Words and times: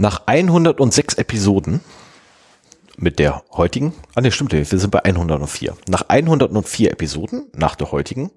Nach 0.00 0.22
106 0.24 1.16
Episoden 1.16 1.82
mit 2.96 3.18
der 3.18 3.44
heutigen, 3.52 3.92
ah 4.14 4.22
ne, 4.22 4.32
stimmt, 4.32 4.52
wir 4.52 4.64
sind 4.64 4.90
bei 4.90 5.04
104. 5.04 5.76
Nach 5.88 6.08
104 6.08 6.90
Episoden, 6.90 7.48
nach 7.54 7.74
der 7.74 7.92
heutigen, 7.92 8.30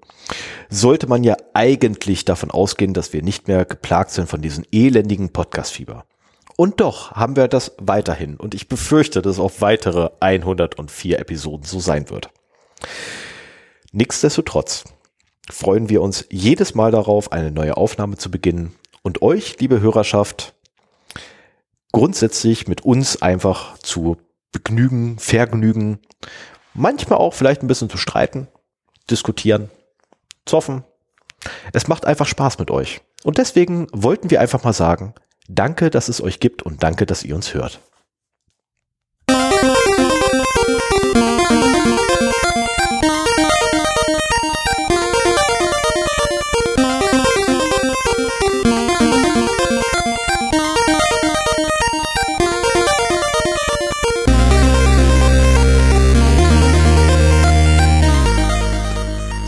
sollte 0.68 1.06
man 1.06 1.24
ja 1.24 1.38
eigentlich 1.54 2.26
davon 2.26 2.50
ausgehen, 2.50 2.92
dass 2.92 3.14
wir 3.14 3.22
nicht 3.22 3.48
mehr 3.48 3.64
geplagt 3.64 4.10
sind 4.10 4.28
von 4.28 4.42
diesem 4.42 4.66
elendigen 4.72 5.30
Podcast-Fieber. 5.30 6.04
Und 6.56 6.82
doch 6.82 7.12
haben 7.12 7.34
wir 7.34 7.48
das 7.48 7.72
weiterhin 7.78 8.36
und 8.36 8.54
ich 8.54 8.68
befürchte, 8.68 9.22
dass 9.22 9.36
es 9.36 9.40
auf 9.40 9.62
weitere 9.62 10.10
104 10.20 11.18
Episoden 11.18 11.64
so 11.64 11.80
sein 11.80 12.10
wird. 12.10 12.28
Nichtsdestotrotz 13.90 14.84
freuen 15.50 15.88
wir 15.88 16.02
uns 16.02 16.26
jedes 16.28 16.74
Mal 16.74 16.90
darauf, 16.90 17.32
eine 17.32 17.50
neue 17.50 17.78
Aufnahme 17.78 18.18
zu 18.18 18.30
beginnen 18.30 18.74
und 19.00 19.22
euch, 19.22 19.58
liebe 19.60 19.80
Hörerschaft, 19.80 20.53
grundsätzlich 21.94 22.66
mit 22.66 22.80
uns 22.80 23.22
einfach 23.22 23.78
zu 23.78 24.16
begnügen, 24.50 25.16
vergnügen, 25.20 26.00
manchmal 26.74 27.20
auch 27.20 27.34
vielleicht 27.34 27.62
ein 27.62 27.68
bisschen 27.68 27.88
zu 27.88 27.96
streiten, 27.96 28.48
diskutieren, 29.08 29.70
zoffen. 30.44 30.82
Es 31.72 31.86
macht 31.86 32.04
einfach 32.04 32.26
Spaß 32.26 32.58
mit 32.58 32.72
euch. 32.72 33.00
Und 33.22 33.38
deswegen 33.38 33.86
wollten 33.92 34.28
wir 34.30 34.40
einfach 34.40 34.64
mal 34.64 34.72
sagen, 34.72 35.14
danke, 35.48 35.88
dass 35.88 36.08
es 36.08 36.20
euch 36.20 36.40
gibt 36.40 36.62
und 36.62 36.82
danke, 36.82 37.06
dass 37.06 37.22
ihr 37.22 37.36
uns 37.36 37.54
hört. 37.54 37.80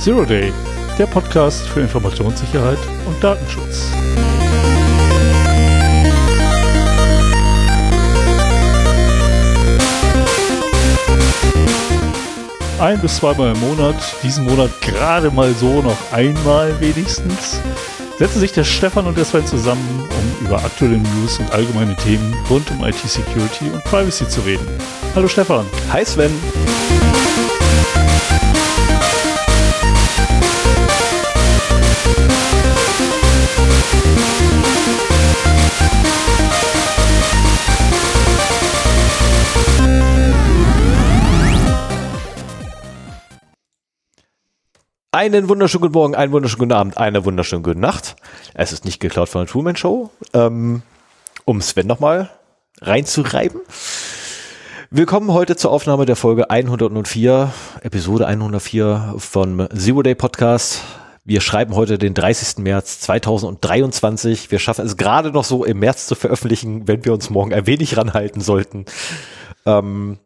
Zero 0.07 0.25
Day, 0.25 0.53
der 1.01 1.07
Podcast 1.07 1.67
für 1.67 1.81
Informationssicherheit 1.81 2.79
und 3.07 3.25
Datenschutz. 3.25 3.91
Ein 12.79 13.01
bis 13.01 13.17
zweimal 13.17 13.53
im 13.53 13.59
Monat, 13.59 13.97
diesen 14.23 14.45
Monat 14.45 14.71
gerade 14.81 15.29
mal 15.33 15.53
so 15.55 15.83
noch 15.83 15.99
einmal 16.13 16.81
wenigstens, 16.81 17.61
setzen 18.17 18.39
sich 18.39 18.53
der 18.53 18.63
Stefan 18.63 19.09
und 19.09 19.19
der 19.19 19.25
Sven 19.25 19.45
zusammen, 19.45 20.09
um 20.09 20.47
über 20.47 20.59
aktuelle 20.59 20.99
News 20.99 21.41
und 21.41 21.51
allgemeine 21.51 21.97
Themen 21.97 22.33
rund 22.49 22.71
um 22.71 22.85
IT-Security 22.85 23.71
und 23.73 23.83
Privacy 23.83 24.29
zu 24.29 24.43
reden. 24.43 24.69
Hallo 25.17 25.27
Stefan. 25.27 25.67
Hi 25.91 26.05
Sven. 26.05 26.31
Einen 45.17 45.49
wunderschönen 45.49 45.81
guten 45.81 45.95
Morgen, 45.95 46.15
einen 46.15 46.31
wunderschönen 46.31 46.59
guten 46.69 46.73
Abend, 46.73 46.99
eine 46.99 47.25
wunderschöne 47.25 47.63
gute 47.63 47.81
Nacht. 47.81 48.17
Es 48.53 48.71
ist 48.71 48.85
nicht 48.85 49.01
geklaut 49.01 49.31
von 49.31 49.41
der 49.41 49.51
Truman 49.51 49.75
Show. 49.75 50.11
Ähm, 50.35 50.83
um 51.47 51.63
Sven 51.63 51.87
nochmal 51.87 52.29
reinzureiben. 52.83 53.63
Willkommen 54.91 55.33
heute 55.33 55.57
zur 55.57 55.71
Aufnahme 55.71 56.05
der 56.05 56.17
Folge 56.17 56.51
104, 56.51 57.51
Episode 57.81 58.27
104 58.27 59.15
vom 59.17 59.67
Zero 59.75 60.03
Day 60.03 60.15
Podcast. 60.15 60.83
Wir 61.29 61.41
schreiben 61.41 61.75
heute 61.75 61.99
den 61.99 62.15
30. 62.15 62.59
März 62.59 63.01
2023. 63.01 64.53
Wir 64.53 64.61
schaffen 64.61 64.87
es 64.87 64.97
gerade 64.97 65.33
noch 65.33 65.43
so 65.43 65.65
im 65.65 65.81
März 65.81 66.07
zu 66.07 66.15
veröffentlichen, 66.15 66.87
wenn 66.87 67.05
wir 67.05 67.13
uns 67.13 67.31
morgen 67.31 67.53
ein 67.53 67.67
wenig 67.67 67.97
ranhalten 67.97 68.41
sollten. 68.41 68.85
Ähm, 69.67 70.19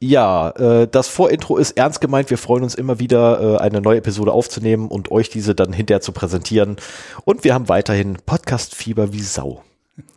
ja, 0.00 0.50
äh, 0.50 0.88
das 0.88 1.06
Vorintro 1.06 1.56
ist 1.56 1.76
ernst 1.76 2.00
gemeint. 2.00 2.30
Wir 2.30 2.38
freuen 2.38 2.64
uns 2.64 2.74
immer 2.74 2.98
wieder, 2.98 3.58
äh, 3.58 3.58
eine 3.58 3.80
neue 3.80 3.98
Episode 3.98 4.32
aufzunehmen 4.32 4.88
und 4.88 5.12
euch 5.12 5.30
diese 5.30 5.54
dann 5.54 5.72
hinterher 5.72 6.00
zu 6.00 6.10
präsentieren. 6.10 6.78
Und 7.24 7.44
wir 7.44 7.54
haben 7.54 7.68
weiterhin 7.68 8.16
Podcast-Fieber 8.26 9.12
wie 9.12 9.22
Sau. 9.22 9.62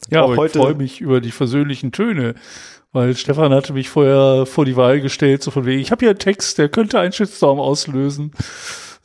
Ja, 0.09 0.21
Auch 0.21 0.31
aber 0.31 0.37
heute 0.37 0.57
ich 0.57 0.65
freue 0.65 0.73
mich 0.73 0.99
über 0.99 1.21
die 1.21 1.31
versöhnlichen 1.31 1.91
Töne, 1.91 2.33
weil 2.91 3.15
Stefan 3.15 3.53
hatte 3.53 3.73
mich 3.73 3.89
vorher 3.89 4.47
vor 4.47 4.65
die 4.65 4.77
Wahl 4.77 4.99
gestellt, 4.99 5.43
so 5.43 5.51
von 5.51 5.67
wegen, 5.67 5.79
ich 5.79 5.91
habe 5.91 5.99
hier 5.99 6.09
einen 6.09 6.17
Text, 6.17 6.57
der 6.57 6.69
könnte 6.69 6.99
einen 6.99 7.13
Shitstorm 7.13 7.59
auslösen 7.59 8.31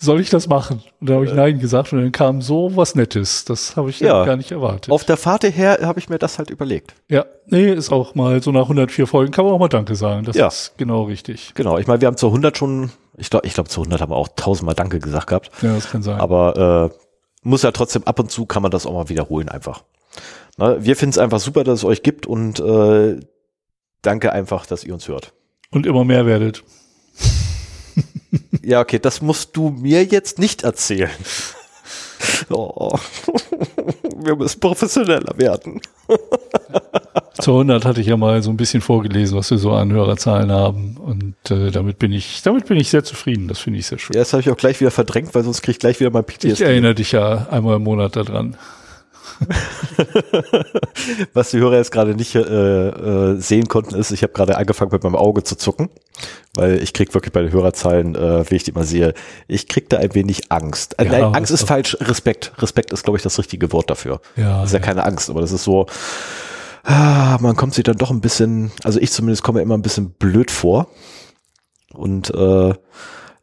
soll 0.03 0.21
ich 0.21 0.31
das 0.31 0.49
machen? 0.49 0.83
Und 1.01 1.11
da 1.11 1.15
habe 1.15 1.25
ich 1.25 1.33
Nein 1.33 1.61
gesagt 1.61 1.93
und 1.93 2.01
dann 2.01 2.11
kam 2.11 2.43
so 2.43 2.77
was 2.77 2.97
Nettes. 2.97 3.45
Das 3.45 3.77
habe 3.77 3.91
ich 3.91 4.01
ja, 4.01 4.25
gar 4.25 4.37
nicht 4.37 4.51
erwartet. 4.51 4.91
Auf 4.91 5.05
der 5.05 5.17
Fahrt 5.17 5.45
her 5.45 5.79
habe 5.83 6.01
ich 6.01 6.09
mir 6.09 6.19
das 6.19 6.39
halt 6.39 6.51
überlegt. 6.51 6.95
Ja, 7.09 7.25
nee, 7.47 7.73
ist 7.73 7.93
auch 7.93 8.17
mal 8.17 8.43
so 8.43 8.51
nach 8.51 8.63
104 8.63 9.07
Folgen 9.07 9.31
kann 9.31 9.45
man 9.45 9.55
auch 9.55 9.61
mal 9.61 9.69
Danke 9.69 9.95
sagen. 9.95 10.25
Das 10.25 10.37
ja. 10.37 10.49
ist 10.49 10.75
genau 10.77 11.05
richtig. 11.05 11.53
Genau, 11.55 11.79
ich 11.79 11.87
meine, 11.87 12.01
wir 12.01 12.09
haben 12.09 12.17
zu 12.17 12.27
100 12.27 12.59
schon, 12.59 12.91
ich 13.17 13.31
glaube, 13.31 13.47
ich 13.47 13.55
glaube 13.55 13.71
zu 13.71 13.81
100 13.81 14.01
haben 14.01 14.11
wir 14.11 14.17
auch 14.17 14.29
tausendmal 14.35 14.75
Danke 14.75 14.99
gesagt 14.99 15.29
gehabt. 15.29 15.51
Ja, 15.63 15.75
das 15.75 15.89
kann 15.89 16.03
sein. 16.03 16.19
Aber 16.21 16.91
äh, 16.91 16.97
muss 17.45 17.63
ja 17.63 17.71
trotzdem 17.71 18.03
ab 18.05 18.19
und 18.19 18.31
zu 18.31 18.45
kann 18.45 18.63
man 18.63 18.73
das 18.73 18.87
auch 18.87 18.93
mal 18.93 19.09
wiederholen 19.09 19.49
einfach. 19.49 19.85
Na, 20.59 20.85
wir 20.85 20.97
finden 20.97 21.13
es 21.13 21.19
einfach 21.19 21.41
super, 21.41 21.63
dass 21.63 21.81
es 21.81 21.85
euch 21.85 22.03
gibt 22.03 22.27
und 22.27 22.59
äh, 22.59 23.21
danke 24.03 24.33
einfach, 24.33 24.67
dass 24.67 24.83
ihr 24.83 24.95
uns 24.95 25.07
hört. 25.07 25.33
Und 25.71 25.87
immer 25.87 26.05
mehr 26.05 26.27
werdet. 26.27 26.65
Ja, 28.63 28.81
okay, 28.81 28.99
das 28.99 29.21
musst 29.21 29.57
du 29.57 29.71
mir 29.71 30.05
jetzt 30.05 30.39
nicht 30.39 30.63
erzählen. 30.63 31.11
Oh. 32.51 32.97
Wir 34.15 34.37
müssen 34.37 34.61
professioneller 34.61 35.37
werden. 35.37 35.81
Zu 37.41 37.53
100 37.53 37.85
hatte 37.85 38.01
ich 38.01 38.07
ja 38.07 38.17
mal 38.17 38.43
so 38.43 38.51
ein 38.51 38.57
bisschen 38.57 38.81
vorgelesen, 38.81 39.37
was 39.37 39.51
wir 39.51 39.59
so 39.59 39.73
an 39.73 39.93
Hörerzahlen 39.93 40.53
haben. 40.53 40.97
Und 40.99 41.35
äh, 41.51 41.71
damit 41.71 41.99
bin 41.99 42.13
ich, 42.13 42.43
damit 42.43 42.67
bin 42.67 42.79
ich 42.79 42.91
sehr 42.91 43.03
zufrieden. 43.03 43.49
Das 43.49 43.59
finde 43.59 43.81
ich 43.81 43.87
sehr 43.87 43.99
schön. 43.99 44.15
Ja, 44.15 44.21
das 44.21 44.33
habe 44.33 44.43
ich 44.43 44.51
auch 44.51 44.57
gleich 44.57 44.81
wieder 44.81 44.93
verdrängt, 44.93 45.35
weil 45.35 45.43
sonst 45.43 45.63
kriege 45.63 45.73
ich 45.73 45.79
gleich 45.81 45.99
wieder 45.99 46.11
mein 46.11 46.25
PTSD. 46.25 46.53
Ich 46.53 46.61
erinnere 46.61 46.95
dich 46.95 47.13
ja 47.13 47.49
einmal 47.51 47.77
im 47.77 47.83
Monat 47.83 48.15
daran. 48.15 48.57
Was 51.35 51.51
die 51.51 51.59
Hörer 51.59 51.77
jetzt 51.77 51.93
gerade 51.93 52.15
nicht 52.15 52.35
äh, 52.35 52.41
äh, 52.41 53.41
sehen 53.41 53.69
konnten, 53.69 53.95
ist, 53.95 54.11
ich 54.11 54.23
habe 54.23 54.33
gerade 54.33 54.57
angefangen 54.57 54.93
mit 54.93 55.03
meinem 55.03 55.17
Auge 55.17 55.43
zu 55.43 55.57
zucken, 55.57 55.91
weil 56.55 56.83
ich 56.83 56.93
krieg 56.93 57.15
wirklich 57.15 57.33
bei 57.33 57.43
den 57.43 57.53
Hörerzahlen, 57.53 58.15
äh, 58.15 58.51
wie 58.51 58.57
ich 58.57 58.65
die 58.65 58.73
mal 58.73 58.85
sehe, 58.85 59.15
ich 59.49 59.69
krieg 59.69 59.89
da 59.91 59.99
ein 59.99 60.15
wenig 60.15 60.51
Angst. 60.51 60.99
Äh, 60.99 61.05
ja, 61.05 61.13
Nein, 61.13 61.35
Angst 61.35 61.53
ist 61.53 61.67
falsch, 61.67 61.97
Respekt. 62.01 62.53
Respekt 62.59 62.93
ist, 62.93 63.05
glaube 63.05 63.17
ich, 63.17 63.23
das 63.23 63.39
richtige 63.39 63.73
Wort 63.73 63.91
dafür. 63.91 64.21
Ja, 64.37 64.61
das 64.61 64.71
ist 64.71 64.73
ja, 64.73 64.79
ja 64.81 64.85
keine 64.85 65.05
Angst, 65.05 65.31
aber 65.31 65.41
das 65.41 65.53
ist 65.53 65.65
so, 65.65 65.87
ah, 66.85 67.39
man 67.41 67.57
kommt 67.57 67.75
sich 67.75 67.85
dann 67.85 67.97
doch 67.97 68.11
ein 68.11 68.21
bisschen, 68.21 68.73
also 68.85 69.01
ich 69.01 69.13
zumindest 69.13 69.43
komme 69.43 69.63
immer 69.63 69.77
ein 69.77 69.83
bisschen 69.83 70.11
blöd 70.11 70.51
vor. 70.51 70.89
Und 71.93 72.31
äh, 72.35 72.75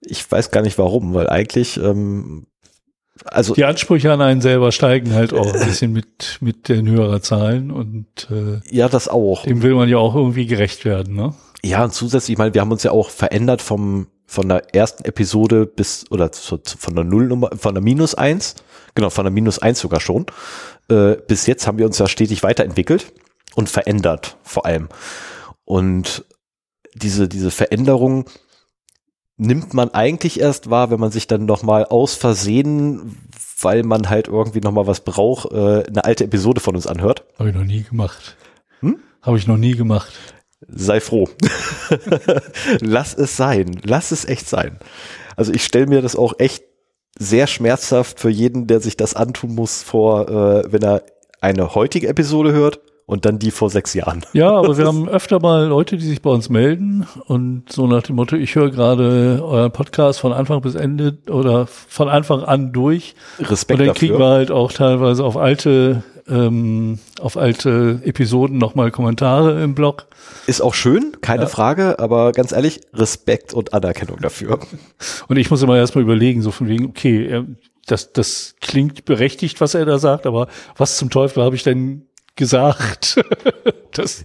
ich 0.01 0.29
weiß 0.29 0.51
gar 0.51 0.61
nicht 0.61 0.77
warum, 0.77 1.13
weil 1.13 1.29
eigentlich 1.29 1.77
ähm, 1.77 2.47
also 3.25 3.53
die 3.53 3.65
Ansprüche 3.65 4.11
an 4.11 4.21
einen 4.21 4.41
selber 4.41 4.71
steigen 4.71 5.13
halt 5.13 5.33
auch 5.33 5.53
ein 5.53 5.65
bisschen 5.67 5.91
mit 5.91 6.37
mit 6.41 6.69
den 6.69 6.87
Hörerzahlen 6.87 7.71
und 7.71 8.27
äh, 8.31 8.59
ja, 8.69 8.89
das 8.89 9.07
auch. 9.07 9.43
Dem 9.43 9.61
will 9.61 9.75
man 9.75 9.89
ja 9.89 9.97
auch 9.97 10.15
irgendwie 10.15 10.45
gerecht 10.45 10.85
werden, 10.85 11.15
ne? 11.15 11.33
Ja, 11.63 11.83
und 11.83 11.93
zusätzlich, 11.93 12.33
ich 12.33 12.37
meine, 12.37 12.53
wir 12.53 12.61
haben 12.61 12.71
uns 12.71 12.83
ja 12.83 12.91
auch 12.91 13.09
verändert 13.09 13.61
vom 13.61 14.07
von 14.25 14.47
der 14.47 14.75
ersten 14.75 15.05
Episode 15.05 15.65
bis 15.65 16.05
oder 16.11 16.31
zu, 16.31 16.59
von 16.63 16.95
der 16.95 17.03
Nullnummer, 17.03 17.49
von 17.57 17.73
der 17.73 17.83
Minus 17.83 18.13
eins, 18.13 18.55
genau, 18.93 19.09
von 19.09 19.25
der 19.25 19.31
Minus 19.31 19.59
eins 19.59 19.79
sogar 19.79 19.99
schon. 19.99 20.27
Äh, 20.89 21.15
bis 21.27 21.47
jetzt 21.47 21.65
haben 21.65 21.79
wir 21.79 21.87
uns 21.87 21.97
ja 21.97 22.07
stetig 22.07 22.43
weiterentwickelt 22.43 23.11
und 23.55 23.69
verändert 23.69 24.37
vor 24.43 24.65
allem. 24.65 24.87
Und 25.65 26.25
diese 26.93 27.27
diese 27.27 27.51
Veränderung 27.51 28.25
nimmt 29.39 29.73
man 29.73 29.89
eigentlich 29.93 30.39
erst 30.39 30.69
wahr, 30.69 30.91
wenn 30.91 30.99
man 30.99 31.11
sich 31.11 31.25
dann 31.25 31.45
nochmal 31.45 31.85
aus 31.85 32.13
Versehen, 32.13 33.17
weil 33.61 33.83
man 33.83 34.09
halt 34.09 34.27
irgendwie 34.27 34.59
nochmal 34.59 34.85
was 34.85 34.99
braucht, 35.01 35.51
äh, 35.51 35.83
eine 35.87 36.03
alte 36.03 36.25
Episode 36.25 36.59
von 36.59 36.75
uns 36.75 36.85
anhört. 36.85 37.23
Habe 37.39 37.49
ich 37.49 37.55
noch 37.55 37.63
nie 37.63 37.83
gemacht. 37.83 38.35
Hm? 38.81 38.99
Habe 39.21 39.37
ich 39.37 39.47
noch 39.47 39.57
nie 39.57 39.75
gemacht. 39.75 40.13
Sei 40.67 40.99
froh. 40.99 41.29
Lass 42.81 43.13
es 43.13 43.37
sein. 43.37 43.79
Lass 43.83 44.11
es 44.11 44.25
echt 44.25 44.47
sein. 44.47 44.77
Also 45.37 45.53
ich 45.53 45.63
stelle 45.63 45.87
mir 45.87 46.01
das 46.01 46.17
auch 46.17 46.33
echt 46.37 46.63
sehr 47.17 47.47
schmerzhaft 47.47 48.19
für 48.19 48.29
jeden, 48.29 48.67
der 48.67 48.81
sich 48.81 48.97
das 48.97 49.15
antun 49.15 49.55
muss, 49.55 49.83
vor, 49.83 50.27
äh, 50.27 50.71
wenn 50.71 50.83
er 50.83 51.03
eine 51.39 51.75
heutige 51.75 52.09
Episode 52.09 52.51
hört 52.51 52.81
und 53.09 53.25
dann 53.25 53.39
die 53.39 53.49
vor 53.49 53.71
sechs 53.71 53.95
Jahren. 53.95 54.23
Ja, 54.33 54.51
aber 54.51 54.77
wir 54.77 54.85
haben 54.85 55.09
öfter 55.09 55.39
mal 55.39 55.65
Leute, 55.65 55.97
die 55.97 56.05
sich 56.05 56.21
bei 56.21 56.29
uns 56.29 56.49
melden 56.49 57.07
und 57.25 57.63
so 57.71 57.87
nach 57.87 58.03
dem 58.03 58.15
Motto, 58.15 58.35
ich 58.35 58.53
höre 58.53 58.69
gerade 58.69 59.41
euren 59.43 59.71
Podcast 59.71 60.19
von 60.19 60.31
Anfang 60.31 60.61
bis 60.61 60.75
Ende 60.75 61.17
oder 61.27 61.65
von 61.65 62.07
Anfang 62.07 62.43
an 62.43 62.71
durch. 62.71 63.15
Respekt 63.39 63.71
Und 63.71 63.79
dann 63.79 63.87
dafür. 63.95 64.09
kriegen 64.09 64.19
wir 64.19 64.27
halt 64.27 64.51
auch 64.51 64.71
teilweise 64.71 65.23
auf 65.25 65.37
alte, 65.37 66.03
ähm, 66.27 66.99
auf 67.19 67.35
alte 67.35 67.99
Episoden 68.05 68.59
nochmal 68.59 68.91
Kommentare 68.91 69.63
im 69.63 69.73
Blog. 69.73 70.05
Ist 70.45 70.61
auch 70.61 70.75
schön, 70.75 71.17
keine 71.21 71.47
Frage, 71.47 71.97
aber 71.97 72.31
ganz 72.31 72.51
ehrlich, 72.51 72.81
Respekt 72.93 73.55
und 73.55 73.73
Anerkennung 73.73 74.19
dafür. 74.21 74.59
Und 75.27 75.37
ich 75.37 75.49
muss 75.49 75.63
immer 75.63 75.77
erstmal 75.77 76.03
überlegen, 76.03 76.43
so 76.43 76.51
von 76.51 76.67
wegen, 76.67 76.85
okay, 76.85 77.43
das, 77.87 78.13
das 78.13 78.55
klingt 78.61 79.05
berechtigt, 79.05 79.61
was 79.61 79.73
er 79.73 79.85
da 79.85 79.97
sagt, 79.97 80.27
aber 80.27 80.47
was 80.77 80.97
zum 80.97 81.09
Teufel 81.09 81.43
habe 81.43 81.55
ich 81.55 81.63
denn 81.63 82.05
gesagt? 82.39 83.19
das, 83.91 84.23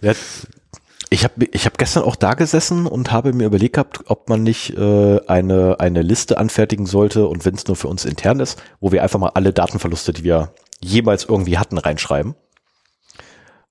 Ich 1.11 1.25
habe 1.25 1.47
ich 1.53 1.67
hab 1.67 1.77
gestern 1.77 2.05
auch 2.05 2.17
da 2.17 2.33
gesessen 2.33 2.87
und 2.87 3.13
habe 3.13 3.35
mir 3.35 3.47
überlegt 3.47 3.75
gehabt, 3.75 4.01
ob 4.07 4.31
man 4.31 4.43
nicht 4.43 4.71
äh, 4.71 5.21
eine, 5.27 5.79
eine 5.79 6.01
Liste 6.01 6.39
anfertigen 6.39 6.87
sollte 6.87 7.27
und 7.27 7.45
wenn 7.45 7.55
es 7.55 7.67
nur 7.67 7.77
für 7.77 7.89
uns 7.89 8.07
intern 8.07 8.41
ist, 8.41 8.63
wo 8.81 8.91
wir 8.91 9.03
einfach 9.03 9.21
mal 9.21 9.33
alle 9.35 9.53
Datenverluste, 9.53 10.15
die 10.15 10.25
wir 10.25 10.55
jemals 10.81 11.25
irgendwie 11.25 11.59
hatten, 11.59 11.77
reinschreiben. 11.77 12.35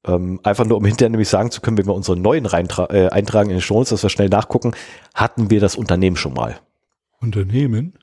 Ähm, 0.05 0.39
einfach 0.43 0.65
nur, 0.65 0.77
um 0.77 0.85
hinterher 0.85 1.09
nämlich 1.09 1.29
sagen 1.29 1.49
zu 1.49 1.61
können, 1.61 1.77
wenn 1.77 1.87
wir 1.87 1.95
unsere 1.95 2.17
neuen 2.17 2.45
äh, 2.45 3.07
eintragen 3.09 3.49
in 3.49 3.57
den 3.57 3.61
Show 3.61 3.75
Notes, 3.75 3.89
dass 3.89 4.03
wir 4.03 4.09
schnell 4.09 4.29
nachgucken, 4.29 4.73
hatten 5.13 5.49
wir 5.49 5.59
das 5.59 5.75
Unternehmen 5.75 6.17
schon 6.17 6.33
mal. 6.33 6.59
Unternehmen? 7.21 7.93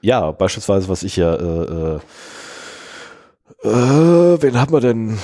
Ja, 0.00 0.30
beispielsweise, 0.30 0.88
was 0.88 1.02
ich 1.02 1.16
ja, 1.16 1.34
äh, 1.34 1.98
äh, 3.64 3.68
äh, 3.68 4.42
wen 4.42 4.60
haben 4.60 4.72
wir 4.72 4.80
denn? 4.80 5.18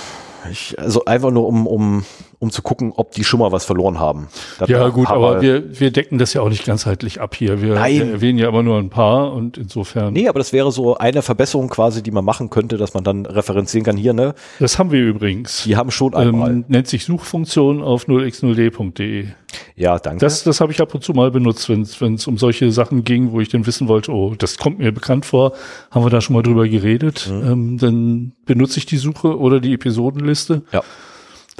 Ich, 0.50 0.78
also 0.78 1.04
einfach 1.04 1.30
nur, 1.30 1.46
um, 1.46 1.66
um, 1.66 2.04
um 2.38 2.50
zu 2.50 2.62
gucken, 2.62 2.92
ob 2.94 3.12
die 3.12 3.24
schon 3.24 3.40
mal 3.40 3.52
was 3.52 3.64
verloren 3.64 3.98
haben. 3.98 4.28
Da 4.58 4.66
Ja, 4.66 4.88
gut, 4.88 5.08
aber 5.08 5.40
wir, 5.40 5.78
wir 5.80 5.90
decken 5.90 6.18
das 6.18 6.32
ja 6.34 6.42
auch 6.42 6.48
nicht 6.48 6.64
ganzheitlich 6.64 7.20
ab 7.20 7.34
hier. 7.34 7.62
Wir, 7.62 7.74
Nein. 7.74 7.94
wir 7.94 8.12
erwähnen 8.12 8.38
ja 8.38 8.48
immer 8.48 8.62
nur 8.62 8.78
ein 8.78 8.90
paar 8.90 9.32
und 9.32 9.56
insofern. 9.56 10.12
Nee, 10.12 10.28
aber 10.28 10.38
das 10.38 10.52
wäre 10.52 10.70
so 10.72 10.96
eine 10.96 11.22
Verbesserung 11.22 11.68
quasi, 11.68 12.02
die 12.02 12.10
man 12.10 12.24
machen 12.24 12.50
könnte, 12.50 12.76
dass 12.76 12.94
man 12.94 13.04
dann 13.04 13.26
referenzieren 13.26 13.84
kann. 13.84 13.96
Hier, 13.96 14.12
ne? 14.12 14.34
Das 14.58 14.78
haben 14.78 14.92
wir 14.92 15.00
übrigens. 15.00 15.64
Die 15.64 15.76
haben 15.76 15.90
schon 15.90 16.14
einmal. 16.14 16.50
Ähm, 16.50 16.64
nennt 16.68 16.88
sich 16.88 17.04
Suchfunktion 17.04 17.82
auf 17.82 18.06
0x0d.de. 18.06 19.28
ja, 19.76 19.98
danke. 19.98 20.20
Das, 20.20 20.44
das 20.44 20.60
habe 20.60 20.72
ich 20.72 20.80
ab 20.80 20.94
und 20.94 21.02
zu 21.02 21.12
mal 21.12 21.30
benutzt, 21.30 21.68
wenn 21.68 21.82
es 22.14 22.26
um 22.26 22.38
solche 22.38 22.70
Sachen 22.70 23.04
ging, 23.04 23.32
wo 23.32 23.40
ich 23.40 23.48
dann 23.48 23.66
wissen 23.66 23.88
wollte, 23.88 24.12
oh, 24.12 24.34
das 24.36 24.56
kommt 24.56 24.78
mir 24.78 24.92
bekannt 24.92 25.26
vor, 25.26 25.52
haben 25.90 26.04
wir 26.04 26.10
da 26.10 26.20
schon 26.20 26.34
mal 26.34 26.42
drüber 26.42 26.68
geredet. 26.68 27.28
Mhm. 27.30 27.50
Ähm, 27.50 27.78
dann 27.78 28.32
benutze 28.46 28.78
ich 28.78 28.86
die 28.86 28.98
Suche 28.98 29.38
oder 29.38 29.60
die 29.60 29.72
Episodenliste. 29.74 30.62
ja. 30.72 30.82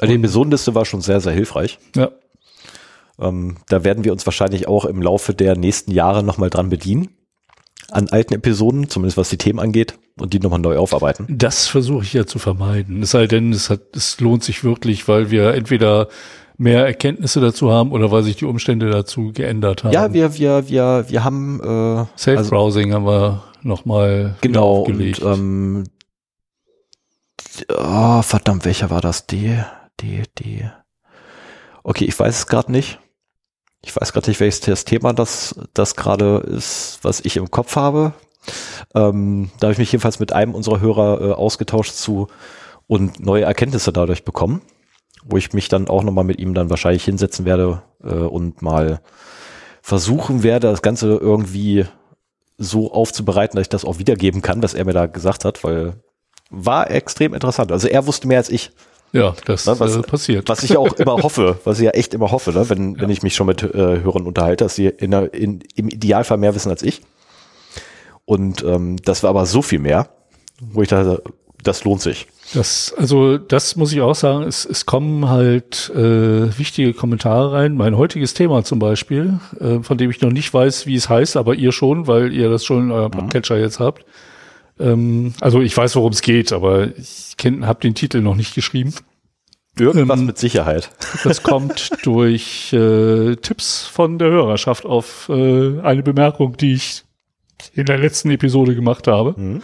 Also 0.01 0.13
Die 0.13 0.19
Episodenliste 0.19 0.75
war 0.75 0.85
schon 0.85 1.01
sehr, 1.01 1.21
sehr 1.21 1.33
hilfreich. 1.33 1.79
Ja, 1.95 2.11
Ähm, 3.21 3.59
da 3.69 3.85
werden 3.85 4.03
wir 4.05 4.13
uns 4.13 4.27
wahrscheinlich 4.27 4.67
auch 4.67 4.85
im 4.85 5.01
Laufe 5.01 5.35
der 5.35 5.57
nächsten 5.57 5.93
Jahre 5.93 6.25
nochmal 6.25 6.51
dran 6.51 6.69
bedienen. 6.69 7.11
An 7.91 8.09
alten 8.09 8.35
Episoden, 8.35 8.89
zumindest 8.89 9.17
was 9.19 9.29
die 9.29 9.37
Themen 9.39 9.61
angeht, 9.61 9.97
und 10.19 10.33
die 10.33 10.41
nochmal 10.41 10.59
neu 10.59 10.79
aufarbeiten. 10.79 11.27
das 11.29 11.69
versuche 11.69 12.03
ich 12.03 12.13
ja 12.13 12.27
zu 12.27 12.39
vermeiden. 12.41 13.03
Es 13.03 13.11
sei 13.11 13.27
denn, 13.29 13.53
es, 13.53 13.71
hat, 13.71 13.95
es 13.95 14.19
lohnt 14.21 14.43
sich 14.43 14.65
wirklich, 14.65 15.07
weil 15.07 15.31
wir 15.31 15.55
entweder 15.55 16.09
mehr 16.57 16.87
Erkenntnisse 16.87 17.41
dazu 17.41 17.71
haben 17.71 17.93
oder 17.93 18.11
weil 18.11 18.23
sich 18.23 18.37
die 18.37 18.45
Umstände 18.45 18.91
dazu 18.91 19.33
geändert 19.33 19.85
haben. 19.85 19.93
Ja, 19.93 20.13
wir, 20.13 20.37
wir, 20.37 20.69
wir, 20.69 21.05
wir 21.09 21.25
haben 21.25 21.61
äh, 21.63 21.67
also, 21.67 22.09
Self-Browsing 22.17 22.93
haben 22.93 23.07
wir 23.07 23.43
nochmal 23.63 24.37
genau 24.41 24.83
und 24.83 24.93
aufgelegt. 24.93 25.23
ähm, 25.23 25.85
oh, 27.77 28.23
verdammt, 28.23 28.65
welcher 28.65 28.91
war 28.91 29.01
das? 29.01 29.27
D, 29.27 29.65
D, 30.01 30.23
D. 30.39 30.71
Okay, 31.83 32.05
ich 32.05 32.19
weiß 32.19 32.39
es 32.39 32.47
gerade 32.47 32.71
nicht. 32.73 32.99
Ich 33.83 33.95
weiß 33.95 34.13
gerade 34.13 34.31
nicht, 34.31 34.41
welches 34.41 34.61
das 34.61 34.85
Thema 34.85 35.13
das, 35.13 35.55
das 35.75 35.95
gerade 35.95 36.39
ist, 36.39 37.01
was 37.03 37.21
ich 37.21 37.37
im 37.37 37.51
Kopf 37.51 37.77
habe. 37.77 38.15
Ähm, 38.95 39.51
da 39.59 39.67
habe 39.67 39.73
ich 39.73 39.79
mich 39.79 39.93
jedenfalls 39.93 40.21
mit 40.21 40.33
einem 40.33 40.55
unserer 40.55 40.81
Hörer 40.81 41.21
äh, 41.21 41.33
ausgetauscht 41.33 41.93
zu 41.93 42.29
und 42.87 43.21
neue 43.21 43.45
Erkenntnisse 43.45 43.93
dadurch 43.93 44.25
bekommen, 44.25 44.63
wo 45.25 45.37
ich 45.37 45.53
mich 45.53 45.69
dann 45.69 45.89
auch 45.89 46.03
nochmal 46.03 46.25
mit 46.25 46.39
ihm 46.39 46.55
dann 46.55 46.71
wahrscheinlich 46.71 47.05
hinsetzen 47.05 47.45
werde 47.45 47.83
äh, 48.03 48.09
und 48.15 48.63
mal 48.63 49.01
versuchen 49.83 50.43
werde, 50.43 50.69
das 50.71 50.83
Ganze 50.83 51.09
irgendwie 51.09 51.85
so 52.59 52.93
aufzubereiten, 52.93 53.57
dass 53.57 53.63
ich 53.65 53.69
das 53.71 53.85
auch 53.85 53.99
wiedergeben 53.99 54.41
kann, 54.43 54.63
was 54.63 54.75
er 54.75 54.85
mir 54.85 54.93
da 54.93 55.07
gesagt 55.07 55.45
hat, 55.45 55.65
weil 55.65 55.95
war 56.51 56.91
extrem 56.91 57.35
interessant. 57.35 57.73
Also 57.73 57.89
er 57.89 58.07
wusste 58.07 58.29
mehr 58.29 58.39
als 58.39 58.49
ich, 58.49 58.71
ja, 59.13 59.35
das 59.45 59.67
Na, 59.67 59.79
was- 59.81 59.97
äh, 59.97 60.03
passiert. 60.03 60.49
was 60.49 60.63
ich 60.63 60.71
ja 60.71 60.79
auch 60.79 60.93
immer 60.99 61.15
hoffe, 61.23 61.59
was 61.65 61.79
ich 61.79 61.85
ja 61.85 61.91
echt 61.93 62.15
immer 62.15 62.31
hoffe, 62.31 62.53
ne? 62.53 62.69
wenn, 62.71 63.01
wenn 63.01 63.11
ich 63.11 63.23
mich 63.23 63.35
schon 63.35 63.47
mit 63.47 63.63
äh, 63.63 63.73
Hörern 64.03 64.27
unterhalte, 64.27 64.65
dass 64.65 64.75
sie 64.77 64.87
in, 64.87 65.13
in, 65.13 65.61
im 65.75 65.89
Idealfall 65.89 66.37
mehr 66.39 66.55
wissen 66.55 66.71
als 66.71 66.83
ich. 66.83 67.03
Und 68.25 68.63
ähm, 68.65 68.97
das 69.05 69.23
war 69.23 69.31
aber 69.31 69.47
so 69.47 69.63
viel 69.63 69.79
mehr, 69.81 70.09
wo 70.61 70.83
ich 70.83 70.89
dachte, 70.89 71.23
das 71.63 71.85
lohnt 71.85 72.01
sich. 72.03 72.27
Das, 72.55 72.95
also 72.97 73.37
das 73.37 73.75
muss 73.75 73.93
ich 73.93 74.01
auch 74.01 74.15
sagen, 74.15 74.45
es, 74.45 74.65
es 74.65 74.87
kommen 74.87 75.29
halt 75.29 75.91
äh, 75.95 76.57
wichtige 76.57 76.95
Kommentare 76.95 77.53
rein. 77.53 77.75
Mein 77.75 77.97
heutiges 77.97 78.35
Thema 78.35 78.63
zum 78.63 78.79
Beispiel, 78.79 79.41
äh, 79.61 79.81
von 79.83 79.99
dem 79.99 80.11
ich 80.11 80.21
noch 80.21 80.31
nicht 80.31 80.55
weiß, 80.55 80.87
wie 80.87 80.95
es 80.95 81.09
heißt, 81.09 81.37
aber 81.37 81.55
ihr 81.55 81.73
schon, 81.73 82.07
weil 82.07 82.33
ihr 82.33 82.49
das 82.51 82.65
schon 82.65 82.85
in 82.85 82.91
eurem 82.93 83.11
Podcatcher 83.11 83.59
jetzt 83.59 83.81
habt. 83.81 84.05
Ähm, 84.79 85.35
also 85.41 85.61
ich 85.61 85.77
weiß, 85.77 85.97
worum 85.97 86.13
es 86.13 86.23
geht, 86.23 86.53
aber 86.53 86.97
ich 86.97 87.37
habe 87.63 87.81
den 87.81 87.95
Titel 87.95 88.21
noch 88.21 88.37
nicht 88.37 88.55
geschrieben. 88.55 88.95
Irgendwas 89.77 90.21
Ähm, 90.21 90.27
mit 90.27 90.39
Sicherheit. 90.39 90.91
Das 91.25 91.43
kommt 91.43 91.91
durch 92.05 92.73
äh, 92.73 93.35
Tipps 93.37 93.85
von 93.87 94.19
der 94.19 94.31
Hörerschaft 94.31 94.87
auf 94.87 95.29
äh, 95.29 95.81
eine 95.81 96.05
Bemerkung, 96.05 96.57
die 96.57 96.75
ich 96.75 97.03
in 97.73 97.87
der 97.87 97.99
letzten 97.99 98.31
Episode 98.31 98.75
gemacht 98.77 99.09
habe. 99.09 99.35
Mhm. 99.37 99.63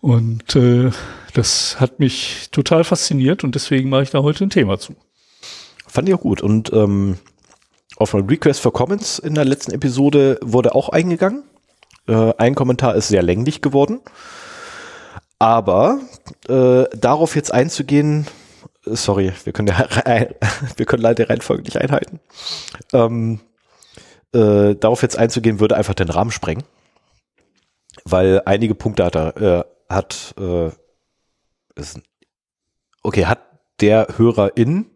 Und 0.00 0.56
äh, 0.56 0.90
das 1.36 1.78
hat 1.78 1.98
mich 1.98 2.48
total 2.50 2.82
fasziniert 2.82 3.44
und 3.44 3.54
deswegen 3.54 3.90
mache 3.90 4.04
ich 4.04 4.10
da 4.10 4.22
heute 4.22 4.44
ein 4.44 4.50
Thema 4.50 4.78
zu. 4.78 4.94
Fand 5.86 6.08
ich 6.08 6.14
auch 6.14 6.20
gut. 6.20 6.40
Und 6.40 6.72
ähm, 6.72 7.18
auf 7.96 8.14
ein 8.14 8.26
Request 8.26 8.60
for 8.60 8.72
Comments 8.72 9.18
in 9.18 9.34
der 9.34 9.44
letzten 9.44 9.72
Episode 9.72 10.38
wurde 10.42 10.74
auch 10.74 10.88
eingegangen. 10.88 11.44
Äh, 12.08 12.32
ein 12.38 12.54
Kommentar 12.54 12.94
ist 12.94 13.08
sehr 13.08 13.22
länglich 13.22 13.60
geworden. 13.60 14.00
Aber 15.38 16.00
äh, 16.48 16.84
darauf 16.96 17.36
jetzt 17.36 17.52
einzugehen, 17.52 18.26
sorry, 18.84 19.32
wir 19.44 19.52
können, 19.52 19.68
ja, 19.68 19.86
wir 20.76 20.86
können 20.86 21.02
leider 21.02 21.24
die 21.24 21.30
Reihenfolge 21.30 21.64
nicht 21.64 21.76
einhalten. 21.76 22.20
Ähm, 22.94 23.40
äh, 24.32 24.74
darauf 24.74 25.02
jetzt 25.02 25.18
einzugehen, 25.18 25.60
würde 25.60 25.76
einfach 25.76 25.94
den 25.94 26.08
Rahmen 26.08 26.30
sprengen. 26.30 26.64
Weil 28.04 28.40
einige 28.46 28.74
Punkte 28.74 29.04
hat 29.04 29.16
er, 29.16 29.36
äh, 29.36 29.64
hat, 29.88 30.34
äh, 30.38 30.70
ist, 31.76 32.00
okay, 33.02 33.26
hat 33.26 33.40
der 33.80 34.08
Hörerin 34.16 34.86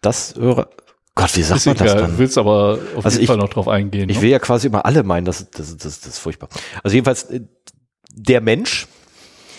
das 0.00 0.34
Hörer. 0.34 0.68
Gott, 1.14 1.36
wie 1.36 1.42
sagt 1.42 1.58
Ist 1.58 1.66
man 1.66 1.76
das 1.76 1.86
egal, 1.92 2.02
dann? 2.02 2.10
du 2.12 2.18
willst 2.18 2.38
aber 2.38 2.78
auf 2.96 3.04
Also 3.04 3.10
jeden 3.16 3.22
ich- 3.22 3.26
Fall 3.28 3.36
noch 3.36 3.50
drauf 3.50 3.68
eingehen. 3.68 4.08
Ich 4.08 4.16
ne? 4.16 4.22
will 4.22 4.30
ja 4.30 4.38
quasi 4.38 4.66
immer 4.68 4.84
alle 4.86 5.02
meinen, 5.02 5.24
das, 5.26 5.50
das, 5.50 5.76
das, 5.76 6.00
das 6.00 6.06
ist 6.06 6.18
furchtbar. 6.18 6.48
Also 6.82 6.94
jedenfalls 6.94 7.24
äh, 7.24 7.40
der 8.14 8.40
Mensch, 8.40 8.88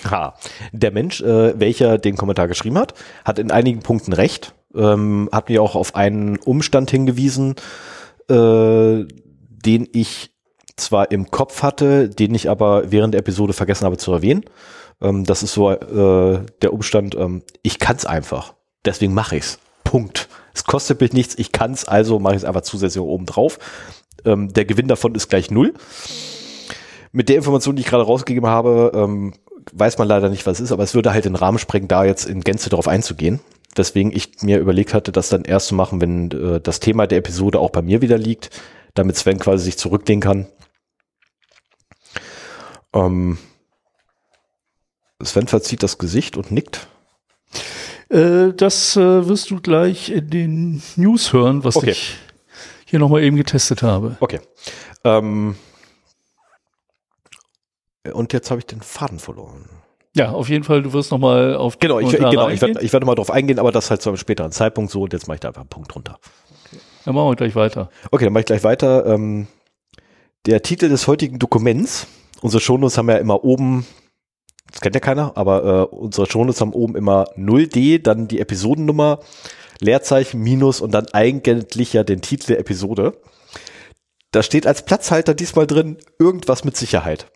ha, 0.10 0.36
der 0.72 0.92
Mensch, 0.92 1.22
äh, 1.22 1.60
welcher 1.60 1.98
den 2.00 2.18
Kommentar 2.18 2.48
geschrieben 2.48 2.78
hat, 2.80 2.96
hat 3.24 3.38
in 3.40 3.52
einigen 3.52 3.82
Punkten 3.82 4.14
recht, 4.14 4.54
ähm, 4.76 5.30
hat 5.32 5.50
mir 5.50 5.62
auch 5.62 5.76
auf 5.76 5.96
einen 5.96 6.38
Umstand 6.38 6.90
hingewiesen, 6.90 7.56
äh, 8.30 9.06
den 9.06 9.88
ich 9.94 10.32
zwar 10.76 11.12
im 11.12 11.30
Kopf 11.30 11.62
hatte, 11.62 12.10
den 12.10 12.34
ich 12.34 12.50
aber 12.50 12.92
während 12.92 13.14
der 13.14 13.20
Episode 13.20 13.54
vergessen 13.54 13.86
habe 13.86 13.98
zu 13.98 14.12
erwähnen. 14.12 14.44
Ähm, 15.04 15.26
das 15.26 15.44
ist 15.44 15.54
so 15.54 15.70
äh, 15.70 16.46
der 16.62 16.74
Umstand, 16.74 17.14
ähm, 17.16 17.44
ich 17.62 17.78
kann 17.78 17.98
es 17.98 18.06
einfach. 18.06 18.56
Deswegen 18.86 19.14
mache 19.14 19.36
ich's. 19.36 19.60
Punkt. 19.84 20.30
Es 20.56 20.64
kostet 20.64 21.02
mich 21.02 21.14
nichts, 21.14 21.36
ich 21.38 21.52
kann's, 21.52 21.86
also 21.86 22.20
mache 22.20 22.36
ich 22.36 22.42
es 22.42 22.46
einfach 22.46 22.62
zusätzlich 22.62 23.04
oben 23.04 23.26
drauf. 23.26 23.60
Ähm, 24.26 24.52
der 24.54 24.66
Gewinn 24.66 24.88
davon 24.88 25.14
ist 25.14 25.30
gleich 25.30 25.52
null. 25.52 25.74
Mit 27.12 27.30
der 27.30 27.36
Information, 27.36 27.76
die 27.76 27.82
ich 27.82 27.88
gerade 27.88 28.04
rausgegeben 28.04 28.50
habe, 28.50 28.92
ähm, 28.96 29.34
weiß 29.72 29.98
man 29.98 30.08
leider 30.08 30.30
nicht, 30.30 30.46
was 30.46 30.60
es 30.60 30.66
ist, 30.66 30.72
aber 30.72 30.84
es 30.84 30.96
würde 30.96 31.12
halt 31.12 31.26
den 31.26 31.36
Rahmen 31.36 31.60
sprengen, 31.60 31.88
da 31.88 32.06
jetzt 32.06 32.26
in 32.26 32.42
Gänze 32.42 32.70
darauf 32.70 32.88
einzugehen. 32.88 33.40
Deswegen 33.76 34.12
ich 34.12 34.42
mir 34.42 34.60
überlegt 34.60 34.94
hatte, 34.94 35.12
das 35.12 35.30
dann 35.30 35.44
erst 35.44 35.68
zu 35.68 35.76
machen, 35.76 36.02
wenn 36.02 36.32
äh, 36.32 36.62
das 36.62 36.80
Thema 36.80 37.08
der 37.08 37.20
Episode 37.20 37.60
auch 37.60 37.72
bei 37.72 37.82
mir 37.82 38.02
wieder 38.02 38.18
liegt, 38.18 38.50
damit 38.94 39.16
Sven 39.16 39.40
quasi 39.40 39.66
sich 39.66 39.78
zurücklehnen 39.78 40.22
kann. 40.22 40.48
Ähm, 42.94 43.38
Sven 45.26 45.48
verzieht 45.48 45.84
das 45.84 45.98
Gesicht 45.98 46.38
und 46.38 46.52
nickt. 46.52 46.88
Äh, 48.10 48.54
das 48.54 48.96
äh, 48.96 49.28
wirst 49.28 49.50
du 49.52 49.60
gleich 49.62 50.10
in 50.10 50.30
den 50.30 50.84
News 50.96 51.34
hören, 51.34 51.64
was 51.64 51.76
Okay. 51.76 51.92
ich 51.92 52.16
hier 52.86 53.00
nochmal 53.00 53.24
eben 53.24 53.38
getestet 53.38 53.82
habe. 53.84 54.18
Okay. 54.20 54.40
Ähm, 55.04 55.56
und 58.12 58.34
jetzt 58.34 58.52
habe 58.52 58.60
ich 58.60 58.66
den 58.66 58.82
Faden 58.82 59.20
verloren. 59.20 59.70
Ja, 60.16 60.32
auf 60.32 60.48
jeden 60.50 60.64
Fall, 60.64 60.84
du 60.84 60.94
wirst 60.94 61.12
nochmal 61.12 61.56
auf 61.56 61.80
Genau, 61.80 62.00
ich, 62.00 62.10
genau 62.12 62.50
ich, 62.50 62.62
werde, 62.62 62.82
ich 62.82 62.94
werde 62.94 63.06
mal 63.06 63.16
drauf 63.16 63.32
eingehen, 63.32 63.58
aber 63.58 63.72
das 63.72 63.90
halt 63.90 64.02
zu 64.02 64.10
einem 64.10 64.18
späteren 64.18 64.52
Zeitpunkt 64.52 64.92
so 64.92 65.02
und 65.04 65.14
jetzt 65.14 65.28
mache 65.28 65.36
ich 65.36 65.40
da 65.42 65.48
einfach 65.48 65.62
einen 65.62 65.70
Punkt 65.70 65.96
runter. 65.96 66.20
Dann 67.06 67.16
machen 67.16 67.30
wir 67.30 67.36
gleich 67.36 67.56
weiter. 67.56 67.90
Okay, 68.12 68.26
dann 68.26 68.34
mache 68.34 68.42
ich 68.42 68.46
gleich 68.46 68.64
weiter. 68.64 69.06
Ähm, 69.08 69.48
der 70.46 70.62
Titel 70.62 70.90
des 70.90 71.08
heutigen 71.08 71.40
Dokuments, 71.40 72.06
unsere 72.42 72.62
Shownotes 72.62 72.98
haben 72.98 73.10
ja 73.10 73.18
immer 73.18 73.44
oben, 73.44 73.88
das 74.74 74.82
kennt 74.82 74.96
ja 74.96 75.02
keiner, 75.02 75.38
aber 75.38 75.64
äh, 75.64 75.96
unsere 75.96 76.26
Shownotes 76.28 76.60
haben 76.60 76.74
oben 76.74 76.96
immer 76.96 77.30
0D, 77.38 78.02
dann 78.02 78.28
die 78.28 78.40
Episodennummer, 78.40 79.20
Leerzeichen, 79.80 80.42
Minus 80.42 80.82
und 80.82 80.92
dann 80.92 81.08
eigentlich 81.14 81.94
ja 81.94 82.04
den 82.04 82.22
Titel 82.22 82.48
der 82.48 82.60
Episode. 82.60 83.14
Da 84.32 84.42
steht 84.42 84.66
als 84.66 84.84
Platzhalter 84.84 85.36
diesmal 85.36 85.68
drin 85.68 85.98
irgendwas 86.18 86.64
mit 86.64 86.76
Sicherheit. 86.76 87.28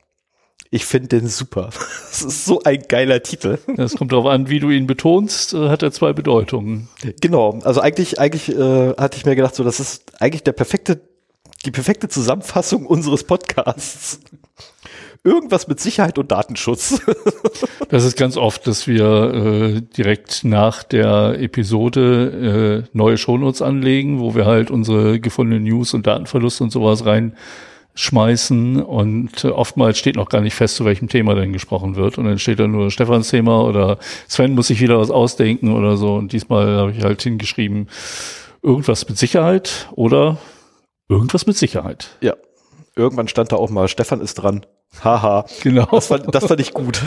Ich 0.71 0.85
finde 0.85 1.09
den 1.09 1.27
super. 1.27 1.69
Das 2.09 2.23
ist 2.23 2.45
so 2.45 2.63
ein 2.63 2.81
geiler 2.87 3.21
Titel. 3.21 3.59
Es 3.77 3.95
kommt 3.95 4.11
darauf 4.11 4.25
an, 4.25 4.49
wie 4.49 4.59
du 4.59 4.71
ihn 4.71 4.87
betonst, 4.87 5.53
äh, 5.53 5.69
hat 5.69 5.83
er 5.83 5.91
zwei 5.91 6.13
Bedeutungen. 6.13 6.89
Genau. 7.21 7.59
Also 7.63 7.79
eigentlich, 7.79 8.19
eigentlich 8.19 8.49
äh, 8.49 8.95
hatte 8.97 9.17
ich 9.17 9.25
mir 9.25 9.35
gedacht, 9.35 9.53
so 9.53 9.63
das 9.63 9.79
ist 9.79 10.19
eigentlich 10.19 10.41
der 10.41 10.53
perfekte, 10.53 10.99
die 11.65 11.69
perfekte 11.69 12.09
Zusammenfassung 12.09 12.87
unseres 12.87 13.23
Podcasts. 13.23 14.19
Irgendwas 15.23 15.67
mit 15.67 15.79
Sicherheit 15.79 16.17
und 16.17 16.31
Datenschutz. 16.31 17.01
das 17.89 18.05
ist 18.05 18.17
ganz 18.17 18.37
oft, 18.37 18.67
dass 18.67 18.87
wir 18.87 19.05
äh, 19.05 19.81
direkt 19.81 20.43
nach 20.43 20.83
der 20.83 21.39
Episode 21.39 22.83
äh, 22.85 22.89
neue 22.97 23.17
Shownotes 23.17 23.61
anlegen, 23.61 24.19
wo 24.19 24.35
wir 24.35 24.45
halt 24.45 24.71
unsere 24.71 25.19
gefundenen 25.19 25.63
News 25.63 25.93
und 25.93 26.07
Datenverluste 26.07 26.63
und 26.63 26.71
sowas 26.71 27.05
rein 27.05 27.33
schmeißen 27.95 28.81
und 28.83 29.43
äh, 29.43 29.47
oftmals 29.47 29.97
steht 29.97 30.17
noch 30.17 30.29
gar 30.29 30.41
nicht 30.41 30.53
fest, 30.53 30.75
zu 30.75 30.85
welchem 30.85 31.09
Thema 31.09 31.33
denn 31.33 31.51
gesprochen 31.51 31.95
wird 31.95 32.19
und 32.19 32.25
dann 32.25 32.37
steht 32.37 32.59
da 32.59 32.67
nur 32.67 32.91
Stefans 32.91 33.29
Thema 33.29 33.63
oder 33.63 33.97
Sven 34.27 34.53
muss 34.53 34.67
sich 34.67 34.81
wieder 34.81 34.99
was 34.99 35.09
ausdenken 35.09 35.73
oder 35.73 35.97
so 35.97 36.13
und 36.13 36.31
diesmal 36.31 36.77
habe 36.77 36.91
ich 36.91 37.03
halt 37.03 37.23
hingeschrieben 37.23 37.87
irgendwas 38.61 39.07
mit 39.07 39.17
Sicherheit 39.17 39.87
oder 39.93 40.37
irgendwas 41.09 41.47
mit 41.47 41.57
Sicherheit. 41.57 42.09
Ja, 42.21 42.35
irgendwann 42.97 43.27
stand 43.27 43.51
da 43.51 43.55
auch 43.57 43.69
mal 43.69 43.87
Stefan 43.87 44.21
ist 44.21 44.35
dran. 44.35 44.65
Haha. 45.03 45.45
Genau. 45.61 45.85
Das 45.91 46.07
fand, 46.07 46.33
das 46.33 46.45
fand 46.45 46.59
ich 46.59 46.73
gut. 46.73 47.01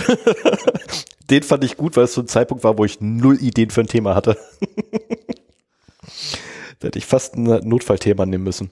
Den 1.31 1.43
fand 1.43 1.65
ich 1.65 1.77
gut, 1.77 1.97
weil 1.97 2.05
es 2.05 2.15
so 2.15 2.23
ein 2.23 2.29
Zeitpunkt 2.29 2.65
war, 2.65 2.79
wo 2.79 2.85
ich 2.85 3.01
null 3.01 3.37
Ideen 3.41 3.71
für 3.71 3.81
ein 3.81 3.87
Thema 3.87 4.15
hatte. 4.15 4.37
da 6.79 6.89
hätte 6.89 6.99
ich 6.99 7.07
fast 7.07 7.37
ein 7.37 7.45
Notfallthema 7.45 8.27
nehmen 8.27 8.45
müssen. 8.45 8.71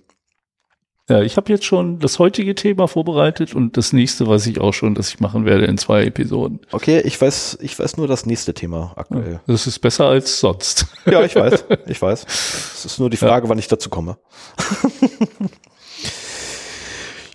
Ja, 1.08 1.22
ich 1.22 1.38
habe 1.38 1.50
jetzt 1.50 1.64
schon 1.64 2.00
das 2.00 2.18
heutige 2.18 2.54
Thema 2.54 2.86
vorbereitet 2.86 3.54
und 3.54 3.78
das 3.78 3.94
nächste 3.94 4.26
weiß 4.26 4.46
ich 4.46 4.60
auch 4.60 4.74
schon, 4.74 4.94
dass 4.94 5.08
ich 5.08 5.20
machen 5.20 5.46
werde 5.46 5.64
in 5.64 5.78
zwei 5.78 6.04
Episoden. 6.04 6.60
Okay, 6.70 7.00
ich 7.00 7.18
weiß, 7.18 7.58
ich 7.62 7.78
weiß 7.78 7.96
nur 7.96 8.06
das 8.06 8.26
nächste 8.26 8.52
Thema 8.52 8.92
aktuell. 8.94 9.40
das 9.46 9.66
ist 9.66 9.78
besser 9.78 10.04
als 10.04 10.38
sonst. 10.38 10.86
Ja, 11.06 11.24
ich 11.24 11.34
weiß, 11.34 11.64
ich 11.86 12.02
weiß. 12.02 12.26
Es 12.26 12.84
ist 12.84 12.98
nur 12.98 13.08
die 13.08 13.16
Frage, 13.16 13.46
ja. 13.46 13.50
wann 13.50 13.58
ich 13.58 13.68
dazu 13.68 13.88
komme. 13.88 14.18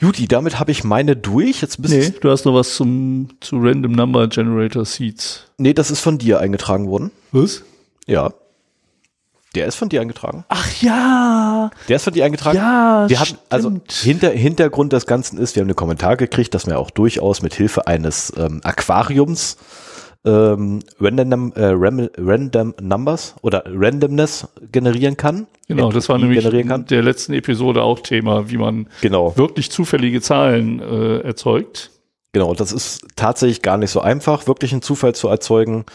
Juti, 0.04 0.28
damit 0.28 0.60
habe 0.60 0.72
ich 0.72 0.84
meine 0.84 1.16
durch. 1.16 1.62
Jetzt 1.62 1.82
bist 1.82 1.94
nee, 1.94 2.14
du 2.20 2.30
hast 2.30 2.44
noch 2.44 2.54
was 2.54 2.76
zum 2.76 3.30
zu 3.40 3.56
Random 3.58 3.94
Number 3.94 4.28
Generator 4.28 4.84
Seeds. 4.84 5.46
Nee, 5.58 5.74
das 5.74 5.92
ist 5.92 6.02
von 6.02 6.18
dir 6.18 6.42
eingetragen 6.42 6.90
worden. 6.90 7.10
Was? 7.32 7.64
Ja. 8.06 8.34
Der 9.56 9.66
ist 9.66 9.76
von 9.76 9.88
dir 9.88 10.02
eingetragen? 10.02 10.44
Ach 10.50 10.82
ja. 10.82 11.72
Der 11.88 11.96
ist 11.96 12.04
von 12.04 12.14
dir 12.14 12.26
eingetragen? 12.26 12.58
Ja, 12.58 13.06
wir 13.08 13.18
hatten, 13.18 13.38
also 13.50 13.72
hinter, 13.90 14.32
Hintergrund 14.32 14.92
des 14.92 15.06
Ganzen 15.06 15.38
ist, 15.38 15.56
wir 15.56 15.62
haben 15.62 15.70
einen 15.70 15.76
Kommentar 15.78 16.18
gekriegt, 16.18 16.54
dass 16.54 16.68
man 16.68 16.76
auch 16.76 16.92
durchaus 16.92 17.42
mit 17.42 17.54
Hilfe 17.54 17.88
eines 17.88 18.34
ähm, 18.36 18.60
Aquariums 18.64 19.56
ähm, 20.26 20.80
random, 21.00 21.54
äh, 21.56 21.74
random 22.18 22.74
Numbers 22.82 23.36
oder 23.42 23.64
Randomness 23.68 24.48
generieren 24.72 25.18
kann. 25.18 25.48
Genau, 25.68 25.92
das 25.92 26.10
war 26.10 26.18
nämlich 26.18 26.46
in 26.46 26.86
der 26.86 27.02
letzten 27.02 27.34
Episode 27.34 27.84
auch 27.84 28.00
Thema, 28.00 28.50
wie 28.50 28.58
man 28.58 28.88
genau. 29.02 29.36
wirklich 29.38 29.72
zufällige 29.72 30.22
Zahlen 30.22 30.80
äh, 30.80 31.20
erzeugt. 31.20 31.92
Genau, 32.32 32.54
das 32.56 32.72
ist 32.72 33.06
tatsächlich 33.16 33.62
gar 33.62 33.78
nicht 33.78 33.92
so 33.92 34.02
einfach, 34.02 34.48
wirklich 34.48 34.72
einen 34.72 34.82
Zufall 34.82 35.14
zu 35.14 35.28
erzeugen. 35.28 35.86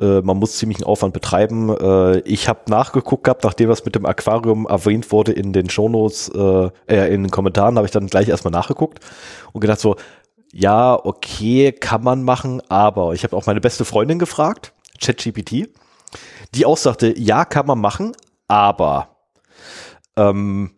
Äh, 0.00 0.20
man 0.20 0.36
muss 0.36 0.56
ziemlich 0.56 0.78
einen 0.78 0.86
Aufwand 0.86 1.14
betreiben. 1.14 1.70
Äh, 1.70 2.18
ich 2.20 2.48
habe 2.48 2.60
nachgeguckt 2.68 3.24
gehabt, 3.24 3.44
nachdem 3.44 3.68
was 3.68 3.84
mit 3.84 3.94
dem 3.94 4.04
Aquarium 4.04 4.66
erwähnt 4.66 5.12
wurde 5.12 5.32
in 5.32 5.52
den 5.52 5.70
Shownotes, 5.70 6.28
äh, 6.34 6.70
äh, 6.88 7.14
in 7.14 7.22
den 7.22 7.30
Kommentaren, 7.30 7.76
habe 7.76 7.86
ich 7.86 7.92
dann 7.92 8.08
gleich 8.08 8.28
erstmal 8.28 8.50
nachgeguckt 8.50 8.98
und 9.52 9.60
gedacht 9.60 9.80
so, 9.80 9.96
ja, 10.52 10.98
okay, 11.04 11.72
kann 11.72 12.02
man 12.02 12.22
machen, 12.22 12.62
aber 12.68 13.14
ich 13.14 13.24
habe 13.24 13.36
auch 13.36 13.46
meine 13.46 13.60
beste 13.60 13.84
Freundin 13.84 14.18
gefragt, 14.18 14.72
ChatGPT, 15.00 15.68
die 16.54 16.66
auch 16.66 16.76
sagte, 16.76 17.18
ja, 17.18 17.44
kann 17.44 17.66
man 17.66 17.80
machen, 17.80 18.12
aber 18.48 19.16
ähm, 20.16 20.75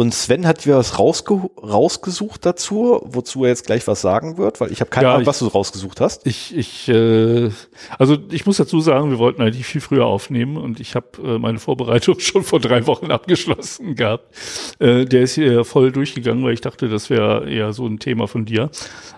und 0.00 0.14
Sven 0.14 0.46
hat 0.46 0.64
wieder 0.64 0.78
was 0.78 0.98
rausge 0.98 1.50
rausgesucht 1.62 2.46
dazu, 2.46 3.02
wozu 3.04 3.44
er 3.44 3.50
jetzt 3.50 3.66
gleich 3.66 3.86
was 3.86 4.00
sagen 4.00 4.38
wird, 4.38 4.58
weil 4.58 4.72
ich 4.72 4.80
habe 4.80 4.88
keine 4.88 5.08
ja, 5.08 5.14
Ahnung, 5.14 5.26
was 5.26 5.40
du 5.40 5.46
rausgesucht 5.46 6.00
hast. 6.00 6.26
Ich, 6.26 6.56
ich, 6.56 6.88
äh, 6.88 7.50
also 7.98 8.16
ich 8.30 8.46
muss 8.46 8.56
dazu 8.56 8.80
sagen, 8.80 9.10
wir 9.10 9.18
wollten 9.18 9.42
eigentlich 9.42 9.66
viel 9.66 9.82
früher 9.82 10.06
aufnehmen 10.06 10.56
und 10.56 10.80
ich 10.80 10.94
habe 10.94 11.06
äh, 11.22 11.38
meine 11.38 11.58
Vorbereitung 11.58 12.18
schon 12.18 12.44
vor 12.44 12.60
drei 12.60 12.86
Wochen 12.86 13.10
abgeschlossen 13.10 13.94
gehabt. 13.94 14.34
Äh, 14.78 15.04
der 15.04 15.20
ist 15.20 15.34
hier 15.34 15.66
voll 15.66 15.92
durchgegangen, 15.92 16.42
weil 16.44 16.54
ich 16.54 16.62
dachte, 16.62 16.88
das 16.88 17.10
wäre 17.10 17.50
eher 17.50 17.74
so 17.74 17.86
ein 17.86 17.98
Thema 17.98 18.26
von 18.26 18.46
dir. 18.46 18.70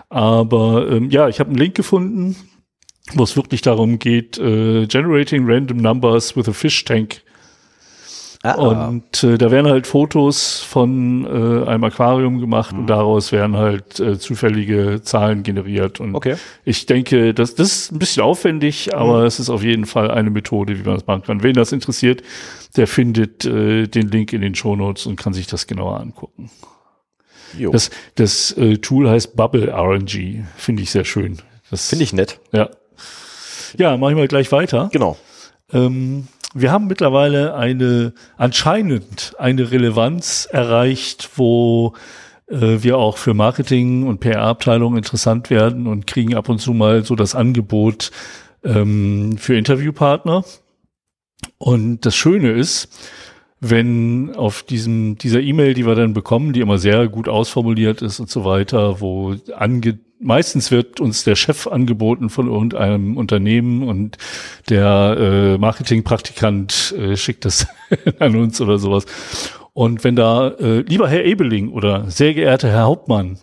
Aber 0.09 0.91
ähm, 0.91 1.09
ja, 1.09 1.29
ich 1.29 1.39
habe 1.39 1.51
einen 1.51 1.59
Link 1.59 1.75
gefunden, 1.75 2.35
wo 3.13 3.23
es 3.23 3.37
wirklich 3.37 3.61
darum 3.61 3.99
geht, 3.99 4.37
äh, 4.37 4.85
generating 4.85 5.45
random 5.49 5.77
numbers 5.77 6.35
with 6.35 6.49
a 6.49 6.51
fish 6.51 6.83
tank 6.83 7.21
Ah, 8.45 8.55
und 8.55 9.23
äh, 9.23 9.37
da 9.37 9.51
werden 9.51 9.71
halt 9.71 9.87
Fotos 9.87 10.59
von 10.59 11.25
äh, 11.25 11.65
einem 11.65 11.85
Aquarium 11.85 12.39
gemacht 12.39 12.73
mhm. 12.73 12.79
und 12.79 12.87
daraus 12.87 13.31
werden 13.31 13.55
halt 13.55 14.01
äh, 14.01 14.19
zufällige 14.19 15.01
Zahlen 15.01 15.43
generiert. 15.43 16.01
Und 16.01 16.13
okay. 16.13 16.35
ich 16.65 16.85
denke, 16.85 17.33
das, 17.33 17.55
das 17.55 17.71
ist 17.71 17.91
ein 17.93 17.99
bisschen 17.99 18.21
aufwendig, 18.21 18.87
mhm. 18.87 18.99
aber 18.99 19.23
es 19.23 19.39
ist 19.39 19.49
auf 19.49 19.63
jeden 19.63 19.85
Fall 19.85 20.11
eine 20.11 20.29
Methode, 20.29 20.77
wie 20.77 20.83
man 20.83 20.95
das 20.95 21.07
machen 21.07 21.23
kann. 21.23 21.41
Wen 21.41 21.53
das 21.53 21.71
interessiert, 21.71 22.21
der 22.75 22.87
findet 22.87 23.45
äh, 23.45 23.87
den 23.87 24.09
Link 24.09 24.33
in 24.33 24.41
den 24.41 24.55
Shownotes 24.55 25.05
und 25.05 25.15
kann 25.15 25.31
sich 25.31 25.47
das 25.47 25.65
genauer 25.65 26.01
angucken. 26.01 26.51
Jo. 27.57 27.71
Das, 27.71 27.91
das 28.15 28.51
äh, 28.57 28.77
Tool 28.77 29.09
heißt 29.09 29.37
Bubble 29.37 29.71
RNG. 29.71 30.43
Finde 30.57 30.83
ich 30.83 30.91
sehr 30.91 31.05
schön. 31.05 31.37
Finde 31.71 32.03
ich 32.03 32.11
nett. 32.11 32.41
Ja. 32.51 32.69
Ja, 33.77 33.95
machen 33.95 34.17
wir 34.17 34.27
gleich 34.27 34.51
weiter. 34.51 34.89
Genau. 34.91 35.17
Ähm, 35.71 36.27
wir 36.53 36.71
haben 36.71 36.87
mittlerweile 36.87 37.55
eine, 37.55 38.13
anscheinend 38.37 39.35
eine 39.39 39.71
Relevanz 39.71 40.47
erreicht, 40.51 41.31
wo 41.35 41.93
äh, 42.47 42.83
wir 42.83 42.97
auch 42.97 43.17
für 43.17 43.33
Marketing 43.33 44.07
und 44.07 44.19
PR-Abteilungen 44.19 44.97
interessant 44.97 45.49
werden 45.49 45.87
und 45.87 46.07
kriegen 46.07 46.35
ab 46.35 46.49
und 46.49 46.59
zu 46.59 46.73
mal 46.73 47.03
so 47.03 47.15
das 47.15 47.35
Angebot 47.35 48.11
ähm, 48.63 49.37
für 49.37 49.55
Interviewpartner. 49.55 50.43
Und 51.57 52.05
das 52.05 52.15
Schöne 52.15 52.51
ist, 52.51 52.89
wenn 53.65 54.35
auf 54.35 54.61
diesem, 54.63 55.17
dieser 55.17 55.39
E-Mail, 55.39 55.73
die 55.73 55.85
wir 55.85 55.95
dann 55.95 56.13
bekommen, 56.13 56.51
die 56.51 56.59
immer 56.59 56.77
sehr 56.77 57.07
gut 57.07 57.29
ausformuliert 57.29 58.01
ist 58.01 58.19
und 58.19 58.29
so 58.29 58.43
weiter, 58.43 58.99
wo 58.99 59.35
ange, 59.55 59.99
meistens 60.19 60.69
wird 60.69 60.99
uns 60.99 61.23
der 61.23 61.35
Chef 61.35 61.65
angeboten 61.67 62.29
von 62.29 62.47
irgendeinem 62.47 63.15
Unternehmen 63.15 63.83
und 63.83 64.17
der 64.69 65.15
äh, 65.17 65.57
Marketingpraktikant 65.57 66.93
äh, 66.97 67.15
schickt 67.15 67.45
das 67.45 67.67
an 68.19 68.35
uns 68.35 68.59
oder 68.59 68.77
sowas. 68.77 69.05
Und 69.71 70.03
wenn 70.03 70.17
da, 70.17 70.49
äh, 70.49 70.81
lieber 70.81 71.07
Herr 71.07 71.23
Ebeling 71.23 71.69
oder 71.69 72.11
sehr 72.11 72.33
geehrter 72.33 72.69
Herr 72.69 72.83
Hauptmann, 72.83 73.37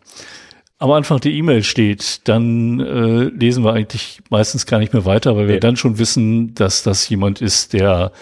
am 0.79 0.91
Anfang 0.91 1.21
der 1.21 1.33
E-Mail 1.33 1.63
steht, 1.63 2.29
dann 2.29 2.79
äh, 2.79 3.25
lesen 3.25 3.65
wir 3.65 3.73
eigentlich 3.73 4.21
meistens 4.29 4.67
gar 4.67 4.79
nicht 4.79 4.93
mehr 4.93 5.07
weiter, 5.07 5.35
weil 5.37 5.47
wir 5.47 5.55
ja. 5.55 5.61
dann 5.61 5.77
schon 5.77 5.99
wissen, 5.99 6.55
dass 6.55 6.83
das 6.83 7.09
jemand 7.09 7.41
ist, 7.41 7.73
der 7.73 8.13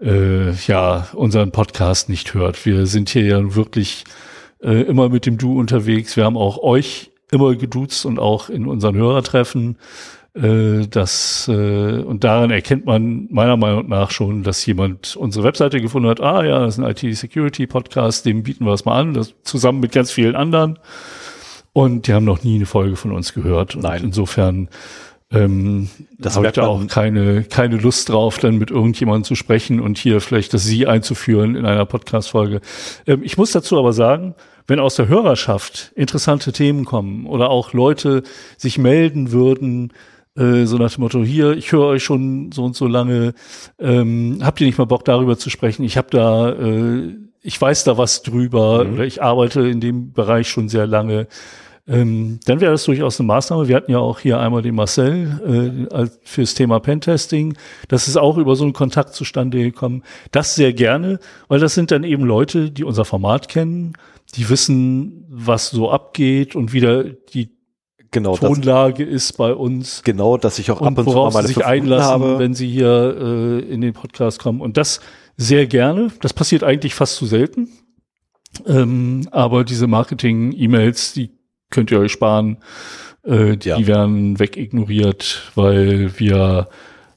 äh, 0.00 0.52
ja 0.52 1.08
unseren 1.12 1.50
Podcast 1.50 2.08
nicht 2.08 2.34
hört. 2.34 2.64
Wir 2.64 2.86
sind 2.86 3.08
hier 3.10 3.24
ja 3.24 3.54
wirklich 3.54 4.04
äh, 4.62 4.82
immer 4.82 5.08
mit 5.08 5.26
dem 5.26 5.38
Du 5.38 5.58
unterwegs. 5.58 6.16
Wir 6.16 6.24
haben 6.24 6.36
auch 6.36 6.58
euch 6.58 7.10
immer 7.30 7.54
geduzt 7.54 8.06
und 8.06 8.18
auch 8.18 8.48
in 8.48 8.66
unseren 8.66 8.96
Hörertreffen. 8.96 9.76
Äh, 10.34 10.86
das, 10.88 11.48
äh, 11.48 12.02
und 12.02 12.24
daran 12.24 12.50
erkennt 12.50 12.86
man 12.86 13.28
meiner 13.30 13.56
Meinung 13.56 13.88
nach 13.88 14.10
schon, 14.10 14.42
dass 14.42 14.64
jemand 14.66 15.16
unsere 15.16 15.44
Webseite 15.44 15.80
gefunden 15.80 16.08
hat. 16.08 16.20
Ah 16.20 16.44
ja, 16.44 16.60
das 16.60 16.78
ist 16.78 16.84
ein 16.84 16.90
IT-Security-Podcast, 16.90 18.24
dem 18.26 18.42
bieten 18.42 18.64
wir 18.64 18.72
es 18.72 18.84
mal 18.84 18.98
an, 18.98 19.14
das 19.14 19.34
zusammen 19.42 19.80
mit 19.80 19.92
ganz 19.92 20.10
vielen 20.10 20.36
anderen. 20.36 20.78
Und 21.72 22.06
die 22.06 22.14
haben 22.14 22.24
noch 22.24 22.42
nie 22.42 22.56
eine 22.56 22.66
Folge 22.66 22.96
von 22.96 23.12
uns 23.12 23.34
gehört. 23.34 23.76
Nein. 23.76 24.00
Und 24.00 24.06
insofern 24.08 24.68
ähm, 25.30 25.88
das 26.18 26.36
habe 26.36 26.46
ich 26.46 26.52
da 26.52 26.66
auch 26.66 26.86
keine, 26.86 27.44
keine 27.44 27.76
Lust 27.76 28.08
drauf, 28.08 28.38
dann 28.38 28.56
mit 28.56 28.70
irgendjemandem 28.70 29.24
zu 29.24 29.34
sprechen 29.34 29.80
und 29.80 29.98
hier 29.98 30.20
vielleicht 30.20 30.54
das 30.54 30.64
Sie 30.64 30.86
einzuführen 30.86 31.54
in 31.54 31.66
einer 31.66 31.86
Podcast-Folge. 31.86 32.60
Ähm, 33.06 33.22
ich 33.22 33.36
muss 33.36 33.52
dazu 33.52 33.78
aber 33.78 33.92
sagen, 33.92 34.34
wenn 34.66 34.80
aus 34.80 34.96
der 34.96 35.08
Hörerschaft 35.08 35.92
interessante 35.94 36.52
Themen 36.52 36.84
kommen 36.84 37.26
oder 37.26 37.50
auch 37.50 37.72
Leute 37.72 38.22
sich 38.56 38.78
melden 38.78 39.32
würden, 39.32 39.92
Äh, 40.36 40.66
so 40.66 40.78
nach 40.78 40.92
dem 40.94 41.00
Motto, 41.00 41.24
hier, 41.24 41.56
ich 41.56 41.72
höre 41.72 41.86
euch 41.86 42.04
schon 42.04 42.52
so 42.52 42.62
und 42.64 42.76
so 42.76 42.86
lange, 42.86 43.34
ähm, 43.80 44.38
habt 44.40 44.60
ihr 44.60 44.68
nicht 44.68 44.78
mal 44.78 44.86
Bock 44.86 45.04
darüber 45.04 45.36
zu 45.36 45.50
sprechen? 45.50 45.82
Ich 45.82 45.96
habe 45.96 46.08
da, 46.10 46.50
äh, 46.50 47.16
ich 47.42 47.60
weiß 47.60 47.82
da 47.82 47.98
was 47.98 48.22
drüber 48.22 48.84
mhm. 48.84 48.94
oder 48.94 49.04
ich 49.04 49.20
arbeite 49.20 49.62
in 49.66 49.80
dem 49.80 50.12
Bereich 50.12 50.48
schon 50.48 50.68
sehr 50.68 50.86
lange. 50.86 51.26
Ähm, 51.88 52.38
dann 52.44 52.60
wäre 52.60 52.72
das 52.72 52.84
durchaus 52.84 53.18
eine 53.18 53.26
Maßnahme. 53.28 53.66
Wir 53.66 53.76
hatten 53.76 53.90
ja 53.90 53.98
auch 53.98 54.20
hier 54.20 54.38
einmal 54.38 54.60
den 54.60 54.74
Marcel 54.74 55.86
äh, 55.90 56.06
fürs 56.22 56.54
Thema 56.54 56.80
Pentesting. 56.80 57.56
Das 57.88 58.08
ist 58.08 58.18
auch 58.18 58.36
über 58.36 58.56
so 58.56 58.64
einen 58.64 58.74
Kontakt 58.74 59.14
zustande 59.14 59.62
gekommen. 59.62 60.02
Das 60.30 60.54
sehr 60.54 60.74
gerne, 60.74 61.18
weil 61.48 61.60
das 61.60 61.74
sind 61.74 61.90
dann 61.90 62.04
eben 62.04 62.24
Leute, 62.24 62.70
die 62.70 62.84
unser 62.84 63.06
Format 63.06 63.48
kennen, 63.48 63.94
die 64.34 64.50
wissen, 64.50 65.24
was 65.30 65.70
so 65.70 65.90
abgeht 65.90 66.54
und 66.54 66.74
wieder 66.74 67.04
die 67.04 67.56
genau, 68.10 68.36
Tonlage 68.36 69.06
das, 69.06 69.14
ist 69.14 69.38
bei 69.38 69.54
uns. 69.54 70.02
Genau, 70.04 70.36
dass 70.36 70.58
ich 70.58 70.70
auch 70.70 70.82
ab 70.82 70.88
und, 70.88 70.98
und 70.98 71.08
zu 71.08 71.16
mal 71.16 71.32
meine 71.32 71.48
sich 71.48 71.64
einlassen, 71.64 72.10
habe. 72.10 72.38
wenn 72.38 72.52
sie 72.52 72.68
hier 72.68 73.16
äh, 73.18 73.58
in 73.60 73.80
den 73.80 73.94
Podcast 73.94 74.40
kommen. 74.40 74.60
Und 74.60 74.76
das 74.76 75.00
sehr 75.38 75.66
gerne. 75.66 76.08
Das 76.20 76.34
passiert 76.34 76.64
eigentlich 76.64 76.94
fast 76.94 77.16
zu 77.16 77.24
selten. 77.24 77.70
Ähm, 78.66 79.26
aber 79.30 79.64
diese 79.64 79.86
Marketing-E-Mails, 79.86 81.14
die 81.14 81.37
könnt 81.70 81.90
ihr 81.90 82.00
euch 82.00 82.12
sparen. 82.12 82.58
Äh, 83.24 83.56
die 83.56 83.68
ja. 83.68 83.86
werden 83.86 84.38
wegignoriert, 84.38 85.50
weil 85.54 86.18
wir 86.18 86.68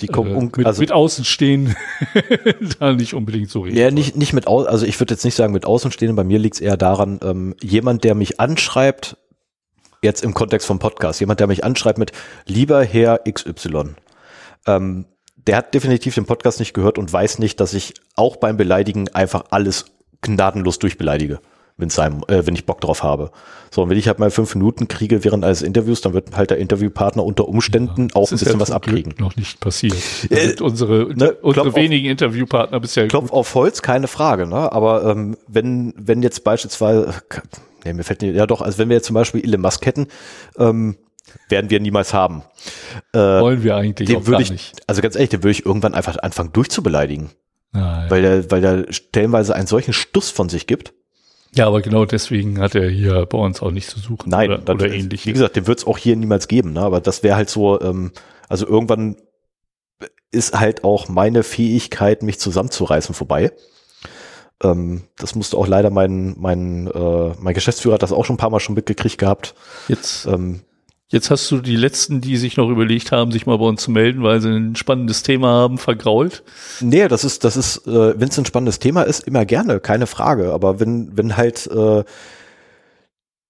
die 0.02 0.08
kommen 0.08 0.36
äh, 0.36 0.58
mit, 0.58 0.66
also, 0.66 0.82
mit 0.82 0.92
Außenstehen 0.92 1.76
da 2.80 2.94
nicht 2.94 3.14
unbedingt 3.14 3.50
so 3.50 3.62
reden. 3.62 3.78
Ja, 3.78 3.92
nicht, 3.92 4.16
nicht 4.18 4.34
mit 4.34 4.48
Au 4.48 4.64
also 4.64 4.86
ich 4.86 5.00
würde 5.00 5.14
jetzt 5.14 5.24
nicht 5.24 5.36
sagen 5.36 5.54
mit 5.54 5.66
Außenstehen, 5.66 6.16
bei 6.16 6.24
mir 6.24 6.40
liegt 6.40 6.56
es 6.56 6.62
eher 6.62 6.76
daran, 6.76 7.20
ähm, 7.24 7.56
jemand, 7.62 8.04
der 8.04 8.16
mich 8.16 8.40
anschreibt, 8.40 9.18
jetzt 10.02 10.24
im 10.24 10.34
Kontext 10.34 10.66
vom 10.68 10.80
Podcast, 10.80 11.20
jemand, 11.20 11.40
der 11.40 11.48
mich 11.48 11.64
anschreibt 11.64 12.00
mit 12.00 12.12
lieber 12.46 12.84
Herr 12.84 13.20
XY, 13.20 13.96
ähm, 14.66 15.06
der 15.38 15.58
hat 15.58 15.74
definitiv 15.74 16.16
den 16.16 16.26
Podcast 16.26 16.60
nicht 16.60 16.74
gehört 16.74 16.98
und 16.98 17.12
weiß 17.12 17.40
nicht, 17.40 17.60
dass 17.60 17.74
ich 17.74 17.94
auch 18.16 18.38
beim 18.38 18.58
Beleidigen 18.58 19.08
einfach 19.10 19.46
alles 19.52 19.86
gnadenlos 20.22 20.80
durchbeleidige 20.80 21.40
wenn, 21.82 21.90
seinem, 21.90 22.24
äh, 22.28 22.46
wenn 22.46 22.56
ich 22.56 22.66
Bock 22.66 22.80
drauf 22.80 23.04
habe. 23.04 23.32
So, 23.70 23.84
und 23.84 23.90
wenn 23.90 23.98
ich 23.98 24.08
halt 24.08 24.20
mal 24.20 24.32
fünf 24.32 24.56
Minuten 24.56 24.88
kriege 24.88 25.24
während 25.24 25.44
eines 25.44 25.62
Interviews, 25.62 26.02
dann 26.02 26.14
wird 26.14 26.36
halt 26.36 26.50
der 26.50 26.58
Interviewpartner 26.58 27.24
unter 27.24 27.48
Umständen 27.48 28.10
ja, 28.10 28.16
auch 28.16 28.32
ein 28.32 28.38
bisschen 28.38 28.54
ja 28.54 28.60
was 28.60 28.72
abkriegen. 28.72 29.14
Noch 29.18 29.36
nicht 29.36 29.60
passiert. 29.60 29.96
Äh, 30.30 30.56
unsere 30.62 31.14
ne, 31.14 31.34
unsere 31.42 31.76
wenigen 31.76 32.08
auf, 32.08 32.12
Interviewpartner 32.12 32.80
bisher. 32.80 33.08
Klopf 33.08 33.30
gut. 33.30 33.34
auf 33.34 33.56
Holz, 33.56 33.82
keine 33.82 34.08
Frage, 34.08 34.48
ne? 34.48 34.72
Aber 34.72 35.06
ähm, 35.06 35.38
wenn, 35.48 35.94
wenn 35.98 36.22
jetzt 36.22 36.44
beispielsweise, 36.44 37.14
nee, 37.84 37.94
mir 37.94 38.04
fällt 38.04 38.22
nicht, 38.22 38.36
ja 38.36 38.46
doch, 38.46 38.62
also 38.62 38.78
wenn 38.78 38.90
wir 38.90 38.98
jetzt 38.98 39.08
zum 39.08 39.14
Beispiel 39.16 39.44
Elon 39.44 39.62
Musk 39.62 39.86
hätten, 39.86 40.08
ähm, 40.58 40.98
werden 41.50 41.70
wir 41.70 41.80
niemals 41.80 42.14
haben. 42.14 42.44
Äh, 43.14 43.20
Wollen 43.20 43.64
wir 43.64 43.76
eigentlich 43.76 44.10
den 44.10 44.18
auch 44.18 44.26
würde 44.28 44.44
ich, 44.44 44.52
nicht. 44.52 44.82
Also 44.88 45.02
ganz 45.02 45.16
ehrlich, 45.16 45.30
den 45.30 45.44
würde 45.44 45.52
ich 45.52 45.66
irgendwann 45.66 45.94
einfach 45.94 46.18
anfangen 46.18 46.52
durchzubeleidigen. 46.54 47.30
Ah, 47.74 48.04
ja. 48.04 48.06
Weil 48.10 48.22
der, 48.22 48.52
weil 48.52 48.62
der 48.62 48.92
stellenweise 48.92 49.56
einen 49.56 49.68
solchen 49.68 49.94
Stuss 49.94 50.30
von 50.30 50.50
sich 50.50 50.68
gibt. 50.68 50.94
Ja, 51.54 51.68
aber 51.68 51.82
genau 51.82 52.06
deswegen 52.06 52.60
hat 52.60 52.76
er 52.76 52.90
hier 52.90 53.26
bei 53.26 53.38
uns 53.38 53.62
auch 53.62 53.72
nicht 53.72 53.90
zu 53.90 54.00
suchen. 54.00 54.30
Nein, 54.30 54.52
oder, 54.52 54.74
oder 54.74 54.90
ähnlich. 54.90 55.26
Wie 55.26 55.34
gesagt, 55.34 55.58
den 55.58 55.68
wird 55.68 55.80
es 55.80 55.88
auch 55.88 55.98
hier 55.98 56.16
niemals 56.16 56.48
geben, 56.48 56.74
ne? 56.74 56.82
aber 56.82 57.02
das 57.02 57.24
wäre 57.24 57.36
halt 57.36 57.50
so, 57.50 57.82
ähm, 57.82 58.12
also 58.48 58.66
irgendwann 58.66 59.18
ist 60.32 60.58
halt 60.58 60.86
auch 60.86 61.10
meine 61.10 61.44
Fähigkeit, 61.44 62.24
mich 62.24 62.40
zusammenzureißen, 62.40 63.14
vorbei. 63.14 63.52
Ähm, 64.64 65.04
das 65.18 65.36
musste 65.36 65.58
auch 65.58 65.68
leider 65.68 65.90
mein, 65.90 66.36
mein, 66.40 66.88
äh, 66.88 67.34
mein 67.38 67.54
Geschäftsführer 67.54 67.96
hat 67.96 68.04
das 68.04 68.14
auch 68.14 68.24
schon 68.24 68.36
ein 68.36 68.40
paar 68.40 68.50
Mal 68.50 68.62
schon 68.62 68.76
mitgekriegt 68.76 69.18
gehabt. 69.18 69.54
Jetzt 69.90 70.26
ähm, 70.28 70.62
Jetzt 71.12 71.30
hast 71.30 71.52
du 71.52 71.60
die 71.60 71.76
letzten, 71.76 72.22
die 72.22 72.38
sich 72.38 72.56
noch 72.56 72.70
überlegt 72.70 73.12
haben, 73.12 73.34
sich 73.34 73.46
mal 73.46 73.58
bei 73.58 73.66
uns 73.66 73.82
zu 73.82 73.92
melden, 73.92 74.24
weil 74.24 74.40
sie 74.40 74.48
ein 74.48 74.78
spannendes 74.78 75.24
Thema 75.24 75.50
haben, 75.50 75.78
vergrault. 75.78 76.42
Nee, 76.80 77.10
das 77.10 77.26
ist, 77.26 77.44
das 77.44 77.58
ist, 77.58 77.86
äh, 77.86 78.18
wenn 78.18 78.30
es 78.30 78.40
ein 78.40 78.46
spannendes 78.46 78.80
Thema 78.80 79.02
ist, 79.02 79.28
immer 79.28 79.46
gerne, 79.46 79.82
keine 79.82 80.08
Frage. 80.08 80.54
Aber 80.54 80.80
wenn, 80.80 81.18
wenn 81.18 81.36
halt 81.36 81.68
äh, 81.68 82.06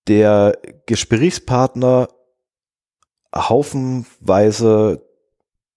der 0.08 0.58
Gesprächspartner 0.88 2.08
haufenweise 3.36 5.06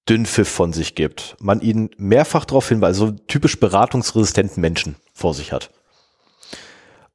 Dünnpfiff 0.08 0.48
von 0.48 0.72
sich 0.72 0.94
gibt, 0.94 1.36
man 1.38 1.60
ihn 1.60 1.90
mehrfach 1.98 2.46
darauf 2.46 2.66
hinweist, 2.66 2.98
so 2.98 3.10
typisch 3.10 3.60
beratungsresistenten 3.60 4.62
Menschen 4.62 4.96
vor 5.12 5.34
sich 5.34 5.52
hat, 5.52 5.70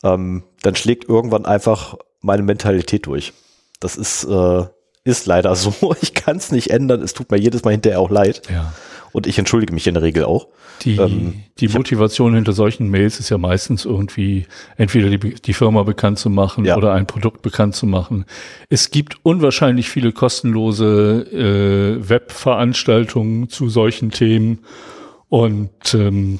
ähm, 0.03 0.43
dann 0.61 0.75
schlägt 0.75 1.09
irgendwann 1.09 1.47
einfach 1.47 1.95
meine 2.21 2.43
Mentalität 2.43 3.07
durch. 3.07 3.33
Das 3.79 3.95
ist, 3.95 4.25
äh, 4.25 4.65
ist 5.03 5.25
leider 5.25 5.55
so. 5.55 5.73
Ich 6.01 6.13
kann 6.13 6.37
es 6.37 6.51
nicht 6.51 6.69
ändern. 6.69 7.01
Es 7.01 7.13
tut 7.13 7.31
mir 7.31 7.37
jedes 7.37 7.63
Mal 7.63 7.71
hinterher 7.71 7.99
auch 7.99 8.09
leid. 8.09 8.41
Ja. 8.49 8.73
Und 9.11 9.25
ich 9.25 9.39
entschuldige 9.39 9.73
mich 9.73 9.87
in 9.87 9.95
der 9.95 10.03
Regel 10.03 10.23
auch. 10.25 10.47
Die, 10.83 10.97
ähm, 10.97 11.43
die 11.59 11.67
Motivation 11.67 12.35
hinter 12.35 12.53
solchen 12.53 12.89
Mails 12.89 13.19
ist 13.19 13.29
ja 13.29 13.37
meistens 13.37 13.85
irgendwie 13.85 14.45
entweder 14.77 15.09
die, 15.09 15.35
die 15.35 15.53
Firma 15.53 15.83
bekannt 15.83 16.19
zu 16.19 16.29
machen 16.29 16.63
ja. 16.63 16.77
oder 16.77 16.93
ein 16.93 17.07
Produkt 17.07 17.41
bekannt 17.41 17.75
zu 17.75 17.85
machen. 17.85 18.25
Es 18.69 18.91
gibt 18.91 19.17
unwahrscheinlich 19.23 19.89
viele 19.89 20.11
kostenlose 20.11 21.25
äh, 21.31 22.09
Webveranstaltungen 22.09 23.49
zu 23.49 23.69
solchen 23.69 24.11
Themen. 24.11 24.59
Und 25.27 25.93
ähm, 25.93 26.39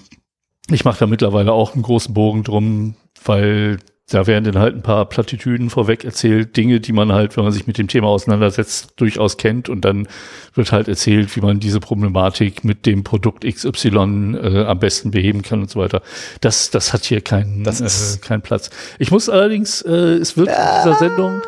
ich 0.69 0.85
mache 0.85 0.99
da 0.99 1.07
mittlerweile 1.07 1.51
auch 1.51 1.73
einen 1.73 1.83
großen 1.83 2.13
Bogen 2.13 2.43
drum, 2.43 2.95
weil 3.23 3.79
da 4.09 4.25
werden 4.27 4.43
dann 4.45 4.59
halt 4.59 4.75
ein 4.75 4.81
paar 4.81 5.05
Plattitüden 5.05 5.69
vorweg 5.69 6.03
erzählt, 6.03 6.57
Dinge, 6.57 6.79
die 6.79 6.91
man 6.91 7.11
halt, 7.13 7.37
wenn 7.37 7.43
man 7.43 7.53
sich 7.53 7.67
mit 7.67 7.77
dem 7.77 7.87
Thema 7.87 8.07
auseinandersetzt, 8.07 8.93
durchaus 8.97 9.37
kennt 9.37 9.69
und 9.69 9.85
dann 9.85 10.07
wird 10.55 10.71
halt 10.71 10.87
erzählt, 10.87 11.35
wie 11.35 11.41
man 11.41 11.59
diese 11.59 11.79
Problematik 11.79 12.63
mit 12.63 12.85
dem 12.85 13.03
Produkt 13.03 13.45
XY 13.45 14.37
äh, 14.41 14.65
am 14.65 14.79
besten 14.79 15.11
beheben 15.11 15.43
kann 15.43 15.61
und 15.61 15.69
so 15.69 15.79
weiter. 15.79 16.01
Das, 16.41 16.71
das 16.71 16.91
hat 16.91 17.05
hier 17.05 17.21
keinen, 17.21 17.63
das 17.63 17.81
ist 17.81 18.17
äh, 18.17 18.19
keinen 18.19 18.41
Platz. 18.41 18.69
Ich 18.97 19.11
muss 19.11 19.29
allerdings, 19.29 19.81
äh, 19.83 19.91
es 19.91 20.35
wird 20.35 20.49
in 20.49 20.55
dieser 20.55 20.97
Sendung, 20.97 21.41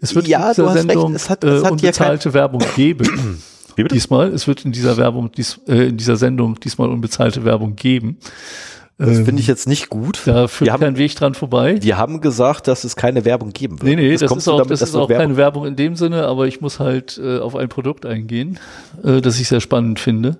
es 0.00 0.14
wird 0.14 0.26
ja, 0.26 0.48
in 0.48 0.54
dieser 0.54 0.72
Sendung 0.72 1.14
es 1.14 1.28
hat, 1.28 1.44
es 1.44 1.62
äh, 1.62 1.68
unbezahlte 1.68 2.32
Werbung 2.32 2.62
geben. 2.76 3.42
Diesmal, 3.90 4.28
es 4.32 4.46
wird 4.46 4.64
in 4.64 4.72
dieser 4.72 4.96
Werbung, 4.96 5.32
dies, 5.32 5.60
äh, 5.66 5.88
in 5.88 5.96
dieser 5.96 6.16
Sendung 6.16 6.58
diesmal 6.60 6.90
unbezahlte 6.90 7.44
Werbung 7.44 7.76
geben. 7.76 8.18
Das 9.00 9.16
ähm, 9.16 9.24
finde 9.24 9.40
ich 9.40 9.46
jetzt 9.46 9.66
nicht 9.66 9.88
gut. 9.88 10.20
Da 10.26 10.46
führt 10.46 10.66
wir 10.66 10.72
haben, 10.74 10.80
kein 10.80 10.98
Weg 10.98 11.14
dran 11.16 11.32
vorbei. 11.32 11.78
Wir 11.80 11.96
haben 11.96 12.20
gesagt, 12.20 12.68
dass 12.68 12.84
es 12.84 12.96
keine 12.96 13.24
Werbung 13.24 13.54
geben 13.54 13.80
wird. 13.80 13.84
Nee, 13.84 13.96
nee, 13.96 14.12
das, 14.12 14.20
das 14.20 14.36
ist 14.36 14.48
auch, 14.48 14.58
damit, 14.58 14.72
das 14.72 14.82
ist 14.82 14.94
auch 14.94 15.08
keine 15.08 15.38
Werbung 15.38 15.64
in 15.64 15.74
dem 15.74 15.96
Sinne, 15.96 16.26
aber 16.26 16.46
ich 16.46 16.60
muss 16.60 16.78
halt 16.78 17.18
äh, 17.22 17.38
auf 17.38 17.56
ein 17.56 17.70
Produkt 17.70 18.04
eingehen, 18.04 18.58
äh, 19.02 19.22
das 19.22 19.40
ich 19.40 19.48
sehr 19.48 19.60
spannend 19.60 20.00
finde. 20.00 20.36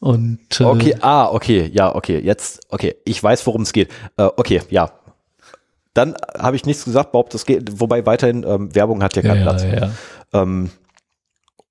Und 0.00 0.60
äh, 0.60 0.64
Okay, 0.64 0.96
ah, 1.02 1.28
okay, 1.30 1.70
ja, 1.70 1.94
okay, 1.94 2.18
jetzt, 2.20 2.60
okay, 2.70 2.96
ich 3.04 3.22
weiß, 3.22 3.46
worum 3.46 3.62
es 3.62 3.74
geht. 3.74 3.90
Äh, 4.16 4.30
okay, 4.36 4.62
ja. 4.70 4.90
Dann 5.92 6.14
habe 6.38 6.56
ich 6.56 6.64
nichts 6.64 6.86
gesagt, 6.86 7.12
behauptet, 7.12 7.34
das 7.34 7.44
geht, 7.44 7.80
wobei 7.80 8.06
weiterhin 8.06 8.46
ähm, 8.48 8.74
Werbung 8.74 9.02
hat 9.02 9.14
ja 9.14 9.20
keinen 9.20 9.40
ja, 9.40 9.42
Platz. 9.42 9.62
Ja, 9.62 9.74
ja. 9.74 9.90
Ähm, 10.32 10.70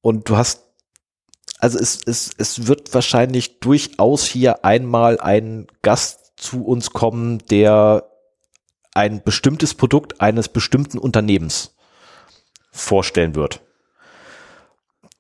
und 0.02 0.30
du 0.30 0.38
hast 0.38 0.62
also 1.62 1.78
es, 1.80 2.02
es, 2.06 2.32
es 2.38 2.68
wird 2.68 2.94
wahrscheinlich 2.94 3.60
durchaus 3.60 4.26
hier 4.26 4.66
einmal 4.66 5.20
ein 5.20 5.68
Gast 5.84 6.34
zu 6.36 6.66
uns 6.66 6.90
kommen, 6.90 7.38
der 7.50 8.10
ein 8.94 9.24
bestimmtes 9.24 9.76
Produkt 9.76 10.20
eines 10.20 10.50
bestimmten 10.50 10.98
Unternehmens 10.98 11.76
vorstellen 12.72 13.36
wird. 13.36 13.62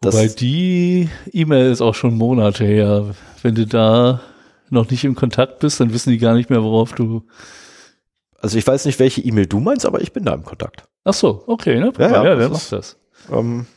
Das 0.01 0.15
Wobei 0.15 0.27
die 0.29 1.09
E-Mail 1.31 1.71
ist 1.71 1.81
auch 1.81 1.93
schon 1.93 2.17
Monate 2.17 2.65
her. 2.65 3.13
Wenn 3.43 3.53
du 3.53 3.67
da 3.67 4.21
noch 4.71 4.89
nicht 4.89 5.03
im 5.03 5.13
Kontakt 5.13 5.59
bist, 5.59 5.79
dann 5.79 5.93
wissen 5.93 6.09
die 6.09 6.17
gar 6.17 6.33
nicht 6.33 6.49
mehr, 6.49 6.63
worauf 6.63 6.93
du. 6.93 7.27
Also 8.39 8.57
ich 8.57 8.65
weiß 8.65 8.85
nicht, 8.85 8.97
welche 8.97 9.21
E-Mail 9.21 9.45
du 9.45 9.59
meinst, 9.59 9.85
aber 9.85 10.01
ich 10.01 10.11
bin 10.11 10.25
da 10.25 10.33
im 10.33 10.43
Kontakt. 10.43 10.87
Ach 11.03 11.13
so, 11.13 11.43
okay, 11.45 11.79
ne? 11.79 11.93
Ja, 11.99 12.09
ja, 12.09 12.23
ja 12.23 12.37
wer 12.39 12.49
macht 12.49 12.71
das? 12.71 12.97
Ähm, 13.31 13.67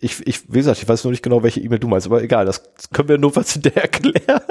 ich, 0.00 0.26
ich, 0.26 0.52
wie 0.52 0.58
gesagt, 0.58 0.82
ich 0.82 0.88
weiß 0.88 1.04
nur 1.04 1.10
nicht 1.10 1.22
genau, 1.22 1.42
welche 1.42 1.60
E-Mail 1.60 1.78
du 1.78 1.88
meinst, 1.88 2.06
aber 2.06 2.22
egal, 2.22 2.44
das 2.44 2.62
können 2.92 3.08
wir 3.08 3.18
nur 3.18 3.34
was 3.36 3.52
hinterher 3.52 3.82
erklären. 3.82 4.42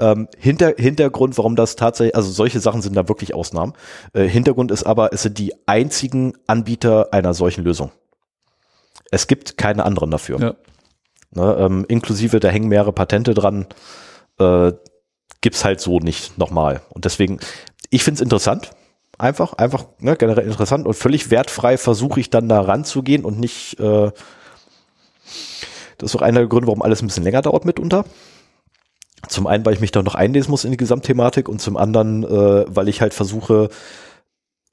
Ähm, 0.00 0.28
Hinter, 0.36 0.74
Hintergrund, 0.76 1.38
warum 1.38 1.54
das 1.54 1.76
tatsächlich, 1.76 2.16
also 2.16 2.30
solche 2.30 2.58
Sachen 2.58 2.82
sind 2.82 2.96
da 2.96 3.08
wirklich 3.08 3.34
Ausnahmen. 3.34 3.74
Äh, 4.12 4.24
Hintergrund 4.24 4.72
ist 4.72 4.84
aber, 4.84 5.12
es 5.12 5.22
sind 5.22 5.38
die 5.38 5.54
einzigen 5.66 6.34
Anbieter 6.46 7.12
einer 7.12 7.32
solchen 7.32 7.62
Lösung. 7.62 7.92
Es 9.10 9.28
gibt 9.28 9.56
keine 9.56 9.84
anderen 9.84 10.10
dafür. 10.10 10.40
Ja. 10.40 10.54
Ne, 11.30 11.56
ähm, 11.58 11.84
inklusive, 11.88 12.40
da 12.40 12.48
hängen 12.48 12.68
mehrere 12.68 12.92
Patente 12.92 13.34
dran, 13.34 13.66
äh, 14.38 14.72
gibt's 15.40 15.64
halt 15.64 15.80
so 15.80 15.98
nicht 15.98 16.38
nochmal. 16.38 16.80
Und 16.90 17.04
deswegen, 17.04 17.38
ich 17.90 18.02
find's 18.02 18.20
interessant, 18.20 18.70
Einfach, 19.24 19.54
einfach 19.54 19.86
ne, 20.00 20.16
generell 20.16 20.44
interessant 20.44 20.86
und 20.86 20.92
völlig 20.92 21.30
wertfrei 21.30 21.78
versuche 21.78 22.20
ich 22.20 22.28
dann 22.28 22.46
da 22.46 22.60
ranzugehen 22.60 23.24
und 23.24 23.40
nicht, 23.40 23.80
äh, 23.80 24.10
das 25.96 26.10
ist 26.10 26.16
auch 26.16 26.20
einer 26.20 26.40
der 26.40 26.48
Gründe, 26.50 26.66
warum 26.66 26.82
alles 26.82 27.00
ein 27.00 27.06
bisschen 27.06 27.24
länger 27.24 27.40
dauert 27.40 27.64
mitunter. 27.64 28.04
Zum 29.26 29.46
einen, 29.46 29.64
weil 29.64 29.72
ich 29.72 29.80
mich 29.80 29.92
da 29.92 30.02
noch 30.02 30.14
einlesen 30.14 30.50
muss 30.50 30.66
in 30.66 30.72
die 30.72 30.76
Gesamtthematik 30.76 31.48
und 31.48 31.62
zum 31.62 31.78
anderen, 31.78 32.22
äh, 32.22 32.66
weil 32.68 32.86
ich 32.86 33.00
halt 33.00 33.14
versuche 33.14 33.70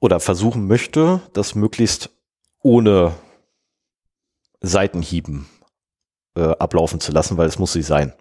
oder 0.00 0.20
versuchen 0.20 0.66
möchte, 0.66 1.22
das 1.32 1.54
möglichst 1.54 2.10
ohne 2.62 3.14
Seitenhieben 4.60 5.48
äh, 6.36 6.42
ablaufen 6.42 7.00
zu 7.00 7.10
lassen, 7.10 7.38
weil 7.38 7.48
es 7.48 7.58
muss 7.58 7.72
sie 7.72 7.80
sein. 7.80 8.12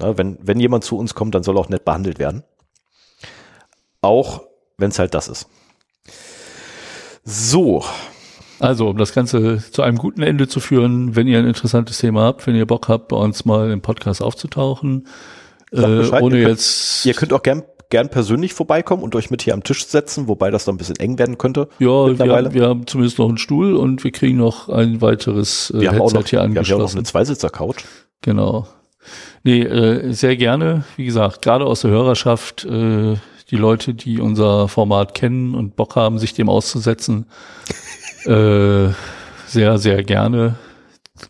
Ja, 0.00 0.18
wenn, 0.18 0.38
wenn 0.42 0.58
jemand 0.58 0.82
zu 0.82 0.98
uns 0.98 1.14
kommt, 1.14 1.36
dann 1.36 1.44
soll 1.44 1.56
auch 1.56 1.68
nett 1.68 1.84
behandelt 1.84 2.18
werden. 2.18 2.42
Auch 4.00 4.42
wenn 4.78 4.90
es 4.90 4.98
halt 4.98 5.14
das 5.14 5.28
ist. 5.28 5.48
So. 7.24 7.84
Also, 8.58 8.88
um 8.88 8.96
das 8.96 9.12
Ganze 9.12 9.62
zu 9.70 9.82
einem 9.82 9.98
guten 9.98 10.22
Ende 10.22 10.48
zu 10.48 10.60
führen, 10.60 11.14
wenn 11.14 11.26
ihr 11.26 11.38
ein 11.38 11.46
interessantes 11.46 11.98
Thema 11.98 12.22
habt, 12.22 12.46
wenn 12.46 12.56
ihr 12.56 12.66
Bock 12.66 12.88
habt, 12.88 13.08
bei 13.08 13.16
uns 13.16 13.44
mal 13.44 13.70
im 13.70 13.82
Podcast 13.82 14.22
aufzutauchen, 14.22 15.06
äh, 15.72 15.80
ohne 15.80 15.98
ihr 15.98 16.10
könnt, 16.10 16.34
jetzt. 16.34 17.04
Ihr 17.04 17.14
könnt 17.14 17.32
auch 17.32 17.42
gern 17.42 17.64
gern 17.88 18.08
persönlich 18.08 18.52
vorbeikommen 18.54 19.02
und 19.02 19.14
euch 19.14 19.30
mit 19.30 19.42
hier 19.42 19.54
am 19.54 19.62
Tisch 19.62 19.86
setzen, 19.86 20.28
wobei 20.28 20.50
das 20.50 20.64
dann 20.64 20.74
ein 20.74 20.78
bisschen 20.78 20.96
eng 20.96 21.18
werden 21.18 21.38
könnte. 21.38 21.68
Ja, 21.78 22.18
wir 22.18 22.36
haben, 22.36 22.54
wir 22.54 22.66
haben 22.66 22.86
zumindest 22.86 23.18
noch 23.18 23.28
einen 23.28 23.38
Stuhl 23.38 23.74
und 23.74 24.02
wir 24.02 24.10
kriegen 24.10 24.38
noch 24.38 24.68
ein 24.68 25.00
weiteres 25.00 25.70
äh, 25.70 25.74
wir 25.74 25.80
Headset 25.80 25.94
haben 25.94 26.00
auch 26.00 26.12
noch, 26.12 26.26
hier 26.26 26.42
angeschlossen. 26.42 26.68
Wir 26.68 26.74
haben 26.74 26.80
ja 26.80 26.84
auch 26.84 26.90
noch 26.90 26.96
eine 26.96 27.04
Zweisitzer-Couch. 27.04 27.84
Genau. 28.22 28.66
Nee, 29.44 29.62
äh, 29.62 30.12
sehr 30.12 30.36
gerne. 30.36 30.84
Wie 30.96 31.04
gesagt, 31.04 31.42
gerade 31.42 31.64
aus 31.64 31.82
der 31.82 31.92
Hörerschaft, 31.92 32.64
äh, 32.64 33.14
die 33.50 33.56
Leute, 33.56 33.94
die 33.94 34.20
unser 34.20 34.68
Format 34.68 35.14
kennen 35.14 35.54
und 35.54 35.76
Bock 35.76 35.96
haben, 35.96 36.18
sich 36.18 36.34
dem 36.34 36.48
auszusetzen, 36.48 37.26
äh, 38.24 38.88
sehr, 39.46 39.78
sehr 39.78 40.02
gerne. 40.02 40.56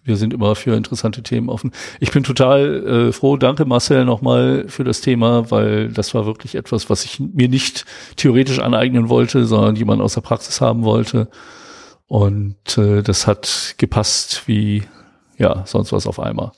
Wir 0.05 0.17
sind 0.17 0.35
immer 0.35 0.57
für 0.57 0.75
interessante 0.75 1.23
Themen 1.23 1.49
offen. 1.49 1.71
Ich 2.01 2.11
bin 2.11 2.25
total 2.25 2.87
äh, 2.87 3.13
froh. 3.13 3.37
Danke 3.37 3.65
Marcel 3.65 4.05
nochmal 4.05 4.65
für 4.69 4.83
das 4.83 5.01
Thema, 5.01 5.51
weil 5.51 5.89
das 5.93 6.13
war 6.13 6.27
wirklich 6.27 6.57
etwas, 6.57 6.91
was 6.91 7.05
ich 7.05 7.21
mir 7.21 7.49
nicht 7.49 7.85
theoretisch 8.17 8.59
aneignen 8.59 9.09
wollte, 9.09 9.47
sondern 9.47 9.77
jemand 9.77 10.03
aus 10.03 10.15
der 10.15 10.23
Praxis 10.23 10.61
haben 10.61 10.83
wollte. 10.83 11.29
Und 12.09 12.79
äh, 12.79 13.03
das 13.03 13.27
hat 13.27 13.75
gepasst 13.79 14.43
wie 14.47 14.83
ja 15.39 15.65
sonst 15.67 15.93
was 15.93 16.07
auf 16.07 16.19
einmal. 16.19 16.53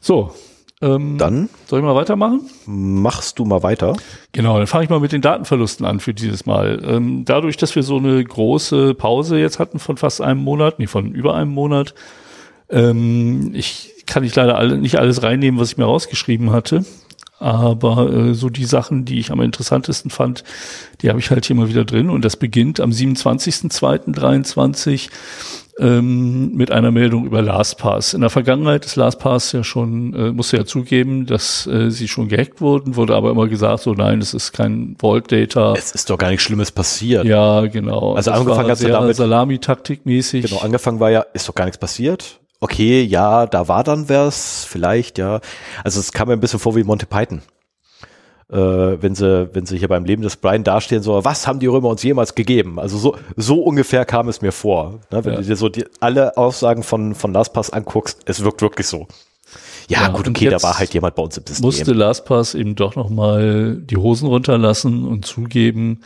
So, 0.00 0.34
ähm, 0.82 1.16
dann 1.16 1.48
soll 1.66 1.78
ich 1.78 1.84
mal 1.84 1.94
weitermachen? 1.94 2.40
Machst 2.66 3.38
du 3.38 3.44
mal 3.44 3.62
weiter. 3.62 3.96
Genau, 4.32 4.58
dann 4.58 4.66
fange 4.66 4.84
ich 4.84 4.90
mal 4.90 5.00
mit 5.00 5.12
den 5.12 5.22
Datenverlusten 5.22 5.86
an 5.86 6.00
für 6.00 6.12
dieses 6.12 6.44
Mal. 6.44 6.82
Ähm, 6.84 7.24
dadurch, 7.24 7.56
dass 7.56 7.76
wir 7.76 7.84
so 7.84 7.98
eine 7.98 8.22
große 8.22 8.94
Pause 8.94 9.38
jetzt 9.38 9.60
hatten 9.60 9.78
von 9.78 9.96
fast 9.96 10.20
einem 10.20 10.42
Monat, 10.42 10.80
nee, 10.80 10.88
von 10.88 11.12
über 11.12 11.36
einem 11.36 11.52
Monat, 11.52 11.94
ähm, 12.68 13.52
ich 13.54 14.04
kann 14.06 14.24
ich 14.24 14.34
leider 14.34 14.58
alle, 14.58 14.76
nicht 14.76 14.98
alles 14.98 15.22
reinnehmen, 15.22 15.60
was 15.60 15.70
ich 15.70 15.78
mir 15.78 15.84
rausgeschrieben 15.84 16.50
hatte. 16.50 16.84
Aber 17.38 18.12
äh, 18.12 18.34
so 18.34 18.50
die 18.50 18.64
Sachen, 18.64 19.04
die 19.04 19.18
ich 19.18 19.30
am 19.30 19.40
interessantesten 19.40 20.10
fand, 20.10 20.44
die 21.00 21.08
habe 21.08 21.18
ich 21.18 21.30
halt 21.30 21.44
hier 21.44 21.56
mal 21.56 21.68
wieder 21.68 21.84
drin. 21.84 22.10
Und 22.10 22.24
das 22.24 22.36
beginnt 22.36 22.80
am 22.80 22.90
27.02.23 22.90 25.08
ähm, 25.78 26.54
mit 26.54 26.70
einer 26.70 26.90
Meldung 26.90 27.24
über 27.24 27.42
LastPass. 27.42 28.14
In 28.14 28.20
der 28.20 28.30
Vergangenheit 28.30 28.84
ist 28.84 28.96
LastPass 28.96 29.52
ja 29.52 29.64
schon, 29.64 30.14
äh, 30.14 30.32
musste 30.32 30.56
ja 30.58 30.64
zugeben, 30.64 31.26
dass 31.26 31.66
äh, 31.66 31.90
sie 31.90 32.08
schon 32.08 32.28
gehackt 32.28 32.60
wurden, 32.60 32.96
wurde 32.96 33.14
aber 33.14 33.30
immer 33.30 33.48
gesagt, 33.48 33.82
so 33.82 33.94
nein, 33.94 34.20
es 34.20 34.34
ist 34.34 34.52
kein 34.52 34.96
Vault 34.98 35.32
Data. 35.32 35.74
Es 35.76 35.92
ist 35.92 36.10
doch 36.10 36.18
gar 36.18 36.30
nichts 36.30 36.44
Schlimmes 36.44 36.70
passiert. 36.70 37.24
Ja, 37.24 37.62
genau. 37.66 38.14
Also 38.14 38.30
das 38.30 38.40
angefangen 38.40 38.70
hat 38.70 38.82
damit 38.82 39.16
Salami-Taktik 39.16 40.04
mäßig. 40.06 40.46
Genau, 40.46 40.60
angefangen 40.60 41.00
war 41.00 41.10
ja, 41.10 41.24
ist 41.32 41.48
doch 41.48 41.54
gar 41.54 41.64
nichts 41.64 41.78
passiert. 41.78 42.40
Okay, 42.60 43.02
ja, 43.02 43.46
da 43.46 43.66
war 43.66 43.82
dann 43.82 44.08
was, 44.08 44.64
vielleicht, 44.64 45.18
ja. 45.18 45.40
Also 45.82 45.98
es 45.98 46.12
kam 46.12 46.28
mir 46.28 46.34
ein 46.34 46.40
bisschen 46.40 46.60
vor 46.60 46.76
wie 46.76 46.84
Monty 46.84 47.06
Python 47.06 47.42
wenn 48.56 49.14
sie, 49.14 49.48
wenn 49.54 49.64
sie 49.66 49.78
hier 49.78 49.88
beim 49.88 50.04
Leben 50.04 50.22
des 50.22 50.36
Brian 50.36 50.62
dastehen, 50.62 51.02
so, 51.02 51.24
was 51.24 51.46
haben 51.46 51.58
die 51.58 51.66
Römer 51.66 51.88
uns 51.88 52.02
jemals 52.02 52.34
gegeben? 52.34 52.78
Also 52.78 52.98
so, 52.98 53.16
so 53.36 53.62
ungefähr 53.62 54.04
kam 54.04 54.28
es 54.28 54.42
mir 54.42 54.52
vor. 54.52 55.00
Ne? 55.10 55.24
Wenn 55.24 55.34
ja. 55.34 55.40
du 55.40 55.46
dir 55.46 55.56
so 55.56 55.68
die, 55.68 55.86
alle 56.00 56.36
Aussagen 56.36 56.82
von, 56.82 57.14
von 57.14 57.32
LastPass 57.32 57.70
anguckst, 57.70 58.20
es 58.26 58.44
wirkt 58.44 58.60
wirklich 58.60 58.86
so. 58.86 59.06
Ja, 59.88 60.02
ja 60.02 60.08
gut, 60.08 60.28
okay, 60.28 60.48
da 60.48 60.62
war 60.62 60.78
halt 60.78 60.94
jemand 60.94 61.14
bei 61.14 61.22
uns 61.22 61.36
im 61.36 61.44
System. 61.46 61.64
Musste 61.64 61.92
LastPass 61.92 62.54
eben 62.54 62.74
doch 62.74 62.96
nochmal 62.96 63.76
die 63.76 63.96
Hosen 63.96 64.28
runterlassen 64.28 65.06
und 65.06 65.26
zugeben, 65.26 66.00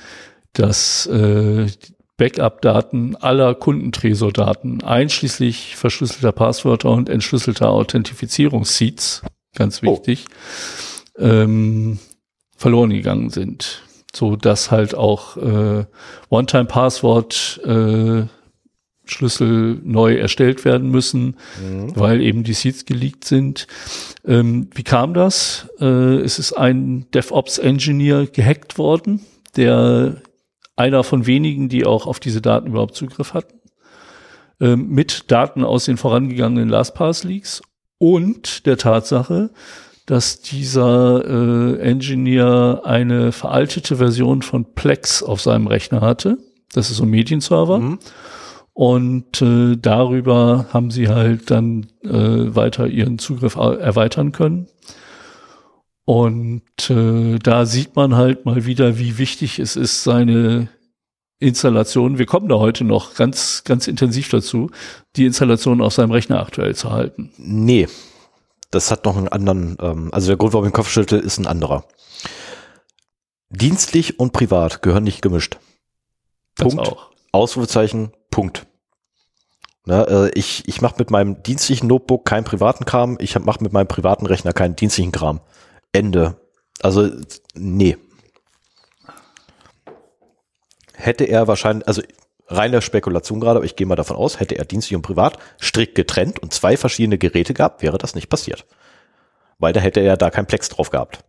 dass 0.53 1.07
äh, 1.07 1.67
Backup-Daten 2.17 3.17
aller 3.17 3.55
Kundentresordaten, 3.55 4.83
einschließlich 4.83 5.77
verschlüsselter 5.77 6.33
Passwörter 6.33 6.91
und 6.91 7.09
entschlüsselter 7.09 7.71
Authentifizierungsseeds, 7.71 9.23
ganz 9.55 9.81
oh. 9.83 9.93
wichtig, 9.93 10.25
oh. 11.19 11.23
ähm, 11.23 11.99
verloren 12.57 12.91
gegangen 12.91 13.31
sind, 13.31 13.83
so 14.15 14.37
dass 14.37 14.71
halt 14.71 14.95
auch 14.95 15.37
äh, 15.37 15.85
One-Time-Passwort 16.31 17.61
äh, 17.65 18.25
Schlüssel 19.07 19.81
neu 19.85 20.17
erstellt 20.17 20.65
werden 20.65 20.91
müssen, 20.91 21.37
mhm. 21.63 21.93
weil 21.95 22.21
eben 22.21 22.43
die 22.43 22.55
Seeds 22.55 22.85
geleakt 22.85 23.25
sind. 23.25 23.69
Ähm, 24.27 24.69
wie 24.75 24.83
kam 24.83 25.15
das? 25.15 25.69
Äh, 25.81 26.17
es 26.17 26.39
ist 26.39 26.53
ein 26.53 27.07
DevOps-Engineer 27.13 28.27
gehackt 28.27 28.79
worden, 28.79 29.25
der 29.57 30.23
einer 30.75 31.05
von 31.05 31.27
wenigen, 31.27 31.69
die 31.69 31.87
auch 31.87 32.07
auf 32.07 32.21
diese 32.21 32.43
Daten 32.43 32.67
überhaupt 32.67 32.97
Zugriff 32.97 33.33
hatten, 33.33 33.61
ähm, 34.61 34.89
mit 34.89 35.31
Daten 35.31 35.65
aus 35.65 35.85
den 35.85 35.97
vorangegangenen 35.97 36.69
LastPass-Leaks 36.69 37.63
und 37.99 38.67
der 38.67 38.77
Tatsache, 38.77 39.51
dass 40.07 40.41
dieser 40.41 41.25
äh, 41.25 41.81
Engineer 41.81 42.83
eine 42.85 43.33
veraltete 43.33 43.97
Version 43.97 44.43
von 44.43 44.75
Plex 44.75 45.23
auf 45.23 45.41
seinem 45.41 45.67
Rechner 45.67 46.01
hatte. 46.01 46.39
Das 46.73 46.91
ist 46.91 46.99
so 46.99 47.03
ein 47.03 47.11
Medienserver. 47.11 47.79
Mhm. 47.79 47.99
Und 48.73 49.43
äh, 49.43 49.77
darüber 49.77 50.67
haben 50.73 50.91
sie 50.91 51.09
halt 51.09 51.51
dann 51.51 51.87
äh, 52.05 52.11
weiter 52.11 52.87
ihren 52.87 53.19
Zugriff 53.19 53.57
erweitern 53.57 54.33
können. 54.33 54.69
Und 56.05 56.89
äh, 56.89 57.39
da 57.39 57.67
sieht 57.67 57.97
man 57.97 58.15
halt 58.15 58.45
mal 58.45 58.65
wieder, 58.65 58.99
wie 58.99 59.19
wichtig 59.19 59.59
es 59.59 59.75
ist, 59.75 60.05
seine 60.05 60.69
Installation, 61.39 62.19
wir 62.19 62.27
kommen 62.27 62.49
da 62.49 62.57
heute 62.57 62.85
noch 62.85 63.15
ganz, 63.15 63.65
ganz 63.65 63.89
intensiv 63.89 64.29
dazu, 64.31 64.71
die 65.17 65.27
Installation 65.27 65.83
auf 65.83 65.93
seinem 65.93 66.13
Rechner 66.13 66.41
aktuell 66.41 66.75
zu 66.75 66.93
halten. 66.93 67.31
Nee, 67.39 67.89
das 68.71 68.91
hat 68.91 69.05
noch 69.05 69.17
einen 69.17 69.29
anderen, 69.29 69.77
ähm, 69.81 70.11
also 70.13 70.29
der 70.29 70.37
Grund, 70.37 70.53
warum 70.53 70.67
ich 70.67 70.73
den 70.73 70.77
Kopf 70.77 70.91
schüttelte, 70.91 71.25
ist 71.25 71.39
ein 71.39 71.47
anderer. 71.47 71.85
Dienstlich 73.51 74.19
und 74.19 74.33
privat 74.33 74.83
gehören 74.83 75.05
nicht 75.05 75.23
gemischt. 75.23 75.59
Das 76.57 76.75
Punkt. 76.75 76.89
Auch. 76.91 77.11
Ausrufezeichen, 77.33 78.13
Punkt. 78.31 78.67
Na, 79.85 80.03
äh, 80.05 80.31
ich 80.35 80.67
ich 80.67 80.81
mache 80.81 80.97
mit 80.99 81.11
meinem 81.11 81.43
dienstlichen 81.43 81.87
Notebook 81.87 82.25
keinen 82.25 82.45
privaten 82.45 82.85
Kram, 82.85 83.19
ich 83.21 83.39
mache 83.39 83.63
mit 83.63 83.73
meinem 83.73 83.87
privaten 83.87 84.27
Rechner 84.27 84.53
keinen 84.53 84.75
dienstlichen 84.75 85.13
Kram. 85.13 85.41
Ende. 85.93 86.41
Also, 86.83 87.11
nee. 87.55 87.97
Hätte 90.93 91.25
er 91.25 91.47
wahrscheinlich, 91.47 91.87
also 91.87 92.03
reine 92.49 92.83
Spekulation 92.83 93.41
gerade, 93.41 93.59
aber 93.59 93.67
ich 93.67 93.77
gehe 93.77 93.87
mal 93.87 93.97
davon 93.97 94.17
aus, 94.17 94.41
hätte 94.41 94.57
er 94.57 94.65
dienstlich 94.65 94.97
und 94.97 95.03
privat 95.03 95.39
strikt 95.61 95.95
getrennt 95.95 96.39
und 96.39 96.53
zwei 96.53 96.77
verschiedene 96.77 97.19
Geräte 97.19 97.55
gehabt, 97.55 97.83
wäre 97.83 97.99
das 97.99 98.15
nicht 98.15 98.29
passiert. 98.29 98.65
Weil 99.59 99.73
da 99.73 99.81
hätte 99.81 100.01
er 100.01 100.17
da 100.17 100.31
kein 100.31 100.47
Plex 100.47 100.69
drauf 100.69 100.91
gehabt. 100.91 101.21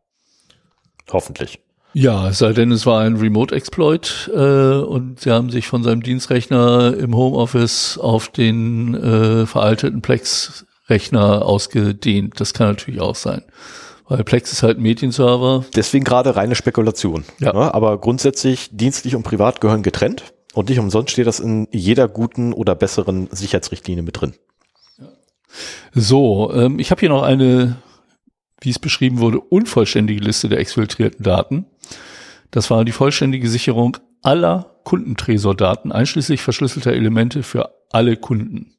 Hoffentlich. 1.12 1.60
Ja, 1.94 2.30
es 2.30 2.40
sei 2.40 2.54
denn, 2.54 2.72
es 2.72 2.86
war 2.86 3.02
ein 3.02 3.16
Remote-Exploit 3.16 4.30
äh, 4.34 4.38
und 4.38 5.22
sie 5.22 5.32
haben 5.32 5.50
sich 5.50 5.68
von 5.68 5.84
seinem 5.84 6.04
Dienstrechner 6.04 6.96
im 6.96 7.16
Homeoffice 7.16 7.98
auf 7.98 8.28
den 8.28 8.94
äh, 8.94 9.46
veralteten 9.46 10.02
Plex-Rechner 10.02 11.44
ausgedehnt. 11.44 12.40
Das 12.40 12.54
kann 12.54 12.68
natürlich 12.68 13.02
auch 13.02 13.16
sein. 13.16 13.44
Weil 14.08 14.24
Plex 14.24 14.52
ist 14.52 14.64
halt 14.64 14.78
ein 14.78 14.84
Medienserver. 14.84 15.66
Deswegen 15.76 16.06
gerade 16.06 16.36
reine 16.36 16.56
Spekulation. 16.56 17.24
Ja. 17.40 17.54
ja. 17.54 17.74
Aber 17.74 18.00
grundsätzlich 18.00 18.70
dienstlich 18.72 19.16
und 19.16 19.24
privat 19.24 19.60
gehören 19.60 19.82
getrennt. 19.82 20.34
Und 20.58 20.70
nicht 20.70 20.80
umsonst 20.80 21.12
steht 21.12 21.28
das 21.28 21.40
in 21.40 21.68
jeder 21.72 22.08
guten 22.08 22.52
oder 22.52 22.74
besseren 22.74 23.28
Sicherheitsrichtlinie 23.30 24.02
mit 24.02 24.20
drin. 24.20 24.34
So, 25.94 26.52
ähm, 26.52 26.80
ich 26.80 26.90
habe 26.90 27.00
hier 27.00 27.10
noch 27.10 27.22
eine, 27.22 27.78
wie 28.62 28.72
es 28.72 28.80
beschrieben 28.80 29.20
wurde, 29.20 29.40
unvollständige 29.40 30.20
Liste 30.20 30.50
der 30.50 30.58
exfiltrierten 30.58 31.22
Daten. 31.22 31.68
Das 32.50 32.72
war 32.72 32.86
die 32.86 32.92
vollständige 32.92 33.48
Sicherung 33.48 33.98
aller 34.24 34.80
Kundentresordaten, 34.84 35.92
einschließlich 35.92 36.42
verschlüsselter 36.42 36.92
Elemente 36.92 37.44
für 37.44 37.70
alle 37.92 38.18
Kunden 38.18 38.77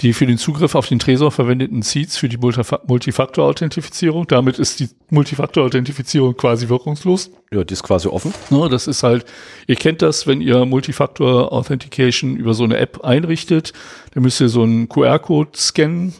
die 0.00 0.12
für 0.12 0.26
den 0.26 0.38
Zugriff 0.38 0.74
auf 0.74 0.88
den 0.88 0.98
Tresor 0.98 1.30
verwendeten 1.30 1.82
Seeds 1.82 2.16
für 2.16 2.28
die 2.28 2.38
Multifaktor-Authentifizierung. 2.38 4.26
Damit 4.26 4.58
ist 4.58 4.80
die 4.80 4.88
Multifaktor-Authentifizierung 5.10 6.36
quasi 6.36 6.68
wirkungslos. 6.68 7.30
Ja, 7.52 7.62
die 7.62 7.74
ist 7.74 7.84
quasi 7.84 8.08
offen. 8.08 8.34
Ja, 8.50 8.68
das 8.68 8.88
ist 8.88 9.04
halt, 9.04 9.24
ihr 9.68 9.76
kennt 9.76 10.02
das, 10.02 10.26
wenn 10.26 10.40
ihr 10.40 10.64
Multifaktor-Authentication 10.64 12.36
über 12.36 12.54
so 12.54 12.64
eine 12.64 12.78
App 12.78 13.04
einrichtet, 13.04 13.72
dann 14.12 14.24
müsst 14.24 14.40
ihr 14.40 14.48
so 14.48 14.62
einen 14.62 14.88
QR-Code 14.88 15.50
scannen 15.56 16.14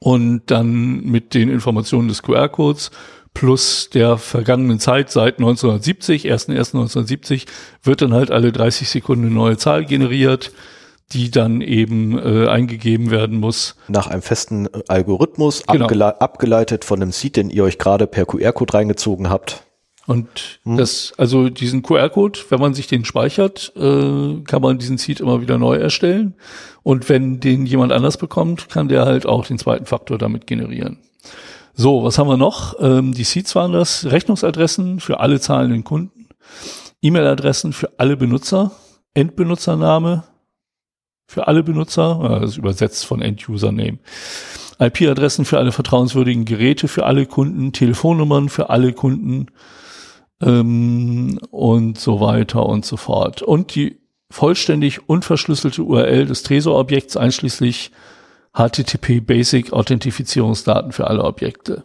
und 0.00 0.50
dann 0.50 1.04
mit 1.04 1.34
den 1.34 1.48
Informationen 1.48 2.08
des 2.08 2.22
QR-Codes 2.22 2.90
plus 3.34 3.88
der 3.90 4.18
vergangenen 4.18 4.80
Zeit 4.80 5.12
seit 5.12 5.38
1970, 5.38 6.26
1.1.1970, 6.26 7.46
wird 7.84 8.02
dann 8.02 8.12
halt 8.12 8.32
alle 8.32 8.50
30 8.50 8.88
Sekunden 8.88 9.26
eine 9.26 9.34
neue 9.34 9.56
Zahl 9.56 9.84
generiert 9.84 10.50
die 11.12 11.30
dann 11.30 11.60
eben 11.60 12.18
äh, 12.18 12.48
eingegeben 12.48 13.10
werden 13.10 13.38
muss. 13.38 13.76
Nach 13.88 14.06
einem 14.06 14.22
festen 14.22 14.66
äh, 14.66 14.82
Algorithmus, 14.88 15.62
Genau. 15.66 15.84
abgele 15.84 16.20
abgeleitet 16.20 16.84
von 16.84 17.02
einem 17.02 17.12
Seed, 17.12 17.36
den 17.36 17.50
ihr 17.50 17.64
euch 17.64 17.78
gerade 17.78 18.06
per 18.06 18.26
QR-Code 18.26 18.74
reingezogen 18.74 19.28
habt. 19.28 19.64
Und 20.06 20.60
das, 20.64 21.12
also 21.18 21.50
diesen 21.50 21.82
QR-Code, 21.82 22.40
wenn 22.48 22.58
man 22.58 22.74
sich 22.74 22.88
den 22.88 23.04
speichert, 23.04 23.72
äh, 23.76 24.40
kann 24.44 24.62
man 24.62 24.78
diesen 24.78 24.98
Seed 24.98 25.20
immer 25.20 25.40
wieder 25.40 25.56
neu 25.56 25.76
erstellen. 25.76 26.34
Und 26.82 27.08
wenn 27.08 27.38
den 27.38 27.64
jemand 27.66 27.92
anders 27.92 28.16
bekommt, 28.16 28.68
kann 28.70 28.88
der 28.88 29.04
halt 29.04 29.26
auch 29.26 29.46
den 29.46 29.58
zweiten 29.58 29.86
Faktor 29.86 30.18
damit 30.18 30.46
generieren. 30.48 30.98
So, 31.74 32.02
was 32.02 32.18
haben 32.18 32.28
wir 32.28 32.36
noch? 32.36 32.74
Ähm, 32.80 33.12
die 33.14 33.22
Seeds 33.24 33.54
waren 33.54 33.72
das, 33.72 34.04
Rechnungsadressen 34.06 34.98
für 35.00 35.20
alle 35.20 35.38
zahlenden 35.38 35.84
Kunden, 35.84 36.28
E-Mail-Adressen 37.02 37.72
für 37.72 37.90
alle 37.98 38.16
Benutzer, 38.16 38.72
Endbenutzername 39.14 40.24
für 41.30 41.46
alle 41.46 41.62
Benutzer, 41.62 42.20
äh, 42.24 42.40
das 42.40 42.50
ist 42.50 42.56
übersetzt 42.56 43.06
von 43.06 43.22
End-User-Name. 43.22 43.98
IP-Adressen 44.80 45.44
für 45.44 45.58
alle 45.58 45.70
vertrauenswürdigen 45.70 46.44
Geräte, 46.44 46.88
für 46.88 47.06
alle 47.06 47.24
Kunden, 47.26 47.72
Telefonnummern 47.72 48.48
für 48.48 48.68
alle 48.70 48.92
Kunden 48.92 49.46
ähm, 50.40 51.38
und 51.52 52.00
so 52.00 52.20
weiter 52.20 52.66
und 52.66 52.84
so 52.84 52.96
fort. 52.96 53.42
Und 53.42 53.76
die 53.76 54.00
vollständig 54.28 55.08
unverschlüsselte 55.08 55.84
URL 55.84 56.26
des 56.26 56.42
Trezor-Objekts 56.42 57.16
einschließlich 57.16 57.92
HTTP 58.52 59.20
Basic 59.24 59.72
Authentifizierungsdaten 59.72 60.90
für 60.90 61.06
alle 61.06 61.22
Objekte. 61.22 61.84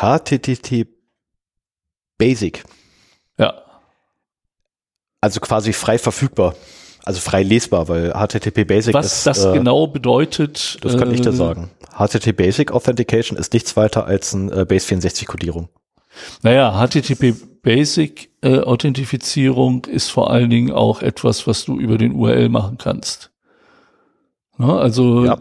HTTP 0.00 0.86
Basic. 2.16 2.64
Ja, 3.36 3.62
Also 5.20 5.40
quasi 5.40 5.74
frei 5.74 5.98
verfügbar. 5.98 6.54
Also 7.06 7.20
frei 7.20 7.44
lesbar, 7.44 7.86
weil 7.88 8.12
HTTP 8.12 8.66
Basic 8.66 8.92
was 8.92 9.18
ist, 9.18 9.26
das 9.28 9.44
äh, 9.44 9.52
genau 9.52 9.86
bedeutet, 9.86 10.76
das 10.82 10.96
kann 10.98 11.14
ich 11.14 11.20
dir 11.20 11.28
äh, 11.30 11.32
sagen. 11.32 11.70
HTTP 11.96 12.36
Basic 12.36 12.72
Authentication 12.72 13.38
ist 13.38 13.52
nichts 13.54 13.76
weiter 13.76 14.06
als 14.06 14.32
ein 14.34 14.50
äh, 14.50 14.64
Base 14.64 14.88
64 14.88 15.28
Kodierung. 15.28 15.68
Naja, 16.42 16.84
HTTP 16.84 17.34
Basic 17.62 18.30
äh, 18.42 18.58
Authentifizierung 18.58 19.84
ist 19.84 20.10
vor 20.10 20.32
allen 20.32 20.50
Dingen 20.50 20.72
auch 20.72 21.00
etwas, 21.00 21.46
was 21.46 21.64
du 21.64 21.78
über 21.78 21.96
den 21.96 22.12
URL 22.12 22.48
machen 22.48 22.76
kannst. 22.76 23.30
Na, 24.58 24.76
also 24.76 25.24
Ja. 25.26 25.38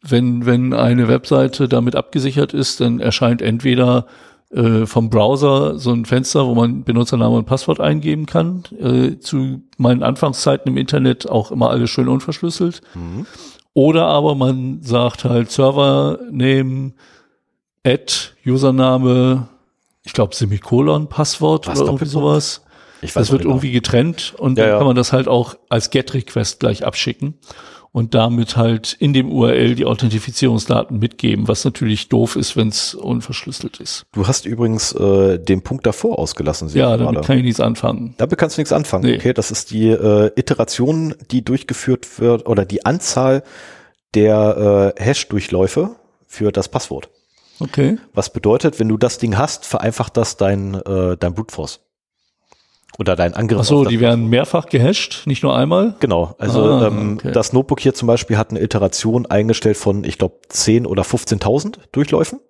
wenn, 0.00 0.46
wenn 0.46 0.72
eine 0.72 1.08
Webseite 1.08 1.68
damit 1.68 1.94
abgesichert 1.94 2.54
ist, 2.54 2.80
dann 2.80 3.00
erscheint 3.00 3.42
entweder 3.42 4.06
äh, 4.52 4.86
vom 4.86 5.08
Browser 5.10 5.78
so 5.78 5.92
ein 5.92 6.04
Fenster, 6.04 6.46
wo 6.46 6.54
man 6.54 6.84
Benutzername 6.84 7.36
und 7.36 7.46
Passwort 7.46 7.80
eingeben 7.80 8.26
kann. 8.26 8.64
Äh, 8.78 9.18
zu 9.18 9.62
meinen 9.78 10.02
Anfangszeiten 10.02 10.70
im 10.70 10.76
Internet 10.76 11.28
auch 11.28 11.50
immer 11.50 11.70
alles 11.70 11.90
schön 11.90 12.08
unverschlüsselt. 12.08 12.82
Oder 13.74 14.06
aber 14.06 14.34
man 14.34 14.82
sagt 14.82 15.24
halt 15.24 15.50
Server 15.50 16.18
Name, 16.30 16.92
Add, 17.84 18.12
Username, 18.44 19.48
ich 20.04 20.12
glaube 20.12 20.34
Semikolon, 20.34 21.08
Passwort 21.08 21.66
Was, 21.66 21.80
oder 21.80 21.88
irgendwie 21.88 22.06
sowas. 22.06 22.62
Ich 23.00 23.14
Das 23.14 23.28
auch 23.28 23.32
wird 23.32 23.42
genau. 23.42 23.54
irgendwie 23.54 23.72
getrennt 23.72 24.34
und 24.38 24.58
Ja, 24.58 24.64
dann 24.64 24.72
ja. 24.72 24.78
kann 24.78 24.86
man 24.86 24.96
das 24.96 25.12
halt 25.12 25.28
auch 25.28 25.56
als 25.68 25.90
GET-Request 25.90 26.60
gleich 26.60 26.84
abschicken 26.84 27.34
und 27.92 28.14
damit 28.14 28.56
halt 28.56 28.94
in 28.98 29.12
dem 29.12 29.30
URL 29.30 29.74
die 29.74 29.84
Authentifizierungsdaten 29.84 30.98
mitgeben, 30.98 31.46
was 31.46 31.64
natürlich 31.64 32.08
doof 32.08 32.36
ist, 32.36 32.56
wenn 32.56 32.68
es 32.68 32.94
unverschlüsselt 32.94 33.80
ist. 33.80 34.06
Du 34.12 34.26
hast 34.26 34.46
übrigens 34.46 34.92
äh, 34.92 35.38
den 35.38 35.62
Punkt 35.62 35.84
davor 35.86 36.18
ausgelassen. 36.18 36.68
sehe 36.68 36.80
Ja, 36.82 36.94
ich 36.94 36.98
damit 37.00 37.14
gerade. 37.16 37.26
kann 37.26 37.36
ich 37.38 37.44
nichts 37.44 37.60
anfangen. 37.60 38.14
Damit 38.16 38.38
kannst 38.38 38.56
du 38.56 38.60
nichts 38.60 38.72
anfangen. 38.72 39.04
Nee. 39.04 39.16
Okay, 39.16 39.34
das 39.34 39.50
ist 39.50 39.70
die 39.70 39.88
äh, 39.88 40.30
Iteration, 40.36 41.14
die 41.30 41.44
durchgeführt 41.44 42.18
wird 42.18 42.46
oder 42.46 42.64
die 42.64 42.84
Anzahl 42.86 43.42
der 44.14 44.94
äh, 44.98 45.02
Hash-Durchläufe 45.02 45.96
für 46.26 46.50
das 46.50 46.68
Passwort. 46.68 47.10
Okay. 47.60 47.98
Was 48.14 48.32
bedeutet, 48.32 48.80
wenn 48.80 48.88
du 48.88 48.96
das 48.96 49.18
Ding 49.18 49.36
hast, 49.36 49.66
vereinfacht 49.66 50.16
das 50.16 50.36
dein, 50.38 50.74
äh, 50.74 51.16
dein 51.18 51.34
Brute 51.34 51.54
Force. 51.54 51.80
Oder 52.98 53.16
dein 53.16 53.32
Angriff. 53.34 53.60
Ach 53.60 53.64
so, 53.64 53.84
die 53.84 54.00
werden 54.00 54.28
mehrfach 54.28 54.66
gehasht, 54.66 55.22
nicht 55.26 55.42
nur 55.42 55.56
einmal. 55.56 55.94
Genau, 56.00 56.34
also 56.38 56.62
Ah, 56.64 56.86
ähm, 56.88 57.14
okay. 57.18 57.32
das 57.32 57.52
Notebook 57.54 57.80
hier 57.80 57.94
zum 57.94 58.06
Beispiel 58.06 58.36
hat 58.36 58.50
eine 58.50 58.60
Iteration 58.60 59.24
eingestellt 59.26 59.76
von, 59.78 60.04
ich 60.04 60.18
glaube, 60.18 60.36
10 60.48 60.86
oder 60.86 61.02
15.000 61.02 61.76
Durchläufen. 61.92 62.40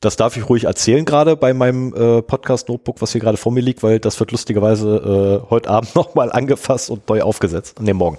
Das 0.00 0.16
darf 0.16 0.36
ich 0.36 0.48
ruhig 0.48 0.64
erzählen 0.64 1.04
gerade 1.04 1.36
bei 1.36 1.54
meinem 1.54 1.94
äh, 1.94 2.22
Podcast-Notebook, 2.22 3.00
was 3.00 3.12
hier 3.12 3.20
gerade 3.20 3.36
vor 3.36 3.52
mir 3.52 3.60
liegt, 3.60 3.82
weil 3.84 4.00
das 4.00 4.18
wird 4.18 4.32
lustigerweise 4.32 5.42
äh, 5.46 5.50
heute 5.50 5.70
Abend 5.70 5.94
nochmal 5.94 6.32
angefasst 6.32 6.90
und 6.90 7.08
neu 7.08 7.22
aufgesetzt. 7.22 7.80
Nee, 7.80 7.92
morgen. 7.92 8.18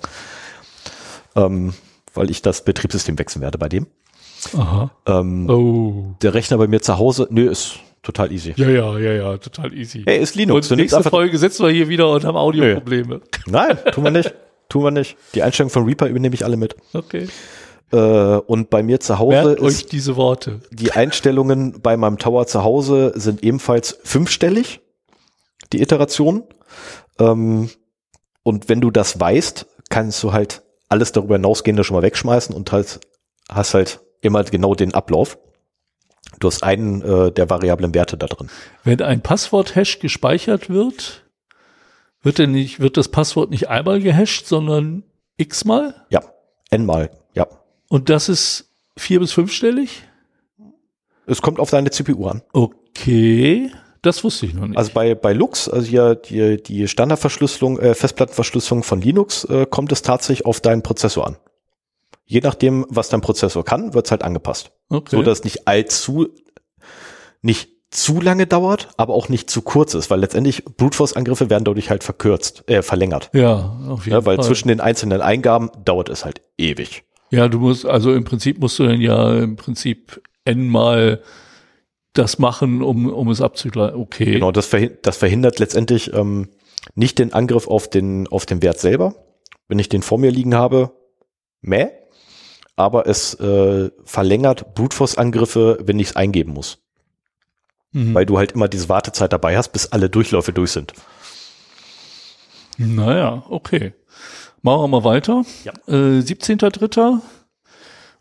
Ähm, 1.36 1.74
weil 2.14 2.30
ich 2.30 2.42
das 2.42 2.64
Betriebssystem 2.64 3.18
wechseln 3.18 3.42
werde 3.42 3.58
bei 3.58 3.70
dem. 3.70 3.88
Aha. 4.56 4.92
Ähm, 5.08 5.50
Oh. 5.50 6.16
Der 6.22 6.34
Rechner 6.36 6.58
bei 6.58 6.68
mir 6.68 6.82
zu 6.82 6.98
Hause, 6.98 7.28
nö, 7.32 7.50
ist 7.50 7.80
total 8.04 8.32
easy. 8.32 8.54
Ja, 8.56 8.70
ja, 8.70 8.98
ja, 9.00 9.14
ja, 9.14 9.38
total 9.38 9.74
easy. 9.74 10.04
Hey, 10.06 10.22
ist 10.22 10.36
Linux. 10.36 10.70
und 10.72 10.78
nächste 10.78 11.04
Folge 11.04 11.38
sitzen 11.38 11.64
wir 11.66 11.72
hier 11.72 11.90
wieder 11.90 12.10
und 12.12 12.24
haben 12.26 12.38
Audioprobleme. 12.38 13.22
nein, 13.48 13.78
tun 13.92 14.04
wir 14.04 14.12
nicht. 14.12 14.34
Tun 14.70 14.84
wir 14.84 14.92
nicht. 14.92 15.18
Die 15.36 15.44
Einstellungen 15.44 15.72
von 15.72 15.86
Reaper 15.86 16.08
übernehme 16.08 16.36
ich 16.36 16.46
alle 16.46 16.58
mit. 16.58 16.76
Okay. 16.94 17.28
Äh, 17.92 17.98
und 17.98 18.70
bei 18.70 18.82
mir 18.82 19.00
zu 19.00 19.20
Hause 19.20 19.44
Merkt 19.46 19.62
ist 19.62 19.66
euch 19.66 19.86
diese 19.86 20.16
Worte. 20.16 20.62
die 20.72 20.92
Einstellungen 20.94 21.82
bei 21.82 21.96
meinem 21.96 22.18
Tower 22.18 22.48
zu 22.48 22.64
Hause 22.64 23.12
sind 23.16 23.44
ebenfalls 23.44 24.00
fünfstellig, 24.04 24.80
die 25.72 25.82
Iteration. 25.82 26.44
Ähm, 27.20 27.70
und 28.42 28.68
wenn 28.68 28.82
du 28.82 28.90
das 28.90 29.20
weißt, 29.20 29.68
kannst 29.90 30.24
du 30.24 30.34
halt 30.34 30.64
alles 30.90 31.12
darüber 31.12 31.36
hinausgehende 31.36 31.84
schon 31.84 31.96
mal 31.96 32.04
wegschmeißen 32.04 32.56
und 32.56 32.72
halt 32.72 33.00
hast 33.50 33.74
halt 33.76 34.00
immer 34.22 34.44
genau 34.44 34.74
den 34.74 34.94
Ablauf. 34.94 35.38
Du 36.40 36.48
hast 36.48 36.64
einen 36.64 37.02
äh, 37.02 37.32
der 37.32 37.50
variablen 37.50 37.94
Werte 37.94 38.18
da 38.18 38.28
drin. 38.28 38.50
Wenn 38.84 39.02
ein 39.02 39.22
Passwort-Hash 39.22 40.00
gespeichert 40.00 40.70
wird, 40.70 41.24
wird, 42.22 42.38
denn 42.40 42.52
nicht, 42.52 42.80
wird 42.80 42.98
das 42.98 43.10
Passwort 43.10 43.50
nicht 43.50 43.70
einmal 43.70 44.02
gehasht, 44.02 44.48
sondern 44.48 45.04
x-mal? 45.38 45.94
Ja, 46.10 46.22
n-mal, 46.70 47.12
ja. 47.34 47.48
Und 47.90 48.10
das 48.10 48.30
ist 48.30 48.70
vier- 48.98 49.20
bis 49.20 49.34
fünfstellig? 49.34 50.04
Es 51.26 51.42
kommt 51.42 51.60
auf 51.60 51.70
deine 51.70 51.92
CPU 51.92 52.28
an. 52.28 52.42
Okay, 52.52 53.72
das 54.02 54.24
wusste 54.24 54.46
ich 54.46 54.54
noch 54.54 54.68
nicht. 54.68 54.78
Also 54.78 54.92
bei, 54.94 55.16
bei 55.16 55.32
Lux, 55.34 55.70
also 55.70 55.88
hier 55.88 56.16
die, 56.16 56.62
die 56.62 56.88
Standardverschlüsselung, 56.88 57.80
äh, 57.80 57.94
Festplattenverschlüsselung 57.96 58.84
von 58.84 59.02
Linux, 59.02 59.46
äh, 59.46 59.66
kommt 59.70 59.92
es 59.92 60.02
tatsächlich 60.02 60.46
auf 60.46 60.60
deinen 60.60 60.82
Prozessor 60.82 61.28
an. 61.28 61.38
Je 62.26 62.40
nachdem, 62.42 62.86
was 62.90 63.10
dein 63.10 63.22
Prozessor 63.22 63.64
kann, 63.64 63.94
wird 63.94 64.06
es 64.06 64.12
halt 64.12 64.24
angepasst. 64.24 64.72
Okay. 64.94 65.16
So 65.16 65.22
dass 65.24 65.40
es 65.40 65.44
nicht 65.44 65.68
allzu, 65.68 66.28
nicht 67.42 67.70
zu 67.92 68.20
lange 68.22 68.48
dauert, 68.48 68.90
aber 68.98 69.14
auch 69.14 69.30
nicht 69.30 69.50
zu 69.52 69.62
kurz 69.62 69.94
ist, 69.94 70.10
weil 70.10 70.20
letztendlich 70.20 70.66
Brute 70.66 70.98
Force 70.98 71.14
Angriffe 71.14 71.50
werden 71.50 71.64
dadurch 71.64 71.90
halt 71.92 72.04
verkürzt, 72.04 72.64
äh, 72.68 72.82
verlängert. 72.82 73.30
ja, 73.34 73.78
auf 73.88 74.06
jeden 74.06 74.16
Ja, 74.18 74.26
weil 74.26 74.38
Fall. 74.38 74.46
zwischen 74.46 74.68
den 74.70 74.80
einzelnen 74.80 75.22
Eingaben 75.22 75.70
dauert 75.86 76.10
es 76.10 76.26
halt 76.26 76.42
ewig. 76.58 77.04
ja, 77.30 77.48
du 77.48 77.60
musst, 77.60 77.86
also 77.86 78.14
im 78.14 78.24
Prinzip 78.24 78.60
musst 78.60 78.80
du 78.80 78.84
dann 78.86 79.00
ja 79.02 79.38
im 79.38 79.56
Prinzip 79.58 80.22
n-mal 80.46 81.22
das 82.14 82.38
machen, 82.40 82.82
um, 82.84 83.12
um 83.12 83.30
es 83.30 83.42
abzugleichen. 83.42 84.00
Okay. 84.00 84.26
Genau, 84.34 84.52
das, 84.52 84.66
verhin 84.68 84.98
das 85.02 85.18
verhindert 85.18 85.60
letztendlich 85.60 86.14
ähm, 86.14 86.50
nicht 86.96 87.18
den 87.20 87.34
Angriff 87.34 87.68
auf 87.68 87.90
den, 87.90 88.28
auf 88.28 88.46
den 88.46 88.62
Wert 88.62 88.80
selber. 88.80 89.16
Wenn 89.68 89.80
ich 89.80 89.90
den 89.90 90.02
vor 90.04 90.18
mir 90.20 90.30
liegen 90.32 90.54
habe, 90.56 90.92
meh. 91.62 91.88
Aber 92.76 93.08
es 93.08 93.36
äh, 93.36 93.92
verlängert 94.04 94.74
Brute 94.74 94.96
Force 94.96 95.18
Angriffe, 95.18 95.78
wenn 95.82 96.00
ich 96.00 96.10
es 96.10 96.16
eingeben 96.16 96.54
muss. 96.54 96.80
Mhm. 97.92 98.14
Weil 98.14 98.26
du 98.26 98.38
halt 98.38 98.54
immer 98.54 98.68
diese 98.68 98.90
Wartezeit 98.90 99.32
dabei 99.32 99.56
hast, 99.56 99.70
bis 99.70 99.92
alle 99.92 100.10
Durchläufe 100.10 100.54
durch 100.54 100.72
sind. 100.72 100.94
Naja, 102.78 103.44
okay. 103.50 103.94
Machen 104.62 104.82
wir 104.82 104.88
mal 104.88 105.04
weiter. 105.04 105.44
Ja. 105.64 105.74
Äh, 105.88 106.22
17.3. 106.22 107.20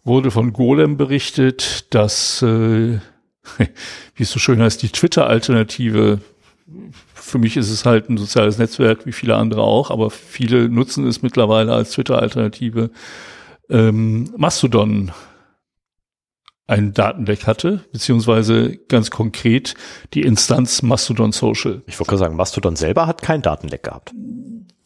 wurde 0.04 0.30
von 0.30 0.52
Golem 0.52 0.96
berichtet, 0.96 1.94
dass, 1.94 2.42
äh, 2.42 2.98
wie 4.14 4.22
es 4.22 4.30
so 4.30 4.38
schön 4.38 4.60
heißt, 4.60 4.82
die 4.82 4.90
Twitter-Alternative, 4.90 6.20
für 7.14 7.38
mich 7.38 7.56
ist 7.56 7.70
es 7.70 7.86
halt 7.86 8.10
ein 8.10 8.18
soziales 8.18 8.58
Netzwerk, 8.58 9.06
wie 9.06 9.12
viele 9.12 9.36
andere 9.36 9.62
auch, 9.62 9.90
aber 9.90 10.10
viele 10.10 10.68
nutzen 10.68 11.06
es 11.06 11.22
mittlerweile 11.22 11.72
als 11.72 11.92
Twitter-Alternative, 11.92 12.90
ähm, 13.72 14.32
Mastodon 14.36 15.10
einen 16.66 16.94
Datenleck 16.94 17.46
hatte, 17.46 17.84
beziehungsweise 17.92 18.76
ganz 18.88 19.10
konkret 19.10 19.74
die 20.14 20.22
Instanz 20.22 20.82
Mastodon 20.82 21.32
Social. 21.32 21.82
Ich 21.86 21.98
wollte 21.98 22.10
gerade 22.10 22.20
sagen, 22.20 22.36
Mastodon 22.36 22.76
selber 22.76 23.06
hat 23.06 23.20
keinen 23.20 23.42
Datenleck 23.42 23.82
gehabt. 23.82 24.12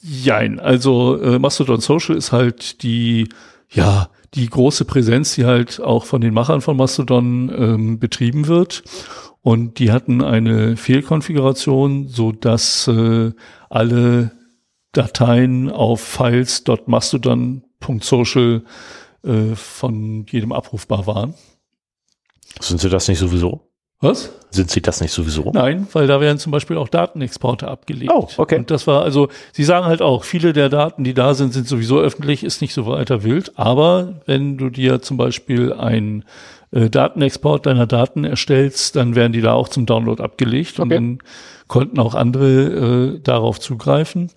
Jein, 0.01 0.59
also 0.59 1.21
äh, 1.21 1.39
Mastodon 1.39 1.81
Social 1.81 2.17
ist 2.17 2.33
halt 2.33 2.83
die, 2.83 3.29
ja, 3.71 4.09
die 4.35 4.49
große 4.49 4.85
Präsenz, 4.85 5.35
die 5.35 5.45
halt 5.45 5.81
auch 5.81 6.05
von 6.05 6.21
den 6.21 6.35
Machern 6.35 6.61
von 6.61 6.77
Mastodon 6.77 7.53
ähm, 7.57 7.99
betrieben 7.99 8.47
wird. 8.47 8.83
Und 9.43 9.79
die 9.79 9.93
hatten 9.93 10.23
eine 10.23 10.77
Fehlkonfiguration, 10.77 12.09
so 12.09 12.33
dass 12.33 12.89
äh, 12.89 13.33
alle 13.71 14.33
Dateien 14.93 15.71
auf 15.71 16.01
files.mastodon 16.01 17.66
.social 17.81 18.63
äh, 19.25 19.55
von 19.55 20.27
jedem 20.31 20.53
abrufbar 20.53 21.07
waren. 21.07 21.35
Sind 22.61 22.81
sie 22.81 22.89
das 22.89 23.09
nicht 23.09 23.19
sowieso? 23.19 23.63
Was? 24.01 24.31
Sind 24.51 24.71
sie 24.71 24.83
das 24.83 25.01
nicht 25.01 25.13
sowieso? 25.13 25.51
Nein, 25.55 25.87
weil 25.95 26.07
da 26.07 26.21
werden 26.21 26.39
zum 26.39 26.53
Beispiel 26.53 26.77
auch 26.77 26.89
Datenexporte 26.89 27.67
abgelegt. 27.67 28.13
Oh, 28.15 28.29
okay. 28.37 28.59
Und 28.59 28.71
das 28.71 28.87
war, 28.87 29.03
also, 29.03 29.29
Sie 29.53 29.65
sagen 29.65 29.87
halt 29.87 30.03
auch, 30.03 30.25
viele 30.25 30.53
der 30.53 30.69
Daten, 30.69 31.03
die 31.03 31.15
da 31.15 31.33
sind, 31.33 31.55
sind 31.55 31.67
sowieso 31.67 31.99
öffentlich, 31.99 32.45
ist 32.45 32.61
nicht 32.61 32.75
so 32.75 32.87
weiter 32.87 33.25
wild. 33.25 33.59
Aber 33.59 34.21
wenn 34.27 34.59
du 34.59 34.69
dir 34.69 35.01
zum 35.01 35.17
Beispiel 35.17 35.73
ein 35.73 36.25
äh, 36.73 36.91
Datenexport 36.91 37.65
deiner 37.65 37.87
Daten 37.87 38.25
erstellst, 38.25 38.97
dann 38.97 39.15
werden 39.15 39.33
die 39.33 39.41
da 39.41 39.55
auch 39.55 39.69
zum 39.69 39.87
Download 39.87 40.23
abgelegt 40.23 40.79
und 40.79 40.89
Okay. 40.89 40.95
dann 40.97 41.19
konnten 41.67 41.99
auch 41.99 42.15
andere 42.15 43.15
äh, 43.17 43.21
darauf 43.21 43.61
zugreifen. 43.61 44.31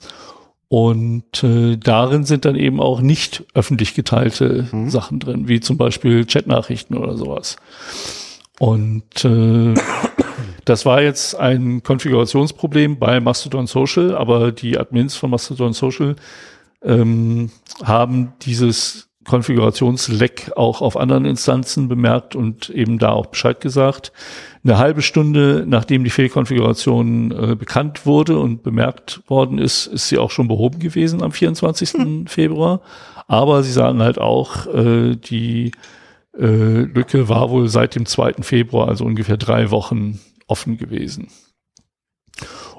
Und 0.70 1.44
äh, 1.44 1.78
darin 1.78 2.26
sind 2.26 2.46
dann 2.46 2.56
eben 2.56 2.80
auch 2.80 3.02
nicht 3.02 3.44
öffentlich 3.56 3.96
geteilte 3.96 4.68
Mhm. 4.72 4.90
Sachen 4.90 5.20
drin, 5.20 5.48
wie 5.48 5.60
zum 5.60 5.78
Beispiel 5.78 6.26
Chatnachrichten 6.26 6.96
oder 6.96 7.18
sowas. 7.18 7.58
Und 8.60 9.26
äh, 9.26 9.74
das 10.66 10.86
war 10.86 11.02
jetzt 11.02 11.36
ein 11.36 11.82
Konfigurationsproblem 11.82 13.00
bei 13.00 13.20
Mastodon 13.20 13.66
Social, 13.66 14.16
aber 14.16 14.52
die 14.52 14.78
Admins 14.78 15.16
von 15.16 15.32
Mastodon 15.32 15.74
Social 15.74 16.16
ähm, 16.84 17.50
haben 17.84 18.34
dieses 18.44 19.10
Konfigurationsleck 19.26 20.52
auch 20.56 20.82
auf 20.82 20.98
anderen 20.98 21.26
Instanzen 21.26 21.88
bemerkt 21.88 22.36
und 22.36 22.70
eben 22.70 23.00
da 23.00 23.12
auch 23.12 23.28
Bescheid 23.28 23.62
gesagt. 23.62 24.12
Eine 24.64 24.78
halbe 24.78 25.02
Stunde 25.02 25.64
nachdem 25.68 26.04
die 26.04 26.10
Fehlkonfiguration 26.10 27.32
äh, 27.32 27.56
bekannt 27.56 28.06
wurde 28.06 28.38
und 28.38 28.62
bemerkt 28.62 29.22
worden 29.28 29.58
ist, 29.58 29.88
ist 29.88 30.10
sie 30.10 30.18
auch 30.18 30.32
schon 30.32 30.50
behoben 30.50 30.80
gewesen 30.80 31.24
am 31.24 31.32
24. 31.32 32.30
Februar. 32.30 32.82
Aber 33.28 33.64
sie 33.64 33.72
sagen 33.72 34.02
halt 34.02 34.20
auch, 34.20 34.68
äh, 34.68 35.16
die 35.16 35.72
äh, 36.38 36.82
Lücke 36.82 37.30
war 37.30 37.50
wohl 37.50 37.70
seit 37.70 37.96
dem 37.96 38.06
2. 38.06 38.42
Februar, 38.42 38.90
also 38.90 39.06
ungefähr 39.06 39.38
drei 39.38 39.72
Wochen 39.72 40.20
offen 40.48 40.78
gewesen. 40.78 41.30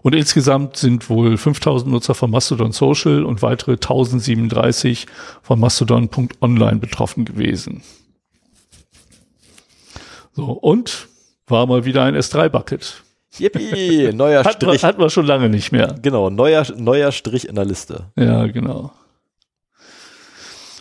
Und 0.03 0.15
insgesamt 0.15 0.77
sind 0.77 1.09
wohl 1.11 1.37
5000 1.37 1.91
Nutzer 1.91 2.15
von 2.15 2.31
Mastodon 2.31 2.73
Social 2.73 3.25
und 3.25 3.43
weitere 3.43 3.73
1037 3.73 5.07
von 5.43 5.61
Mastodon.online 5.61 6.79
betroffen 6.79 7.25
gewesen. 7.25 7.83
So, 10.33 10.53
und 10.53 11.09
war 11.51 11.67
mal 11.67 11.85
wieder 11.85 12.05
ein 12.05 12.17
S3-Bucket. 12.17 13.03
Yippie, 13.39 14.13
neuer 14.13 14.45
wir, 14.45 14.53
Strich. 14.53 14.85
hatten 14.85 15.01
wir 15.01 15.11
schon 15.11 15.27
lange 15.27 15.49
nicht 15.49 15.73
mehr. 15.73 15.95
Genau, 16.03 16.31
neuer, 16.31 16.67
neuer 16.77 17.13
Strich 17.13 17.49
in 17.49 17.55
der 17.55 17.65
Liste. 17.65 18.07
Ja, 18.17 18.47
genau. 18.47 18.93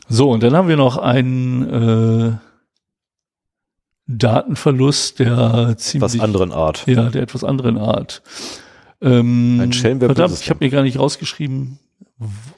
So, 0.08 0.32
und 0.32 0.42
dann 0.42 0.56
haben 0.56 0.68
wir 0.68 0.78
noch 0.78 0.98
einen 0.98 2.32
äh, 2.32 2.38
Datenverlust 4.08 5.20
der 5.20 5.76
ziemlich 5.78 6.02
Was 6.02 6.20
anderen 6.20 6.52
Art. 6.52 6.88
Ja, 6.88 7.10
der 7.10 7.22
etwas 7.22 7.44
anderen 7.44 7.78
Art. 7.78 8.24
Ähm, 9.02 9.60
Ein 9.62 9.72
Schelm, 9.72 10.00
verdammt, 10.00 10.40
ich 10.42 10.50
habe 10.50 10.66
mir 10.66 10.72
gar 10.72 10.82
nicht 10.82 10.98
rausgeschrieben. 10.98 11.78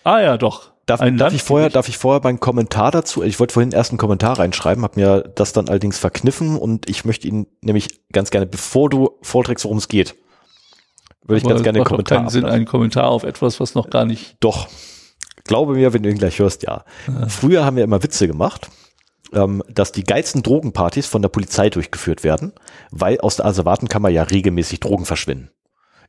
Ah 0.06 0.22
ja, 0.22 0.38
doch. 0.38 0.72
Darf, 0.92 1.00
Ein 1.00 1.16
darf, 1.16 1.34
ich 1.34 1.42
vorher, 1.42 1.70
darf 1.70 1.88
ich 1.88 1.98
vorher 1.98 2.22
meinen 2.22 2.42
Kommentar 2.42 2.92
dazu? 2.92 3.24
Ich 3.24 3.40
wollte 3.40 3.54
vorhin 3.54 3.72
erst 3.72 3.92
einen 3.92 3.98
Kommentar 3.98 4.40
reinschreiben, 4.40 4.84
habe 4.84 5.00
mir 5.00 5.22
das 5.22 5.54
dann 5.54 5.70
allerdings 5.70 5.98
verkniffen 5.98 6.58
und 6.58 6.90
ich 6.90 7.06
möchte 7.06 7.30
ihn 7.30 7.48
nämlich 7.62 8.02
ganz 8.12 8.30
gerne, 8.30 8.46
bevor 8.46 8.90
du 8.90 9.12
vorträgst, 9.22 9.64
worum 9.64 9.78
es 9.78 9.88
geht, 9.88 10.16
würde 11.26 11.38
ich 11.38 11.48
ganz 11.48 11.64
gerne 11.64 11.80
doch 11.80 11.86
Kommentar 11.86 12.18
keinen 12.18 12.30
Sinn, 12.30 12.44
einen 12.44 12.66
Kommentar 12.66 13.08
auf 13.08 13.24
etwas, 13.24 13.62
was 13.62 13.74
noch 13.74 13.90
gar 13.90 14.04
nicht. 14.04 14.36
Doch. 14.42 14.68
Glaube 15.46 15.76
mir, 15.76 15.94
wenn 15.94 16.04
du 16.04 16.10
ihn 16.10 16.18
gleich 16.18 16.40
hörst, 16.40 16.64
ja. 16.64 16.84
Früher 17.30 17.64
haben 17.64 17.78
wir 17.78 17.86
immer 17.86 18.04
Witze 18.04 18.28
gemacht, 18.28 18.70
ähm, 19.32 19.64
dass 19.70 19.94
die 19.94 20.04
geilsten 20.04 20.44
Drogenpartys 20.44 21.08
von 21.08 21.22
der 21.22 21.30
Polizei 21.30 21.70
durchgeführt 21.70 22.26
werden, 22.26 22.52
weil 22.92 23.18
aus 23.22 23.38
der 23.38 23.46
Asservatenkammer 23.46 24.10
ja 24.10 24.24
regelmäßig 24.24 24.82
Drogen 24.82 25.06
verschwinden. 25.06 25.52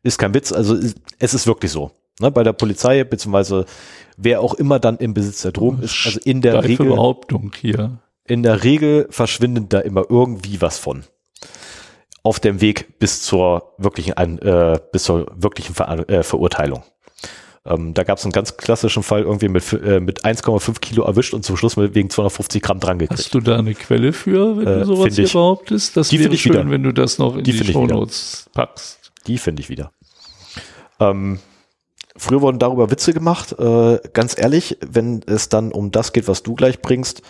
Ist 0.03 0.19
kein 0.19 0.35
Witz, 0.35 0.51
also 0.51 0.77
es 1.21 1.35
ist 1.35 1.47
wirklich 1.47 1.71
so. 1.71 1.93
Ne, 2.23 2.31
bei 2.31 2.43
der 2.45 2.53
Polizei, 2.55 3.05
beziehungsweise 3.05 3.67
wer 4.17 4.41
auch 4.41 4.55
immer 4.55 4.79
dann 4.79 4.97
im 4.99 5.13
Besitz 5.13 5.43
der 5.43 5.53
Drogen 5.53 5.83
ist, 5.83 6.07
also 6.07 6.21
in 6.25 6.41
der 6.41 6.63
Regel, 6.65 6.87
Behauptung 6.87 7.53
hier. 7.61 7.99
in 8.27 8.43
der 8.43 8.63
Regel 8.65 9.07
verschwindet 9.11 9.73
da 9.73 9.81
immer 9.81 10.05
irgendwie 10.09 10.61
was 10.63 10.79
von. 10.79 11.05
Auf 12.23 12.39
dem 12.39 12.61
Weg 12.61 12.99
bis 13.01 13.23
zur 13.23 13.75
wirklichen, 13.79 14.13
äh, 14.39 14.79
bis 14.93 15.03
zur 15.05 15.27
wirklichen 15.35 15.75
Ver 15.75 16.09
äh, 16.09 16.23
Verurteilung. 16.23 16.85
Ähm, 17.65 17.95
da 17.95 18.03
gab 18.05 18.19
es 18.19 18.25
einen 18.25 18.33
ganz 18.33 18.57
klassischen 18.57 19.03
Fall 19.03 19.23
irgendwie 19.23 19.49
mit, 19.49 19.73
äh, 19.73 19.99
mit 20.01 20.25
1,5 20.25 20.81
Kilo 20.81 21.03
erwischt 21.05 21.33
und 21.35 21.45
zum 21.45 21.57
Schluss 21.57 21.77
mit 21.77 21.95
wegen 21.97 22.11
250 22.11 22.63
Gramm 22.63 22.79
dran 22.81 22.99
gekriegt. 22.99 23.21
Hast 23.21 23.35
du 23.35 23.41
da 23.41 23.57
eine 23.59 23.75
Quelle 23.75 24.13
für, 24.13 24.57
wenn 24.57 24.67
Äh, 24.67 24.79
du 24.81 24.85
sowas 24.87 25.15
hier 25.17 25.25
ich. 25.25 25.33
behauptest? 25.33 25.97
Das 25.97 26.09
Die 26.09 26.19
wäre 26.21 26.37
schön, 26.37 26.53
wieder. 26.55 26.71
wenn 26.71 26.83
du 26.85 26.93
das 26.93 27.19
noch 27.19 27.37
in 27.37 27.43
Die 27.45 27.53
die. 27.53 27.73
Shownotes 27.73 28.49
packst. 28.53 29.13
Die 29.27 29.39
finde 29.39 29.63
ich 29.63 29.69
wieder. 29.69 29.93
Ähm, 31.01 31.39
früher 32.17 32.41
wurden 32.43 32.59
darüber 32.59 32.91
Witze 32.91 33.13
gemacht. 33.13 33.53
Äh, 33.59 34.01
ganz 34.13 34.39
ehrlich, 34.39 34.79
wenn 34.87 35.23
es 35.27 35.49
dann 35.49 35.73
um 35.73 35.91
das 35.91 36.13
geht, 36.13 36.29
was 36.29 36.43
du 36.43 36.55
gleich 36.55 36.81
bringst, 36.83 37.23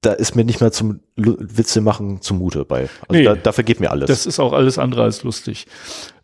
da 0.00 0.12
ist 0.12 0.34
mir 0.34 0.44
nicht 0.44 0.60
mehr 0.60 0.72
zum 0.72 1.00
Lu 1.14 1.36
Witze 1.38 1.80
machen 1.80 2.20
zumute 2.20 2.64
bei. 2.64 2.88
Also 3.08 3.12
Nee. 3.12 3.22
da, 3.24 3.36
dafür 3.36 3.62
geht 3.62 3.78
mir 3.78 3.90
alles. 3.90 4.08
Das 4.08 4.26
ist 4.26 4.40
auch 4.40 4.52
alles 4.52 4.76
andere 4.78 5.04
als 5.04 5.22
lustig. 5.22 5.66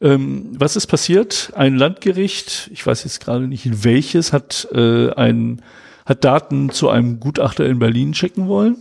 Ähm, 0.01 0.51
was 0.59 0.75
ist 0.75 0.89
passiert? 0.89 1.53
Ein 1.55 1.77
Landgericht, 1.77 2.71
ich 2.73 2.85
weiß 2.85 3.05
jetzt 3.05 3.21
gerade 3.21 3.47
nicht 3.47 3.85
welches, 3.85 4.33
hat 4.33 4.67
äh, 4.73 5.11
ein 5.13 5.63
hat 6.05 6.25
Daten 6.25 6.71
zu 6.71 6.91
einem 6.91 7.19
Gutachter 7.19 7.65
in 7.65 7.79
Berlin 7.79 8.13
schicken 8.13 8.49
wollen. 8.49 8.77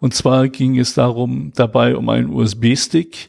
Und 0.00 0.14
zwar 0.14 0.48
ging 0.48 0.78
es 0.78 0.94
darum 0.94 1.52
dabei 1.54 1.94
um 1.96 2.08
einen 2.08 2.30
USB-Stick, 2.30 3.28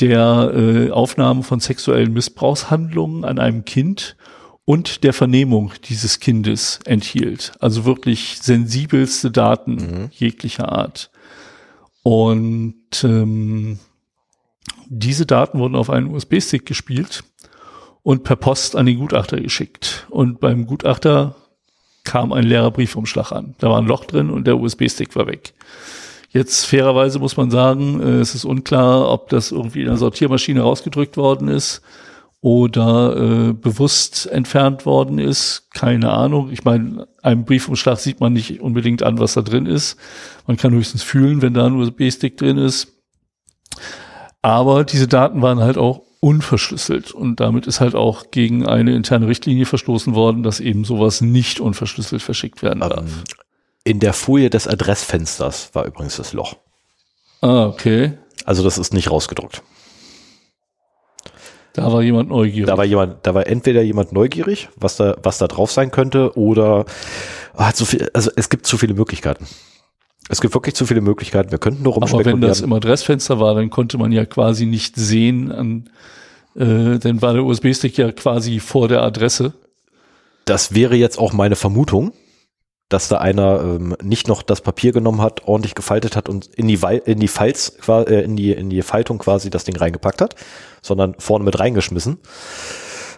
der 0.00 0.52
äh, 0.54 0.90
Aufnahmen 0.90 1.42
von 1.42 1.60
sexuellen 1.60 2.12
Missbrauchshandlungen 2.12 3.24
an 3.24 3.38
einem 3.38 3.64
Kind 3.64 4.16
und 4.64 5.04
der 5.04 5.12
Vernehmung 5.12 5.72
dieses 5.84 6.20
Kindes 6.20 6.80
enthielt. 6.84 7.52
Also 7.60 7.84
wirklich 7.84 8.38
sensibelste 8.40 9.30
Daten 9.30 10.10
jeglicher 10.12 10.72
Art. 10.72 11.10
Und 12.02 12.74
ähm, 13.02 13.78
diese 14.86 15.26
Daten 15.26 15.58
wurden 15.58 15.76
auf 15.76 15.90
einen 15.90 16.14
USB-Stick 16.14 16.66
gespielt 16.66 17.24
und 18.02 18.24
per 18.24 18.36
Post 18.36 18.76
an 18.76 18.86
den 18.86 18.98
Gutachter 18.98 19.40
geschickt. 19.40 20.06
Und 20.10 20.40
beim 20.40 20.66
Gutachter 20.66 21.36
kam 22.04 22.32
ein 22.32 22.44
leerer 22.44 22.70
Briefumschlag 22.70 23.32
an. 23.32 23.54
Da 23.58 23.70
war 23.70 23.78
ein 23.78 23.86
Loch 23.86 24.04
drin 24.04 24.30
und 24.30 24.46
der 24.46 24.58
USB-Stick 24.58 25.16
war 25.16 25.26
weg. 25.26 25.54
Jetzt 26.34 26.66
fairerweise 26.66 27.20
muss 27.20 27.36
man 27.36 27.52
sagen, 27.52 28.00
äh, 28.00 28.18
es 28.18 28.34
ist 28.34 28.44
unklar, 28.44 29.08
ob 29.08 29.28
das 29.28 29.52
irgendwie 29.52 29.82
in 29.82 29.86
der 29.86 29.96
Sortiermaschine 29.96 30.62
rausgedrückt 30.62 31.16
worden 31.16 31.46
ist 31.46 31.80
oder 32.40 33.16
äh, 33.16 33.52
bewusst 33.52 34.26
entfernt 34.26 34.84
worden 34.84 35.20
ist. 35.20 35.68
Keine 35.72 36.10
Ahnung. 36.10 36.50
Ich 36.50 36.64
meine, 36.64 37.06
einem 37.22 37.44
Briefumschlag 37.44 38.00
sieht 38.00 38.18
man 38.18 38.32
nicht 38.32 38.60
unbedingt 38.60 39.04
an, 39.04 39.20
was 39.20 39.34
da 39.34 39.42
drin 39.42 39.66
ist. 39.66 39.96
Man 40.48 40.56
kann 40.56 40.74
höchstens 40.74 41.04
fühlen, 41.04 41.40
wenn 41.40 41.54
da 41.54 41.66
ein 41.66 41.76
USB-Stick 41.76 42.36
drin 42.36 42.58
ist. 42.58 42.88
Aber 44.42 44.82
diese 44.82 45.06
Daten 45.06 45.40
waren 45.40 45.60
halt 45.60 45.78
auch 45.78 46.02
unverschlüsselt 46.18 47.12
und 47.12 47.38
damit 47.38 47.68
ist 47.68 47.80
halt 47.80 47.94
auch 47.94 48.32
gegen 48.32 48.66
eine 48.66 48.96
interne 48.96 49.28
Richtlinie 49.28 49.66
verstoßen 49.66 50.16
worden, 50.16 50.42
dass 50.42 50.58
eben 50.58 50.84
sowas 50.84 51.20
nicht 51.20 51.60
unverschlüsselt 51.60 52.22
verschickt 52.22 52.62
werden 52.62 52.80
darf. 52.80 53.22
In 53.84 54.00
der 54.00 54.14
Folie 54.14 54.50
des 54.50 54.66
Adressfensters 54.66 55.70
war 55.74 55.84
übrigens 55.84 56.16
das 56.16 56.32
Loch. 56.32 56.56
Ah, 57.42 57.66
okay. 57.66 58.18
Also 58.46 58.64
das 58.64 58.78
ist 58.78 58.94
nicht 58.94 59.10
rausgedruckt. 59.10 59.62
Da 61.74 61.92
war 61.92 62.02
jemand 62.02 62.30
neugierig. 62.30 62.66
Da 62.66 62.78
war 62.78 62.84
jemand, 62.84 63.26
da 63.26 63.34
war 63.34 63.46
entweder 63.46 63.82
jemand 63.82 64.12
neugierig, 64.12 64.68
was 64.76 64.96
da, 64.96 65.16
was 65.22 65.38
da 65.38 65.48
drauf 65.48 65.72
sein 65.72 65.90
könnte, 65.90 66.36
oder 66.38 66.86
hat 67.56 67.76
so 67.76 67.84
viel, 67.84 68.08
also 68.14 68.30
es 68.36 68.48
gibt 68.48 68.64
zu 68.64 68.78
viele 68.78 68.94
Möglichkeiten. 68.94 69.46
Es 70.28 70.40
gibt 70.40 70.54
wirklich 70.54 70.74
zu 70.74 70.86
viele 70.86 71.00
Möglichkeiten. 71.00 71.50
Wir 71.50 71.58
könnten 71.58 71.82
nur 71.82 71.96
Aber 71.96 72.06
wenn 72.06 72.10
rumspekulieren. 72.10 72.48
das 72.48 72.60
im 72.60 72.72
Adressfenster 72.72 73.40
war, 73.40 73.54
dann 73.54 73.70
konnte 73.70 73.98
man 73.98 74.12
ja 74.12 74.24
quasi 74.24 74.66
nicht 74.66 74.96
sehen, 74.96 75.52
an, 75.52 75.90
äh, 76.54 76.98
dann 76.98 77.20
war 77.20 77.34
der 77.34 77.44
USB-Stick 77.44 77.98
ja 77.98 78.12
quasi 78.12 78.60
vor 78.60 78.88
der 78.88 79.02
Adresse. 79.02 79.52
Das 80.44 80.74
wäre 80.74 80.94
jetzt 80.94 81.18
auch 81.18 81.32
meine 81.32 81.56
Vermutung, 81.56 82.12
dass 82.88 83.08
da 83.08 83.18
einer 83.18 83.60
ähm, 83.62 83.96
nicht 84.02 84.28
noch 84.28 84.42
das 84.42 84.60
Papier 84.60 84.92
genommen 84.92 85.20
hat, 85.22 85.46
ordentlich 85.46 85.74
gefaltet 85.74 86.16
hat 86.16 86.28
und 86.28 86.46
in 86.46 86.68
die, 86.68 86.82
Wei- 86.82 86.98
in 87.04 87.18
die 87.18 87.28
Falz, 87.28 87.76
äh, 87.88 88.22
in 88.24 88.36
die, 88.36 88.52
in 88.52 88.68
die 88.70 88.82
Faltung 88.82 89.18
quasi 89.18 89.50
das 89.50 89.64
Ding 89.64 89.76
reingepackt 89.76 90.20
hat, 90.20 90.34
sondern 90.82 91.14
vorne 91.18 91.44
mit 91.44 91.58
reingeschmissen. 91.58 92.18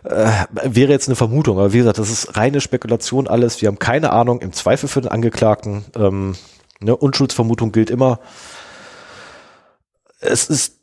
Äh, 0.04 0.30
wäre 0.62 0.92
jetzt 0.92 1.08
eine 1.08 1.16
Vermutung, 1.16 1.58
aber 1.58 1.72
wie 1.72 1.78
gesagt, 1.78 1.98
das 1.98 2.10
ist 2.10 2.36
reine 2.36 2.60
Spekulation 2.60 3.26
alles. 3.26 3.60
Wir 3.60 3.66
haben 3.68 3.78
keine 3.80 4.12
Ahnung, 4.12 4.40
im 4.40 4.52
Zweifel 4.52 4.88
für 4.88 5.00
den 5.00 5.10
Angeklagten. 5.10 5.84
Ähm, 5.96 6.36
ne, 6.80 6.96
Unschuldsvermutung 6.96 7.72
gilt 7.72 7.90
immer. 7.90 8.20
Es 10.20 10.48
ist 10.48 10.78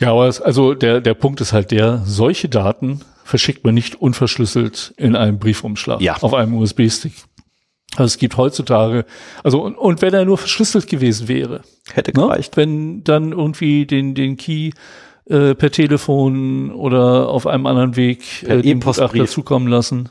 Ja, 0.00 0.10
aber 0.10 0.26
es, 0.26 0.40
also 0.40 0.74
der, 0.74 1.00
der 1.00 1.14
Punkt 1.14 1.40
ist 1.40 1.52
halt 1.52 1.70
der, 1.70 2.02
solche 2.04 2.48
Daten 2.48 3.00
verschickt 3.24 3.64
man 3.64 3.74
nicht 3.74 3.94
unverschlüsselt 4.00 4.92
in 4.96 5.14
einem 5.14 5.38
Briefumschlag 5.38 6.00
Ja. 6.00 6.16
auf 6.20 6.34
einem 6.34 6.54
USB-Stick. 6.54 7.12
Also 7.96 8.04
es 8.04 8.18
gibt 8.18 8.36
heutzutage, 8.36 9.04
also 9.44 9.62
und, 9.62 9.76
und 9.76 10.00
wenn 10.00 10.14
er 10.14 10.24
nur 10.24 10.38
verschlüsselt 10.38 10.86
gewesen 10.86 11.28
wäre, 11.28 11.62
Hätte 11.92 12.12
ne? 12.12 12.26
gereicht. 12.26 12.56
wenn 12.56 13.04
dann 13.04 13.32
irgendwie 13.32 13.86
den 13.86 14.14
den 14.14 14.36
Key 14.36 14.70
äh, 15.26 15.54
per 15.54 15.70
Telefon 15.70 16.72
oder 16.72 17.28
auf 17.28 17.46
einem 17.46 17.66
anderen 17.66 17.96
Weg 17.96 18.22
Per 18.44 18.56
äh, 18.58 18.62
dem 18.62 18.78
E-Postbrief. 18.78 19.12
Gutachter 19.12 19.32
zukommen 19.32 19.68
lassen. 19.68 20.08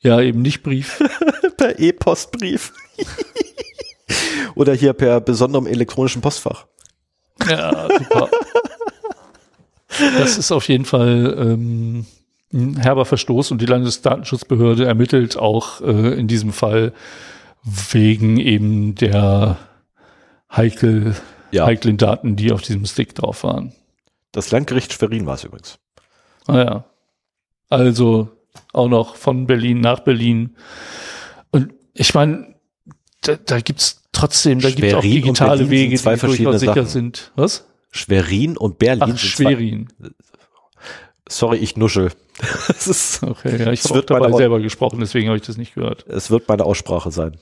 Ja, 0.00 0.20
eben 0.20 0.42
nicht 0.42 0.62
Brief. 0.62 1.02
per 1.56 1.78
E-Postbrief. 1.78 2.72
Oder 4.54 4.74
hier 4.74 4.92
per 4.92 5.20
besonderem 5.20 5.66
elektronischen 5.66 6.22
Postfach. 6.22 6.66
Ja, 7.48 7.88
super. 7.98 8.28
Das 10.16 10.38
ist 10.38 10.52
auf 10.52 10.68
jeden 10.68 10.84
Fall 10.84 11.36
ähm, 11.36 12.06
ein 12.52 12.76
herber 12.78 13.04
Verstoß 13.04 13.50
und 13.52 13.60
die 13.60 13.66
Landesdatenschutzbehörde 13.66 14.84
ermittelt 14.84 15.36
auch 15.36 15.80
äh, 15.82 16.14
in 16.18 16.26
diesem 16.28 16.52
Fall 16.52 16.92
wegen 17.62 18.38
eben 18.38 18.94
der 18.96 19.56
heikel, 20.50 21.14
Ja. 21.52 21.66
heiklen 21.66 21.96
Daten, 21.96 22.36
die 22.36 22.50
auf 22.52 22.62
diesem 22.62 22.84
Stick 22.86 23.14
drauf 23.14 23.44
waren. 23.44 23.72
Das 24.32 24.50
Landgericht 24.50 24.92
Schwerin 24.92 25.26
war 25.26 25.34
es 25.34 25.44
übrigens. 25.44 25.78
Ah 26.46 26.58
ja. 26.58 26.84
Also 27.68 28.30
auch 28.72 28.88
noch 28.88 29.14
von 29.16 29.46
Berlin 29.46 29.80
nach 29.80 30.00
Berlin. 30.00 30.56
Und 31.50 31.72
ich 31.94 32.14
meine, 32.14 32.54
da, 33.22 33.36
da 33.36 33.60
gibt's 33.60 34.02
trotzdem, 34.12 34.60
da 34.60 34.70
gibt's 34.70 34.94
auch 34.94 35.02
Schwerin 35.02 35.12
und 35.18 35.24
digitale 35.24 35.70
Wege, 35.70 35.96
sind 35.96 36.02
zwei 36.02 36.14
die 36.14 36.20
durchaus 36.20 36.30
verschiedene 36.36 36.58
sicher 36.58 36.74
Sachen. 36.74 36.86
sind. 36.86 37.32
Was? 37.36 37.66
Schwerin 37.92 38.56
und 38.56 38.78
Berlin 38.78 39.02
Ach, 39.02 39.06
sind 39.08 39.18
zwei- 39.18 39.50
Schwerin. 39.52 39.88
Sorry, 41.30 41.58
ich 41.58 41.76
nuschel. 41.76 42.10
Es 42.68 42.86
ist, 42.86 43.22
Okay, 43.22 43.56
ja, 43.62 43.70
ich 43.70 43.84
habe 43.84 44.02
dabei 44.02 44.32
selber 44.32 44.60
gesprochen, 44.60 44.98
deswegen 45.00 45.28
habe 45.28 45.36
ich 45.36 45.44
das 45.46 45.56
nicht 45.56 45.74
gehört. 45.74 46.06
es 46.08 46.30
wird 46.30 46.48
meine 46.48 46.64
Aussprache 46.64 47.10
sein. 47.10 47.36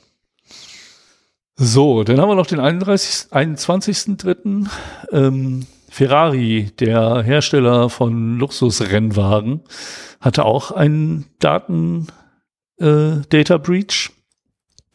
So, 1.57 2.05
dann 2.05 2.20
haben 2.20 2.28
wir 2.28 2.34
noch 2.36 2.47
den 2.47 2.61
31. 2.61 3.32
21.3. 3.32 4.68
Ähm, 5.11 5.66
Ferrari, 5.89 6.70
der 6.78 7.22
Hersteller 7.22 7.89
von 7.91 8.39
Luxusrennwagen, 8.39 9.62
hatte 10.20 10.45
auch 10.45 10.70
einen 10.70 11.24
Daten 11.41 12.09
äh, 12.78 13.22
Data 13.28 13.57
Breach, 13.57 14.11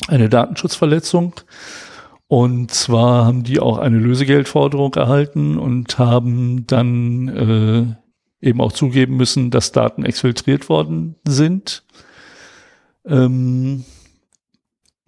eine 0.07 0.29
Datenschutzverletzung. 0.29 1.33
Und 2.27 2.71
zwar 2.71 3.25
haben 3.25 3.43
die 3.43 3.59
auch 3.59 3.77
eine 3.79 3.97
Lösegeldforderung 3.97 4.93
erhalten 4.95 5.57
und 5.57 5.97
haben 5.99 6.65
dann 6.67 7.27
äh, 7.27 8.02
eben 8.43 8.61
auch 8.61 8.71
zugeben 8.71 9.15
müssen, 9.17 9.49
dass 9.51 9.71
Daten 9.71 10.05
exfiltriert 10.05 10.69
worden 10.69 11.15
sind. 11.25 11.83
Ähm, 13.05 13.85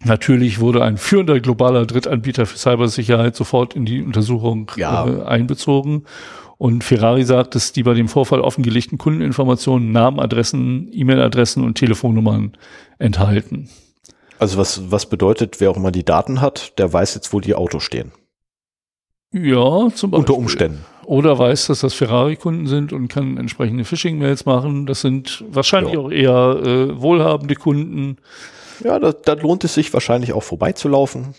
Natürlich 0.04 0.60
wurde 0.60 0.84
ein 0.84 0.98
führender 0.98 1.40
globaler 1.40 1.86
Drittanbieter 1.88 2.46
für 2.46 2.58
Cybersicherheit 2.60 3.36
sofort 3.36 3.76
in 3.76 3.86
die 3.86 4.04
Untersuchung 4.04 4.72
Ja. 4.76 5.08
äh, 5.08 5.24
einbezogen. 5.24 6.04
Und 6.58 6.84
Ferrari 6.84 7.24
sagt, 7.24 7.56
dass 7.56 7.72
die 7.72 7.82
bei 7.84 7.96
dem 7.96 8.08
Vorfall 8.08 8.40
offengelegten 8.40 8.98
Kundeninformationen, 9.00 9.92
Namen, 9.92 10.20
Adressen, 10.20 10.90
E-Mail-Adressen 10.92 11.64
und 11.64 11.76
Telefonnummern 11.78 12.54
enthalten. 13.00 13.70
Also 14.38 14.58
was, 14.58 14.92
was 14.92 15.08
bedeutet, 15.10 15.60
wer 15.60 15.72
auch 15.72 15.78
immer 15.78 15.92
die 15.92 16.06
Daten 16.06 16.40
hat, 16.40 16.78
der 16.78 16.92
weiß 16.94 17.16
jetzt, 17.16 17.34
wo 17.34 17.40
die 17.40 17.56
Autos 17.56 17.82
stehen. 17.84 18.12
Ja, 19.32 19.90
zum 19.94 20.12
Beispiel. 20.12 20.20
Unter 20.20 20.36
Umständen. 20.36 20.86
Oder 21.06 21.38
weiß, 21.40 21.68
dass 21.68 21.80
das 21.82 21.94
Ferrari-Kunden 21.94 22.68
sind 22.68 22.92
und 22.94 23.08
kann 23.08 23.38
entsprechende 23.38 23.86
Phishing-Mails 23.86 24.46
machen. 24.46 24.86
Das 24.86 25.02
sind 25.02 25.44
wahrscheinlich 25.50 25.94
Ja. 25.94 26.00
auch 26.00 26.12
eher 26.12 26.62
äh, 26.64 27.02
wohlhabende 27.02 27.56
Kunden. 27.56 28.18
Ja, 28.84 29.00
da, 29.00 29.14
da 29.14 29.34
lohnt 29.34 29.64
es 29.64 29.74
sich 29.76 29.94
wahrscheinlich 29.94 30.34
auch 30.34 30.44
vorbeizulaufen. 30.44 31.34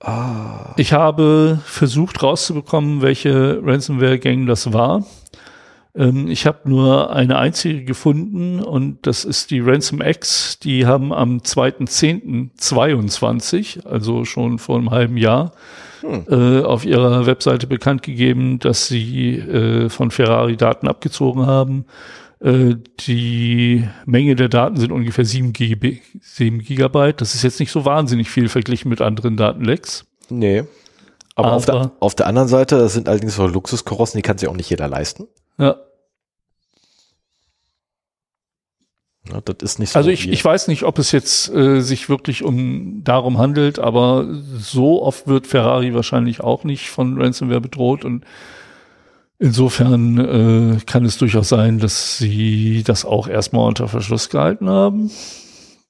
Ah, 0.00 0.74
Ich 0.76 0.92
habe 0.92 1.60
versucht 1.64 2.22
rauszubekommen, 2.22 3.00
welche 3.02 3.60
Ransomware-Gang 3.62 4.46
das 4.46 4.72
war. 4.72 5.04
Ähm, 5.94 6.28
ich 6.28 6.46
habe 6.46 6.68
nur 6.68 7.14
eine 7.14 7.38
einzige 7.38 7.84
gefunden 7.84 8.60
und 8.60 9.06
das 9.06 9.24
ist 9.24 9.50
die 9.50 9.60
Ransom 9.60 10.00
X. 10.02 10.58
Die 10.58 10.84
haben 10.86 11.12
am 11.12 11.38
2.10.22, 11.38 13.86
also 13.86 14.24
schon 14.24 14.58
vor 14.58 14.76
einem 14.78 14.90
halben 14.90 15.16
Jahr, 15.16 15.52
Hm. 16.04 16.26
äh, 16.28 16.62
auf 16.62 16.84
ihrer 16.84 17.24
Webseite 17.26 17.66
bekannt 17.66 18.02
gegeben, 18.02 18.58
dass 18.58 18.88
sie 18.88 19.36
äh, 19.38 19.88
von 19.88 20.10
Ferrari 20.10 20.56
Daten 20.56 20.86
abgezogen 20.86 21.46
haben. 21.46 21.86
Äh, 22.40 22.74
die 23.06 23.88
Menge 24.04 24.36
der 24.36 24.48
Daten 24.50 24.76
sind 24.76 24.92
ungefähr 24.92 25.24
7, 25.24 25.52
GB, 25.54 26.00
7 26.20 26.58
Gigabyte. 26.58 27.20
Das 27.22 27.34
ist 27.34 27.42
jetzt 27.42 27.58
nicht 27.58 27.70
so 27.72 27.84
wahnsinnig 27.86 28.28
viel 28.28 28.48
verglichen 28.48 28.90
mit 28.90 29.00
anderen 29.00 29.36
Datenlecks. 29.36 30.04
nee. 30.28 30.64
Aber, 31.36 31.54
auf, 31.54 31.64
der, 31.64 31.74
Aber- 31.74 31.92
auf 31.98 32.14
der 32.14 32.28
anderen 32.28 32.46
Seite, 32.46 32.78
das 32.78 32.92
sind 32.92 33.08
allerdings 33.08 33.40
auch 33.40 33.48
Luxuskarossen, 33.50 34.18
die 34.18 34.22
kann 34.22 34.38
sich 34.38 34.48
auch 34.48 34.54
nicht 34.54 34.70
jeder 34.70 34.86
leisten. 34.86 35.26
Ja. 35.58 35.76
Ja, 39.32 39.40
das 39.40 39.56
ist 39.62 39.78
nicht 39.78 39.90
so. 39.90 39.98
Also 39.98 40.10
ich, 40.10 40.28
ich 40.28 40.44
weiß 40.44 40.68
nicht, 40.68 40.82
ob 40.82 40.98
es 40.98 41.10
jetzt 41.12 41.52
äh, 41.54 41.80
sich 41.80 42.08
wirklich 42.08 42.42
um 42.44 43.02
darum 43.04 43.38
handelt, 43.38 43.78
aber 43.78 44.26
so 44.56 45.02
oft 45.02 45.26
wird 45.26 45.46
Ferrari 45.46 45.94
wahrscheinlich 45.94 46.40
auch 46.42 46.64
nicht 46.64 46.90
von 46.90 47.20
Ransomware 47.20 47.60
bedroht 47.60 48.04
und 48.04 48.24
insofern 49.38 50.18
äh, 50.18 50.84
kann 50.84 51.04
es 51.06 51.16
durchaus 51.16 51.48
sein, 51.48 51.78
dass 51.78 52.18
sie 52.18 52.82
das 52.84 53.04
auch 53.04 53.26
erstmal 53.26 53.66
unter 53.66 53.88
Verschluss 53.88 54.28
gehalten 54.28 54.68
haben, 54.68 55.10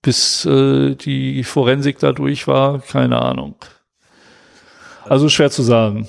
bis 0.01 0.45
äh, 0.45 0.95
die 0.95 1.43
Forensik 1.43 1.99
da 1.99 2.12
durch 2.12 2.47
war, 2.47 2.80
keine 2.80 3.20
Ahnung. 3.20 3.57
Also 5.09 5.28
schwer 5.28 5.51
zu 5.51 5.62
sagen. 5.62 6.07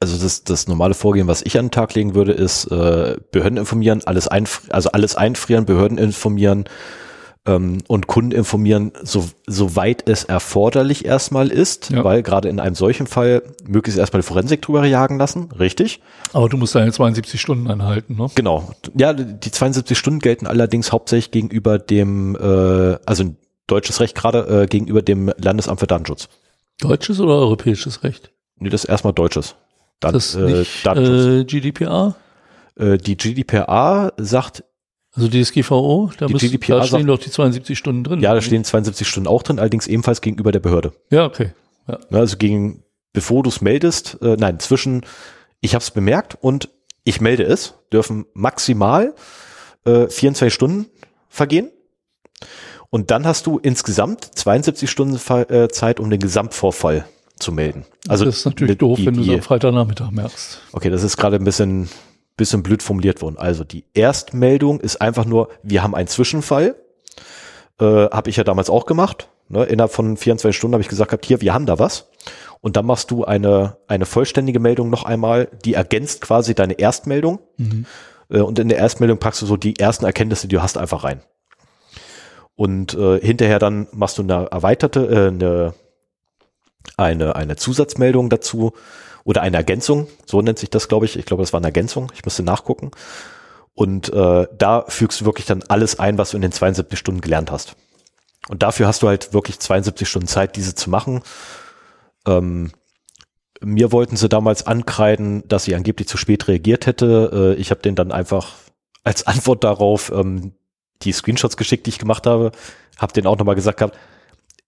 Also 0.00 0.18
das, 0.22 0.44
das 0.44 0.68
normale 0.68 0.94
Vorgehen, 0.94 1.26
was 1.26 1.42
ich 1.42 1.58
an 1.58 1.66
den 1.66 1.70
Tag 1.70 1.94
legen 1.94 2.14
würde, 2.14 2.32
ist 2.32 2.66
äh, 2.66 3.16
Behörden 3.32 3.56
informieren, 3.58 4.02
alles 4.04 4.28
einfrieren, 4.28 4.72
also 4.72 4.90
alles 4.90 5.16
einfrieren, 5.16 5.64
Behörden 5.64 5.96
informieren 5.96 6.64
ähm, 7.46 7.78
und 7.88 8.06
Kunden 8.06 8.32
informieren, 8.32 8.92
so, 9.04 9.26
soweit 9.46 10.06
es 10.06 10.24
erforderlich 10.24 11.06
erstmal 11.06 11.48
ist, 11.48 11.90
Ja. 11.90 12.04
weil 12.04 12.22
gerade 12.22 12.48
in 12.50 12.60
einem 12.60 12.74
solchen 12.74 13.06
Fall 13.06 13.42
möglichst 13.66 13.98
erstmal 13.98 14.20
die 14.20 14.26
Forensik 14.26 14.60
drüber 14.62 14.84
jagen 14.84 15.16
lassen, 15.18 15.48
richtig? 15.58 16.00
Aber 16.34 16.48
du 16.50 16.58
musst 16.58 16.74
deine 16.74 16.92
72 16.92 17.40
Stunden 17.40 17.68
einhalten, 17.70 18.16
ne? 18.16 18.26
Genau. 18.34 18.68
Ja, 18.96 19.14
die 19.14 19.50
72 19.50 19.96
Stunden 19.96 20.20
gelten 20.20 20.46
allerdings 20.46 20.92
hauptsächlich 20.92 21.30
gegenüber 21.30 21.78
dem, 21.78 22.36
äh, 22.36 22.98
also 23.06 23.24
deutsches 23.66 24.00
Recht 24.00 24.14
gerade 24.14 24.62
äh, 24.64 24.66
gegenüber 24.66 25.00
dem 25.00 25.32
Landesamt 25.38 25.80
für 25.80 25.86
Datenschutz. 25.86 26.28
Deutsches 26.80 27.18
oder 27.18 27.34
europäisches 27.36 28.02
Recht? 28.02 28.30
Nee, 28.58 28.68
das 28.68 28.84
ist 28.84 28.90
erstmal 28.90 29.12
deutsches. 29.14 29.54
Dann, 30.00 30.12
Das 30.12 30.26
ist 30.26 30.34
äh, 30.36 30.40
nicht 30.58 30.86
Datenschutz. 30.86 31.26
äh, 31.26 31.44
GDPR? 31.44 32.14
Äh, 32.78 32.98
die 32.98 33.16
GDPR 33.16 34.12
sagt, 34.18 34.64
Also 35.14 35.28
DSGVO, 35.28 36.10
da, 36.18 36.26
Die 36.26 36.34
müssen, 36.34 36.50
GDPR 36.50 36.76
da 36.80 36.84
stehen 36.86 36.98
sagt- 37.00 37.08
doch 37.08 37.18
die 37.18 37.30
72 37.30 37.78
Stunden 37.78 38.04
drin. 38.04 38.20
ja, 38.20 38.34
da 38.34 38.40
stehen 38.42 38.64
72 38.64 39.08
Stunden 39.08 39.26
auch 39.28 39.42
drin, 39.42 39.58
allerdings 39.58 39.86
ebenfalls 39.86 40.20
gegenüber 40.20 40.52
der 40.52 40.60
Behörde. 40.60 40.92
Ja, 41.10 41.24
okay. 41.24 41.52
Ja. 41.88 41.98
Also 42.10 42.36
gegen, 42.36 42.82
bevor 43.12 43.42
du 43.42 43.48
es 43.48 43.60
meldest, 43.62 44.18
äh, 44.20 44.36
nein, 44.38 44.58
zwischen 44.60 45.06
ich 45.60 45.74
habe 45.74 45.82
es 45.82 45.90
bemerkt 45.90 46.36
und 46.40 46.68
ich 47.04 47.20
melde 47.22 47.44
es, 47.44 47.74
dürfen 47.92 48.26
maximal 48.34 49.14
äh, 49.86 50.08
24 50.08 50.52
Stunden 50.52 50.86
vergehen. 51.28 51.70
Und 52.90 53.10
dann 53.10 53.26
hast 53.26 53.46
du 53.46 53.58
insgesamt 53.58 54.24
72 54.36 54.90
Stunden 54.90 55.16
äh, 55.52 55.68
Zeit, 55.68 55.98
um 56.00 56.10
den 56.10 56.20
Gesamtvorfall 56.20 57.06
zu 57.38 57.52
melden. 57.52 57.84
Also 58.08 58.24
das 58.24 58.38
ist 58.38 58.44
natürlich 58.44 58.78
doof, 58.78 58.98
die, 58.98 59.06
wenn 59.06 59.14
du 59.14 59.22
es 59.22 59.28
am 59.28 59.42
Freitagnachmittag 59.42 60.10
merkst. 60.10 60.60
Okay, 60.72 60.90
das 60.90 61.02
ist 61.02 61.16
gerade 61.16 61.36
ein 61.36 61.44
bisschen, 61.44 61.88
bisschen 62.36 62.62
blöd 62.62 62.82
formuliert 62.82 63.22
worden. 63.22 63.36
Also 63.38 63.64
die 63.64 63.84
Erstmeldung 63.94 64.80
ist 64.80 65.00
einfach 65.00 65.24
nur, 65.24 65.48
wir 65.62 65.82
haben 65.82 65.94
einen 65.94 66.08
Zwischenfall. 66.08 66.76
Äh, 67.78 67.84
habe 67.84 68.30
ich 68.30 68.36
ja 68.36 68.44
damals 68.44 68.70
auch 68.70 68.86
gemacht. 68.86 69.28
Ne? 69.48 69.64
Innerhalb 69.64 69.92
von 69.92 70.16
24 70.16 70.56
Stunden 70.56 70.74
habe 70.74 70.82
ich 70.82 70.88
gesagt, 70.88 71.10
gehabt, 71.10 71.26
hier, 71.26 71.40
wir 71.40 71.52
haben 71.52 71.66
da 71.66 71.78
was. 71.78 72.08
Und 72.60 72.76
dann 72.76 72.86
machst 72.86 73.10
du 73.10 73.24
eine, 73.24 73.76
eine 73.86 74.06
vollständige 74.06 74.60
Meldung 74.60 74.90
noch 74.90 75.04
einmal, 75.04 75.48
die 75.64 75.74
ergänzt 75.74 76.22
quasi 76.22 76.54
deine 76.54 76.78
Erstmeldung. 76.78 77.38
Äh, 78.30 78.40
und 78.40 78.58
in 78.58 78.68
der 78.68 78.78
Erstmeldung 78.78 79.18
packst 79.18 79.42
du 79.42 79.46
so 79.46 79.56
die 79.56 79.78
ersten 79.78 80.04
Erkenntnisse, 80.04 80.48
die 80.48 80.56
du 80.56 80.62
hast, 80.62 80.78
einfach 80.78 81.04
rein. 81.04 81.20
Und 82.54 82.94
äh, 82.94 83.20
hinterher 83.20 83.58
dann 83.58 83.86
machst 83.92 84.18
du 84.18 84.22
eine 84.22 84.46
erweiterte, 84.50 85.06
äh, 85.06 85.28
eine, 85.28 85.74
eine, 86.96 87.36
eine 87.36 87.56
Zusatzmeldung 87.56 88.30
dazu 88.30 88.72
oder 89.24 89.42
eine 89.42 89.56
Ergänzung, 89.56 90.06
so 90.24 90.40
nennt 90.40 90.58
sich 90.58 90.70
das, 90.70 90.88
glaube 90.88 91.06
ich. 91.06 91.18
Ich 91.18 91.26
glaube, 91.26 91.42
das 91.42 91.52
war 91.52 91.58
eine 91.58 91.66
Ergänzung. 91.66 92.12
Ich 92.14 92.24
müsste 92.24 92.42
nachgucken. 92.42 92.92
Und 93.74 94.12
äh, 94.12 94.46
da 94.56 94.84
fügst 94.88 95.20
du 95.20 95.24
wirklich 95.24 95.46
dann 95.46 95.62
alles 95.68 95.98
ein, 95.98 96.16
was 96.16 96.30
du 96.30 96.36
in 96.36 96.42
den 96.42 96.52
72 96.52 96.98
Stunden 96.98 97.20
gelernt 97.20 97.50
hast. 97.50 97.76
Und 98.48 98.62
dafür 98.62 98.86
hast 98.86 99.02
du 99.02 99.08
halt 99.08 99.32
wirklich 99.34 99.58
72 99.58 100.08
Stunden 100.08 100.28
Zeit, 100.28 100.56
diese 100.56 100.74
zu 100.74 100.88
machen. 100.88 101.22
Ähm, 102.26 102.70
mir 103.60 103.92
wollten 103.92 104.16
sie 104.16 104.28
damals 104.28 104.66
ankreiden, 104.66 105.46
dass 105.48 105.66
ich 105.66 105.74
angeblich 105.74 106.08
zu 106.08 106.16
spät 106.16 106.46
reagiert 106.48 106.86
hätte. 106.86 107.54
Äh, 107.56 107.60
ich 107.60 107.70
habe 107.70 107.82
den 107.82 107.94
dann 107.94 108.12
einfach 108.12 108.54
als 109.04 109.26
Antwort 109.26 109.64
darauf 109.64 110.10
ähm, 110.10 110.52
die 111.02 111.12
Screenshots 111.12 111.56
geschickt, 111.56 111.86
die 111.86 111.90
ich 111.90 111.98
gemacht 111.98 112.26
habe, 112.26 112.52
habe 112.98 113.12
den 113.12 113.26
auch 113.26 113.36
nochmal 113.36 113.54
gesagt 113.54 113.78
gehabt, 113.78 113.96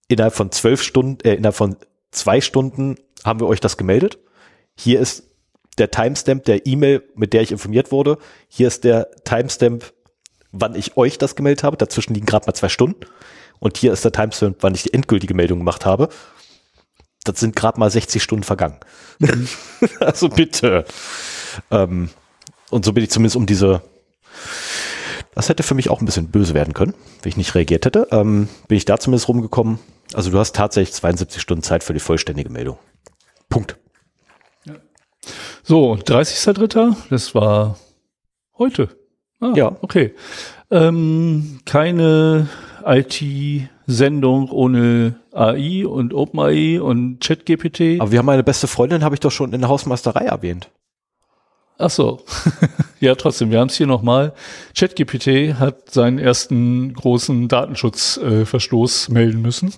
innerhalb 0.08 0.34
von 0.34 0.52
zwölf 0.52 0.82
Stunden, 0.82 1.18
äh, 1.24 1.34
innerhalb 1.34 1.56
von 1.56 1.76
zwei 2.10 2.40
Stunden 2.40 2.96
haben 3.24 3.40
wir 3.40 3.46
euch 3.46 3.60
das 3.60 3.76
gemeldet. 3.76 4.18
Hier 4.76 5.00
ist 5.00 5.24
der 5.78 5.90
Timestamp 5.90 6.44
der 6.44 6.66
E-Mail, 6.66 7.02
mit 7.14 7.32
der 7.32 7.42
ich 7.42 7.52
informiert 7.52 7.92
wurde. 7.92 8.18
Hier 8.48 8.68
ist 8.68 8.84
der 8.84 9.10
Timestamp, 9.24 9.92
wann 10.52 10.74
ich 10.74 10.96
euch 10.96 11.18
das 11.18 11.36
gemeldet 11.36 11.62
habe. 11.62 11.76
Dazwischen 11.76 12.14
liegen 12.14 12.26
gerade 12.26 12.46
mal 12.46 12.54
zwei 12.54 12.68
Stunden. 12.68 13.00
Und 13.60 13.76
hier 13.76 13.92
ist 13.92 14.04
der 14.04 14.12
Timestamp, 14.12 14.58
wann 14.60 14.74
ich 14.74 14.84
die 14.84 14.94
endgültige 14.94 15.34
Meldung 15.34 15.58
gemacht 15.58 15.84
habe. 15.84 16.08
Das 17.24 17.40
sind 17.40 17.56
gerade 17.56 17.78
mal 17.78 17.90
60 17.90 18.22
Stunden 18.22 18.44
vergangen. 18.44 18.78
also 20.00 20.28
bitte. 20.28 20.84
Ähm, 21.70 22.10
und 22.70 22.84
so 22.84 22.92
bin 22.92 23.04
ich 23.04 23.10
zumindest 23.10 23.36
um 23.36 23.46
diese 23.46 23.82
das 25.38 25.48
hätte 25.48 25.62
für 25.62 25.76
mich 25.76 25.88
auch 25.88 26.00
ein 26.00 26.04
bisschen 26.04 26.32
böse 26.32 26.52
werden 26.52 26.74
können, 26.74 26.94
wenn 27.22 27.30
ich 27.30 27.36
nicht 27.36 27.54
reagiert 27.54 27.86
hätte. 27.86 28.08
Ähm, 28.10 28.48
bin 28.66 28.76
ich 28.76 28.86
da 28.86 28.98
zumindest 28.98 29.28
rumgekommen. 29.28 29.78
Also 30.14 30.30
du 30.30 30.38
hast 30.38 30.54
tatsächlich 30.54 30.94
72 30.94 31.40
Stunden 31.40 31.62
Zeit 31.62 31.84
für 31.84 31.92
die 31.92 32.00
vollständige 32.00 32.50
Meldung. 32.50 32.78
Punkt. 33.48 33.76
Ja. 34.64 34.74
So, 35.62 35.94
30.3., 35.94 36.96
das 37.10 37.34
war 37.34 37.78
heute. 38.56 38.88
Ah, 39.40 39.52
ja. 39.54 39.76
Okay. 39.80 40.14
Ähm, 40.70 41.60
keine 41.64 42.48
IT-Sendung 42.84 44.50
ohne 44.50 45.20
AI 45.32 45.86
und 45.86 46.14
OpenAI 46.14 46.80
und 46.80 47.20
ChatGPT. 47.20 48.00
Aber 48.00 48.10
wir 48.10 48.18
haben 48.18 48.26
meine 48.26 48.44
beste 48.44 48.66
Freundin, 48.66 49.04
habe 49.04 49.14
ich 49.14 49.20
doch 49.20 49.30
schon 49.30 49.52
in 49.52 49.60
der 49.60 49.68
Hausmeisterei 49.68 50.26
erwähnt. 50.26 50.70
Ach 51.78 51.90
so. 51.90 52.24
ja, 53.00 53.14
trotzdem, 53.14 53.50
wir 53.50 53.60
haben 53.60 53.68
es 53.68 53.76
hier 53.76 53.86
nochmal. 53.86 54.32
ChatGPT 54.76 55.54
hat 55.60 55.90
seinen 55.90 56.18
ersten 56.18 56.92
großen 56.92 57.46
Datenschutzverstoß 57.46 59.08
äh, 59.08 59.12
melden 59.12 59.42
müssen. 59.42 59.72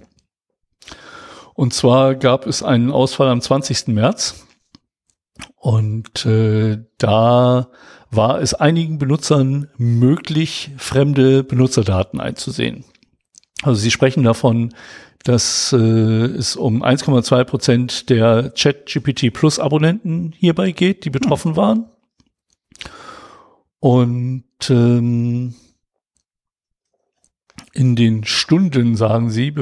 Und 1.60 1.74
zwar 1.74 2.14
gab 2.14 2.46
es 2.46 2.62
einen 2.62 2.90
Ausfall 2.90 3.28
am 3.28 3.42
20. 3.42 3.88
März. 3.88 4.46
Und 5.56 6.24
äh, 6.24 6.78
da 6.96 7.68
war 8.10 8.40
es 8.40 8.54
einigen 8.54 8.96
Benutzern 8.96 9.68
möglich, 9.76 10.70
fremde 10.78 11.44
Benutzerdaten 11.44 12.18
einzusehen. 12.18 12.86
Also 13.60 13.78
sie 13.78 13.90
sprechen 13.90 14.22
davon, 14.22 14.74
dass 15.22 15.74
äh, 15.74 15.76
es 15.76 16.56
um 16.56 16.82
1,2 16.82 17.44
Prozent 17.44 18.08
der 18.08 18.54
ChatGPT 18.56 19.30
Plus 19.30 19.58
Abonnenten 19.58 20.32
hierbei 20.38 20.72
geht, 20.72 21.04
die 21.04 21.10
betroffen 21.10 21.56
waren. 21.56 21.90
Und 23.80 24.44
ähm, 24.70 25.54
in 27.74 27.96
den 27.96 28.24
Stunden, 28.24 28.96
sagen 28.96 29.28
sie, 29.28 29.54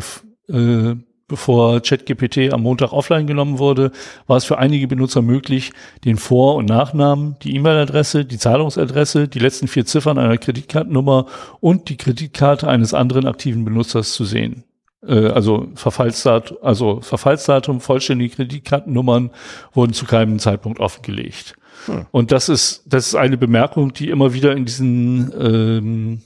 äh, 0.48 0.94
bevor 1.28 1.80
ChatGPT 1.80 2.52
am 2.52 2.62
Montag 2.62 2.92
offline 2.92 3.26
genommen 3.26 3.58
wurde, 3.58 3.92
war 4.26 4.38
es 4.38 4.44
für 4.44 4.58
einige 4.58 4.88
Benutzer 4.88 5.22
möglich, 5.22 5.72
den 6.04 6.16
Vor- 6.16 6.56
und 6.56 6.68
Nachnamen, 6.68 7.36
die 7.42 7.54
E-Mail-Adresse, 7.54 8.24
die 8.24 8.38
Zahlungsadresse, 8.38 9.28
die 9.28 9.38
letzten 9.38 9.68
vier 9.68 9.84
Ziffern 9.84 10.18
einer 10.18 10.38
Kreditkartennummer 10.38 11.26
und 11.60 11.90
die 11.90 11.98
Kreditkarte 11.98 12.66
eines 12.66 12.94
anderen 12.94 13.26
aktiven 13.26 13.64
Benutzers 13.64 14.12
zu 14.12 14.24
sehen. 14.24 14.64
Äh, 15.06 15.28
also 15.28 15.68
Verfallsdatum, 15.74 16.56
also 16.62 17.00
Verfallsdatum, 17.02 17.80
vollständige 17.80 18.34
Kreditkartennummern 18.34 19.30
wurden 19.72 19.92
zu 19.92 20.06
keinem 20.06 20.38
Zeitpunkt 20.38 20.80
offengelegt. 20.80 21.54
Hm. 21.86 22.06
Und 22.10 22.32
das 22.32 22.48
ist, 22.48 22.82
das 22.86 23.08
ist 23.08 23.14
eine 23.14 23.36
Bemerkung, 23.36 23.92
die 23.92 24.08
immer 24.08 24.32
wieder 24.32 24.56
in 24.56 24.64
diesen 24.64 25.32
ähm, 25.38 26.22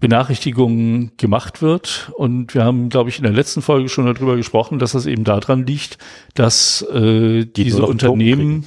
Benachrichtigungen 0.00 1.12
gemacht 1.16 1.62
wird. 1.62 2.10
Und 2.16 2.54
wir 2.54 2.64
haben, 2.64 2.88
glaube 2.88 3.10
ich, 3.10 3.18
in 3.18 3.24
der 3.24 3.32
letzten 3.32 3.62
Folge 3.62 3.88
schon 3.88 4.06
darüber 4.06 4.36
gesprochen, 4.36 4.78
dass 4.78 4.92
das 4.92 5.06
eben 5.06 5.24
daran 5.24 5.66
liegt, 5.66 5.98
dass 6.34 6.82
äh, 6.82 7.44
diese 7.44 7.84
Unternehmen 7.84 8.64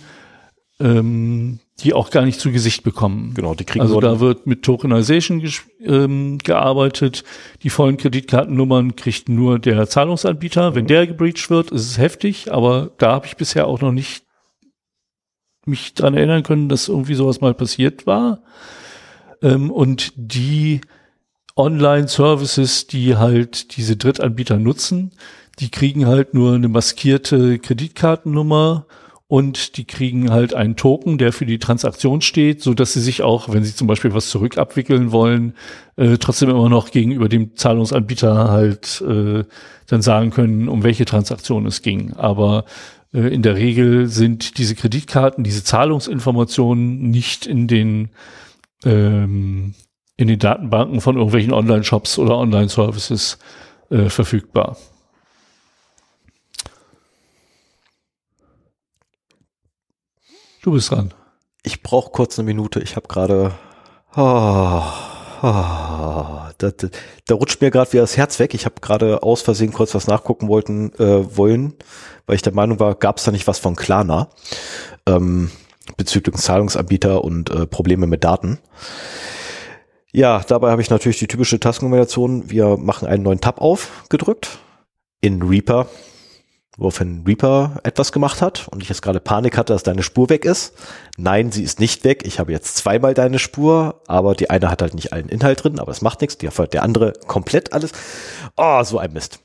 ähm, 0.79 1.59
die 1.79 1.93
auch 1.93 2.11
gar 2.11 2.23
nicht 2.23 2.39
zu 2.39 2.51
Gesicht 2.51 2.83
bekommen. 2.83 3.33
Genau, 3.33 3.55
die 3.55 3.63
kriegen 3.63 3.81
Also 3.81 3.99
da 3.99 4.19
wird 4.19 4.45
mit 4.45 4.63
Tokenization 4.63 5.43
ähm, 5.81 6.37
gearbeitet. 6.37 7.23
Die 7.63 7.69
vollen 7.69 7.97
Kreditkartennummern 7.97 8.95
kriegt 8.95 9.27
nur 9.27 9.59
der 9.59 9.87
Zahlungsanbieter. 9.87 10.75
Wenn 10.75 10.87
der 10.87 11.07
gebreached 11.07 11.49
wird, 11.49 11.71
ist 11.71 11.89
es 11.89 11.97
heftig, 11.97 12.51
aber 12.53 12.91
da 12.97 13.13
habe 13.13 13.25
ich 13.25 13.37
bisher 13.37 13.67
auch 13.67 13.81
noch 13.81 13.91
nicht 13.91 14.23
mich 15.65 15.93
dran 15.93 16.15
erinnern 16.15 16.43
können, 16.43 16.69
dass 16.69 16.89
irgendwie 16.89 17.15
sowas 17.15 17.41
mal 17.41 17.53
passiert 17.53 18.05
war. 18.05 18.43
Ähm, 19.41 19.71
und 19.71 20.13
die 20.15 20.81
Online-Services, 21.55 22.87
die 22.87 23.15
halt 23.15 23.77
diese 23.77 23.95
Drittanbieter 23.95 24.57
nutzen, 24.57 25.11
die 25.59 25.69
kriegen 25.69 26.07
halt 26.07 26.33
nur 26.33 26.55
eine 26.55 26.67
maskierte 26.67 27.59
Kreditkartennummer 27.59 28.87
und 29.27 29.77
die 29.77 29.85
kriegen 29.85 30.31
halt 30.31 30.53
einen 30.53 30.75
Token, 30.75 31.17
der 31.17 31.33
für 31.33 31.45
die 31.45 31.59
Transaktion 31.59 32.21
steht, 32.21 32.61
so 32.61 32.73
dass 32.73 32.93
sie 32.93 33.01
sich 33.01 33.21
auch, 33.21 33.51
wenn 33.51 33.63
sie 33.63 33.75
zum 33.75 33.87
Beispiel 33.87 34.13
was 34.13 34.29
zurückabwickeln 34.29 35.11
wollen, 35.11 35.53
äh, 35.95 36.17
trotzdem 36.17 36.49
immer 36.49 36.69
noch 36.69 36.91
gegenüber 36.91 37.29
dem 37.29 37.55
Zahlungsanbieter 37.55 38.51
halt 38.51 39.01
äh, 39.01 39.43
dann 39.87 40.01
sagen 40.01 40.31
können, 40.31 40.69
um 40.69 40.83
welche 40.83 41.05
Transaktion 41.05 41.65
es 41.65 41.81
ging. 41.81 42.13
Aber 42.13 42.65
äh, 43.13 43.33
in 43.33 43.41
der 43.41 43.55
Regel 43.55 44.07
sind 44.07 44.57
diese 44.57 44.75
Kreditkarten, 44.75 45.43
diese 45.43 45.63
Zahlungsinformationen 45.63 47.09
nicht 47.09 47.45
in 47.45 47.67
den 47.67 48.09
ähm, 48.85 49.73
in 50.17 50.27
den 50.27 50.39
Datenbanken 50.39 51.01
von 51.01 51.15
irgendwelchen 51.15 51.53
Online-Shops 51.53 52.19
oder 52.19 52.37
Online-Services 52.37 53.39
äh, 53.89 54.09
verfügbar. 54.09 54.77
Du 60.61 60.71
bist 60.71 60.91
dran. 60.91 61.13
Ich 61.63 61.83
brauche 61.83 62.11
kurz 62.11 62.39
eine 62.39 62.45
Minute. 62.45 62.79
Ich 62.79 62.95
habe 62.95 63.07
gerade. 63.07 63.51
Oh, 64.15 64.81
oh, 65.41 65.41
da, 65.41 66.71
da, 66.71 66.87
da, 67.25 67.35
rutscht 67.35 67.59
mir 67.61 67.71
gerade 67.71 67.91
wieder 67.91 68.03
das 68.03 68.15
Herz 68.15 68.39
weg. 68.39 68.53
Ich 68.53 68.65
habe 68.65 68.75
gerade 68.79 69.23
aus 69.23 69.41
Versehen 69.41 69.73
kurz 69.73 69.93
was 69.95 70.07
nachgucken 70.07 70.47
wollten, 70.47 70.93
äh, 70.99 71.35
wollen, 71.35 71.73
weil 72.27 72.35
ich 72.35 72.43
der 72.43 72.53
Meinung 72.53 72.79
war, 72.79 72.95
gab 72.95 73.17
es 73.17 73.23
da 73.23 73.31
nicht 73.31 73.47
was 73.47 73.59
von 73.59 73.75
Klarna 73.75 74.29
ähm, 75.05 75.51
bezüglich 75.97 76.35
Zahlungsanbieter 76.37 77.23
und 77.23 77.49
äh, 77.49 77.65
Probleme 77.65 78.07
mit 78.07 78.23
Daten. 78.23 78.59
Ja, 80.13 80.43
dabei 80.47 80.71
habe 80.71 80.81
ich 80.81 80.89
natürlich 80.89 81.19
die 81.19 81.27
typische 81.27 81.59
Tastenkombination. 81.59 82.49
Wir 82.49 82.77
machen 82.77 83.07
einen 83.07 83.23
neuen 83.23 83.41
Tab 83.41 83.59
auf, 83.59 84.05
gedrückt. 84.09 84.59
In 85.21 85.41
Reaper 85.41 85.87
woraufhin 86.77 87.23
Reaper 87.25 87.79
etwas 87.83 88.11
gemacht 88.11 88.41
hat 88.41 88.67
und 88.69 88.81
ich 88.81 88.89
jetzt 88.89 89.01
gerade 89.01 89.19
Panik 89.19 89.57
hatte, 89.57 89.73
dass 89.73 89.83
deine 89.83 90.03
Spur 90.03 90.29
weg 90.29 90.45
ist. 90.45 90.73
Nein, 91.17 91.51
sie 91.51 91.63
ist 91.63 91.79
nicht 91.79 92.03
weg. 92.03 92.23
Ich 92.25 92.39
habe 92.39 92.51
jetzt 92.51 92.75
zweimal 92.77 93.13
deine 93.13 93.39
Spur, 93.39 94.01
aber 94.07 94.33
die 94.33 94.49
eine 94.49 94.69
hat 94.69 94.81
halt 94.81 94.95
nicht 94.95 95.13
allen 95.13 95.29
Inhalt 95.29 95.63
drin, 95.63 95.79
aber 95.79 95.91
es 95.91 96.01
macht 96.01 96.21
nichts. 96.21 96.37
Die 96.37 96.47
hat 96.47 96.73
der 96.73 96.83
andere 96.83 97.13
komplett 97.27 97.73
alles. 97.73 97.91
Oh, 98.57 98.83
so 98.83 98.97
ein 98.97 99.13
Mist. 99.13 99.39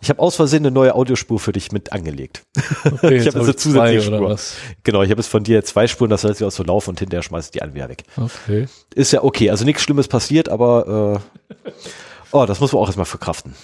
Ich 0.00 0.10
habe 0.10 0.20
aus 0.20 0.36
Versehen 0.36 0.64
eine 0.64 0.70
neue 0.70 0.94
Audiospur 0.94 1.40
für 1.40 1.52
dich 1.52 1.72
mit 1.72 1.92
angelegt. 1.92 2.44
Okay, 2.84 3.16
ich 3.16 3.26
habe 3.26 3.40
eine 3.40 3.56
zusätzliche 3.56 4.02
Spur. 4.02 4.38
Genau, 4.84 5.02
ich 5.02 5.10
habe 5.10 5.20
jetzt 5.20 5.28
von 5.28 5.42
dir 5.42 5.64
zwei 5.64 5.86
Spuren, 5.86 6.10
das 6.10 6.24
heißt, 6.24 6.38
sie 6.38 6.44
auch 6.44 6.52
so 6.52 6.62
laufen 6.62 6.90
und 6.90 7.00
hinterher 7.00 7.22
schmeißt 7.22 7.54
die 7.54 7.62
andere 7.62 7.88
weg. 7.88 8.04
Okay. 8.16 8.68
Ist 8.94 9.12
ja 9.12 9.22
okay, 9.24 9.50
also 9.50 9.64
nichts 9.64 9.82
Schlimmes 9.82 10.08
passiert, 10.08 10.48
aber 10.48 11.20
äh, 11.56 11.72
oh, 12.32 12.46
das 12.46 12.60
muss 12.60 12.72
man 12.72 12.82
auch 12.82 12.86
erstmal 12.86 13.06
verkraften. 13.06 13.54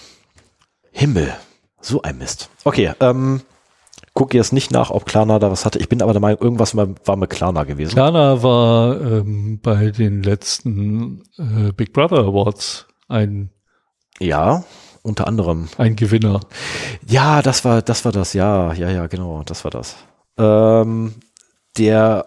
Himmel. 0.91 1.33
So 1.81 2.03
ein 2.03 2.19
Mist. 2.19 2.51
Okay, 2.65 2.93
ähm, 3.01 3.43
gucke 4.15 4.37
jetzt 4.37 4.53
nicht 4.53 4.71
nach, 4.71 4.91
ob 4.91 5.05
Klarna 5.07 5.39
da 5.39 5.51
was 5.51 5.65
hatte. 5.65 5.79
Ich 5.79 5.89
bin 5.89 6.03
aber 6.03 6.13
der 6.13 6.21
Meinung, 6.23 6.41
irgendwas 6.41 6.75
war 6.77 7.17
mit 7.17 7.31
Klarna 7.31 7.65
gewesen. 7.65 7.93
Klarna 7.93 8.43
war 8.43 9.01
ähm, 9.01 9.61
bei 9.61 9.91
den 9.91 10.23
letzten 10.23 11.25
äh, 11.37 11.73
Big 11.73 11.93
Brother 11.93 12.21
Awards 12.21 12.87
ein 13.09 13.51
ja, 14.21 14.65
unter 15.05 15.29
anderem 15.29 15.69
ein 15.77 15.97
Gewinner. 15.97 16.41
Ja, 17.07 17.43
das 17.43 17.65
war 17.65 17.83
das 17.83 18.05
war 18.05 18.13
das. 18.13 18.33
Ja, 18.33 18.73
ja, 18.73 18.91
ja, 18.91 19.07
genau, 19.07 19.43
das 19.45 19.65
war 19.65 19.71
das. 19.71 19.97
Ähm, 20.39 21.15
der 21.77 22.27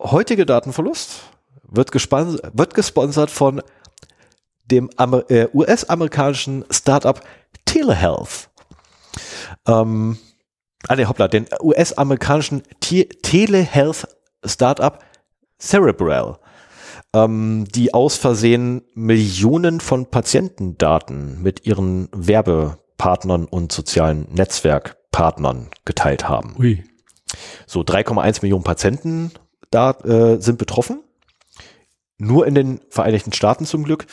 heutige 0.00 0.46
Datenverlust 0.46 1.22
wird, 1.64 1.92
wird 1.92 2.74
gesponsert 2.74 3.30
von 3.30 3.62
dem 4.70 4.90
äh, 5.28 5.48
US-amerikanischen 5.52 6.64
Startup 6.70 7.20
Telehealth. 7.64 8.48
Ähm, 9.66 10.18
ah, 10.88 10.94
ne, 10.94 11.08
hoppla, 11.08 11.26
den 11.28 11.46
US-amerikanischen 11.60 12.62
Telehealth-Startup 12.80 14.98
Cerebral, 15.58 16.38
ähm, 17.16 17.64
die 17.74 17.94
aus 17.94 18.16
Versehen 18.16 18.82
Millionen 18.94 19.80
von 19.80 20.06
Patientendaten 20.06 21.42
mit 21.42 21.66
ihren 21.66 22.08
Werbepartnern 22.12 23.46
und 23.46 23.72
sozialen 23.72 24.26
Netzwerkpartnern 24.32 25.68
geteilt 25.84 26.28
haben. 26.28 26.54
Ui. 26.58 26.84
So 27.66 27.80
3,1 27.80 28.42
Millionen 28.42 28.64
Patienten 28.64 29.32
da, 29.70 29.92
äh, 30.04 30.40
sind 30.40 30.58
betroffen. 30.58 31.02
nur 32.18 32.46
in 32.46 32.54
den 32.54 32.80
Vereinigten 32.88 33.32
Staaten 33.32 33.66
zum 33.66 33.84
Glück. 33.84 34.06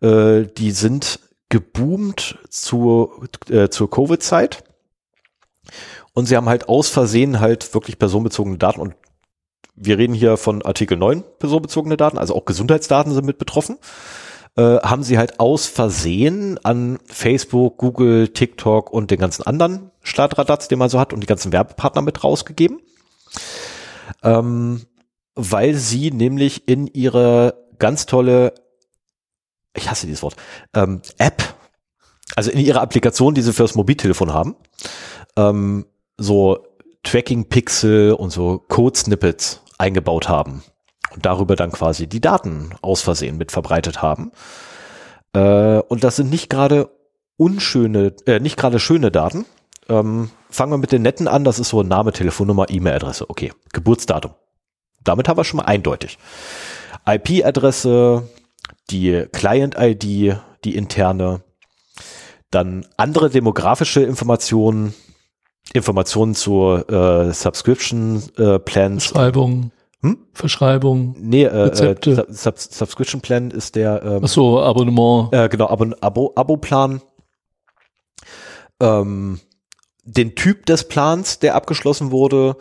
Äh, 0.00 0.46
die 0.58 0.72
sind 0.72 1.20
geboomt 1.50 2.36
zur, 2.50 3.28
äh, 3.48 3.68
zur 3.68 3.88
Covid-Zeit. 3.88 4.64
Und 6.14 6.26
sie 6.26 6.36
haben 6.36 6.48
halt 6.48 6.68
aus 6.68 6.88
Versehen 6.88 7.38
halt 7.38 7.72
wirklich 7.72 7.96
personenbezogene 7.96 8.58
Daten 8.58 8.80
und 8.80 8.96
wir 9.76 9.98
reden 9.98 10.14
hier 10.14 10.36
von 10.36 10.62
Artikel 10.62 10.96
9 10.96 11.24
personenbezogene 11.38 11.96
Daten, 11.96 12.18
also 12.18 12.34
auch 12.34 12.44
Gesundheitsdaten 12.44 13.12
sind 13.12 13.26
mit 13.26 13.38
betroffen, 13.38 13.78
äh, 14.56 14.78
haben 14.78 15.02
sie 15.02 15.18
halt 15.18 15.40
aus 15.40 15.66
Versehen 15.66 16.58
an 16.64 16.98
Facebook, 17.06 17.78
Google, 17.78 18.28
TikTok 18.28 18.92
und 18.92 19.10
den 19.10 19.18
ganzen 19.18 19.42
anderen 19.42 19.90
Startradatz, 20.02 20.68
den 20.68 20.78
man 20.78 20.90
so 20.90 21.00
hat 21.00 21.12
und 21.12 21.20
die 21.20 21.26
ganzen 21.26 21.52
Werbepartner 21.52 22.02
mit 22.02 22.22
rausgegeben. 22.22 22.80
Ähm, 24.22 24.82
weil 25.34 25.74
sie 25.74 26.12
nämlich 26.12 26.68
in 26.68 26.86
ihre 26.86 27.64
ganz 27.78 28.06
tolle, 28.06 28.54
ich 29.76 29.90
hasse 29.90 30.06
dieses 30.06 30.22
Wort, 30.22 30.36
ähm, 30.74 31.02
App, 31.18 31.42
also 32.36 32.50
in 32.50 32.60
ihre 32.60 32.80
Applikation, 32.80 33.34
die 33.34 33.42
sie 33.42 33.52
fürs 33.52 33.74
Mobiltelefon 33.74 34.32
haben, 34.32 34.54
ähm, 35.36 35.86
so 36.16 36.64
Tracking-Pixel 37.02 38.12
und 38.12 38.30
so 38.30 38.58
Code-Snippets 38.68 39.63
eingebaut 39.84 40.28
haben 40.30 40.62
und 41.14 41.26
darüber 41.26 41.56
dann 41.56 41.70
quasi 41.70 42.06
die 42.06 42.20
Daten 42.20 42.70
aus 42.80 43.02
Versehen 43.02 43.36
mit 43.36 43.52
verbreitet 43.52 44.00
haben. 44.00 44.32
Äh, 45.34 45.80
und 45.80 46.02
das 46.02 46.16
sind 46.16 46.30
nicht 46.30 46.48
gerade 46.48 46.90
unschöne, 47.36 48.14
äh, 48.26 48.40
nicht 48.40 48.56
gerade 48.56 48.80
schöne 48.80 49.10
Daten. 49.10 49.44
Ähm, 49.90 50.30
fangen 50.48 50.72
wir 50.72 50.78
mit 50.78 50.92
den 50.92 51.02
netten 51.02 51.28
an. 51.28 51.44
Das 51.44 51.58
ist 51.58 51.68
so 51.68 51.82
Name, 51.82 52.12
Telefonnummer, 52.12 52.70
E-Mail-Adresse. 52.70 53.28
Okay, 53.28 53.52
Geburtsdatum. 53.72 54.32
Damit 55.02 55.28
haben 55.28 55.36
wir 55.36 55.44
schon 55.44 55.58
mal 55.58 55.66
eindeutig. 55.66 56.16
IP-Adresse, 57.06 58.26
die 58.88 59.26
Client-ID, 59.30 60.38
die 60.64 60.76
interne, 60.76 61.42
dann 62.50 62.86
andere 62.96 63.28
demografische 63.28 64.00
Informationen, 64.00 64.94
Informationen 65.72 66.34
zur 66.34 66.88
äh, 66.90 67.32
Subscription 67.32 68.22
äh, 68.36 68.58
Plans. 68.58 69.06
Verschreibung. 69.06 69.72
Hm? 70.02 70.18
Verschreibung. 70.34 71.16
Nee, 71.18 71.44
äh, 71.44 71.68
äh, 71.68 72.24
Sub 72.28 72.58
Subscription 72.58 73.22
Plan 73.22 73.50
ist 73.50 73.74
der. 73.74 74.02
Ähm, 74.02 74.20
Ach 74.24 74.28
so, 74.28 74.60
Abonnement. 74.60 75.32
Äh, 75.32 75.48
genau, 75.48 75.68
Abo, 75.68 75.94
Abo, 76.00 76.32
Abo-Plan. 76.36 77.00
Ähm, 78.80 79.40
den 80.04 80.34
Typ 80.34 80.66
des 80.66 80.88
Plans, 80.88 81.38
der 81.38 81.54
abgeschlossen 81.54 82.10
wurde, 82.10 82.56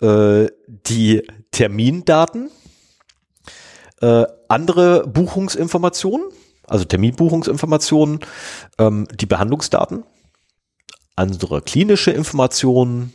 äh, 0.00 0.46
die 0.66 1.26
Termindaten, 1.50 2.50
äh, 4.00 4.24
andere 4.48 5.08
Buchungsinformationen, 5.08 6.28
also 6.68 6.84
Terminbuchungsinformationen, 6.84 8.20
ähm, 8.78 9.08
die 9.12 9.26
Behandlungsdaten, 9.26 10.04
andere 11.16 11.62
klinische 11.62 12.10
Informationen, 12.10 13.12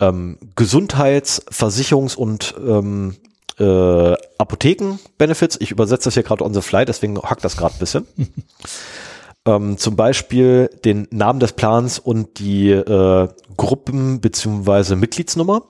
ähm, 0.00 0.38
Gesundheits-, 0.56 1.46
Versicherungs- 1.48 2.16
und 2.16 2.54
ähm, 2.58 3.16
äh, 3.58 4.14
Apotheken-Benefits. 4.38 5.58
Ich 5.60 5.70
übersetze 5.70 6.06
das 6.06 6.14
hier 6.14 6.22
gerade 6.22 6.44
on 6.44 6.54
the 6.54 6.62
fly, 6.62 6.84
deswegen 6.84 7.20
hackt 7.20 7.44
das 7.44 7.56
gerade 7.56 7.74
ein 7.74 7.78
bisschen. 7.78 8.06
ähm, 9.46 9.78
zum 9.78 9.96
Beispiel 9.96 10.70
den 10.84 11.06
Namen 11.10 11.40
des 11.40 11.52
Plans 11.52 11.98
und 11.98 12.38
die 12.38 12.70
äh, 12.70 13.28
Gruppen- 13.56 14.20
bzw. 14.20 14.96
Mitgliedsnummer. 14.96 15.62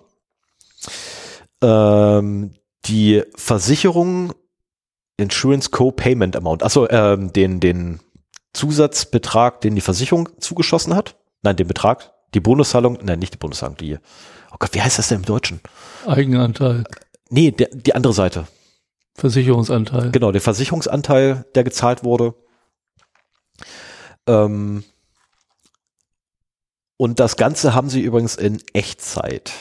Ähm, 1.63 2.55
die 2.87 3.23
Versicherung 3.37 4.33
Insurance 5.17 5.71
Co-Payment 5.71 6.37
Amount, 6.37 6.63
achso, 6.63 6.89
ähm, 6.91 7.33
den, 7.33 7.61
den 7.61 8.01
Zusatzbetrag, 8.55 9.61
den 9.61 9.75
die 9.75 9.81
Versicherung 9.81 10.31
zugeschossen 10.41 10.95
hat. 10.95 11.17
Nein, 11.43 11.57
den 11.57 11.69
Betrag, 11.69 12.13
die 12.33 12.41
Bonuszahlung, 12.41 12.99
nein, 13.03 13.19
nicht 13.19 13.35
die 13.35 13.39
Bonuszahlung, 13.39 13.77
die, 13.77 13.99
oh 14.53 14.57
Gott, 14.59 14.71
wie 14.73 14.81
heißt 14.81 14.99
das 14.99 15.09
denn 15.09 15.19
im 15.19 15.25
Deutschen? 15.27 15.61
Eigenanteil. 16.07 16.85
Nee, 17.29 17.51
der, 17.51 17.69
die 17.73 17.95
andere 17.95 18.13
Seite. 18.13 18.47
Versicherungsanteil. 19.17 20.11
Genau, 20.11 20.33
der 20.33 20.41
Versicherungsanteil, 20.41 21.45
der 21.55 21.65
gezahlt 21.65 22.05
wurde. 22.05 22.35
Ähm, 24.27 24.85
und 26.97 27.21
das 27.21 27.37
Ganze 27.37 27.75
haben 27.75 27.91
sie 27.91 28.01
übrigens 28.01 28.37
in 28.37 28.63
Echtzeit 28.73 29.53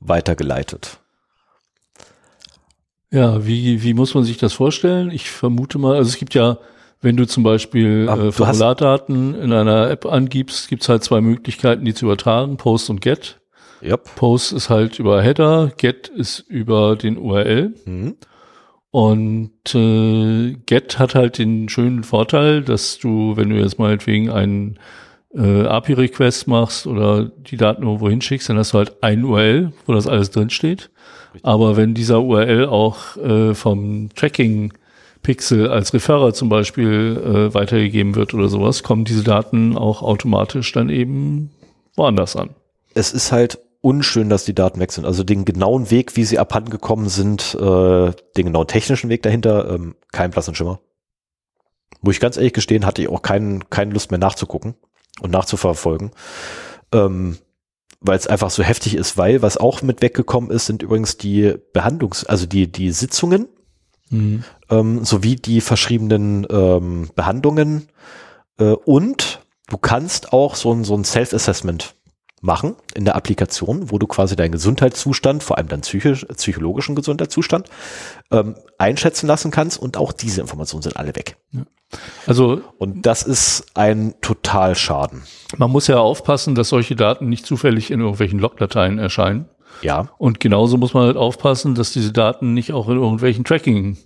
weitergeleitet. 0.00 0.98
Ja, 3.10 3.46
wie, 3.46 3.82
wie 3.82 3.94
muss 3.94 4.14
man 4.14 4.24
sich 4.24 4.36
das 4.36 4.52
vorstellen? 4.52 5.10
Ich 5.10 5.30
vermute 5.30 5.78
mal, 5.78 5.96
also 5.96 6.08
es 6.08 6.18
gibt 6.18 6.34
ja 6.34 6.58
wenn 7.00 7.16
du 7.16 7.26
zum 7.26 7.42
Beispiel 7.42 8.08
äh, 8.08 8.32
Formulardaten 8.32 9.34
in 9.34 9.52
einer 9.52 9.90
App 9.90 10.06
angibst, 10.06 10.68
gibt's 10.68 10.88
halt 10.88 11.04
zwei 11.04 11.20
Möglichkeiten, 11.20 11.84
die 11.84 11.94
zu 11.94 12.06
übertragen, 12.06 12.56
Post 12.56 12.90
und 12.90 13.00
Get. 13.00 13.40
Yep. 13.82 14.16
Post 14.16 14.52
ist 14.52 14.70
halt 14.70 14.98
über 14.98 15.22
Header, 15.22 15.70
Get 15.76 16.08
ist 16.08 16.40
über 16.40 16.96
den 16.96 17.18
URL. 17.18 17.74
Mhm. 17.84 18.16
Und 18.90 19.74
äh, 19.74 20.56
Get 20.64 20.98
hat 20.98 21.14
halt 21.14 21.38
den 21.38 21.68
schönen 21.68 22.02
Vorteil, 22.02 22.62
dass 22.62 22.98
du, 22.98 23.36
wenn 23.36 23.50
du 23.50 23.56
jetzt 23.56 23.78
meinetwegen 23.78 24.30
einen 24.30 24.78
äh, 25.34 25.66
API-Request 25.66 26.48
machst 26.48 26.86
oder 26.86 27.24
die 27.24 27.58
Daten 27.58 27.82
irgendwo 27.82 28.08
hinschickst, 28.08 28.48
dann 28.48 28.56
hast 28.56 28.72
du 28.72 28.78
halt 28.78 29.02
ein 29.02 29.24
URL, 29.24 29.72
wo 29.84 29.92
das 29.92 30.06
alles 30.06 30.30
drinsteht. 30.30 30.90
Aber 31.42 31.76
wenn 31.76 31.92
dieser 31.92 32.22
URL 32.22 32.66
auch 32.66 33.16
äh, 33.18 33.54
vom 33.54 34.08
Tracking 34.14 34.72
Pixel 35.26 35.68
als 35.68 35.92
Referrer 35.92 36.32
zum 36.34 36.48
Beispiel 36.48 37.20
äh, 37.20 37.52
weitergegeben 37.52 38.14
wird 38.14 38.32
oder 38.32 38.46
sowas, 38.46 38.84
kommen 38.84 39.04
diese 39.04 39.24
Daten 39.24 39.76
auch 39.76 40.00
automatisch 40.00 40.70
dann 40.70 40.88
eben 40.88 41.50
woanders 41.96 42.36
an. 42.36 42.50
Es 42.94 43.12
ist 43.12 43.32
halt 43.32 43.58
unschön, 43.80 44.28
dass 44.28 44.44
die 44.44 44.54
Daten 44.54 44.78
weg 44.78 44.92
sind. 44.92 45.04
Also 45.04 45.24
den 45.24 45.44
genauen 45.44 45.90
Weg, 45.90 46.14
wie 46.14 46.22
sie 46.22 46.38
abhanden 46.38 46.70
gekommen 46.70 47.08
sind, 47.08 47.56
äh, 47.56 48.12
den 48.36 48.46
genauen 48.46 48.68
technischen 48.68 49.10
Weg 49.10 49.24
dahinter, 49.24 49.68
ähm, 49.68 49.96
kein 50.12 50.30
blassen 50.30 50.54
Schimmer. 50.54 50.78
Muss 52.02 52.14
ich 52.14 52.20
ganz 52.20 52.36
ehrlich 52.36 52.52
gestehen, 52.52 52.86
hatte 52.86 53.02
ich 53.02 53.08
auch 53.08 53.22
keinen, 53.22 53.68
keine 53.68 53.94
Lust 53.94 54.12
mehr 54.12 54.20
nachzugucken 54.20 54.76
und 55.22 55.32
nachzuverfolgen. 55.32 56.12
Ähm, 56.92 57.38
weil 58.00 58.16
es 58.16 58.28
einfach 58.28 58.50
so 58.50 58.62
heftig 58.62 58.94
ist, 58.94 59.18
weil 59.18 59.42
was 59.42 59.56
auch 59.56 59.82
mit 59.82 60.02
weggekommen 60.02 60.52
ist, 60.52 60.66
sind 60.66 60.84
übrigens 60.84 61.16
die 61.16 61.54
Behandlungs-, 61.72 62.26
also 62.26 62.46
die, 62.46 62.70
die 62.70 62.92
Sitzungen, 62.92 63.48
mhm. 64.10 64.44
ähm, 64.70 65.04
sowie 65.04 65.36
die 65.36 65.60
verschriebenen 65.60 66.46
ähm, 66.50 67.10
Behandlungen. 67.14 67.88
Äh, 68.58 68.72
und 68.72 69.40
du 69.68 69.78
kannst 69.78 70.32
auch 70.32 70.54
so 70.54 70.72
ein, 70.72 70.84
so 70.84 70.96
ein 70.96 71.04
Self-Assessment 71.04 71.94
machen 72.42 72.76
in 72.94 73.04
der 73.04 73.16
Applikation, 73.16 73.90
wo 73.90 73.98
du 73.98 74.06
quasi 74.06 74.36
deinen 74.36 74.52
Gesundheitszustand, 74.52 75.42
vor 75.42 75.58
allem 75.58 75.68
deinen 75.68 75.80
psychisch, 75.80 76.24
psychologischen 76.26 76.94
Gesundheitszustand, 76.94 77.68
ähm, 78.30 78.56
einschätzen 78.78 79.26
lassen 79.26 79.50
kannst 79.50 79.78
und 79.78 79.96
auch 79.96 80.12
diese 80.12 80.40
Informationen 80.40 80.82
sind 80.82 80.96
alle 80.96 81.14
weg. 81.16 81.36
Ja. 81.52 81.62
Also 82.26 82.62
und 82.78 83.06
das 83.06 83.22
ist 83.22 83.66
ein 83.74 84.14
Totalschaden. 84.20 85.22
Man 85.56 85.70
muss 85.70 85.86
ja 85.86 85.98
aufpassen, 85.98 86.54
dass 86.54 86.68
solche 86.68 86.96
Daten 86.96 87.28
nicht 87.28 87.46
zufällig 87.46 87.90
in 87.90 88.00
irgendwelchen 88.00 88.38
Logdateien 88.38 88.98
erscheinen. 88.98 89.48
Ja. 89.82 90.08
Und 90.18 90.40
genauso 90.40 90.76
muss 90.76 90.94
man 90.94 91.04
halt 91.06 91.16
aufpassen, 91.16 91.74
dass 91.74 91.92
diese 91.92 92.12
Daten 92.12 92.54
nicht 92.54 92.72
auch 92.72 92.88
in 92.88 92.96
irgendwelchen 92.96 93.44
Tracking 93.44 93.96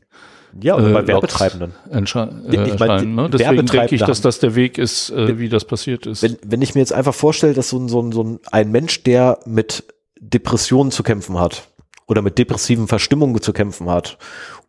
ja, 0.60 0.76
bei 0.76 1.00
äh, 1.00 1.06
Werbetreibenden. 1.06 1.74
Entsche 1.90 2.28
äh, 2.50 2.68
ich 2.68 2.78
mein, 2.78 3.14
ne? 3.14 3.30
Deswegen 3.30 3.66
denke 3.66 3.94
ich, 3.94 4.02
dass 4.02 4.20
das 4.20 4.40
der 4.40 4.54
Weg 4.54 4.78
ist, 4.78 5.10
äh, 5.10 5.38
wie 5.38 5.48
das 5.48 5.64
passiert 5.64 6.06
ist. 6.06 6.22
Wenn, 6.22 6.38
wenn 6.44 6.62
ich 6.62 6.74
mir 6.74 6.80
jetzt 6.80 6.92
einfach 6.92 7.14
vorstelle, 7.14 7.54
dass 7.54 7.68
so 7.68 7.78
ein, 7.78 7.88
so 7.88 8.02
ein, 8.02 8.12
so 8.12 8.38
ein 8.50 8.70
Mensch, 8.70 9.02
der 9.04 9.38
mit 9.46 9.84
Depressionen 10.20 10.90
zu 10.90 11.02
kämpfen 11.02 11.38
hat 11.38 11.68
oder 12.06 12.22
mit 12.22 12.38
depressiven 12.38 12.88
Verstimmungen 12.88 13.40
zu 13.40 13.52
kämpfen 13.52 13.88
hat 13.88 14.18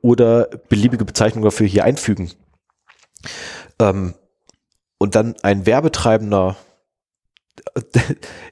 oder 0.02 0.50
beliebige 0.70 1.06
Bezeichnungen 1.06 1.46
dafür 1.46 1.68
hier 1.68 1.84
einfügen 1.84 2.32
ähm, 3.80 4.14
und 4.98 5.16
dann 5.16 5.36
ein 5.42 5.66
Werbetreibender 5.66 6.56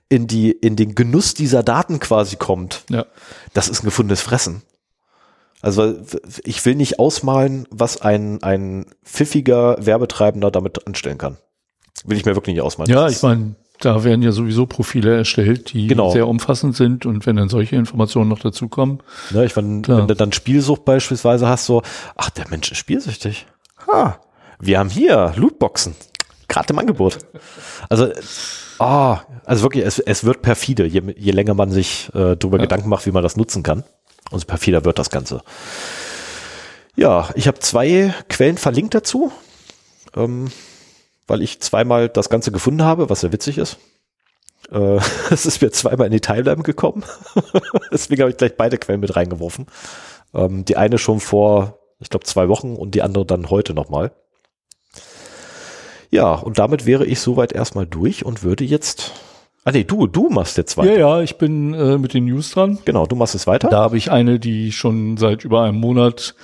in 0.09 0.27
die, 0.27 0.51
in 0.51 0.75
den 0.75 0.95
Genuss 0.95 1.33
dieser 1.33 1.63
Daten 1.63 1.99
quasi 1.99 2.35
kommt, 2.35 2.83
ja. 2.89 3.05
das 3.53 3.69
ist 3.69 3.83
ein 3.83 3.85
gefundenes 3.85 4.21
Fressen. 4.21 4.61
Also 5.61 5.95
ich 6.43 6.65
will 6.65 6.75
nicht 6.75 6.99
ausmalen, 6.99 7.67
was 7.69 8.01
ein, 8.01 8.41
ein 8.43 8.85
pfiffiger 9.03 9.85
Werbetreibender 9.85 10.51
damit 10.51 10.87
anstellen 10.87 11.17
kann. 11.17 11.37
Will 12.05 12.17
ich 12.17 12.25
mir 12.25 12.35
wirklich 12.35 12.55
nicht 12.55 12.63
ausmalen. 12.63 12.91
Ja, 12.91 13.09
ich 13.09 13.21
meine, 13.21 13.55
da 13.79 14.03
werden 14.03 14.21
ja 14.21 14.31
sowieso 14.31 14.65
Profile 14.65 15.17
erstellt, 15.17 15.73
die 15.73 15.87
genau. 15.87 16.11
sehr 16.11 16.27
umfassend 16.27 16.75
sind 16.75 17.05
und 17.05 17.25
wenn 17.25 17.35
dann 17.35 17.49
solche 17.49 17.75
Informationen 17.75 18.29
noch 18.29 18.39
dazukommen. 18.39 18.99
Ja, 19.31 19.43
ich 19.43 19.55
meine, 19.55 19.87
wenn 19.87 20.07
du 20.07 20.15
dann 20.15 20.31
Spielsucht 20.31 20.85
beispielsweise 20.85 21.47
hast, 21.47 21.65
so, 21.65 21.81
ach, 22.15 22.29
der 22.29 22.47
Mensch 22.49 22.71
ist 22.71 22.77
spielsüchtig. 22.77 23.45
Ha, 23.87 24.19
wir 24.59 24.79
haben 24.79 24.89
hier 24.89 25.33
Lootboxen. 25.35 25.95
Gerade 26.49 26.73
im 26.73 26.79
Angebot. 26.79 27.19
Also, 27.87 28.11
oh, 28.79 29.15
also 29.45 29.63
wirklich, 29.63 29.85
es, 29.85 29.99
es 29.99 30.25
wird 30.25 30.41
perfide, 30.41 30.85
je, 30.85 31.01
je 31.15 31.31
länger 31.31 31.53
man 31.53 31.71
sich 31.71 32.09
äh, 32.09 32.35
darüber 32.35 32.57
ja. 32.57 32.63
Gedanken 32.63 32.89
macht, 32.89 33.05
wie 33.05 33.11
man 33.11 33.23
das 33.23 33.37
nutzen 33.37 33.63
kann. 33.63 33.85
Umso 34.31 34.45
perfider 34.45 34.83
wird 34.83 34.99
das 34.99 35.09
Ganze. 35.09 35.41
Ja, 36.95 37.29
ich 37.35 37.47
habe 37.47 37.59
zwei 37.59 38.13
Quellen 38.27 38.57
verlinkt 38.57 38.93
dazu, 38.93 39.31
ähm, 40.15 40.49
weil 41.27 41.41
ich 41.41 41.61
zweimal 41.61 42.09
das 42.09 42.29
Ganze 42.29 42.51
gefunden 42.51 42.83
habe, 42.83 43.09
was 43.09 43.21
sehr 43.21 43.31
witzig 43.31 43.57
ist. 43.57 43.77
Äh, 44.71 44.99
es 45.29 45.45
ist 45.45 45.61
mir 45.61 45.71
zweimal 45.71 46.07
in 46.07 46.13
die 46.13 46.19
Timeline 46.19 46.63
gekommen. 46.63 47.03
Deswegen 47.91 48.21
habe 48.21 48.31
ich 48.31 48.37
gleich 48.37 48.57
beide 48.57 48.77
Quellen 48.77 48.99
mit 48.99 49.15
reingeworfen. 49.15 49.67
Ähm, 50.33 50.65
die 50.65 50.77
eine 50.77 50.97
schon 50.97 51.19
vor, 51.19 51.79
ich 51.99 52.09
glaube, 52.09 52.25
zwei 52.25 52.49
Wochen 52.49 52.75
und 52.75 52.95
die 52.95 53.01
andere 53.01 53.25
dann 53.25 53.49
heute 53.49 53.73
nochmal. 53.73 54.11
Ja, 56.09 56.33
und 56.33 56.59
damit 56.59 56.85
wäre 56.85 57.05
ich 57.05 57.19
soweit 57.19 57.51
erstmal 57.51 57.85
durch 57.85 58.25
und 58.25 58.43
würde 58.43 58.63
jetzt. 58.63 59.11
Ah 59.63 59.71
nee, 59.71 59.83
du, 59.83 60.07
du 60.07 60.29
machst 60.29 60.57
jetzt 60.57 60.77
weiter. 60.77 60.93
Ja, 60.93 60.99
ja, 61.17 61.21
ich 61.21 61.37
bin 61.37 61.73
äh, 61.73 61.97
mit 61.97 62.13
den 62.13 62.25
News 62.25 62.51
dran. 62.51 62.79
Genau, 62.85 63.05
du 63.05 63.15
machst 63.15 63.35
es 63.35 63.45
weiter. 63.45 63.69
Da 63.69 63.79
habe 63.79 63.97
ich 63.97 64.09
eine, 64.09 64.39
die 64.39 64.71
schon 64.71 65.17
seit 65.17 65.43
über 65.43 65.63
einem 65.63 65.79
Monat 65.79 66.35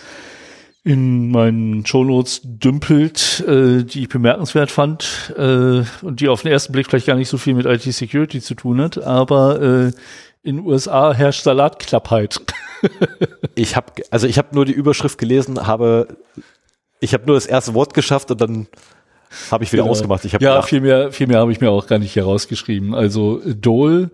in 0.85 1.31
meinen 1.31 1.83
Shownotes 1.83 2.41
dümpelt, 2.43 3.43
äh, 3.47 3.83
die 3.83 4.03
ich 4.03 4.09
bemerkenswert 4.09 4.69
fand 4.69 5.33
äh, 5.35 5.83
und 6.03 6.19
die 6.19 6.27
auf 6.27 6.43
den 6.43 6.51
ersten 6.51 6.73
Blick 6.73 6.85
vielleicht 6.85 7.07
gar 7.07 7.15
nicht 7.15 7.27
so 7.27 7.39
viel 7.39 7.55
mit 7.55 7.65
IT-Security 7.65 8.39
zu 8.39 8.53
tun 8.53 8.79
hat, 8.79 8.99
aber 8.99 9.59
äh, 9.61 9.91
in 10.43 10.57
den 10.57 10.65
USA 10.65 11.11
herrscht 11.11 11.41
Salatknappheit. 11.41 12.39
ich 13.55 13.75
habe 13.75 13.93
also 14.11 14.27
ich 14.27 14.37
habe 14.37 14.53
nur 14.53 14.65
die 14.65 14.73
Überschrift 14.73 15.17
gelesen, 15.17 15.65
habe 15.65 16.19
ich 16.99 17.15
habe 17.15 17.25
nur 17.25 17.35
das 17.35 17.47
erste 17.47 17.73
Wort 17.73 17.95
geschafft 17.95 18.29
und 18.29 18.39
dann 18.39 18.67
habe 19.51 19.63
ich 19.63 19.71
wieder 19.71 19.83
genau. 19.83 19.91
ausgemacht. 19.91 20.25
Ich 20.25 20.33
ja, 20.33 20.37
gedacht, 20.37 20.69
viel 20.69 20.81
mehr, 20.81 21.11
viel 21.11 21.27
mehr 21.27 21.39
habe 21.39 21.51
ich 21.51 21.61
mir 21.61 21.71
auch 21.71 21.87
gar 21.87 21.99
nicht 21.99 22.15
herausgeschrieben. 22.15 22.93
Also 22.93 23.41
Dole 23.45 24.11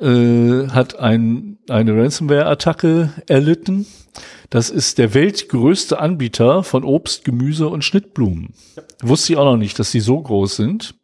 äh, 0.00 0.68
hat 0.68 0.98
ein, 0.98 1.58
eine 1.68 1.96
Ransomware-Attacke 1.96 3.12
erlitten 3.26 3.86
das 4.54 4.70
ist 4.70 4.98
der 4.98 5.14
weltgrößte 5.14 5.98
Anbieter 5.98 6.62
von 6.62 6.84
Obst, 6.84 7.24
Gemüse 7.24 7.66
und 7.68 7.82
Schnittblumen. 7.82 8.54
Ja. 8.76 8.82
Wusste 9.02 9.32
ich 9.32 9.38
auch 9.38 9.44
noch 9.44 9.56
nicht, 9.56 9.78
dass 9.80 9.90
die 9.90 9.98
so 9.98 10.20
groß 10.20 10.54
sind. 10.54 10.94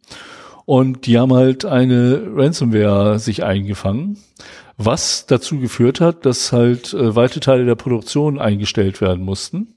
Und 0.66 1.06
die 1.06 1.18
haben 1.18 1.34
halt 1.34 1.64
eine 1.64 2.22
Ransomware 2.32 3.18
sich 3.18 3.42
eingefangen, 3.42 4.18
was 4.76 5.26
dazu 5.26 5.58
geführt 5.58 6.00
hat, 6.00 6.24
dass 6.26 6.52
halt 6.52 6.94
äh, 6.94 7.16
weite 7.16 7.40
Teile 7.40 7.64
der 7.64 7.74
Produktion 7.74 8.38
eingestellt 8.38 9.00
werden 9.00 9.24
mussten. 9.24 9.74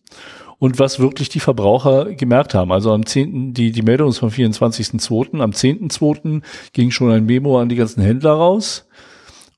Und 0.64 0.80
was 0.80 1.01
wirklich 1.01 1.28
die 1.28 1.41
Verbraucher 1.41 2.14
gemerkt 2.14 2.53
haben. 2.53 2.72
Also 2.72 2.93
am 2.93 3.05
10., 3.05 3.53
die, 3.53 3.74
die 3.74 3.82
Meldung 3.82 4.07
ist 4.07 4.20
vom 4.20 4.30
24.2., 4.30 5.41
am 5.41 5.51
10.2. 5.51 6.41
ging 6.72 6.89
schon 6.89 7.11
ein 7.11 7.26
Memo 7.26 7.59
an 7.59 7.68
die 7.68 7.76
ganzen 7.76 8.01
Händler 8.01 8.32
raus 8.32 8.88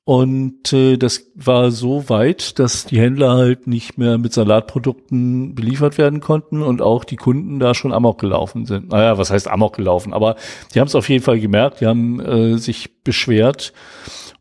und 0.03 0.73
äh, 0.73 0.97
das 0.97 1.31
war 1.35 1.69
so 1.69 2.09
weit, 2.09 2.57
dass 2.57 2.85
die 2.85 2.99
Händler 2.99 3.33
halt 3.33 3.67
nicht 3.67 3.99
mehr 3.99 4.17
mit 4.17 4.33
Salatprodukten 4.33 5.53
beliefert 5.53 5.99
werden 5.99 6.21
konnten 6.21 6.63
und 6.63 6.81
auch 6.81 7.03
die 7.03 7.17
Kunden 7.17 7.59
da 7.59 7.75
schon 7.75 7.93
amok 7.93 8.19
gelaufen 8.19 8.65
sind. 8.65 8.89
Naja, 8.89 9.19
was 9.19 9.29
heißt 9.29 9.47
amok 9.47 9.75
gelaufen? 9.75 10.11
Aber 10.11 10.37
die 10.73 10.79
haben 10.79 10.87
es 10.87 10.95
auf 10.95 11.07
jeden 11.07 11.23
Fall 11.23 11.39
gemerkt, 11.39 11.81
die 11.81 11.85
haben 11.85 12.19
äh, 12.19 12.57
sich 12.57 13.03
beschwert 13.03 13.73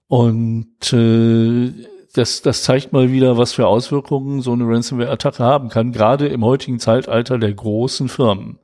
und 0.06 0.92
äh, 0.94 1.72
das, 2.14 2.42
das 2.42 2.62
zeigt 2.62 2.92
mal 2.92 3.12
wieder, 3.12 3.36
was 3.36 3.52
für 3.52 3.66
Auswirkungen 3.66 4.40
so 4.40 4.52
eine 4.52 4.64
Ransomware-Attacke 4.64 5.42
haben 5.42 5.68
kann, 5.68 5.92
gerade 5.92 6.28
im 6.28 6.44
heutigen 6.44 6.78
Zeitalter 6.78 7.38
der 7.38 7.52
großen 7.52 8.08
Firmen. 8.08 8.58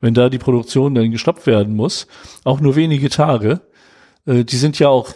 Wenn 0.00 0.14
da 0.14 0.28
die 0.28 0.38
Produktion 0.38 0.94
dann 0.94 1.10
gestoppt 1.10 1.46
werden 1.46 1.76
muss, 1.76 2.06
auch 2.44 2.60
nur 2.60 2.76
wenige 2.76 3.10
Tage, 3.10 3.60
äh, 4.26 4.44
die 4.44 4.56
sind 4.56 4.78
ja 4.78 4.88
auch 4.88 5.10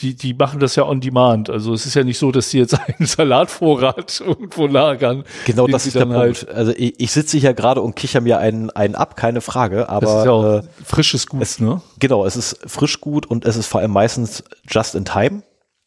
die, 0.00 0.14
die 0.14 0.34
machen 0.34 0.60
das 0.60 0.76
ja 0.76 0.86
on 0.86 1.00
demand. 1.00 1.50
Also 1.50 1.74
es 1.74 1.86
ist 1.86 1.94
ja 1.94 2.04
nicht 2.04 2.18
so, 2.18 2.30
dass 2.30 2.50
sie 2.50 2.58
jetzt 2.58 2.78
einen 2.86 3.06
Salatvorrat 3.06 4.22
irgendwo 4.24 4.66
lagern. 4.66 5.24
Genau, 5.44 5.66
das 5.66 5.86
ist 5.86 5.96
der 5.96 6.02
Punkt. 6.06 6.16
Halt 6.16 6.48
also 6.48 6.72
ich, 6.76 6.94
ich 6.98 7.10
sitze 7.10 7.38
hier 7.38 7.54
gerade 7.54 7.80
und 7.82 7.96
kicher 7.96 8.20
mir 8.20 8.38
einen, 8.38 8.70
einen 8.70 8.94
ab, 8.94 9.16
keine 9.16 9.40
Frage. 9.40 9.88
Aber 9.88 10.06
das 10.06 10.18
ist 10.20 10.24
ja 10.24 10.30
auch 10.30 10.58
äh, 10.58 10.62
frisches 10.84 11.26
Gut, 11.26 11.42
es, 11.42 11.58
ne? 11.58 11.82
Genau, 11.98 12.24
es 12.24 12.36
ist 12.36 12.58
frisch 12.66 13.00
gut 13.00 13.26
und 13.26 13.44
es 13.44 13.56
ist 13.56 13.66
vor 13.66 13.80
allem 13.80 13.90
meistens 13.90 14.44
just 14.68 14.94
in 14.94 15.04
time. 15.04 15.42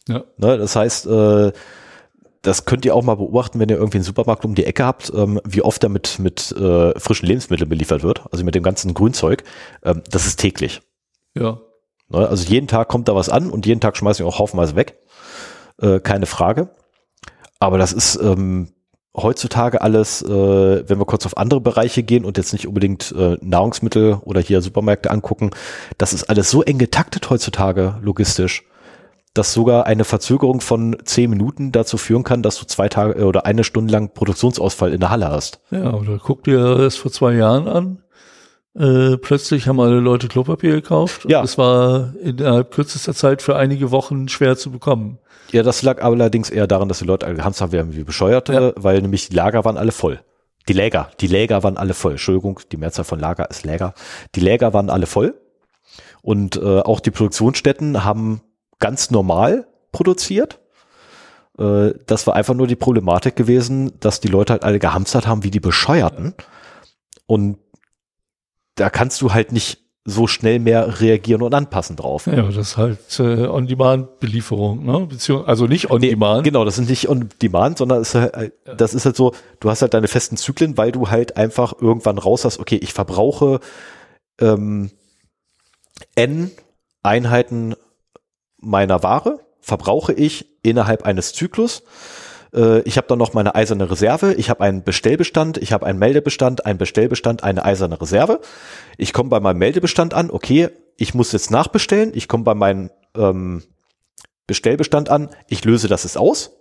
Ja. 0.07 0.23
Ne, 0.37 0.57
das 0.57 0.75
heißt, 0.75 1.07
äh, 1.07 1.51
das 2.41 2.65
könnt 2.65 2.85
ihr 2.85 2.95
auch 2.95 3.03
mal 3.03 3.15
beobachten, 3.15 3.59
wenn 3.59 3.69
ihr 3.69 3.77
irgendwie 3.77 3.97
einen 3.97 4.03
Supermarkt 4.03 4.45
um 4.45 4.55
die 4.55 4.65
Ecke 4.65 4.83
habt, 4.83 5.11
ähm, 5.15 5.39
wie 5.45 5.61
oft 5.61 5.83
er 5.83 5.89
mit, 5.89 6.17
mit 6.19 6.51
äh, 6.53 6.99
frischen 6.99 7.27
Lebensmitteln 7.27 7.69
beliefert 7.69 8.03
wird, 8.03 8.23
also 8.31 8.43
mit 8.43 8.55
dem 8.55 8.63
ganzen 8.63 8.93
Grünzeug. 8.93 9.43
Ähm, 9.83 10.01
das 10.09 10.25
ist 10.25 10.39
täglich. 10.39 10.81
Ja. 11.35 11.59
Ne? 12.09 12.27
Also 12.27 12.43
jeden 12.45 12.67
Tag 12.67 12.87
kommt 12.87 13.07
da 13.07 13.15
was 13.15 13.29
an 13.29 13.49
und 13.51 13.65
jeden 13.65 13.79
Tag 13.79 13.95
schmeißen 13.95 14.25
wir 14.25 14.27
auch 14.29 14.39
haufenweise 14.39 14.75
weg. 14.75 14.97
Äh, 15.79 15.99
keine 15.99 16.25
Frage. 16.25 16.69
Aber 17.59 17.77
das 17.77 17.93
ist 17.93 18.15
ähm, 18.15 18.73
heutzutage 19.15 19.81
alles, 19.81 20.23
äh, 20.23 20.27
wenn 20.89 20.99
wir 20.99 21.05
kurz 21.05 21.25
auf 21.27 21.37
andere 21.37 21.61
Bereiche 21.61 22.01
gehen 22.01 22.25
und 22.25 22.37
jetzt 22.37 22.53
nicht 22.53 22.67
unbedingt 22.67 23.13
äh, 23.15 23.37
Nahrungsmittel 23.41 24.19
oder 24.23 24.41
hier 24.41 24.61
Supermärkte 24.61 25.11
angucken, 25.11 25.51
das 25.97 26.13
ist 26.13 26.23
alles 26.23 26.49
so 26.49 26.63
eng 26.63 26.79
getaktet 26.79 27.29
heutzutage 27.29 27.99
logistisch, 28.01 28.63
dass 29.33 29.53
sogar 29.53 29.85
eine 29.85 30.03
Verzögerung 30.03 30.59
von 30.61 30.97
zehn 31.05 31.29
Minuten 31.29 31.71
dazu 31.71 31.97
führen 31.97 32.23
kann, 32.23 32.43
dass 32.43 32.59
du 32.59 32.65
zwei 32.65 32.89
Tage 32.89 33.19
äh, 33.19 33.23
oder 33.23 33.45
eine 33.45 33.63
Stunde 33.63 33.91
lang 33.91 34.13
Produktionsausfall 34.13 34.93
in 34.93 34.99
der 34.99 35.09
Halle 35.09 35.29
hast. 35.29 35.61
Ja, 35.71 35.93
oder 35.93 36.19
guck 36.21 36.43
dir 36.43 36.75
das 36.75 36.97
vor 36.97 37.11
zwei 37.11 37.33
Jahren 37.33 37.67
an. 37.67 38.03
Äh, 38.73 39.17
plötzlich 39.17 39.67
haben 39.67 39.79
alle 39.79 39.99
Leute 39.99 40.27
Klopapier 40.27 40.71
gekauft. 40.71 41.25
Ja. 41.29 41.43
Es 41.43 41.57
war 41.57 42.13
innerhalb 42.21 42.71
kürzester 42.71 43.13
Zeit 43.13 43.41
für 43.41 43.55
einige 43.55 43.91
Wochen 43.91 44.27
schwer 44.29 44.57
zu 44.57 44.71
bekommen. 44.71 45.19
Ja, 45.51 45.63
das 45.63 45.81
lag 45.81 46.01
allerdings 46.01 46.49
eher 46.49 46.67
daran, 46.67 46.87
dass 46.87 46.99
die 46.99 47.05
Leute 47.05 47.25
alle 47.25 47.35
gehandhabt 47.35 47.73
werden 47.73 47.95
wie 47.95 48.03
Bescheuerte, 48.03 48.53
ja. 48.53 48.71
weil 48.75 49.01
nämlich 49.01 49.29
die 49.29 49.35
Lager 49.35 49.65
waren 49.65 49.77
alle 49.77 49.91
voll. 49.91 50.21
Die 50.69 50.73
Läger, 50.73 51.09
die 51.19 51.27
Läger 51.27 51.63
waren 51.63 51.77
alle 51.77 51.93
voll. 51.93 52.13
Entschuldigung, 52.13 52.59
die 52.71 52.77
Mehrzahl 52.77 53.03
von 53.03 53.19
Lager 53.19 53.49
ist 53.49 53.65
Läger. 53.65 53.93
Die 54.35 54.39
Läger 54.39 54.73
waren 54.73 54.89
alle 54.89 55.05
voll. 55.05 55.35
Und 56.21 56.55
äh, 56.55 56.79
auch 56.79 56.99
die 56.99 57.11
Produktionsstätten 57.11 58.05
haben 58.05 58.41
ganz 58.81 59.11
normal 59.11 59.65
produziert. 59.93 60.59
Äh, 61.57 61.93
das 62.05 62.27
war 62.27 62.35
einfach 62.35 62.53
nur 62.53 62.67
die 62.67 62.75
Problematik 62.75 63.37
gewesen, 63.37 63.93
dass 64.01 64.19
die 64.19 64.27
Leute 64.27 64.51
halt 64.51 64.63
alle 64.63 64.79
gehamstert 64.79 65.25
haben 65.25 65.45
wie 65.45 65.51
die 65.51 65.61
Bescheuerten. 65.61 66.33
Und 67.25 67.57
da 68.75 68.89
kannst 68.89 69.21
du 69.21 69.33
halt 69.33 69.53
nicht 69.53 69.79
so 70.03 70.25
schnell 70.25 70.57
mehr 70.57 70.99
reagieren 70.99 71.43
und 71.43 71.53
anpassen 71.53 71.95
drauf. 71.95 72.25
Ja, 72.25 72.41
das 72.41 72.55
ist 72.57 72.77
halt 72.77 73.19
äh, 73.19 73.45
On-Demand-Belieferung, 73.45 74.83
ne? 74.83 75.05
Beziehung, 75.05 75.45
also 75.45 75.67
nicht 75.67 75.91
On-Demand. 75.91 76.41
Nee, 76.41 76.49
genau, 76.49 76.65
das 76.65 76.75
sind 76.75 76.89
nicht 76.89 77.07
On-Demand, 77.07 77.77
sondern 77.77 78.01
ist 78.01 78.15
halt, 78.15 78.53
das 78.65 78.95
ist 78.95 79.05
halt 79.05 79.15
so, 79.15 79.33
du 79.59 79.69
hast 79.69 79.83
halt 79.83 79.93
deine 79.93 80.07
festen 80.07 80.37
Zyklen, 80.37 80.75
weil 80.75 80.91
du 80.91 81.09
halt 81.09 81.37
einfach 81.37 81.73
irgendwann 81.79 82.17
raus 82.17 82.45
hast, 82.45 82.59
okay, 82.59 82.79
ich 82.81 82.93
verbrauche 82.93 83.59
ähm, 84.39 84.89
N 86.15 86.49
Einheiten 87.03 87.75
meiner 88.61 89.03
Ware, 89.03 89.39
verbrauche 89.59 90.13
ich 90.13 90.47
innerhalb 90.63 91.03
eines 91.03 91.33
Zyklus 91.33 91.83
äh, 92.53 92.81
ich 92.81 92.97
habe 92.97 93.07
dann 93.07 93.19
noch 93.19 93.33
meine 93.33 93.55
eiserne 93.55 93.89
Reserve, 93.89 94.33
ich 94.33 94.49
habe 94.49 94.61
einen 94.61 94.83
Bestellbestand, 94.83 95.57
ich 95.57 95.73
habe 95.73 95.85
einen 95.85 95.99
Meldebestand, 95.99 96.65
einen 96.65 96.77
Bestellbestand, 96.77 97.43
eine 97.43 97.65
eiserne 97.65 97.99
Reserve. 97.99 98.41
Ich 98.97 99.13
komme 99.13 99.29
bei 99.29 99.39
meinem 99.39 99.59
Meldebestand 99.59 100.13
an, 100.13 100.29
okay, 100.31 100.69
ich 100.97 101.13
muss 101.13 101.31
jetzt 101.31 101.51
nachbestellen, 101.51 102.11
ich 102.13 102.27
komme 102.27 102.43
bei 102.43 102.53
meinem 102.53 102.91
ähm, 103.15 103.63
Bestellbestand 104.47 105.09
an, 105.09 105.29
ich 105.47 105.63
löse 105.63 105.87
das 105.87 106.03
jetzt 106.03 106.17
aus. 106.17 106.51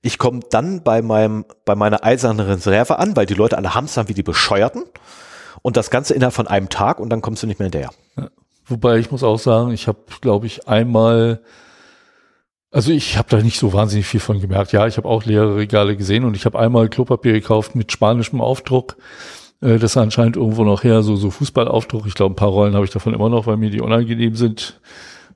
Ich 0.00 0.18
komme 0.18 0.40
dann 0.50 0.84
bei 0.84 1.02
meinem 1.02 1.44
bei 1.64 1.74
meiner 1.74 2.04
eisernen 2.04 2.46
Reserve 2.46 3.00
an, 3.00 3.16
weil 3.16 3.26
die 3.26 3.34
Leute 3.34 3.56
alle 3.56 3.74
hamstern 3.74 4.08
wie 4.08 4.14
die 4.14 4.22
Bescheuerten 4.22 4.84
und 5.62 5.76
das 5.76 5.90
Ganze 5.90 6.14
innerhalb 6.14 6.34
von 6.34 6.46
einem 6.46 6.68
Tag 6.68 7.00
und 7.00 7.10
dann 7.10 7.20
kommst 7.20 7.42
du 7.42 7.48
nicht 7.48 7.58
mehr 7.58 7.66
hinterher. 7.66 7.90
Ja. 8.16 8.30
Wobei 8.68 8.98
ich 8.98 9.10
muss 9.10 9.22
auch 9.22 9.38
sagen, 9.38 9.70
ich 9.72 9.88
habe, 9.88 9.98
glaube 10.20 10.46
ich, 10.46 10.68
einmal 10.68 11.40
also 12.70 12.92
ich 12.92 13.16
habe 13.16 13.28
da 13.30 13.38
nicht 13.38 13.58
so 13.58 13.72
wahnsinnig 13.72 14.06
viel 14.06 14.20
von 14.20 14.40
gemerkt. 14.40 14.72
Ja, 14.72 14.86
ich 14.86 14.98
habe 14.98 15.08
auch 15.08 15.24
leere 15.24 15.56
Regale 15.56 15.96
gesehen 15.96 16.24
und 16.24 16.36
ich 16.36 16.44
habe 16.44 16.58
einmal 16.58 16.88
Klopapier 16.88 17.32
gekauft 17.32 17.74
mit 17.74 17.90
spanischem 17.92 18.40
Aufdruck. 18.40 18.96
Äh, 19.62 19.78
das 19.78 19.96
anscheinend 19.96 20.36
irgendwo 20.36 20.64
noch 20.64 20.84
her, 20.84 21.02
so, 21.02 21.16
so 21.16 21.30
Fußballaufdruck. 21.30 22.06
Ich 22.06 22.14
glaube, 22.14 22.34
ein 22.34 22.36
paar 22.36 22.48
Rollen 22.48 22.74
habe 22.74 22.84
ich 22.84 22.90
davon 22.90 23.14
immer 23.14 23.30
noch, 23.30 23.46
weil 23.46 23.56
mir 23.56 23.70
die 23.70 23.80
unangenehm 23.80 24.34
sind, 24.34 24.80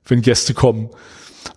wenn 0.05 0.21
Gäste 0.21 0.53
kommen. 0.53 0.89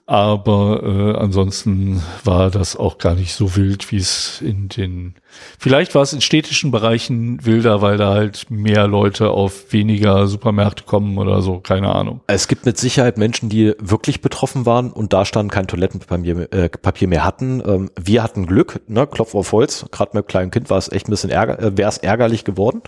Aber 0.07 0.82
äh, 0.84 1.18
ansonsten 1.18 2.03
war 2.22 2.51
das 2.51 2.76
auch 2.76 2.99
gar 2.99 3.14
nicht 3.14 3.34
so 3.34 3.57
wild, 3.57 3.91
wie 3.91 3.97
es 3.97 4.41
in 4.41 4.68
den. 4.68 5.14
Vielleicht 5.59 5.95
war 5.95 6.03
es 6.03 6.12
in 6.12 6.20
städtischen 6.20 6.70
Bereichen 6.70 7.45
wilder, 7.45 7.82
weil 7.82 7.97
da 7.97 8.14
halt 8.14 8.47
mehr 8.49 8.87
Leute 8.87 9.30
auf 9.30 9.72
weniger 9.72 10.28
Supermärkte 10.28 10.84
kommen 10.84 11.18
oder 11.18 11.43
so, 11.43 11.59
keine 11.59 11.95
Ahnung. 11.95 12.20
Es 12.28 12.47
gibt 12.47 12.66
mit 12.66 12.78
Sicherheit 12.78 13.18
Menschen, 13.18 13.49
die 13.49 13.74
wirklich 13.78 14.20
betroffen 14.20 14.64
waren 14.64 14.93
und 14.93 15.12
da 15.12 15.24
stand 15.24 15.51
kein 15.51 15.66
Toilettenpapier 15.66 16.53
äh, 16.53 16.68
Papier 16.68 17.09
mehr 17.09 17.24
hatten. 17.24 17.62
Ähm, 17.66 17.91
wir 18.01 18.22
hatten 18.22 18.47
Glück, 18.47 18.80
ne, 18.87 19.07
Klopf 19.07 19.34
auf 19.34 19.53
Holz. 19.53 19.87
Gerade 19.91 20.16
mit 20.16 20.28
kleinem 20.28 20.51
Kind 20.51 20.70
war 20.70 20.78
es 20.78 20.91
echt 20.91 21.09
ein 21.09 21.11
bisschen 21.11 21.30
ärger, 21.30 21.61
äh, 21.61 21.76
wäre 21.76 21.89
es 21.89 21.99
ärgerlich 21.99 22.45
geworden. 22.45 22.82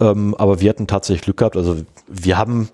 Ähm, 0.00 0.34
aber 0.36 0.60
wir 0.60 0.70
hatten 0.70 0.86
tatsächlich 0.86 1.22
Glück 1.22 1.36
gehabt. 1.36 1.56
Also 1.56 1.76
wir 2.08 2.38
haben 2.38 2.70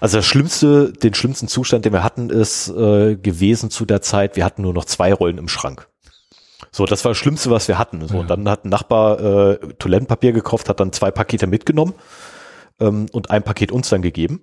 also 0.00 0.18
das 0.18 0.26
Schlimmste, 0.26 0.92
den 0.92 1.14
schlimmsten 1.14 1.48
Zustand, 1.48 1.84
den 1.84 1.92
wir 1.92 2.02
hatten, 2.02 2.30
ist 2.30 2.68
äh, 2.68 3.16
gewesen 3.16 3.70
zu 3.70 3.84
der 3.84 4.02
Zeit, 4.02 4.36
wir 4.36 4.44
hatten 4.44 4.62
nur 4.62 4.72
noch 4.72 4.86
zwei 4.86 5.12
Rollen 5.12 5.38
im 5.38 5.48
Schrank. 5.48 5.88
So, 6.72 6.86
das 6.86 7.04
war 7.04 7.10
das 7.10 7.18
Schlimmste, 7.18 7.50
was 7.50 7.68
wir 7.68 7.78
hatten. 7.78 8.06
So, 8.06 8.14
ja. 8.14 8.20
und 8.20 8.30
dann 8.30 8.48
hat 8.48 8.64
ein 8.64 8.68
Nachbar 8.68 9.20
äh, 9.20 9.58
Toilettenpapier 9.78 10.32
gekauft, 10.32 10.68
hat 10.68 10.80
dann 10.80 10.92
zwei 10.92 11.10
Pakete 11.10 11.46
mitgenommen 11.46 11.94
ähm, 12.80 13.06
und 13.12 13.30
ein 13.30 13.42
Paket 13.42 13.72
uns 13.72 13.88
dann 13.88 14.02
gegeben. 14.02 14.42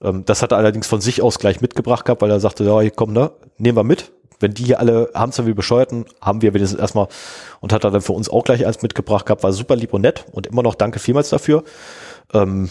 Ähm, 0.00 0.24
das 0.24 0.42
hat 0.42 0.52
er 0.52 0.58
allerdings 0.58 0.86
von 0.86 1.00
sich 1.00 1.22
aus 1.22 1.38
gleich 1.38 1.60
mitgebracht 1.60 2.04
gehabt, 2.04 2.22
weil 2.22 2.30
er 2.30 2.40
sagte, 2.40 2.64
ja, 2.64 2.80
hier 2.80 2.90
komm, 2.90 3.12
ne, 3.12 3.32
nehmen 3.58 3.76
wir 3.76 3.84
mit. 3.84 4.12
Wenn 4.40 4.52
die 4.52 4.64
hier 4.64 4.80
alle 4.80 5.10
haben 5.14 5.32
zwar 5.32 5.46
wie 5.46 5.54
bescheuerten, 5.54 6.06
haben 6.20 6.42
wir 6.42 6.54
wenigstens 6.54 6.80
erstmal 6.80 7.08
und 7.60 7.72
hat 7.72 7.84
er 7.84 7.90
dann 7.90 8.02
für 8.02 8.12
uns 8.12 8.28
auch 8.28 8.44
gleich 8.44 8.66
eins 8.66 8.82
mitgebracht 8.82 9.26
gehabt, 9.26 9.42
war 9.42 9.52
super 9.52 9.76
lieb 9.76 9.94
und 9.94 10.02
nett 10.02 10.26
und 10.32 10.46
immer 10.46 10.62
noch 10.62 10.74
danke 10.74 10.98
vielmals 10.98 11.30
dafür. 11.30 11.64
Ähm, 12.32 12.68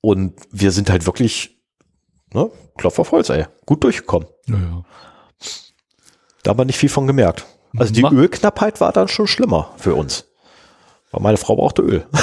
und 0.00 0.34
wir 0.50 0.72
sind 0.72 0.90
halt 0.90 1.06
wirklich, 1.06 1.58
ne, 2.32 2.50
Klopf 2.76 2.98
auf 2.98 3.12
Holz, 3.12 3.28
ey, 3.30 3.46
gut 3.66 3.82
durchgekommen. 3.84 4.28
Ja, 4.46 4.56
ja. 4.56 4.84
Da 6.42 6.50
haben 6.50 6.58
wir 6.58 6.64
nicht 6.64 6.78
viel 6.78 6.88
von 6.88 7.06
gemerkt. 7.06 7.46
Also 7.76 7.92
die 7.92 8.02
Ma 8.02 8.10
Ölknappheit 8.10 8.80
war 8.80 8.92
dann 8.92 9.08
schon 9.08 9.26
schlimmer 9.26 9.70
für 9.76 9.94
uns. 9.94 10.26
Weil 11.10 11.22
meine 11.22 11.36
Frau 11.36 11.56
brauchte 11.56 11.82
Öl. 11.82 12.06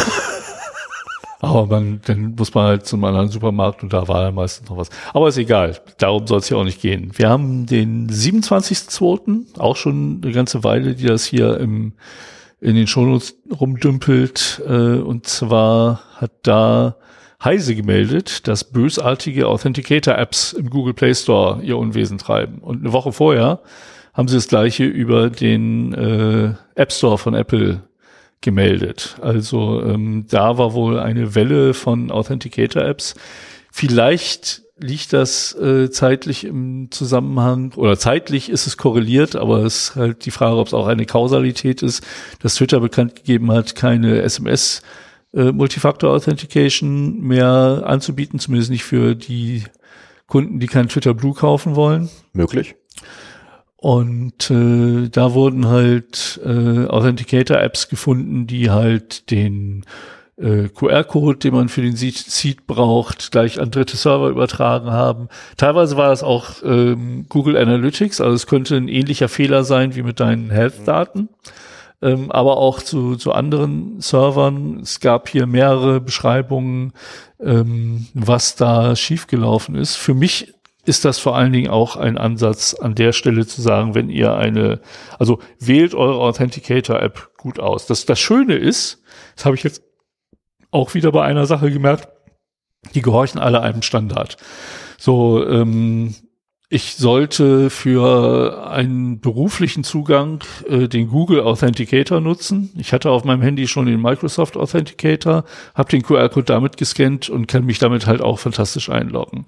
Aber 1.40 1.68
man, 1.68 2.02
dann 2.06 2.34
muss 2.36 2.54
man 2.54 2.66
halt 2.66 2.86
zum 2.88 3.04
anderen 3.04 3.30
Supermarkt 3.30 3.84
und 3.84 3.94
da 3.94 4.08
war 4.08 4.24
ja 4.24 4.32
meistens 4.32 4.70
noch 4.70 4.78
was. 4.78 4.90
Aber 5.14 5.28
ist 5.28 5.38
egal. 5.38 5.80
Darum 5.98 6.26
soll 6.26 6.40
es 6.40 6.50
ja 6.50 6.58
auch 6.58 6.64
nicht 6.64 6.82
gehen. 6.82 7.12
Wir 7.16 7.30
haben 7.30 7.68
den 7.68 8.10
27.02. 8.10 9.60
auch 9.60 9.76
schon 9.76 10.22
eine 10.24 10.32
ganze 10.32 10.64
Weile, 10.64 10.96
die 10.96 11.06
das 11.06 11.26
hier 11.26 11.60
im, 11.60 11.94
in 12.62 12.76
den 12.76 12.88
Shownotes 12.88 13.36
rumdümpelt. 13.60 14.64
Äh, 14.66 14.98
und 14.98 15.28
zwar 15.28 16.02
hat 16.16 16.32
da 16.44 16.96
Heise 17.44 17.76
gemeldet, 17.76 18.48
dass 18.48 18.64
bösartige 18.64 19.48
Authenticator-Apps 19.48 20.54
im 20.54 20.70
Google 20.70 20.94
Play 20.94 21.14
Store 21.14 21.62
ihr 21.62 21.78
Unwesen 21.78 22.18
treiben. 22.18 22.60
Und 22.60 22.82
eine 22.82 22.94
Woche 22.94 23.12
vorher 23.12 23.60
haben 24.14 24.28
sie 24.28 24.36
das 24.36 24.48
gleiche 24.48 24.86
über 24.86 25.30
den 25.30 25.94
äh, 25.94 26.54
App 26.76 26.92
Store 26.92 27.18
von 27.18 27.34
Apple 27.34 27.82
gemeldet. 28.42 29.18
Also 29.22 29.82
ähm, 29.84 30.26
da 30.30 30.58
war 30.58 30.74
wohl 30.74 31.00
eine 31.00 31.36
Welle 31.36 31.74
von 31.74 32.12
Authenticator-Apps. 32.12 33.16
Vielleicht 33.72 34.62
liegt 34.78 35.14
das 35.14 35.54
äh, 35.56 35.90
zeitlich 35.90 36.44
im 36.44 36.90
Zusammenhang 36.92 37.74
oder 37.76 37.98
zeitlich 37.98 38.50
ist 38.50 38.68
es 38.68 38.78
korreliert, 38.78 39.36
aber 39.36 39.64
es 39.64 39.90
ist 39.90 39.96
halt 39.96 40.26
die 40.26 40.32
Frage, 40.32 40.58
ob 40.58 40.68
es 40.68 40.74
auch 40.74 40.88
eine 40.88 41.06
Kausalität 41.06 41.82
ist, 41.82 42.06
dass 42.42 42.56
Twitter 42.56 42.82
bekannt 42.82 43.16
gegeben 43.16 43.52
hat, 43.52 43.76
keine 43.76 44.22
SMS 44.22 44.82
äh, 45.36 45.52
Multifactor 45.52 46.12
Authentication 46.12 47.20
mehr 47.22 47.84
anzubieten, 47.86 48.40
zumindest 48.40 48.72
nicht 48.72 48.84
für 48.84 49.16
die 49.16 49.64
Kunden, 50.28 50.60
die 50.60 50.68
kein 50.68 50.90
Twitter 50.90 51.14
Blue 51.14 51.34
kaufen 51.34 51.76
wollen. 51.76 52.10
Möglich. 52.34 52.76
Und 53.78 54.50
äh, 54.50 55.10
da 55.10 55.34
wurden 55.34 55.68
halt 55.68 56.40
äh, 56.44 56.88
Authenticator-Apps 56.88 57.90
gefunden, 57.90 58.48
die 58.48 58.72
halt 58.72 59.30
den 59.30 59.86
äh, 60.38 60.70
QR-Code, 60.70 61.38
den 61.38 61.54
man 61.54 61.70
für 61.70 61.82
den 61.82 61.96
Seed 61.96 62.66
braucht, 62.68 63.32
gleich 63.32 63.60
an 63.60 63.72
dritte 63.72 63.98
Server 63.98 64.30
übertragen 64.30 64.92
haben. 64.92 65.30
Teilweise 65.58 65.98
war 65.98 66.10
das 66.10 66.24
auch 66.24 66.64
ähm, 66.64 67.26
Google 67.30 67.58
Analytics, 67.58 68.22
also 68.22 68.34
es 68.34 68.48
könnte 68.48 68.76
ein 68.76 68.88
ähnlicher 68.88 69.30
Fehler 69.30 69.64
sein 69.64 69.96
wie 69.96 70.04
mit 70.04 70.20
deinen 70.20 70.50
Health-Daten. 70.50 71.30
Ähm, 72.06 72.32
aber 72.32 72.58
auch 72.58 72.84
zu, 72.84 73.16
zu 73.16 73.32
anderen 73.32 74.00
Servern. 74.00 74.80
Es 74.82 75.00
gab 75.00 75.28
hier 75.28 75.48
mehrere 75.48 76.00
Beschreibungen, 76.00 76.94
ähm, 77.40 78.06
was 78.14 78.56
da 78.56 78.96
schiefgelaufen 78.96 79.74
ist. 79.74 79.96
Für 79.96 80.14
mich 80.14 80.54
ist 80.86 81.04
das 81.04 81.18
vor 81.18 81.36
allen 81.36 81.52
Dingen 81.52 81.72
auch 81.72 81.96
ein 81.96 82.20
Ansatz 82.20 82.76
an 82.76 82.94
der 82.94 83.12
Stelle 83.12 83.48
zu 83.48 83.60
sagen, 83.60 83.96
wenn 83.96 84.10
ihr 84.10 84.36
eine, 84.36 84.82
also 85.18 85.40
wählt 85.60 85.96
eure 85.96 86.20
Authenticator-App 86.20 87.32
gut 87.38 87.60
aus. 87.60 87.88
Das, 87.88 88.06
das 88.06 88.20
Schöne 88.20 88.54
ist, 88.54 89.02
das 89.36 89.46
habe 89.46 89.56
ich 89.56 89.64
jetzt 89.64 89.82
auch 90.70 90.94
wieder 90.94 91.12
bei 91.12 91.24
einer 91.24 91.48
Sache 91.48 91.72
gemerkt, 91.72 92.08
die 92.94 93.02
gehorchen 93.02 93.42
alle 93.42 93.62
einem 93.62 93.82
Standard. 93.82 94.38
So, 95.00 95.44
ähm, 95.48 96.14
ich 96.70 96.96
sollte 96.96 97.70
für 97.70 98.68
einen 98.68 99.20
beruflichen 99.20 99.84
Zugang 99.84 100.44
äh, 100.68 100.88
den 100.88 101.10
Google 101.10 101.42
Authenticator 101.42 102.22
nutzen. 102.22 102.72
Ich 102.76 102.92
hatte 102.92 103.12
auf 103.12 103.24
meinem 103.24 103.44
Handy 103.44 103.68
schon 103.68 103.86
den 103.86 104.02
Microsoft 104.02 104.58
Authenticator, 104.58 105.46
habe 105.76 105.90
den 105.90 106.02
QR-Code 106.02 106.46
damit 106.46 106.78
gescannt 106.78 107.30
und 107.30 107.48
kann 107.48 107.66
mich 107.66 107.78
damit 107.78 108.08
halt 108.08 108.22
auch 108.22 108.40
fantastisch 108.40 108.90
einloggen. 108.90 109.46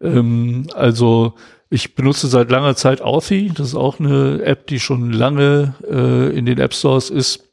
Ähm, 0.00 0.66
also 0.74 1.34
ich 1.70 1.94
benutze 1.94 2.26
seit 2.26 2.50
langer 2.50 2.74
Zeit 2.74 3.00
Authy. 3.00 3.52
Das 3.54 3.68
ist 3.68 3.74
auch 3.76 4.00
eine 4.00 4.42
App, 4.42 4.66
die 4.66 4.80
schon 4.80 5.12
lange 5.12 5.74
äh, 5.88 6.36
in 6.36 6.46
den 6.46 6.58
App 6.58 6.74
Stores 6.74 7.10
ist 7.10 7.44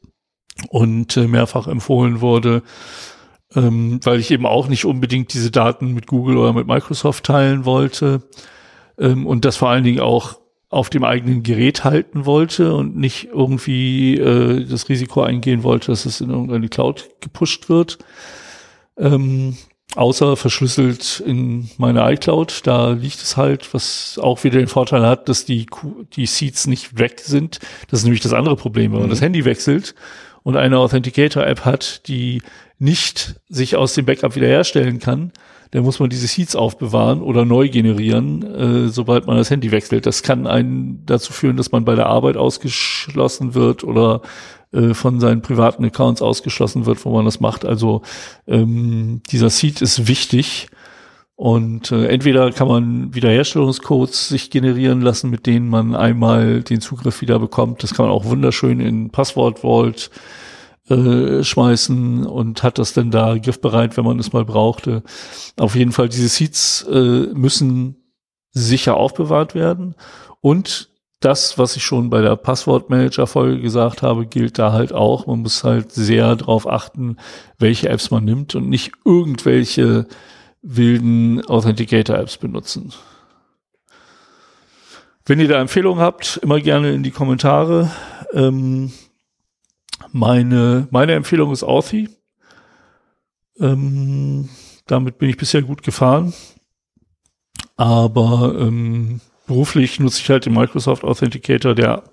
und 0.70 1.16
äh, 1.16 1.28
mehrfach 1.28 1.68
empfohlen 1.68 2.20
wurde, 2.20 2.62
ähm, 3.54 4.00
weil 4.02 4.18
ich 4.18 4.32
eben 4.32 4.46
auch 4.46 4.66
nicht 4.66 4.86
unbedingt 4.86 5.32
diese 5.34 5.52
Daten 5.52 5.94
mit 5.94 6.08
Google 6.08 6.36
oder 6.36 6.52
mit 6.52 6.66
Microsoft 6.66 7.24
teilen 7.24 7.64
wollte 7.64 8.22
ähm, 8.98 9.26
und 9.26 9.44
das 9.44 9.56
vor 9.56 9.70
allen 9.70 9.84
Dingen 9.84 10.00
auch 10.00 10.38
auf 10.70 10.90
dem 10.90 11.04
eigenen 11.04 11.42
Gerät 11.42 11.84
halten 11.84 12.26
wollte 12.26 12.74
und 12.74 12.96
nicht 12.96 13.28
irgendwie 13.32 14.18
äh, 14.18 14.64
das 14.64 14.88
Risiko 14.88 15.22
eingehen 15.22 15.62
wollte, 15.62 15.92
dass 15.92 16.04
es 16.04 16.20
in 16.20 16.30
irgendeine 16.30 16.68
Cloud 16.68 17.10
gepusht 17.20 17.68
wird. 17.68 17.98
Ähm, 18.98 19.56
außer 19.94 20.36
verschlüsselt 20.36 21.22
in 21.24 21.70
meiner 21.78 22.10
iCloud. 22.10 22.62
Da 22.64 22.90
liegt 22.90 23.22
es 23.22 23.36
halt, 23.36 23.72
was 23.72 24.18
auch 24.20 24.42
wieder 24.44 24.58
den 24.58 24.66
Vorteil 24.66 25.06
hat, 25.06 25.28
dass 25.28 25.44
die, 25.44 25.66
die 26.14 26.26
Seeds 26.26 26.66
nicht 26.66 26.98
weg 26.98 27.20
sind. 27.20 27.60
Das 27.88 28.00
ist 28.00 28.04
nämlich 28.04 28.22
das 28.22 28.32
andere 28.32 28.56
Problem, 28.56 28.92
wenn 28.92 28.98
man 28.98 29.08
mhm. 29.08 29.12
das 29.12 29.20
Handy 29.20 29.44
wechselt 29.44 29.94
und 30.42 30.56
eine 30.56 30.78
Authenticator-App 30.78 31.64
hat, 31.64 32.06
die 32.08 32.42
nicht 32.78 33.36
sich 33.48 33.76
aus 33.76 33.94
dem 33.94 34.06
Backup 34.06 34.34
wiederherstellen 34.34 34.98
kann, 34.98 35.32
dann 35.70 35.82
muss 35.82 35.98
man 35.98 36.10
diese 36.10 36.26
Seeds 36.26 36.56
aufbewahren 36.56 37.20
oder 37.20 37.44
neu 37.44 37.68
generieren, 37.68 38.42
äh, 38.42 38.88
sobald 38.88 39.26
man 39.26 39.36
das 39.36 39.50
Handy 39.50 39.70
wechselt. 39.70 40.06
Das 40.06 40.22
kann 40.22 40.46
einen 40.46 41.04
dazu 41.06 41.32
führen, 41.32 41.56
dass 41.56 41.72
man 41.72 41.84
bei 41.84 41.94
der 41.94 42.06
Arbeit 42.06 42.36
ausgeschlossen 42.36 43.54
wird 43.54 43.84
oder 43.84 44.22
äh, 44.72 44.94
von 44.94 45.20
seinen 45.20 45.42
privaten 45.42 45.84
Accounts 45.84 46.22
ausgeschlossen 46.22 46.86
wird, 46.86 47.04
wo 47.04 47.10
man 47.10 47.24
das 47.24 47.40
macht. 47.40 47.64
Also 47.64 48.02
ähm, 48.46 49.22
dieser 49.30 49.50
Seed 49.50 49.82
ist 49.82 50.08
wichtig. 50.08 50.68
Und 51.36 51.90
äh, 51.90 52.06
entweder 52.06 52.52
kann 52.52 52.68
man 52.68 53.14
Wiederherstellungscodes 53.14 54.28
sich 54.28 54.50
generieren 54.50 55.00
lassen, 55.00 55.30
mit 55.30 55.46
denen 55.46 55.68
man 55.68 55.96
einmal 55.96 56.62
den 56.62 56.80
Zugriff 56.80 57.20
wieder 57.20 57.40
bekommt. 57.40 57.82
Das 57.82 57.94
kann 57.94 58.06
man 58.06 58.14
auch 58.14 58.24
wunderschön 58.24 58.80
in 58.80 59.10
Passwort 59.10 59.60
Vault 59.60 60.10
äh, 60.88 61.42
schmeißen 61.42 62.26
und 62.26 62.62
hat 62.62 62.78
das 62.78 62.92
dann 62.92 63.10
da 63.10 63.38
griffbereit, 63.38 63.96
wenn 63.96 64.04
man 64.04 64.18
es 64.18 64.32
mal 64.32 64.44
brauchte. 64.44 65.02
Auf 65.56 65.74
jeden 65.74 65.92
Fall, 65.92 66.08
diese 66.08 66.28
Seeds 66.28 66.86
äh, 66.90 67.28
müssen 67.34 67.96
sicher 68.50 68.96
aufbewahrt 68.96 69.54
werden. 69.54 69.94
Und 70.40 70.90
das, 71.20 71.56
was 71.56 71.76
ich 71.76 71.84
schon 71.84 72.10
bei 72.10 72.20
der 72.20 72.36
Passwortmanager-Folge 72.36 73.62
gesagt 73.62 74.02
habe, 74.02 74.26
gilt 74.26 74.58
da 74.58 74.72
halt 74.72 74.92
auch. 74.92 75.26
Man 75.26 75.40
muss 75.40 75.64
halt 75.64 75.90
sehr 75.90 76.36
darauf 76.36 76.68
achten, 76.68 77.16
welche 77.58 77.88
Apps 77.88 78.10
man 78.10 78.24
nimmt 78.24 78.54
und 78.54 78.68
nicht 78.68 78.92
irgendwelche 79.06 80.06
wilden 80.60 81.44
Authenticator-Apps 81.46 82.36
benutzen. 82.36 82.92
Wenn 85.24 85.40
ihr 85.40 85.48
da 85.48 85.58
Empfehlungen 85.58 86.02
habt, 86.02 86.38
immer 86.42 86.60
gerne 86.60 86.92
in 86.92 87.02
die 87.02 87.10
Kommentare. 87.10 87.90
Ähm, 88.34 88.92
meine, 90.12 90.88
meine 90.90 91.12
Empfehlung 91.12 91.52
ist 91.52 91.62
Authy. 91.62 92.08
Ähm, 93.58 94.48
damit 94.86 95.18
bin 95.18 95.30
ich 95.30 95.36
bisher 95.36 95.62
gut 95.62 95.82
gefahren. 95.82 96.32
Aber 97.76 98.54
ähm, 98.58 99.20
beruflich 99.46 99.98
nutze 100.00 100.20
ich 100.20 100.30
halt 100.30 100.46
den 100.46 100.54
Microsoft 100.54 101.04
Authenticator, 101.04 101.74
der 101.74 102.04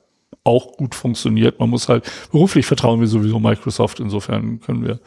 auch 0.44 0.74
gut 0.78 0.96
funktioniert. 0.96 1.60
Man 1.60 1.70
muss 1.70 1.90
halt, 1.90 2.10
beruflich 2.32 2.66
vertrauen 2.66 3.00
wir 3.00 3.08
sowieso 3.08 3.40
Microsoft, 3.40 4.00
insofern 4.00 4.60
können 4.60 4.84
wir 4.84 5.00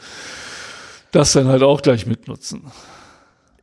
das 1.10 1.32
dann 1.32 1.48
halt 1.48 1.62
auch 1.62 1.82
gleich 1.82 2.06
mitnutzen. 2.06 2.62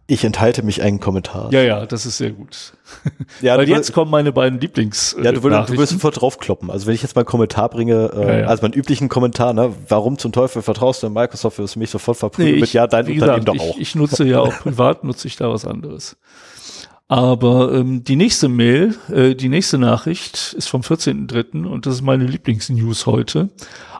Ich 0.07 0.23
enthalte 0.25 0.63
mich 0.63 0.81
einen 0.81 0.99
Kommentar. 0.99 1.53
Ja, 1.53 1.61
ja, 1.61 1.85
das 1.85 2.05
ist 2.05 2.17
sehr 2.17 2.31
gut. 2.31 2.73
Ja, 3.41 3.57
Weil 3.57 3.69
jetzt 3.69 3.93
kommen 3.93 4.11
meine 4.11 4.31
beiden 4.31 4.59
Lieblings. 4.59 5.15
Ja, 5.23 5.31
du, 5.31 5.41
würdest, 5.41 5.69
du 5.69 5.73
würdest 5.73 5.93
sofort 5.93 6.19
draufkloppen. 6.19 6.69
Also 6.69 6.85
wenn 6.85 6.93
ich 6.93 7.01
jetzt 7.01 7.15
mal 7.15 7.21
einen 7.21 7.27
Kommentar 7.27 7.69
bringe, 7.69 8.11
äh, 8.13 8.19
ja, 8.19 8.39
ja. 8.41 8.47
also 8.47 8.61
meinen 8.63 8.73
üblichen 8.73 9.07
Kommentar, 9.07 9.53
ne, 9.53 9.73
warum 9.87 10.17
zum 10.17 10.31
Teufel 10.33 10.61
vertraust 10.61 11.01
du 11.01 11.07
in 11.07 11.13
Microsoft, 11.13 11.57
wirst 11.57 11.75
du 11.75 11.79
mich 11.79 11.89
sofort 11.89 12.17
verprügeln 12.17 12.55
nee, 12.55 12.61
mit, 12.61 12.73
ja, 12.73 12.87
dein 12.87 13.07
Unternehmen 13.07 13.45
gesagt, 13.45 13.47
doch 13.47 13.59
auch. 13.59 13.75
Ich, 13.75 13.81
ich 13.81 13.95
nutze 13.95 14.25
ja 14.25 14.41
auch 14.41 14.53
privat, 14.59 15.03
nutze 15.03 15.27
ich 15.27 15.37
da 15.37 15.49
was 15.49 15.65
anderes. 15.65 16.17
Aber 17.07 17.73
ähm, 17.73 18.03
die 18.03 18.15
nächste 18.15 18.47
Mail, 18.47 18.95
äh, 19.11 19.35
die 19.35 19.49
nächste 19.49 19.77
Nachricht 19.77 20.53
ist 20.57 20.69
vom 20.69 20.81
14.3. 20.81 21.65
und 21.65 21.85
das 21.85 21.95
ist 21.95 22.01
meine 22.01 22.25
Lieblingsnews 22.25 23.05
heute. 23.05 23.49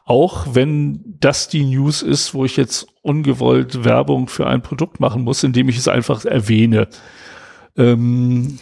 Auch 0.06 0.48
wenn 0.54 1.16
das 1.20 1.48
die 1.48 1.64
News 1.64 2.02
ist, 2.02 2.34
wo 2.34 2.46
ich 2.46 2.58
jetzt 2.58 2.88
ungewollt 3.02 3.84
Werbung 3.84 4.28
für 4.28 4.48
ein 4.48 4.62
Produkt 4.62 5.00
machen 5.00 5.24
muss, 5.24 5.44
indem 5.44 5.70
ich 5.70 5.78
es 5.78 5.88
einfach 5.88 6.26
erwähne. 6.26 6.88
Ähm, 7.78 8.60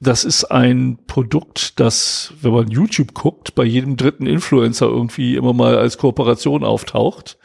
das 0.00 0.24
ist 0.24 0.44
ein 0.44 0.98
Produkt, 1.06 1.80
das, 1.80 2.34
wenn 2.40 2.52
man 2.52 2.68
YouTube 2.68 3.14
guckt, 3.14 3.54
bei 3.54 3.64
jedem 3.64 3.96
dritten 3.96 4.26
Influencer 4.26 4.86
irgendwie 4.86 5.36
immer 5.36 5.54
mal 5.54 5.76
als 5.76 5.96
Kooperation 5.98 6.64
auftaucht. 6.64 7.38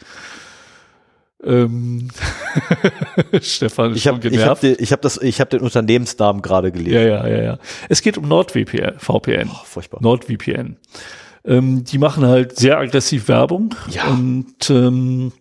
Ähm 1.43 2.09
Stefan 3.41 3.95
ich 3.95 4.07
hab, 4.07 4.23
Ich 4.23 4.37
habe 4.43 4.59
genervt. 4.59 4.91
hab 4.91 5.01
das, 5.01 5.17
ich 5.21 5.39
habe 5.39 5.49
den 5.49 5.61
Unternehmensnamen 5.61 6.41
gerade 6.41 6.71
gelesen. 6.71 6.93
ja, 6.93 7.01
ja, 7.01 7.27
ja, 7.27 7.43
ja. 7.43 7.57
Es 7.89 8.01
geht 8.01 8.17
um 8.17 8.27
NordVPN, 8.27 8.99
VPN. 8.99 9.49
Oh, 9.49 9.63
furchtbar. 9.63 10.01
NordVPN. 10.01 10.77
Ähm, 11.45 11.83
die 11.83 11.97
machen 11.97 12.25
halt 12.25 12.57
sehr 12.57 12.77
aggressiv 12.77 13.27
Werbung 13.27 13.73
Ja. 13.89 14.07
und 14.07 14.69
ähm, 14.69 15.31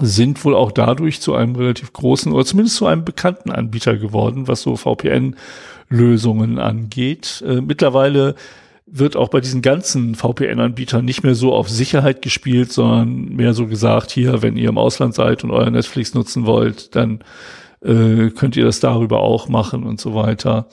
sind 0.00 0.44
wohl 0.44 0.54
auch 0.54 0.72
dadurch 0.72 1.20
zu 1.20 1.34
einem 1.34 1.56
relativ 1.56 1.92
großen 1.92 2.32
oder 2.32 2.44
zumindest 2.44 2.76
zu 2.76 2.86
einem 2.86 3.04
bekannten 3.04 3.50
Anbieter 3.50 3.96
geworden, 3.96 4.46
was 4.48 4.62
so 4.62 4.76
VPN-Lösungen 4.76 6.58
angeht. 6.58 7.42
Äh, 7.46 7.60
mittlerweile 7.60 8.34
wird 8.86 9.16
auch 9.16 9.28
bei 9.28 9.40
diesen 9.40 9.62
ganzen 9.62 10.14
VPN-Anbietern 10.14 11.04
nicht 11.04 11.24
mehr 11.24 11.34
so 11.34 11.52
auf 11.52 11.68
Sicherheit 11.68 12.22
gespielt, 12.22 12.72
sondern 12.72 13.34
mehr 13.34 13.52
so 13.52 13.66
gesagt, 13.66 14.10
hier, 14.12 14.42
wenn 14.42 14.56
ihr 14.56 14.68
im 14.68 14.78
Ausland 14.78 15.14
seid 15.14 15.42
und 15.42 15.50
euer 15.50 15.70
Netflix 15.70 16.14
nutzen 16.14 16.46
wollt, 16.46 16.94
dann 16.94 17.20
äh, 17.82 18.30
könnt 18.30 18.56
ihr 18.56 18.64
das 18.64 18.78
darüber 18.80 19.20
auch 19.20 19.48
machen 19.48 19.82
und 19.84 20.00
so 20.00 20.14
weiter. 20.14 20.68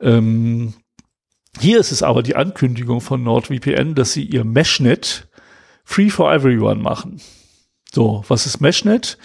Ähm, 0.00 0.74
hier 1.60 1.78
ist 1.78 1.92
es 1.92 2.02
aber 2.02 2.22
die 2.22 2.36
Ankündigung 2.36 3.00
von 3.00 3.22
NordVPN, 3.22 3.94
dass 3.94 4.12
sie 4.12 4.24
ihr 4.24 4.44
Meshnet 4.44 5.28
free 5.84 6.10
for 6.10 6.32
everyone 6.32 6.82
machen. 6.82 7.20
So, 7.92 8.24
was 8.28 8.46
ist 8.46 8.60
Meshnet? 8.60 9.18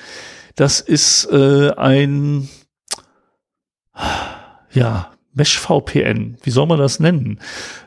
Das 0.55 0.79
ist 0.79 1.25
äh, 1.31 1.71
ein 1.71 2.49
ja, 4.71 5.11
Mesh 5.33 5.57
VPN. 5.59 6.37
Wie 6.43 6.51
soll 6.51 6.67
man 6.67 6.79
das 6.79 6.99
nennen? 6.99 7.39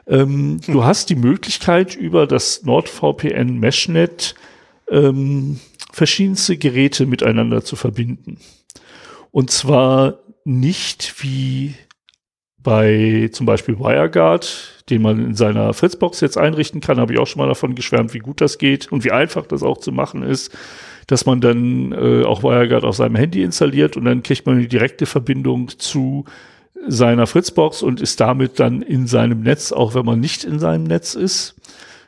Ähm, 0.07 0.61
Du 0.67 0.85
hast 0.85 1.11
die 1.11 1.17
Möglichkeit 1.17 1.95
über 1.95 2.27
das 2.27 2.65
NordVPN 2.65 3.59
Meshnet 3.59 4.35
ähm, 4.91 5.61
verschiedenste 5.93 6.57
Geräte 6.57 7.07
miteinander 7.07 7.65
zu 7.65 7.77
verbinden. 7.77 8.39
Und 9.31 9.51
zwar 9.51 10.19
nicht 10.45 11.23
wie 11.23 11.75
bei 12.67 13.31
zum 13.31 13.47
Beispiel 13.47 13.79
WireGuard, 13.79 14.83
den 14.91 15.01
man 15.01 15.25
in 15.25 15.35
seiner 15.37 15.73
Fritzbox 15.73 16.21
jetzt 16.21 16.37
einrichten 16.37 16.81
kann, 16.81 16.99
habe 16.99 17.13
ich 17.13 17.21
auch 17.21 17.27
schon 17.29 17.39
mal 17.41 17.47
davon 17.47 17.77
geschwärmt, 17.77 18.13
wie 18.13 18.19
gut 18.19 18.41
das 18.41 18.59
geht 18.59 18.91
und 18.91 19.05
wie 19.05 19.13
einfach 19.13 19.47
das 19.47 19.63
auch 19.63 19.79
zu 19.79 19.93
machen 19.93 20.25
ist, 20.25 20.53
dass 21.07 21.27
man 21.27 21.41
dann 21.41 21.93
äh, 21.93 22.25
auch 22.25 22.43
WireGuard 22.43 22.83
auf 22.83 22.97
seinem 22.97 23.15
Handy 23.15 23.45
installiert 23.45 23.97
und 23.97 24.05
dann 24.05 24.25
kriegt 24.25 24.47
man 24.47 24.57
eine 24.57 24.67
direkte 24.67 25.07
Verbindung 25.07 25.69
zu 25.79 26.25
seiner 26.89 27.29
Fritzbox 27.29 27.85
und 27.85 28.01
ist 28.01 28.19
damit 28.19 28.59
dann 28.59 28.83
in 28.83 29.07
seinem 29.07 29.43
Netz, 29.43 29.71
auch 29.71 29.95
wenn 29.95 30.05
man 30.05 30.19
nicht 30.19 30.43
in 30.43 30.59
seinem 30.59 30.85
Netz 30.85 31.15
ist. 31.15 31.55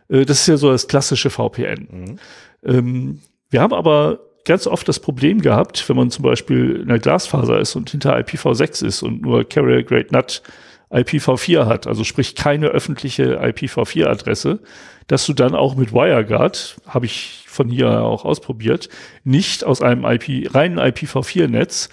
Äh, 0.09 0.25
das 0.25 0.41
ist 0.41 0.49
ja 0.49 0.57
so 0.57 0.73
das 0.73 0.89
klassische 0.89 1.31
VPN. 1.31 2.19
Ähm, 2.65 3.21
wir 3.49 3.61
haben 3.61 3.75
aber 3.75 4.19
ganz 4.49 4.67
oft 4.67 4.89
das 4.89 4.99
Problem 4.99 5.41
gehabt, 5.41 5.89
wenn 5.89 5.97
man 5.97 6.11
zum 6.11 6.25
Beispiel 6.25 6.81
in 6.83 6.89
der 6.89 6.99
Glasfaser 6.99 7.61
ist 7.61 7.77
und 7.77 7.91
hinter 7.91 8.17
IPv6 8.17 8.85
ist 8.85 9.03
und 9.03 9.23
nur 9.23 9.49
Carrier 9.49 9.85
Grade 9.85 10.09
NAT 10.11 10.43
IPv4 10.91 11.67
hat, 11.67 11.87
also 11.87 12.03
sprich 12.03 12.35
keine 12.35 12.69
öffentliche 12.69 13.41
IPv4-Adresse, 13.43 14.61
dass 15.07 15.27
du 15.27 15.35
dann 15.35 15.55
auch 15.55 15.77
mit 15.77 15.93
WireGuard, 15.93 16.79
habe 16.87 17.07
ich 17.07 17.45
von 17.47 17.69
hier 17.69 18.03
auch 18.03 18.25
ausprobiert, 18.25 18.89
nicht 19.23 19.65
aus 19.65 19.83
einem 19.83 20.05
IP, 20.07 20.55
reinen 20.55 20.79
IPv4-Netz 20.79 21.91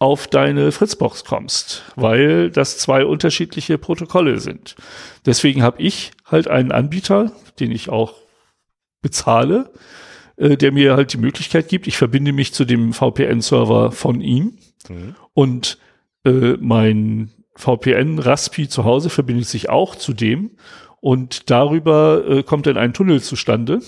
auf 0.00 0.26
deine 0.26 0.72
Fritzbox 0.72 1.24
kommst, 1.24 1.84
weil 1.94 2.50
das 2.50 2.78
zwei 2.78 3.04
unterschiedliche 3.04 3.78
Protokolle 3.78 4.40
sind. 4.40 4.74
Deswegen 5.24 5.62
habe 5.62 5.80
ich 5.80 6.10
halt 6.26 6.48
einen 6.48 6.72
Anbieter, 6.72 7.30
den 7.60 7.70
ich 7.70 7.88
auch 7.88 8.14
bezahle, 9.00 9.70
äh, 10.36 10.56
der 10.56 10.72
mir 10.72 10.96
halt 10.96 11.12
die 11.12 11.18
Möglichkeit 11.18 11.68
gibt, 11.68 11.86
ich 11.86 11.96
verbinde 11.96 12.32
mich 12.32 12.52
zu 12.52 12.64
dem 12.64 12.92
VPN-Server 12.92 13.92
von 13.92 14.20
ihm 14.20 14.58
und 15.32 15.78
äh, 16.24 16.56
mein 16.60 17.30
VPN 17.56 18.18
Raspi 18.18 18.68
zu 18.68 18.84
Hause 18.84 19.10
verbindet 19.10 19.46
sich 19.46 19.70
auch 19.70 19.94
zu 19.94 20.12
dem 20.12 20.50
und 21.00 21.50
darüber 21.50 22.24
äh, 22.26 22.42
kommt 22.42 22.66
dann 22.66 22.76
ein 22.76 22.94
Tunnel 22.94 23.22
zustande, 23.22 23.80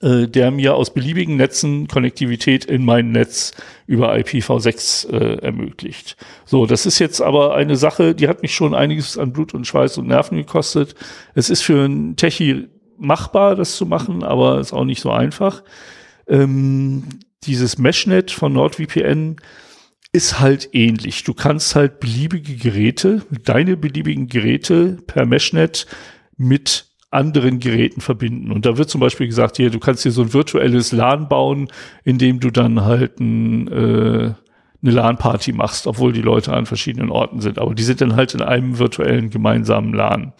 äh, 0.00 0.26
der 0.26 0.50
mir 0.50 0.74
aus 0.74 0.92
beliebigen 0.92 1.36
Netzen 1.36 1.88
Konnektivität 1.88 2.64
in 2.64 2.84
mein 2.84 3.12
Netz 3.12 3.54
über 3.86 4.12
IPv6 4.14 5.10
äh, 5.10 5.38
ermöglicht. 5.38 6.16
So, 6.44 6.66
das 6.66 6.86
ist 6.86 6.98
jetzt 6.98 7.22
aber 7.22 7.54
eine 7.54 7.76
Sache, 7.76 8.14
die 8.14 8.28
hat 8.28 8.42
mich 8.42 8.54
schon 8.54 8.74
einiges 8.74 9.16
an 9.16 9.32
Blut 9.32 9.54
und 9.54 9.66
Schweiß 9.66 9.96
und 9.98 10.08
Nerven 10.08 10.36
gekostet. 10.36 10.94
Es 11.34 11.48
ist 11.48 11.62
für 11.62 11.84
einen 11.84 12.16
Techie 12.16 12.68
machbar, 12.98 13.54
das 13.54 13.76
zu 13.76 13.86
machen, 13.86 14.22
aber 14.22 14.60
ist 14.60 14.72
auch 14.72 14.84
nicht 14.84 15.00
so 15.00 15.10
einfach. 15.10 15.62
Ähm, 16.26 17.04
dieses 17.44 17.78
Meshnet 17.78 18.30
von 18.30 18.52
NordVPN 18.52 19.36
ist 20.12 20.40
halt 20.40 20.70
ähnlich. 20.72 21.24
Du 21.24 21.34
kannst 21.34 21.74
halt 21.74 22.00
beliebige 22.00 22.56
Geräte, 22.56 23.22
deine 23.44 23.76
beliebigen 23.76 24.26
Geräte 24.26 24.98
per 25.06 25.26
Meshnet 25.26 25.86
mit 26.36 26.86
anderen 27.10 27.58
Geräten 27.58 28.00
verbinden. 28.00 28.52
Und 28.52 28.66
da 28.66 28.76
wird 28.76 28.90
zum 28.90 29.00
Beispiel 29.00 29.26
gesagt, 29.26 29.56
hier, 29.56 29.70
du 29.70 29.78
kannst 29.78 30.02
hier 30.02 30.12
so 30.12 30.22
ein 30.22 30.34
virtuelles 30.34 30.92
LAN 30.92 31.28
bauen, 31.28 31.68
in 32.04 32.18
dem 32.18 32.40
du 32.40 32.50
dann 32.50 32.84
halt 32.84 33.18
ein, 33.18 33.68
äh, 33.68 34.34
eine 34.82 34.92
LAN-Party 34.92 35.52
machst, 35.52 35.86
obwohl 35.86 36.12
die 36.12 36.22
Leute 36.22 36.52
an 36.52 36.66
verschiedenen 36.66 37.10
Orten 37.10 37.40
sind. 37.40 37.58
Aber 37.58 37.74
die 37.74 37.82
sind 37.82 38.00
dann 38.00 38.14
halt 38.14 38.34
in 38.34 38.42
einem 38.42 38.78
virtuellen 38.78 39.30
gemeinsamen 39.30 39.94
LAN. 39.94 40.32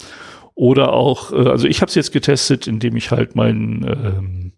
Oder 0.58 0.92
auch, 0.92 1.32
äh, 1.32 1.48
also 1.48 1.68
ich 1.68 1.82
habe 1.82 1.88
es 1.88 1.94
jetzt 1.94 2.10
getestet, 2.10 2.66
indem 2.66 2.96
ich 2.96 3.12
halt 3.12 3.36
mein 3.36 3.86
ähm, 3.86 4.52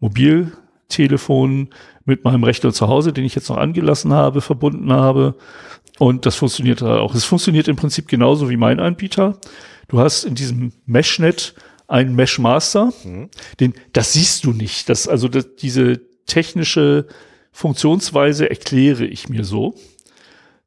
Mobiltelefon 0.00 1.68
mit 2.04 2.24
meinem 2.24 2.42
Rechner 2.42 2.72
zu 2.72 2.88
Hause, 2.88 3.12
den 3.12 3.24
ich 3.24 3.36
jetzt 3.36 3.48
noch 3.48 3.56
angelassen 3.56 4.12
habe, 4.12 4.40
verbunden 4.40 4.92
habe. 4.92 5.36
Und 6.00 6.26
das 6.26 6.34
funktioniert 6.34 6.82
halt 6.82 6.98
auch. 6.98 7.14
Es 7.14 7.24
funktioniert 7.24 7.68
im 7.68 7.76
Prinzip 7.76 8.08
genauso 8.08 8.50
wie 8.50 8.56
mein 8.56 8.80
Anbieter. 8.80 9.38
Du 9.86 10.00
hast 10.00 10.24
in 10.24 10.34
diesem 10.34 10.72
Meshnet 10.86 11.54
einen 11.86 12.16
Mesh 12.16 12.40
Master, 12.40 12.92
den, 13.60 13.74
das 13.92 14.14
siehst 14.14 14.42
du 14.42 14.52
nicht. 14.52 14.88
Das, 14.88 15.06
also 15.06 15.28
das, 15.28 15.54
diese 15.54 16.00
technische 16.26 17.06
Funktionsweise 17.52 18.50
erkläre 18.50 19.06
ich 19.06 19.28
mir 19.28 19.44
so. 19.44 19.76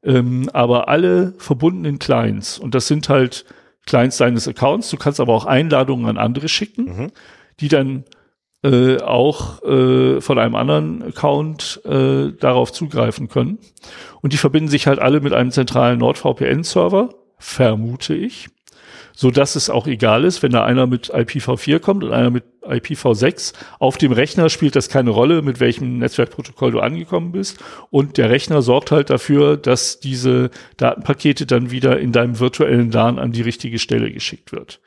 Ähm, 0.02 0.48
aber 0.54 0.88
alle 0.88 1.34
verbundenen 1.36 1.98
Clients, 1.98 2.58
und 2.58 2.74
das 2.74 2.86
sind 2.86 3.10
halt 3.10 3.44
Clients 3.86 4.16
deines 4.16 4.46
Accounts, 4.46 4.90
du 4.90 4.96
kannst 4.96 5.20
aber 5.20 5.34
auch 5.34 5.46
Einladungen 5.46 6.06
an 6.06 6.18
andere 6.18 6.48
schicken, 6.48 7.10
die 7.60 7.68
dann 7.68 8.04
äh, 8.64 9.00
auch 9.00 9.62
äh, 9.64 10.20
von 10.20 10.38
einem 10.38 10.54
anderen 10.54 11.02
Account 11.02 11.80
äh, 11.84 12.30
darauf 12.38 12.72
zugreifen 12.72 13.28
können. 13.28 13.58
Und 14.20 14.32
die 14.32 14.36
verbinden 14.36 14.68
sich 14.68 14.86
halt 14.86 15.00
alle 15.00 15.20
mit 15.20 15.32
einem 15.32 15.50
zentralen 15.50 15.98
NordVPN-Server, 15.98 17.10
vermute 17.38 18.14
ich, 18.14 18.48
so 19.14 19.30
dass 19.30 19.56
es 19.56 19.70
auch 19.70 19.86
egal 19.86 20.24
ist, 20.24 20.42
wenn 20.42 20.52
da 20.52 20.64
einer 20.64 20.86
mit 20.86 21.12
IPv4 21.12 21.78
kommt 21.78 22.04
und 22.04 22.12
einer 22.12 22.30
mit 22.30 22.44
IPv6. 22.62 23.52
Auf 23.78 23.98
dem 23.98 24.12
Rechner 24.12 24.48
spielt 24.48 24.76
das 24.76 24.88
keine 24.88 25.10
Rolle, 25.10 25.42
mit 25.42 25.60
welchem 25.60 25.98
Netzwerkprotokoll 25.98 26.72
du 26.72 26.80
angekommen 26.80 27.32
bist. 27.32 27.58
Und 27.90 28.18
der 28.18 28.30
Rechner 28.30 28.62
sorgt 28.62 28.90
halt 28.90 29.10
dafür, 29.10 29.56
dass 29.56 30.00
diese 30.00 30.50
Datenpakete 30.76 31.46
dann 31.46 31.70
wieder 31.70 31.98
in 31.98 32.12
deinem 32.12 32.38
virtuellen 32.38 32.90
LAN 32.90 33.18
an 33.18 33.32
die 33.32 33.42
richtige 33.42 33.78
Stelle 33.78 34.12
geschickt 34.12 34.52
wird. 34.52 34.80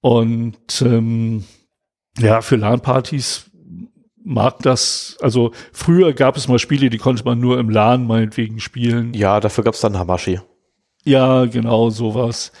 Und 0.00 0.82
ähm, 0.82 1.44
ja, 2.18 2.40
für 2.42 2.56
LAN-Partys 2.56 3.50
mag 4.22 4.58
das, 4.60 5.16
also 5.20 5.52
früher 5.72 6.12
gab 6.12 6.36
es 6.36 6.48
mal 6.48 6.58
Spiele, 6.58 6.90
die 6.90 6.98
konnte 6.98 7.24
man 7.24 7.38
nur 7.38 7.58
im 7.58 7.70
LAN 7.70 8.06
meinetwegen 8.06 8.60
spielen. 8.60 9.14
Ja, 9.14 9.40
dafür 9.40 9.64
gab's 9.64 9.80
dann 9.80 9.96
Hamashi. 9.96 10.40
Ja, 11.04 11.44
genau, 11.44 11.90
sowas. 11.90 12.52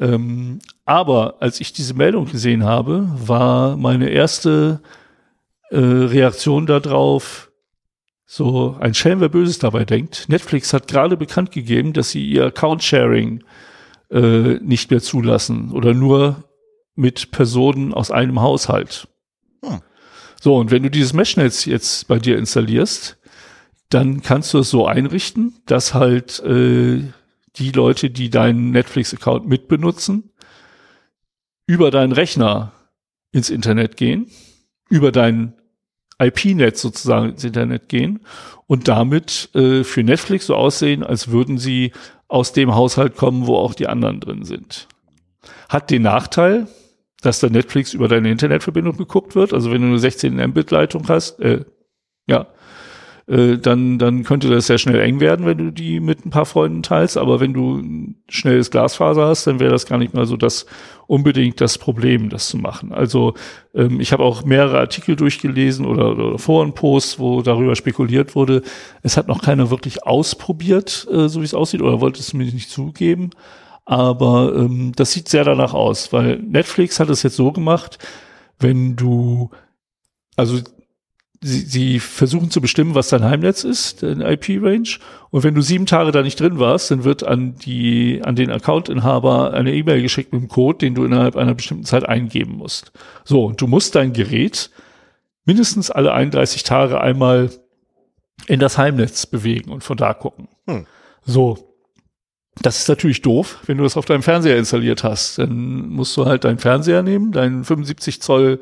Ähm, 0.00 0.58
aber 0.84 1.36
als 1.40 1.60
ich 1.60 1.72
diese 1.72 1.94
Meldung 1.94 2.26
gesehen 2.26 2.64
habe, 2.64 3.08
war 3.14 3.76
meine 3.76 4.10
erste 4.10 4.80
äh, 5.70 5.78
Reaktion 5.78 6.66
darauf, 6.66 7.50
so 8.26 8.76
ein 8.80 8.94
Schelm, 8.94 9.20
wer 9.20 9.28
Böses 9.28 9.58
dabei 9.58 9.84
denkt. 9.84 10.28
Netflix 10.28 10.72
hat 10.72 10.88
gerade 10.88 11.16
bekannt 11.16 11.52
gegeben, 11.52 11.92
dass 11.92 12.10
sie 12.10 12.26
ihr 12.26 12.46
Account-Sharing 12.46 13.44
äh, 14.10 14.54
nicht 14.60 14.90
mehr 14.90 15.00
zulassen 15.00 15.70
oder 15.72 15.94
nur 15.94 16.44
mit 16.96 17.30
Personen 17.30 17.92
aus 17.92 18.10
einem 18.10 18.40
Haushalt. 18.40 19.08
Hm. 19.64 19.80
So, 20.40 20.56
und 20.56 20.70
wenn 20.70 20.82
du 20.82 20.90
dieses 20.90 21.12
Meshnetz 21.12 21.64
jetzt 21.64 22.08
bei 22.08 22.18
dir 22.18 22.38
installierst, 22.38 23.18
dann 23.90 24.22
kannst 24.22 24.52
du 24.54 24.58
es 24.58 24.70
so 24.70 24.86
einrichten, 24.86 25.54
dass 25.66 25.94
halt 25.94 26.40
äh, 26.40 27.04
die 27.56 27.70
Leute, 27.70 28.10
die 28.10 28.30
deinen 28.30 28.70
Netflix-Account 28.70 29.46
mitbenutzen, 29.46 30.32
über 31.66 31.90
deinen 31.90 32.12
Rechner 32.12 32.72
ins 33.32 33.50
Internet 33.50 33.96
gehen, 33.96 34.30
über 34.88 35.12
dein 35.12 35.54
IP-Netz 36.18 36.80
sozusagen 36.80 37.30
ins 37.30 37.44
Internet 37.44 37.88
gehen 37.88 38.20
und 38.66 38.88
damit 38.88 39.50
äh, 39.54 39.84
für 39.84 40.02
Netflix 40.02 40.46
so 40.46 40.54
aussehen, 40.54 41.02
als 41.02 41.28
würden 41.28 41.58
sie 41.58 41.92
aus 42.28 42.52
dem 42.52 42.74
Haushalt 42.74 43.16
kommen, 43.16 43.46
wo 43.46 43.56
auch 43.56 43.74
die 43.74 43.88
anderen 43.88 44.20
drin 44.20 44.44
sind. 44.44 44.88
Hat 45.68 45.90
den 45.90 46.02
Nachteil, 46.02 46.68
dass 47.20 47.40
der 47.40 47.50
Netflix 47.50 47.94
über 47.94 48.08
deine 48.08 48.30
Internetverbindung 48.30 48.96
geguckt 48.96 49.34
wird. 49.34 49.52
Also 49.52 49.72
wenn 49.72 49.82
du 49.82 49.88
eine 49.88 49.98
16 49.98 50.34
Mbit 50.34 50.70
Leitung 50.70 51.08
hast, 51.08 51.40
äh, 51.40 51.64
ja, 52.26 52.46
äh, 53.26 53.56
dann, 53.56 53.98
dann 53.98 54.22
könnte 54.22 54.50
das 54.50 54.66
sehr 54.66 54.78
schnell 54.78 55.00
eng 55.00 55.20
werden, 55.20 55.46
wenn 55.46 55.58
du 55.58 55.72
die 55.72 56.00
mit 56.00 56.26
ein 56.26 56.30
paar 56.30 56.44
Freunden 56.44 56.82
teilst. 56.82 57.16
Aber 57.16 57.40
wenn 57.40 57.54
du 57.54 57.78
ein 57.78 58.16
schnelles 58.28 58.70
Glasfaser 58.70 59.26
hast, 59.26 59.46
dann 59.46 59.60
wäre 59.60 59.70
das 59.70 59.86
gar 59.86 59.98
nicht 59.98 60.14
mal 60.14 60.26
so 60.26 60.36
das 60.36 60.66
unbedingt 61.06 61.60
das 61.60 61.78
Problem, 61.78 62.28
das 62.28 62.48
zu 62.48 62.58
machen. 62.58 62.92
Also 62.92 63.34
ähm, 63.74 64.00
ich 64.00 64.12
habe 64.12 64.22
auch 64.22 64.44
mehrere 64.44 64.78
Artikel 64.78 65.16
durchgelesen 65.16 65.86
oder, 65.86 66.12
oder 66.12 66.38
Forenposts, 66.38 67.18
wo 67.18 67.42
darüber 67.42 67.76
spekuliert 67.76 68.34
wurde. 68.34 68.62
Es 69.02 69.16
hat 69.16 69.28
noch 69.28 69.42
keiner 69.42 69.70
wirklich 69.70 70.06
ausprobiert, 70.06 71.06
äh, 71.10 71.28
so 71.28 71.40
wie 71.40 71.46
es 71.46 71.54
aussieht, 71.54 71.82
oder 71.82 72.00
wollte 72.00 72.20
es 72.20 72.34
mir 72.34 72.44
nicht 72.44 72.70
zugeben. 72.70 73.30
Aber 73.86 74.54
ähm, 74.54 74.92
das 74.96 75.12
sieht 75.12 75.28
sehr 75.28 75.44
danach 75.44 75.74
aus, 75.74 76.12
weil 76.12 76.38
Netflix 76.38 77.00
hat 77.00 77.10
es 77.10 77.22
jetzt 77.22 77.36
so 77.36 77.52
gemacht, 77.52 77.98
wenn 78.58 78.96
du, 78.96 79.50
also 80.36 80.58
sie, 81.42 81.60
sie 81.60 82.00
versuchen 82.00 82.50
zu 82.50 82.60
bestimmen, 82.60 82.94
was 82.94 83.08
dein 83.08 83.24
Heimnetz 83.24 83.64
ist, 83.64 84.02
dein 84.02 84.20
IP-Range. 84.20 84.88
Und 85.30 85.44
wenn 85.44 85.54
du 85.54 85.62
sieben 85.62 85.86
Tage 85.86 86.12
da 86.12 86.22
nicht 86.22 86.40
drin 86.40 86.58
warst, 86.58 86.90
dann 86.90 87.04
wird 87.04 87.24
an 87.24 87.56
die, 87.56 88.20
an 88.24 88.36
den 88.36 88.50
Accountinhaber 88.50 89.52
eine 89.52 89.74
E-Mail 89.74 90.02
geschickt 90.02 90.32
mit 90.32 90.42
einem 90.42 90.48
Code, 90.48 90.78
den 90.78 90.94
du 90.94 91.04
innerhalb 91.04 91.36
einer 91.36 91.54
bestimmten 91.54 91.84
Zeit 91.84 92.08
eingeben 92.08 92.56
musst. 92.56 92.92
So, 93.24 93.44
und 93.44 93.60
du 93.60 93.66
musst 93.66 93.94
dein 93.94 94.12
Gerät 94.12 94.70
mindestens 95.44 95.90
alle 95.90 96.12
31 96.12 96.62
Tage 96.62 97.00
einmal 97.00 97.50
in 98.46 98.60
das 98.60 98.78
Heimnetz 98.78 99.26
bewegen 99.26 99.70
und 99.70 99.84
von 99.84 99.96
da 99.96 100.14
gucken. 100.14 100.48
Hm. 100.66 100.86
So, 101.24 101.74
das 102.60 102.78
ist 102.78 102.88
natürlich 102.88 103.22
doof, 103.22 103.58
wenn 103.66 103.78
du 103.78 103.84
das 103.84 103.96
auf 103.96 104.04
deinem 104.04 104.22
Fernseher 104.22 104.56
installiert 104.56 105.02
hast. 105.04 105.38
Dann 105.38 105.88
musst 105.88 106.16
du 106.16 106.26
halt 106.26 106.44
deinen 106.44 106.58
Fernseher 106.58 107.02
nehmen, 107.02 107.32
deinen 107.32 107.64
75 107.64 108.22
Zoll 108.22 108.60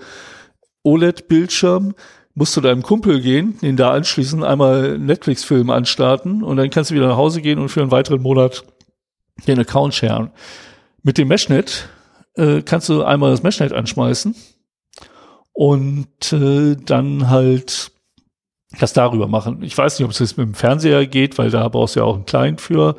OLED-Bildschirm, 0.82 1.94
musst 2.34 2.56
du 2.56 2.60
deinem 2.60 2.82
Kumpel 2.82 3.20
gehen, 3.20 3.58
den 3.60 3.76
da 3.76 3.92
anschließen, 3.92 4.42
einmal 4.42 4.98
Netflix-Film 4.98 5.70
anstarten 5.70 6.42
und 6.42 6.56
dann 6.56 6.70
kannst 6.70 6.90
du 6.90 6.94
wieder 6.94 7.08
nach 7.08 7.16
Hause 7.16 7.42
gehen 7.42 7.58
und 7.58 7.68
für 7.68 7.82
einen 7.82 7.90
weiteren 7.90 8.22
Monat 8.22 8.64
den 9.46 9.58
Account 9.58 9.94
sharen. 9.94 10.30
Mit 11.02 11.18
dem 11.18 11.28
Meshnet 11.28 11.88
äh, 12.34 12.62
kannst 12.62 12.88
du 12.88 13.02
einmal 13.02 13.30
das 13.30 13.42
Meshnet 13.42 13.72
anschmeißen 13.72 14.34
und 15.52 16.32
äh, 16.32 16.76
dann 16.76 17.28
halt 17.28 17.92
das 18.78 18.92
darüber 18.94 19.28
machen. 19.28 19.62
Ich 19.62 19.76
weiß 19.76 19.98
nicht, 19.98 20.06
ob 20.06 20.12
es 20.12 20.18
jetzt 20.18 20.38
mit 20.38 20.46
dem 20.46 20.54
Fernseher 20.54 21.06
geht, 21.06 21.36
weil 21.38 21.50
da 21.50 21.68
brauchst 21.68 21.96
du 21.96 22.00
ja 22.00 22.06
auch 22.06 22.14
einen 22.14 22.26
Client 22.26 22.60
für. 22.60 22.96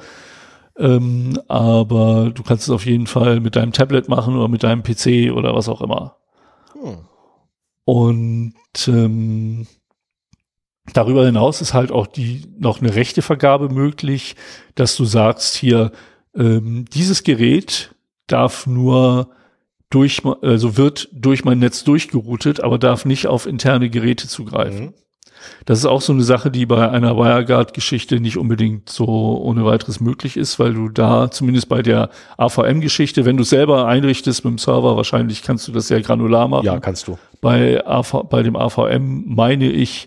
Ähm, 0.77 1.39
aber 1.47 2.31
du 2.33 2.43
kannst 2.43 2.63
es 2.63 2.69
auf 2.69 2.85
jeden 2.85 3.07
Fall 3.07 3.39
mit 3.39 3.55
deinem 3.55 3.73
Tablet 3.73 4.09
machen 4.09 4.35
oder 4.35 4.47
mit 4.47 4.63
deinem 4.63 4.83
PC 4.83 5.31
oder 5.31 5.55
was 5.55 5.69
auch 5.69 5.81
immer. 5.81 6.17
Hm. 6.73 6.97
Und 7.85 8.53
ähm, 8.87 9.67
darüber 10.93 11.25
hinaus 11.25 11.61
ist 11.61 11.73
halt 11.73 11.91
auch 11.91 12.07
die 12.07 12.45
noch 12.57 12.81
eine 12.81 12.95
rechte 12.95 13.21
Vergabe 13.21 13.69
möglich, 13.69 14.35
dass 14.75 14.95
du 14.95 15.05
sagst 15.05 15.55
hier, 15.55 15.91
ähm, 16.35 16.85
dieses 16.93 17.23
Gerät 17.23 17.93
darf 18.27 18.67
nur 18.67 19.29
durch, 19.89 20.21
also 20.41 20.77
wird 20.77 21.09
durch 21.11 21.45
mein 21.45 21.59
Netz 21.59 21.83
durchgeroutet, 21.83 22.61
aber 22.61 22.79
darf 22.79 23.05
nicht 23.05 23.27
auf 23.27 23.45
interne 23.45 23.89
Geräte 23.89 24.27
zugreifen. 24.27 24.85
Mhm. 24.85 24.93
Das 25.65 25.79
ist 25.79 25.85
auch 25.85 26.01
so 26.01 26.13
eine 26.13 26.23
Sache, 26.23 26.51
die 26.51 26.65
bei 26.65 26.89
einer 26.89 27.17
WireGuard-Geschichte 27.17 28.19
nicht 28.19 28.37
unbedingt 28.37 28.89
so 28.89 29.05
ohne 29.41 29.65
weiteres 29.65 29.99
möglich 29.99 30.37
ist, 30.37 30.59
weil 30.59 30.73
du 30.73 30.89
da 30.89 31.31
zumindest 31.31 31.69
bei 31.69 31.81
der 31.81 32.09
AVM-Geschichte, 32.37 33.25
wenn 33.25 33.37
du 33.37 33.43
selber 33.43 33.87
einrichtest 33.87 34.43
mit 34.43 34.51
dem 34.51 34.57
Server, 34.57 34.95
wahrscheinlich 34.97 35.43
kannst 35.43 35.67
du 35.67 35.71
das 35.71 35.87
sehr 35.87 36.01
granular 36.01 36.47
machen. 36.47 36.65
Ja, 36.65 36.79
kannst 36.79 37.07
du. 37.07 37.17
Bei, 37.41 37.85
AV, 37.85 38.23
bei 38.29 38.43
dem 38.43 38.55
AVM 38.55 39.23
meine 39.25 39.69
ich, 39.69 40.05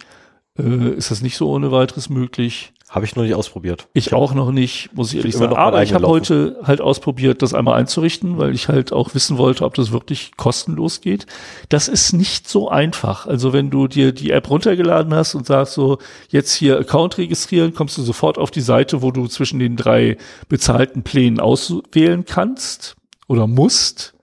äh, 0.58 0.90
ist 0.96 1.10
das 1.10 1.22
nicht 1.22 1.36
so 1.36 1.50
ohne 1.50 1.72
weiteres 1.72 2.08
möglich. 2.08 2.72
Habe 2.96 3.04
ich 3.04 3.14
noch 3.14 3.24
nicht 3.24 3.34
ausprobiert. 3.34 3.88
Ich 3.92 4.14
auch 4.14 4.32
noch 4.32 4.50
nicht, 4.50 4.88
muss 4.94 5.12
ich 5.12 5.18
ehrlich 5.18 5.36
sagen. 5.36 5.54
Aber 5.54 5.82
ich 5.82 5.92
habe 5.92 6.06
heute 6.06 6.56
halt 6.62 6.80
ausprobiert, 6.80 7.42
das 7.42 7.52
einmal 7.52 7.78
einzurichten, 7.78 8.38
weil 8.38 8.54
ich 8.54 8.68
halt 8.68 8.90
auch 8.90 9.14
wissen 9.14 9.36
wollte, 9.36 9.66
ob 9.66 9.74
das 9.74 9.92
wirklich 9.92 10.30
kostenlos 10.38 11.02
geht. 11.02 11.26
Das 11.68 11.88
ist 11.88 12.14
nicht 12.14 12.48
so 12.48 12.70
einfach. 12.70 13.26
Also 13.26 13.52
wenn 13.52 13.68
du 13.68 13.86
dir 13.86 14.12
die 14.12 14.30
App 14.30 14.48
runtergeladen 14.48 15.12
hast 15.12 15.34
und 15.34 15.44
sagst 15.44 15.74
so, 15.74 15.98
jetzt 16.30 16.54
hier 16.54 16.78
Account 16.78 17.18
registrieren, 17.18 17.74
kommst 17.74 17.98
du 17.98 18.02
sofort 18.02 18.38
auf 18.38 18.50
die 18.50 18.62
Seite, 18.62 19.02
wo 19.02 19.10
du 19.10 19.26
zwischen 19.26 19.58
den 19.58 19.76
drei 19.76 20.16
bezahlten 20.48 21.02
Plänen 21.02 21.38
auswählen 21.38 22.24
kannst 22.24 22.96
oder 23.28 23.46
musst. 23.46 24.14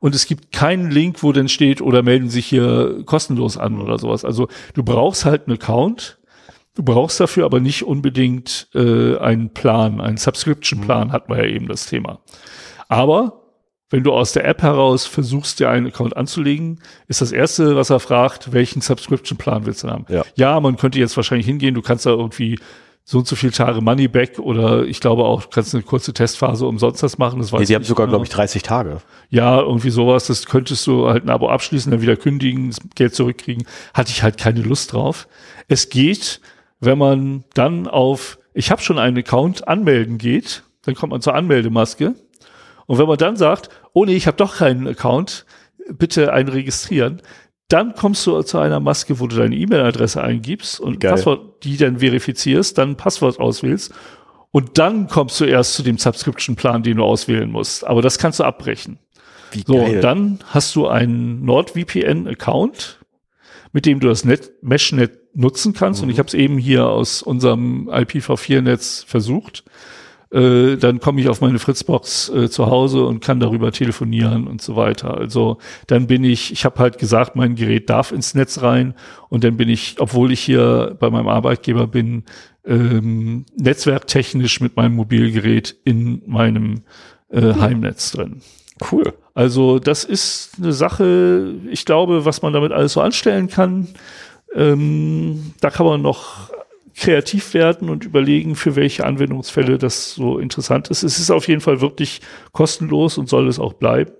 Und 0.00 0.16
es 0.16 0.26
gibt 0.26 0.50
keinen 0.50 0.90
Link, 0.90 1.22
wo 1.22 1.30
dann 1.30 1.48
steht, 1.48 1.80
oder 1.80 2.02
melden 2.02 2.28
sich 2.28 2.46
hier 2.46 3.04
kostenlos 3.06 3.56
an 3.56 3.80
oder 3.80 4.00
sowas. 4.00 4.24
Also 4.24 4.48
du 4.74 4.82
brauchst 4.82 5.24
halt 5.24 5.46
einen 5.46 5.58
Account 5.58 6.18
Du 6.74 6.82
brauchst 6.82 7.18
dafür 7.18 7.44
aber 7.44 7.60
nicht 7.60 7.84
unbedingt 7.84 8.68
äh, 8.74 9.16
einen 9.18 9.52
Plan, 9.52 10.00
einen 10.00 10.16
Subscription-Plan, 10.16 11.08
mhm. 11.08 11.12
hatten 11.12 11.32
wir 11.32 11.44
ja 11.44 11.54
eben 11.54 11.68
das 11.68 11.86
Thema. 11.86 12.20
Aber 12.88 13.40
wenn 13.90 14.04
du 14.04 14.12
aus 14.12 14.32
der 14.32 14.46
App 14.46 14.62
heraus 14.62 15.04
versuchst, 15.06 15.58
dir 15.58 15.68
einen 15.68 15.88
Account 15.88 16.16
anzulegen, 16.16 16.80
ist 17.08 17.20
das 17.20 17.32
erste, 17.32 17.74
was 17.74 17.90
er 17.90 17.98
fragt, 17.98 18.52
welchen 18.52 18.80
Subscription-Plan 18.80 19.66
willst 19.66 19.82
du 19.82 19.88
haben? 19.88 20.06
Ja. 20.08 20.22
ja, 20.36 20.60
man 20.60 20.76
könnte 20.76 21.00
jetzt 21.00 21.16
wahrscheinlich 21.16 21.46
hingehen, 21.46 21.74
du 21.74 21.82
kannst 21.82 22.06
da 22.06 22.10
irgendwie 22.10 22.58
so 23.04 23.18
und 23.18 23.26
so 23.26 23.34
viele 23.34 23.50
Tage 23.50 23.80
Money 23.80 24.06
back 24.06 24.38
oder 24.38 24.84
ich 24.84 25.00
glaube 25.00 25.24
auch, 25.24 25.42
du 25.42 25.48
kannst 25.48 25.74
eine 25.74 25.82
kurze 25.82 26.12
Testphase 26.12 26.64
umsonst 26.66 27.02
das 27.02 27.18
machen. 27.18 27.40
Das 27.40 27.52
weiß 27.52 27.58
nee, 27.58 27.66
sie 27.66 27.74
haben 27.74 27.82
sogar, 27.82 28.06
glaube 28.06 28.24
ich, 28.24 28.30
30 28.30 28.62
Tage. 28.62 28.98
Ja, 29.30 29.60
irgendwie 29.60 29.90
sowas. 29.90 30.28
Das 30.28 30.46
könntest 30.46 30.86
du 30.86 31.08
halt 31.08 31.24
ein 31.24 31.30
Abo 31.30 31.48
abschließen, 31.48 31.90
dann 31.90 32.02
wieder 32.02 32.14
kündigen, 32.14 32.70
das 32.70 32.78
Geld 32.94 33.14
zurückkriegen. 33.14 33.66
Hatte 33.94 34.10
ich 34.10 34.22
halt 34.22 34.38
keine 34.38 34.60
Lust 34.60 34.92
drauf. 34.92 35.26
Es 35.66 35.88
geht, 35.88 36.40
wenn 36.80 36.98
man 36.98 37.44
dann 37.54 37.86
auf 37.86 38.38
ich 38.54 38.70
habe 38.70 38.82
schon 38.82 38.98
einen 38.98 39.18
Account 39.18 39.68
anmelden 39.68 40.18
geht, 40.18 40.64
dann 40.82 40.94
kommt 40.94 41.12
man 41.12 41.20
zur 41.20 41.34
Anmeldemaske. 41.34 42.14
Und 42.86 42.98
wenn 42.98 43.06
man 43.06 43.18
dann 43.18 43.36
sagt, 43.36 43.68
oh 43.92 44.04
nee, 44.04 44.16
ich 44.16 44.26
habe 44.26 44.36
doch 44.36 44.56
keinen 44.56 44.88
Account, 44.88 45.46
bitte 45.92 46.32
einen 46.32 46.48
registrieren, 46.48 47.22
dann 47.68 47.94
kommst 47.94 48.26
du 48.26 48.42
zu 48.42 48.58
einer 48.58 48.80
Maske, 48.80 49.20
wo 49.20 49.28
du 49.28 49.36
deine 49.36 49.54
E-Mail-Adresse 49.54 50.22
eingibst 50.22 50.80
und 50.80 50.98
Geil. 50.98 51.12
Passwort, 51.12 51.62
die 51.64 51.76
dann 51.76 52.00
verifizierst, 52.00 52.76
dann 52.76 52.90
ein 52.90 52.96
Passwort 52.96 53.38
auswählst 53.38 53.94
und 54.50 54.78
dann 54.78 55.06
kommst 55.06 55.38
du 55.40 55.44
erst 55.44 55.74
zu 55.74 55.84
dem 55.84 55.96
Subscription-Plan, 55.96 56.82
den 56.82 56.96
du 56.96 57.04
auswählen 57.04 57.50
musst. 57.50 57.86
Aber 57.86 58.02
das 58.02 58.18
kannst 58.18 58.40
du 58.40 58.44
abbrechen. 58.44 58.98
Wie 59.52 59.62
so, 59.64 59.74
geil. 59.74 60.00
dann 60.00 60.40
hast 60.46 60.74
du 60.74 60.88
einen 60.88 61.44
NordVPN-Account, 61.44 62.98
mit 63.72 63.86
dem 63.86 64.00
du 64.00 64.08
das 64.08 64.24
Net 64.24 64.50
Meshnet 64.62 65.19
nutzen 65.34 65.72
kannst. 65.72 66.00
Mhm. 66.00 66.08
Und 66.08 66.12
ich 66.12 66.18
habe 66.18 66.28
es 66.28 66.34
eben 66.34 66.58
hier 66.58 66.86
aus 66.86 67.22
unserem 67.22 67.88
IPv4-Netz 67.88 69.04
versucht. 69.06 69.64
Äh, 70.32 70.76
dann 70.76 71.00
komme 71.00 71.20
ich 71.20 71.28
auf 71.28 71.40
meine 71.40 71.58
Fritzbox 71.58 72.28
äh, 72.28 72.48
zu 72.48 72.66
Hause 72.66 73.04
und 73.04 73.22
kann 73.22 73.40
darüber 73.40 73.72
telefonieren 73.72 74.46
und 74.46 74.62
so 74.62 74.76
weiter. 74.76 75.16
Also 75.16 75.58
dann 75.88 76.06
bin 76.06 76.22
ich, 76.22 76.52
ich 76.52 76.64
habe 76.64 76.78
halt 76.78 76.98
gesagt, 76.98 77.34
mein 77.34 77.56
Gerät 77.56 77.90
darf 77.90 78.12
ins 78.12 78.34
Netz 78.34 78.62
rein 78.62 78.94
und 79.28 79.42
dann 79.42 79.56
bin 79.56 79.68
ich, 79.68 79.96
obwohl 79.98 80.30
ich 80.30 80.40
hier 80.40 80.96
bei 81.00 81.10
meinem 81.10 81.26
Arbeitgeber 81.26 81.88
bin, 81.88 82.24
ähm, 82.64 83.44
netzwerktechnisch 83.56 84.60
mit 84.60 84.76
meinem 84.76 84.94
Mobilgerät 84.94 85.76
in 85.82 86.22
meinem 86.26 86.82
äh, 87.30 87.40
mhm. 87.40 87.60
Heimnetz 87.60 88.12
drin. 88.12 88.40
Cool. 88.90 89.12
Also 89.34 89.80
das 89.80 90.04
ist 90.04 90.52
eine 90.58 90.72
Sache, 90.72 91.54
ich 91.70 91.84
glaube, 91.84 92.24
was 92.24 92.40
man 92.42 92.52
damit 92.52 92.70
alles 92.72 92.92
so 92.92 93.00
anstellen 93.00 93.48
kann. 93.48 93.88
Ähm, 94.54 95.54
da 95.60 95.70
kann 95.70 95.86
man 95.86 96.02
noch 96.02 96.50
kreativ 96.96 97.54
werden 97.54 97.88
und 97.88 98.04
überlegen, 98.04 98.56
für 98.56 98.76
welche 98.76 99.06
Anwendungsfälle 99.06 99.78
das 99.78 100.14
so 100.14 100.38
interessant 100.38 100.88
ist. 100.88 101.02
Es 101.02 101.18
ist 101.18 101.30
auf 101.30 101.48
jeden 101.48 101.60
Fall 101.60 101.80
wirklich 101.80 102.20
kostenlos 102.52 103.16
und 103.16 103.28
soll 103.28 103.48
es 103.48 103.58
auch 103.58 103.72
bleiben. 103.72 104.12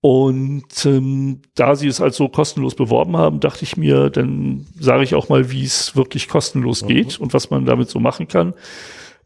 Und 0.00 0.84
ähm, 0.84 1.42
da 1.54 1.76
sie 1.76 1.86
es 1.86 2.00
als 2.00 2.16
so 2.16 2.28
kostenlos 2.28 2.74
beworben 2.74 3.16
haben, 3.16 3.38
dachte 3.38 3.62
ich 3.62 3.76
mir, 3.76 4.10
dann 4.10 4.66
sage 4.78 5.04
ich 5.04 5.14
auch 5.14 5.28
mal, 5.28 5.50
wie 5.52 5.62
es 5.62 5.94
wirklich 5.94 6.26
kostenlos 6.26 6.82
mhm. 6.82 6.88
geht 6.88 7.20
und 7.20 7.32
was 7.34 7.50
man 7.50 7.66
damit 7.66 7.88
so 7.88 8.00
machen 8.00 8.26
kann. 8.26 8.54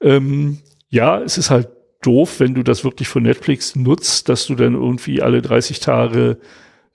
Ähm, 0.03 0.59
ja, 0.91 1.19
es 1.23 1.39
ist 1.39 1.51
halt 1.51 1.69
doof, 2.03 2.41
wenn 2.41 2.55
du 2.55 2.63
das 2.63 2.85
wirklich 2.85 3.09
von 3.09 3.23
Netflix 3.23 3.75
nutzt, 3.75 4.29
dass 4.29 4.47
du 4.47 4.55
dann 4.55 4.75
irgendwie 4.75 5.23
alle 5.23 5.41
30 5.41 5.81
Tage 5.81 6.39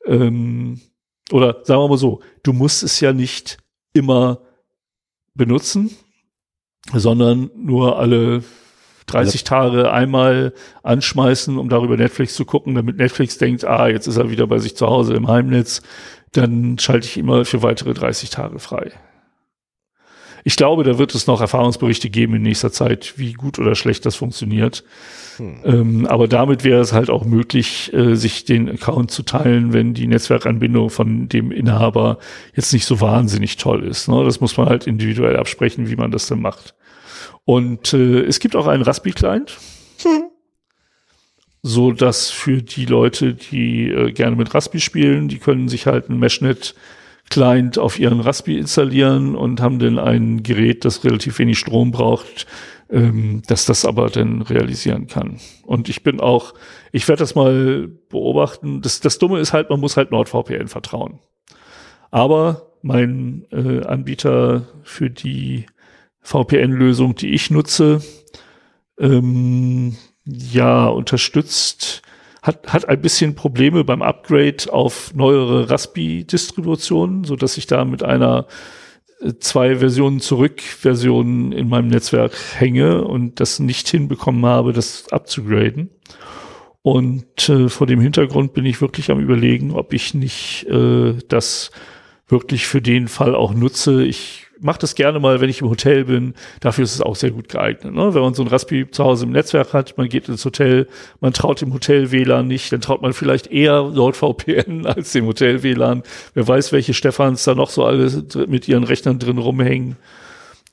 ähm, 0.06 0.80
oder 1.34 1.62
sagen 1.64 1.82
wir 1.82 1.88
mal 1.88 1.98
so, 1.98 2.22
du 2.44 2.54
musst 2.54 2.84
es 2.84 3.00
ja 3.00 3.14
nicht 3.14 3.58
immer 3.94 4.40
benutzen, 5.34 5.96
sondern 6.94 7.52
nur 7.56 8.00
alle 8.00 8.44
30 9.08 9.44
Tage 9.44 9.92
einmal 9.92 10.54
anschmeißen, 10.84 11.58
um 11.58 11.70
darüber 11.70 11.98
Netflix 11.98 12.36
zu 12.36 12.46
gucken, 12.46 12.76
damit 12.76 12.98
Netflix 12.98 13.38
denkt, 13.38 13.66
ah, 13.66 13.88
jetzt 13.88 14.08
ist 14.08 14.18
er 14.18 14.30
wieder 14.30 14.48
bei 14.48 14.60
sich 14.60 14.76
zu 14.76 14.88
Hause 14.88 15.14
im 15.14 15.28
Heimnetz, 15.28 15.82
dann 16.32 16.78
schalte 16.80 17.08
ich 17.08 17.18
immer 17.18 17.46
für 17.46 17.62
weitere 17.62 17.94
30 17.94 18.30
Tage 18.30 18.60
frei. 18.60 18.92
Ich 20.44 20.56
glaube, 20.56 20.84
da 20.84 20.98
wird 20.98 21.14
es 21.14 21.28
noch 21.28 21.42
Erfahrungsberichte 21.42 22.10
geben 22.10 22.36
in 22.36 22.42
nächster 22.42 22.72
Zeit, 22.72 23.14
wie 23.18 23.34
gut 23.34 23.60
oder 23.60 23.76
schlecht 23.76 24.06
das 24.06 24.16
funktioniert. 24.16 24.84
Hm. 25.38 25.62
Ähm, 25.64 26.06
aber 26.08 26.28
damit 26.28 26.64
wäre 26.64 26.82
es 26.82 26.94
halt 26.94 27.10
auch 27.10 27.26
möglich, 27.26 27.94
äh, 27.94 28.16
sich 28.16 28.46
den 28.46 28.70
Account 28.70 29.12
zu 29.12 29.24
teilen, 29.24 29.74
wenn 29.74 29.94
die 29.94 30.08
Netzwerkanbindung 30.08 30.90
von 30.90 31.30
dem 31.30 31.52
Inhaber 31.52 32.18
jetzt 32.56 32.74
nicht 32.74 32.86
so 32.86 33.02
wahnsinnig 33.02 33.58
toll 33.58 33.84
ist. 33.84 34.08
Ne? 34.08 34.24
Das 34.24 34.42
muss 34.42 34.58
man 34.58 34.68
halt 34.68 34.88
individuell 34.88 35.38
absprechen, 35.38 35.90
wie 35.90 35.96
man 35.96 36.12
das 36.12 36.28
dann 36.28 36.42
macht. 36.42 36.76
Und 37.46 37.94
äh, 37.94 38.22
es 38.22 38.40
gibt 38.40 38.56
auch 38.56 38.68
einen 38.68 38.84
Raspi-Client. 38.84 39.58
Hm. 40.04 40.24
So 41.64 41.92
dass 41.92 42.32
für 42.32 42.64
die 42.64 42.86
Leute, 42.86 43.36
die 43.36 43.88
äh, 43.88 44.12
gerne 44.14 44.36
mit 44.36 44.52
Raspi 44.52 44.80
spielen, 44.80 45.28
die 45.28 45.38
können 45.38 45.68
sich 45.68 45.86
halt 45.86 46.10
ein 46.10 46.18
Meshnet 46.18 46.74
Client 47.32 47.80
auf 47.80 47.98
ihren 47.98 48.20
Raspi 48.20 48.58
installieren 48.58 49.36
und 49.36 49.62
haben 49.62 49.80
dann 49.80 49.98
ein 49.98 50.44
Gerät, 50.44 50.86
das 50.86 51.04
relativ 51.04 51.40
wenig 51.40 51.58
Strom 51.58 51.92
braucht, 51.92 52.46
ähm, 52.92 53.42
dass 53.48 53.66
das 53.66 53.86
aber 53.86 54.10
dann 54.10 54.42
realisieren 54.42 55.08
kann. 55.08 55.40
Und 55.64 55.90
ich 55.90 56.04
bin 56.04 56.20
auch, 56.20 56.54
ich 56.92 57.08
werde 57.08 57.22
das 57.22 57.34
mal 57.34 57.90
beobachten. 58.10 58.82
Das, 58.82 59.00
das 59.00 59.18
Dumme 59.18 59.40
ist 59.40 59.54
halt, 59.54 59.70
man 59.70 59.80
muss 59.80 59.98
halt 59.98 60.12
NordVPN 60.12 60.68
vertrauen. 60.68 61.20
Aber 62.12 62.74
mein 62.82 63.46
äh, 63.52 63.86
Anbieter 63.86 64.68
für 64.84 65.10
die 65.10 65.66
VPN-Lösung, 66.20 67.16
die 67.16 67.30
ich 67.30 67.50
nutze, 67.50 68.02
ähm, 69.00 69.96
ja, 70.26 70.88
unterstützt, 70.88 72.02
hat, 72.42 72.74
hat 72.74 72.90
ein 72.90 73.02
bisschen 73.02 73.36
Probleme 73.36 73.84
beim 73.84 74.02
Upgrade 74.02 74.72
auf 74.72 75.14
neuere 75.14 75.70
Raspi-Distributionen, 75.70 77.24
so 77.24 77.36
dass 77.36 77.58
ich 77.58 77.68
da 77.68 77.86
mit 77.86 78.04
einer 78.04 78.48
äh, 79.22 79.34
zwei 79.40 79.78
Versionen 79.78 80.20
zurück 80.20 80.62
Version 80.62 81.52
in 81.52 81.70
meinem 81.70 81.88
Netzwerk 81.88 82.36
hänge 82.56 83.04
und 83.04 83.40
das 83.40 83.60
nicht 83.60 83.88
hinbekommen 83.88 84.46
habe, 84.46 84.74
das 84.74 85.12
abzugraden. 85.12 85.92
Und 86.82 87.48
äh, 87.48 87.70
vor 87.70 87.86
dem 87.86 88.02
Hintergrund 88.02 88.54
bin 88.54 88.66
ich 88.66 88.82
wirklich 88.82 89.12
am 89.12 89.20
überlegen, 89.20 89.72
ob 89.72 89.94
ich 89.94 90.16
nicht 90.16 90.66
äh, 90.68 91.14
das 91.28 91.70
wirklich 92.28 92.66
für 92.66 92.82
den 92.82 93.08
Fall 93.08 93.36
auch 93.36 93.54
nutze. 93.54 94.04
Ich 94.04 94.48
mache 94.62 94.80
das 94.80 94.96
gerne 94.96 95.20
mal, 95.20 95.42
wenn 95.42 95.50
ich 95.50 95.62
im 95.62 95.70
Hotel 95.70 96.06
bin. 96.06 96.34
Dafür 96.60 96.84
ist 96.84 96.94
es 96.94 97.02
auch 97.02 97.16
sehr 97.16 97.32
gut 97.32 97.50
geeignet. 97.50 97.94
Ne? 97.94 98.14
Wenn 98.14 98.22
man 98.22 98.34
so 98.34 98.44
ein 98.44 98.48
Raspi 98.48 98.90
zu 98.90 99.04
Hause 99.04 99.26
im 99.26 99.32
Netzwerk 99.32 99.74
hat, 99.74 99.98
man 99.98 100.08
geht 100.08 100.30
ins 100.30 100.46
Hotel, 100.46 100.88
man 101.20 101.34
traut 101.34 101.62
dem 101.62 101.74
Hotel 101.74 102.12
WLAN 102.12 102.48
nicht, 102.48 102.72
dann 102.72 102.82
traut 102.82 103.02
man 103.02 103.14
vielleicht 103.14 103.48
eher 103.48 103.84
NordVPN 103.84 104.86
als 104.86 105.12
dem 105.12 105.26
Hotel 105.26 105.64
WLAN. 105.64 106.04
Wer 106.34 106.48
weiß, 106.48 106.72
welche 106.72 106.94
Stefans 106.94 107.44
da 107.44 107.56
noch 107.56 107.70
so 107.70 107.84
alle 107.84 108.10
mit 108.48 108.68
ihren 108.68 108.84
Rechnern 108.84 109.20
drin 109.20 109.38
rumhängen. 109.38 109.98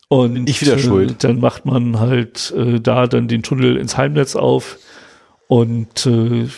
Und 0.09 0.48
ich 0.48 0.62
wieder 0.62 0.77
äh, 0.77 0.78
schuld. 0.78 1.23
dann 1.24 1.39
macht 1.39 1.66
man 1.66 2.01
halt 2.01 2.52
äh, 2.56 2.81
da 2.81 3.06
dann 3.06 3.28
den 3.28 3.43
Tunnel 3.43 3.77
ins 3.77 3.97
Heimnetz 3.98 4.36
auf 4.36 4.78
und 5.48 6.06
äh, 6.06 6.48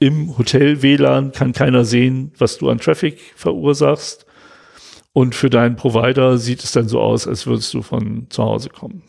im 0.00 0.38
Hotel 0.38 0.82
WLAN 0.82 1.32
kann 1.32 1.52
keiner 1.52 1.84
sehen, 1.84 2.32
was 2.38 2.58
du 2.58 2.68
an 2.68 2.78
Traffic 2.78 3.18
verursachst. 3.34 4.26
Und 5.12 5.34
für 5.34 5.50
deinen 5.50 5.76
Provider 5.76 6.38
sieht 6.38 6.62
es 6.62 6.72
dann 6.72 6.88
so 6.88 7.00
aus, 7.00 7.26
als 7.26 7.46
würdest 7.46 7.72
du 7.74 7.82
von 7.82 8.26
zu 8.30 8.42
Hause 8.42 8.68
kommen. 8.68 9.02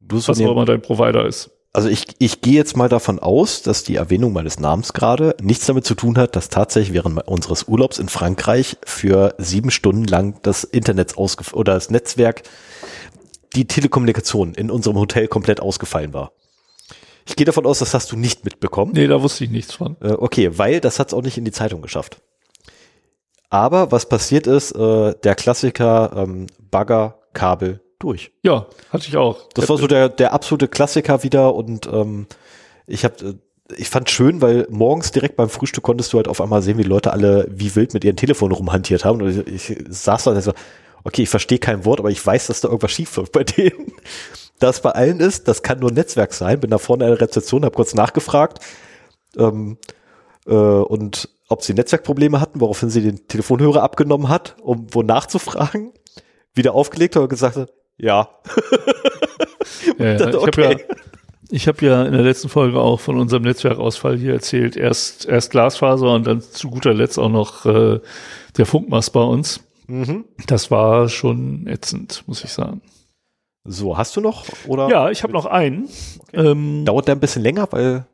Du 0.00 0.16
was 0.16 0.28
auch 0.28 0.50
immer 0.50 0.64
dein 0.64 0.82
Provider 0.82 1.26
ist. 1.26 1.50
Also 1.72 1.90
ich, 1.90 2.06
ich 2.18 2.40
gehe 2.40 2.54
jetzt 2.54 2.74
mal 2.74 2.88
davon 2.88 3.18
aus, 3.18 3.60
dass 3.60 3.84
die 3.84 3.96
Erwähnung 3.96 4.32
meines 4.32 4.58
Namens 4.58 4.94
gerade 4.94 5.36
nichts 5.42 5.66
damit 5.66 5.84
zu 5.84 5.94
tun 5.94 6.16
hat, 6.16 6.34
dass 6.34 6.48
tatsächlich 6.48 6.94
während 6.94 7.28
unseres 7.28 7.68
Urlaubs 7.68 7.98
in 7.98 8.08
Frankreich 8.08 8.78
für 8.86 9.34
sieben 9.36 9.70
Stunden 9.70 10.04
lang 10.04 10.38
das 10.40 10.64
Internet 10.64 11.18
ausgef 11.18 11.52
oder 11.52 11.74
das 11.74 11.90
Netzwerk, 11.90 12.44
die 13.54 13.66
Telekommunikation 13.66 14.54
in 14.54 14.70
unserem 14.70 14.96
Hotel 14.96 15.28
komplett 15.28 15.60
ausgefallen 15.60 16.14
war. 16.14 16.32
Ich 17.28 17.36
gehe 17.36 17.44
davon 17.44 17.66
aus, 17.66 17.80
das 17.80 17.92
hast 17.92 18.10
du 18.10 18.16
nicht 18.16 18.44
mitbekommen. 18.46 18.92
Nee, 18.94 19.06
da 19.06 19.20
wusste 19.20 19.44
ich 19.44 19.50
nichts 19.50 19.74
von. 19.74 19.96
Äh, 20.00 20.12
okay, 20.12 20.56
weil 20.56 20.80
das 20.80 20.98
hat 20.98 21.08
es 21.08 21.14
auch 21.14 21.22
nicht 21.22 21.36
in 21.36 21.44
die 21.44 21.52
Zeitung 21.52 21.82
geschafft. 21.82 22.22
Aber 23.50 23.92
was 23.92 24.08
passiert 24.08 24.46
ist, 24.46 24.72
äh, 24.72 25.14
der 25.22 25.34
Klassiker 25.34 26.12
ähm, 26.16 26.46
Bagger, 26.70 27.18
Kabel 27.32 27.80
durch. 27.98 28.32
Ja, 28.42 28.66
hatte 28.90 29.08
ich 29.08 29.16
auch. 29.16 29.48
Das 29.54 29.68
war 29.68 29.78
so 29.78 29.86
der, 29.86 30.08
der 30.08 30.32
absolute 30.32 30.68
Klassiker 30.68 31.22
wieder 31.22 31.54
und 31.54 31.86
ähm, 31.86 32.26
ich 32.86 33.04
habe 33.04 33.14
äh, 33.24 33.34
ich 33.76 33.88
fand 33.88 34.08
schön, 34.10 34.40
weil 34.42 34.66
morgens 34.70 35.10
direkt 35.10 35.34
beim 35.34 35.48
Frühstück 35.48 35.82
konntest 35.82 36.12
du 36.12 36.18
halt 36.18 36.28
auf 36.28 36.40
einmal 36.40 36.62
sehen, 36.62 36.78
wie 36.78 36.84
Leute 36.84 37.12
alle 37.12 37.48
wie 37.50 37.74
wild 37.74 37.94
mit 37.94 38.04
ihren 38.04 38.16
Telefonen 38.16 38.54
rumhantiert 38.54 39.04
haben. 39.04 39.20
Und 39.20 39.48
ich, 39.48 39.70
ich 39.70 39.84
saß 39.88 40.22
da 40.22 40.30
und 40.30 40.40
so, 40.40 40.52
okay, 41.02 41.22
ich 41.22 41.28
verstehe 41.28 41.58
kein 41.58 41.84
Wort, 41.84 41.98
aber 41.98 42.10
ich 42.10 42.24
weiß, 42.24 42.46
dass 42.46 42.60
da 42.60 42.68
irgendwas 42.68 42.92
schief 42.92 43.16
läuft 43.16 43.32
bei 43.32 43.44
denen. 43.44 43.92
Das 44.58 44.80
bei 44.80 44.92
allen 44.92 45.20
ist, 45.20 45.48
das 45.48 45.62
kann 45.62 45.80
nur 45.80 45.92
Netzwerk 45.92 46.32
sein. 46.32 46.60
Bin 46.60 46.70
da 46.70 46.78
vorne 46.78 47.04
in 47.04 47.10
der 47.10 47.20
Rezeption, 47.20 47.66
habe 47.66 47.76
kurz 47.76 47.92
nachgefragt 47.92 48.60
ähm, 49.36 49.76
äh, 50.46 50.54
und 50.54 51.28
ob 51.48 51.62
sie 51.62 51.74
Netzwerkprobleme 51.74 52.40
hatten, 52.40 52.60
woraufhin 52.60 52.90
sie 52.90 53.02
den 53.02 53.28
Telefonhörer 53.28 53.82
abgenommen 53.82 54.28
hat, 54.28 54.56
um 54.62 54.86
wo 54.90 55.02
nachzufragen, 55.02 55.92
wieder 56.54 56.74
aufgelegt 56.74 57.16
hat 57.16 57.22
und 57.22 57.28
gesagt 57.28 57.56
hat, 57.56 57.72
ja. 57.98 58.28
ja, 59.98 60.16
dachte, 60.16 60.40
okay. 60.40 60.84
Ich 61.48 61.68
habe 61.68 61.84
ja, 61.84 61.98
hab 61.98 62.00
ja 62.00 62.04
in 62.04 62.12
der 62.12 62.22
letzten 62.22 62.48
Folge 62.48 62.80
auch 62.80 62.98
von 62.98 63.18
unserem 63.18 63.44
Netzwerkausfall 63.44 64.16
hier 64.16 64.32
erzählt. 64.32 64.76
Erst, 64.76 65.26
erst 65.26 65.50
Glasfaser 65.52 66.12
und 66.12 66.26
dann 66.26 66.40
zu 66.40 66.70
guter 66.70 66.92
Letzt 66.92 67.18
auch 67.18 67.28
noch 67.28 67.64
äh, 67.66 68.00
der 68.56 68.66
Funkmast 68.66 69.12
bei 69.12 69.22
uns. 69.22 69.60
Mhm. 69.86 70.24
Das 70.46 70.70
war 70.70 71.08
schon 71.08 71.66
ätzend, 71.68 72.24
muss 72.26 72.42
ich 72.42 72.50
sagen. 72.50 72.82
So, 73.64 73.96
hast 73.96 74.16
du 74.16 74.20
noch? 74.20 74.44
Oder? 74.66 74.88
Ja, 74.88 75.10
ich 75.10 75.22
habe 75.22 75.32
noch 75.32 75.46
einen. 75.46 75.88
Okay. 76.28 76.50
Ähm, 76.50 76.84
Dauert 76.84 77.08
der 77.08 77.16
ein 77.16 77.20
bisschen 77.20 77.42
länger, 77.42 77.68
weil 77.70 78.06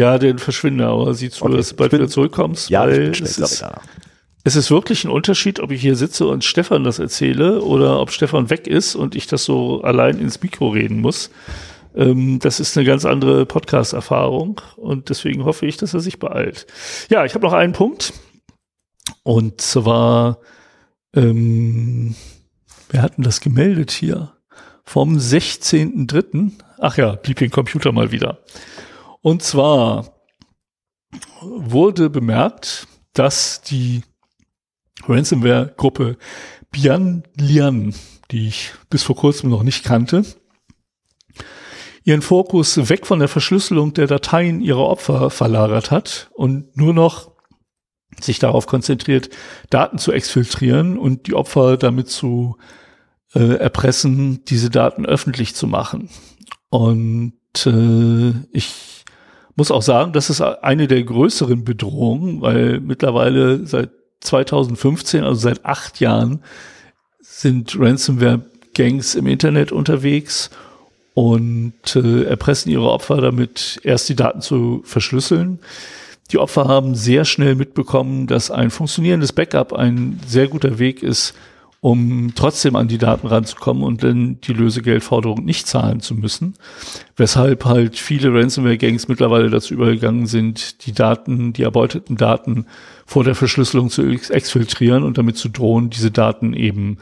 Ja, 0.00 0.16
den 0.16 0.38
verschwinde, 0.38 0.86
aber 0.86 1.12
siehst 1.12 1.42
du, 1.42 1.44
okay. 1.44 1.58
dass 1.58 1.68
du 1.68 1.76
bald 1.76 1.90
bin, 1.90 2.00
wieder 2.00 2.08
zurückkommst? 2.08 2.70
Ja, 2.70 2.86
weil 2.86 3.10
es 3.10 3.20
ist, 3.20 3.62
es 4.44 4.56
ist 4.56 4.70
wirklich 4.70 5.04
ein 5.04 5.10
Unterschied, 5.10 5.60
ob 5.60 5.70
ich 5.72 5.82
hier 5.82 5.94
sitze 5.94 6.26
und 6.26 6.42
Stefan 6.42 6.84
das 6.84 6.98
erzähle 6.98 7.60
oder 7.60 8.00
ob 8.00 8.10
Stefan 8.10 8.48
weg 8.48 8.66
ist 8.66 8.94
und 8.94 9.14
ich 9.14 9.26
das 9.26 9.44
so 9.44 9.82
allein 9.82 10.18
ins 10.18 10.42
Mikro 10.42 10.70
reden 10.70 11.02
muss. 11.02 11.30
Ähm, 11.94 12.38
das 12.38 12.60
ist 12.60 12.78
eine 12.78 12.86
ganz 12.86 13.04
andere 13.04 13.44
Podcast-Erfahrung 13.44 14.62
und 14.76 15.10
deswegen 15.10 15.44
hoffe 15.44 15.66
ich, 15.66 15.76
dass 15.76 15.92
er 15.92 16.00
sich 16.00 16.18
beeilt. 16.18 16.66
Ja, 17.10 17.26
ich 17.26 17.34
habe 17.34 17.44
noch 17.44 17.52
einen 17.52 17.74
Punkt 17.74 18.14
und 19.22 19.60
zwar, 19.60 20.38
ähm, 21.14 22.14
wir 22.88 23.02
hatten 23.02 23.22
das 23.22 23.42
gemeldet 23.42 23.90
hier 23.90 24.32
vom 24.82 25.18
16.3. 25.18 26.52
Ach 26.78 26.96
ja, 26.96 27.16
blieb 27.16 27.36
den 27.36 27.50
Computer 27.50 27.92
mal 27.92 28.12
wieder. 28.12 28.38
Und 29.22 29.42
zwar 29.42 30.20
wurde 31.42 32.10
bemerkt, 32.10 32.86
dass 33.12 33.60
die 33.62 34.02
Ransomware-Gruppe 35.06 36.16
Bian 36.70 37.24
Lian, 37.36 37.94
die 38.30 38.48
ich 38.48 38.72
bis 38.88 39.02
vor 39.02 39.16
kurzem 39.16 39.50
noch 39.50 39.62
nicht 39.62 39.84
kannte, 39.84 40.24
ihren 42.04 42.22
Fokus 42.22 42.88
weg 42.88 43.06
von 43.06 43.18
der 43.18 43.28
Verschlüsselung 43.28 43.92
der 43.92 44.06
Dateien 44.06 44.60
ihrer 44.60 44.86
Opfer 44.86 45.30
verlagert 45.30 45.90
hat 45.90 46.30
und 46.34 46.76
nur 46.76 46.94
noch 46.94 47.30
sich 48.20 48.38
darauf 48.38 48.66
konzentriert, 48.66 49.30
Daten 49.70 49.98
zu 49.98 50.12
exfiltrieren 50.12 50.98
und 50.98 51.26
die 51.26 51.34
Opfer 51.34 51.76
damit 51.76 52.08
zu 52.08 52.56
äh, 53.34 53.54
erpressen, 53.56 54.44
diese 54.46 54.70
Daten 54.70 55.06
öffentlich 55.06 55.54
zu 55.54 55.66
machen. 55.66 56.10
Und 56.68 57.34
äh, 57.66 58.32
ich 58.52 58.99
muss 59.56 59.70
auch 59.70 59.82
sagen, 59.82 60.12
das 60.12 60.30
ist 60.30 60.40
eine 60.40 60.86
der 60.86 61.02
größeren 61.02 61.64
Bedrohungen, 61.64 62.40
weil 62.40 62.80
mittlerweile 62.80 63.66
seit 63.66 63.90
2015, 64.20 65.24
also 65.24 65.40
seit 65.40 65.64
acht 65.64 66.00
Jahren, 66.00 66.42
sind 67.20 67.76
Ransomware-Gangs 67.78 69.14
im 69.14 69.26
Internet 69.26 69.72
unterwegs 69.72 70.50
und 71.14 71.96
äh, 71.96 72.24
erpressen 72.24 72.70
ihre 72.70 72.90
Opfer 72.90 73.20
damit, 73.20 73.80
erst 73.82 74.08
die 74.08 74.16
Daten 74.16 74.40
zu 74.40 74.82
verschlüsseln. 74.84 75.58
Die 76.30 76.38
Opfer 76.38 76.68
haben 76.68 76.94
sehr 76.94 77.24
schnell 77.24 77.56
mitbekommen, 77.56 78.26
dass 78.26 78.50
ein 78.50 78.70
funktionierendes 78.70 79.32
Backup 79.32 79.72
ein 79.72 80.20
sehr 80.26 80.48
guter 80.48 80.78
Weg 80.78 81.02
ist, 81.02 81.34
um 81.80 82.32
trotzdem 82.34 82.76
an 82.76 82.88
die 82.88 82.98
Daten 82.98 83.26
ranzukommen 83.26 83.82
und 83.82 84.04
dann 84.04 84.38
die 84.42 84.52
Lösegeldforderung 84.52 85.44
nicht 85.44 85.66
zahlen 85.66 86.00
zu 86.00 86.14
müssen. 86.14 86.54
Weshalb 87.16 87.64
halt 87.64 87.98
viele 87.98 88.34
Ransomware-Gangs 88.34 89.08
mittlerweile 89.08 89.48
dazu 89.48 89.72
übergegangen 89.72 90.26
sind, 90.26 90.84
die 90.86 90.92
Daten, 90.92 91.54
die 91.54 91.62
erbeuteten 91.62 92.16
Daten 92.16 92.66
vor 93.06 93.24
der 93.24 93.34
Verschlüsselung 93.34 93.88
zu 93.88 94.02
exfiltrieren 94.02 95.02
und 95.02 95.16
damit 95.16 95.38
zu 95.38 95.48
drohen, 95.48 95.88
diese 95.88 96.10
Daten 96.10 96.52
eben 96.52 96.98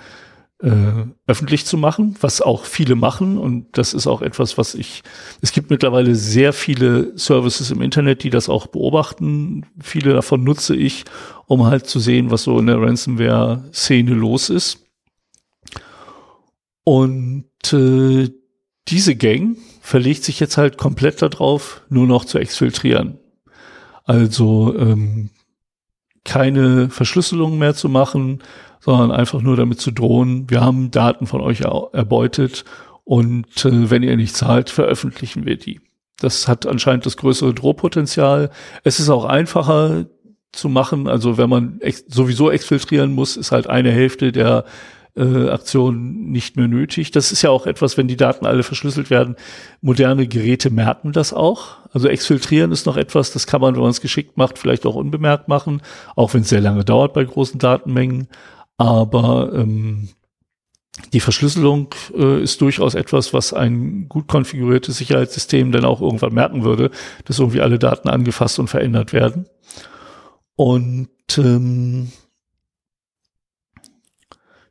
äh, 0.60 1.06
öffentlich 1.26 1.66
zu 1.66 1.76
machen, 1.76 2.16
was 2.20 2.40
auch 2.40 2.64
viele 2.64 2.96
machen. 2.96 3.38
Und 3.38 3.78
das 3.78 3.94
ist 3.94 4.06
auch 4.06 4.22
etwas, 4.22 4.58
was 4.58 4.74
ich, 4.74 5.02
es 5.40 5.52
gibt 5.52 5.70
mittlerweile 5.70 6.14
sehr 6.14 6.52
viele 6.52 7.16
Services 7.16 7.70
im 7.70 7.82
Internet, 7.82 8.24
die 8.24 8.30
das 8.30 8.48
auch 8.48 8.66
beobachten. 8.66 9.66
Viele 9.80 10.12
davon 10.12 10.42
nutze 10.42 10.74
ich, 10.74 11.04
um 11.46 11.66
halt 11.66 11.86
zu 11.86 12.00
sehen, 12.00 12.30
was 12.30 12.42
so 12.42 12.58
in 12.58 12.66
der 12.66 12.80
Ransomware-Szene 12.80 14.12
los 14.14 14.50
ist. 14.50 14.84
Und 16.84 17.44
äh, 17.72 18.30
diese 18.88 19.14
Gang 19.14 19.58
verlegt 19.80 20.24
sich 20.24 20.40
jetzt 20.40 20.56
halt 20.56 20.78
komplett 20.78 21.22
darauf, 21.22 21.82
nur 21.88 22.06
noch 22.06 22.24
zu 22.24 22.38
exfiltrieren. 22.38 23.18
Also 24.04 24.74
ähm, 24.78 25.30
keine 26.24 26.90
Verschlüsselung 26.90 27.58
mehr 27.58 27.74
zu 27.74 27.88
machen, 27.88 28.42
sondern 28.80 29.10
einfach 29.10 29.42
nur 29.42 29.56
damit 29.56 29.80
zu 29.80 29.90
drohen, 29.90 30.48
wir 30.48 30.60
haben 30.60 30.90
Daten 30.90 31.26
von 31.26 31.40
euch 31.40 31.62
er 31.62 31.90
erbeutet 31.92 32.64
und 33.04 33.64
äh, 33.64 33.90
wenn 33.90 34.02
ihr 34.02 34.16
nicht 34.16 34.36
zahlt, 34.36 34.70
veröffentlichen 34.70 35.46
wir 35.46 35.56
die. 35.56 35.80
Das 36.20 36.48
hat 36.48 36.66
anscheinend 36.66 37.06
das 37.06 37.16
größere 37.16 37.54
Drohpotenzial. 37.54 38.50
Es 38.82 38.98
ist 38.98 39.08
auch 39.08 39.24
einfacher 39.24 40.06
zu 40.52 40.68
machen. 40.68 41.06
Also 41.06 41.38
wenn 41.38 41.48
man 41.48 41.80
ex 41.80 42.04
sowieso 42.08 42.50
exfiltrieren 42.50 43.12
muss, 43.12 43.36
ist 43.36 43.52
halt 43.52 43.68
eine 43.68 43.92
Hälfte 43.92 44.32
der 44.32 44.64
äh, 45.16 45.48
Aktion 45.48 46.30
nicht 46.30 46.56
mehr 46.56 46.68
nötig. 46.68 47.10
Das 47.10 47.32
ist 47.32 47.42
ja 47.42 47.50
auch 47.50 47.66
etwas, 47.66 47.96
wenn 47.96 48.08
die 48.08 48.16
Daten 48.16 48.46
alle 48.46 48.62
verschlüsselt 48.62 49.10
werden. 49.10 49.36
Moderne 49.80 50.26
Geräte 50.26 50.70
merken 50.70 51.12
das 51.12 51.32
auch. 51.32 51.76
Also 51.92 52.08
exfiltrieren 52.08 52.72
ist 52.72 52.86
noch 52.86 52.96
etwas, 52.96 53.32
das 53.32 53.46
kann 53.46 53.60
man, 53.60 53.74
wenn 53.74 53.82
man 53.82 53.90
es 53.90 54.00
geschickt 54.00 54.36
macht, 54.36 54.58
vielleicht 54.58 54.86
auch 54.86 54.94
unbemerkt 54.94 55.48
machen, 55.48 55.82
auch 56.14 56.34
wenn 56.34 56.42
es 56.42 56.48
sehr 56.48 56.60
lange 56.60 56.84
dauert 56.84 57.14
bei 57.14 57.24
großen 57.24 57.58
Datenmengen. 57.58 58.28
Aber 58.78 59.52
ähm, 59.54 60.08
die 61.12 61.20
Verschlüsselung 61.20 61.94
äh, 62.16 62.42
ist 62.42 62.60
durchaus 62.60 62.94
etwas, 62.94 63.32
was 63.34 63.52
ein 63.52 64.08
gut 64.08 64.28
konfiguriertes 64.28 64.98
Sicherheitssystem 64.98 65.72
dann 65.72 65.84
auch 65.84 66.00
irgendwann 66.00 66.34
merken 66.34 66.64
würde, 66.64 66.90
dass 67.24 67.38
irgendwie 67.38 67.60
alle 67.60 67.78
Daten 67.78 68.08
angefasst 68.08 68.58
und 68.58 68.68
verändert 68.68 69.12
werden. 69.12 69.46
Und 70.56 71.08
ähm, 71.38 72.10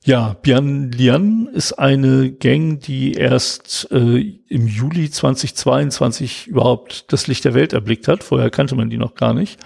ja, 0.04 0.38
Bian 0.42 0.92
Lian 0.92 1.50
ist 1.54 1.74
eine 1.74 2.32
Gang, 2.32 2.80
die 2.80 3.14
erst 3.14 3.90
äh, 3.92 4.20
im 4.48 4.68
Juli 4.68 5.10
2022 5.10 6.48
überhaupt 6.48 7.12
das 7.12 7.28
Licht 7.28 7.44
der 7.44 7.54
Welt 7.54 7.74
erblickt 7.74 8.08
hat. 8.08 8.24
Vorher 8.24 8.50
kannte 8.50 8.76
man 8.76 8.90
die 8.90 8.98
noch 8.98 9.16
gar 9.16 9.34
nicht 9.34 9.60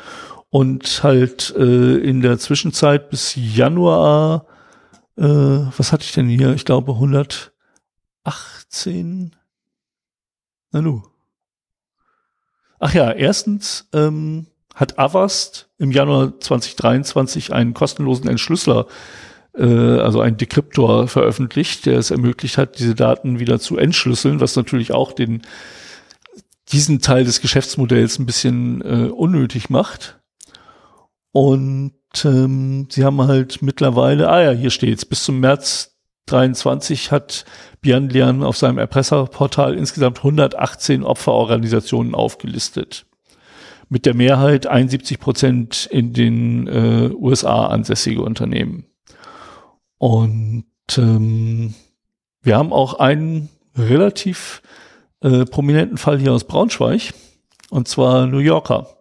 und 0.52 1.02
halt 1.02 1.56
äh, 1.58 1.98
in 1.98 2.22
der 2.22 2.38
Zwischenzeit 2.38 3.10
bis 3.10 3.34
Januar, 3.36 4.46
äh, 5.18 5.24
was 5.24 5.92
hatte 5.92 6.04
ich 6.04 6.12
denn 6.12 6.28
hier? 6.28 6.54
Ich 6.54 6.66
glaube 6.66 6.92
118. 6.92 9.36
Na 10.72 10.82
nu. 10.82 11.02
Ach 12.80 12.94
ja, 12.94 13.12
erstens 13.12 13.88
ähm, 13.94 14.46
hat 14.76 15.00
Avast 15.00 15.70
im 15.78 15.92
Januar 15.92 16.38
2023 16.40 17.54
einen 17.54 17.74
kostenlosen 17.74 18.28
Entschlüsseler, 18.28 18.88
äh, 19.56 19.64
also 19.64 20.20
einen 20.20 20.36
Dekryptor 20.36 21.08
veröffentlicht, 21.08 21.86
der 21.86 21.98
es 21.98 22.12
ermöglicht 22.12 22.58
hat, 22.58 22.78
diese 22.78 22.96
Daten 22.96 23.40
wieder 23.40 23.58
zu 23.60 23.78
entschlüsseln, 23.78 24.42
was 24.42 24.58
natürlich 24.58 24.92
auch 24.92 25.14
den 25.14 25.44
diesen 26.74 27.02
Teil 27.02 27.24
des 27.24 27.42
Geschäftsmodells 27.42 28.20
ein 28.20 28.26
bisschen 28.26 28.82
äh, 28.82 29.10
unnötig 29.10 29.70
macht. 29.70 30.21
Und 31.32 31.94
ähm, 32.26 32.88
sie 32.90 33.06
haben 33.06 33.22
halt 33.22 33.62
mittlerweile, 33.62 34.30
ah 34.30 34.42
ja, 34.42 34.52
hier 34.52 34.70
steht's, 34.70 35.06
bis 35.06 35.24
zum 35.24 35.40
März 35.40 35.92
23 36.28 37.12
hat 37.12 37.46
Bian 37.82 38.10
Lian 38.10 38.44
auf 38.44 38.58
seinem 38.58 38.78
Erpresserportal 38.78 39.76
insgesamt 39.76 40.20
118 40.20 41.04
Opferorganisationen 41.04 42.16
aufgelistet. 42.16 43.06
Mit 43.90 44.06
der 44.06 44.14
Mehrheit 44.14 44.68
71 44.68 45.20
Prozent 45.20 45.88
in 45.92 46.14
den 46.14 46.68
äh, 46.68 47.10
USA 47.14 47.66
ansässige 47.68 48.22
Unternehmen. 48.22 48.86
Und 49.98 50.66
ähm, 50.98 51.74
wir 52.42 52.58
haben 52.58 52.72
auch 52.72 52.96
einen 52.96 53.50
relativ 53.78 54.62
äh, 55.22 55.46
prominenten 55.46 55.98
Fall 55.98 56.20
hier 56.20 56.34
aus 56.34 56.46
Braunschweig, 56.46 57.14
und 57.70 57.88
zwar 57.88 58.28
New 58.28 58.40
Yorker. 58.40 59.01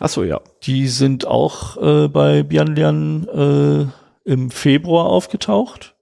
Ach 0.00 0.08
so, 0.08 0.24
ja. 0.24 0.40
Die 0.64 0.88
sind 0.88 1.26
auch 1.26 1.76
äh, 1.76 2.08
bei 2.08 2.42
Bianlian 2.42 3.28
äh, 3.28 4.30
im 4.30 4.50
Februar 4.50 5.06
aufgetaucht. 5.06 5.94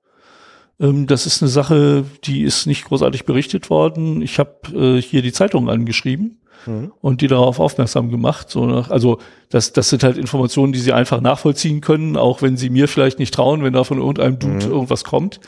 Ähm, 0.80 1.06
das 1.06 1.26
ist 1.26 1.42
eine 1.42 1.50
Sache, 1.50 2.04
die 2.24 2.42
ist 2.42 2.66
nicht 2.66 2.84
großartig 2.84 3.24
berichtet 3.24 3.70
worden. 3.70 4.22
Ich 4.22 4.38
habe 4.38 4.96
äh, 4.98 5.02
hier 5.02 5.22
die 5.22 5.32
Zeitung 5.32 5.68
angeschrieben 5.68 6.40
mhm. 6.66 6.92
und 7.00 7.20
die 7.20 7.28
darauf 7.28 7.60
aufmerksam 7.60 8.10
gemacht. 8.10 8.50
So 8.50 8.66
nach, 8.66 8.90
also 8.90 9.18
das, 9.50 9.72
das 9.72 9.88
sind 9.88 10.02
halt 10.02 10.16
Informationen, 10.18 10.72
die 10.72 10.78
sie 10.78 10.92
einfach 10.92 11.20
nachvollziehen 11.20 11.80
können, 11.80 12.16
auch 12.16 12.42
wenn 12.42 12.56
sie 12.56 12.70
mir 12.70 12.88
vielleicht 12.88 13.18
nicht 13.18 13.34
trauen, 13.34 13.62
wenn 13.62 13.72
da 13.72 13.84
von 13.84 13.98
irgendeinem 13.98 14.38
Dude 14.38 14.66
mhm. 14.66 14.72
irgendwas 14.72 15.04
kommt. 15.04 15.40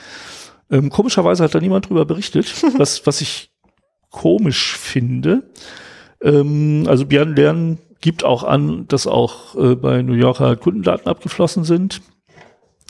Ähm, 0.70 0.90
komischerweise 0.90 1.44
hat 1.44 1.54
da 1.54 1.60
niemand 1.60 1.88
drüber 1.88 2.04
berichtet, 2.04 2.62
was, 2.78 3.06
was 3.06 3.20
ich 3.20 3.50
komisch 4.10 4.76
finde. 4.76 5.50
Ähm, 6.22 6.84
also 6.88 7.06
Björn 7.06 7.36
Lern 7.36 7.78
gibt 8.00 8.24
auch 8.24 8.44
an, 8.44 8.86
dass 8.88 9.06
auch 9.06 9.54
äh, 9.56 9.74
bei 9.74 10.02
New 10.02 10.14
Yorker 10.14 10.56
Kundendaten 10.56 11.08
abgeflossen 11.08 11.64
sind. 11.64 12.00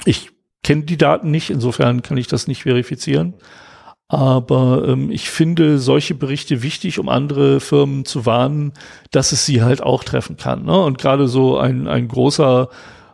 Ich 0.04 0.30
kenne 0.62 0.82
die 0.82 0.98
Daten 0.98 1.30
nicht, 1.30 1.50
insofern 1.50 2.02
kann 2.02 2.18
ich 2.18 2.26
das 2.26 2.46
nicht 2.46 2.62
verifizieren. 2.62 3.34
Aber 4.08 4.86
ähm, 4.88 5.10
ich 5.10 5.28
finde 5.28 5.78
solche 5.78 6.14
Berichte 6.14 6.62
wichtig, 6.62 6.98
um 6.98 7.08
andere 7.08 7.60
Firmen 7.60 8.04
zu 8.06 8.24
warnen, 8.24 8.72
dass 9.10 9.32
es 9.32 9.44
sie 9.44 9.62
halt 9.62 9.82
auch 9.82 10.02
treffen 10.02 10.36
kann. 10.36 10.64
Ne? 10.64 10.78
Und 10.78 10.98
gerade 10.98 11.28
so 11.28 11.58
ein, 11.58 11.86
ein 11.88 12.08
großer 12.08 12.68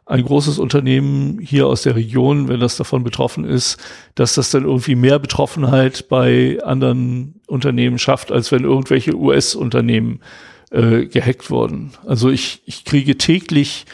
ein 0.07 0.23
großes 0.23 0.59
Unternehmen 0.59 1.39
hier 1.39 1.67
aus 1.67 1.83
der 1.83 1.97
Region, 1.97 2.49
wenn 2.49 2.61
das 2.61 2.77
davon 2.77 3.05
betroffen 3.05 3.45
ist, 3.45 3.79
dass 4.15 4.35
das 4.35 4.51
dann 4.51 4.65
irgendwie 4.65 4.97
mehr 4.97 5.19
Betroffenheit 5.19 6.09
bei 6.11 6.59
anderen 6.63 7.41
Unternehmen 7.47 7.99
schafft, 7.99 8.31
als 8.31 8.53
wenn 8.53 8.65
irgendwelche 8.65 9.17
US-Unternehmen 9.17 10.21
äh, 10.75 11.07
gehackt 11.07 11.51
wurden. 11.51 11.93
Also 12.07 12.31
ich, 12.31 12.63
ich 12.67 12.85
kriege 12.85 13.17
täglich 13.17 13.87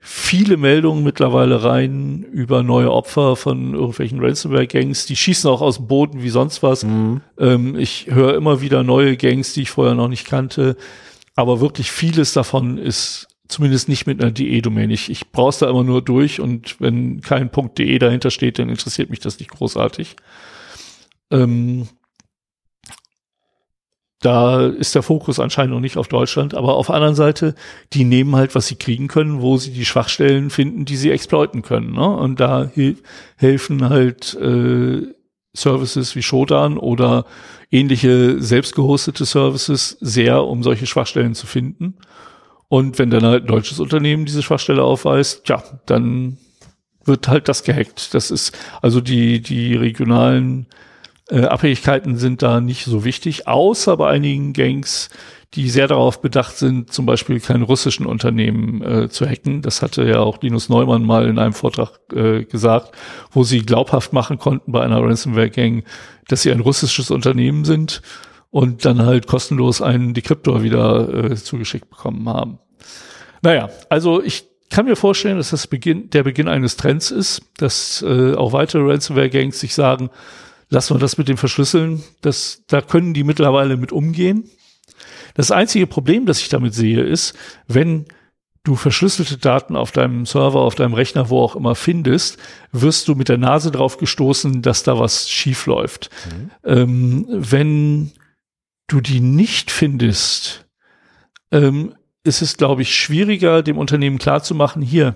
viele 0.00 0.56
Meldungen 0.56 1.02
mittlerweile 1.02 1.64
rein 1.64 2.24
über 2.30 2.62
neue 2.62 2.92
Opfer 2.92 3.36
von 3.36 3.74
irgendwelchen 3.74 4.20
Ransomware-Gangs. 4.20 5.06
Die 5.06 5.16
schießen 5.16 5.48
auch 5.48 5.62
aus 5.62 5.76
dem 5.76 5.86
Boden 5.86 6.22
wie 6.22 6.30
sonst 6.30 6.62
was. 6.62 6.84
Mhm. 6.84 7.20
Ähm, 7.38 7.76
ich 7.76 8.08
höre 8.10 8.34
immer 8.34 8.60
wieder 8.60 8.82
neue 8.82 9.16
Gangs, 9.16 9.54
die 9.54 9.62
ich 9.62 9.70
vorher 9.70 9.94
noch 9.94 10.08
nicht 10.08 10.26
kannte. 10.26 10.76
Aber 11.36 11.60
wirklich 11.60 11.90
vieles 11.90 12.32
davon 12.32 12.78
ist 12.78 13.28
zumindest 13.48 13.88
nicht 13.88 14.06
mit 14.06 14.22
einer 14.22 14.30
DE-Domain. 14.32 14.90
Ich, 14.90 15.10
ich 15.10 15.30
brauche 15.30 15.60
da 15.60 15.70
immer 15.70 15.84
nur 15.84 16.02
durch 16.02 16.40
und 16.40 16.80
wenn 16.80 17.20
kein 17.20 17.50
.de 17.50 17.98
dahinter 17.98 18.30
steht, 18.30 18.58
dann 18.58 18.68
interessiert 18.68 19.10
mich 19.10 19.20
das 19.20 19.38
nicht 19.38 19.50
großartig. 19.50 20.16
Ähm, 21.30 21.88
da 24.24 24.66
ist 24.66 24.94
der 24.94 25.02
Fokus 25.02 25.38
anscheinend 25.38 25.74
noch 25.74 25.80
nicht 25.80 25.98
auf 25.98 26.08
Deutschland, 26.08 26.54
aber 26.54 26.76
auf 26.76 26.86
der 26.86 26.94
anderen 26.94 27.14
Seite, 27.14 27.54
die 27.92 28.04
nehmen 28.04 28.34
halt, 28.36 28.54
was 28.54 28.66
sie 28.66 28.76
kriegen 28.76 29.06
können, 29.06 29.42
wo 29.42 29.58
sie 29.58 29.70
die 29.70 29.84
Schwachstellen 29.84 30.48
finden, 30.48 30.86
die 30.86 30.96
sie 30.96 31.10
exploiten 31.10 31.60
können. 31.60 31.92
Ne? 31.92 32.08
Und 32.08 32.40
da 32.40 32.70
helfen 33.36 33.88
halt 33.90 34.34
äh, 34.34 35.02
Services 35.52 36.16
wie 36.16 36.22
Shodan 36.22 36.78
oder 36.78 37.26
ähnliche 37.70 38.40
selbstgehostete 38.40 39.26
Services 39.26 39.98
sehr, 40.00 40.44
um 40.44 40.62
solche 40.62 40.86
Schwachstellen 40.86 41.34
zu 41.34 41.46
finden. 41.46 41.98
Und 42.68 42.98
wenn 42.98 43.10
dann 43.10 43.24
halt 43.24 43.44
ein 43.44 43.48
deutsches 43.48 43.78
Unternehmen 43.78 44.24
diese 44.24 44.42
Schwachstelle 44.42 44.82
aufweist, 44.82 45.46
ja, 45.50 45.62
dann 45.84 46.38
wird 47.04 47.28
halt 47.28 47.48
das 47.48 47.62
gehackt. 47.62 48.14
Das 48.14 48.30
ist 48.30 48.56
also 48.80 49.02
die, 49.02 49.42
die 49.42 49.74
regionalen 49.74 50.66
äh, 51.30 51.44
Abhängigkeiten 51.44 52.16
sind 52.16 52.42
da 52.42 52.60
nicht 52.60 52.84
so 52.84 53.04
wichtig, 53.04 53.48
außer 53.48 53.96
bei 53.96 54.10
einigen 54.10 54.52
Gangs, 54.52 55.08
die 55.54 55.70
sehr 55.70 55.86
darauf 55.86 56.20
bedacht 56.20 56.56
sind, 56.56 56.92
zum 56.92 57.06
Beispiel 57.06 57.40
kein 57.40 57.62
russischen 57.62 58.06
Unternehmen 58.06 58.82
äh, 58.82 59.08
zu 59.08 59.26
hacken. 59.26 59.62
Das 59.62 59.82
hatte 59.82 60.04
ja 60.04 60.18
auch 60.18 60.42
Linus 60.42 60.68
Neumann 60.68 61.04
mal 61.04 61.28
in 61.28 61.38
einem 61.38 61.52
Vortrag 61.52 62.00
äh, 62.12 62.44
gesagt, 62.44 62.92
wo 63.30 63.44
sie 63.44 63.60
glaubhaft 63.60 64.12
machen 64.12 64.38
konnten 64.38 64.72
bei 64.72 64.82
einer 64.82 65.00
Ransomware-Gang, 65.00 65.84
dass 66.28 66.42
sie 66.42 66.50
ein 66.50 66.60
russisches 66.60 67.10
Unternehmen 67.10 67.64
sind 67.64 68.02
und 68.50 68.84
dann 68.84 69.06
halt 69.06 69.26
kostenlos 69.26 69.80
einen 69.80 70.12
Decryptor 70.12 70.62
wieder 70.62 71.30
äh, 71.30 71.34
zugeschickt 71.36 71.88
bekommen 71.88 72.28
haben. 72.28 72.58
Naja, 73.42 73.70
also 73.88 74.22
ich 74.22 74.48
kann 74.70 74.86
mir 74.86 74.96
vorstellen, 74.96 75.36
dass 75.36 75.50
das 75.50 75.68
Beginn, 75.68 76.10
der 76.10 76.24
Beginn 76.24 76.48
eines 76.48 76.76
Trends 76.76 77.12
ist, 77.12 77.42
dass 77.58 78.02
äh, 78.02 78.34
auch 78.34 78.52
weitere 78.52 78.90
Ransomware-Gangs 78.90 79.60
sich 79.60 79.74
sagen, 79.74 80.10
lassen 80.68 80.94
wir 80.94 81.00
das 81.00 81.18
mit 81.18 81.28
dem 81.28 81.36
Verschlüsseln, 81.36 82.02
das, 82.20 82.62
da 82.66 82.80
können 82.80 83.14
die 83.14 83.24
mittlerweile 83.24 83.76
mit 83.76 83.92
umgehen. 83.92 84.50
Das 85.34 85.50
einzige 85.50 85.86
Problem, 85.86 86.26
das 86.26 86.40
ich 86.40 86.48
damit 86.48 86.74
sehe, 86.74 87.02
ist, 87.02 87.34
wenn 87.66 88.06
du 88.64 88.76
verschlüsselte 88.76 89.36
Daten 89.36 89.76
auf 89.76 89.92
deinem 89.92 90.24
Server, 90.24 90.60
auf 90.60 90.74
deinem 90.74 90.94
Rechner, 90.94 91.28
wo 91.28 91.40
auch 91.40 91.54
immer 91.54 91.74
findest, 91.74 92.38
wirst 92.72 93.08
du 93.08 93.14
mit 93.14 93.28
der 93.28 93.38
Nase 93.38 93.70
drauf 93.70 93.98
gestoßen, 93.98 94.62
dass 94.62 94.82
da 94.82 94.98
was 94.98 95.28
schief 95.28 95.66
läuft. 95.66 96.10
Mhm. 96.26 96.50
Ähm, 96.64 97.26
wenn 97.28 98.12
du 98.86 99.00
die 99.00 99.20
nicht 99.20 99.70
findest, 99.70 100.66
ähm, 101.52 101.94
ist 102.24 102.40
es, 102.40 102.56
glaube 102.56 102.82
ich, 102.82 102.96
schwieriger, 102.96 103.62
dem 103.62 103.76
Unternehmen 103.76 104.18
klarzumachen, 104.18 104.80
hier, 104.80 105.14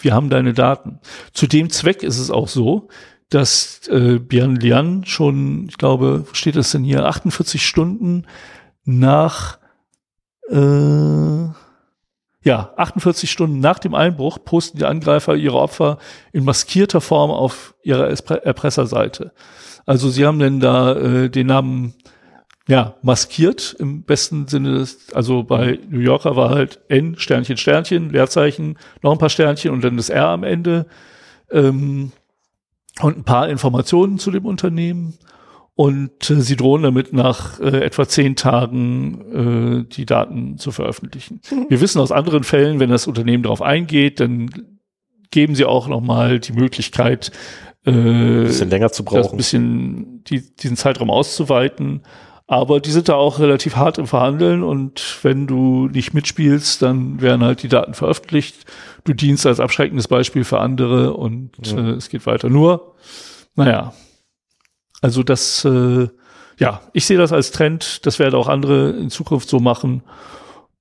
wir 0.00 0.14
haben 0.14 0.30
deine 0.30 0.54
Daten. 0.54 1.00
Zu 1.32 1.46
dem 1.46 1.70
Zweck 1.70 2.02
ist 2.02 2.18
es 2.18 2.30
auch 2.30 2.48
so, 2.48 2.88
dass 3.30 3.88
äh, 3.88 4.18
Bian 4.18 4.56
Lian 4.56 5.04
schon, 5.06 5.68
ich 5.68 5.78
glaube, 5.78 6.26
steht 6.32 6.56
das 6.56 6.72
denn 6.72 6.84
hier, 6.84 7.06
48 7.06 7.64
Stunden 7.66 8.26
nach 8.84 9.58
äh, 10.48 11.48
ja, 12.42 12.72
48 12.76 13.30
Stunden 13.30 13.60
nach 13.60 13.78
dem 13.78 13.94
Einbruch 13.94 14.38
posten 14.44 14.78
die 14.78 14.84
Angreifer 14.84 15.36
ihre 15.36 15.58
Opfer 15.58 15.98
in 16.32 16.44
maskierter 16.44 17.00
Form 17.00 17.30
auf 17.30 17.74
ihrer 17.82 18.08
Erpresserseite. 18.08 19.32
Also 19.84 20.08
sie 20.08 20.24
haben 20.24 20.38
denn 20.38 20.60
da 20.60 20.96
äh, 20.96 21.30
den 21.30 21.48
Namen 21.48 21.94
ja 22.66 22.94
maskiert 23.02 23.76
im 23.78 24.04
besten 24.04 24.48
Sinne. 24.48 24.78
Des, 24.78 25.12
also 25.12 25.42
bei 25.42 25.80
New 25.90 25.98
Yorker 25.98 26.34
war 26.36 26.50
halt 26.50 26.80
N 26.88 27.16
Sternchen 27.18 27.58
Sternchen 27.58 28.10
Leerzeichen 28.10 28.78
noch 29.02 29.12
ein 29.12 29.18
paar 29.18 29.28
Sternchen 29.28 29.72
und 29.72 29.84
dann 29.84 29.98
das 29.98 30.08
R 30.08 30.28
am 30.28 30.44
Ende 30.44 30.86
ähm, 31.50 32.12
und 33.02 33.18
ein 33.18 33.24
paar 33.24 33.48
Informationen 33.48 34.18
zu 34.18 34.30
dem 34.30 34.46
Unternehmen. 34.46 35.14
Und 35.74 36.28
äh, 36.28 36.40
sie 36.40 36.56
drohen 36.56 36.82
damit 36.82 37.12
nach 37.12 37.58
äh, 37.60 37.84
etwa 37.84 38.06
zehn 38.06 38.36
Tagen 38.36 39.86
äh, 39.86 39.94
die 39.94 40.04
Daten 40.04 40.58
zu 40.58 40.72
veröffentlichen. 40.72 41.40
Wir 41.68 41.80
wissen 41.80 42.00
aus 42.00 42.12
anderen 42.12 42.44
Fällen, 42.44 42.80
wenn 42.80 42.90
das 42.90 43.06
Unternehmen 43.06 43.44
darauf 43.44 43.62
eingeht, 43.62 44.20
dann 44.20 44.50
geben 45.30 45.54
sie 45.54 45.64
auch 45.64 45.88
nochmal 45.88 46.40
die 46.40 46.52
Möglichkeit, 46.52 47.30
äh, 47.86 47.92
ein 47.92 48.44
bisschen 48.44 48.68
länger 48.68 48.92
zu 48.92 49.04
brauchen, 49.04 49.32
ein 49.32 49.36
bisschen 49.36 50.22
die, 50.24 50.54
diesen 50.56 50.76
Zeitraum 50.76 51.08
auszuweiten. 51.10 52.02
Aber 52.46 52.80
die 52.80 52.90
sind 52.90 53.08
da 53.08 53.14
auch 53.14 53.38
relativ 53.38 53.76
hart 53.76 53.96
im 53.98 54.08
Verhandeln 54.08 54.64
und 54.64 55.18
wenn 55.22 55.46
du 55.46 55.86
nicht 55.86 56.14
mitspielst, 56.14 56.82
dann 56.82 57.20
werden 57.20 57.44
halt 57.44 57.62
die 57.62 57.68
Daten 57.68 57.94
veröffentlicht. 57.94 58.66
Du 59.04 59.14
dienst 59.14 59.46
als 59.46 59.60
abschreckendes 59.60 60.08
Beispiel 60.08 60.44
für 60.44 60.60
andere 60.60 61.14
und 61.14 61.52
ja. 61.66 61.78
äh, 61.78 61.90
es 61.92 62.08
geht 62.08 62.26
weiter. 62.26 62.48
Nur, 62.48 62.94
naja, 63.54 63.94
also 65.00 65.22
das, 65.22 65.64
äh, 65.64 66.08
ja, 66.58 66.82
ich 66.92 67.06
sehe 67.06 67.18
das 67.18 67.32
als 67.32 67.50
Trend. 67.50 68.04
Das 68.06 68.18
werden 68.18 68.34
auch 68.34 68.48
andere 68.48 68.90
in 68.90 69.10
Zukunft 69.10 69.48
so 69.48 69.60
machen. 69.60 70.02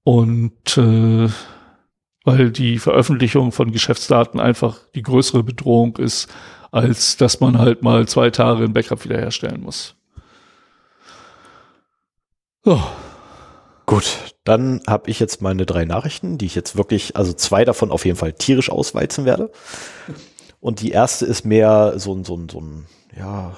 Und 0.03 0.77
äh, 0.77 1.29
weil 2.25 2.51
die 2.51 2.79
Veröffentlichung 2.79 3.51
von 3.51 3.71
Geschäftsdaten 3.71 4.39
einfach 4.39 4.79
die 4.93 5.03
größere 5.03 5.43
Bedrohung 5.43 5.97
ist, 5.97 6.27
als 6.71 7.17
dass 7.17 7.39
man 7.39 7.57
halt 7.57 7.81
mal 7.81 8.07
zwei 8.07 8.29
Tage 8.29 8.65
ein 8.65 8.73
Backup 8.73 9.03
wiederherstellen 9.03 9.61
muss. 9.61 9.95
So. 12.63 12.81
Gut, 13.85 14.35
dann 14.49 14.81
habe 14.87 15.11
ich 15.11 15.19
jetzt 15.19 15.41
meine 15.41 15.65
drei 15.65 15.85
Nachrichten, 15.85 16.37
die 16.37 16.47
ich 16.47 16.55
jetzt 16.55 16.75
wirklich, 16.75 17.15
also 17.15 17.33
zwei 17.33 17.65
davon 17.65 17.91
auf 17.91 18.05
jeden 18.05 18.17
Fall 18.17 18.33
tierisch 18.33 18.71
ausweizen 18.71 19.25
werde. 19.25 19.51
Und 20.59 20.81
die 20.81 20.91
erste 20.91 21.25
ist 21.25 21.45
mehr 21.45 21.93
so 21.97 22.13
ein, 22.13 22.25
so 22.25 22.35
ein, 22.35 22.49
so 22.49 22.59
ein, 22.59 22.85
ja, 23.17 23.55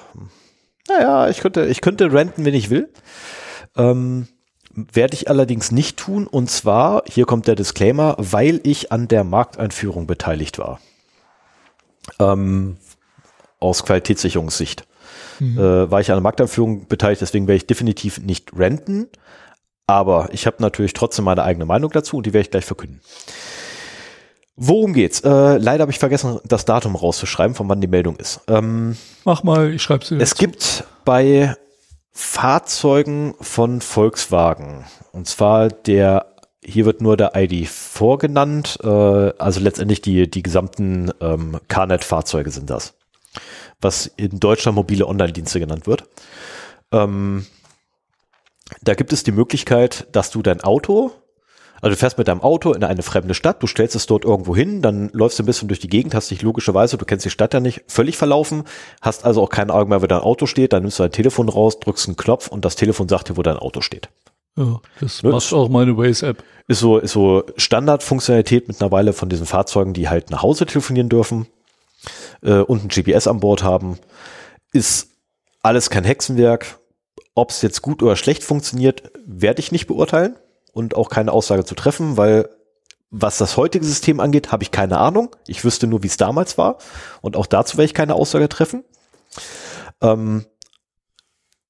naja, 0.88 1.28
ich 1.28 1.38
könnte, 1.38 1.66
ich 1.66 1.80
könnte 1.80 2.12
renten, 2.12 2.44
wenn 2.44 2.54
ich 2.54 2.68
will. 2.68 2.90
Ähm, 3.76 4.28
werde 4.74 5.14
ich 5.14 5.30
allerdings 5.30 5.70
nicht 5.70 5.96
tun. 5.96 6.26
Und 6.26 6.50
zwar, 6.50 7.04
hier 7.08 7.24
kommt 7.24 7.46
der 7.46 7.54
Disclaimer, 7.54 8.14
weil 8.18 8.60
ich 8.62 8.92
an 8.92 9.08
der 9.08 9.24
Markteinführung 9.24 10.06
beteiligt 10.06 10.58
war. 10.58 10.78
Ähm, 12.18 12.76
aus 13.60 13.84
Qualitätssicherungssicht. 13.84 14.86
Mhm. 15.40 15.58
Äh, 15.58 15.90
war 15.90 16.00
ich 16.00 16.10
an 16.10 16.16
der 16.16 16.22
Markteinführung 16.22 16.86
beteiligt, 16.86 17.22
deswegen 17.22 17.46
werde 17.46 17.56
ich 17.56 17.66
definitiv 17.66 18.20
nicht 18.20 18.52
renten. 18.56 19.08
Aber 19.92 20.30
ich 20.32 20.46
habe 20.46 20.56
natürlich 20.60 20.94
trotzdem 20.94 21.26
meine 21.26 21.42
eigene 21.42 21.66
Meinung 21.66 21.90
dazu 21.90 22.16
und 22.16 22.24
die 22.24 22.32
werde 22.32 22.46
ich 22.46 22.50
gleich 22.50 22.64
verkünden. 22.64 23.02
Worum 24.56 24.94
geht's? 24.94 25.20
Äh, 25.20 25.58
leider 25.58 25.82
habe 25.82 25.92
ich 25.92 25.98
vergessen, 25.98 26.40
das 26.44 26.64
Datum 26.64 26.96
rauszuschreiben, 26.96 27.54
von 27.54 27.68
wann 27.68 27.82
die 27.82 27.88
Meldung 27.88 28.16
ist. 28.16 28.40
Ähm, 28.48 28.96
Mach 29.26 29.42
mal, 29.42 29.70
ich 29.70 29.82
schreibe 29.82 30.02
sie. 30.02 30.16
Es 30.16 30.34
gibt 30.34 30.84
bei 31.04 31.54
Fahrzeugen 32.10 33.34
von 33.42 33.82
Volkswagen, 33.82 34.86
und 35.12 35.28
zwar 35.28 35.68
der, 35.68 36.36
hier 36.64 36.86
wird 36.86 37.02
nur 37.02 37.18
der 37.18 37.32
ID 37.34 37.68
vorgenannt, 37.68 38.78
äh, 38.82 38.88
also 38.88 39.60
letztendlich 39.60 40.00
die, 40.00 40.30
die 40.30 40.42
gesamten 40.42 41.10
ähm, 41.20 41.60
CarNet-Fahrzeuge 41.68 42.50
sind 42.50 42.70
das, 42.70 42.94
was 43.82 44.06
in 44.16 44.40
Deutschland 44.40 44.76
mobile 44.76 45.06
Online-Dienste 45.06 45.60
genannt 45.60 45.86
wird. 45.86 46.04
Ähm, 46.92 47.44
da 48.82 48.94
gibt 48.94 49.12
es 49.12 49.22
die 49.22 49.32
Möglichkeit, 49.32 50.06
dass 50.12 50.30
du 50.30 50.42
dein 50.42 50.62
Auto 50.62 51.12
also 51.82 51.94
du 51.94 51.98
fährst 51.98 52.16
mit 52.16 52.28
deinem 52.28 52.40
Auto 52.40 52.72
in 52.72 52.84
eine 52.84 53.02
fremde 53.02 53.34
Stadt, 53.34 53.60
du 53.60 53.66
stellst 53.66 53.96
es 53.96 54.06
dort 54.06 54.24
irgendwo 54.24 54.54
hin, 54.54 54.82
dann 54.82 55.10
läufst 55.12 55.40
du 55.40 55.42
ein 55.42 55.46
bisschen 55.46 55.66
durch 55.66 55.80
die 55.80 55.88
Gegend, 55.88 56.14
hast 56.14 56.30
dich 56.30 56.40
logischerweise, 56.40 56.96
du 56.96 57.04
kennst 57.04 57.24
die 57.24 57.30
Stadt 57.30 57.52
ja 57.54 57.58
nicht, 57.58 57.82
völlig 57.88 58.16
verlaufen, 58.16 58.62
hast 59.00 59.24
also 59.24 59.42
auch 59.42 59.48
keine 59.48 59.74
Augen 59.74 59.90
mehr, 59.90 60.00
wo 60.00 60.06
dein 60.06 60.20
Auto 60.20 60.46
steht, 60.46 60.72
dann 60.72 60.82
nimmst 60.82 61.00
du 61.00 61.02
dein 61.02 61.10
Telefon 61.10 61.48
raus, 61.48 61.80
drückst 61.80 62.06
einen 62.06 62.16
Knopf 62.16 62.46
und 62.46 62.64
das 62.64 62.76
Telefon 62.76 63.08
sagt 63.08 63.30
dir, 63.30 63.36
wo 63.36 63.42
dein 63.42 63.56
Auto 63.56 63.80
steht. 63.80 64.10
Ja, 64.56 64.80
das 65.00 65.24
ne? 65.24 65.30
macht 65.30 65.52
auch 65.52 65.68
meine 65.68 65.96
Waze-App. 65.96 66.44
Ist 66.68 66.78
so, 66.78 66.98
ist 66.98 67.12
so 67.12 67.42
Standardfunktionalität 67.56 68.68
mittlerweile 68.68 69.12
von 69.12 69.28
diesen 69.28 69.46
Fahrzeugen, 69.46 69.92
die 69.92 70.08
halt 70.08 70.30
nach 70.30 70.42
Hause 70.42 70.66
telefonieren 70.66 71.08
dürfen 71.08 71.48
äh, 72.42 72.58
und 72.58 72.84
ein 72.84 72.88
GPS 72.88 73.26
an 73.26 73.40
Bord 73.40 73.64
haben. 73.64 73.98
Ist 74.72 75.08
alles 75.62 75.90
kein 75.90 76.04
Hexenwerk. 76.04 76.78
Ob 77.34 77.50
es 77.50 77.62
jetzt 77.62 77.82
gut 77.82 78.02
oder 78.02 78.16
schlecht 78.16 78.44
funktioniert, 78.44 79.10
werde 79.24 79.60
ich 79.60 79.72
nicht 79.72 79.86
beurteilen 79.86 80.36
und 80.72 80.96
auch 80.96 81.08
keine 81.08 81.32
Aussage 81.32 81.64
zu 81.64 81.74
treffen, 81.74 82.16
weil 82.16 82.48
was 83.10 83.36
das 83.36 83.58
heutige 83.58 83.84
System 83.84 84.20
angeht, 84.20 84.52
habe 84.52 84.62
ich 84.62 84.70
keine 84.70 84.98
Ahnung. 84.98 85.36
Ich 85.46 85.64
wüsste 85.64 85.86
nur, 85.86 86.02
wie 86.02 86.06
es 86.06 86.16
damals 86.16 86.56
war. 86.56 86.78
Und 87.20 87.36
auch 87.36 87.46
dazu 87.46 87.76
werde 87.76 87.84
ich 87.84 87.94
keine 87.94 88.14
Aussage 88.14 88.48
treffen. 88.48 88.84
Ähm, 90.00 90.46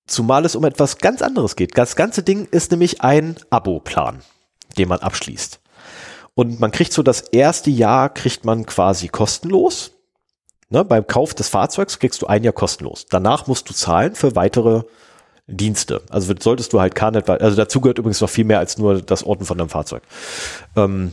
zumal 0.06 0.44
es 0.44 0.55
um 0.55 0.64
etwas 0.64 0.98
ganz 0.98 1.20
anderes 1.20 1.56
geht. 1.56 1.76
Das 1.76 1.97
ganze 1.97 2.22
Ding 2.22 2.47
ist 2.47 2.70
nämlich 2.70 3.01
ein 3.02 3.36
Abo-Plan, 3.51 4.22
den 4.78 4.89
man 4.89 5.01
abschließt. 5.01 5.60
Und 6.34 6.60
man 6.60 6.70
kriegt 6.70 6.93
so 6.93 7.02
das 7.02 7.20
erste 7.20 7.70
Jahr 7.70 8.09
kriegt 8.09 8.44
man 8.44 8.64
quasi 8.64 9.09
kostenlos. 9.09 9.93
Ne, 10.70 10.84
beim 10.84 11.06
Kauf 11.06 11.34
des 11.34 11.48
Fahrzeugs 11.48 11.98
kriegst 11.98 12.22
du 12.22 12.26
ein 12.26 12.44
Jahr 12.44 12.55
kostenlos. 12.55 13.06
Danach 13.10 13.48
musst 13.48 13.68
du 13.68 13.74
zahlen 13.74 14.14
für 14.14 14.36
weitere 14.36 14.84
Dienste. 15.52 16.02
Also 16.08 16.34
solltest 16.38 16.72
du 16.72 16.80
halt 16.80 16.94
Carnet, 16.94 17.28
also 17.28 17.56
dazu 17.56 17.80
gehört 17.80 17.98
übrigens 17.98 18.20
noch 18.20 18.30
viel 18.30 18.44
mehr 18.44 18.58
als 18.58 18.78
nur 18.78 19.00
das 19.02 19.24
Orten 19.24 19.44
von 19.44 19.58
deinem 19.58 19.68
Fahrzeug. 19.68 20.02
Ähm, 20.76 21.12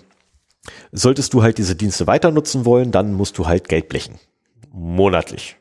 solltest 0.92 1.34
du 1.34 1.44
halt 1.44 1.58
diese 1.58 1.76
Dienste 1.76 2.08
weiter 2.08 2.32
nutzen 2.32 2.66
wollen, 2.66 2.92
dann 2.92 3.14
musst 3.14 3.38
du 3.38 3.48
halt 3.48 3.70
Geld 3.70 3.90
blechen. 3.90 4.20
Monatlich. 4.72 5.58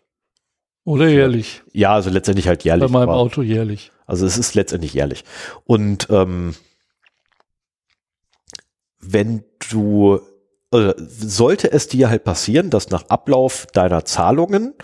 Oder 0.85 1.09
jährlich. 1.09 1.63
Ja, 1.73 1.93
also 1.93 2.09
letztendlich 2.09 2.49
halt 2.49 2.65
jährlich. 2.65 2.91
Bei 2.91 2.99
meinem 2.99 3.11
Auto 3.11 3.43
jährlich. 3.43 3.93
Also 4.07 4.25
es 4.25 4.39
ist 4.39 4.55
letztendlich 4.55 4.95
jährlich. 4.95 5.23
Und 5.65 6.09
ähm, 6.11 6.55
wenn 8.99 9.45
du, 9.71 10.21
äh, 10.73 10.95
sollte 10.97 11.71
es 11.71 11.89
dir 11.89 12.09
halt 12.09 12.25
passieren, 12.25 12.71
dass 12.71 12.89
nach 12.89 13.05
Ablauf 13.09 13.67
deiner 13.67 14.05
Zahlungen 14.07 14.75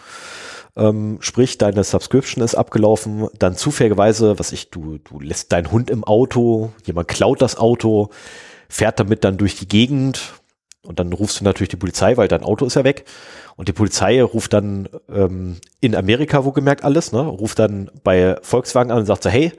ähm, 0.77 1.19
sprich, 1.21 1.59
deine 1.59 1.85
Subscription 1.85 2.43
ist 2.43 2.55
abgelaufen, 2.55 3.29
dann 3.39 3.57
zufälligerweise, 3.57 4.39
was 4.39 4.53
ich, 4.53 4.71
du, 4.71 4.99
du 4.99 5.21
lässt 5.21 5.53
deinen 5.53 5.71
Hund 5.71 5.91
im 5.91 6.05
Auto, 6.05 6.73
jemand 6.85 7.09
klaut 7.09 7.43
das 7.43 7.57
Auto, 7.57 8.11
fährt 8.69 8.99
damit 8.99 9.25
dann 9.25 9.37
durch 9.37 9.57
die 9.57 9.69
Gegend 9.69 10.33
und 10.83 10.99
dann 10.99 11.13
rufst 11.13 11.41
du 11.41 11.45
natürlich 11.45 11.69
die 11.69 11.77
Polizei, 11.77 12.17
weil 12.17 12.29
dein 12.29 12.43
Auto 12.43 12.67
ist 12.67 12.75
ja 12.75 12.85
weg. 12.85 13.05
Und 13.57 13.69
die 13.69 13.73
Polizei 13.73 14.23
ruft 14.23 14.53
dann 14.53 14.89
ähm, 15.09 15.59
in 15.81 15.95
Amerika, 15.95 16.45
wo 16.45 16.53
gemerkt 16.53 16.85
alles, 16.85 17.13
ne, 17.13 17.21
ruft 17.21 17.59
dann 17.59 17.91
bei 18.03 18.37
Volkswagen 18.43 18.91
an 18.91 18.99
und 18.99 19.07
sagt 19.07 19.23
so, 19.23 19.31
hey, 19.31 19.53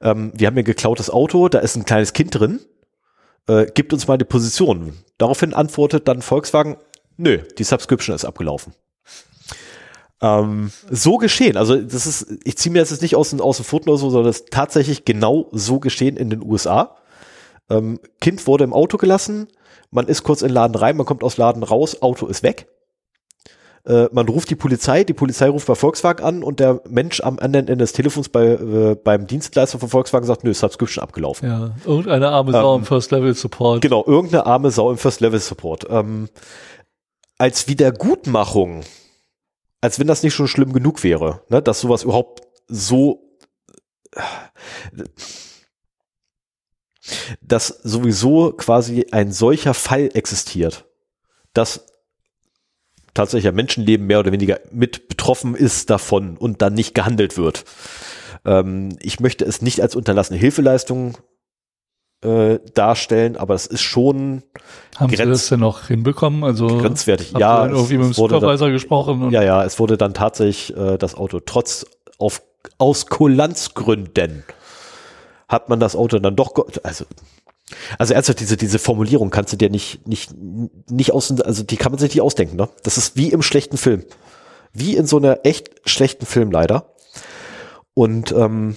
ähm, 0.00 0.32
wir 0.34 0.46
haben 0.46 0.54
hier 0.54 0.62
geklautes 0.62 1.10
Auto, 1.10 1.48
da 1.48 1.58
ist 1.58 1.76
ein 1.76 1.84
kleines 1.84 2.14
Kind 2.14 2.34
drin, 2.34 2.60
äh, 3.46 3.66
gibt 3.66 3.92
uns 3.92 4.08
mal 4.08 4.16
die 4.16 4.24
Position. 4.24 4.94
Daraufhin 5.18 5.54
antwortet 5.54 6.08
dann 6.08 6.22
Volkswagen, 6.22 6.76
nö, 7.16 7.38
die 7.58 7.64
Subscription 7.64 8.16
ist 8.16 8.24
abgelaufen. 8.24 8.72
Ähm, 10.22 10.70
so 10.90 11.18
geschehen. 11.18 11.56
Also 11.56 11.76
das 11.76 12.06
ist, 12.06 12.38
ich 12.44 12.56
ziehe 12.56 12.72
mir 12.72 12.78
das 12.78 12.90
jetzt 12.90 13.02
nicht 13.02 13.16
aus, 13.16 13.38
aus 13.38 13.56
dem 13.58 13.64
Pfoten 13.64 13.90
oder 13.90 13.98
so, 13.98 14.10
sondern 14.10 14.30
das 14.30 14.40
ist 14.40 14.50
tatsächlich 14.50 15.04
genau 15.04 15.48
so 15.52 15.78
geschehen 15.78 16.16
in 16.16 16.30
den 16.30 16.42
USA. 16.42 16.96
Ähm, 17.68 18.00
kind 18.20 18.46
wurde 18.46 18.64
im 18.64 18.72
Auto 18.72 18.96
gelassen, 18.96 19.48
man 19.90 20.06
ist 20.06 20.22
kurz 20.22 20.42
in 20.42 20.48
den 20.48 20.54
Laden 20.54 20.74
rein, 20.74 20.96
man 20.96 21.06
kommt 21.06 21.22
aus 21.22 21.36
Laden 21.36 21.62
raus, 21.62 22.00
Auto 22.00 22.26
ist 22.26 22.42
weg. 22.42 22.68
Äh, 23.86 24.08
man 24.10 24.28
ruft 24.28 24.50
die 24.50 24.56
Polizei, 24.56 25.04
die 25.04 25.12
Polizei 25.12 25.48
ruft 25.48 25.66
bei 25.66 25.74
Volkswagen 25.74 26.24
an 26.24 26.42
und 26.42 26.60
der 26.60 26.80
Mensch 26.88 27.20
am 27.20 27.38
anderen 27.38 27.68
Ende 27.68 27.84
des 27.84 27.92
Telefons 27.92 28.28
bei, 28.28 28.46
äh, 28.46 28.96
beim 28.96 29.26
Dienstleister 29.26 29.78
von 29.78 29.88
Volkswagen 29.88 30.26
sagt, 30.26 30.44
nö, 30.44 30.52
Subscription 30.52 31.02
abgelaufen. 31.02 31.48
Ja, 31.48 31.70
irgendeine 31.84 32.28
arme 32.28 32.52
Sau 32.52 32.74
ähm, 32.74 32.80
im 32.80 32.86
First 32.86 33.10
Level 33.12 33.34
Support. 33.34 33.82
Genau, 33.82 34.04
irgendeine 34.04 34.46
arme 34.46 34.70
Sau 34.70 34.90
im 34.90 34.98
First 34.98 35.20
Level 35.20 35.38
Support. 35.38 35.86
Ähm, 35.88 36.28
als 37.38 37.68
Wiedergutmachung, 37.68 38.82
als 39.80 39.98
wenn 39.98 40.06
das 40.06 40.22
nicht 40.22 40.34
schon 40.34 40.48
schlimm 40.48 40.72
genug 40.72 41.02
wäre, 41.04 41.42
ne, 41.48 41.62
dass 41.62 41.80
sowas 41.80 42.02
überhaupt 42.02 42.42
so 42.68 43.22
dass 47.40 47.68
sowieso 47.68 48.52
quasi 48.52 49.06
ein 49.12 49.32
solcher 49.32 49.74
Fall 49.74 50.10
existiert, 50.14 50.86
dass 51.52 51.86
tatsächlich 53.14 53.48
ein 53.48 53.54
Menschenleben 53.54 54.06
mehr 54.06 54.20
oder 54.20 54.32
weniger 54.32 54.60
mit 54.72 55.08
betroffen 55.08 55.54
ist 55.54 55.90
davon 55.90 56.36
und 56.36 56.62
dann 56.62 56.74
nicht 56.74 56.94
gehandelt 56.94 57.36
wird. 57.36 57.64
Ähm, 58.44 58.96
ich 59.00 59.20
möchte 59.20 59.44
es 59.44 59.62
nicht 59.62 59.80
als 59.80 59.96
unterlassene 59.96 60.38
Hilfeleistung 60.38 61.16
äh, 62.22 62.58
darstellen, 62.74 63.36
aber 63.36 63.54
es 63.54 63.66
ist 63.66 63.82
schon 63.82 64.42
haben 64.96 65.10
Sie 65.10 65.16
das 65.16 65.48
denn 65.48 65.60
noch 65.60 65.88
hinbekommen? 65.88 66.42
Also 66.42 66.66
grenzwertig. 66.66 67.32
Ja, 67.38 67.66
irgendwie 67.66 67.98
mit 67.98 68.06
dem 68.06 68.12
Supervisor 68.14 68.68
dann, 68.68 68.72
gesprochen. 68.72 69.30
ja, 69.30 69.42
ja, 69.42 69.64
es 69.64 69.78
wurde 69.78 69.96
dann 69.96 70.14
tatsächlich 70.14 70.76
äh, 70.76 70.96
das 70.96 71.14
Auto 71.14 71.40
trotz 71.40 71.86
auf 72.18 72.42
aus 72.78 73.06
Kulanzgründen 73.06 74.44
hat 75.48 75.68
man 75.68 75.78
das 75.78 75.94
Auto 75.94 76.18
dann 76.18 76.34
doch, 76.34 76.52
also 76.82 77.04
also 77.98 78.14
ernsthaft, 78.14 78.40
diese, 78.40 78.56
diese 78.56 78.78
Formulierung 78.78 79.30
kannst 79.30 79.52
du 79.52 79.56
dir 79.56 79.70
nicht, 79.70 80.06
nicht, 80.06 80.30
nicht 80.88 81.12
aus, 81.12 81.40
also 81.40 81.64
die 81.64 81.76
kann 81.76 81.90
man 81.92 81.98
sich 81.98 82.14
nicht 82.14 82.22
ausdenken, 82.22 82.56
ne? 82.56 82.68
Das 82.84 82.96
ist 82.96 83.16
wie 83.16 83.32
im 83.32 83.42
schlechten 83.42 83.76
Film. 83.76 84.04
Wie 84.72 84.96
in 84.96 85.06
so 85.06 85.16
einer 85.16 85.40
echt 85.44 85.70
schlechten 85.84 86.26
Film 86.26 86.52
leider. 86.52 86.94
Und 87.94 88.30
ähm, 88.32 88.76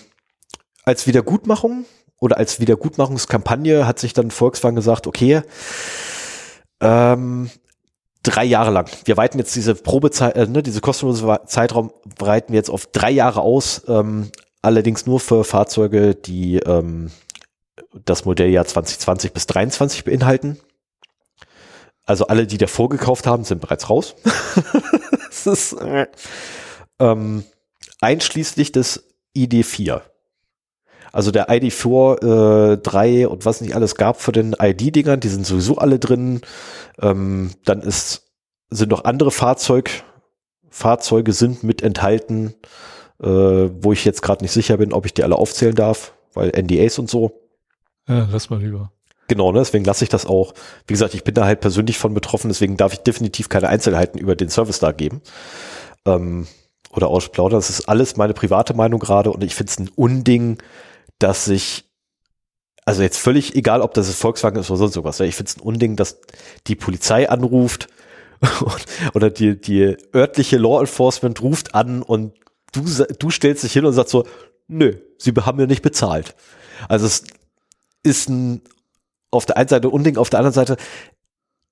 als 0.86 1.06
Wiedergutmachung 1.06 1.86
oder 2.20 2.38
als 2.38 2.60
Wiedergutmachungskampagne 2.60 3.88
hat 3.88 4.00
sich 4.00 4.14
dann 4.14 4.32
Volkswagen 4.32 4.76
gesagt, 4.76 5.08
okay, 5.08 5.42
ähm, 6.82 7.50
drei 8.24 8.46
Jahre 8.46 8.72
lang. 8.72 8.90
Wir 9.06 9.18
weiten 9.18 9.38
jetzt 9.38 9.56
diese 9.56 9.76
Probezeit, 9.76 10.36
äh, 10.36 10.48
ne, 10.48 10.64
diese 10.64 10.82
kostenlose 10.82 11.42
Zeitraum 11.46 11.92
breiten 12.18 12.54
wir 12.54 12.58
jetzt 12.58 12.70
auf 12.70 12.88
drei 12.88 13.12
Jahre 13.12 13.42
aus. 13.42 13.84
Ähm, 13.88 14.32
allerdings 14.62 15.06
nur 15.06 15.20
für 15.20 15.44
Fahrzeuge, 15.44 16.16
die 16.16 16.58
ähm, 16.58 17.12
das 18.06 18.26
Modelljahr 18.26 18.66
2020 18.66 19.34
bis 19.34 19.48
2023 19.48 20.04
beinhalten. 20.04 20.60
Also 22.06 22.28
alle, 22.28 22.48
die 22.48 22.58
davor 22.58 22.90
gekauft 22.90 23.28
haben, 23.28 23.44
sind 23.44 23.62
bereits 23.62 23.90
raus. 23.90 24.16
das 25.30 25.48
ist, 25.48 25.74
äh, 25.74 26.08
ähm, 27.00 27.44
einschließlich 28.02 28.72
des 28.72 29.08
ID4. 29.36 30.02
Also 31.12 31.32
der 31.32 31.50
ID4, 31.50 32.74
äh, 32.74 32.78
3 32.78 33.28
und 33.28 33.46
was 33.46 33.62
nicht 33.62 33.76
alles 33.76 33.96
gab 33.96 34.22
für 34.22 34.32
den 34.32 34.56
ID-Dingern, 34.60 35.20
die 35.20 35.28
sind 35.28 35.46
sowieso 35.46 35.78
alle 35.78 36.00
drin. 36.00 36.42
Ähm, 37.02 37.52
dann 37.66 37.82
ist, 37.82 38.28
sind 38.70 38.92
noch 38.92 39.06
andere 39.06 39.32
Fahrzeug, 39.32 40.04
Fahrzeuge 40.70 41.34
sind 41.34 41.64
mit 41.64 41.82
enthalten, 41.82 42.54
äh, 43.22 43.28
wo 43.28 43.92
ich 43.92 44.06
jetzt 44.06 44.22
gerade 44.22 44.44
nicht 44.44 44.52
sicher 44.52 44.78
bin, 44.78 44.94
ob 44.94 45.06
ich 45.06 45.14
die 45.14 45.24
alle 45.24 45.36
aufzählen 45.36 45.76
darf, 45.76 46.14
weil 46.34 46.52
NDAs 46.52 47.00
und 47.00 47.10
so. 47.10 47.42
Ja, 48.08 48.28
lass 48.32 48.50
mal 48.50 48.60
lieber. 48.60 48.92
Genau, 49.28 49.52
ne? 49.52 49.60
deswegen 49.60 49.86
lasse 49.86 50.04
ich 50.04 50.10
das 50.10 50.26
auch. 50.26 50.54
Wie 50.88 50.94
gesagt, 50.94 51.14
ich 51.14 51.24
bin 51.24 51.36
da 51.36 51.46
halt 51.46 51.62
persönlich 51.62 52.00
von 52.00 52.14
betroffen, 52.14 52.50
deswegen 52.50 52.78
darf 52.78 52.94
ich 52.94 53.00
definitiv 53.00 53.48
keine 53.48 53.70
Einzelheiten 53.70 54.18
über 54.18 54.36
den 54.36 54.50
Service 54.50 54.80
da 54.80 54.92
geben. 54.92 55.22
Ähm, 56.06 56.48
oder 56.92 57.08
ausplaudern. 57.08 57.60
Das 57.60 57.70
ist 57.70 57.88
alles 57.88 58.18
meine 58.18 58.34
private 58.34 58.74
Meinung 58.74 59.00
gerade 59.00 59.32
und 59.32 59.44
ich 59.44 59.56
finde 59.56 59.70
es 59.70 59.80
ein 59.80 59.90
Unding, 59.96 60.58
dass 61.20 61.46
sich, 61.46 61.86
also 62.86 63.02
jetzt 63.02 63.18
völlig 63.18 63.56
egal, 63.56 63.82
ob 63.82 63.94
das 63.94 64.14
Volkswagen 64.16 64.60
ist 64.60 64.70
oder 64.70 64.80
sonst 64.80 64.94
sowas, 64.94 65.20
ich 65.20 65.36
finde 65.36 65.50
es 65.50 65.58
ein 65.58 65.62
Unding, 65.62 65.96
dass 65.96 66.20
die 66.68 66.76
Polizei 66.76 67.30
anruft 67.30 67.88
oder 69.14 69.30
die, 69.30 69.60
die 69.60 69.98
örtliche 70.16 70.58
Law 70.58 70.80
Enforcement 70.80 71.42
ruft 71.42 71.76
an 71.76 72.02
und 72.02 72.34
du, 72.72 72.84
du 73.20 73.30
stellst 73.30 73.64
dich 73.64 73.74
hin 73.74 73.86
und 73.86 73.94
sagst 73.94 74.12
so, 74.12 74.26
nö, 74.68 74.96
sie 75.18 75.34
haben 75.34 75.58
mir 75.58 75.68
nicht 75.68 75.82
bezahlt. 75.82 76.36
Also 76.88 77.06
es 77.06 77.24
ist 78.04 78.30
ein, 78.30 78.62
auf 79.32 79.46
der 79.46 79.58
einen 79.58 79.70
Seite 79.70 79.90
Unding, 79.90 80.18
auf 80.18 80.30
der 80.30 80.40
anderen 80.40 80.54
Seite, 80.54 80.78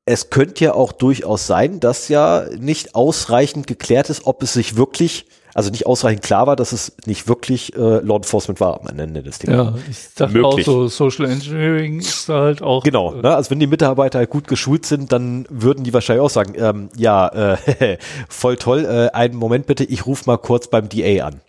es 0.05 0.29
könnte 0.29 0.63
ja 0.63 0.73
auch 0.73 0.91
durchaus 0.91 1.47
sein, 1.47 1.79
dass 1.79 2.07
ja 2.07 2.45
nicht 2.57 2.95
ausreichend 2.95 3.67
geklärt 3.67 4.09
ist, 4.09 4.25
ob 4.25 4.41
es 4.43 4.53
sich 4.53 4.77
wirklich 4.77 5.25
also 5.57 5.71
nicht 5.71 5.87
ausreichend 5.87 6.21
klar 6.21 6.45
war, 6.45 6.55
dass 6.55 6.71
es 6.71 6.93
nicht 7.07 7.27
wirklich 7.27 7.75
äh, 7.75 7.79
Law 7.79 8.17
Enforcement 8.17 8.59
war 8.59 8.79
am 8.79 8.99
Ende 8.99 9.23
des 9.23 9.39
Dings. 9.39 9.57
Ja, 9.57 9.73
ich 9.89 10.13
dachte 10.13 10.33
Möglich. 10.33 10.67
auch 10.67 10.87
so, 10.87 10.87
Social 10.87 11.25
Engineering 11.25 11.99
ist 11.99 12.29
halt 12.29 12.61
auch. 12.61 12.83
Genau, 12.83 13.15
äh, 13.15 13.23
ne? 13.23 13.35
also 13.35 13.49
wenn 13.49 13.59
die 13.59 13.65
Mitarbeiter 13.65 14.19
halt 14.19 14.29
gut 14.29 14.47
geschult 14.47 14.85
sind, 14.85 15.11
dann 15.11 15.47
würden 15.49 15.83
die 15.83 15.95
wahrscheinlich 15.95 16.23
auch 16.23 16.29
sagen, 16.29 16.53
ähm, 16.57 16.89
ja, 16.95 17.55
äh, 17.55 17.97
voll 18.29 18.57
toll, 18.57 18.85
äh, 18.85 19.15
einen 19.15 19.35
Moment 19.35 19.65
bitte, 19.65 19.83
ich 19.83 20.05
rufe 20.05 20.25
mal 20.27 20.37
kurz 20.37 20.67
beim 20.67 20.89
DA 20.89 21.25
an 21.25 21.41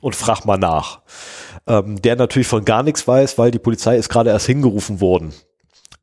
und 0.00 0.14
frag 0.14 0.44
mal 0.44 0.56
nach. 0.56 1.00
Ähm, 1.66 2.00
der 2.00 2.14
natürlich 2.14 2.46
von 2.46 2.64
gar 2.64 2.84
nichts 2.84 3.08
weiß, 3.08 3.38
weil 3.38 3.50
die 3.50 3.58
Polizei 3.58 3.96
ist 3.96 4.08
gerade 4.08 4.30
erst 4.30 4.46
hingerufen 4.46 5.00
worden. 5.00 5.32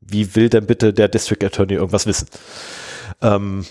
Wie 0.02 0.36
will 0.36 0.50
denn 0.50 0.66
bitte 0.66 0.92
der 0.92 1.08
District 1.08 1.42
Attorney 1.42 1.72
irgendwas 1.72 2.04
wissen? 2.04 2.28
Ähm, 3.22 3.64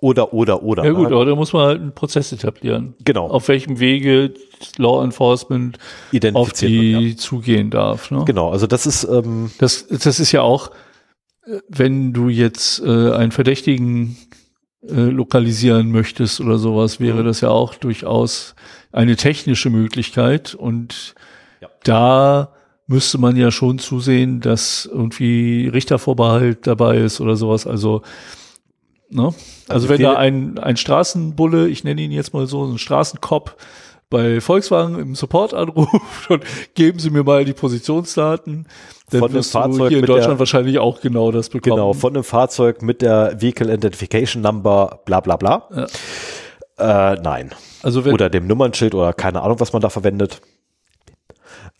oder, 0.00 0.32
oder, 0.32 0.62
oder. 0.62 0.84
Ja 0.84 0.92
gut, 0.92 1.10
ne? 1.10 1.14
aber 1.16 1.24
da 1.24 1.34
muss 1.34 1.52
man 1.52 1.66
halt 1.66 1.80
einen 1.80 1.92
Prozess 1.92 2.32
etablieren. 2.32 2.94
Genau. 3.04 3.26
Auf 3.26 3.48
welchem 3.48 3.80
Wege 3.80 4.32
Law 4.76 5.02
Enforcement 5.02 5.78
auf 6.34 6.52
die 6.52 7.08
ja. 7.08 7.16
zugehen 7.16 7.70
darf. 7.70 8.10
Ne? 8.10 8.24
Genau, 8.24 8.50
also 8.50 8.66
das 8.66 8.86
ist... 8.86 9.04
Ähm 9.04 9.50
das, 9.58 9.88
das 9.88 10.20
ist 10.20 10.30
ja 10.32 10.42
auch, 10.42 10.70
wenn 11.68 12.12
du 12.12 12.28
jetzt 12.28 12.80
äh, 12.80 13.12
einen 13.12 13.32
Verdächtigen 13.32 14.16
äh, 14.82 15.00
lokalisieren 15.00 15.90
möchtest 15.90 16.40
oder 16.40 16.58
sowas, 16.58 17.00
wäre 17.00 17.22
mhm. 17.22 17.26
das 17.26 17.40
ja 17.40 17.48
auch 17.48 17.74
durchaus 17.74 18.54
eine 18.92 19.16
technische 19.16 19.70
Möglichkeit. 19.70 20.54
Und 20.54 21.14
ja. 21.60 21.68
da 21.82 22.52
müsste 22.86 23.18
man 23.18 23.36
ja 23.36 23.50
schon 23.50 23.78
zusehen, 23.78 24.40
dass 24.40 24.88
irgendwie 24.90 25.68
Richtervorbehalt 25.68 26.66
dabei 26.66 26.98
ist 26.98 27.20
oder 27.20 27.36
sowas. 27.36 27.66
Also 27.66 28.02
Ne? 29.10 29.24
Also, 29.24 29.36
also 29.68 29.88
wenn 29.88 30.02
da 30.02 30.16
ein, 30.16 30.58
ein 30.58 30.76
Straßenbulle, 30.76 31.68
ich 31.68 31.84
nenne 31.84 32.02
ihn 32.02 32.12
jetzt 32.12 32.34
mal 32.34 32.46
so, 32.46 32.64
ein 32.64 32.78
Straßenkopf 32.78 33.54
bei 34.10 34.40
Volkswagen 34.40 34.98
im 34.98 35.14
Support 35.14 35.54
anruft 35.54 36.30
und 36.30 36.44
geben 36.74 36.98
Sie 36.98 37.10
mir 37.10 37.24
mal 37.24 37.44
die 37.44 37.52
Positionsdaten, 37.52 38.66
dann 39.10 39.20
von 39.20 39.32
wirst 39.32 39.52
Fahrzeug 39.52 39.88
hier 39.88 39.98
in 39.98 40.06
Deutschland 40.06 40.34
der, 40.34 40.38
wahrscheinlich 40.38 40.78
auch 40.78 41.00
genau 41.00 41.30
das 41.30 41.48
bekommen. 41.48 41.76
Genau, 41.76 41.92
von 41.92 42.14
einem 42.14 42.24
Fahrzeug 42.24 42.82
mit 42.82 43.02
der 43.02 43.40
Vehicle 43.40 43.72
Identification 43.72 44.42
Number 44.42 45.00
bla 45.04 45.20
bla 45.20 45.36
bla. 45.36 45.68
Ja. 46.78 47.12
Äh, 47.12 47.20
nein. 47.20 47.50
Also 47.82 48.04
wenn, 48.04 48.12
oder 48.12 48.30
dem 48.30 48.46
Nummernschild 48.46 48.94
oder 48.94 49.12
keine 49.12 49.42
Ahnung, 49.42 49.60
was 49.60 49.72
man 49.72 49.82
da 49.82 49.90
verwendet. 49.90 50.40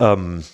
Ähm, 0.01 0.45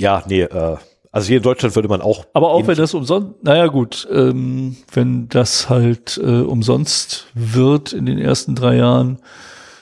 ja, 0.00 0.22
nee, 0.26 0.42
äh, 0.42 0.76
also 1.12 1.26
hier 1.26 1.38
in 1.38 1.42
Deutschland 1.42 1.74
würde 1.74 1.88
man 1.88 2.02
auch. 2.02 2.24
Aber 2.34 2.50
auch 2.50 2.66
wenn 2.66 2.76
das 2.76 2.94
umsonst, 2.94 3.42
naja 3.42 3.66
gut, 3.66 4.06
ähm, 4.12 4.76
wenn 4.92 5.28
das 5.28 5.68
halt 5.68 6.20
äh, 6.22 6.42
umsonst 6.42 7.26
wird 7.34 7.92
in 7.92 8.06
den 8.06 8.18
ersten 8.18 8.54
drei 8.54 8.76
Jahren, 8.76 9.18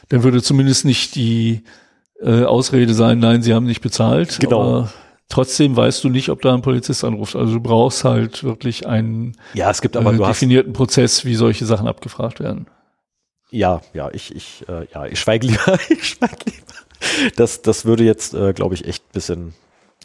dann 0.08 0.22
würde 0.22 0.42
zumindest 0.42 0.86
nicht 0.86 1.14
die 1.16 1.64
äh, 2.22 2.44
Ausrede 2.44 2.94
sein, 2.94 3.18
nein, 3.18 3.42
sie 3.42 3.52
haben 3.52 3.66
nicht 3.66 3.82
bezahlt. 3.82 4.38
Genau. 4.40 4.60
Aber 4.60 4.92
trotzdem 5.28 5.76
weißt 5.76 6.02
du 6.02 6.08
nicht, 6.08 6.30
ob 6.30 6.40
da 6.40 6.54
ein 6.54 6.62
Polizist 6.62 7.04
anruft. 7.04 7.36
Also 7.36 7.54
du 7.54 7.60
brauchst 7.60 8.04
halt 8.04 8.42
wirklich 8.42 8.86
einen 8.86 9.36
ja, 9.52 9.70
es 9.70 9.82
gibt 9.82 9.98
aber 9.98 10.14
äh, 10.14 10.16
definierten 10.16 10.72
Prozess, 10.72 11.26
wie 11.26 11.34
solche 11.34 11.66
Sachen 11.66 11.86
abgefragt 11.86 12.40
werden. 12.40 12.68
Ja, 13.50 13.82
ja, 13.92 14.10
ich, 14.12 14.34
ich, 14.34 14.64
äh, 14.66 14.86
ja, 14.94 15.04
ich 15.04 15.20
schweige 15.20 15.46
lieber, 15.48 15.78
ich 15.90 16.08
schweige 16.08 16.36
lieber. 16.46 17.32
Das, 17.36 17.60
das 17.60 17.84
würde 17.84 18.04
jetzt, 18.04 18.32
äh, 18.32 18.54
glaube 18.54 18.74
ich, 18.74 18.86
echt 18.86 19.12
bisschen. 19.12 19.52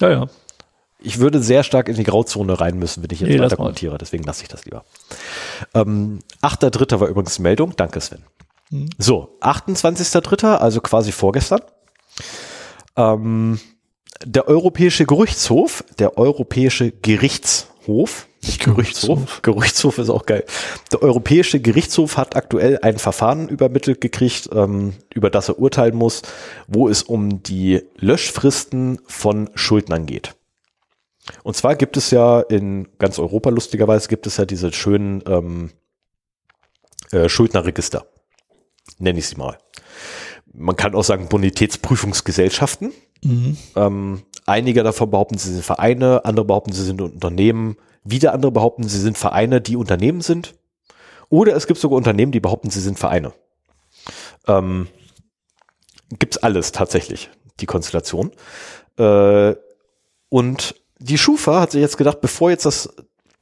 Ja, 0.02 0.10
ja 0.10 0.28
ich 1.04 1.20
würde 1.20 1.42
sehr 1.42 1.64
stark 1.64 1.90
in 1.90 1.96
die 1.96 2.04
Grauzone 2.04 2.60
rein 2.60 2.80
müssen, 2.80 3.04
wenn 3.04 3.10
ich 3.12 3.20
jetzt 3.20 3.30
nee, 3.30 3.40
weiter 3.40 3.58
kommentiere. 3.58 3.98
Deswegen 3.98 4.24
lasse 4.24 4.44
ich 4.44 4.50
das 4.50 4.66
lieber. 4.66 4.86
Ähm, 5.74 6.20
8.3. 6.42 7.00
war 7.00 7.08
übrigens 7.08 7.40
Meldung. 7.40 7.76
Danke, 7.76 8.02
Sven. 8.02 8.24
Mhm. 8.70 8.90
So, 8.98 9.38
28.3., 9.42 10.56
also 10.56 10.82
quasi 10.82 11.12
vorgestern. 11.12 11.62
Ähm, 12.96 13.60
der 14.26 14.48
Europäische 14.48 15.06
Gerichtshof, 15.06 15.84
der 16.00 16.18
Europäische 16.18 16.92
Gerichtshof, 16.92 18.28
nicht 18.42 18.64
Gerichtshof, 18.64 19.42
Gerichtshof 19.42 19.98
ist 19.98 20.10
auch 20.10 20.26
geil. 20.26 20.46
Der 20.92 21.02
Europäische 21.02 21.60
Gerichtshof 21.60 22.18
hat 22.18 22.36
aktuell 22.36 22.80
ein 22.82 22.98
Verfahren 22.98 23.48
übermittelt 23.48 24.02
gekriegt, 24.02 24.50
ähm, 24.54 24.94
über 25.14 25.30
das 25.30 25.50
er 25.50 25.60
urteilen 25.60 25.96
muss, 25.96 26.22
wo 26.68 26.88
es 26.88 27.04
um 27.04 27.44
die 27.44 27.82
Löschfristen 27.98 29.00
von 29.08 29.50
Schuldnern 29.56 30.06
geht. 30.06 30.36
Und 31.44 31.56
zwar 31.56 31.76
gibt 31.76 31.98
es 31.98 32.12
ja 32.12 32.42
in 32.42 32.88
ganz 32.98 33.20
Europa 33.20 33.50
lustigerweise 33.50 34.08
gibt 34.10 34.28
es 34.28 34.38
ja 34.38 34.46
diese 34.46 34.74
schönen 34.74 35.24
ähm, 35.28 35.72
äh, 37.12 37.30
Schuldnerregister. 37.30 38.06
Nenne 39.00 39.20
ich 39.20 39.28
sie 39.28 39.36
mal. 39.36 39.58
Man 40.52 40.76
kann 40.76 40.96
auch 40.96 41.04
sagen 41.04 41.30
Bonitätsprüfungsgesellschaften. 41.30 42.92
Mhm. 43.24 43.58
Ähm, 43.76 44.24
einige 44.46 44.84
davon 44.84 45.10
behaupten, 45.10 45.38
sie 45.38 45.54
sind 45.54 45.64
Vereine, 45.64 46.26
andere 46.26 46.46
behaupten, 46.46 46.74
sie 46.74 46.84
sind 46.84 47.02
Unternehmen. 47.02 47.78
Wieder 48.04 48.34
andere 48.34 48.52
behaupten, 48.52 48.88
sie 48.88 49.00
sind 49.00 49.18
Vereine, 49.18 49.62
die 49.62 49.78
Unternehmen 49.78 50.22
sind. 50.22 50.56
Oder 51.30 51.56
es 51.56 51.68
gibt 51.68 51.80
sogar 51.80 51.98
Unternehmen, 51.98 52.34
die 52.34 52.42
behaupten, 52.42 52.70
sie 52.70 52.82
sind 52.82 53.00
Vereine. 53.00 53.34
Ähm, 54.48 54.88
gibt's 56.20 56.38
alles 56.38 56.74
tatsächlich, 56.74 57.30
die 57.62 57.66
Konstellation. 57.66 58.32
Äh, 58.98 59.56
und 60.30 60.76
die 61.04 61.18
Schufa 61.18 61.60
hat 61.60 61.72
sich 61.72 61.82
jetzt 61.82 61.98
gedacht, 61.98 62.22
bevor 62.22 62.50
jetzt 62.50 62.66
das, 62.66 62.90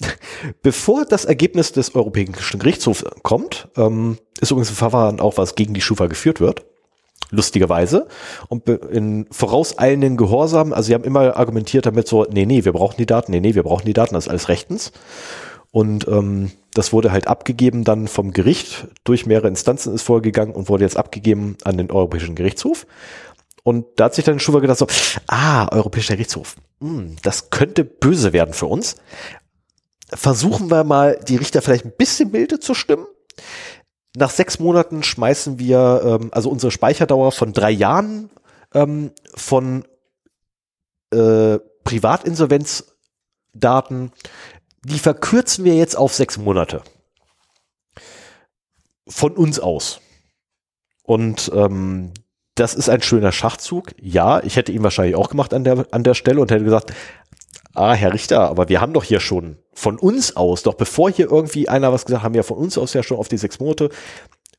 bevor 0.63 1.05
das 1.05 1.25
Ergebnis 1.25 1.71
des 1.71 1.93
Europäischen 1.93 2.59
Gerichtshofs 2.59 3.05
kommt, 3.21 3.67
ähm, 3.77 4.17
ist 4.39 4.51
übrigens 4.51 4.71
ein 4.71 4.75
Verfahren 4.75 5.19
auch, 5.19 5.37
was 5.37 5.55
gegen 5.55 5.73
die 5.73 5.81
Schufa 5.81 6.07
geführt 6.07 6.39
wird. 6.39 6.65
Lustigerweise. 7.29 8.07
Und 8.49 8.67
in 8.67 9.25
vorauseilenden 9.31 10.17
Gehorsam, 10.17 10.73
also 10.73 10.87
sie 10.87 10.93
haben 10.93 11.05
immer 11.05 11.37
argumentiert 11.37 11.85
damit 11.85 12.07
so, 12.07 12.25
nee, 12.29 12.45
nee, 12.45 12.65
wir 12.65 12.73
brauchen 12.73 12.97
die 12.97 13.05
Daten, 13.05 13.31
nee, 13.31 13.39
nee, 13.39 13.55
wir 13.55 13.63
brauchen 13.63 13.85
die 13.85 13.93
Daten, 13.93 14.15
das 14.15 14.25
ist 14.25 14.29
alles 14.29 14.49
rechtens. 14.49 14.91
Und 15.71 16.07
ähm, 16.09 16.51
das 16.73 16.91
wurde 16.91 17.13
halt 17.13 17.27
abgegeben 17.27 17.85
dann 17.85 18.09
vom 18.09 18.31
Gericht, 18.33 18.87
durch 19.05 19.25
mehrere 19.25 19.47
Instanzen 19.47 19.93
ist 19.93 20.01
vorgegangen 20.01 20.53
und 20.53 20.67
wurde 20.67 20.83
jetzt 20.83 20.97
abgegeben 20.97 21.55
an 21.63 21.77
den 21.77 21.89
Europäischen 21.89 22.35
Gerichtshof. 22.35 22.85
Und 23.63 23.85
da 23.97 24.05
hat 24.05 24.15
sich 24.15 24.25
dann 24.25 24.39
Schuber 24.39 24.61
gedacht 24.61 24.79
so, 24.79 24.87
ah, 25.27 25.67
Europäischer 25.71 26.15
Gerichtshof, 26.15 26.55
hm, 26.79 27.17
das 27.21 27.51
könnte 27.51 27.83
böse 27.83 28.33
werden 28.33 28.53
für 28.53 28.65
uns. 28.65 28.95
Versuchen 30.09 30.71
wir 30.71 30.83
mal, 30.83 31.19
die 31.27 31.37
Richter 31.37 31.61
vielleicht 31.61 31.85
ein 31.85 31.93
bisschen 31.95 32.31
milde 32.31 32.59
zu 32.59 32.73
stimmen. 32.73 33.05
Nach 34.15 34.29
sechs 34.29 34.59
Monaten 34.59 35.03
schmeißen 35.03 35.59
wir 35.59 36.01
ähm, 36.03 36.29
also 36.33 36.49
unsere 36.49 36.71
Speicherdauer 36.71 37.31
von 37.31 37.53
drei 37.53 37.71
Jahren 37.71 38.29
ähm, 38.73 39.11
von 39.35 39.85
äh, 41.11 41.59
Privatinsolvenzdaten 41.83 44.11
die 44.83 44.99
verkürzen 44.99 45.63
wir 45.63 45.75
jetzt 45.75 45.95
auf 45.95 46.13
sechs 46.13 46.37
Monate. 46.37 46.83
Von 49.07 49.33
uns 49.33 49.59
aus. 49.59 50.01
Und 51.03 51.51
ähm, 51.53 52.13
das 52.61 52.75
ist 52.75 52.89
ein 52.89 53.01
schöner 53.01 53.31
Schachzug. 53.31 53.95
Ja, 53.99 54.39
ich 54.43 54.55
hätte 54.55 54.71
ihn 54.71 54.83
wahrscheinlich 54.83 55.15
auch 55.15 55.31
gemacht 55.31 55.51
an 55.51 55.63
der, 55.63 55.87
an 55.89 56.03
der 56.03 56.13
Stelle 56.13 56.39
und 56.39 56.51
hätte 56.51 56.63
gesagt, 56.63 56.93
ah, 57.73 57.93
Herr 57.93 58.13
Richter, 58.13 58.41
aber 58.41 58.69
wir 58.69 58.79
haben 58.79 58.93
doch 58.93 59.03
hier 59.03 59.19
schon 59.19 59.57
von 59.73 59.97
uns 59.97 60.35
aus, 60.35 60.61
doch 60.61 60.75
bevor 60.75 61.09
hier 61.09 61.31
irgendwie 61.31 61.67
einer 61.67 61.91
was 61.91 62.05
gesagt 62.05 62.21
hat, 62.21 62.25
haben 62.25 62.35
wir 62.35 62.43
von 62.43 62.57
uns 62.57 62.77
aus 62.77 62.93
ja 62.93 63.01
schon 63.01 63.17
auf 63.17 63.29
die 63.29 63.37
sechs 63.37 63.59
Monate, 63.59 63.89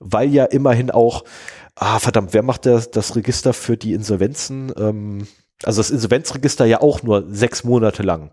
weil 0.01 0.31
ja 0.31 0.47
immerhin 0.47 0.91
auch, 0.91 1.23
ah, 1.77 2.01
verdammt, 2.01 2.35
wer 2.35 2.43
macht 2.43 2.67
das, 2.67 2.91
das 2.91 3.15
Register 3.15 3.53
für 3.53 3.77
die 3.77 3.93
Insolvenzen? 3.93 4.73
Ähm, 4.77 5.29
also 5.63 5.79
das 5.79 5.91
Insolvenzregister 5.91 6.65
ja 6.65 6.81
auch 6.81 7.05
nur 7.05 7.25
sechs 7.29 7.63
Monate 7.63 8.03
lang 8.03 8.33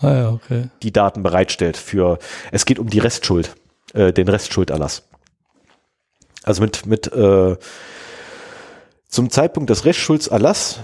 ah, 0.00 0.14
ja, 0.14 0.30
okay. 0.30 0.70
die 0.84 0.92
Daten 0.92 1.24
bereitstellt 1.24 1.76
für, 1.76 2.20
es 2.52 2.66
geht 2.66 2.78
um 2.78 2.88
die 2.88 3.00
Restschuld, 3.00 3.56
äh, 3.94 4.12
den 4.12 4.28
Restschulderlass. 4.28 5.08
Also 6.44 6.62
mit, 6.62 6.86
mit 6.86 7.12
äh, 7.12 7.56
zum 9.08 9.30
Zeitpunkt 9.30 9.70
des 9.70 9.84
Restschuldserlass 9.84 10.80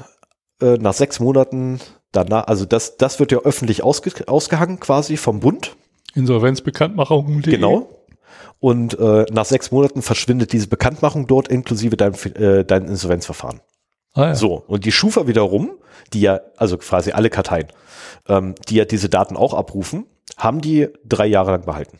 äh, 0.60 0.74
nach 0.78 0.94
sechs 0.94 1.20
Monaten 1.20 1.80
danach, 2.12 2.46
also 2.46 2.64
das, 2.64 2.96
das 2.96 3.20
wird 3.20 3.32
ja 3.32 3.38
öffentlich 3.38 3.82
ausge, 3.82 4.26
ausgehangen 4.26 4.80
quasi 4.80 5.16
vom 5.16 5.40
Bund. 5.40 5.76
Insolvenzbekanntmachung. 6.14 7.42
Genau. 7.42 7.88
Und 8.60 8.98
äh, 8.98 9.26
nach 9.30 9.44
sechs 9.44 9.70
Monaten 9.70 10.00
verschwindet 10.00 10.52
diese 10.52 10.68
Bekanntmachung 10.68 11.26
dort 11.26 11.48
inklusive 11.48 11.96
dein, 11.96 12.14
äh, 12.14 12.64
dein 12.64 12.86
Insolvenzverfahren. 12.86 13.60
Ah, 14.14 14.28
ja. 14.28 14.34
So, 14.34 14.64
und 14.66 14.84
die 14.84 14.92
Schufa 14.92 15.26
wiederum, 15.26 15.72
die 16.12 16.20
ja, 16.20 16.40
also 16.56 16.78
quasi 16.78 17.12
alle 17.12 17.30
Karteien, 17.30 17.66
ähm, 18.28 18.54
die 18.68 18.76
ja 18.76 18.84
diese 18.84 19.08
Daten 19.08 19.36
auch 19.36 19.52
abrufen, 19.54 20.06
haben 20.36 20.60
die 20.60 20.88
drei 21.04 21.26
Jahre 21.26 21.50
lang 21.50 21.64
behalten. 21.64 21.98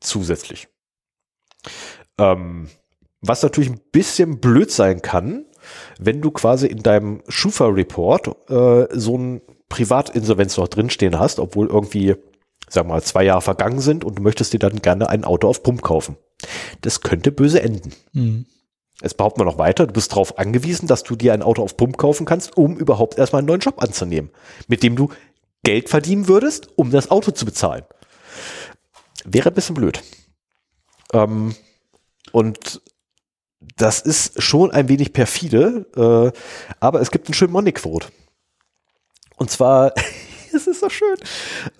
Zusätzlich. 0.00 0.68
Ähm, 2.18 2.68
was 3.20 3.42
natürlich 3.42 3.70
ein 3.70 3.80
bisschen 3.92 4.40
blöd 4.40 4.70
sein 4.70 5.02
kann, 5.02 5.46
wenn 5.98 6.20
du 6.20 6.30
quasi 6.30 6.66
in 6.66 6.82
deinem 6.82 7.22
Schufa-Report 7.28 8.50
äh, 8.50 8.86
so 8.92 9.18
ein 9.18 9.42
Privatinsolvenz 9.68 10.56
noch 10.56 10.68
drinstehen 10.68 11.18
hast, 11.18 11.38
obwohl 11.38 11.68
irgendwie, 11.68 12.14
sag 12.68 12.86
mal, 12.86 13.02
zwei 13.02 13.24
Jahre 13.24 13.42
vergangen 13.42 13.80
sind 13.80 14.04
und 14.04 14.18
du 14.18 14.22
möchtest 14.22 14.52
dir 14.52 14.58
dann 14.58 14.80
gerne 14.80 15.08
ein 15.08 15.24
Auto 15.24 15.48
auf 15.48 15.62
Pump 15.62 15.82
kaufen. 15.82 16.16
Das 16.82 17.00
könnte 17.00 17.32
böse 17.32 17.62
enden. 17.62 17.92
Mhm. 18.12 18.46
Es 19.02 19.14
behauptet 19.14 19.38
man 19.38 19.48
noch 19.48 19.58
weiter, 19.58 19.86
du 19.86 19.92
bist 19.92 20.12
darauf 20.12 20.38
angewiesen, 20.38 20.86
dass 20.86 21.02
du 21.02 21.16
dir 21.16 21.34
ein 21.34 21.42
Auto 21.42 21.62
auf 21.62 21.76
Pump 21.76 21.98
kaufen 21.98 22.24
kannst, 22.24 22.56
um 22.56 22.78
überhaupt 22.78 23.18
erstmal 23.18 23.40
einen 23.40 23.48
neuen 23.48 23.60
Job 23.60 23.82
anzunehmen, 23.82 24.30
mit 24.68 24.82
dem 24.82 24.96
du 24.96 25.10
Geld 25.64 25.88
verdienen 25.88 26.28
würdest, 26.28 26.68
um 26.76 26.90
das 26.90 27.10
Auto 27.10 27.32
zu 27.32 27.44
bezahlen. 27.44 27.84
Wäre 29.24 29.50
ein 29.50 29.54
bisschen 29.54 29.74
blöd. 29.74 30.02
Ähm, 31.12 31.54
und 32.32 32.80
das 33.60 34.00
ist 34.00 34.42
schon 34.42 34.70
ein 34.70 34.88
wenig 34.88 35.12
perfide, 35.12 35.86
äh, 35.96 36.38
aber 36.80 37.00
es 37.00 37.10
gibt 37.10 37.28
einen 37.28 37.34
schönen 37.34 37.52
Money-Quote. 37.52 38.08
Und 39.36 39.50
zwar, 39.50 39.92
es 40.54 40.66
ist 40.66 40.80
so 40.80 40.88
schön, 40.88 41.16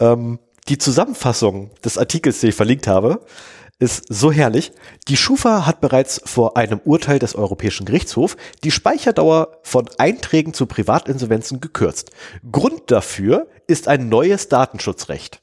ähm, 0.01 0.39
die 0.69 0.79
Zusammenfassung 0.79 1.71
des 1.85 1.97
Artikels, 1.97 2.41
den 2.41 2.51
ich 2.51 2.57
verlinkt 2.57 2.87
habe, 2.87 3.25
ist 3.79 4.07
so 4.09 4.33
herrlich. 4.33 4.73
Die 5.09 5.17
Schufa 5.17 5.67
hat 5.67 5.81
bereits 5.81 6.21
vor 6.25 6.57
einem 6.57 6.81
Urteil 6.85 7.19
des 7.19 7.35
Europäischen 7.35 7.85
Gerichtshofs 7.85 8.37
die 8.65 8.71
Speicherdauer 8.71 9.59
von 9.63 9.89
Einträgen 9.99 10.55
zu 10.55 10.67
Privatinsolvenzen 10.67 11.61
gekürzt. 11.61 12.11
Grund 12.51 12.91
dafür 12.91 13.49
ist 13.67 13.87
ein 13.87 14.09
neues 14.09 14.49
Datenschutzrecht. 14.49 15.43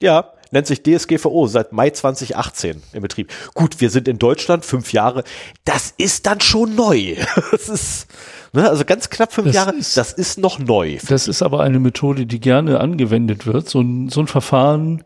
Ja, 0.00 0.34
nennt 0.50 0.66
sich 0.66 0.82
DSGVO 0.82 1.46
seit 1.46 1.72
Mai 1.72 1.90
2018 1.90 2.82
im 2.92 3.02
Betrieb. 3.02 3.32
Gut, 3.54 3.80
wir 3.80 3.90
sind 3.90 4.08
in 4.08 4.18
Deutschland 4.18 4.64
fünf 4.64 4.92
Jahre. 4.92 5.24
Das 5.64 5.94
ist 5.96 6.26
dann 6.26 6.40
schon 6.40 6.74
neu. 6.74 7.16
Das 7.50 7.68
ist, 7.68 8.06
ne, 8.52 8.68
also 8.68 8.84
ganz 8.84 9.08
knapp 9.08 9.32
fünf 9.32 9.48
das 9.48 9.56
Jahre. 9.56 9.74
Ist, 9.74 9.96
das 9.96 10.12
ist 10.12 10.38
noch 10.38 10.58
neu. 10.58 10.98
Das 11.08 11.28
ist 11.28 11.42
aber 11.42 11.60
eine 11.60 11.78
Methode, 11.78 12.26
die 12.26 12.40
gerne 12.40 12.80
angewendet 12.80 13.46
wird. 13.46 13.68
So 13.68 13.80
ein, 13.80 14.08
so 14.08 14.20
ein 14.20 14.26
Verfahren 14.26 15.04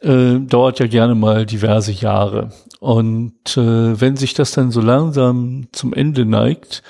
äh, 0.00 0.38
dauert 0.38 0.78
ja 0.78 0.86
gerne 0.86 1.14
mal 1.14 1.46
diverse 1.46 1.92
Jahre. 1.92 2.50
Und 2.80 3.56
äh, 3.56 4.00
wenn 4.00 4.16
sich 4.16 4.34
das 4.34 4.52
dann 4.52 4.70
so 4.70 4.80
langsam 4.80 5.68
zum 5.72 5.92
Ende 5.92 6.24
neigt, 6.24 6.82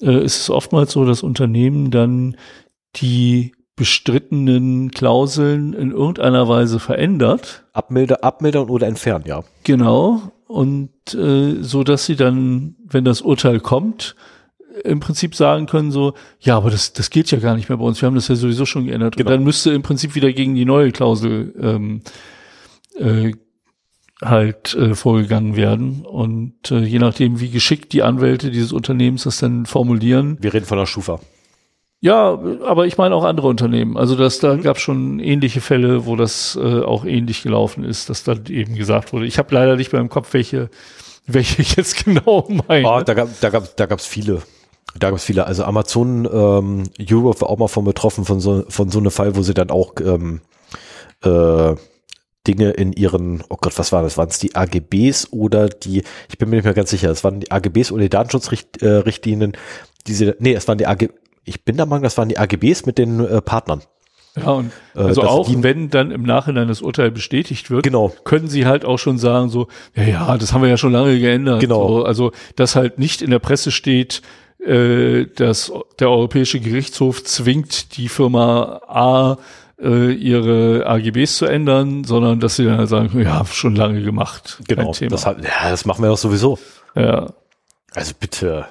äh, 0.00 0.24
ist 0.24 0.40
es 0.40 0.50
oftmals 0.50 0.92
so, 0.92 1.04
dass 1.04 1.22
Unternehmen 1.22 1.90
dann 1.90 2.36
die 2.96 3.52
bestrittenen 3.76 4.90
Klauseln 4.90 5.72
in 5.72 5.90
irgendeiner 5.90 6.48
Weise 6.48 6.78
verändert. 6.78 7.64
Abmilder, 7.72 8.22
abmildern 8.22 8.68
oder 8.68 8.86
entfernen, 8.86 9.24
ja. 9.26 9.42
Genau. 9.64 10.32
Und 10.46 11.14
äh, 11.14 11.62
so 11.62 11.82
dass 11.82 12.06
sie 12.06 12.16
dann, 12.16 12.76
wenn 12.84 13.04
das 13.04 13.20
Urteil 13.20 13.60
kommt, 13.60 14.14
im 14.82 15.00
Prinzip 15.00 15.34
sagen 15.34 15.66
können 15.66 15.90
so, 15.90 16.14
ja, 16.40 16.56
aber 16.56 16.70
das, 16.70 16.92
das 16.92 17.10
geht 17.10 17.30
ja 17.30 17.38
gar 17.38 17.56
nicht 17.56 17.68
mehr 17.68 17.78
bei 17.78 17.84
uns. 17.84 18.00
Wir 18.00 18.06
haben 18.06 18.14
das 18.14 18.28
ja 18.28 18.34
sowieso 18.34 18.66
schon 18.66 18.86
geändert. 18.86 19.16
Genau. 19.16 19.28
Und 19.28 19.36
dann 19.36 19.44
müsste 19.44 19.72
im 19.72 19.82
Prinzip 19.82 20.14
wieder 20.14 20.32
gegen 20.32 20.54
die 20.54 20.64
neue 20.64 20.90
Klausel 20.90 21.54
ähm, 21.60 22.02
äh, 22.98 23.32
halt 24.22 24.74
äh, 24.74 24.94
vorgegangen 24.94 25.56
werden. 25.56 26.04
Und 26.04 26.70
äh, 26.70 26.80
je 26.80 26.98
nachdem, 26.98 27.40
wie 27.40 27.50
geschickt 27.50 27.92
die 27.92 28.02
Anwälte 28.02 28.50
dieses 28.50 28.72
Unternehmens 28.72 29.24
das 29.24 29.38
dann 29.38 29.66
formulieren. 29.66 30.38
Wir 30.40 30.54
reden 30.54 30.66
von 30.66 30.78
der 30.78 30.86
Schufa. 30.86 31.20
Ja, 32.04 32.38
aber 32.66 32.84
ich 32.84 32.98
meine 32.98 33.14
auch 33.14 33.24
andere 33.24 33.48
Unternehmen. 33.48 33.96
Also 33.96 34.14
das, 34.14 34.38
da 34.38 34.56
mhm. 34.56 34.62
gab 34.62 34.78
schon 34.78 35.20
ähnliche 35.20 35.62
Fälle, 35.62 36.04
wo 36.04 36.16
das 36.16 36.54
äh, 36.54 36.82
auch 36.82 37.06
ähnlich 37.06 37.42
gelaufen 37.42 37.82
ist, 37.82 38.10
dass 38.10 38.24
dann 38.24 38.44
eben 38.50 38.74
gesagt 38.74 39.14
wurde. 39.14 39.24
Ich 39.24 39.38
habe 39.38 39.54
leider 39.54 39.76
nicht 39.76 39.90
mehr 39.90 40.02
im 40.02 40.10
Kopf, 40.10 40.34
welche, 40.34 40.68
welche 41.26 41.62
ich 41.62 41.76
jetzt 41.76 42.04
genau 42.04 42.46
meine. 42.68 42.86
Oh, 42.86 43.00
da 43.00 43.14
gab 43.14 43.30
da 43.40 43.48
gab 43.48 43.74
da 43.78 43.86
gab's 43.86 44.04
viele. 44.04 44.42
Da 44.98 45.08
gab 45.08 45.16
es 45.16 45.24
viele. 45.24 45.46
Also 45.46 45.64
Amazon 45.64 46.28
ähm, 46.30 46.82
Europe 47.00 47.40
war 47.40 47.48
auch 47.48 47.56
mal 47.56 47.68
von 47.68 47.86
betroffen 47.86 48.26
von 48.26 48.38
so 48.38 48.66
von 48.68 48.90
so 48.90 48.98
einem 48.98 49.10
Fall, 49.10 49.34
wo 49.34 49.40
sie 49.40 49.54
dann 49.54 49.70
auch 49.70 49.94
ähm, 50.04 50.42
äh, 51.22 51.74
Dinge 52.46 52.72
in 52.72 52.92
ihren, 52.92 53.42
oh 53.48 53.56
Gott, 53.58 53.78
was 53.78 53.92
war 53.92 54.02
das? 54.02 54.18
Waren 54.18 54.28
es 54.28 54.38
die 54.38 54.54
AGBs 54.54 55.28
oder 55.32 55.70
die, 55.70 56.02
ich 56.28 56.36
bin 56.36 56.50
mir 56.50 56.56
nicht 56.56 56.66
mehr 56.66 56.74
ganz 56.74 56.90
sicher, 56.90 57.08
es 57.08 57.24
waren 57.24 57.40
die 57.40 57.50
AGBs 57.50 57.92
oder 57.92 58.02
die 58.02 58.10
Datenschutzrichtlinien, 58.10 59.56
diese, 60.06 60.36
nee, 60.38 60.52
es 60.52 60.68
waren 60.68 60.76
die 60.76 60.86
AG, 60.86 61.08
ich 61.44 61.64
bin 61.64 61.76
der 61.76 61.86
Meinung, 61.86 62.02
das 62.02 62.18
waren 62.18 62.28
die 62.28 62.38
AGBs 62.38 62.86
mit 62.86 62.98
den 62.98 63.20
äh, 63.20 63.40
Partnern. 63.40 63.82
Ja, 64.36 64.50
und 64.50 64.72
äh, 64.96 65.00
also 65.00 65.22
äh, 65.22 65.26
auch 65.26 65.48
die, 65.48 65.62
wenn 65.62 65.90
dann 65.90 66.10
im 66.10 66.22
Nachhinein 66.22 66.66
das 66.66 66.82
Urteil 66.82 67.10
bestätigt 67.10 67.70
wird, 67.70 67.84
genau. 67.84 68.12
können 68.24 68.48
sie 68.48 68.66
halt 68.66 68.84
auch 68.84 68.98
schon 68.98 69.18
sagen, 69.18 69.48
so, 69.48 69.68
ja, 69.94 70.02
ja, 70.02 70.38
das 70.38 70.52
haben 70.52 70.62
wir 70.62 70.68
ja 70.68 70.76
schon 70.76 70.92
lange 70.92 71.18
geändert. 71.18 71.60
Genau. 71.60 71.88
So, 71.88 72.04
also, 72.04 72.32
dass 72.56 72.74
halt 72.74 72.98
nicht 72.98 73.22
in 73.22 73.30
der 73.30 73.38
Presse 73.38 73.70
steht, 73.70 74.22
äh, 74.64 75.26
dass 75.26 75.72
der 76.00 76.10
Europäische 76.10 76.58
Gerichtshof 76.58 77.22
zwingt 77.22 77.96
die 77.96 78.08
Firma 78.08 78.80
A 78.88 79.38
äh, 79.80 80.12
ihre 80.12 80.86
AGBs 80.86 81.36
zu 81.36 81.46
ändern, 81.46 82.04
sondern 82.04 82.40
dass 82.40 82.56
sie 82.56 82.64
dann 82.64 82.78
halt 82.78 82.88
sagen, 82.88 83.20
ja, 83.20 83.44
schon 83.44 83.76
lange 83.76 84.02
gemacht. 84.02 84.60
Genau, 84.66 84.92
das, 85.08 85.26
hat, 85.26 85.44
ja, 85.44 85.70
das 85.70 85.84
machen 85.84 86.02
wir 86.02 86.08
doch 86.08 86.18
sowieso. 86.18 86.58
Ja. 86.96 87.32
Also 87.94 88.12
bitte, 88.18 88.66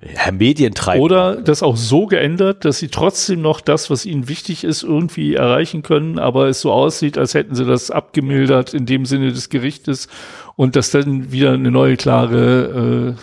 Herr 0.00 0.32
Medientreiber. 0.32 1.02
Oder 1.02 1.36
das 1.36 1.62
auch 1.62 1.76
so 1.76 2.06
geändert, 2.06 2.64
dass 2.64 2.78
sie 2.78 2.88
trotzdem 2.88 3.42
noch 3.42 3.60
das, 3.60 3.90
was 3.90 4.06
ihnen 4.06 4.28
wichtig 4.28 4.62
ist, 4.62 4.84
irgendwie 4.84 5.34
erreichen 5.34 5.82
können, 5.82 6.18
aber 6.18 6.46
es 6.48 6.60
so 6.60 6.72
aussieht, 6.72 7.18
als 7.18 7.34
hätten 7.34 7.56
sie 7.56 7.64
das 7.64 7.90
abgemildert 7.90 8.74
in 8.74 8.86
dem 8.86 9.06
Sinne 9.06 9.32
des 9.32 9.48
Gerichtes 9.48 10.08
und 10.54 10.76
dass 10.76 10.92
dann 10.92 11.32
wieder 11.32 11.52
eine 11.52 11.72
neue 11.72 11.96
Klage 11.96 13.16
äh, 13.16 13.22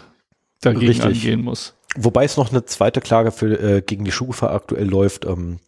dagegen 0.61 0.87
Richtig. 0.87 1.05
angehen 1.05 1.43
muss. 1.43 1.75
Wobei 1.95 2.25
es 2.25 2.35
noch 2.35 2.51
eine 2.51 2.65
zweite 2.65 2.99
Klage 2.99 3.31
für, 3.31 3.57
äh, 3.57 3.81
gegen 3.81 4.03
die 4.03 4.11
Schufa 4.11 4.53
aktuell 4.53 4.87
läuft. 4.87 5.25
Ähm, 5.25 5.59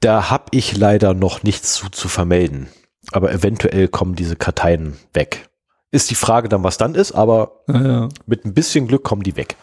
da 0.00 0.28
habe 0.30 0.46
ich 0.50 0.76
leider 0.76 1.14
noch 1.14 1.44
nichts 1.44 1.74
zu, 1.74 1.88
zu 1.88 2.08
vermelden. 2.08 2.68
Aber 3.12 3.32
eventuell 3.32 3.86
kommen 3.86 4.16
diese 4.16 4.34
Karteien 4.34 4.96
weg. 5.12 5.48
Ist 5.92 6.10
die 6.10 6.16
Frage 6.16 6.48
dann, 6.48 6.64
was 6.64 6.78
dann 6.78 6.94
ist, 6.94 7.12
aber 7.12 7.62
ja, 7.68 7.86
ja. 7.86 8.08
mit 8.26 8.44
ein 8.44 8.54
bisschen 8.54 8.86
Glück 8.86 9.02
kommen 9.04 9.22
die 9.22 9.36
weg. 9.36 9.56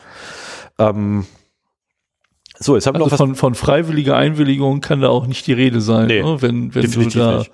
Ähm, 0.79 1.25
so, 2.59 2.75
jetzt 2.75 2.87
haben 2.87 2.95
wir 2.95 3.03
also 3.03 3.05
noch 3.05 3.11
was. 3.11 3.17
Von, 3.17 3.35
von 3.35 3.55
freiwilliger 3.55 4.15
Einwilligung 4.15 4.81
kann 4.81 5.01
da 5.01 5.09
auch 5.09 5.27
nicht 5.27 5.45
die 5.47 5.53
Rede 5.53 5.81
sein, 5.81 6.07
nee, 6.07 6.21
ne? 6.21 6.41
wenn, 6.41 6.73
wenn 6.73 6.91
du 6.91 7.07
da 7.09 7.39
nicht. 7.39 7.51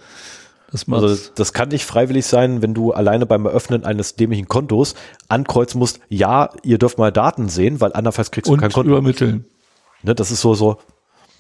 das 0.71 0.87
machst. 0.87 1.03
Also 1.03 1.31
das 1.35 1.53
kann 1.53 1.69
nicht 1.69 1.85
freiwillig 1.85 2.25
sein, 2.25 2.61
wenn 2.61 2.73
du 2.73 2.93
alleine 2.93 3.25
beim 3.25 3.45
Eröffnen 3.45 3.83
eines 3.83 4.15
dämlichen 4.15 4.47
Kontos 4.47 4.95
ankreuzen 5.27 5.79
musst, 5.79 5.99
ja, 6.09 6.49
ihr 6.63 6.77
dürft 6.77 6.97
mal 6.97 7.11
Daten 7.11 7.49
sehen, 7.49 7.81
weil 7.81 7.93
andernfalls 7.93 8.31
kriegst 8.31 8.49
du 8.49 8.53
Und 8.53 8.59
kein 8.59 8.71
Konto. 8.71 8.91
übermitteln. 8.91 9.45
Ne, 10.03 10.15
das 10.15 10.31
ist 10.31 10.41
so, 10.41 10.53
so. 10.53 10.77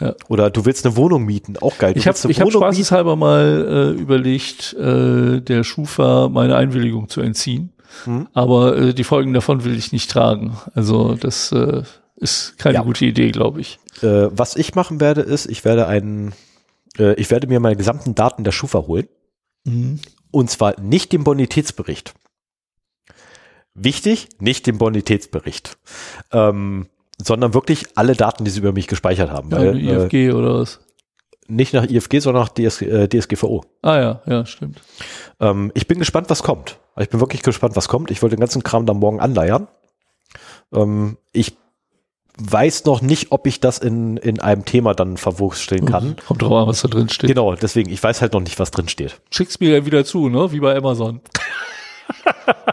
Ja. 0.01 0.15
Oder 0.27 0.49
du 0.49 0.65
willst 0.65 0.85
eine 0.85 0.95
Wohnung 0.95 1.23
mieten, 1.23 1.55
auch 1.57 1.77
geil. 1.77 1.93
Du 1.93 1.99
ich 1.99 2.07
habe 2.07 2.17
hab 2.17 2.51
spaßeshalber 2.51 3.15
mal 3.15 3.93
äh, 3.97 4.01
überlegt, 4.01 4.73
äh, 4.73 5.39
der 5.39 5.63
Schufa 5.63 6.29
meine 6.29 6.55
Einwilligung 6.55 7.09
zu 7.09 7.21
entziehen. 7.21 7.72
Mhm. 8.05 8.27
Aber 8.33 8.77
äh, 8.77 8.93
die 8.93 9.03
Folgen 9.03 9.33
davon 9.33 9.63
will 9.63 9.77
ich 9.77 9.91
nicht 9.91 10.09
tragen. 10.09 10.57
Also 10.73 11.15
das 11.15 11.51
äh, 11.51 11.83
ist 12.15 12.57
keine 12.57 12.75
ja. 12.75 12.81
gute 12.83 13.05
Idee, 13.05 13.31
glaube 13.31 13.61
ich. 13.61 13.79
Äh, 14.01 14.29
was 14.31 14.55
ich 14.55 14.75
machen 14.75 14.99
werde, 14.99 15.21
ist, 15.21 15.45
ich 15.45 15.65
werde 15.65 15.87
einen, 15.87 16.33
äh, 16.97 17.13
ich 17.15 17.29
werde 17.31 17.47
mir 17.47 17.59
meine 17.59 17.75
gesamten 17.75 18.15
Daten 18.15 18.43
der 18.43 18.51
Schufa 18.51 18.79
holen. 18.87 19.07
Mhm. 19.65 19.99
Und 20.31 20.49
zwar 20.49 20.79
nicht 20.79 21.11
den 21.11 21.23
Bonitätsbericht. 21.23 22.13
Wichtig, 23.75 24.29
nicht 24.39 24.67
den 24.67 24.77
Bonitätsbericht. 24.77 25.77
Ähm, 26.31 26.87
sondern 27.17 27.53
wirklich 27.53 27.85
alle 27.95 28.15
Daten, 28.15 28.43
die 28.43 28.51
sie 28.51 28.59
über 28.59 28.73
mich 28.73 28.87
gespeichert 28.87 29.29
haben. 29.29 29.49
Ja, 29.51 29.57
weil, 29.57 29.79
IFG 29.79 30.27
äh, 30.27 30.31
oder 30.31 30.59
was? 30.59 30.79
Nicht 31.47 31.73
nach 31.73 31.83
IFG, 31.83 32.19
sondern 32.19 32.43
nach 32.43 32.49
DS, 32.49 32.81
äh, 32.81 33.07
DSGVO. 33.07 33.63
Ah 33.81 33.97
ja, 33.99 34.21
ja, 34.25 34.45
stimmt. 34.45 34.79
Ähm, 35.39 35.71
ich 35.73 35.87
bin 35.87 35.99
gespannt, 35.99 36.29
was 36.29 36.43
kommt. 36.43 36.79
Ich 36.97 37.09
bin 37.09 37.19
wirklich 37.19 37.41
gespannt, 37.43 37.75
was 37.75 37.87
kommt. 37.87 38.11
Ich 38.11 38.21
wollte 38.21 38.35
den 38.35 38.39
ganzen 38.39 38.63
Kram 38.63 38.85
dann 38.85 38.97
morgen 38.97 39.19
anleiern. 39.19 39.67
Ähm, 40.73 41.17
ich 41.33 41.57
weiß 42.37 42.85
noch 42.85 43.01
nicht, 43.01 43.31
ob 43.31 43.45
ich 43.45 43.59
das 43.59 43.77
in, 43.77 44.17
in 44.17 44.39
einem 44.39 44.65
Thema 44.65 44.93
dann 44.93 45.17
verwurzeln 45.17 45.85
kann. 45.85 46.15
Kommt 46.27 46.41
drauf 46.41 46.51
an, 46.51 46.67
was 46.67 46.81
da 46.81 46.87
drin 46.87 47.09
steht. 47.09 47.29
Genau, 47.29 47.53
deswegen, 47.55 47.91
ich 47.91 48.01
weiß 48.01 48.21
halt 48.21 48.33
noch 48.33 48.41
nicht, 48.41 48.59
was 48.59 48.71
drin 48.71 48.87
steht. 48.87 49.19
Schick's 49.29 49.59
mir 49.59 49.69
ja 49.69 49.85
wieder 49.85 50.05
zu, 50.05 50.29
ne? 50.29 50.51
Wie 50.51 50.59
bei 50.59 50.75
Amazon. 50.75 51.21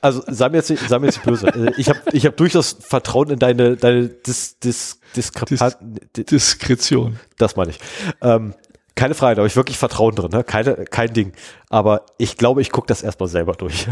Also 0.00 0.22
sei 0.26 0.48
mir 0.48 0.58
jetzt, 0.58 0.68
sei 0.88 0.98
mir 0.98 1.06
jetzt 1.06 1.22
böse. 1.22 1.48
Äh, 1.48 1.72
ich 1.76 1.88
habe 1.88 2.00
ich 2.12 2.24
hab 2.26 2.36
durchaus 2.36 2.76
Vertrauen 2.80 3.30
in 3.30 3.38
deine, 3.38 3.76
deine 3.76 4.08
Dis, 4.08 4.58
Dis, 4.58 5.00
Diskrepan 5.16 5.72
Dis, 6.16 6.26
Diskretion. 6.26 7.18
Das 7.36 7.56
meine 7.56 7.70
ich. 7.70 7.78
Ähm, 8.22 8.54
keine 8.98 9.14
Frage, 9.14 9.36
da 9.36 9.40
habe 9.42 9.46
ich 9.46 9.54
wirklich 9.54 9.78
Vertrauen 9.78 10.16
drin, 10.16 10.30
ne? 10.32 10.42
Keine, 10.42 10.74
kein 10.84 11.12
Ding. 11.12 11.32
Aber 11.70 12.04
ich 12.18 12.36
glaube, 12.36 12.62
ich 12.62 12.72
gucke 12.72 12.88
das 12.88 13.02
erstmal 13.02 13.28
selber 13.28 13.52
durch. 13.52 13.86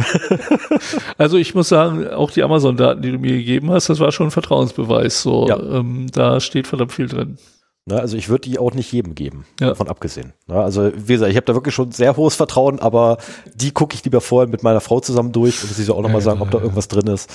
also 1.19 1.37
ich 1.37 1.55
muss 1.55 1.69
sagen, 1.69 2.09
auch 2.09 2.33
die 2.33 2.43
Amazon-Daten, 2.43 3.03
die 3.03 3.13
du 3.13 3.19
mir 3.19 3.37
gegeben 3.37 3.71
hast, 3.71 3.89
das 3.89 4.01
war 4.01 4.11
schon 4.11 4.29
ein 4.29 4.33
Vertrauensbeweis. 4.33 5.23
So, 5.23 5.47
ja. 5.49 5.59
ähm, 5.59 6.09
da 6.13 6.41
steht 6.41 6.67
verdammt 6.67 6.93
viel 6.93 7.07
drin. 7.07 7.39
Ne, 7.89 8.01
also 8.01 8.17
ich 8.17 8.29
würde 8.29 8.49
die 8.49 8.59
auch 8.59 8.75
nicht 8.75 8.91
jedem 8.91 9.15
geben, 9.15 9.47
ja. 9.61 9.69
davon 9.69 9.89
abgesehen. 9.89 10.33
Ne, 10.49 10.61
also 10.61 10.91
wie 10.95 11.13
gesagt, 11.13 11.31
ich 11.31 11.37
habe 11.37 11.47
da 11.47 11.55
wirklich 11.55 11.75
schon 11.75 11.93
sehr 11.93 12.17
hohes 12.17 12.35
Vertrauen, 12.35 12.81
aber 12.81 13.19
die 13.55 13.71
gucke 13.71 13.95
ich 13.95 14.03
lieber 14.03 14.21
vorher 14.21 14.49
mit 14.49 14.65
meiner 14.65 14.81
Frau 14.81 14.99
zusammen 14.99 15.31
durch 15.31 15.63
und 15.63 15.73
sie 15.73 15.85
soll 15.85 15.97
auch 15.97 16.03
nochmal 16.03 16.21
sagen, 16.21 16.43
ob 16.43 16.51
da 16.51 16.59
irgendwas 16.59 16.89
drin 16.89 17.07
ist. 17.07 17.31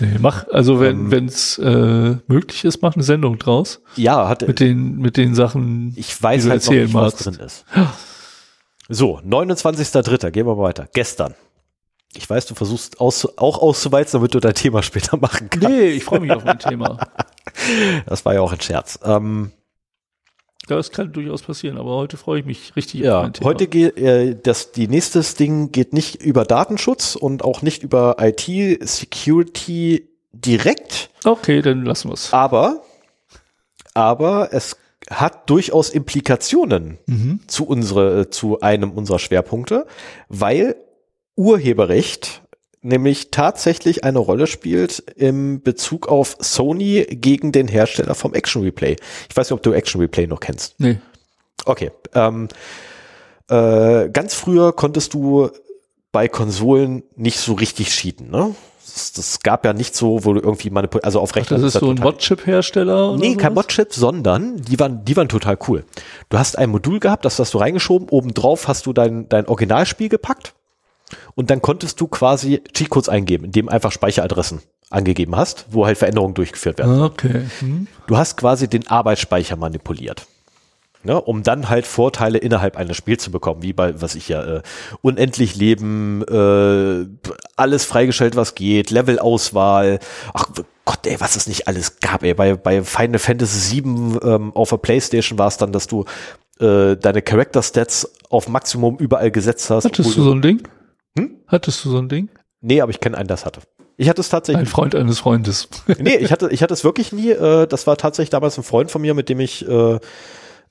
Nee, 0.00 0.18
mach, 0.20 0.46
also 0.48 0.78
wenn 0.78 1.10
ähm, 1.10 1.26
es 1.26 1.56
äh, 1.58 2.16
möglich 2.26 2.64
ist, 2.64 2.82
mach 2.82 2.94
eine 2.94 3.02
Sendung 3.02 3.38
draus. 3.38 3.80
Ja, 3.96 4.28
hat 4.28 4.46
mit 4.46 4.60
den 4.60 4.98
mit 4.98 5.16
den 5.16 5.34
Sachen. 5.34 5.94
Ich 5.96 6.22
weiß 6.22 6.44
die 6.44 6.50
halt 6.50 6.66
noch 6.66 6.72
nicht, 6.72 6.94
was 6.94 7.16
drin 7.16 7.34
ist. 7.34 7.64
So, 8.90 9.18
29.3. 9.18 10.30
Gehen 10.30 10.46
wir 10.46 10.54
mal 10.54 10.62
weiter. 10.62 10.88
Gestern. 10.92 11.34
Ich 12.14 12.28
weiß, 12.28 12.46
du 12.46 12.54
versuchst 12.54 13.00
aus, 13.00 13.28
auch 13.38 13.60
auszuweizen, 13.60 14.18
damit 14.18 14.34
du 14.34 14.40
dein 14.40 14.54
Thema 14.54 14.82
später 14.84 15.16
machen 15.16 15.48
kannst. 15.50 15.68
Nee, 15.68 15.88
ich 15.88 16.04
freue 16.04 16.20
mich 16.20 16.30
auf 16.30 16.44
mein 16.44 16.58
Thema. 16.58 16.98
Das 18.06 18.24
war 18.24 18.34
ja 18.34 18.40
auch 18.40 18.52
ein 18.52 18.60
Scherz. 18.60 18.98
Ähm, 19.02 19.52
das 20.70 20.90
kann 20.90 21.12
durchaus 21.12 21.42
passieren, 21.42 21.78
aber 21.78 21.96
heute 21.96 22.16
freue 22.16 22.40
ich 22.40 22.46
mich 22.46 22.76
richtig 22.76 23.00
ja, 23.00 23.18
auf 23.18 23.22
mein 23.24 23.32
Thema. 23.32 23.48
Heute 23.48 23.66
geht 23.66 23.98
äh, 23.98 24.36
das 24.40 24.72
die 24.72 24.88
nächste 24.88 25.20
Ding 25.20 25.72
geht 25.72 25.92
nicht 25.92 26.22
über 26.22 26.44
Datenschutz 26.44 27.16
und 27.16 27.44
auch 27.44 27.62
nicht 27.62 27.82
über 27.82 28.16
IT 28.20 28.42
Security 28.88 30.08
direkt. 30.32 31.10
Okay, 31.24 31.62
dann 31.62 31.84
lassen 31.84 32.08
wir 32.08 32.14
es. 32.14 32.32
Aber 32.32 32.82
aber 33.94 34.50
es 34.52 34.76
hat 35.10 35.48
durchaus 35.50 35.90
Implikationen 35.90 36.98
mhm. 37.06 37.40
zu 37.46 37.66
unsere 37.66 38.20
äh, 38.20 38.30
zu 38.30 38.60
einem 38.60 38.92
unserer 38.92 39.18
Schwerpunkte, 39.18 39.86
weil 40.28 40.76
Urheberrecht 41.34 42.42
nämlich 42.82 43.30
tatsächlich 43.30 44.04
eine 44.04 44.18
Rolle 44.18 44.46
spielt 44.46 45.00
im 45.16 45.62
Bezug 45.62 46.08
auf 46.08 46.36
Sony 46.38 47.06
gegen 47.10 47.52
den 47.52 47.68
Hersteller 47.68 48.14
vom 48.14 48.34
Action 48.34 48.62
Replay. 48.62 48.96
Ich 49.28 49.36
weiß 49.36 49.48
nicht, 49.48 49.54
ob 49.54 49.62
du 49.62 49.72
Action 49.72 50.00
Replay 50.00 50.26
noch 50.26 50.40
kennst. 50.40 50.74
Nee. 50.78 50.98
Okay. 51.64 51.90
Ähm, 52.14 52.48
äh, 53.48 54.08
ganz 54.10 54.34
früher 54.34 54.72
konntest 54.72 55.14
du 55.14 55.50
bei 56.12 56.28
Konsolen 56.28 57.02
nicht 57.16 57.38
so 57.38 57.54
richtig 57.54 57.90
cheaten, 57.90 58.30
ne? 58.30 58.54
Das, 58.94 59.12
das 59.12 59.40
gab 59.40 59.66
ja 59.66 59.74
nicht 59.74 59.94
so, 59.94 60.24
wo 60.24 60.32
du 60.32 60.40
irgendwie 60.40 60.70
manipuliert, 60.70 61.04
also 61.04 61.20
auf 61.20 61.36
Rechner. 61.36 61.58
Das 61.58 61.74
ist 61.74 61.80
so 61.80 61.90
ein 61.90 61.98
Modchip-Hersteller? 61.98 63.16
Nee, 63.18 63.36
kein 63.36 63.52
Modchip, 63.52 63.92
sondern 63.92 64.56
die 64.56 64.80
waren, 64.80 65.04
die 65.04 65.14
waren 65.14 65.28
total 65.28 65.58
cool. 65.68 65.84
Du 66.30 66.38
hast 66.38 66.56
ein 66.56 66.70
Modul 66.70 66.98
gehabt, 66.98 67.26
das 67.26 67.38
hast 67.38 67.52
du 67.52 67.58
reingeschoben, 67.58 68.08
obendrauf 68.08 68.66
hast 68.66 68.86
du 68.86 68.94
dein, 68.94 69.28
dein 69.28 69.46
Originalspiel 69.46 70.08
gepackt 70.08 70.54
und 71.38 71.50
dann 71.50 71.62
konntest 71.62 72.00
du 72.00 72.08
quasi 72.08 72.64
Cheatcodes 72.72 73.08
eingeben, 73.08 73.44
indem 73.44 73.68
einfach 73.68 73.92
Speicheradressen 73.92 74.60
angegeben 74.90 75.36
hast, 75.36 75.66
wo 75.70 75.86
halt 75.86 75.96
Veränderungen 75.96 76.34
durchgeführt 76.34 76.78
werden. 76.78 77.00
Okay. 77.00 77.44
Hm. 77.60 77.86
Du 78.08 78.16
hast 78.16 78.36
quasi 78.36 78.66
den 78.66 78.88
Arbeitsspeicher 78.88 79.54
manipuliert. 79.54 80.26
Ne, 81.04 81.18
um 81.20 81.44
dann 81.44 81.68
halt 81.68 81.86
Vorteile 81.86 82.38
innerhalb 82.38 82.76
eines 82.76 82.96
Spiels 82.96 83.22
zu 83.22 83.30
bekommen, 83.30 83.62
wie 83.62 83.72
bei, 83.72 84.02
was 84.02 84.16
ich 84.16 84.28
ja, 84.28 84.56
äh, 84.56 84.62
unendlich 85.00 85.54
Leben, 85.54 86.24
äh, 86.24 87.06
alles 87.54 87.84
freigestellt, 87.84 88.34
was 88.34 88.56
geht, 88.56 88.90
Levelauswahl, 88.90 90.00
ach 90.34 90.48
Gott, 90.84 91.06
ey, 91.06 91.20
was 91.20 91.36
es 91.36 91.46
nicht 91.46 91.68
alles 91.68 92.00
gab, 92.00 92.24
ey. 92.24 92.34
Bei, 92.34 92.56
bei 92.56 92.82
Final 92.82 93.20
Fantasy 93.20 93.84
VII 93.84 94.18
ähm, 94.24 94.52
auf 94.56 94.70
der 94.70 94.78
Playstation 94.78 95.38
war 95.38 95.46
es 95.46 95.56
dann, 95.56 95.70
dass 95.70 95.86
du 95.86 96.04
äh, 96.58 96.96
deine 96.96 97.22
Character 97.22 97.62
Stats 97.62 98.10
auf 98.28 98.48
Maximum 98.48 98.96
überall 98.96 99.30
gesetzt 99.30 99.70
hast. 99.70 99.84
Hattest 99.84 100.16
du 100.16 100.22
so 100.22 100.32
ein 100.32 100.42
Ding? 100.42 100.66
Hm? 101.16 101.36
Hattest 101.46 101.84
du 101.84 101.90
so 101.90 101.98
ein 101.98 102.08
Ding? 102.08 102.28
Nee, 102.60 102.80
aber 102.80 102.90
ich 102.90 103.00
kenne 103.00 103.16
einen, 103.16 103.28
das 103.28 103.46
hatte. 103.46 103.60
Ich 103.96 104.08
hatte 104.08 104.20
es 104.20 104.28
tatsächlich. 104.28 104.60
Ein 104.60 104.66
Freund 104.66 104.94
eines 104.94 105.18
Freundes. 105.18 105.68
nee, 105.98 106.16
ich 106.16 106.30
hatte, 106.30 106.50
ich 106.50 106.62
hatte 106.62 106.74
es 106.74 106.84
wirklich 106.84 107.12
nie. 107.12 107.30
Äh, 107.30 107.66
das 107.66 107.86
war 107.86 107.96
tatsächlich 107.96 108.30
damals 108.30 108.56
ein 108.56 108.64
Freund 108.64 108.90
von 108.90 109.02
mir, 109.02 109.14
mit 109.14 109.28
dem 109.28 109.40
ich 109.40 109.68
äh, 109.68 109.98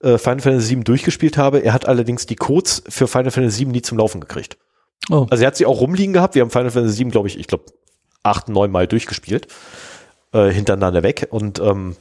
äh, 0.01 0.17
Final 0.17 0.39
Fantasy 0.39 0.75
VII 0.75 0.83
durchgespielt 0.83 1.37
habe. 1.37 1.59
Er 1.59 1.73
hat 1.73 1.87
allerdings 1.87 2.25
die 2.25 2.35
Codes 2.35 2.83
für 2.87 3.07
Final 3.07 3.31
Fantasy 3.31 3.65
VII 3.65 3.71
nie 3.73 3.81
zum 3.81 3.97
Laufen 3.97 4.21
gekriegt. 4.21 4.57
Oh. 5.09 5.27
Also 5.29 5.43
er 5.43 5.47
hat 5.47 5.57
sie 5.57 5.65
auch 5.65 5.81
rumliegen 5.81 6.13
gehabt. 6.13 6.35
Wir 6.35 6.41
haben 6.41 6.51
Final 6.51 6.71
Fantasy 6.71 7.03
VII, 7.03 7.11
glaube 7.11 7.27
ich, 7.27 7.39
ich 7.39 7.47
glaube, 7.47 7.65
acht, 8.23 8.49
neun 8.49 8.71
Mal 8.71 8.87
durchgespielt. 8.87 9.47
Äh, 10.33 10.49
hintereinander 10.49 11.03
weg. 11.03 11.27
Und 11.31 11.59
ähm, 11.59 11.95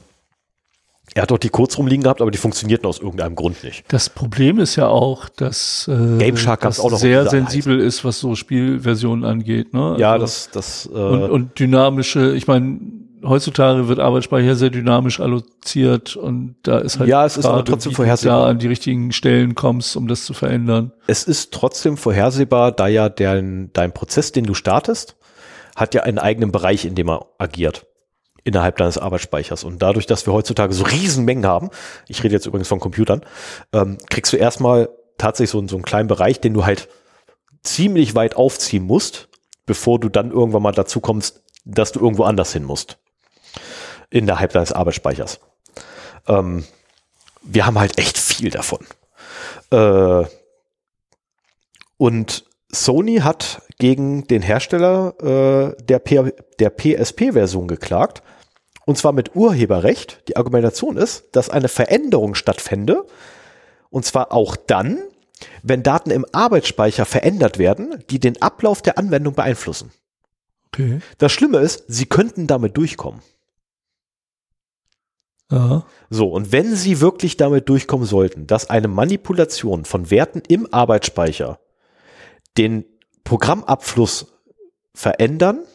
er 1.13 1.23
hat 1.23 1.31
auch 1.31 1.37
die 1.37 1.49
Codes 1.49 1.77
rumliegen 1.77 2.03
gehabt, 2.03 2.21
aber 2.21 2.31
die 2.31 2.37
funktionierten 2.37 2.85
aus 2.87 2.99
irgendeinem 2.99 3.35
Grund 3.35 3.63
nicht. 3.63 3.85
Das 3.87 4.09
Problem 4.09 4.59
ist 4.59 4.75
ja 4.75 4.87
auch, 4.87 5.29
dass 5.29 5.89
äh, 5.91 6.17
Game 6.17 6.37
Shark 6.37 6.61
das 6.61 6.79
auch 6.79 6.91
noch 6.91 6.99
sehr 6.99 7.27
sensibel 7.27 7.79
ist, 7.79 8.05
was 8.05 8.19
so 8.19 8.35
Spielversionen 8.35 9.25
angeht. 9.25 9.73
Ne? 9.73 9.95
Ja, 9.97 10.11
also, 10.11 10.25
das, 10.25 10.49
das 10.51 10.89
äh, 10.93 10.97
und, 10.97 11.23
und 11.23 11.59
dynamische. 11.59 12.35
Ich 12.35 12.45
meine, 12.45 12.79
heutzutage 13.23 13.87
wird 13.87 13.99
Arbeitsspeicher 13.99 14.55
sehr 14.55 14.69
dynamisch 14.69 15.19
alloziert 15.19 16.15
und 16.15 16.55
da 16.63 16.77
ist 16.77 16.99
halt 16.99 17.09
ja, 17.09 17.25
es 17.25 17.37
ist 17.37 17.45
aber 17.45 17.65
trotzdem 17.65 17.93
vorhersehbar, 17.93 18.41
da 18.41 18.49
an 18.49 18.59
die 18.59 18.67
richtigen 18.67 19.11
Stellen 19.11 19.55
kommst, 19.55 19.95
um 19.95 20.07
das 20.07 20.25
zu 20.25 20.33
verändern. 20.33 20.91
Es 21.07 21.23
ist 21.23 21.51
trotzdem 21.51 21.97
vorhersehbar, 21.97 22.71
da 22.71 22.87
ja 22.87 23.09
dein 23.09 23.71
dein 23.73 23.91
Prozess, 23.91 24.33
den 24.33 24.43
du 24.43 24.53
startest, 24.53 25.15
hat 25.75 25.95
ja 25.95 26.03
einen 26.03 26.19
eigenen 26.19 26.51
Bereich, 26.51 26.85
in 26.85 26.93
dem 26.93 27.09
er 27.09 27.25
agiert 27.39 27.86
innerhalb 28.47 28.77
deines 28.77 28.97
Arbeitsspeichers. 28.97 29.65
Und 29.65 29.81
dadurch, 29.81 30.05
dass 30.05 30.25
wir 30.25 30.33
heutzutage 30.33 30.73
so 30.73 30.85
Riesenmengen 30.85 31.45
haben, 31.45 31.69
ich 32.07 32.23
rede 32.23 32.33
jetzt 32.33 32.45
übrigens 32.45 32.69
von 32.69 32.79
Computern, 32.79 33.21
ähm, 33.73 33.97
kriegst 34.09 34.31
du 34.31 34.37
erstmal 34.37 34.89
tatsächlich 35.17 35.51
so, 35.51 35.67
so 35.67 35.75
einen 35.75 35.83
kleinen 35.83 36.07
Bereich, 36.07 36.39
den 36.39 36.53
du 36.53 36.65
halt 36.65 36.87
ziemlich 37.63 38.15
weit 38.15 38.37
aufziehen 38.37 38.83
musst, 38.83 39.27
bevor 39.65 39.99
du 39.99 40.07
dann 40.07 40.31
irgendwann 40.31 40.63
mal 40.63 40.71
dazu 40.71 41.01
kommst, 41.01 41.43
dass 41.65 41.91
du 41.91 41.99
irgendwo 41.99 42.23
anders 42.23 42.53
hin 42.53 42.63
musst. 42.63 42.97
Innerhalb 44.09 44.53
deines 44.53 44.71
Arbeitsspeichers. 44.71 45.41
Ähm, 46.27 46.63
wir 47.43 47.65
haben 47.65 47.77
halt 47.77 47.99
echt 47.99 48.17
viel 48.17 48.49
davon. 48.49 48.79
Äh, 49.71 50.25
und 51.97 52.45
Sony 52.71 53.17
hat 53.17 53.61
gegen 53.77 54.25
den 54.27 54.41
Hersteller 54.41 55.15
äh, 55.21 55.83
der, 55.83 56.01
der 56.59 56.69
PSP-Version 56.69 57.67
geklagt. 57.67 58.23
Und 58.87 58.97
zwar 58.97 59.11
mit 59.11 59.35
Urheberrecht. 59.35 60.23
Die 60.29 60.37
Argumentation 60.37 60.95
ist, 60.95 61.25
dass 61.33 61.49
eine 61.49 61.67
Veränderung 61.67 62.35
stattfände. 62.35 63.05
Und 63.89 64.05
zwar 64.05 64.31
auch 64.31 64.55
dann, 64.55 64.97
wenn 65.61 65.83
Daten 65.83 66.09
im 66.09 66.25
Arbeitsspeicher 66.31 67.03
verändert 67.03 67.57
werden, 67.57 68.01
die 68.09 68.17
den 68.17 68.41
Ablauf 68.41 68.81
der 68.81 68.97
Anwendung 68.97 69.33
beeinflussen. 69.33 69.91
Okay. 70.67 71.01
Das 71.17 71.33
Schlimme 71.33 71.57
ist, 71.57 71.83
sie 71.89 72.05
könnten 72.05 72.47
damit 72.47 72.77
durchkommen. 72.77 73.19
Aha. 75.49 75.85
So, 76.09 76.29
und 76.29 76.53
wenn 76.53 76.73
sie 76.73 77.01
wirklich 77.01 77.35
damit 77.35 77.67
durchkommen 77.67 78.07
sollten, 78.07 78.47
dass 78.47 78.69
eine 78.69 78.87
Manipulation 78.87 79.83
von 79.83 80.09
Werten 80.09 80.41
im 80.47 80.65
Arbeitsspeicher 80.73 81.59
den 82.57 82.85
Programmabfluss 83.25 84.27
verändern 84.93 85.65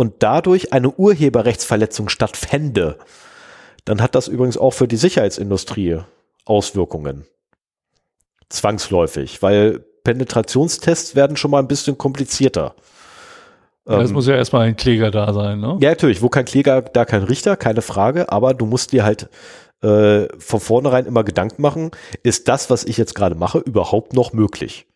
und 0.00 0.14
dadurch 0.20 0.72
eine 0.72 0.90
Urheberrechtsverletzung 0.90 2.08
stattfände, 2.08 2.96
dann 3.84 4.00
hat 4.00 4.14
das 4.14 4.28
übrigens 4.28 4.56
auch 4.56 4.70
für 4.70 4.88
die 4.88 4.96
Sicherheitsindustrie 4.96 5.98
Auswirkungen. 6.46 7.26
Zwangsläufig, 8.48 9.42
weil 9.42 9.84
Penetrationstests 10.02 11.16
werden 11.16 11.36
schon 11.36 11.50
mal 11.50 11.58
ein 11.58 11.68
bisschen 11.68 11.98
komplizierter. 11.98 12.74
Ja, 13.86 14.00
es 14.00 14.08
ähm, 14.08 14.14
muss 14.14 14.26
ja 14.26 14.36
erstmal 14.36 14.68
ein 14.68 14.76
Kläger 14.76 15.10
da 15.10 15.34
sein, 15.34 15.60
ne? 15.60 15.76
Ja, 15.82 15.90
natürlich. 15.90 16.22
Wo 16.22 16.30
kein 16.30 16.46
Kläger, 16.46 16.80
da 16.80 17.04
kein 17.04 17.24
Richter, 17.24 17.58
keine 17.58 17.82
Frage. 17.82 18.32
Aber 18.32 18.54
du 18.54 18.64
musst 18.64 18.92
dir 18.92 19.04
halt 19.04 19.28
äh, 19.82 20.28
von 20.38 20.60
vornherein 20.60 21.04
immer 21.04 21.24
Gedanken 21.24 21.60
machen, 21.60 21.90
ist 22.22 22.48
das, 22.48 22.70
was 22.70 22.84
ich 22.84 22.96
jetzt 22.96 23.14
gerade 23.14 23.34
mache, 23.34 23.58
überhaupt 23.58 24.14
noch 24.14 24.32
möglich? 24.32 24.86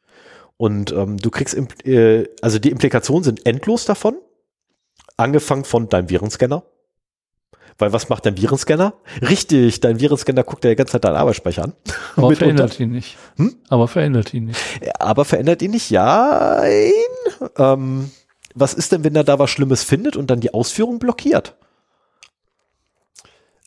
Und 0.56 0.92
ähm, 0.92 1.18
du 1.18 1.28
kriegst, 1.28 1.54
äh, 1.86 2.24
also 2.40 2.58
die 2.58 2.70
Implikationen 2.70 3.22
sind 3.22 3.44
endlos 3.44 3.84
davon, 3.84 4.16
angefangen 5.16 5.64
von 5.64 5.88
deinem 5.88 6.10
Virenscanner. 6.10 6.64
Weil 7.78 7.92
was 7.92 8.08
macht 8.08 8.24
dein 8.24 8.36
Virenscanner? 8.36 8.94
Richtig, 9.20 9.80
dein 9.80 9.98
Virenscanner 9.98 10.44
guckt 10.44 10.62
dir 10.62 10.68
die 10.68 10.76
ganze 10.76 10.92
Zeit 10.92 11.04
deinen 11.04 11.16
Arbeitsspeicher 11.16 11.64
an. 11.64 11.72
Aber 12.16 12.34
verändert 12.36 12.78
ihn 12.78 12.92
nicht. 12.92 13.16
Hm? 13.36 13.56
Aber 13.68 13.88
verändert 13.88 14.32
ihn 14.32 14.44
nicht. 14.46 14.60
Aber 15.00 15.24
verändert 15.24 15.60
ihn 15.60 15.72
nicht, 15.72 15.90
ja. 15.90 16.62
Ähm, 17.58 18.10
was 18.54 18.74
ist 18.74 18.92
denn, 18.92 19.02
wenn 19.02 19.16
er 19.16 19.24
da 19.24 19.40
was 19.40 19.50
Schlimmes 19.50 19.82
findet 19.82 20.16
und 20.16 20.30
dann 20.30 20.38
die 20.38 20.54
Ausführung 20.54 21.00
blockiert? 21.00 21.56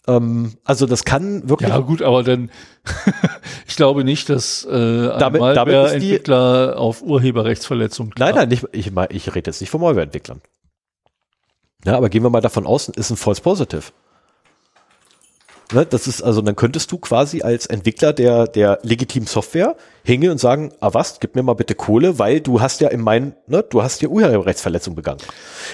Ähm, 0.07 0.53
also 0.63 0.85
das 0.85 1.03
kann 1.03 1.49
wirklich. 1.49 1.69
Ja 1.69 1.79
gut, 1.79 2.01
aber 2.01 2.23
dann 2.23 2.49
ich 3.67 3.75
glaube 3.75 4.05
nicht, 4.05 4.29
dass 4.29 4.65
äh, 4.65 5.11
ein 5.11 5.19
damit, 5.19 5.41
Malware-Entwickler 5.41 6.75
auf 6.77 7.01
Urheberrechtsverletzung. 7.01 8.13
Nein, 8.17 8.35
nein, 8.35 8.47
nicht, 8.47 8.65
ich, 8.71 8.91
ich 9.09 9.35
rede 9.35 9.49
jetzt 9.49 9.59
nicht 9.59 9.69
von 9.69 9.81
Malware-Entwicklern. 9.81 10.41
Ja, 11.85 11.95
aber 11.95 12.09
gehen 12.09 12.23
wir 12.23 12.29
mal 12.29 12.41
davon 12.41 12.65
aus, 12.65 12.89
ist 12.89 13.09
ein 13.09 13.17
False 13.17 13.41
Positive. 13.41 13.83
Ne, 15.73 15.85
das 15.85 16.07
ist 16.07 16.21
also, 16.21 16.41
dann 16.41 16.55
könntest 16.55 16.91
du 16.93 16.97
quasi 16.97 17.41
als 17.41 17.65
Entwickler 17.65 18.13
der, 18.13 18.47
der 18.47 18.79
legitimen 18.83 19.27
Software 19.27 19.75
hingehen 20.03 20.31
und 20.31 20.37
sagen, 20.37 20.71
ah 20.79 20.93
was, 20.93 21.19
gib 21.19 21.35
mir 21.35 21.43
mal 21.43 21.55
bitte 21.55 21.75
Kohle, 21.75 22.19
weil 22.19 22.39
du 22.39 22.61
hast 22.61 22.79
ja 22.79 22.87
in 22.87 23.01
meinen, 23.01 23.35
ne, 23.47 23.63
du 23.69 23.83
hast 23.83 24.01
ja 24.01 24.07
Urheberrechtsverletzung 24.07 24.95
begangen. 24.95 25.19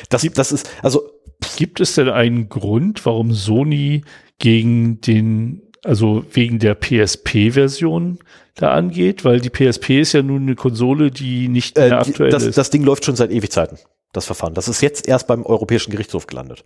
Das, 0.10 0.28
das 0.34 0.52
ist, 0.52 0.70
also. 0.82 1.10
Gibt 1.58 1.82
es 1.82 1.96
denn 1.96 2.10
einen 2.10 2.50
Grund, 2.50 3.06
warum 3.06 3.34
Sony 3.34 4.04
gegen 4.40 5.02
den, 5.02 5.62
also 5.84 6.24
wegen 6.32 6.58
der 6.58 6.74
PSP-Version 6.74 8.20
da 8.56 8.72
angeht? 8.72 9.26
Weil 9.26 9.42
die 9.42 9.50
PSP 9.50 10.02
ist 10.02 10.14
ja 10.14 10.24
nun 10.24 10.44
eine 10.44 10.56
Konsole, 10.56 11.12
die 11.12 11.50
nicht 11.50 11.78
mehr 11.78 11.88
äh, 11.88 11.92
aktuell 11.92 12.30
das, 12.30 12.44
ist. 12.44 12.58
Das 12.58 12.70
Ding 12.70 12.84
läuft 12.84 13.06
schon 13.06 13.16
seit 13.16 13.30
Ewigzeiten, 13.30 13.78
das 14.14 14.26
Verfahren. 14.26 14.54
Das 14.54 14.68
ist 14.68 14.82
jetzt 14.82 15.08
erst 15.08 15.28
beim 15.28 15.46
Europäischen 15.46 15.92
Gerichtshof 15.92 16.28
gelandet. 16.28 16.64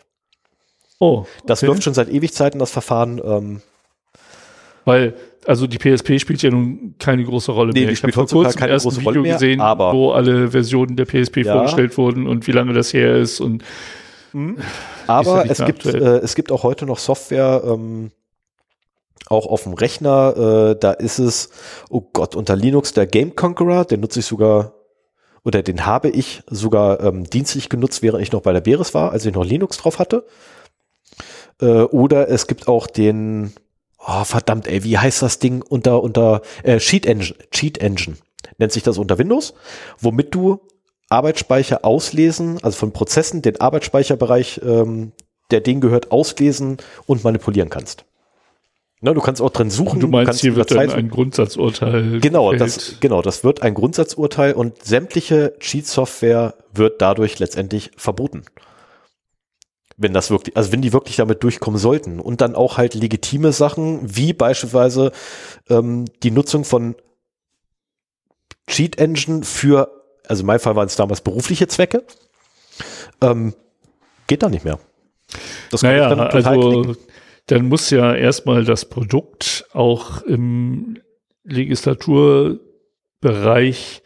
Oh. 1.00 1.20
Okay. 1.20 1.30
Das 1.48 1.62
läuft 1.64 1.84
schon 1.84 1.94
seit 1.94 2.10
Ewigzeiten, 2.10 2.60
das 2.60 2.72
Verfahren. 2.72 3.22
Ähm, 3.24 3.62
weil, 4.86 5.16
also 5.46 5.68
die 5.68 5.78
PSP 5.78 6.20
spielt 6.20 6.42
ja 6.42 6.50
nun 6.50 6.96
keine 6.98 7.24
große 7.24 7.52
Rolle 7.52 7.74
nee, 7.74 7.82
mehr. 7.82 7.90
ich 7.92 8.04
habe 8.04 8.14
vor 8.14 8.28
kurzem 8.28 8.58
keine 8.60 8.78
große 8.78 8.98
Video 9.02 9.10
Rolle 9.10 9.22
mehr, 9.22 9.34
gesehen, 9.34 9.60
aber 9.60 9.92
wo 9.92 10.12
alle 10.12 10.52
Versionen 10.52 10.96
der 10.96 11.06
PSP 11.06 11.38
ja. 11.38 11.54
vorgestellt 11.54 11.98
wurden 11.98 12.26
und 12.26 12.48
wie 12.48 12.54
lange 12.54 12.74
das 12.74 12.94
her 12.94 13.18
ist 13.18 13.42
und 13.42 13.66
mhm. 14.32 14.58
aber 15.06 15.46
ja 15.46 15.52
es 15.52 15.66
gibt 15.66 15.86
äh, 15.86 16.20
es 16.20 16.36
gibt 16.36 16.54
auch 16.54 16.64
heute 16.64 16.86
noch 16.86 17.00
Software 17.00 17.64
ähm, 17.66 18.12
auch 19.30 19.46
auf 19.46 19.64
dem 19.64 19.74
Rechner, 19.74 20.72
äh, 20.72 20.80
da 20.80 20.92
ist 20.92 21.20
es, 21.20 21.50
oh 21.90 22.02
Gott, 22.02 22.36
unter 22.36 22.56
Linux 22.56 22.94
der 22.94 23.08
Game 23.08 23.36
Conqueror, 23.36 23.86
den 23.86 24.00
nutze 24.00 24.20
ich 24.20 24.26
sogar, 24.26 24.74
oder 25.44 25.64
den 25.64 25.86
habe 25.86 26.10
ich 26.10 26.44
sogar 26.48 27.02
ähm, 27.02 27.24
dienstlich 27.24 27.70
genutzt, 27.70 28.02
während 28.02 28.22
ich 28.22 28.32
noch 28.32 28.42
bei 28.42 28.54
der 28.54 28.62
Beres 28.62 28.94
war, 28.94 29.12
als 29.12 29.26
ich 29.26 29.34
noch 29.34 29.46
Linux 29.46 29.78
drauf 29.78 30.00
hatte. 30.00 30.26
Äh, 31.62 31.84
oder 31.84 32.30
es 32.30 32.48
gibt 32.48 32.68
auch 32.68 32.88
den, 32.88 33.54
oh 34.06 34.24
verdammt, 34.24 34.68
ey, 34.68 34.84
wie 34.84 34.98
heißt 34.98 35.22
das 35.22 35.40
Ding 35.40 35.62
unter, 35.62 36.04
unter 36.04 36.42
äh, 36.64 36.78
Cheat 36.78 37.06
Engine, 37.06 37.38
Cheat 37.52 37.78
Engine 37.80 38.18
nennt 38.58 38.72
sich 38.72 38.84
das 38.84 38.98
unter 38.98 39.18
Windows, 39.18 39.54
womit 40.00 40.34
du 40.34 40.60
Arbeitsspeicher 41.10 41.86
auslesen, 41.86 42.60
also 42.64 42.78
von 42.78 42.92
Prozessen 42.92 43.42
den 43.42 43.62
Arbeitsspeicherbereich, 43.62 44.62
ähm, 44.64 45.14
der 45.52 45.62
denen 45.62 45.82
gehört, 45.82 46.12
auslesen 46.12 46.78
und 47.06 47.24
manipulieren 47.24 47.70
kannst. 47.70 48.06
Na, 49.00 49.14
du 49.14 49.22
kannst 49.22 49.42
auch 49.42 49.52
drin 49.52 49.70
suchen. 49.70 50.00
Du 50.00 50.08
meinst, 50.08 50.42
hier 50.42 50.56
wird 50.56 50.72
dann 50.72 50.90
ein 50.90 51.10
Grundsatzurteil. 51.10 52.20
Genau, 52.20 52.52
das, 52.54 52.96
genau, 53.00 53.22
das 53.22 53.44
wird 53.44 53.62
ein 53.62 53.76
Grundsatzurteil 53.76 54.54
und 54.54 54.84
sämtliche 54.84 55.54
Cheat-Software 55.60 56.56
wird 56.74 57.02
dadurch 57.02 57.38
letztendlich 57.38 57.92
verboten 57.96 58.44
wenn 59.98 60.14
das 60.14 60.30
wirklich, 60.30 60.56
also 60.56 60.72
wenn 60.72 60.82
die 60.82 60.94
wirklich 60.94 61.16
damit 61.16 61.44
durchkommen 61.44 61.80
sollten 61.80 62.20
und 62.20 62.40
dann 62.40 62.56
auch 62.56 62.78
halt 62.78 62.94
legitime 62.94 63.52
Sachen, 63.52 64.00
wie 64.04 64.32
beispielsweise 64.32 65.12
ähm, 65.70 66.06
die 66.22 66.32
Nutzung 66.32 66.64
von 66.64 66.96
Cheat 68.68 69.00
Engine 69.00 69.44
für, 69.44 69.90
also 70.28 70.42
in 70.42 70.48
meinem 70.48 70.60
Fall 70.60 70.76
waren 70.76 70.86
es 70.86 70.96
damals 70.96 71.22
berufliche 71.22 71.68
Zwecke, 71.68 72.04
ähm, 73.22 73.56
geht 74.28 74.44
da 74.44 74.50
nicht 74.50 74.66
mehr. 74.66 74.80
Das 75.72 75.82
naja, 75.82 76.10
dann 76.10 76.20
also 76.20 76.96
dann 77.48 77.68
muss 77.68 77.90
ja 77.90 78.14
erstmal 78.14 78.64
das 78.64 78.86
Produkt 78.86 79.66
auch 79.74 80.22
im 80.22 81.00
Legislaturbereich 81.44 84.04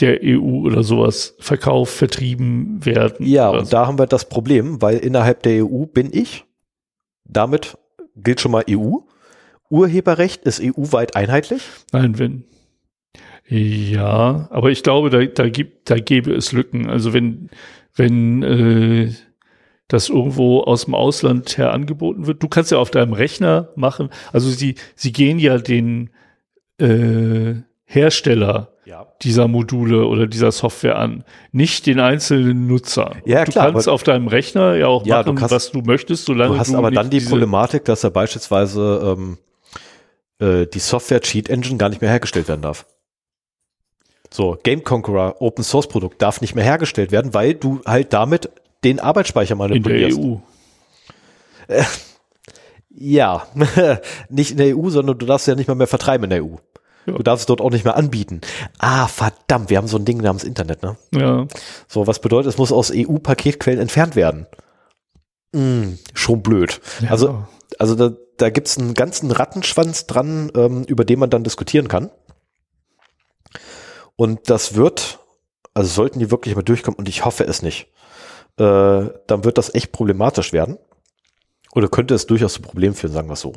der 0.00 0.20
EU 0.22 0.66
oder 0.66 0.82
sowas 0.82 1.36
verkauft, 1.38 1.94
vertrieben 1.94 2.84
werden. 2.84 3.26
Ja, 3.26 3.50
und 3.50 3.66
so. 3.66 3.70
da 3.70 3.86
haben 3.86 3.98
wir 3.98 4.06
das 4.06 4.28
Problem, 4.28 4.82
weil 4.82 4.98
innerhalb 4.98 5.42
der 5.42 5.64
EU 5.64 5.86
bin 5.86 6.10
ich, 6.12 6.44
damit 7.24 7.78
gilt 8.16 8.40
schon 8.40 8.52
mal 8.52 8.64
EU. 8.68 8.98
Urheberrecht 9.70 10.44
ist 10.44 10.60
EU-weit 10.60 11.16
einheitlich? 11.16 11.62
Nein, 11.92 12.18
wenn. 12.18 12.44
Ja, 13.46 14.48
aber 14.50 14.70
ich 14.70 14.82
glaube, 14.82 15.10
da, 15.10 15.24
da, 15.24 15.48
gibt, 15.48 15.90
da 15.90 15.98
gäbe 15.98 16.32
es 16.32 16.52
Lücken. 16.52 16.88
Also 16.88 17.12
wenn, 17.12 17.50
wenn 17.94 18.42
äh, 18.42 19.12
das 19.94 20.08
irgendwo 20.08 20.60
aus 20.60 20.84
dem 20.84 20.94
Ausland 20.94 21.56
her 21.56 21.72
angeboten 21.72 22.26
wird, 22.26 22.42
du 22.42 22.48
kannst 22.48 22.70
ja 22.70 22.78
auf 22.78 22.90
deinem 22.90 23.12
Rechner 23.12 23.68
machen. 23.76 24.10
Also 24.32 24.50
sie, 24.50 24.74
sie 24.96 25.12
gehen 25.12 25.38
ja 25.38 25.58
den 25.58 26.10
äh, 26.78 27.54
Hersteller 27.84 28.72
ja. 28.84 29.06
dieser 29.22 29.48
Module 29.48 30.06
oder 30.06 30.26
dieser 30.26 30.52
Software 30.52 30.98
an, 30.98 31.24
nicht 31.52 31.86
den 31.86 32.00
einzelnen 32.00 32.66
Nutzer. 32.66 33.14
Ja, 33.24 33.44
du 33.44 33.52
klar, 33.52 33.72
kannst 33.72 33.88
auf 33.88 34.02
deinem 34.02 34.26
Rechner 34.26 34.74
ja 34.74 34.88
auch 34.88 35.06
ja, 35.06 35.18
machen, 35.18 35.36
du 35.36 35.40
kannst, 35.40 35.54
was 35.54 35.70
du 35.70 35.80
möchtest, 35.82 36.26
solange 36.26 36.54
du 36.54 36.58
hast 36.58 36.72
du 36.72 36.76
aber 36.76 36.90
dann 36.90 37.08
die 37.08 37.20
Problematik, 37.20 37.84
dass 37.84 38.04
er 38.04 38.10
beispielsweise 38.10 39.16
ähm, 39.16 39.38
äh, 40.40 40.66
die 40.66 40.80
Software 40.80 41.20
Cheat 41.20 41.48
Engine 41.48 41.78
gar 41.78 41.88
nicht 41.88 42.00
mehr 42.00 42.10
hergestellt 42.10 42.48
werden 42.48 42.62
darf. 42.62 42.84
So, 44.30 44.58
Game 44.64 44.82
Conqueror, 44.82 45.36
Open 45.40 45.62
Source 45.62 45.86
Produkt 45.86 46.20
darf 46.20 46.40
nicht 46.40 46.56
mehr 46.56 46.64
hergestellt 46.64 47.12
werden, 47.12 47.32
weil 47.32 47.54
du 47.54 47.80
halt 47.86 48.12
damit 48.12 48.50
den 48.84 49.00
Arbeitsspeicher 49.00 49.54
manipulierst. 49.54 50.18
In 50.18 50.22
der 50.22 51.78
EU. 51.78 51.80
Äh, 51.80 51.84
ja, 52.90 53.46
nicht 54.28 54.52
in 54.52 54.58
der 54.58 54.76
EU, 54.76 54.88
sondern 54.90 55.18
du 55.18 55.26
darfst 55.26 55.48
ja 55.48 55.54
nicht 55.54 55.68
mal 55.68 55.74
mehr 55.74 55.86
vertreiben 55.86 56.24
in 56.24 56.30
der 56.30 56.44
EU. 56.44 56.56
Ja. 57.06 57.14
Du 57.14 57.22
darfst 57.22 57.42
es 57.42 57.46
dort 57.46 57.60
auch 57.60 57.70
nicht 57.70 57.84
mehr 57.84 57.96
anbieten. 57.96 58.40
Ah, 58.78 59.08
verdammt, 59.08 59.68
wir 59.68 59.76
haben 59.76 59.88
so 59.88 59.98
ein 59.98 60.04
Ding 60.04 60.18
namens 60.18 60.44
Internet, 60.44 60.82
ne? 60.82 60.96
Ja. 61.12 61.46
So, 61.88 62.06
was 62.06 62.20
bedeutet, 62.20 62.50
es 62.50 62.58
muss 62.58 62.72
aus 62.72 62.92
EU-Paketquellen 62.94 63.80
entfernt 63.80 64.16
werden. 64.16 64.46
Mm, 65.52 65.98
schon 66.14 66.42
blöd. 66.42 66.80
Ja. 67.00 67.10
Also, 67.10 67.44
also 67.78 67.94
da, 67.94 68.10
da 68.38 68.50
gibt 68.50 68.68
es 68.68 68.78
einen 68.78 68.94
ganzen 68.94 69.30
Rattenschwanz 69.30 70.06
dran, 70.06 70.50
ähm, 70.54 70.84
über 70.84 71.04
den 71.04 71.18
man 71.18 71.30
dann 71.30 71.44
diskutieren 71.44 71.88
kann. 71.88 72.10
Und 74.16 74.48
das 74.48 74.74
wird, 74.74 75.18
also 75.74 75.90
sollten 75.90 76.20
die 76.20 76.30
wirklich 76.30 76.54
mal 76.54 76.62
durchkommen, 76.62 76.98
und 76.98 77.08
ich 77.08 77.24
hoffe 77.24 77.44
es 77.44 77.62
nicht, 77.62 77.88
äh, 78.58 79.10
dann 79.26 79.44
wird 79.44 79.58
das 79.58 79.74
echt 79.74 79.92
problematisch 79.92 80.52
werden. 80.52 80.78
Oder 81.74 81.88
könnte 81.88 82.14
es 82.14 82.26
durchaus 82.26 82.58
ein 82.58 82.62
Problem 82.62 82.94
führen, 82.94 83.12
sagen 83.12 83.28
wir 83.28 83.36
so. 83.36 83.52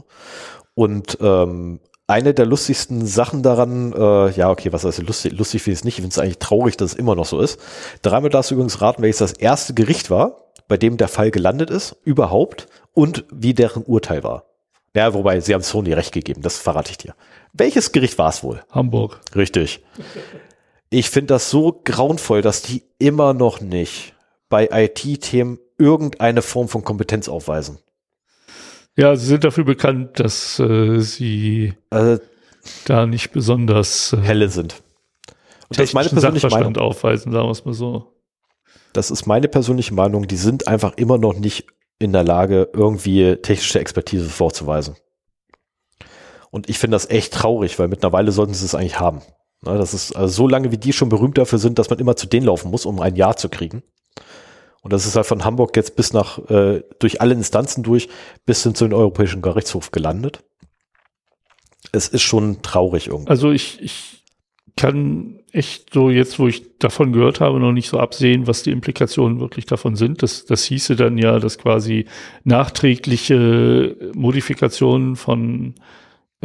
Und 0.74 1.18
ähm, 1.22 1.80
eine 2.08 2.34
der 2.34 2.46
lustigsten 2.46 3.06
Sachen 3.06 3.44
daran, 3.44 3.94
äh, 3.94 4.32
ja, 4.32 4.50
okay, 4.50 4.72
was 4.72 4.86
heißt 4.86 5.04
lustig? 5.04 5.38
Lustig 5.38 5.62
finde 5.62 5.74
ich 5.74 5.80
es 5.80 5.84
nicht. 5.84 5.98
Ich 5.98 6.02
finde 6.02 6.14
es 6.14 6.20
eigentlich 6.20 6.40
traurig, 6.40 6.78
dass 6.78 6.94
es 6.94 6.98
immer 6.98 7.16
noch 7.16 7.26
so 7.26 7.42
ist. 7.42 7.60
Dreimal 8.02 8.30
darfst 8.30 8.50
du 8.50 8.56
übrigens 8.56 8.82
raten, 8.82 9.02
welches 9.02 9.18
das 9.20 9.34
erste 9.34 9.74
Gericht 9.74 10.10
war, 10.10 10.46
bei 10.68 10.78
dem 10.78 10.98
der 10.98 11.10
Fall 11.10 11.32
gelandet 11.32 11.70
ist, 11.70 11.98
überhaupt, 12.04 12.68
und 12.94 13.26
wie 13.32 13.54
deren 13.54 13.84
Urteil 13.84 14.24
war. 14.24 14.46
Ja, 14.96 15.14
wobei, 15.14 15.40
sie 15.42 15.54
haben 15.54 15.62
Sony 15.62 15.94
recht 15.94 16.14
gegeben, 16.14 16.42
das 16.42 16.58
verrate 16.58 16.92
ich 16.92 16.98
dir. 16.98 17.14
Welches 17.54 17.92
Gericht 17.92 18.18
war 18.18 18.30
es 18.30 18.42
wohl? 18.42 18.64
Hamburg. 18.72 19.20
Richtig. 19.36 19.84
Ich 20.90 21.10
finde 21.10 21.34
das 21.34 21.50
so 21.50 21.82
grauenvoll, 21.84 22.42
dass 22.42 22.62
die 22.62 22.84
immer 22.98 23.34
noch 23.34 23.60
nicht 23.60 24.14
bei 24.50 24.70
IT-Themen 24.72 25.60
irgendeine 25.78 26.42
Form 26.42 26.68
von 26.68 26.84
Kompetenz 26.84 27.30
aufweisen. 27.30 27.80
Ja, 28.96 29.16
sie 29.16 29.28
sind 29.28 29.44
dafür 29.44 29.64
bekannt, 29.64 30.20
dass 30.20 30.60
äh, 30.60 31.00
sie 31.00 31.74
äh, 31.92 32.18
da 32.86 33.06
nicht 33.06 33.32
besonders 33.32 34.14
äh, 34.14 34.18
helle 34.18 34.50
sind. 34.50 34.82
Und 35.70 35.80
das 35.80 35.90
ist 35.90 35.94
meine 35.94 36.10
persönliche 36.10 36.50
Meinung. 36.50 36.78
aufweisen, 36.78 37.32
sagen 37.32 37.48
wir 37.48 37.52
es 37.52 37.66
mal 37.66 37.74
so. 37.74 38.14
Das 38.94 39.12
ist 39.12 39.28
meine 39.28 39.48
persönliche 39.48 39.94
Meinung. 39.94 40.28
Die 40.28 40.38
sind 40.38 40.68
einfach 40.68 40.94
immer 40.96 41.18
noch 41.18 41.36
nicht 41.38 41.68
in 42.00 42.14
der 42.14 42.24
Lage, 42.24 42.70
irgendwie 42.74 43.36
technische 43.36 43.80
Expertise 43.80 44.30
vorzuweisen. 44.30 44.96
Und 46.50 46.70
ich 46.70 46.80
finde 46.80 46.96
das 46.96 47.10
echt 47.10 47.34
traurig, 47.34 47.78
weil 47.78 47.90
mittlerweile 47.90 48.32
sollten 48.32 48.54
sie 48.54 48.66
es 48.66 48.74
eigentlich 48.74 49.00
haben. 49.00 49.22
das 49.62 49.94
ist 49.94 50.16
also 50.16 50.34
so 50.34 50.48
lange, 50.48 50.72
wie 50.72 50.78
die 50.78 50.94
schon 50.94 51.10
berühmt 51.10 51.38
dafür 51.38 51.60
sind, 51.60 51.78
dass 51.78 51.90
man 51.90 52.00
immer 52.00 52.16
zu 52.16 52.28
denen 52.28 52.46
laufen 52.46 52.72
muss, 52.72 52.86
um 52.86 53.00
ein 53.00 53.16
Ja 53.16 53.36
zu 53.36 53.50
kriegen. 53.50 53.84
Und 54.82 54.94
das 54.94 55.06
ist 55.06 55.16
halt 55.16 55.26
von 55.26 55.44
Hamburg 55.44 55.76
jetzt 55.76 55.96
bis 55.96 56.14
nach, 56.14 56.40
äh, 56.50 56.84
durch 57.00 57.22
alle 57.22 57.34
Instanzen 57.34 57.84
durch, 57.84 58.10
bis 58.46 58.64
hin 58.64 58.76
zu 58.76 58.86
den 58.86 58.94
Europäischen 58.94 59.42
Gerichtshof 59.42 59.92
gelandet. 59.92 60.44
Es 61.92 62.08
ist 62.08 62.22
schon 62.22 62.62
traurig 62.62 63.08
irgendwie. 63.08 63.30
Also 63.30 63.52
ich, 63.52 63.82
ich 63.82 64.24
kann 64.76 65.40
echt 65.52 65.94
so 65.94 66.10
jetzt, 66.10 66.40
wo 66.40 66.48
ich 66.48 66.78
davon 66.78 67.12
gehört 67.12 67.40
habe, 67.40 67.60
noch 67.60 67.72
nicht 67.72 67.90
so 67.90 68.00
absehen, 68.00 68.48
was 68.48 68.64
die 68.64 68.72
Implikationen 68.72 69.40
wirklich 69.40 69.66
davon 69.66 69.96
sind. 69.96 70.22
Das, 70.22 70.46
das 70.46 70.64
hieße 70.64 70.96
dann 70.96 71.18
ja, 71.18 71.40
dass 71.40 71.58
quasi 71.58 72.06
nachträgliche 72.44 73.98
Modifikationen 74.14 75.16
von 75.16 75.76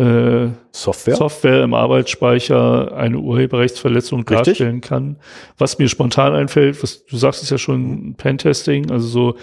äh, 0.02 0.48
Software. 0.72 1.16
Software 1.16 1.62
im 1.62 1.74
Arbeitsspeicher 1.74 2.96
eine 2.96 3.18
Urheberrechtsverletzung 3.18 4.20
Richtig. 4.20 4.36
darstellen 4.36 4.80
kann. 4.80 5.16
Was 5.58 5.78
mir 5.78 5.88
spontan 5.88 6.34
einfällt, 6.34 6.82
was 6.82 7.04
du 7.06 7.16
sagst, 7.16 7.42
ist 7.42 7.50
ja 7.50 7.58
schon 7.58 8.14
Pentesting, 8.14 8.90
also 8.90 9.06
so 9.06 9.36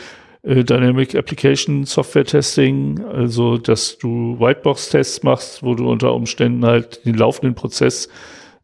äh, 0.44 0.64
Dynamic 0.64 1.16
Application 1.16 1.86
Software 1.86 2.26
Testing, 2.26 3.00
also 3.06 3.58
dass 3.58 3.98
du 3.98 4.38
Whitebox-Tests 4.40 5.24
machst, 5.24 5.64
wo 5.64 5.76
du 5.76 5.90
unter 5.90 6.14
Umständen 6.14 6.66
halt 6.66 7.06
den 7.06 7.16
laufenden 7.16 7.56
Prozess 7.56 8.10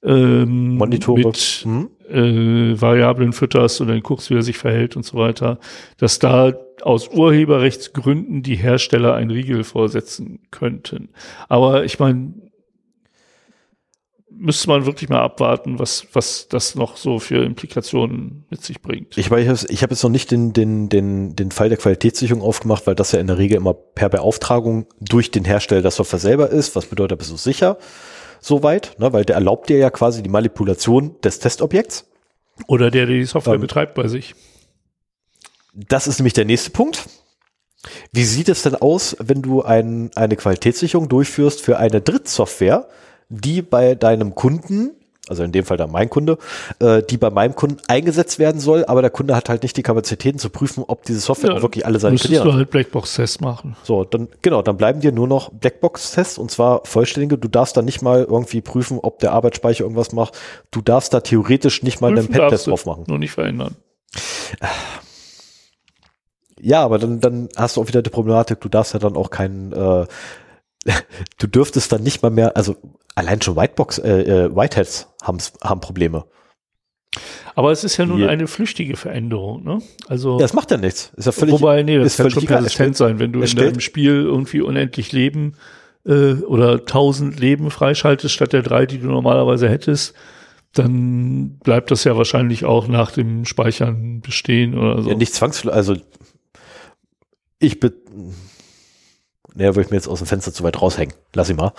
ähm, 0.05 0.77
Monitore. 0.77 1.19
mit 1.19 1.37
hm? 1.63 1.89
äh, 2.09 2.79
Variablen 2.79 3.33
fütterst 3.33 3.81
und 3.81 3.87
dann 3.87 4.01
guckst, 4.01 4.29
wie 4.29 4.35
er 4.35 4.43
sich 4.43 4.57
verhält 4.57 4.95
und 4.95 5.03
so 5.03 5.17
weiter, 5.17 5.59
dass 5.97 6.19
da 6.19 6.53
aus 6.81 7.09
Urheberrechtsgründen 7.09 8.43
die 8.43 8.55
Hersteller 8.55 9.15
ein 9.15 9.31
Riegel 9.31 9.63
vorsetzen 9.63 10.39
könnten. 10.51 11.09
Aber 11.49 11.85
ich 11.85 11.99
meine, 11.99 12.33
müsste 14.37 14.67
man 14.67 14.85
wirklich 14.85 15.09
mal 15.09 15.21
abwarten, 15.21 15.79
was, 15.79 16.07
was 16.13 16.47
das 16.49 16.75
noch 16.75 16.97
so 16.97 17.19
für 17.19 17.43
Implikationen 17.43 18.45
mit 18.49 18.63
sich 18.63 18.81
bringt. 18.81 19.17
Ich, 19.17 19.31
ich 19.31 19.47
habe 19.47 19.59
ich 19.67 19.83
hab 19.83 19.89
jetzt 19.89 20.03
noch 20.03 20.09
nicht 20.09 20.31
den, 20.31 20.53
den, 20.53 20.89
den, 20.89 21.35
den 21.35 21.51
Fall 21.51 21.69
der 21.69 21.77
Qualitätssicherung 21.77 22.43
aufgemacht, 22.43 22.85
weil 22.85 22.95
das 22.95 23.13
ja 23.13 23.19
in 23.19 23.27
der 23.27 23.37
Regel 23.37 23.57
immer 23.57 23.73
per 23.73 24.09
Beauftragung 24.09 24.87
durch 24.99 25.31
den 25.31 25.45
Hersteller 25.45 25.81
der 25.81 25.91
Software 25.91 26.19
selber 26.19 26.49
ist. 26.49 26.75
Was 26.75 26.85
bedeutet, 26.85 27.17
bist 27.17 27.31
du 27.31 27.37
sicher? 27.37 27.77
Soweit, 28.39 28.95
ne, 28.99 29.11
weil 29.13 29.25
der 29.25 29.35
erlaubt 29.35 29.69
dir 29.69 29.77
ja 29.77 29.89
quasi 29.89 30.23
die 30.23 30.29
Manipulation 30.29 31.15
des 31.21 31.39
Testobjekts. 31.39 32.05
Oder 32.67 32.91
der, 32.91 33.05
der 33.05 33.15
die 33.15 33.25
Software 33.25 33.55
ähm, 33.55 33.61
betreibt 33.61 33.95
bei 33.95 34.07
sich. 34.07 34.35
Das 35.73 36.07
ist 36.07 36.19
nämlich 36.19 36.33
der 36.33 36.45
nächste 36.45 36.69
Punkt. 36.71 37.05
Wie 38.11 38.23
sieht 38.23 38.49
es 38.49 38.63
denn 38.63 38.75
aus, 38.75 39.15
wenn 39.19 39.41
du 39.41 39.61
ein, 39.61 40.09
eine 40.15 40.35
Qualitätssicherung 40.35 41.09
durchführst 41.09 41.61
für 41.61 41.77
eine 41.77 42.01
Drittsoftware, 42.01 42.87
die 43.29 43.61
bei 43.61 43.95
deinem 43.95 44.35
Kunden, 44.35 44.94
also 45.27 45.43
in 45.43 45.51
dem 45.51 45.65
Fall 45.65 45.77
dann 45.77 45.91
mein 45.91 46.09
Kunde, 46.09 46.37
äh, 46.79 47.01
die 47.01 47.17
bei 47.17 47.29
meinem 47.29 47.55
Kunden 47.55 47.77
eingesetzt 47.87 48.39
werden 48.39 48.61
soll, 48.61 48.85
aber 48.85 49.01
der 49.01 49.11
Kunde 49.11 49.35
hat 49.35 49.49
halt 49.49 49.63
nicht 49.63 49.75
die 49.77 49.83
Kapazitäten 49.83 50.39
zu 50.39 50.49
prüfen, 50.49 50.83
ob 50.85 51.03
diese 51.03 51.19
Software 51.19 51.55
ja, 51.55 51.61
wirklich 51.61 51.85
alle 51.85 51.99
seine 51.99 52.17
Kriterien 52.17 52.41
hat. 52.41 52.47
du 52.47 52.53
halt 52.53 52.69
Blackbox-Tests 52.69 53.41
machen. 53.41 53.75
So, 53.83 54.03
dann, 54.03 54.27
genau, 54.41 54.61
dann 54.61 54.77
bleiben 54.77 54.99
dir 55.01 55.11
nur 55.11 55.27
noch 55.27 55.51
Blackbox-Tests 55.51 56.37
und 56.37 56.51
zwar 56.51 56.81
vollständige. 56.85 57.37
Du 57.37 57.47
darfst 57.47 57.75
da 57.75 57.81
nicht 57.81 58.01
mal 58.01 58.23
irgendwie 58.23 58.61
prüfen, 58.61 58.99
ob 59.01 59.19
der 59.19 59.31
Arbeitsspeicher 59.31 59.83
irgendwas 59.83 60.11
macht. 60.11 60.37
Du 60.71 60.81
darfst 60.81 61.13
da 61.13 61.21
theoretisch 61.21 61.83
nicht 61.83 62.01
mal 62.01 62.13
prüfen 62.13 62.33
einen 62.33 62.41
Pen-Test 62.41 62.67
drauf 62.67 62.85
machen. 62.85 63.05
Nur 63.07 63.19
nicht 63.19 63.31
verändern. 63.31 63.75
Ja, 66.59 66.83
aber 66.83 66.99
dann, 66.99 67.19
dann 67.19 67.49
hast 67.55 67.77
du 67.77 67.81
auch 67.81 67.87
wieder 67.87 68.01
die 68.01 68.09
Problematik, 68.09 68.61
du 68.61 68.69
darfst 68.69 68.93
ja 68.93 68.99
dann 68.99 69.15
auch 69.15 69.29
keinen, 69.29 69.71
äh, 69.73 70.05
du 71.37 71.47
dürftest 71.47 71.91
dann 71.91 72.03
nicht 72.03 72.21
mal 72.21 72.31
mehr, 72.31 72.55
also 72.55 72.75
allein 73.15 73.41
schon 73.41 73.55
Whitebox, 73.55 73.97
äh, 73.99 74.21
äh, 74.21 74.55
Whiteheads 74.55 75.07
haben, 75.23 75.39
haben 75.63 75.81
Probleme. 75.81 76.25
Aber 77.55 77.71
es 77.71 77.85
ist 77.85 77.95
ja 77.95 78.05
nun 78.05 78.21
eine 78.23 78.47
flüchtige 78.47 78.97
Veränderung, 78.97 79.63
ne? 79.63 79.81
Also. 80.09 80.37
Das 80.37 80.51
macht 80.53 80.71
ja 80.71 80.77
nichts. 80.77 81.13
Ist 81.15 81.25
ja 81.25 81.31
völlig, 81.31 81.53
Wobei, 81.53 81.81
nee, 81.83 81.97
das 81.97 82.17
kann 82.17 82.29
schon 82.29 82.45
persistent 82.45 82.97
sein, 82.97 83.19
wenn 83.19 83.31
du 83.31 83.41
in 83.41 83.55
deinem 83.55 83.79
Spiel 83.79 84.11
irgendwie 84.11 84.59
unendlich 84.59 85.13
Leben 85.13 85.53
äh, 86.05 86.33
oder 86.33 86.85
tausend 86.85 87.39
Leben 87.39 87.71
freischaltest 87.71 88.33
statt 88.33 88.51
der 88.51 88.63
drei, 88.63 88.85
die 88.85 88.99
du 88.99 89.07
normalerweise 89.07 89.69
hättest, 89.69 90.13
dann 90.73 91.57
bleibt 91.59 91.91
das 91.91 92.03
ja 92.03 92.17
wahrscheinlich 92.17 92.65
auch 92.65 92.89
nach 92.89 93.11
dem 93.11 93.45
Speichern 93.45 94.19
bestehen 94.19 94.77
oder 94.77 95.01
so. 95.01 95.09
Ja, 95.09 95.15
nicht 95.15 95.33
zwangsläufig, 95.33 95.77
also 95.77 95.95
ich 97.59 97.79
bin, 97.79 97.93
naja, 99.53 99.73
würde 99.73 99.85
ich 99.85 99.91
mir 99.91 99.95
jetzt 99.95 100.09
aus 100.09 100.19
dem 100.19 100.27
Fenster 100.27 100.51
zu 100.51 100.65
weit 100.65 100.81
raushängen. 100.81 101.15
Lass 101.33 101.49
ihn 101.49 101.55
mal. 101.55 101.71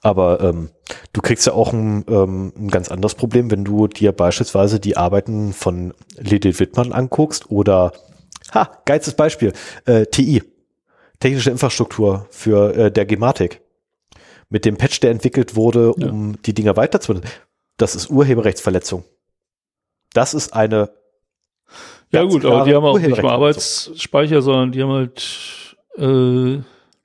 Aber 0.00 0.40
ähm, 0.40 0.70
du 1.12 1.20
kriegst 1.20 1.46
ja 1.46 1.52
auch 1.52 1.72
ein, 1.72 2.04
ähm, 2.08 2.52
ein 2.56 2.68
ganz 2.68 2.90
anderes 2.90 3.14
Problem, 3.14 3.50
wenn 3.50 3.64
du 3.64 3.88
dir 3.88 4.12
beispielsweise 4.12 4.78
die 4.78 4.96
Arbeiten 4.96 5.52
von 5.52 5.92
Lilith 6.16 6.60
Wittmann 6.60 6.92
anguckst 6.92 7.50
oder, 7.50 7.92
ha, 8.52 8.70
geilstes 8.84 9.14
Beispiel, 9.14 9.52
äh, 9.86 10.06
TI, 10.06 10.42
technische 11.18 11.50
Infrastruktur 11.50 12.26
für 12.30 12.74
äh, 12.74 12.92
der 12.92 13.06
Gematik. 13.06 13.60
Mit 14.50 14.64
dem 14.64 14.76
Patch, 14.76 15.00
der 15.00 15.10
entwickelt 15.10 15.56
wurde, 15.56 15.92
um 15.92 16.30
ja. 16.30 16.38
die 16.46 16.54
Dinger 16.54 16.76
weiterzunehmen. 16.76 17.28
Das 17.76 17.94
ist 17.94 18.08
Urheberrechtsverletzung. 18.08 19.04
Das 20.14 20.32
ist 20.32 20.54
eine 20.54 20.90
ja 22.10 22.22
gut, 22.22 22.44
aber 22.44 22.64
die 22.64 22.74
haben 22.74 22.84
auch 22.84 22.98
nicht 22.98 23.22
mal 23.22 23.32
Arbeitsspeicher, 23.32 24.40
sondern 24.40 24.72
die 24.72 24.82
haben 24.82 24.92
halt 24.92 25.76
äh, 25.96 26.62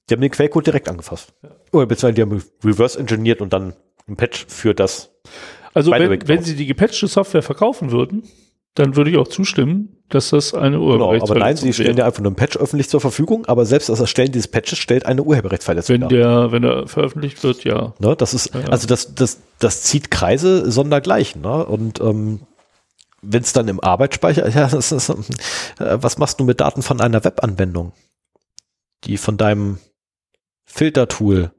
die 0.10 0.14
haben 0.14 0.22
den 0.22 0.32
Quellcode 0.32 0.68
direkt 0.68 0.88
angefasst. 0.88 1.34
Ja. 1.44 1.50
Oder 1.74 1.88
beziehungsweise 1.88 2.14
die 2.16 2.22
haben 2.22 2.44
reverse 2.64 3.00
engineert 3.00 3.42
und 3.42 3.52
dann 3.52 3.74
ein 4.08 4.16
Patch 4.16 4.46
für 4.48 4.74
das. 4.74 5.12
Also 5.74 5.92
wenn, 5.92 6.28
wenn 6.28 6.44
sie 6.44 6.56
die 6.56 6.68
gepatchte 6.68 7.08
Software 7.08 7.42
verkaufen 7.42 7.92
würden, 7.92 8.24
dann 8.76 8.96
würde 8.96 9.12
ich 9.12 9.18
auch 9.18 9.28
zustimmen, 9.28 9.98
dass 10.10 10.30
das 10.30 10.54
eine 10.54 10.80
Urheberrechtsverletzung 10.80 11.20
ist. 11.20 11.28
Genau, 11.28 11.32
aber 11.32 11.40
nein, 11.40 11.58
sie 11.58 11.74
stellen 11.74 11.98
ja 11.98 12.06
einfach 12.06 12.22
nur 12.22 12.32
ein 12.32 12.36
Patch 12.36 12.58
öffentlich 12.58 12.90
zur 12.90 13.02
Verfügung, 13.02 13.46
aber 13.46 13.66
selbst 13.66 13.90
das 13.90 14.00
Erstellen 14.00 14.32
dieses 14.32 14.48
Patches 14.48 14.80
stellt 14.80 15.06
eine 15.06 15.24
Urheberrechtsverletzung 15.24 16.02
wenn 16.02 16.10
Der, 16.10 16.52
wenn 16.52 16.64
er 16.64 16.88
veröffentlicht 16.88 17.44
wird, 17.44 17.64
ja. 17.64 17.94
Ne, 18.00 18.16
das 18.16 18.34
ist, 18.34 18.54
ja. 18.54 18.62
also 18.70 18.88
das, 18.88 19.14
das, 19.14 19.42
das 19.60 19.84
zieht 19.84 20.10
Kreise 20.10 20.72
sondergleichen. 20.72 21.42
Ne? 21.42 21.66
Und 21.66 22.02
ähm, 22.02 22.42
wenn 23.22 23.44
es 23.44 23.54
dann 23.54 23.68
im 23.68 23.80
Arbeitsspeicher, 23.80 24.48
ja, 24.56 24.68
das 24.68 24.92
ist, 24.92 25.10
äh, 25.10 25.16
was 25.78 26.18
machst 26.18 26.40
du 26.40 26.44
mit 26.44 26.60
Daten 26.60 26.82
von 26.82 27.00
einer 27.00 27.24
Webanwendung, 27.24 27.94
die 29.04 29.18
von 29.18 29.38
deinem 29.38 29.78
Filtertool 30.66 31.52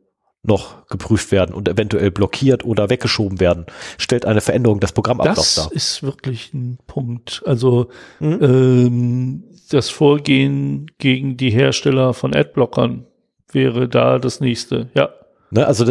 noch 0.44 0.86
geprüft 0.86 1.32
werden 1.32 1.54
und 1.54 1.68
eventuell 1.68 2.10
blockiert 2.10 2.64
oder 2.64 2.90
weggeschoben 2.90 3.40
werden, 3.40 3.66
stellt 3.98 4.26
eine 4.26 4.40
Veränderung 4.40 4.78
des 4.78 4.92
Programmablaufs 4.92 5.54
dar. 5.56 5.64
Das 5.64 5.72
ist 5.72 6.02
wirklich 6.02 6.52
ein 6.52 6.78
Punkt. 6.86 7.42
Also 7.46 7.88
mhm. 8.20 8.38
ähm, 8.42 9.44
das 9.70 9.88
Vorgehen 9.88 10.90
gegen 10.98 11.36
die 11.36 11.50
Hersteller 11.50 12.12
von 12.12 12.34
Adblockern 12.34 13.06
wäre 13.50 13.88
da 13.88 14.18
das 14.18 14.40
nächste. 14.40 14.90
Ja. 14.94 15.10
Ne, 15.50 15.66
also 15.66 15.84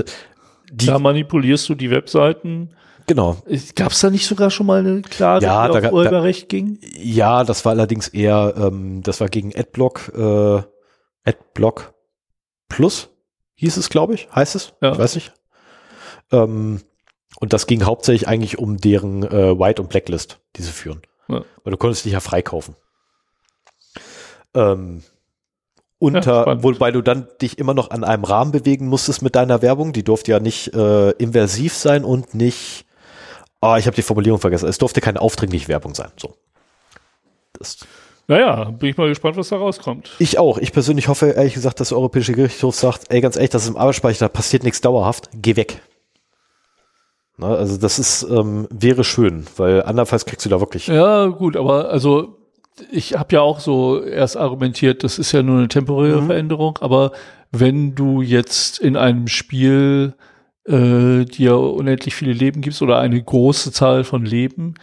die, 0.71 0.85
da 0.85 0.99
manipulierst 0.99 1.67
du 1.69 1.75
die 1.75 1.89
Webseiten 1.89 2.69
Genau. 3.05 3.38
Gab 3.75 3.91
es 3.91 3.99
da 3.99 4.09
nicht 4.09 4.25
sogar 4.25 4.49
schon 4.49 4.65
mal 4.65 4.80
eine 4.80 5.01
Klage, 5.01 5.45
Ja, 5.45 5.67
die 5.67 5.81
da 5.81 5.88
auf 5.88 5.93
Urheberrecht 5.93 6.47
ging? 6.47 6.80
Ja, 6.95 7.43
das 7.43 7.65
war 7.65 7.73
allerdings 7.73 8.07
eher, 8.07 8.53
ähm, 8.57 9.01
das 9.03 9.19
war 9.19 9.27
gegen 9.27 9.53
Adblock, 9.53 10.11
äh, 10.15 10.61
Adblock 11.25 11.93
Plus 12.69 13.09
hieß 13.55 13.77
es, 13.77 13.89
glaube 13.89 14.13
ich, 14.15 14.30
heißt 14.34 14.55
es, 14.55 14.73
Ja. 14.81 14.91
ich 14.93 14.97
weiß 14.97 15.15
nicht. 15.15 15.34
Ähm, 16.31 16.81
und 17.39 17.53
das 17.53 17.67
ging 17.67 17.84
hauptsächlich 17.84 18.27
eigentlich 18.27 18.57
um 18.59 18.77
deren 18.77 19.23
äh, 19.23 19.57
White- 19.59 19.81
und 19.81 19.89
Blacklist, 19.89 20.39
die 20.55 20.61
sie 20.63 20.71
führen. 20.71 21.01
Ja. 21.27 21.43
Weil 21.63 21.71
du 21.71 21.77
konntest 21.77 22.05
dich 22.05 22.13
ja 22.13 22.19
freikaufen. 22.19 22.75
Ähm, 24.53 25.03
Ja, 25.03 25.09
unter, 25.99 26.41
spannend. 26.43 26.63
wobei 26.63 26.91
du 26.91 27.01
dann 27.01 27.27
dich 27.41 27.57
immer 27.57 27.73
noch 27.73 27.89
an 27.91 28.03
einem 28.03 28.23
Rahmen 28.25 28.51
bewegen 28.51 28.88
musstest 28.88 29.21
mit 29.21 29.35
deiner 29.35 29.61
Werbung. 29.61 29.93
Die 29.93 30.03
durfte 30.03 30.31
ja 30.31 30.39
nicht 30.39 30.73
äh, 30.73 31.11
inversiv 31.11 31.73
sein 31.75 32.03
und 32.03 32.34
nicht, 32.35 32.85
oh, 33.61 33.75
ich 33.77 33.85
habe 33.88 33.95
die 33.95 34.01
Formulierung 34.01 34.39
vergessen. 34.39 34.67
Es 34.67 34.77
durfte 34.77 34.99
keine 35.01 35.21
aufdringliche 35.21 35.69
Werbung 35.69 35.95
sein. 35.95 36.11
So. 36.17 36.35
Das, 37.53 37.77
Naja, 38.27 38.65
bin 38.65 38.89
ich 38.89 38.97
mal 38.97 39.09
gespannt, 39.09 39.35
was 39.35 39.49
da 39.49 39.57
rauskommt. 39.57 40.11
ich 40.19 40.39
auch. 40.39 40.57
Ich 40.57 40.71
persönlich 40.71 41.07
hoffe 41.09 41.31
ehrlich 41.31 41.53
gesagt, 41.55 41.79
dass 41.79 41.89
der 41.89 41.97
Europäische 41.97 42.31
Gerichtshof 42.33 42.75
sagt, 42.75 43.05
ey, 43.09 43.19
ganz 43.21 43.35
ehrlich, 43.35 43.49
das 43.49 43.63
ist 43.63 43.69
im 43.69 43.77
Arbeitsspeicher, 43.77 44.19
da 44.25 44.29
passiert 44.29 44.63
nichts 44.63 44.79
dauerhaft, 44.81 45.29
geh 45.33 45.55
weg. 45.55 45.81
Na, 47.37 47.55
also 47.55 47.77
das 47.77 47.99
ist, 47.99 48.23
ähm, 48.29 48.67
wäre 48.69 49.03
schön, 49.03 49.45
weil 49.57 49.83
andernfalls 49.83 50.25
kriegst 50.25 50.45
du 50.45 50.49
da 50.49 50.59
wirklich. 50.59 50.87
Ja, 50.87 51.25
gut, 51.27 51.57
aber 51.57 51.89
also 51.89 52.37
ich 52.91 53.15
habe 53.15 53.35
ja 53.35 53.41
auch 53.41 53.59
so 53.59 54.01
erst 54.03 54.37
argumentiert, 54.37 55.03
das 55.03 55.19
ist 55.19 55.31
ja 55.31 55.43
nur 55.43 55.57
eine 55.57 55.67
temporäre 55.67 56.21
Mhm. 56.21 56.27
Veränderung, 56.27 56.77
aber 56.81 57.11
wenn 57.51 57.93
du 57.95 58.21
jetzt 58.21 58.79
in 58.79 58.95
einem 58.95 59.27
Spiel 59.27 60.13
äh, 60.65 61.25
dir 61.25 61.57
unendlich 61.57 62.15
viele 62.15 62.33
Leben 62.33 62.61
gibst 62.61 62.81
oder 62.81 62.99
eine 62.99 63.21
große 63.21 63.71
Zahl 63.71 64.03
von 64.03 64.25
Leben, 64.25 64.75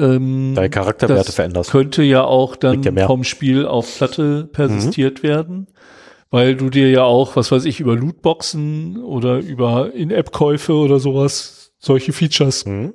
ähm, 0.00 0.54
Deine 0.54 0.70
Charakterwerte 0.70 1.26
das 1.26 1.34
veränderst. 1.34 1.70
könnte 1.70 2.02
ja 2.02 2.24
auch 2.24 2.56
dann 2.56 2.82
ja. 2.82 2.90
Mhm. 2.90 2.98
vom 3.06 3.24
Spiel 3.24 3.66
auf 3.66 3.96
Platte 3.96 4.48
persistiert 4.52 5.22
werden, 5.22 5.66
weil 6.30 6.56
du 6.56 6.70
dir 6.70 6.90
ja 6.90 7.02
auch, 7.04 7.36
was 7.36 7.52
weiß 7.52 7.64
ich, 7.66 7.80
über 7.80 7.94
Lootboxen 7.96 9.02
oder 9.02 9.38
über 9.38 9.92
In-App-Käufe 9.94 10.74
oder 10.74 10.98
sowas, 11.00 11.72
solche 11.78 12.12
Features 12.12 12.64
Mhm. 12.66 12.94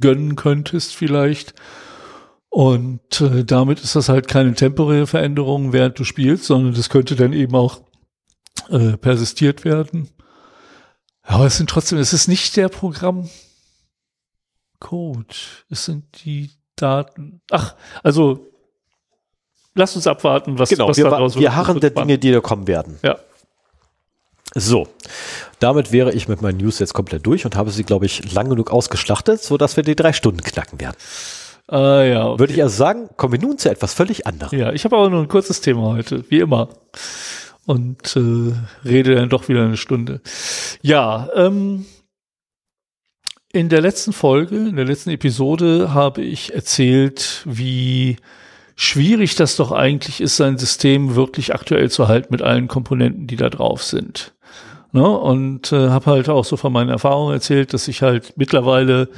gönnen 0.00 0.36
könntest 0.36 0.94
vielleicht. 0.96 1.54
Und 2.50 3.20
äh, 3.20 3.44
damit 3.44 3.80
ist 3.82 3.96
das 3.96 4.08
halt 4.08 4.28
keine 4.28 4.54
temporäre 4.54 5.06
Veränderung, 5.08 5.72
während 5.72 5.98
du 5.98 6.04
spielst, 6.04 6.44
sondern 6.44 6.74
das 6.74 6.88
könnte 6.88 7.16
dann 7.16 7.32
eben 7.32 7.54
auch 7.56 7.80
äh, 8.70 8.96
persistiert 8.96 9.64
werden. 9.64 10.08
Aber 11.22 11.46
es 11.46 11.56
sind 11.56 11.68
trotzdem, 11.70 11.98
es 11.98 12.12
ist 12.12 12.28
nicht 12.28 12.56
der 12.56 12.68
Programmcode. 14.80 15.64
Es 15.70 15.84
sind 15.84 16.04
die 16.24 16.50
Daten. 16.76 17.40
Ach, 17.50 17.74
also 18.02 18.46
lass 19.74 19.94
uns 19.96 20.06
abwarten, 20.06 20.58
was, 20.58 20.68
Genau, 20.68 20.88
was 20.88 20.96
wir, 20.96 21.04
daraus 21.04 21.34
wir 21.34 21.42
wird. 21.42 21.54
harren 21.56 21.80
Das 21.80 21.92
der 21.92 22.02
Dinge, 22.02 22.18
die 22.18 22.32
da 22.32 22.40
kommen 22.40 22.66
werden. 22.66 22.98
Ja. 23.02 23.18
So, 24.56 24.86
damit 25.58 25.90
wäre 25.90 26.12
ich 26.12 26.28
mit 26.28 26.40
meinen 26.42 26.58
News 26.58 26.78
jetzt 26.78 26.94
komplett 26.94 27.26
durch 27.26 27.44
und 27.44 27.56
habe 27.56 27.70
sie, 27.70 27.82
glaube 27.82 28.06
ich, 28.06 28.32
lang 28.32 28.48
genug 28.48 28.70
ausgeschlachtet, 28.70 29.42
sodass 29.42 29.76
wir 29.76 29.82
die 29.82 29.96
drei 29.96 30.12
Stunden 30.12 30.42
knacken 30.42 30.80
werden. 30.80 30.96
Ah, 31.66 32.02
ja, 32.02 32.26
okay. 32.28 32.38
Würde 32.40 32.52
ich 32.52 32.62
also 32.62 32.76
sagen, 32.76 33.08
kommen 33.16 33.32
wir 33.32 33.40
nun 33.40 33.58
zu 33.58 33.70
etwas 33.70 33.94
völlig 33.94 34.26
anderem. 34.26 34.56
Ja, 34.56 34.72
ich 34.72 34.84
habe 34.84 34.96
aber 34.96 35.10
nur 35.10 35.22
ein 35.22 35.28
kurzes 35.28 35.60
Thema 35.60 35.94
heute, 35.94 36.24
wie 36.30 36.38
immer. 36.38 36.68
Und 37.66 38.14
äh, 38.14 38.52
rede 38.86 39.14
dann 39.14 39.30
doch 39.30 39.48
wieder 39.48 39.64
eine 39.64 39.78
Stunde. 39.78 40.20
Ja, 40.82 41.30
ähm, 41.34 41.86
in 43.54 43.68
der 43.68 43.80
letzten 43.80 44.12
Folge, 44.12 44.56
in 44.56 44.74
der 44.74 44.84
letzten 44.84 45.10
Episode 45.10 45.94
habe 45.94 46.22
ich 46.22 46.52
erzählt, 46.52 47.42
wie 47.44 48.16
schwierig 48.74 49.36
das 49.36 49.54
doch 49.54 49.70
eigentlich 49.70 50.20
ist, 50.20 50.36
sein 50.36 50.58
System 50.58 51.14
wirklich 51.14 51.54
aktuell 51.54 51.88
zu 51.88 52.08
halten 52.08 52.28
mit 52.30 52.42
allen 52.42 52.66
Komponenten, 52.66 53.28
die 53.28 53.36
da 53.36 53.48
drauf 53.50 53.84
sind. 53.84 54.34
Ne? 54.90 55.08
Und 55.08 55.70
äh, 55.70 55.90
habe 55.90 56.06
halt 56.06 56.28
auch 56.28 56.44
so 56.44 56.56
von 56.56 56.72
meinen 56.72 56.90
Erfahrungen 56.90 57.32
erzählt, 57.32 57.72
dass 57.72 57.86
ich 57.86 58.02
halt 58.02 58.32
mittlerweile 58.36 59.08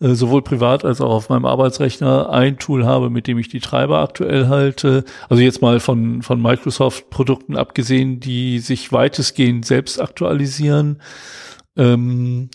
äh, 0.00 0.14
sowohl 0.14 0.40
privat 0.40 0.86
als 0.86 1.02
auch 1.02 1.10
auf 1.10 1.28
meinem 1.28 1.44
Arbeitsrechner 1.44 2.30
ein 2.30 2.58
Tool 2.58 2.86
habe, 2.86 3.10
mit 3.10 3.26
dem 3.26 3.36
ich 3.36 3.48
die 3.48 3.60
Treiber 3.60 3.98
aktuell 3.98 4.48
halte. 4.48 5.04
Also 5.28 5.42
jetzt 5.42 5.60
mal 5.60 5.80
von, 5.80 6.22
von 6.22 6.40
Microsoft-Produkten 6.40 7.58
abgesehen, 7.58 8.20
die 8.20 8.58
sich 8.58 8.90
weitestgehend 8.90 9.66
selbst 9.66 10.00
aktualisieren. 10.00 11.02
Ähm, 11.76 12.48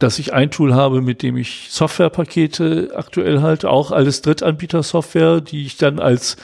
dass 0.00 0.18
ich 0.18 0.32
ein 0.32 0.50
Tool 0.50 0.74
habe, 0.74 1.02
mit 1.02 1.22
dem 1.22 1.36
ich 1.36 1.68
Softwarepakete 1.70 2.90
aktuell 2.96 3.42
halte, 3.42 3.70
auch 3.70 3.92
alles 3.92 4.22
Drittanbieter-Software, 4.22 5.40
die 5.40 5.66
ich 5.66 5.76
dann 5.76 6.00
als 6.00 6.36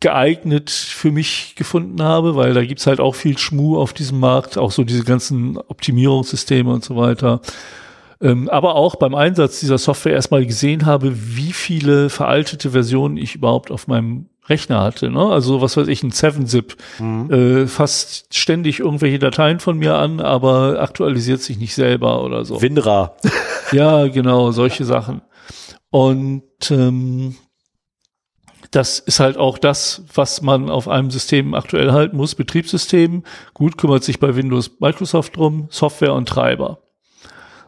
geeignet 0.00 0.70
für 0.70 1.12
mich 1.12 1.54
gefunden 1.54 2.02
habe, 2.02 2.34
weil 2.34 2.54
da 2.54 2.64
gibt's 2.64 2.86
halt 2.88 3.00
auch 3.00 3.14
viel 3.14 3.38
Schmu 3.38 3.78
auf 3.78 3.92
diesem 3.92 4.18
Markt, 4.18 4.58
auch 4.58 4.72
so 4.72 4.82
diese 4.82 5.04
ganzen 5.04 5.58
Optimierungssysteme 5.58 6.72
und 6.72 6.82
so 6.82 6.96
weiter. 6.96 7.40
Ähm, 8.20 8.48
aber 8.48 8.74
auch 8.74 8.96
beim 8.96 9.14
Einsatz 9.14 9.60
dieser 9.60 9.78
Software 9.78 10.14
erstmal 10.14 10.44
gesehen 10.46 10.86
habe, 10.86 11.12
wie 11.14 11.52
viele 11.52 12.08
veraltete 12.08 12.70
Versionen 12.70 13.16
ich 13.16 13.34
überhaupt 13.34 13.70
auf 13.70 13.86
meinem 13.86 14.26
Rechner 14.48 14.80
hatte. 14.80 15.10
Ne? 15.10 15.24
Also 15.24 15.60
was 15.60 15.76
weiß 15.76 15.88
ich, 15.88 16.02
ein 16.02 16.10
7-Zip, 16.10 16.76
äh, 17.30 17.66
fasst 17.66 18.34
ständig 18.34 18.80
irgendwelche 18.80 19.18
Dateien 19.18 19.60
von 19.60 19.78
mir 19.78 19.94
an, 19.96 20.20
aber 20.20 20.80
aktualisiert 20.80 21.40
sich 21.40 21.58
nicht 21.58 21.74
selber 21.74 22.24
oder 22.24 22.44
so. 22.44 22.60
Winra. 22.60 23.16
Ja, 23.72 24.06
genau, 24.08 24.50
solche 24.50 24.84
Sachen. 24.84 25.22
Und 25.88 26.42
ähm, 26.70 27.36
das 28.70 28.98
ist 28.98 29.18
halt 29.18 29.38
auch 29.38 29.56
das, 29.56 30.02
was 30.14 30.42
man 30.42 30.68
auf 30.68 30.88
einem 30.88 31.10
System 31.10 31.54
aktuell 31.54 31.92
halten 31.92 32.18
muss. 32.18 32.34
Betriebssystem, 32.34 33.22
gut, 33.54 33.78
kümmert 33.78 34.04
sich 34.04 34.20
bei 34.20 34.36
Windows 34.36 34.72
Microsoft 34.80 35.36
drum, 35.36 35.68
Software 35.70 36.12
und 36.12 36.28
Treiber. 36.28 36.80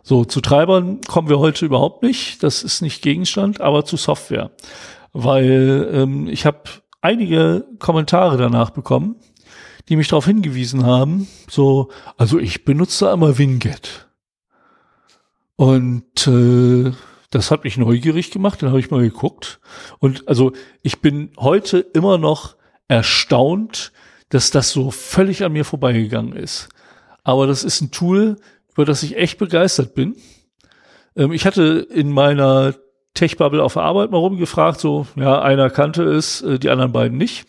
So, 0.02 0.26
zu 0.26 0.42
Treibern 0.42 1.00
kommen 1.02 1.30
wir 1.30 1.38
heute 1.38 1.64
überhaupt 1.64 2.02
nicht. 2.02 2.42
Das 2.42 2.62
ist 2.62 2.82
nicht 2.82 3.00
Gegenstand, 3.00 3.62
aber 3.62 3.86
zu 3.86 3.96
Software. 3.96 4.50
Weil 5.14 5.90
ähm, 5.92 6.28
ich 6.28 6.44
habe 6.44 6.64
einige 7.00 7.66
Kommentare 7.78 8.36
danach 8.36 8.70
bekommen, 8.70 9.16
die 9.88 9.96
mich 9.96 10.08
darauf 10.08 10.26
hingewiesen 10.26 10.84
haben, 10.84 11.28
so, 11.48 11.90
also 12.16 12.38
ich 12.38 12.64
benutze 12.64 13.10
einmal 13.10 13.38
Winget. 13.38 14.08
Und 15.56 16.26
äh, 16.26 16.92
das 17.30 17.50
hat 17.50 17.64
mich 17.64 17.76
neugierig 17.76 18.30
gemacht, 18.30 18.60
dann 18.60 18.70
habe 18.70 18.80
ich 18.80 18.90
mal 18.90 19.02
geguckt. 19.02 19.60
Und 19.98 20.28
also 20.28 20.52
ich 20.82 21.00
bin 21.00 21.30
heute 21.38 21.78
immer 21.78 22.18
noch 22.18 22.56
erstaunt, 22.88 23.92
dass 24.30 24.50
das 24.50 24.70
so 24.70 24.90
völlig 24.90 25.44
an 25.44 25.52
mir 25.52 25.64
vorbeigegangen 25.64 26.34
ist. 26.34 26.68
Aber 27.22 27.46
das 27.46 27.62
ist 27.62 27.80
ein 27.80 27.90
Tool, 27.90 28.36
über 28.72 28.84
das 28.84 29.02
ich 29.04 29.16
echt 29.16 29.38
begeistert 29.38 29.94
bin. 29.94 30.16
Ähm, 31.16 31.32
ich 31.32 31.46
hatte 31.46 31.86
in 31.90 32.10
meiner 32.10 32.74
Tech-Bubble 33.14 33.62
auf 33.62 33.74
der 33.74 33.82
Arbeit 33.82 34.10
mal 34.10 34.18
rumgefragt, 34.18 34.80
so, 34.80 35.06
ja, 35.16 35.40
einer 35.40 35.70
kannte 35.70 36.02
es, 36.04 36.42
äh, 36.42 36.58
die 36.58 36.70
anderen 36.70 36.92
beiden 36.92 37.16
nicht. 37.16 37.46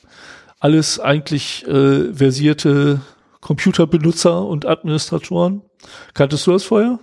Alles 0.60 1.00
eigentlich 1.00 1.68
äh, 1.68 2.14
versierte 2.14 3.02
Computerbenutzer 3.42 4.46
und 4.46 4.66
Administratoren. 4.66 5.62
Kanntest 6.14 6.48
du 6.48 6.52
das 6.52 6.64
vorher? 6.64 7.00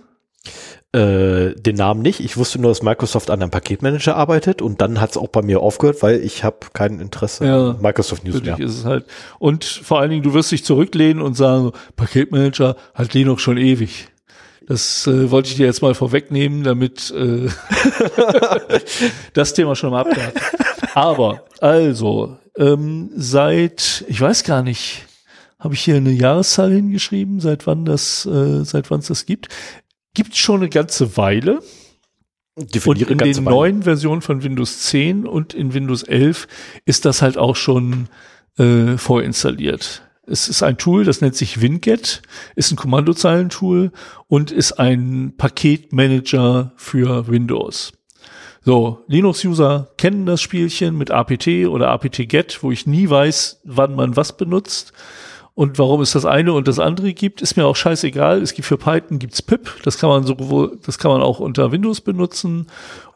Äh, 0.91 1.55
den 1.55 1.75
Namen 1.75 2.01
nicht. 2.01 2.19
Ich 2.19 2.37
wusste 2.37 2.59
nur, 2.59 2.69
dass 2.69 2.83
Microsoft 2.83 3.31
an 3.31 3.41
einem 3.41 3.49
Paketmanager 3.49 4.15
arbeitet 4.15 4.61
und 4.61 4.79
dann 4.79 5.01
hat 5.01 5.11
es 5.11 5.17
auch 5.17 5.29
bei 5.29 5.41
mir 5.41 5.61
aufgehört, 5.61 6.03
weil 6.03 6.19
ich 6.21 6.43
habe 6.43 6.57
kein 6.73 6.99
Interesse 6.99 7.45
Ja, 7.45 7.69
an 7.71 7.81
Microsoft 7.81 8.23
News 8.23 8.43
mehr. 8.43 8.59
ist 8.59 8.77
es 8.79 8.85
halt. 8.85 9.05
Und 9.39 9.63
vor 9.65 9.99
allen 9.99 10.11
Dingen, 10.11 10.21
du 10.23 10.33
wirst 10.33 10.51
dich 10.51 10.63
zurücklehnen 10.63 11.21
und 11.23 11.35
sagen, 11.35 11.71
Paketmanager 11.95 12.75
hat 12.93 13.13
Linux 13.13 13.41
schon 13.41 13.57
ewig. 13.57 14.09
Das 14.67 15.07
äh, 15.07 15.29
wollte 15.29 15.49
ich 15.49 15.55
dir 15.55 15.65
jetzt 15.65 15.81
mal 15.81 15.93
vorwegnehmen, 15.93 16.63
damit 16.63 17.11
äh, 17.11 17.49
das 19.33 19.53
Thema 19.53 19.75
schon 19.75 19.91
mal 19.91 20.01
abgehakt. 20.01 20.39
Aber, 20.93 21.45
also, 21.59 22.37
ähm, 22.57 23.09
seit, 23.15 24.05
ich 24.07 24.21
weiß 24.21 24.43
gar 24.43 24.63
nicht, 24.63 25.05
habe 25.59 25.73
ich 25.73 25.81
hier 25.81 25.95
eine 25.95 26.11
Jahreszahl 26.11 26.71
hingeschrieben, 26.71 27.39
seit 27.39 27.67
wann 27.67 27.85
das, 27.85 28.25
äh, 28.25 28.63
seit 28.63 28.91
wann 28.91 28.99
es 28.99 29.07
das 29.07 29.25
gibt. 29.25 29.49
Gibt 30.13 30.35
schon 30.35 30.57
eine 30.57 30.69
ganze 30.69 31.17
Weile. 31.17 31.61
Und 32.55 32.75
Definiere 32.75 33.13
in 33.13 33.17
ganze 33.17 33.41
den 33.41 33.45
Weile. 33.45 33.55
neuen 33.55 33.83
Versionen 33.83 34.21
von 34.21 34.43
Windows 34.43 34.81
10 34.81 35.25
und 35.25 35.53
in 35.53 35.73
Windows 35.73 36.03
11 36.03 36.47
ist 36.85 37.05
das 37.05 37.21
halt 37.21 37.37
auch 37.37 37.55
schon 37.55 38.07
äh, 38.57 38.97
vorinstalliert. 38.97 40.03
Es 40.25 40.47
ist 40.47 40.63
ein 40.63 40.77
Tool, 40.77 41.03
das 41.03 41.19
nennt 41.19 41.35
sich 41.35 41.61
Winget, 41.61 42.21
ist 42.55 42.71
ein 42.71 42.77
Kommandozeilentool 42.77 43.91
und 44.27 44.51
ist 44.51 44.73
ein 44.73 45.33
Paketmanager 45.37 46.71
für 46.77 47.27
Windows. 47.27 47.91
So, 48.61 49.03
Linux-User 49.07 49.89
kennen 49.97 50.25
das 50.25 50.41
Spielchen 50.41 50.97
mit 50.97 51.11
apt 51.11 51.47
oder 51.47 51.89
apt-get, 51.89 52.63
wo 52.63 52.71
ich 52.71 52.87
nie 52.87 53.09
weiß, 53.09 53.61
wann 53.65 53.95
man 53.95 54.15
was 54.15 54.37
benutzt. 54.37 54.93
Und 55.55 55.77
warum 55.77 56.01
es 56.01 56.13
das 56.13 56.25
eine 56.25 56.53
und 56.53 56.67
das 56.67 56.79
andere 56.79 57.13
gibt, 57.13 57.41
ist 57.41 57.57
mir 57.57 57.65
auch 57.65 57.75
scheißegal. 57.75 58.41
Es 58.41 58.53
gibt 58.53 58.67
für 58.67 58.77
Python 58.77 59.19
gibt's 59.19 59.41
pip, 59.41 59.69
das 59.83 59.97
kann 59.99 60.09
man 60.09 60.23
sowohl, 60.23 60.79
das 60.83 60.97
kann 60.97 61.11
man 61.11 61.21
auch 61.21 61.39
unter 61.39 61.71
Windows 61.71 62.01
benutzen. 62.01 62.67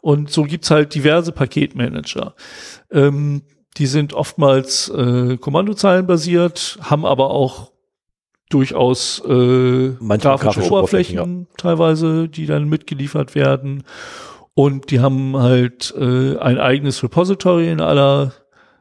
Und 0.02 0.30
so 0.30 0.44
gibt's 0.44 0.70
halt 0.70 0.94
diverse 0.94 1.32
Paketmanager. 1.32 2.34
Ähm, 2.92 3.42
die 3.78 3.86
sind 3.86 4.12
oftmals 4.12 4.88
äh, 4.88 5.36
Kommandozeilen 5.36 6.06
basiert, 6.06 6.78
haben 6.82 7.06
aber 7.06 7.30
auch 7.30 7.70
durchaus 8.50 9.20
äh, 9.24 9.90
grafische, 9.98 10.18
grafische 10.18 10.72
Oberflächen, 10.72 11.18
Oberflächen 11.18 11.40
ja. 11.40 11.56
teilweise, 11.56 12.28
die 12.28 12.46
dann 12.46 12.68
mitgeliefert 12.68 13.34
werden. 13.34 13.84
Und 14.54 14.90
die 14.90 15.00
haben 15.00 15.36
halt 15.36 15.94
äh, 15.96 16.36
ein 16.38 16.58
eigenes 16.58 17.02
Repository 17.02 17.70
in 17.70 17.80
aller, 17.80 18.32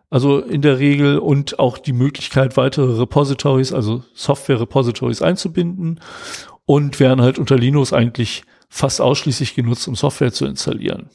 also 0.09 0.39
in 0.39 0.61
der 0.61 0.79
Regel 0.79 1.19
und 1.19 1.59
auch 1.59 1.77
die 1.77 1.93
Möglichkeit, 1.93 2.57
weitere 2.57 2.99
Repositories, 2.99 3.73
also 3.73 4.03
Software-Repositories 4.15 5.21
einzubinden 5.21 5.99
und 6.65 6.99
werden 6.99 7.21
halt 7.21 7.37
unter 7.37 7.57
Linux 7.57 7.93
eigentlich 7.93 8.43
fast 8.69 9.01
ausschließlich 9.01 9.53
genutzt, 9.53 9.87
um 9.87 9.95
Software 9.95 10.33
zu 10.33 10.45
installieren. 10.45 11.09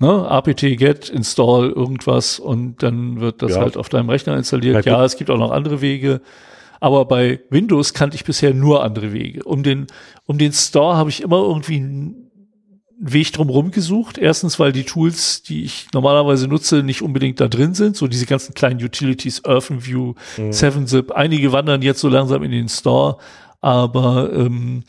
Ne? 0.00 0.28
apt 0.28 0.60
get 0.60 1.08
install 1.08 1.70
irgendwas 1.70 2.38
und 2.38 2.82
dann 2.82 3.20
wird 3.20 3.42
das 3.42 3.52
ja. 3.52 3.60
halt 3.60 3.76
auf 3.76 3.88
deinem 3.88 4.08
Rechner 4.08 4.36
installiert. 4.36 4.86
Ja, 4.86 5.04
es 5.04 5.16
gibt 5.16 5.28
auch 5.28 5.38
noch 5.38 5.50
andere 5.50 5.80
Wege. 5.80 6.20
Aber 6.80 7.04
bei 7.06 7.40
Windows 7.50 7.92
kannte 7.94 8.14
ich 8.14 8.24
bisher 8.24 8.54
nur 8.54 8.84
andere 8.84 9.12
Wege. 9.12 9.42
Um 9.42 9.62
den, 9.62 9.88
um 10.26 10.38
den 10.38 10.52
Store 10.52 10.96
habe 10.96 11.10
ich 11.10 11.22
immer 11.22 11.38
irgendwie 11.38 11.76
einen 11.76 12.30
Weg 13.00 13.32
drumherum 13.32 13.70
gesucht. 13.70 14.18
Erstens, 14.18 14.58
weil 14.58 14.72
die 14.72 14.84
Tools, 14.84 15.42
die 15.42 15.64
ich 15.64 15.88
normalerweise 15.92 16.48
nutze, 16.48 16.82
nicht 16.82 17.02
unbedingt 17.02 17.40
da 17.40 17.48
drin 17.48 17.74
sind. 17.74 17.96
So 17.96 18.06
diese 18.06 18.26
ganzen 18.26 18.54
kleinen 18.54 18.82
Utilities, 18.82 19.44
OrphanView, 19.44 20.14
mhm. 20.36 20.50
7-Zip. 20.50 21.10
Einige 21.12 21.52
wandern 21.52 21.82
jetzt 21.82 22.00
so 22.00 22.08
langsam 22.08 22.42
in 22.44 22.52
den 22.52 22.68
Store. 22.68 23.18
Aber 23.60 24.32
ähm, 24.32 24.84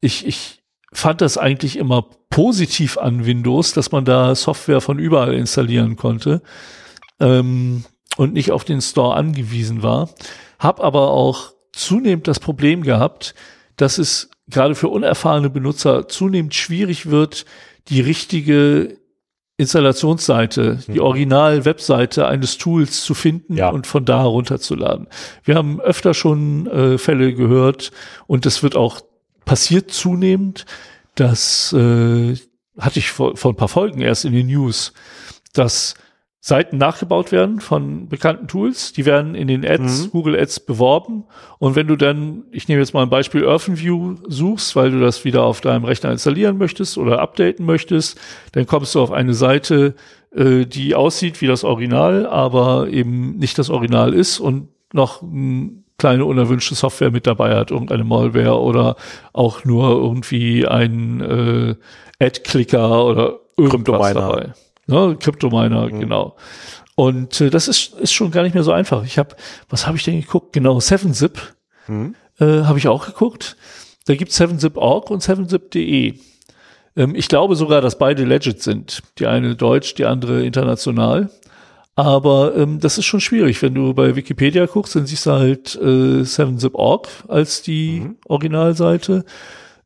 ich, 0.00 0.26
ich 0.26 0.63
fand 0.94 1.20
das 1.20 1.36
eigentlich 1.36 1.76
immer 1.76 2.06
positiv 2.30 2.96
an 2.98 3.26
Windows, 3.26 3.72
dass 3.72 3.92
man 3.92 4.04
da 4.04 4.34
Software 4.34 4.80
von 4.80 4.98
überall 4.98 5.34
installieren 5.34 5.96
konnte 5.96 6.40
ähm, 7.20 7.84
und 8.16 8.32
nicht 8.32 8.52
auf 8.52 8.64
den 8.64 8.80
Store 8.80 9.16
angewiesen 9.16 9.82
war. 9.82 10.08
Hab 10.58 10.80
aber 10.80 11.10
auch 11.10 11.52
zunehmend 11.72 12.28
das 12.28 12.40
Problem 12.40 12.82
gehabt, 12.82 13.34
dass 13.76 13.98
es 13.98 14.30
gerade 14.48 14.74
für 14.74 14.88
unerfahrene 14.88 15.50
Benutzer 15.50 16.08
zunehmend 16.08 16.54
schwierig 16.54 17.10
wird, 17.10 17.44
die 17.88 18.00
richtige 18.00 18.98
Installationsseite, 19.56 20.80
die 20.88 20.98
hm. 20.98 21.00
Original-Webseite 21.00 22.26
eines 22.26 22.58
Tools 22.58 23.04
zu 23.04 23.14
finden 23.14 23.56
ja. 23.56 23.68
und 23.68 23.86
von 23.86 24.04
da 24.04 24.22
runterzuladen. 24.22 25.08
Wir 25.44 25.54
haben 25.54 25.80
öfter 25.80 26.14
schon 26.14 26.66
äh, 26.66 26.98
Fälle 26.98 27.34
gehört 27.34 27.92
und 28.26 28.46
das 28.46 28.62
wird 28.62 28.76
auch 28.76 29.00
passiert 29.44 29.90
zunehmend, 29.90 30.66
dass 31.14 31.72
äh, 31.72 32.36
hatte 32.78 32.98
ich 32.98 33.10
vor, 33.10 33.36
vor 33.36 33.52
ein 33.52 33.56
paar 33.56 33.68
Folgen 33.68 34.00
erst 34.00 34.24
in 34.24 34.32
den 34.32 34.46
News, 34.46 34.92
dass 35.52 35.94
Seiten 36.40 36.76
nachgebaut 36.76 37.32
werden 37.32 37.60
von 37.60 38.08
bekannten 38.08 38.48
Tools. 38.48 38.92
Die 38.92 39.06
werden 39.06 39.34
in 39.34 39.48
den 39.48 39.64
Ads, 39.64 40.06
mhm. 40.06 40.10
Google 40.10 40.38
Ads 40.38 40.60
beworben. 40.60 41.24
Und 41.58 41.74
wenn 41.74 41.86
du 41.86 41.96
dann, 41.96 42.44
ich 42.50 42.68
nehme 42.68 42.82
jetzt 42.82 42.92
mal 42.92 43.02
ein 43.02 43.08
Beispiel 43.08 43.46
OrphanView 43.46 44.16
suchst, 44.28 44.76
weil 44.76 44.90
du 44.90 45.00
das 45.00 45.24
wieder 45.24 45.44
auf 45.44 45.62
deinem 45.62 45.84
Rechner 45.84 46.12
installieren 46.12 46.58
möchtest 46.58 46.98
oder 46.98 47.20
updaten 47.20 47.64
möchtest, 47.64 48.20
dann 48.52 48.66
kommst 48.66 48.94
du 48.94 49.00
auf 49.00 49.10
eine 49.10 49.32
Seite, 49.32 49.94
äh, 50.36 50.66
die 50.66 50.94
aussieht 50.94 51.40
wie 51.40 51.46
das 51.46 51.64
Original, 51.64 52.26
aber 52.26 52.88
eben 52.88 53.38
nicht 53.38 53.58
das 53.58 53.70
Original 53.70 54.12
ist 54.12 54.38
und 54.38 54.68
noch 54.92 55.22
ein 55.22 55.83
kleine 55.98 56.24
unerwünschte 56.24 56.74
Software 56.74 57.10
mit 57.10 57.26
dabei 57.26 57.54
hat, 57.54 57.70
irgendeine 57.70 58.04
Malware 58.04 58.60
oder 58.60 58.96
auch 59.32 59.64
nur 59.64 59.90
irgendwie 59.90 60.66
ein 60.66 61.20
äh, 61.20 62.24
Ad-Clicker 62.24 63.04
oder 63.04 63.38
irgendwas 63.56 64.14
dabei. 64.14 64.52
Ne, 64.86 65.16
Kryptominer, 65.18 65.86
mhm. 65.86 66.00
genau. 66.00 66.36
Und 66.94 67.40
äh, 67.40 67.50
das 67.50 67.68
ist, 67.68 67.94
ist 67.94 68.12
schon 68.12 68.30
gar 68.30 68.42
nicht 68.42 68.54
mehr 68.54 68.62
so 68.62 68.72
einfach. 68.72 69.04
Ich 69.04 69.18
habe, 69.18 69.36
was 69.68 69.86
habe 69.86 69.96
ich 69.96 70.04
denn 70.04 70.20
geguckt? 70.20 70.52
Genau, 70.52 70.78
7-Zip 70.78 71.40
mhm. 71.88 72.14
äh, 72.38 72.62
habe 72.62 72.78
ich 72.78 72.88
auch 72.88 73.06
geguckt. 73.06 73.56
Da 74.06 74.14
gibt 74.14 74.32
7-Zip.org 74.32 75.10
und 75.10 75.22
7-Zip.de. 75.22 76.14
Ähm, 76.96 77.14
ich 77.14 77.28
glaube 77.28 77.56
sogar, 77.56 77.80
dass 77.80 77.98
beide 77.98 78.24
legit 78.24 78.62
sind. 78.62 79.02
Die 79.18 79.26
eine 79.26 79.56
deutsch, 79.56 79.94
die 79.94 80.04
andere 80.04 80.44
international. 80.44 81.30
Aber 81.96 82.56
ähm, 82.56 82.80
das 82.80 82.98
ist 82.98 83.04
schon 83.04 83.20
schwierig. 83.20 83.62
Wenn 83.62 83.74
du 83.74 83.94
bei 83.94 84.16
Wikipedia 84.16 84.66
guckst, 84.66 84.96
dann 84.96 85.06
siehst 85.06 85.26
du 85.26 85.32
halt 85.32 85.76
äh, 85.76 86.22
7zip.org 86.22 87.08
als 87.28 87.62
die 87.62 88.00
mhm. 88.00 88.16
Originalseite. 88.26 89.24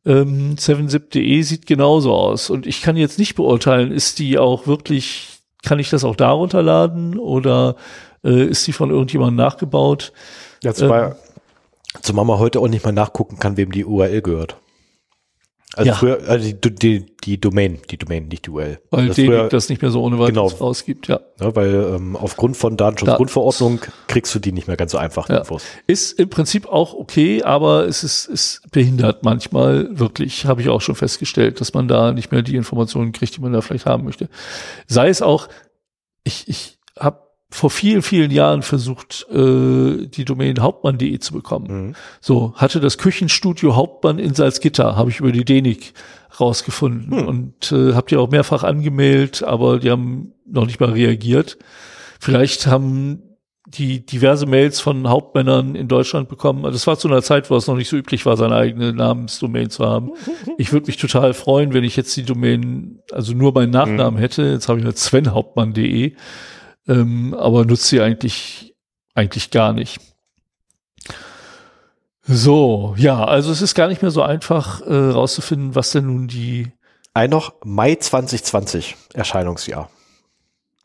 Ähm, 0.05 0.55
7zip.de 0.55 1.41
sieht 1.43 1.67
genauso 1.67 2.13
aus. 2.13 2.49
Und 2.49 2.65
ich 2.65 2.81
kann 2.81 2.97
jetzt 2.97 3.19
nicht 3.19 3.35
beurteilen, 3.35 3.91
ist 3.91 4.17
die 4.17 4.39
auch 4.39 4.65
wirklich, 4.65 5.39
kann 5.63 5.77
ich 5.77 5.89
das 5.89 6.03
auch 6.03 6.15
da 6.15 6.31
runterladen 6.31 7.19
oder 7.19 7.75
äh, 8.23 8.45
ist 8.45 8.65
die 8.65 8.73
von 8.73 8.89
irgendjemandem 8.89 9.35
nachgebaut? 9.35 10.11
Ja, 10.63 10.73
zumal, 10.73 11.11
ähm, 11.11 12.01
zumal 12.01 12.25
man 12.25 12.39
heute 12.39 12.59
auch 12.59 12.67
nicht 12.67 12.83
mal 12.83 12.91
nachgucken 12.91 13.37
kann, 13.37 13.55
wem 13.55 13.71
die 13.71 13.85
URL 13.85 14.21
gehört. 14.23 14.57
Also 15.75 15.91
ja. 15.91 15.95
früher, 15.95 16.27
also 16.27 16.51
die, 16.51 16.75
die, 16.75 17.05
die 17.23 17.39
Domain, 17.39 17.79
die 17.91 17.97
Domain, 17.97 18.27
nicht 18.27 18.47
die 18.47 18.49
URL. 18.49 18.79
Weil 18.89 19.07
das, 19.07 19.15
früher, 19.17 19.49
das 19.49 19.69
nicht 19.69 19.83
mehr 19.83 19.91
so 19.91 20.01
ohne 20.01 20.17
weiteres 20.17 20.53
genau, 20.53 20.65
rausgibt, 20.65 21.07
ja. 21.07 21.19
ja 21.39 21.55
weil 21.55 21.93
ähm, 21.95 22.15
aufgrund 22.15 22.57
von 22.57 22.75
Datenschutzgrundverordnung 22.75 23.79
kriegst 24.07 24.33
du 24.33 24.39
die 24.39 24.51
nicht 24.51 24.67
mehr 24.67 24.77
ganz 24.77 24.93
so 24.93 24.97
einfach, 24.97 25.29
ja. 25.29 25.39
Infos. 25.39 25.63
Ist 25.85 26.19
im 26.19 26.27
Prinzip 26.27 26.67
auch 26.67 26.95
okay, 26.95 27.43
aber 27.43 27.85
es 27.85 28.03
ist, 28.03 28.25
ist 28.25 28.63
behindert 28.71 29.23
manchmal 29.23 29.87
wirklich, 29.91 30.47
habe 30.47 30.61
ich 30.61 30.69
auch 30.69 30.81
schon 30.81 30.95
festgestellt, 30.95 31.61
dass 31.61 31.75
man 31.75 31.87
da 31.87 32.13
nicht 32.13 32.31
mehr 32.31 32.41
die 32.41 32.55
Informationen 32.55 33.11
kriegt, 33.11 33.37
die 33.37 33.41
man 33.41 33.53
da 33.53 33.61
vielleicht 33.61 33.85
haben 33.85 34.05
möchte. 34.05 34.27
Sei 34.87 35.09
es 35.09 35.21
auch, 35.21 35.49
ich, 36.23 36.47
ich 36.47 36.79
habe 36.97 37.28
vor 37.51 37.69
vielen, 37.69 38.03
vielen 38.03 38.31
Jahren 38.31 38.61
versucht, 38.61 39.25
äh, 39.31 40.05
die 40.07 40.25
Domain 40.25 40.61
hauptmann.de 40.61 41.17
zu 41.19 41.33
bekommen. 41.33 41.87
Mhm. 41.87 41.95
So, 42.21 42.53
hatte 42.55 42.79
das 42.79 42.97
Küchenstudio 42.97 43.75
Hauptmann 43.75 44.19
in 44.19 44.35
Salzgitter, 44.35 44.95
habe 44.95 45.09
ich 45.09 45.19
über 45.19 45.31
die 45.31 45.45
DENIC 45.45 45.93
rausgefunden 46.39 47.21
mhm. 47.21 47.27
und 47.27 47.71
äh, 47.71 47.93
habe 47.93 48.07
die 48.07 48.17
auch 48.17 48.29
mehrfach 48.29 48.63
angemeldet, 48.63 49.43
aber 49.43 49.79
die 49.79 49.89
haben 49.89 50.33
noch 50.45 50.67
nicht 50.67 50.79
mal 50.79 50.91
reagiert. 50.91 51.57
Vielleicht 52.19 52.67
haben 52.67 53.23
die 53.65 54.05
diverse 54.05 54.45
Mails 54.45 54.79
von 54.79 55.07
Hauptmännern 55.07 55.75
in 55.75 55.87
Deutschland 55.87 56.27
bekommen. 56.27 56.63
Das 56.63 56.87
war 56.87 56.97
zu 56.97 57.07
einer 57.07 57.21
Zeit, 57.21 57.49
wo 57.49 57.55
es 57.55 57.67
noch 57.67 57.75
nicht 57.75 57.89
so 57.89 57.97
üblich 57.97 58.25
war, 58.25 58.35
seine 58.35 58.55
eigene 58.55 58.93
Namensdomain 58.93 59.69
zu 59.69 59.85
haben. 59.85 60.11
Ich 60.57 60.73
würde 60.73 60.87
mich 60.87 60.97
total 60.97 61.33
freuen, 61.33 61.73
wenn 61.73 61.85
ich 61.85 61.95
jetzt 61.95 62.15
die 62.17 62.23
Domain, 62.23 62.99
also 63.11 63.33
nur 63.33 63.53
meinen 63.53 63.69
Nachnamen 63.69 64.15
mhm. 64.15 64.21
hätte. 64.21 64.43
Jetzt 64.43 64.67
habe 64.67 64.79
ich 64.79 64.85
halt 64.85 64.97
svenhauptmann.de 64.97 66.15
ähm, 66.89 67.33
aber 67.35 67.65
nutzt 67.65 67.85
sie 67.85 68.01
eigentlich, 68.01 68.75
eigentlich 69.13 69.51
gar 69.51 69.73
nicht. 69.73 70.01
So, 72.23 72.95
ja, 72.97 73.23
also 73.23 73.51
es 73.51 73.61
ist 73.61 73.75
gar 73.75 73.87
nicht 73.87 74.01
mehr 74.01 74.11
so 74.11 74.21
einfach 74.21 74.81
äh, 74.81 74.93
rauszufinden, 74.93 75.75
was 75.75 75.91
denn 75.91 76.07
nun 76.07 76.27
die. 76.27 76.71
Ein 77.13 77.31
noch 77.31 77.53
Mai 77.63 77.95
2020 77.95 78.95
Erscheinungsjahr. 79.13 79.89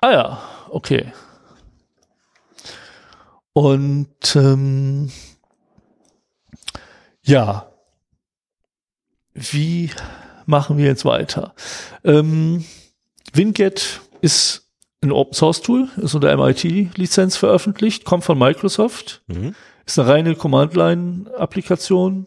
Ah 0.01 0.11
ja, 0.11 0.43
okay. 0.71 1.13
Und 3.53 4.35
ähm, 4.35 5.11
ja, 7.23 7.71
wie 9.35 9.91
machen 10.47 10.79
wir 10.79 10.87
jetzt 10.87 11.05
weiter? 11.05 11.55
Ähm, 12.05 12.65
Winget 13.33 14.01
ist 14.23 14.64
ein 15.05 15.13
Open 15.13 15.35
Source 15.35 15.63
Tool, 15.63 15.89
ist 15.97 16.15
unter 16.15 16.37
MIT-Lizenz 16.37 17.37
veröffentlicht, 17.37 18.05
kommt 18.05 18.25
von 18.25 18.39
Microsoft, 18.39 19.23
mhm. 19.29 19.55
ist 19.87 19.99
eine 19.99 20.09
reine 20.09 20.35
Command-Line-Applikation 20.35 22.27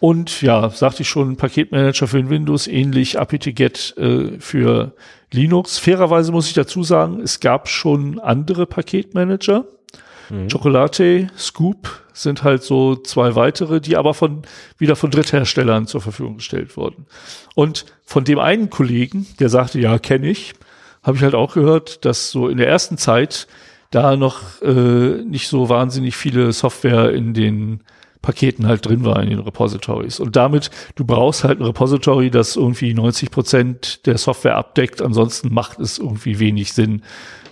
und 0.00 0.42
ja, 0.42 0.68
sagte 0.70 1.02
ich 1.02 1.08
schon, 1.08 1.36
Paketmanager 1.36 2.06
für 2.06 2.28
Windows, 2.28 2.66
ähnlich 2.66 3.18
apt-get 3.18 3.96
äh, 3.96 4.38
für 4.38 4.92
Linux. 5.32 5.78
Fairerweise 5.78 6.30
muss 6.30 6.46
ich 6.46 6.54
dazu 6.54 6.82
sagen, 6.82 7.20
es 7.20 7.40
gab 7.40 7.68
schon 7.68 8.18
andere 8.20 8.66
Paketmanager. 8.66 9.64
Mhm. 10.30 10.48
Chocolate, 10.48 11.28
Scoop 11.38 12.02
sind 12.12 12.44
halt 12.44 12.62
so 12.62 12.96
zwei 12.96 13.34
weitere, 13.34 13.80
die 13.80 13.96
aber 13.96 14.14
von, 14.14 14.42
wieder 14.78 14.94
von 14.94 15.10
Drittherstellern 15.10 15.86
zur 15.86 16.00
Verfügung 16.00 16.36
gestellt 16.36 16.76
wurden. 16.76 17.06
Und 17.54 17.86
von 18.04 18.24
dem 18.24 18.38
einen 18.38 18.70
Kollegen, 18.70 19.26
der 19.40 19.48
sagte, 19.48 19.80
ja, 19.80 19.98
kenne 19.98 20.28
ich, 20.28 20.54
habe 21.04 21.16
ich 21.16 21.22
halt 21.22 21.34
auch 21.34 21.54
gehört, 21.54 22.04
dass 22.04 22.30
so 22.30 22.48
in 22.48 22.56
der 22.56 22.68
ersten 22.68 22.98
Zeit 22.98 23.46
da 23.90 24.16
noch 24.16 24.60
äh, 24.62 25.22
nicht 25.22 25.46
so 25.46 25.68
wahnsinnig 25.68 26.16
viele 26.16 26.52
Software 26.52 27.12
in 27.12 27.34
den 27.34 27.80
Paketen 28.22 28.66
halt 28.66 28.86
drin 28.86 29.04
war 29.04 29.22
in 29.22 29.28
den 29.28 29.38
Repositories. 29.38 30.18
Und 30.18 30.34
damit, 30.34 30.70
du 30.94 31.04
brauchst 31.04 31.44
halt 31.44 31.60
ein 31.60 31.66
Repository, 31.66 32.30
das 32.30 32.56
irgendwie 32.56 32.94
90 32.94 33.30
Prozent 33.30 34.06
der 34.06 34.16
Software 34.16 34.56
abdeckt. 34.56 35.02
Ansonsten 35.02 35.52
macht 35.52 35.78
es 35.78 35.98
irgendwie 35.98 36.38
wenig 36.38 36.72
Sinn, 36.72 37.02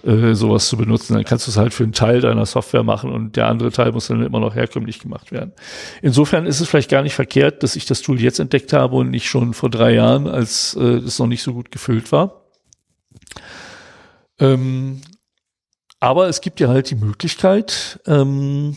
äh, 0.03 0.35
sowas 0.35 0.69
zu 0.69 0.79
benutzen. 0.79 1.13
Dann 1.13 1.25
kannst 1.25 1.47
du 1.47 1.51
es 1.51 1.59
halt 1.59 1.75
für 1.75 1.85
einen 1.85 1.93
Teil 1.93 2.23
deiner 2.23 2.47
Software 2.47 2.83
machen 2.83 3.13
und 3.13 3.37
der 3.37 3.49
andere 3.49 3.71
Teil 3.71 3.93
muss 3.93 4.09
dann 4.09 4.25
immer 4.25 4.41
noch 4.41 4.55
herkömmlich 4.55 4.99
gemacht 4.99 5.31
werden. 5.31 5.53
Insofern 6.01 6.47
ist 6.47 6.61
es 6.61 6.69
vielleicht 6.69 6.91
gar 6.91 7.03
nicht 7.03 7.15
verkehrt, 7.15 7.63
dass 7.63 7.77
ich 7.77 7.85
das 7.85 8.01
Tool 8.01 8.19
jetzt 8.19 8.41
entdeckt 8.41 8.73
habe 8.73 8.97
und 8.97 9.11
nicht 9.11 9.29
schon 9.29 9.53
vor 9.53 9.69
drei 9.69 9.93
Jahren, 9.93 10.27
als 10.27 10.75
äh, 10.81 10.97
es 10.97 11.19
noch 11.19 11.27
nicht 11.27 11.43
so 11.43 11.53
gut 11.53 11.71
gefüllt 11.71 12.13
war. 12.13 12.42
Ähm, 14.39 15.03
aber 16.01 16.29
es 16.29 16.41
gibt 16.41 16.61
ja 16.61 16.69
halt 16.69 16.91
die 16.91 16.97
Möglichkeit, 16.97 18.01
ähm, 18.07 18.77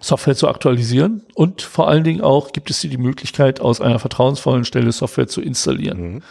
Software 0.00 0.36
zu 0.36 0.48
aktualisieren 0.48 1.22
und 1.34 1.62
vor 1.62 1.88
allen 1.88 2.04
Dingen 2.04 2.20
auch 2.20 2.52
gibt 2.52 2.70
es 2.70 2.80
hier 2.80 2.90
die 2.90 2.98
Möglichkeit, 2.98 3.60
aus 3.60 3.80
einer 3.80 3.98
vertrauensvollen 3.98 4.64
Stelle 4.64 4.92
Software 4.92 5.28
zu 5.28 5.40
installieren. 5.40 6.14
Mhm. 6.14 6.22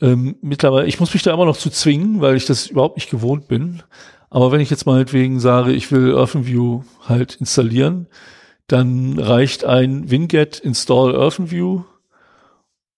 Ähm, 0.00 0.36
mittlerweile, 0.42 0.86
ich 0.86 1.00
muss 1.00 1.14
mich 1.14 1.22
da 1.22 1.32
immer 1.32 1.46
noch 1.46 1.56
zu 1.56 1.70
zwingen, 1.70 2.20
weil 2.20 2.36
ich 2.36 2.46
das 2.46 2.66
überhaupt 2.66 2.96
nicht 2.96 3.10
gewohnt 3.10 3.48
bin. 3.48 3.82
Aber 4.28 4.52
wenn 4.52 4.60
ich 4.60 4.70
jetzt 4.70 4.86
meinetwegen 4.86 5.38
sage, 5.40 5.72
ich 5.72 5.92
will 5.92 6.12
OrphanView 6.12 6.82
halt 7.06 7.36
installieren, 7.36 8.08
dann 8.66 9.18
reicht 9.18 9.64
ein 9.64 10.10
winget 10.10 10.58
install 10.58 11.14
OrphanView 11.14 11.84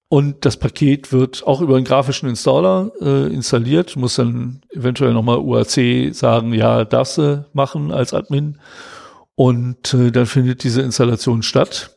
und 0.09 0.45
das 0.45 0.57
Paket 0.57 1.13
wird 1.13 1.45
auch 1.47 1.61
über 1.61 1.77
einen 1.77 1.85
grafischen 1.85 2.29
Installer 2.29 2.93
äh, 3.01 3.27
installiert, 3.33 3.97
muss 3.97 4.17
dann 4.17 4.63
eventuell 4.71 5.13
nochmal 5.13 5.39
UAC 5.39 6.15
sagen, 6.15 6.55
ja, 6.55 6.85
darfst 6.85 7.19
du 7.19 7.45
machen 7.53 7.91
als 7.91 8.15
Admin. 8.15 8.59
Und 9.35 9.93
äh, 9.95 10.13
dann 10.13 10.27
findet 10.27 10.63
diese 10.63 10.83
Installation 10.83 11.43
statt. 11.43 11.97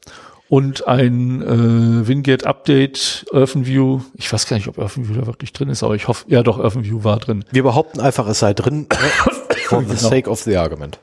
Und 0.49 0.88
ein 0.88 1.44
äh, 1.44 2.07
Winget 2.07 2.48
Update, 2.48 3.27
OrphanView, 3.31 4.02
ich 4.15 4.34
weiß 4.34 4.48
gar 4.48 4.57
nicht, 4.57 4.68
ob 4.68 4.80
OrphanView 4.80 5.14
da 5.14 5.27
wirklich 5.27 5.53
drin 5.53 5.69
ist, 5.69 5.84
aber 5.84 5.94
ich 5.94 6.07
hoffe, 6.07 6.26
ja 6.27 6.41
doch, 6.41 6.57
OrphanView 6.57 7.03
war 7.03 7.18
drin. 7.18 7.45
Wir 7.52 7.61
behaupten 7.61 7.99
einfach, 7.99 8.27
es 8.27 8.40
sei 8.40 8.56
drin, 8.56 8.88
for 9.68 9.81
the 9.81 9.95
genau. 9.95 10.10
sake 10.10 10.27
of 10.27 10.41
the 10.41 10.57
argument. 10.57 10.99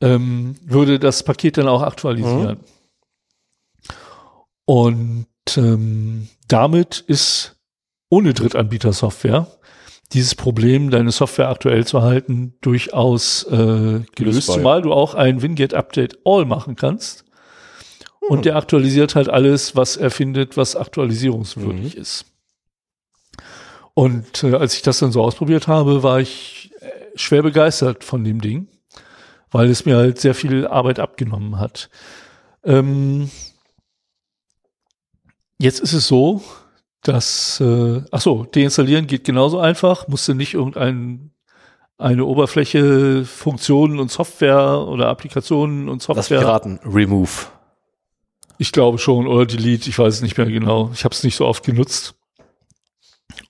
Ähm, 0.00 0.56
würde 0.64 0.98
das 0.98 1.22
Paket 1.22 1.58
dann 1.58 1.68
auch 1.68 1.82
aktualisieren. 1.82 2.56
Mhm. 2.56 3.94
Und 4.64 5.26
ähm, 5.56 6.28
damit 6.48 6.98
ist 7.06 7.56
ohne 8.08 8.34
Drittanbieter-Software 8.34 9.46
dieses 10.12 10.34
Problem, 10.34 10.90
deine 10.90 11.10
Software 11.10 11.48
aktuell 11.48 11.86
zu 11.86 12.02
halten, 12.02 12.54
durchaus 12.60 13.44
äh, 13.44 14.00
gelöst, 14.14 14.46
zumal 14.46 14.82
du 14.82 14.92
auch 14.92 15.14
ein 15.14 15.42
Winget 15.42 15.74
Update 15.74 16.18
All 16.24 16.44
machen 16.44 16.76
kannst. 16.76 17.24
Und 18.20 18.38
hm. 18.38 18.42
der 18.42 18.56
aktualisiert 18.56 19.16
halt 19.16 19.28
alles, 19.28 19.76
was 19.76 19.96
er 19.96 20.10
findet, 20.10 20.56
was 20.56 20.76
aktualisierungswürdig 20.76 21.96
mhm. 21.96 22.00
ist. 22.00 22.26
Und 23.92 24.42
äh, 24.44 24.54
als 24.54 24.74
ich 24.74 24.82
das 24.82 24.98
dann 24.98 25.12
so 25.12 25.22
ausprobiert 25.22 25.68
habe, 25.68 26.02
war 26.02 26.20
ich 26.20 26.72
äh, 26.80 26.88
schwer 27.16 27.42
begeistert 27.42 28.02
von 28.02 28.24
dem 28.24 28.40
Ding, 28.40 28.68
weil 29.50 29.68
es 29.68 29.84
mir 29.84 29.96
halt 29.96 30.20
sehr 30.20 30.34
viel 30.34 30.66
Arbeit 30.66 31.00
abgenommen 31.00 31.60
hat. 31.60 31.90
Ähm, 32.64 33.30
jetzt 35.64 35.80
ist 35.80 35.94
es 35.94 36.06
so, 36.06 36.42
dass, 37.02 37.60
äh, 37.60 38.02
ach 38.10 38.20
so, 38.20 38.44
deinstallieren 38.44 39.06
geht 39.06 39.24
genauso 39.24 39.58
einfach, 39.58 40.08
musste 40.08 40.34
nicht 40.34 40.54
irgendein 40.54 41.30
eine 41.96 42.24
Oberfläche, 42.24 43.24
Funktionen 43.24 44.00
und 44.00 44.10
Software 44.10 44.86
oder 44.88 45.08
Applikationen 45.08 45.88
und 45.88 46.02
Software. 46.02 46.38
Lass 46.38 46.64
mich 46.64 46.76
raten, 46.76 46.80
Remove. 46.84 47.46
Ich 48.58 48.72
glaube 48.72 48.98
schon, 48.98 49.26
oder 49.26 49.46
Delete, 49.46 49.88
ich 49.88 49.98
weiß 49.98 50.14
es 50.14 50.20
nicht 50.20 50.36
mehr 50.36 50.46
genau. 50.46 50.90
Ich 50.92 51.04
habe 51.04 51.14
es 51.14 51.22
nicht 51.22 51.36
so 51.36 51.46
oft 51.46 51.64
genutzt. 51.64 52.14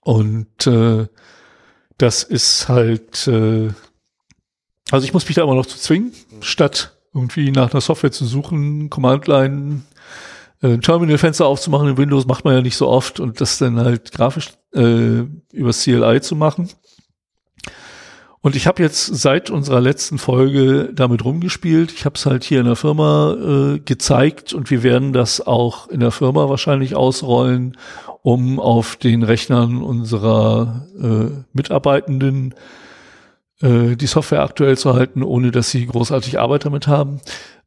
Und 0.00 0.66
äh, 0.66 1.06
das 1.98 2.22
ist 2.22 2.68
halt, 2.68 3.26
äh, 3.28 3.70
also 4.90 5.04
ich 5.06 5.12
muss 5.14 5.26
mich 5.26 5.36
da 5.36 5.42
immer 5.42 5.54
noch 5.54 5.66
zu 5.66 5.78
zwingen, 5.78 6.12
statt 6.40 6.96
irgendwie 7.14 7.50
nach 7.50 7.72
einer 7.72 7.80
Software 7.80 8.12
zu 8.12 8.26
suchen, 8.26 8.90
Command-Line, 8.90 9.82
ein 10.68 10.80
Terminal-Fenster 10.80 11.46
aufzumachen 11.46 11.88
in 11.88 11.96
Windows 11.98 12.26
macht 12.26 12.44
man 12.44 12.54
ja 12.54 12.60
nicht 12.62 12.76
so 12.76 12.88
oft 12.88 13.20
und 13.20 13.40
das 13.40 13.58
dann 13.58 13.78
halt 13.78 14.12
grafisch 14.12 14.50
äh, 14.74 15.24
über 15.52 15.72
CLI 15.72 16.20
zu 16.20 16.36
machen. 16.36 16.70
Und 18.40 18.56
ich 18.56 18.66
habe 18.66 18.82
jetzt 18.82 19.06
seit 19.06 19.48
unserer 19.48 19.80
letzten 19.80 20.18
Folge 20.18 20.90
damit 20.92 21.24
rumgespielt. 21.24 21.92
Ich 21.92 22.04
habe 22.04 22.16
es 22.16 22.26
halt 22.26 22.44
hier 22.44 22.60
in 22.60 22.66
der 22.66 22.76
Firma 22.76 23.32
äh, 23.32 23.78
gezeigt 23.78 24.52
und 24.52 24.70
wir 24.70 24.82
werden 24.82 25.14
das 25.14 25.40
auch 25.40 25.88
in 25.88 26.00
der 26.00 26.10
Firma 26.10 26.50
wahrscheinlich 26.50 26.94
ausrollen, 26.94 27.78
um 28.20 28.60
auf 28.60 28.96
den 28.96 29.22
Rechnern 29.22 29.82
unserer 29.82 30.86
äh, 31.00 31.30
Mitarbeitenden 31.54 32.54
äh, 33.60 33.96
die 33.96 34.06
Software 34.06 34.42
aktuell 34.42 34.76
zu 34.76 34.94
halten, 34.94 35.22
ohne 35.22 35.50
dass 35.50 35.70
sie 35.70 35.86
großartig 35.86 36.38
Arbeit 36.38 36.64
damit 36.64 36.86
haben. 36.86 37.20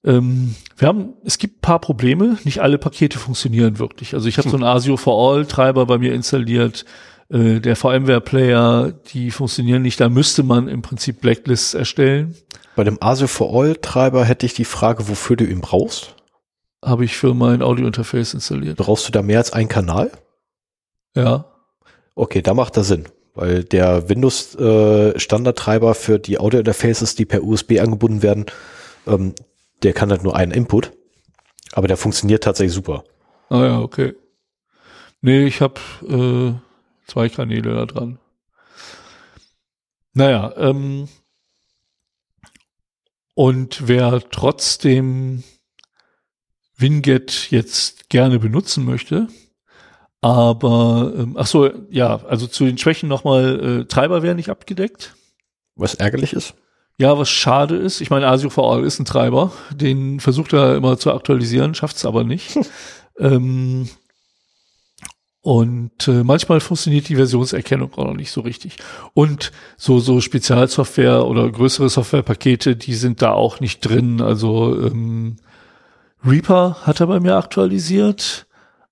Ähm, 0.04 0.56
wir 0.78 0.88
haben, 0.88 1.14
es 1.26 1.38
gibt 1.38 1.62
paar 1.62 1.80
Probleme. 1.80 2.38
Nicht 2.44 2.60
alle 2.60 2.78
Pakete 2.78 3.20
funktionieren 3.20 3.80
wirklich. 3.80 4.14
Also 4.14 4.28
ich 4.28 4.38
habe 4.38 4.46
hm. 4.46 4.52
so 4.52 4.58
einen 4.58 4.66
ASIO 4.66 4.98
for 4.98 5.34
All 5.34 5.46
Treiber 5.46 5.86
bei 5.86 5.98
mir 5.98 6.14
installiert 6.14 6.86
äh, 7.30 7.60
der 7.60 7.76
VMware-Player, 7.76 8.94
die 9.14 9.32
funktionieren 9.32 9.82
nicht. 9.82 10.00
Da 10.00 10.10
müsste 10.10 10.44
man 10.44 10.68
im 10.68 10.82
Prinzip 10.82 11.22
Blacklists 11.22 11.74
erstellen. 11.74 12.36
Bei 12.76 12.84
dem 12.84 13.02
ASIO 13.02 13.28
for 13.28 13.54
All-Treiber 13.54 14.24
hätte 14.24 14.46
ich 14.46 14.54
die 14.54 14.66
Frage, 14.66 15.10
wofür 15.10 15.36
du 15.36 15.46
ihn 15.46 15.62
brauchst. 15.62 16.16
Habe 16.86 17.06
ich 17.06 17.18
für 17.18 17.34
mein 17.34 17.62
Audio-Interface 17.62 18.36
installiert. 18.36 18.78
Brauchst 18.78 19.08
du 19.08 19.12
da 19.12 19.22
mehr 19.22 19.40
als 19.40 19.52
einen 19.52 19.68
Kanal? 19.68 20.12
Ja. 21.16 21.46
Okay, 22.14 22.42
da 22.42 22.54
macht 22.54 22.78
das 22.78 22.88
Sinn, 22.88 23.08
weil 23.38 23.64
der 23.64 24.10
Windows-Standardtreiber 24.10 25.92
äh, 25.92 25.96
für 25.96 26.20
die 26.20 26.40
Audio-Interfaces, 26.40 27.16
die 27.16 27.26
per 27.26 27.44
USB 27.44 27.80
angebunden 27.80 28.22
werden, 28.22 28.46
ähm, 29.06 29.34
der 29.84 29.94
kann 29.94 30.10
halt 30.10 30.24
nur 30.24 30.36
einen 30.36 30.52
Input, 30.52 30.92
aber 31.72 31.88
der 31.88 31.98
funktioniert 31.98 32.44
tatsächlich 32.44 32.74
super. 32.74 33.04
Ah 33.50 33.64
ja, 33.64 33.80
okay. 33.80 34.14
Nee, 35.22 35.46
ich 35.46 35.62
habe 35.62 35.80
äh, 36.08 36.54
Zwei 37.08 37.30
Kanäle 37.30 37.74
da 37.74 37.86
dran. 37.86 38.20
Naja, 40.14 40.54
ähm, 40.58 41.08
und 43.34 43.88
wer 43.88 44.22
trotzdem 44.30 45.44
Winget 46.76 47.50
jetzt 47.50 48.10
gerne 48.10 48.40
benutzen 48.40 48.84
möchte, 48.84 49.30
aber 50.22 51.14
ähm, 51.16 51.36
ach 51.38 51.48
so, 51.48 51.70
ja, 51.90 52.22
also 52.28 52.48
zu 52.48 52.66
den 52.66 52.78
Schwächen 52.78 53.10
nochmal, 53.10 53.82
äh, 53.82 53.86
Treiber 53.86 54.24
werden 54.24 54.38
nicht 54.38 54.50
abgedeckt. 54.50 55.16
Was 55.76 55.94
ärgerlich 55.94 56.34
ist? 56.34 56.56
Ja, 57.00 57.18
was 57.20 57.30
schade 57.30 57.76
ist, 57.76 58.02
ich 58.02 58.10
meine, 58.10 58.28
ASIO 58.28 58.50
for 58.50 58.74
All 58.74 58.84
ist 58.84 59.00
ein 59.00 59.06
Treiber, 59.06 59.52
den 59.72 60.20
versucht 60.20 60.54
er 60.54 60.76
immer 60.76 60.98
zu 60.98 61.14
aktualisieren, 61.14 61.76
schafft 61.76 61.98
es 61.98 62.06
aber 62.06 62.24
nicht. 62.24 62.58
ähm, 63.20 63.88
und 65.42 66.08
äh, 66.08 66.24
manchmal 66.24 66.60
funktioniert 66.60 67.08
die 67.08 67.16
Versionserkennung 67.16 67.94
auch 67.94 68.06
noch 68.06 68.16
nicht 68.16 68.32
so 68.32 68.42
richtig. 68.42 68.78
Und 69.14 69.52
so, 69.78 70.00
so 70.00 70.20
Spezialsoftware 70.20 71.26
oder 71.26 71.50
größere 71.50 71.88
Softwarepakete, 71.88 72.76
die 72.76 72.96
sind 72.96 73.22
da 73.22 73.32
auch 73.32 73.60
nicht 73.60 73.80
drin. 73.80 74.20
Also 74.20 74.76
ähm, 74.78 75.38
Reaper 76.26 76.78
hat 76.82 77.00
er 77.00 77.08
bei 77.08 77.20
mir 77.20 77.38
aktualisiert, 77.38 78.47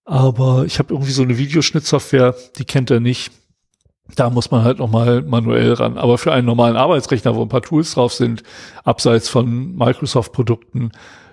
aber 0.06 0.66
ich 0.66 0.78
habe 0.80 0.94
irgendwie 0.94 1.12
so 1.12 1.24
eine 1.24 1.38
Videoschnittsoftware, 1.38 2.36
die 2.58 2.66
kennt 2.66 2.92
er 2.92 3.00
nicht. 3.00 3.32
Da 4.16 4.30
muss 4.30 4.52
man 4.52 4.64
halt 4.64 4.78
nochmal 4.78 5.24
manuell 5.24 5.74
ran. 5.74 5.98
Aber 5.98 6.20
für 6.20 6.32
einen 6.32 6.46
normalen 6.46 6.76
Arbeitsrechner, 6.76 7.36
wo 7.36 7.42
ein 7.42 7.50
paar 7.50 7.64
Tools 7.64 7.96
drauf 7.96 8.14
sind, 8.14 8.44
abseits 8.84 9.30
von 9.30 9.76
Microsoft-Produkten, 9.76 10.92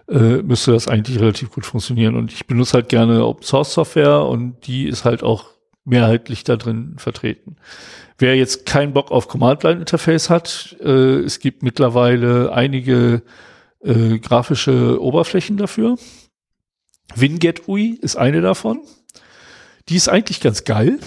äh, 0.09 0.43
müsste 0.43 0.73
das 0.73 0.89
eigentlich 0.89 1.21
relativ 1.21 1.51
gut 1.51 1.67
funktionieren. 1.67 2.17
Und 2.17 2.33
ich 2.33 2.47
benutze 2.47 2.75
halt 2.75 2.89
gerne 2.89 3.27
Open 3.27 3.45
Source 3.45 3.75
Software 3.75 4.25
und 4.25 4.67
die 4.67 4.89
ist 4.89 5.05
halt 5.05 5.23
auch 5.23 5.45
mehrheitlich 5.85 6.45
da 6.45 6.57
drin 6.57 6.95
vertreten. 6.97 7.57
Wer 8.17 8.37
jetzt 8.37 8.65
keinen 8.65 8.95
Bock 8.95 9.11
auf 9.11 9.29
Command-Line-Interface 9.29 10.31
hat, 10.31 10.77
äh, 10.81 11.19
es 11.21 11.41
gibt 11.41 11.63
mittlerweile 11.63 12.53
einige 12.53 13.23
äh, 13.81 14.19
grafische 14.19 15.03
Oberflächen 15.03 15.57
dafür. 15.59 15.97
Winget 17.15 17.69
UI 17.69 17.99
ist 18.01 18.17
eine 18.17 18.41
davon. 18.41 18.81
Die 19.89 19.97
ist 19.97 20.09
eigentlich 20.09 20.41
ganz 20.41 20.65
geil. 20.65 20.99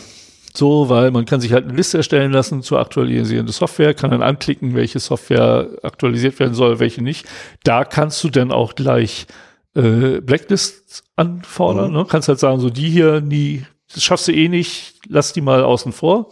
So, 0.54 0.88
weil 0.88 1.12
man 1.12 1.26
kann 1.26 1.42
sich 1.42 1.52
halt 1.52 1.66
eine 1.66 1.76
Liste 1.76 1.98
erstellen 1.98 2.32
lassen 2.32 2.62
zur 2.62 2.80
aktualisierenden 2.80 3.52
Software, 3.52 3.94
kann 3.94 4.12
dann 4.12 4.24
anklicken, 4.24 4.74
welche 4.74 5.00
Software 5.00 5.68
aktualisiert 5.84 6.40
werden 6.40 6.54
soll, 6.54 6.80
welche 6.80 7.04
nicht. 7.04 7.26
Da 7.64 7.84
kannst 7.84 8.24
du 8.24 8.30
dann 8.30 8.52
auch 8.52 8.76
gleich 8.76 9.28
äh, 9.76 10.22
Blacklists 10.22 11.04
anfordern. 11.18 11.92
Mhm. 11.92 11.98
Ne? 11.98 12.06
Kannst 12.08 12.30
halt 12.30 12.40
sagen, 12.40 12.62
so 12.62 12.70
die 12.70 12.90
hier 12.90 13.20
nie, 13.20 13.66
das 13.94 14.04
schaffst 14.04 14.30
du 14.30 14.32
eh 14.32 14.48
nicht, 14.48 14.96
lass 15.08 15.34
die 15.34 15.42
mal 15.42 15.64
außen 15.64 15.92
vor 15.92 16.32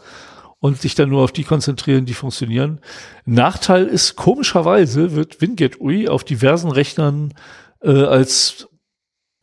und 0.60 0.80
sich 0.80 0.96
dann 0.96 1.10
nur 1.10 1.24
auf 1.24 1.34
die 1.34 1.44
konzentrieren, 1.44 2.06
die 2.06 2.14
funktionieren. 2.14 2.80
Nachteil 3.26 3.86
ist, 3.86 4.16
komischerweise 4.16 5.14
wird 5.14 5.42
Winget 5.42 5.82
UI 5.82 6.08
auf 6.08 6.24
diversen 6.24 6.72
Rechnern 6.72 7.34
äh, 7.82 7.92
als 7.92 8.70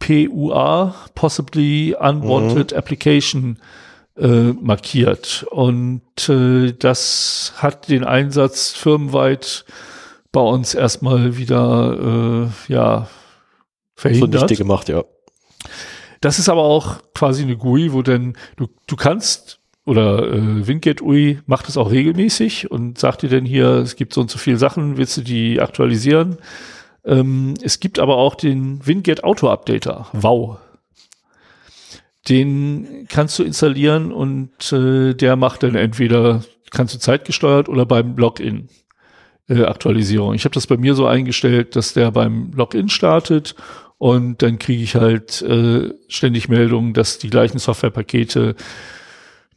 PUA, 0.01 0.95
Possibly 1.15 1.95
Unwanted 1.99 2.73
mhm. 2.73 2.79
Application, 2.79 3.59
äh, 4.19 4.53
markiert. 4.61 5.47
Und 5.51 6.29
äh, 6.29 6.73
das 6.73 7.55
hat 7.57 7.89
den 7.89 8.05
Einsatz 8.05 8.73
firmenweit 8.73 9.65
bei 10.33 10.41
uns 10.41 10.75
erstmal 10.75 11.37
wieder 11.37 12.51
äh, 12.69 12.73
ja 12.73 13.09
verhindert. 13.97 14.49
So 14.49 14.57
gemacht, 14.57 14.89
ja. 14.89 15.05
Das 16.21 16.39
ist 16.39 16.49
aber 16.49 16.63
auch 16.63 16.99
quasi 17.15 17.43
eine 17.43 17.57
GUI, 17.57 17.93
wo 17.93 18.03
denn 18.03 18.37
du, 18.57 18.69
du 18.87 18.97
kannst 18.97 19.61
oder 19.87 20.31
äh, 20.33 20.67
WinGet 20.67 21.01
UI 21.01 21.41
macht 21.47 21.69
es 21.69 21.77
auch 21.77 21.91
regelmäßig 21.91 22.71
und 22.71 22.99
sagt 22.99 23.23
dir 23.23 23.29
denn 23.29 23.47
hier, 23.47 23.77
es 23.77 23.97
gibt 23.97 24.13
so 24.13 24.21
und 24.21 24.31
so 24.31 24.39
viele 24.39 24.59
Sachen, 24.59 24.99
willst 24.99 25.17
du 25.17 25.23
die 25.23 25.61
aktualisieren? 25.61 26.37
Ähm, 27.05 27.55
es 27.63 27.81
gibt 27.81 27.99
aber 27.99 28.17
auch 28.17 28.35
den 28.35 28.87
WinGet 28.87 29.25
Auto 29.25 29.49
Updater, 29.49 30.09
wow. 30.13 30.59
Den 32.29 33.07
kannst 33.09 33.39
du 33.39 33.45
installieren 33.45 34.13
und 34.13 34.73
äh, 34.73 35.15
der 35.15 35.37
macht 35.37 35.63
dann 35.63 35.75
entweder, 35.75 36.45
kannst 36.71 36.95
du 36.95 36.99
zeitgesteuert 36.99 37.69
oder 37.69 37.87
beim 37.87 38.17
Login 38.17 38.69
äh, 39.49 39.65
Aktualisierung. 39.65 40.35
Ich 40.35 40.45
habe 40.45 40.55
das 40.55 40.67
bei 40.67 40.77
mir 40.77 40.95
so 40.95 41.07
eingestellt, 41.07 41.77
dass 41.77 41.95
der 41.95 42.11
beim 42.11 42.53
Login 42.53 42.89
startet 42.89 43.55
und 43.97 44.43
dann 44.43 44.59
kriege 44.59 44.83
ich 44.83 44.95
halt 44.95 45.43
äh, 45.43 45.93
ständig 46.09 46.49
Meldungen, 46.49 46.95
dass 46.95 47.19
die 47.19 47.31
gleichen 47.31 47.59
Softwarepakete 47.59 48.55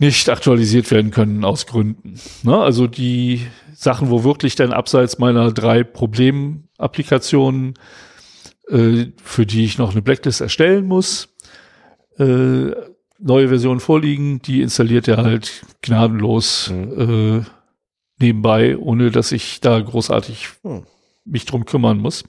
nicht 0.04 0.30
aktualisiert 0.30 0.92
werden 0.92 1.12
können 1.12 1.46
aus 1.46 1.66
Gründen. 1.66 2.20
Ne? 2.44 2.58
Also 2.58 2.88
die 2.88 3.48
Sachen, 3.74 4.10
wo 4.10 4.26
wirklich 4.26 4.56
dann 4.56 4.74
abseits 4.74 5.18
meiner 5.18 5.54
drei 5.54 5.84
Problemapplikationen, 5.84 7.76
äh, 8.68 9.06
für 9.24 9.46
die 9.46 9.64
ich 9.64 9.78
noch 9.78 9.92
eine 9.92 10.02
Blacklist 10.02 10.42
erstellen 10.42 10.88
muss, 10.88 11.30
äh, 12.18 12.72
neue 13.18 13.48
Versionen 13.48 13.80
vorliegen, 13.80 14.42
die 14.42 14.62
installiert 14.62 15.08
er 15.08 15.18
halt 15.18 15.64
gnadenlos 15.82 16.70
mhm. 16.70 17.40
äh, 17.40 17.46
nebenbei, 18.20 18.78
ohne 18.78 19.10
dass 19.10 19.32
ich 19.32 19.62
da 19.62 19.80
großartig 19.80 20.50
mhm. 20.64 20.84
mich 21.24 21.46
drum 21.46 21.64
kümmern 21.64 22.00
muss. 22.00 22.26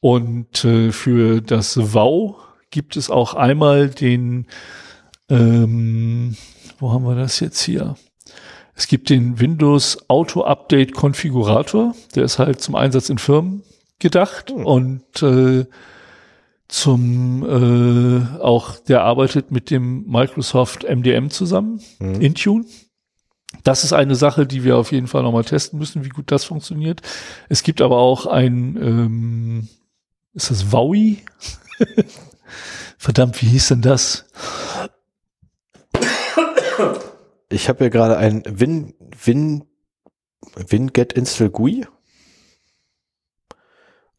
Und 0.00 0.62
äh, 0.66 0.92
für 0.92 1.40
das 1.40 1.94
WoW 1.94 2.36
gibt 2.70 2.98
es 2.98 3.08
auch 3.08 3.32
einmal 3.32 3.88
den 3.88 4.46
ähm, 5.30 6.36
wo 6.78 6.92
haben 6.92 7.04
wir 7.04 7.14
das 7.14 7.40
jetzt 7.40 7.60
hier? 7.62 7.96
Es 8.74 8.88
gibt 8.88 9.08
den 9.08 9.40
Windows 9.40 10.08
Auto 10.08 10.42
Update 10.42 10.92
Konfigurator, 10.92 11.94
der 12.14 12.24
ist 12.24 12.38
halt 12.38 12.60
zum 12.60 12.74
Einsatz 12.74 13.08
in 13.08 13.18
Firmen 13.18 13.62
gedacht 13.98 14.50
hm. 14.50 14.66
und 14.66 15.22
äh, 15.22 15.64
zum 16.68 17.42
äh, 17.44 18.40
auch 18.40 18.78
der 18.80 19.02
arbeitet 19.02 19.50
mit 19.50 19.70
dem 19.70 20.04
Microsoft 20.06 20.84
MDM 20.84 21.30
zusammen, 21.30 21.80
hm. 21.98 22.20
Intune. 22.20 22.66
Das 23.64 23.84
ist 23.84 23.92
eine 23.92 24.16
Sache, 24.16 24.46
die 24.46 24.64
wir 24.64 24.76
auf 24.76 24.92
jeden 24.92 25.06
Fall 25.06 25.22
nochmal 25.22 25.44
testen 25.44 25.78
müssen, 25.78 26.04
wie 26.04 26.10
gut 26.10 26.30
das 26.30 26.44
funktioniert. 26.44 27.00
Es 27.48 27.62
gibt 27.62 27.80
aber 27.80 27.96
auch 27.96 28.26
ein, 28.26 28.76
ähm, 28.76 29.68
ist 30.34 30.50
das 30.50 30.72
Wowie? 30.72 31.22
Verdammt, 32.98 33.40
wie 33.40 33.46
hieß 33.46 33.68
denn 33.68 33.82
das? 33.82 34.26
Ich 37.48 37.68
habe 37.68 37.78
hier 37.84 37.90
gerade 37.90 38.16
ein 38.16 38.42
Win, 38.46 38.94
Win, 39.24 39.64
WinGet 40.54 41.12
Install 41.12 41.50
GUI. 41.50 41.86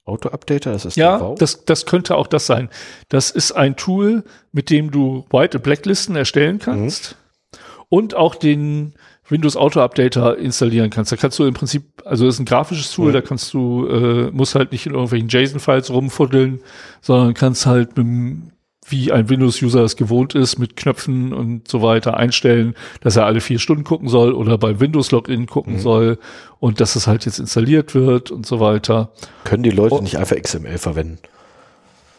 Auto-Updater, 0.06 0.72
das 0.72 0.86
ist 0.86 0.96
Ja, 0.96 1.36
das, 1.38 1.66
das 1.66 1.86
könnte 1.86 2.16
auch 2.16 2.28
das 2.28 2.46
sein. 2.46 2.70
Das 3.10 3.30
ist 3.30 3.52
ein 3.52 3.76
Tool, 3.76 4.24
mit 4.54 4.70
dem 4.70 4.90
du 4.90 5.26
White- 5.32 5.58
und 5.58 5.64
Blacklisten 5.64 6.16
erstellen 6.16 6.60
kannst 6.60 7.18
mhm. 7.52 7.60
und 7.90 8.16
auch 8.16 8.36
den 8.36 8.94
Windows 9.28 9.58
Auto-Updater 9.58 10.38
installieren 10.38 10.90
kannst. 10.90 11.12
Da 11.12 11.18
kannst 11.18 11.38
du 11.40 11.46
im 11.46 11.54
Prinzip, 11.54 12.02
also 12.06 12.26
das 12.26 12.36
ist 12.36 12.40
ein 12.40 12.46
grafisches 12.46 12.94
Tool, 12.94 13.10
mhm. 13.10 13.14
da 13.14 13.22
kannst 13.22 13.54
du, 13.54 13.86
äh, 13.88 14.32
musst 14.32 14.56
halt 14.56 14.72
nicht 14.72 14.86
in 14.86 14.94
irgendwelchen 14.94 15.28
JSON-Files 15.28 15.90
rumfuddeln, 15.92 16.62
sondern 17.02 17.34
kannst 17.34 17.66
halt 17.66 17.98
mit 17.98 18.06
dem 18.06 18.52
wie 18.90 19.12
ein 19.12 19.30
Windows-User 19.30 19.84
es 19.84 19.96
gewohnt 19.96 20.34
ist, 20.34 20.58
mit 20.58 20.78
Knöpfen 20.78 21.34
und 21.34 21.68
so 21.68 21.82
weiter 21.82 22.16
einstellen, 22.16 22.74
dass 23.02 23.18
er 23.18 23.26
alle 23.26 23.42
vier 23.42 23.60
Stunden 23.60 23.84
gucken 23.84 24.08
soll 24.08 24.32
oder 24.34 24.58
beim 24.58 24.80
Windows-Login 24.80 25.46
gucken 25.46 25.74
mhm. 25.74 25.80
soll 25.80 26.20
und 26.60 26.80
dass 26.80 26.96
es 26.96 27.06
halt 27.06 27.26
jetzt 27.26 27.40
installiert 27.40 27.96
wird 27.96 28.32
und 28.32 28.46
so 28.46 28.60
weiter. 28.60 29.12
Können 29.44 29.64
die 29.64 29.72
Leute 29.72 29.96
oh. 29.96 30.02
nicht 30.02 30.18
einfach 30.18 30.38
XML 30.38 30.78
verwenden? 30.78 31.20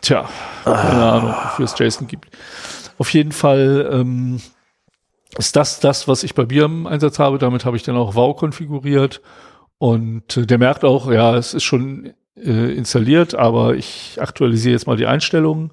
Tja, 0.02 0.28
ah. 0.64 0.74
keine 0.74 1.04
Ahnung, 1.04 1.34
wofür 1.44 1.64
es 1.64 1.78
JSON 1.78 2.06
gibt. 2.06 2.26
Auf 2.98 3.12
jeden 3.14 3.32
Fall 3.32 3.88
ähm, 3.92 4.40
ist 5.36 5.56
das 5.56 5.80
das, 5.80 6.06
was 6.06 6.22
ich 6.22 6.34
bei 6.34 6.46
mir 6.46 6.64
im 6.64 6.86
Einsatz 6.86 7.18
habe. 7.18 7.38
Damit 7.38 7.64
habe 7.64 7.76
ich 7.76 7.82
dann 7.82 7.96
auch 7.96 8.14
WoW 8.14 8.36
konfiguriert 8.36 9.22
und 9.78 10.36
äh, 10.36 10.46
der 10.46 10.58
merkt 10.58 10.84
auch, 10.84 11.10
ja, 11.10 11.36
es 11.36 11.54
ist 11.54 11.64
schon 11.64 12.12
äh, 12.36 12.74
installiert, 12.74 13.34
aber 13.34 13.74
ich 13.74 14.18
aktualisiere 14.20 14.72
jetzt 14.72 14.86
mal 14.86 14.96
die 14.96 15.06
Einstellungen 15.06 15.70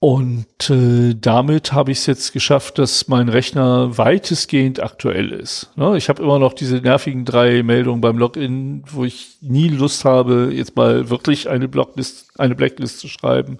und 0.00 0.70
äh, 0.70 1.16
damit 1.20 1.72
habe 1.72 1.90
ich 1.90 1.98
es 1.98 2.06
jetzt 2.06 2.32
geschafft, 2.32 2.78
dass 2.78 3.08
mein 3.08 3.28
Rechner 3.28 3.98
weitestgehend 3.98 4.80
aktuell 4.80 5.32
ist. 5.32 5.76
Ne? 5.76 5.96
Ich 5.96 6.08
habe 6.08 6.22
immer 6.22 6.38
noch 6.38 6.52
diese 6.52 6.76
nervigen 6.76 7.24
drei 7.24 7.64
Meldungen 7.64 8.00
beim 8.00 8.16
Login, 8.16 8.84
wo 8.86 9.04
ich 9.04 9.38
nie 9.40 9.68
Lust 9.68 10.04
habe, 10.04 10.50
jetzt 10.52 10.76
mal 10.76 11.10
wirklich 11.10 11.48
eine 11.48 11.66
Blocklist, 11.66 12.38
eine 12.38 12.54
Blacklist 12.54 13.00
zu 13.00 13.08
schreiben. 13.08 13.58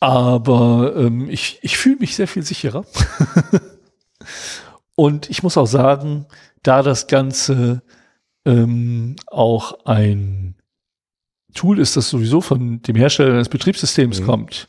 Aber 0.00 0.94
ähm, 0.96 1.30
ich, 1.30 1.60
ich 1.62 1.76
fühle 1.78 1.98
mich 2.00 2.16
sehr 2.16 2.26
viel 2.26 2.42
sicherer. 2.42 2.84
Und 4.96 5.30
ich 5.30 5.44
muss 5.44 5.56
auch 5.56 5.66
sagen, 5.66 6.26
da 6.64 6.82
das 6.82 7.06
Ganze 7.06 7.82
ähm, 8.44 9.14
auch 9.28 9.84
ein 9.84 10.56
Tool 11.54 11.78
ist, 11.78 11.96
das 11.96 12.10
sowieso 12.10 12.40
von 12.40 12.82
dem 12.82 12.96
Hersteller 12.96 13.34
des 13.38 13.48
Betriebssystems 13.48 14.20
mhm. 14.20 14.26
kommt, 14.26 14.68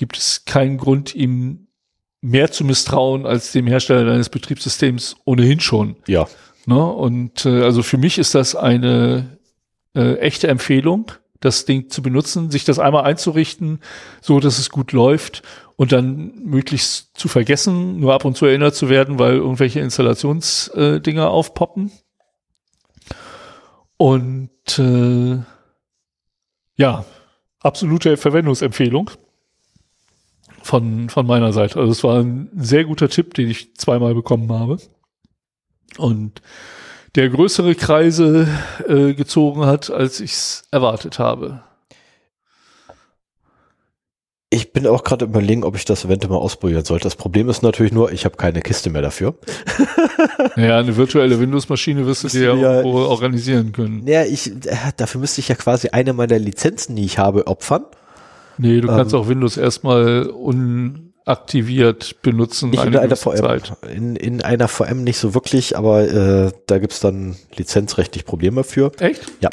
gibt 0.00 0.16
es 0.16 0.46
keinen 0.46 0.78
Grund, 0.78 1.14
ihm 1.14 1.66
mehr 2.22 2.50
zu 2.50 2.64
misstrauen 2.64 3.26
als 3.26 3.52
dem 3.52 3.66
Hersteller 3.66 4.06
deines 4.06 4.30
Betriebssystems 4.30 5.16
ohnehin 5.26 5.60
schon. 5.60 5.96
Ja. 6.06 6.26
Ne? 6.64 6.82
Und 6.82 7.44
äh, 7.44 7.62
also 7.64 7.82
für 7.82 7.98
mich 7.98 8.16
ist 8.16 8.34
das 8.34 8.56
eine 8.56 9.36
äh, 9.94 10.14
echte 10.14 10.48
Empfehlung, 10.48 11.12
das 11.40 11.66
Ding 11.66 11.90
zu 11.90 12.00
benutzen, 12.00 12.50
sich 12.50 12.64
das 12.64 12.78
einmal 12.78 13.04
einzurichten, 13.04 13.80
so 14.22 14.40
dass 14.40 14.58
es 14.58 14.70
gut 14.70 14.92
läuft 14.92 15.42
und 15.76 15.92
dann 15.92 16.32
möglichst 16.44 17.10
zu 17.18 17.28
vergessen, 17.28 18.00
nur 18.00 18.14
ab 18.14 18.24
und 18.24 18.38
zu 18.38 18.46
erinnert 18.46 18.74
zu 18.74 18.88
werden, 18.88 19.18
weil 19.18 19.34
irgendwelche 19.34 19.80
Installationsdinger 19.80 21.24
äh, 21.24 21.26
aufpoppen. 21.26 21.92
Und 23.98 24.78
äh, 24.78 25.40
ja, 26.76 27.04
absolute 27.60 28.16
Verwendungsempfehlung 28.16 29.10
von, 30.62 31.08
von 31.08 31.26
meiner 31.26 31.52
Seite. 31.52 31.78
Also 31.78 31.92
es 31.92 32.04
war 32.04 32.20
ein 32.20 32.50
sehr 32.56 32.84
guter 32.84 33.08
Tipp, 33.08 33.34
den 33.34 33.50
ich 33.50 33.74
zweimal 33.76 34.14
bekommen 34.14 34.52
habe. 34.52 34.78
Und 35.98 36.42
der 37.16 37.28
größere 37.28 37.74
Kreise 37.74 38.48
äh, 38.86 39.14
gezogen 39.14 39.66
hat, 39.66 39.90
als 39.90 40.20
ich 40.20 40.32
es 40.32 40.64
erwartet 40.70 41.18
habe. 41.18 41.62
Ich 44.52 44.72
bin 44.72 44.86
auch 44.86 45.04
gerade 45.04 45.26
überlegen, 45.26 45.62
ob 45.62 45.76
ich 45.76 45.84
das 45.84 46.04
eventuell 46.04 46.32
mal 46.32 46.38
ausprobieren 46.38 46.84
sollte. 46.84 47.04
Das 47.04 47.14
Problem 47.14 47.48
ist 47.48 47.62
natürlich 47.62 47.92
nur, 47.92 48.10
ich 48.10 48.24
habe 48.24 48.36
keine 48.36 48.60
Kiste 48.62 48.90
mehr 48.90 49.02
dafür. 49.02 49.34
Ja, 50.56 50.78
eine 50.78 50.96
virtuelle 50.96 51.38
Windows-Maschine 51.38 52.06
wirst 52.06 52.24
du 52.24 52.28
dir 52.28 52.54
ja 52.54 52.84
organisieren 52.84 53.72
können. 53.72 54.06
Ja, 54.06 54.24
ich, 54.24 54.48
äh, 54.66 54.76
dafür 54.96 55.20
müsste 55.20 55.40
ich 55.40 55.48
ja 55.48 55.54
quasi 55.54 55.88
eine 55.88 56.12
meiner 56.12 56.38
Lizenzen, 56.38 56.96
die 56.96 57.04
ich 57.04 57.18
habe, 57.18 57.46
opfern. 57.46 57.84
Nee, 58.60 58.80
du 58.80 58.88
ähm, 58.88 58.96
kannst 58.96 59.14
auch 59.14 59.26
Windows 59.28 59.56
erstmal 59.56 60.26
unaktiviert 60.26 62.20
benutzen. 62.22 62.70
Nicht 62.70 62.84
in 62.84 62.96
einer 62.96 63.16
VM. 63.16 63.36
Zeit. 63.36 63.72
In, 63.94 64.16
in 64.16 64.42
einer 64.42 64.68
VM 64.68 65.02
nicht 65.02 65.18
so 65.18 65.34
wirklich, 65.34 65.78
aber 65.78 66.02
äh, 66.02 66.52
da 66.66 66.78
gibt's 66.78 67.00
dann 67.00 67.36
lizenzrechtlich 67.56 68.26
Probleme 68.26 68.62
für. 68.62 68.92
Echt? 69.00 69.22
Ja. 69.40 69.48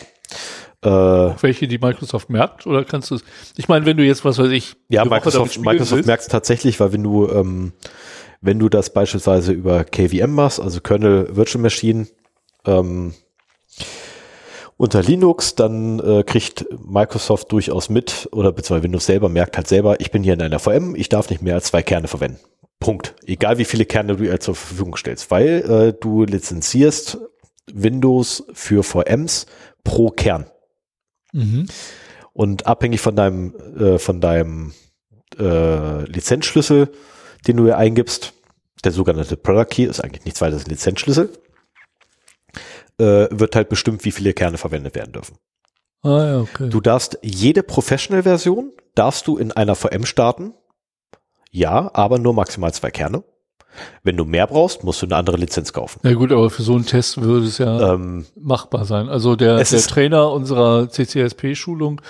Äh, 0.84 1.35
Welche 1.41 1.67
die 1.67 1.77
Microsoft 1.77 2.29
merkt 2.29 2.67
oder 2.67 2.84
kannst 2.84 3.09
du 3.11 3.15
es? 3.15 3.23
Ich 3.55 3.69
meine, 3.69 3.85
wenn 3.85 3.97
du 3.97 4.03
jetzt 4.03 4.25
was 4.25 4.38
weiß 4.38 4.51
ich. 4.51 4.75
Ja, 4.89 5.05
Microsoft, 5.05 5.59
Microsoft 5.59 6.05
merkt 6.05 6.23
es 6.23 6.27
tatsächlich, 6.27 6.79
weil 6.79 6.91
wenn 6.91 7.03
du 7.03 7.29
ähm, 7.29 7.71
wenn 8.41 8.59
du 8.59 8.69
das 8.69 8.93
beispielsweise 8.93 9.53
über 9.53 9.84
KVM 9.85 10.31
machst, 10.31 10.59
also 10.59 10.81
Kernel 10.81 11.35
Virtual 11.35 11.61
Machine, 11.61 12.07
ähm, 12.65 13.13
unter 14.77 15.01
Linux, 15.01 15.55
dann 15.55 15.99
äh, 15.99 16.23
kriegt 16.23 16.65
Microsoft 16.85 17.51
durchaus 17.51 17.89
mit 17.89 18.29
oder 18.31 18.51
beziehungsweise 18.51 18.83
Windows 18.83 19.05
selber 19.05 19.27
merkt 19.27 19.57
halt 19.57 19.67
selber, 19.67 19.99
ich 19.99 20.11
bin 20.11 20.23
hier 20.23 20.33
in 20.33 20.41
einer 20.41 20.59
VM, 20.59 20.95
ich 20.95 21.09
darf 21.09 21.29
nicht 21.29 21.41
mehr 21.41 21.55
als 21.55 21.65
zwei 21.65 21.81
Kerne 21.81 22.07
verwenden. 22.07 22.39
Punkt. 22.79 23.15
Egal 23.25 23.57
wie 23.57 23.65
viele 23.65 23.85
Kerne 23.85 24.15
du 24.15 24.23
ihr 24.23 24.39
zur 24.39 24.55
Verfügung 24.55 24.95
stellst, 24.95 25.31
weil 25.31 25.47
äh, 25.47 25.93
du 25.99 26.23
lizenzierst 26.23 27.17
Windows 27.73 28.45
für 28.53 28.83
VMs 28.83 29.47
pro 29.83 30.09
Kern. 30.11 30.45
Mhm. 31.33 31.65
Und 32.33 32.67
abhängig 32.67 33.01
von 33.01 33.15
deinem, 33.15 33.55
äh, 33.79 33.97
von 33.97 34.21
deinem 34.21 34.73
äh, 35.39 36.03
Lizenzschlüssel, 36.05 36.89
den 37.47 37.57
du 37.57 37.65
hier 37.65 37.77
eingibst, 37.77 38.33
der 38.83 38.91
sogenannte 38.91 39.37
Product 39.37 39.65
Key 39.69 39.83
ist 39.85 40.01
eigentlich 40.01 40.25
nichts 40.25 40.39
weiter 40.39 40.53
als 40.53 40.65
ein 40.65 40.69
Lizenzschlüssel, 40.69 41.31
äh, 42.99 43.28
wird 43.32 43.56
halt 43.56 43.69
bestimmt, 43.69 44.06
wie 44.06 44.11
viele 44.11 44.34
Kerne 44.34 44.57
verwendet 44.57 44.95
werden 44.95 45.14
dürfen. 45.14 45.38
Ah, 46.03 46.26
ja, 46.26 46.40
okay. 46.40 46.69
Du 46.69 46.80
darfst 46.82 47.18
jede 47.22 47.64
Professional-Version 47.64 48.72
darfst 48.95 49.28
du 49.28 49.38
in 49.38 49.52
einer 49.52 49.76
VM 49.76 50.06
starten. 50.06 50.53
Ja, 51.52 51.90
aber 51.94 52.19
nur 52.19 52.34
maximal 52.34 52.74
zwei 52.74 52.91
Kerne. 52.91 53.24
Wenn 54.03 54.18
du 54.18 54.26
mehr 54.26 54.48
brauchst, 54.48 54.84
musst 54.84 55.02
du 55.02 55.06
eine 55.06 55.15
andere 55.15 55.38
Lizenz 55.38 55.72
kaufen. 55.74 55.99
Ja 56.03 56.14
gut, 56.14 56.32
aber 56.32 56.49
für 56.49 56.64
so 56.64 56.74
einen 56.74 56.86
Test 56.86 57.22
würde 57.22 57.45
es 57.45 57.57
ja 57.60 57.94
Ähm, 57.94 58.26
machbar 58.36 58.86
sein. 58.86 59.07
Also 59.10 59.36
der, 59.36 59.57
der 59.64 59.82
Trainer 59.82 60.32
unserer 60.32 60.90
CCSP-Schulung, 60.90 62.02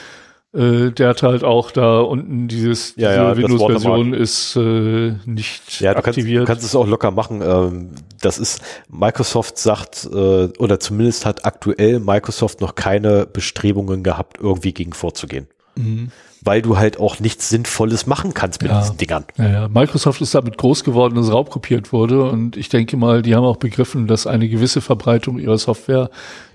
äh, 0.54 0.92
der 0.92 1.10
hat 1.10 1.24
halt 1.24 1.44
auch 1.44 1.72
da 1.72 2.00
unten 2.00 2.48
dieses, 2.48 2.96
Ja, 2.96 3.10
diese 3.10 3.22
ja, 3.22 3.38
Windows-Version 3.38 4.14
ist 4.14 4.56
äh, 4.56 5.16
nicht 5.26 5.82
ja, 5.82 5.94
du 5.94 6.02
kannst, 6.02 6.18
du 6.18 6.22
aktiviert. 6.22 6.48
kannst 6.48 6.64
es 6.64 6.76
auch 6.76 6.88
locker 6.88 7.12
machen. 7.12 7.42
Ähm, 7.42 7.90
das 8.22 8.40
ist, 8.40 8.62
Microsoft 8.90 9.58
sagt, 9.58 10.06
äh, 10.12 10.48
oder 10.58 10.80
zumindest 10.80 11.26
hat 11.26 11.46
aktuell 11.46 12.00
Microsoft 12.00 12.62
noch 12.62 12.76
keine 12.76 13.26
Bestrebungen 13.26 14.04
gehabt, 14.04 14.38
irgendwie 14.40 14.74
gegen 14.74 14.94
vorzugehen. 14.94 15.48
Mhm. 15.76 16.12
Weil 16.44 16.62
du 16.62 16.78
halt 16.78 17.00
auch 17.00 17.20
nichts 17.20 17.50
Sinnvolles 17.50 18.06
machen 18.06 18.34
kannst 18.34 18.62
mit 18.62 18.72
Ja. 18.72 18.80
diesen 18.82 18.98
Dingern. 18.98 19.26
Ja, 19.38 19.48
ja. 19.50 19.68
Microsoft 19.68 20.22
ist 20.22 20.36
damit 20.36 20.58
groß 20.58 20.84
geworden, 20.84 21.16
dass 21.16 21.32
raubkopiert 21.32 21.92
wurde 21.92 22.24
und 22.30 22.56
ich 22.58 22.70
denke 22.70 22.96
mal, 22.98 23.22
die 23.22 23.36
haben 23.36 23.44
auch 23.44 23.58
begriffen, 23.58 24.08
dass 24.08 24.28
eine 24.28 24.48
gewisse 24.48 24.82
Verbreitung 24.82 25.40
ihrer 25.40 25.58
Software 25.58 26.10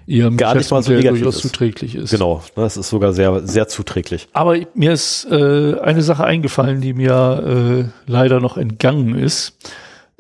ihrem 0.07 0.37
Gar 0.37 0.57
nicht 0.57 0.71
mal 0.71 0.83
so 0.83 0.93
durchaus 0.93 1.37
ist. 1.37 1.43
zuträglich 1.43 1.95
ist. 1.95 2.11
Genau, 2.11 2.37
ne, 2.57 2.63
das 2.63 2.77
ist 2.77 2.89
sogar 2.89 3.13
sehr, 3.13 3.47
sehr 3.47 3.69
zuträglich. 3.69 4.29
Aber 4.33 4.57
mir 4.75 4.93
ist 4.93 5.27
äh, 5.31 5.79
eine 5.81 6.03
Sache 6.03 6.25
eingefallen, 6.25 6.81
die 6.81 6.93
mir 6.93 7.91
äh, 8.07 8.11
leider 8.11 8.41
noch 8.41 8.57
entgangen 8.57 9.17
ist. 9.17 9.57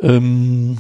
Ähm, 0.00 0.78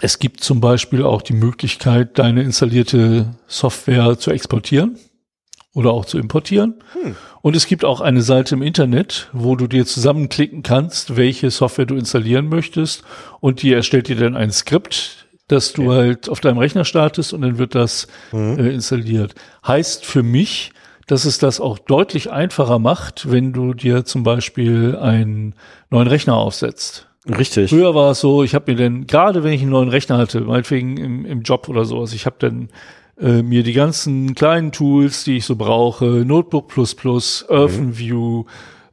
es 0.00 0.18
gibt 0.18 0.40
zum 0.42 0.60
Beispiel 0.60 1.02
auch 1.02 1.22
die 1.22 1.32
Möglichkeit, 1.34 2.18
deine 2.18 2.42
installierte 2.42 3.34
Software 3.46 4.18
zu 4.18 4.30
exportieren 4.30 4.98
oder 5.76 5.90
auch 5.92 6.06
zu 6.06 6.18
importieren. 6.18 6.74
Hm. 7.00 7.14
Und 7.42 7.54
es 7.54 7.66
gibt 7.66 7.84
auch 7.84 8.00
eine 8.00 8.22
Seite 8.22 8.54
im 8.54 8.62
Internet, 8.62 9.28
wo 9.32 9.56
du 9.56 9.66
dir 9.66 9.84
zusammenklicken 9.84 10.62
kannst, 10.62 11.16
welche 11.16 11.50
Software 11.50 11.84
du 11.86 11.94
installieren 11.96 12.48
möchtest. 12.48 13.04
Und 13.40 13.60
die 13.62 13.72
erstellt 13.72 14.08
dir 14.08 14.16
dann 14.16 14.36
ein 14.36 14.50
Skript, 14.50 15.26
das 15.48 15.74
du 15.74 15.82
Okay. 15.82 15.94
halt 15.96 16.28
auf 16.30 16.40
deinem 16.40 16.58
Rechner 16.58 16.84
startest 16.84 17.32
und 17.34 17.42
dann 17.42 17.58
wird 17.58 17.74
das 17.74 18.06
Mhm. 18.32 18.58
äh, 18.58 18.70
installiert. 18.70 19.34
Heißt 19.66 20.06
für 20.06 20.22
mich, 20.22 20.72
dass 21.06 21.24
es 21.26 21.38
das 21.38 21.60
auch 21.60 21.78
deutlich 21.78 22.32
einfacher 22.32 22.78
macht, 22.78 23.30
wenn 23.30 23.52
du 23.52 23.74
dir 23.74 24.04
zum 24.06 24.22
Beispiel 24.24 24.96
einen 24.96 25.54
neuen 25.90 26.08
Rechner 26.08 26.36
aufsetzt. 26.36 27.06
Richtig. 27.28 27.70
Früher 27.70 27.94
war 27.94 28.12
es 28.12 28.20
so, 28.20 28.42
ich 28.44 28.54
habe 28.54 28.72
mir 28.72 28.78
dann, 28.78 29.06
gerade 29.06 29.44
wenn 29.44 29.52
ich 29.52 29.60
einen 29.60 29.70
neuen 29.70 29.88
Rechner 29.88 30.16
hatte, 30.16 30.40
meinetwegen 30.40 30.96
im, 30.96 31.24
im 31.26 31.42
Job 31.42 31.68
oder 31.68 31.84
sowas, 31.84 32.12
ich 32.12 32.24
habe 32.24 32.36
dann 32.38 32.70
äh, 33.18 33.42
mir 33.42 33.62
die 33.62 33.72
ganzen 33.72 34.34
kleinen 34.34 34.72
Tools, 34.72 35.24
die 35.24 35.38
ich 35.38 35.44
so 35.44 35.56
brauche, 35.56 36.04
Notebook 36.04 36.72
OpenView, 37.48 38.44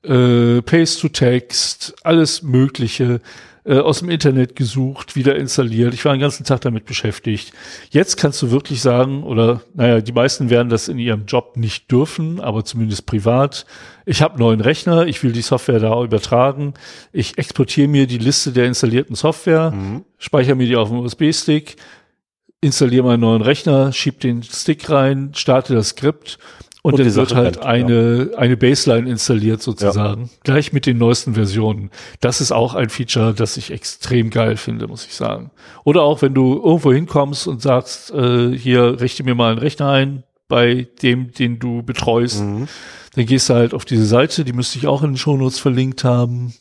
äh, 0.03 0.61
Paste 0.61 1.01
to 1.01 1.09
Text, 1.09 1.95
alles 2.03 2.41
Mögliche 2.41 3.21
äh, 3.65 3.77
aus 3.79 3.99
dem 3.99 4.09
Internet 4.09 4.55
gesucht, 4.57 5.15
wieder 5.15 5.35
installiert. 5.37 5.93
Ich 5.93 6.03
war 6.03 6.13
den 6.13 6.19
ganzen 6.19 6.43
Tag 6.43 6.61
damit 6.61 6.85
beschäftigt. 6.85 7.53
Jetzt 7.91 8.17
kannst 8.17 8.41
du 8.41 8.51
wirklich 8.51 8.81
sagen, 8.81 9.23
oder 9.23 9.61
naja, 9.73 10.01
die 10.01 10.11
meisten 10.11 10.49
werden 10.49 10.67
das 10.69 10.89
in 10.89 10.99
ihrem 10.99 11.25
Job 11.25 11.55
nicht 11.55 11.89
dürfen, 11.89 12.41
aber 12.41 12.65
zumindest 12.65 13.05
privat. 13.05 13.65
Ich 14.05 14.21
habe 14.21 14.37
neuen 14.37 14.59
Rechner, 14.59 15.07
ich 15.07 15.23
will 15.23 15.31
die 15.31 15.41
Software 15.41 15.79
da 15.79 16.03
übertragen. 16.03 16.73
Ich 17.13 17.37
exportiere 17.37 17.87
mir 17.87 18.05
die 18.05 18.17
Liste 18.17 18.51
der 18.51 18.65
installierten 18.65 19.15
Software, 19.15 19.71
Mhm. 19.71 20.03
speichere 20.17 20.55
mir 20.55 20.67
die 20.67 20.75
auf 20.75 20.89
dem 20.89 20.99
USB-Stick, 20.99 21.77
installiere 22.63 23.03
meinen 23.05 23.21
neuen 23.21 23.41
Rechner, 23.41 23.91
schieb 23.93 24.19
den 24.21 24.41
Stick 24.43 24.89
rein, 24.89 25.31
starte 25.35 25.73
das 25.75 25.89
Skript 25.89 26.37
und, 26.81 26.93
Und 26.95 26.99
dann 26.99 27.15
wird 27.15 27.33
halt 27.33 27.57
rennt, 27.57 27.65
eine, 27.65 28.31
eine 28.35 28.57
Baseline 28.57 29.09
installiert 29.09 29.61
sozusagen. 29.61 30.29
Gleich 30.43 30.73
mit 30.73 30.85
den 30.85 30.97
neuesten 30.97 31.33
Versionen. 31.33 31.91
Das 32.19 32.41
ist 32.41 32.51
auch 32.51 32.73
ein 32.73 32.89
Feature, 32.89 33.33
das 33.33 33.55
ich 33.55 33.71
extrem 33.71 34.29
geil 34.29 34.57
finde, 34.57 34.87
muss 34.87 35.05
ich 35.05 35.13
sagen. 35.15 35.51
Oder 35.85 36.01
auch 36.01 36.21
wenn 36.21 36.33
du 36.33 36.61
irgendwo 36.61 36.91
hinkommst 36.91 37.47
und 37.47 37.61
sagst, 37.61 38.11
äh, 38.11 38.51
hier 38.57 38.99
richte 38.99 39.23
mir 39.23 39.33
mal 39.33 39.51
einen 39.51 39.59
Rechner 39.59 39.89
ein 39.91 40.23
bei 40.49 40.87
dem, 41.01 41.31
den 41.31 41.57
du 41.57 41.83
betreust, 41.83 42.41
Mhm. 42.41 42.67
dann 43.15 43.25
gehst 43.27 43.49
du 43.49 43.53
halt 43.53 43.73
auf 43.73 43.85
diese 43.85 44.05
Seite, 44.05 44.43
die 44.43 44.53
müsste 44.53 44.77
ich 44.77 44.85
auch 44.85 45.03
in 45.03 45.11
den 45.11 45.17
Shownotes 45.17 45.59
verlinkt 45.59 46.03
haben. 46.03 46.53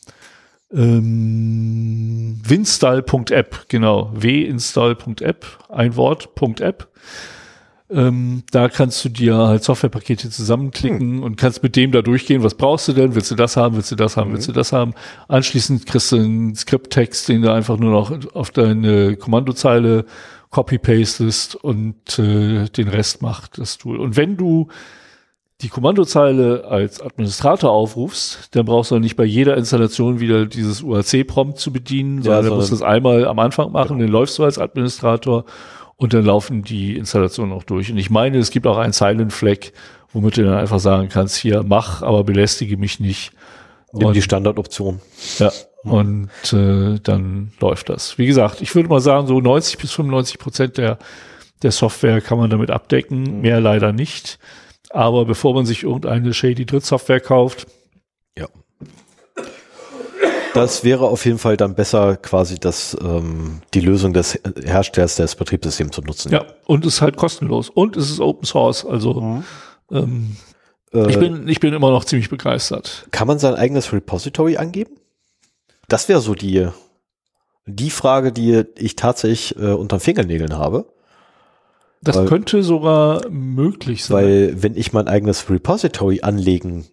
Ähm, 0.73 2.41
winstall.app, 2.43 3.65
genau. 3.67 4.11
winstall.app, 4.13 5.45
ein 5.69 5.95
Wort, 5.95 6.29
.app. 6.59 6.87
Ähm, 7.89 8.43
da 8.51 8.69
kannst 8.69 9.05
du 9.05 9.09
dir 9.09 9.35
halt 9.35 9.63
Softwarepakete 9.63 10.29
zusammenklicken 10.29 11.21
und 11.21 11.35
kannst 11.35 11.61
mit 11.61 11.75
dem 11.75 11.91
da 11.91 12.01
durchgehen, 12.01 12.41
was 12.41 12.55
brauchst 12.55 12.87
du 12.87 12.93
denn? 12.93 13.13
Willst 13.13 13.29
du 13.29 13.35
das 13.35 13.55
haben? 13.55 13.75
Willst 13.75 13.91
du 13.91 13.95
das 13.95 14.17
haben? 14.17 14.33
Willst 14.33 14.47
du 14.47 14.51
das 14.51 14.73
haben? 14.73 14.95
Anschließend 15.27 15.85
kriegst 15.85 16.11
du 16.11 16.15
einen 16.15 16.55
Skripttext, 16.55 17.29
den 17.29 17.43
du 17.43 17.51
einfach 17.51 17.77
nur 17.77 17.91
noch 17.91 18.33
auf 18.33 18.49
deine 18.49 19.15
Kommandozeile 19.15 20.05
copy-pastest 20.49 21.55
und 21.55 22.17
äh, 22.17 22.65
den 22.69 22.87
Rest 22.87 23.21
macht 23.21 23.59
das 23.59 23.77
Tool. 23.77 23.99
Und 23.99 24.15
wenn 24.15 24.37
du 24.37 24.69
die 25.63 25.69
Kommandozeile 25.69 26.65
als 26.65 27.01
Administrator 27.01 27.71
aufrufst, 27.71 28.49
dann 28.55 28.65
brauchst 28.65 28.91
du 28.91 28.99
nicht 28.99 29.15
bei 29.15 29.23
jeder 29.23 29.55
Installation 29.57 30.19
wieder 30.19 30.45
dieses 30.45 30.83
UAC-Prompt 30.83 31.57
zu 31.57 31.71
bedienen, 31.71 32.21
sondern 32.21 32.45
du 32.45 32.55
musst 32.55 32.71
das 32.71 32.81
einmal 32.81 33.25
am 33.25 33.39
Anfang 33.39 33.71
machen, 33.71 33.97
dann 33.99 34.09
läufst 34.09 34.37
du 34.37 34.43
als 34.43 34.59
Administrator 34.59 35.45
und 35.95 36.13
dann 36.13 36.25
laufen 36.25 36.63
die 36.63 36.97
Installationen 36.97 37.53
auch 37.53 37.63
durch. 37.63 37.91
Und 37.91 37.97
ich 37.97 38.09
meine, 38.09 38.37
es 38.37 38.51
gibt 38.51 38.67
auch 38.67 38.77
einen 38.77 38.93
Silent 38.93 39.31
Flag, 39.31 39.71
womit 40.11 40.37
du 40.37 40.43
dann 40.43 40.55
einfach 40.57 40.79
sagen 40.79 41.07
kannst, 41.09 41.37
hier 41.37 41.63
mach, 41.63 42.01
aber 42.01 42.23
belästige 42.23 42.77
mich 42.77 42.99
nicht. 42.99 43.31
Nimm 43.93 44.07
Und- 44.07 44.13
die 44.15 44.21
Standardoption. 44.21 44.99
ja, 45.39 45.51
und 45.83 46.29
äh, 46.51 46.99
dann 47.01 47.51
läuft 47.59 47.89
das. 47.89 48.17
Wie 48.17 48.25
gesagt, 48.25 48.61
ich 48.61 48.73
würde 48.75 48.89
mal 48.89 49.01
sagen, 49.01 49.27
so 49.27 49.39
90 49.39 49.77
bis 49.77 49.91
95 49.91 50.39
Prozent 50.39 50.77
der, 50.77 50.97
der 51.61 51.71
Software 51.71 52.21
kann 52.21 52.37
man 52.37 52.49
damit 52.49 52.71
abdecken, 52.71 53.41
mehr 53.41 53.59
leider 53.61 53.91
nicht. 53.93 54.39
Aber 54.93 55.25
bevor 55.25 55.53
man 55.55 55.65
sich 55.65 55.83
irgendeine 55.83 56.33
shady 56.33 56.65
Drittsoftware 56.65 57.19
kauft, 57.19 57.65
Ja. 58.37 58.47
Das 60.53 60.83
wäre 60.83 61.05
auf 61.07 61.25
jeden 61.25 61.39
Fall 61.39 61.57
dann 61.57 61.73
besser, 61.73 62.15
quasi 62.15 62.59
das, 62.59 62.95
ähm, 63.01 63.61
die 63.73 63.79
Lösung 63.79 64.13
des 64.13 64.39
Herstellers 64.63 65.15
des 65.15 65.35
Betriebssystems 65.35 65.95
zu 65.95 66.01
nutzen. 66.01 66.31
ja, 66.31 66.45
und 66.65 66.85
ist 66.85 67.01
halt 67.01 67.17
kostenlos. 67.17 67.69
Und 67.71 67.97
es 67.97 68.11
ist 68.11 68.19
Open 68.19 68.45
Source. 68.45 68.85
Also 68.85 69.41
ähm, 69.91 70.37
Äh, 70.93 71.09
ich, 71.09 71.17
bin, 71.17 71.47
ich 71.47 71.59
bin 71.59 71.73
immer 71.73 71.89
noch 71.89 72.05
ziemlich 72.05 72.29
begeistert. 72.29 73.07
kann 73.09 73.27
man 73.27 73.39
sein 73.39 73.55
eigenes 73.55 73.91
Repository 73.91 74.57
angeben? 74.57 74.91
Das 75.87 76.07
wäre 76.07 76.21
so 76.21 76.35
die, 76.35 76.67
die 77.65 77.89
Frage, 77.89 78.31
die 78.31 78.63
ich 78.77 78.95
tatsächlich 78.95 79.57
äh, 79.57 79.71
unter 79.71 79.99
Fingernägeln 79.99 80.55
habe. 80.55 80.85
Das 82.03 82.17
Weil- 82.17 82.25
könnte 82.25 82.63
sogar 82.63 83.29
möglich 83.29 84.05
sein. 84.05 84.17
Weil 84.23 84.63
wenn 84.63 84.75
ich 84.75 84.93
mein 84.93 85.07
eigenes 85.07 85.49
Repository 85.49 86.21
anlegen 86.21 86.85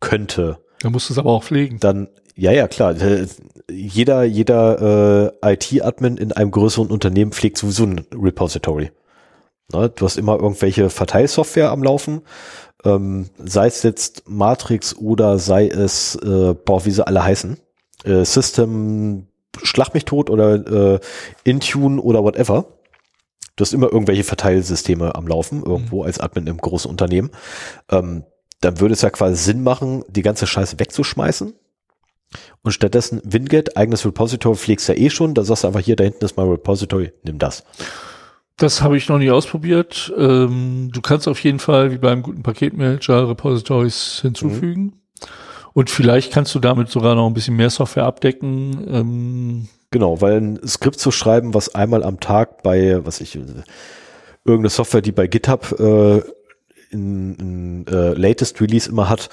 könnte, 0.00 0.58
da 0.80 0.90
musst 0.90 1.08
du 1.08 1.14
es 1.14 1.18
aber 1.18 1.30
auch 1.30 1.44
pflegen. 1.44 1.78
dann, 1.80 2.08
ja, 2.34 2.52
ja, 2.52 2.68
klar, 2.68 3.00
äh, 3.00 3.26
jeder, 3.70 4.24
jeder 4.24 5.32
äh, 5.42 5.52
IT-Admin 5.54 6.16
in 6.16 6.32
einem 6.32 6.50
größeren 6.50 6.88
Unternehmen 6.88 7.32
pflegt 7.32 7.58
sowieso 7.58 7.84
ein 7.84 8.04
Repository. 8.12 8.90
Ne, 9.72 9.88
du 9.88 10.04
hast 10.04 10.16
immer 10.16 10.36
irgendwelche 10.36 10.90
Verteilsoftware 10.90 11.70
am 11.70 11.82
Laufen, 11.82 12.22
ähm, 12.84 13.30
sei 13.44 13.66
es 13.66 13.82
jetzt 13.82 14.28
Matrix 14.28 14.96
oder 14.96 15.38
sei 15.38 15.66
es, 15.68 16.14
äh, 16.16 16.54
boah, 16.54 16.84
wie 16.84 16.90
sie 16.90 17.04
alle 17.06 17.24
heißen, 17.24 17.58
äh, 18.04 18.24
System, 18.24 19.26
Schlag 19.62 19.94
mich 19.94 20.04
tot 20.04 20.28
oder 20.28 20.94
äh, 20.94 21.00
Intune 21.44 22.00
oder 22.00 22.22
whatever. 22.22 22.66
Du 23.56 23.62
hast 23.62 23.72
immer 23.72 23.90
irgendwelche 23.90 24.24
Verteilsysteme 24.24 25.14
am 25.14 25.26
Laufen, 25.26 25.62
irgendwo 25.62 26.04
als 26.04 26.20
Admin 26.20 26.46
im 26.46 26.58
großen 26.58 26.90
Unternehmen. 26.90 27.30
Ähm, 27.90 28.24
dann 28.60 28.80
würde 28.80 28.94
es 28.94 29.02
ja 29.02 29.10
quasi 29.10 29.36
Sinn 29.36 29.62
machen, 29.62 30.04
die 30.08 30.22
ganze 30.22 30.46
Scheiße 30.46 30.78
wegzuschmeißen. 30.78 31.54
Und 32.62 32.72
stattdessen 32.72 33.20
Winget, 33.24 33.76
eigenes 33.76 34.04
Repository, 34.04 34.56
pflegst 34.56 34.88
ja 34.88 34.94
eh 34.94 35.10
schon. 35.10 35.34
Da 35.34 35.42
sagst 35.42 35.64
du 35.64 35.68
einfach, 35.68 35.80
hier, 35.80 35.96
da 35.96 36.04
hinten 36.04 36.24
ist 36.24 36.36
mein 36.36 36.48
Repository, 36.48 37.12
nimm 37.22 37.38
das. 37.38 37.64
Das 38.56 38.82
habe 38.82 38.96
ich 38.96 39.08
noch 39.08 39.18
nie 39.18 39.30
ausprobiert. 39.30 40.12
Ähm, 40.16 40.90
du 40.92 41.00
kannst 41.00 41.28
auf 41.28 41.38
jeden 41.40 41.58
Fall, 41.58 41.92
wie 41.92 41.98
beim 41.98 42.22
guten 42.22 42.42
Paketmanager, 42.42 43.28
Repositories 43.28 44.20
hinzufügen. 44.22 45.00
Und 45.74 45.90
vielleicht 45.90 46.32
kannst 46.32 46.54
du 46.54 46.58
damit 46.58 46.88
sogar 46.88 47.14
noch 47.14 47.26
ein 47.26 47.34
bisschen 47.34 47.56
mehr 47.56 47.68
Software 47.68 48.06
abdecken. 48.06 48.86
Ähm, 48.88 49.68
Genau, 49.90 50.20
weil 50.20 50.40
ein 50.40 50.66
Skript 50.66 50.98
zu 50.98 51.10
schreiben, 51.10 51.54
was 51.54 51.74
einmal 51.74 52.02
am 52.02 52.20
Tag 52.20 52.62
bei, 52.62 53.04
was 53.04 53.20
ich, 53.20 53.36
irgendeine 53.36 54.70
Software, 54.70 55.02
die 55.02 55.12
bei 55.12 55.26
GitHub 55.26 55.78
äh, 55.78 56.22
ein, 56.92 57.84
ein 57.84 57.86
äh, 57.88 58.14
Latest 58.14 58.60
Release 58.60 58.88
immer 58.88 59.08
hat, 59.08 59.28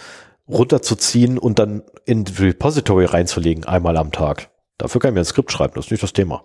runterzuziehen 0.47 1.37
und 1.37 1.59
dann 1.59 1.83
in 2.05 2.25
Repository 2.27 3.05
reinzulegen, 3.05 3.65
einmal 3.65 3.97
am 3.97 4.11
Tag. 4.11 4.49
Dafür 4.77 4.99
kann 4.99 5.11
ich 5.11 5.15
mir 5.15 5.21
ein 5.21 5.25
Skript 5.25 5.51
schreiben, 5.51 5.73
das 5.75 5.85
ist 5.85 5.91
nicht 5.91 6.03
das 6.03 6.13
Thema. 6.13 6.43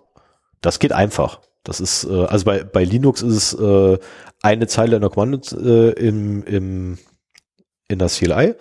Das 0.60 0.78
geht 0.78 0.92
einfach. 0.92 1.40
Das 1.64 1.80
ist, 1.80 2.04
äh, 2.04 2.24
also 2.24 2.44
bei, 2.44 2.64
bei 2.64 2.84
Linux 2.84 3.22
ist 3.22 3.52
es 3.52 3.60
äh, 3.60 3.98
eine 4.42 4.66
Zeile 4.66 4.96
in 4.96 5.02
der 5.02 5.10
Kommando 5.10 5.40
äh, 5.56 5.90
im, 5.92 6.44
im, 6.44 6.98
in 7.88 7.98
der 7.98 8.08
CLI. 8.08 8.54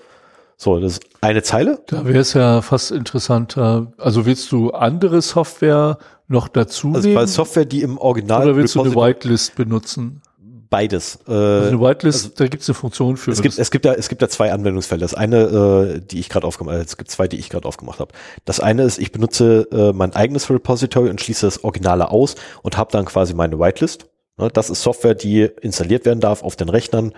So, 0.57 0.79
das 0.79 0.93
ist 0.93 1.03
eine 1.21 1.43
Zeile. 1.43 1.79
Da 1.87 2.05
wäre 2.05 2.19
es 2.19 2.33
ja 2.33 2.61
fast 2.61 2.91
interessanter. 2.91 3.93
Also 3.97 4.25
willst 4.25 4.51
du 4.51 4.71
andere 4.71 5.21
Software 5.21 5.99
noch 6.27 6.47
dazu 6.47 6.93
Also 6.95 7.13
bei 7.13 7.25
Software, 7.27 7.65
die 7.65 7.83
im 7.83 7.97
Original 7.99 8.43
oder 8.43 8.55
willst 8.55 8.75
du 8.75 8.81
eine 8.81 8.95
Whitelist 8.95 9.55
benutzen? 9.55 10.21
beides. 10.69 11.19
Äh, 11.27 11.31
Also 11.31 11.67
eine 11.69 11.79
Whitelist, 11.81 12.39
da 12.39 12.47
gibt 12.47 12.63
es 12.63 12.69
eine 12.69 12.75
Funktion 12.75 13.17
für. 13.17 13.31
Es 13.31 13.41
gibt, 13.41 13.57
es 13.57 13.71
gibt 13.71 13.85
da, 13.85 13.93
es 13.93 14.09
gibt 14.09 14.21
da 14.21 14.29
zwei 14.29 14.51
Anwendungsfälle. 14.51 15.01
Das 15.01 15.13
eine, 15.13 15.37
äh, 15.37 15.99
die 16.01 16.19
ich 16.19 16.29
gerade 16.29 16.45
aufgemacht, 16.45 16.75
äh, 16.77 16.81
es 16.81 16.97
gibt 16.97 17.11
zwei, 17.11 17.27
die 17.27 17.37
ich 17.37 17.49
gerade 17.49 17.67
aufgemacht 17.67 17.99
habe. 17.99 18.13
Das 18.45 18.59
eine 18.59 18.83
ist, 18.83 18.99
ich 18.99 19.11
benutze 19.11 19.67
äh, 19.71 19.93
mein 19.93 20.13
eigenes 20.13 20.49
Repository 20.49 21.09
und 21.09 21.21
schließe 21.21 21.45
das 21.45 21.63
Originale 21.63 22.11
aus 22.11 22.35
und 22.63 22.77
habe 22.77 22.91
dann 22.91 23.05
quasi 23.05 23.33
meine 23.33 23.59
Whitelist. 23.59 24.07
Ne, 24.37 24.49
das 24.51 24.69
ist 24.69 24.81
Software, 24.83 25.15
die 25.15 25.43
installiert 25.61 26.05
werden 26.05 26.19
darf 26.19 26.43
auf 26.43 26.55
den 26.55 26.69
Rechnern. 26.69 27.13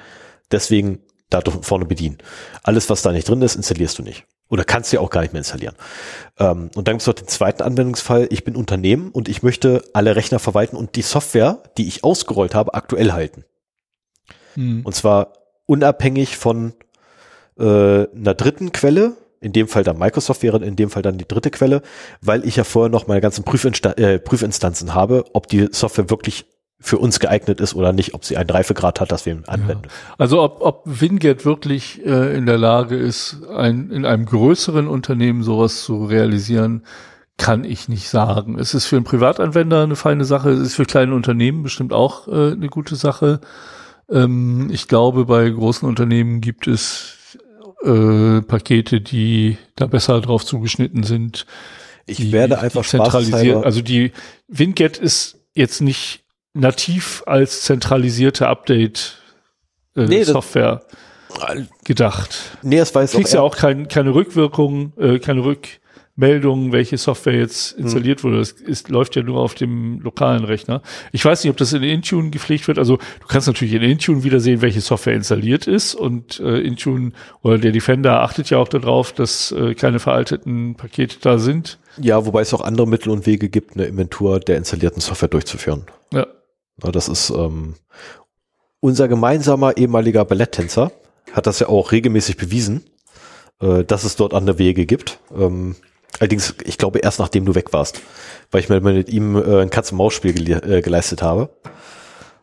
Deswegen 0.52 1.00
da 1.30 1.42
vorne 1.42 1.86
bedienen. 1.86 2.18
Alles, 2.64 2.90
was 2.90 3.02
da 3.02 3.12
nicht 3.12 3.28
drin 3.28 3.42
ist, 3.42 3.56
installierst 3.56 4.00
du 4.00 4.04
nicht. 4.04 4.26
Oder 4.50 4.64
kannst 4.64 4.92
du 4.92 4.98
ja 4.98 5.02
auch 5.02 5.12
gar 5.12 5.22
nicht 5.22 5.32
mehr 5.32 5.42
installieren. 5.42 5.76
Ähm, 6.40 6.72
und 6.76 6.88
dann 6.88 6.96
gibt 6.96 7.02
es 7.02 7.08
noch 7.08 7.14
den 7.14 7.28
zweiten 7.28 7.62
Anwendungsfall. 7.62 8.28
Ich 8.32 8.44
bin 8.44 8.56
Unternehmen 8.56 9.10
und 9.12 9.30
ich 9.30 9.44
möchte 9.44 9.84
alle 9.94 10.16
Rechner 10.16 10.40
verwalten 10.40 10.76
und 10.76 10.96
die 10.96 11.04
Software, 11.04 11.62
die 11.78 11.88
ich 11.88 12.04
ausgerollt 12.04 12.56
habe, 12.56 12.74
aktuell 12.74 13.12
halten. 13.12 13.46
Hm. 14.56 14.82
Und 14.84 14.96
zwar 14.96 15.34
unabhängig 15.68 16.36
von 16.36 16.74
äh, 17.60 17.64
einer 17.64 18.34
dritten 18.34 18.72
Quelle, 18.72 19.14
in 19.40 19.54
dem 19.54 19.68
Fall 19.68 19.84
dann 19.84 20.00
Microsoft 20.00 20.42
wäre 20.42 20.64
in 20.66 20.76
dem 20.76 20.90
Fall 20.90 21.04
dann 21.04 21.18
die 21.18 21.28
dritte 21.28 21.52
Quelle, 21.52 21.82
weil 22.22 22.46
ich 22.46 22.56
ja 22.56 22.64
vorher 22.64 22.90
noch 22.90 23.08
meine 23.08 23.22
ganzen 23.22 23.44
Prüfinsta 23.44 23.92
äh, 23.92 24.20
Prüfinstanzen 24.20 24.96
habe, 24.96 25.26
ob 25.34 25.48
die 25.48 25.70
Software 25.72 26.10
wirklich 26.10 26.46
für 26.82 26.98
uns 26.98 27.20
geeignet 27.20 27.60
ist 27.60 27.76
oder 27.76 27.92
nicht, 27.92 28.14
ob 28.14 28.24
sie 28.24 28.38
einen 28.38 28.50
Reifegrad 28.50 29.02
hat, 29.02 29.12
dass 29.12 29.26
wir 29.26 29.34
ihn 29.34 29.44
anwenden. 29.48 29.90
Also 30.18 30.42
ob, 30.42 30.62
ob 30.62 30.84
Winget 30.86 31.46
wirklich 31.46 32.06
äh, 32.06 32.36
in 32.38 32.46
der 32.46 32.58
Lage 32.58 32.96
ist, 32.96 33.38
ein, 33.54 33.92
in 33.92 34.06
einem 34.06 34.26
größeren 34.26 34.88
Unternehmen 34.88 35.44
sowas 35.44 35.84
zu 35.84 36.06
realisieren, 36.06 36.84
kann 37.38 37.64
ich 37.66 37.90
nicht 37.90 38.10
sagen. 38.10 38.58
Es 38.58 38.74
ist 38.74 38.86
für 38.86 38.96
einen 38.96 39.06
Privatanwender 39.06 39.84
eine 39.84 39.96
feine 39.96 40.26
Sache, 40.26 40.52
es 40.52 40.60
ist 40.60 40.76
für 40.76 40.86
kleine 40.86 41.16
Unternehmen 41.16 41.64
bestimmt 41.64 41.92
auch 41.92 42.28
äh, 42.28 42.52
eine 42.52 42.70
gute 42.70 42.96
Sache. 42.96 43.42
Ähm, 44.10 44.70
ich 44.72 44.88
glaube, 44.88 45.26
bei 45.26 45.50
großen 45.50 45.88
Unternehmen 45.88 46.40
gibt 46.40 46.68
es 46.68 47.38
äh, 47.84 48.42
Pakete, 48.42 49.02
die 49.02 49.58
da 49.76 49.88
besser 49.88 50.22
drauf 50.22 50.46
zugeschnitten 50.46 51.04
sind. 51.04 51.46
Ich 52.06 52.18
die, 52.18 52.32
werde 52.32 52.60
einfach 52.60 52.84
die 52.84 52.90
zentralisiert. 52.90 53.66
Also 53.66 53.82
die 53.82 54.12
Winget 54.48 54.98
ist 54.98 55.40
jetzt 55.54 55.82
nicht 55.82 56.24
nativ 56.54 57.24
als 57.26 57.62
zentralisierte 57.64 58.48
Update 58.48 59.18
äh, 59.96 60.06
Nee, 60.06 60.20
das- 60.20 60.30
Software 60.30 60.82
gedacht. 61.84 62.58
nee, 62.64 62.78
es 62.80 62.94
weiß 62.94 63.12
Du 63.12 63.18
kriegst 63.18 63.34
auch, 63.36 63.40
ja 63.40 63.42
auch 63.44 63.56
kein, 63.56 63.88
keine 63.88 64.14
Rückwirkung, 64.16 64.94
äh, 64.98 65.20
keine 65.20 65.44
Rückmeldung, 65.44 66.72
welche 66.72 66.98
Software 66.98 67.36
jetzt 67.36 67.76
Hm. 67.78 67.84
installiert 67.84 68.24
wurde. 68.24 68.40
Das 68.40 68.52
ist, 68.52 68.90
läuft 68.90 69.16
ja 69.16 69.22
nur 69.24 69.40
auf 69.40 69.54
dem 69.56 70.00
lokalen 70.02 70.44
Rechner. 70.44 70.82
Ich 71.12 71.24
weiß 71.24 71.44
nicht, 71.44 71.52
ob 71.52 71.58
das 71.58 71.72
in 71.74 71.84
Intune 71.84 72.30
gepflegt 72.32 72.68
wird. 72.68 72.78
Also 72.80 72.98
du 72.98 73.28
kannst 73.28 73.48
natürlich 73.48 73.74
in 73.74 73.84
Intune 73.84 74.24
wieder 74.24 74.40
sehen, 74.40 74.62
welche 74.62 74.82
Software 74.82 75.14
installiert 75.14 75.68
ist 75.68 75.94
und 75.96 76.40
äh, 76.40 76.60
Intune 76.62 77.12
oder 77.44 77.58
der 77.60 77.72
Defender 77.72 78.22
achtet 78.22 78.50
ja 78.50 78.58
auch 78.58 78.68
darauf, 78.68 79.14
dass 79.14 79.52
äh, 79.52 79.76
keine 79.76 80.00
veralteten 80.00 80.76
Pakete 80.76 81.18
da 81.22 81.38
sind. 81.38 81.78
ja, 81.98 82.26
wobei 82.26 82.42
es 82.42 82.54
auch 82.54 82.62
andere 82.62 82.88
Mittel 82.88 83.10
und 83.12 83.26
Wege 83.28 83.50
gibt, 83.50 83.76
eine 83.76 83.86
Inventur 83.86 84.40
der 84.40 84.58
installierten 84.58 85.00
Software 85.02 85.30
durchzuführen. 85.30 85.86
Ja. 86.12 86.26
Ja, 86.84 86.92
das 86.92 87.08
ist 87.08 87.30
ähm, 87.30 87.76
unser 88.80 89.08
gemeinsamer 89.08 89.78
ehemaliger 89.78 90.26
Balletttänzer 90.26 90.92
hat 91.34 91.48
das 91.48 91.60
ja 91.60 91.68
auch 91.68 91.92
regelmäßig 91.92 92.38
bewiesen, 92.38 92.84
äh, 93.62 93.84
dass 93.84 94.04
es 94.04 94.16
dort 94.16 94.34
andere 94.34 94.58
Wege 94.58 94.86
gibt. 94.86 95.20
Ähm, 95.36 95.76
allerdings, 96.20 96.56
ich 96.64 96.78
glaube, 96.78 97.00
erst 97.00 97.20
nachdem 97.20 97.46
du 97.46 97.56
weg 97.56 97.74
warst, 97.74 98.02
weil 98.52 98.62
ich 98.62 98.70
mir 98.70 98.82
mit 98.82 99.10
ihm 99.10 99.36
äh, 99.36 99.62
ein 99.62 99.70
Katz-und-Maus-Spiel 99.70 100.34
gele 100.34 100.78
äh, 100.78 100.82
geleistet 100.82 101.22
habe. 101.22 101.50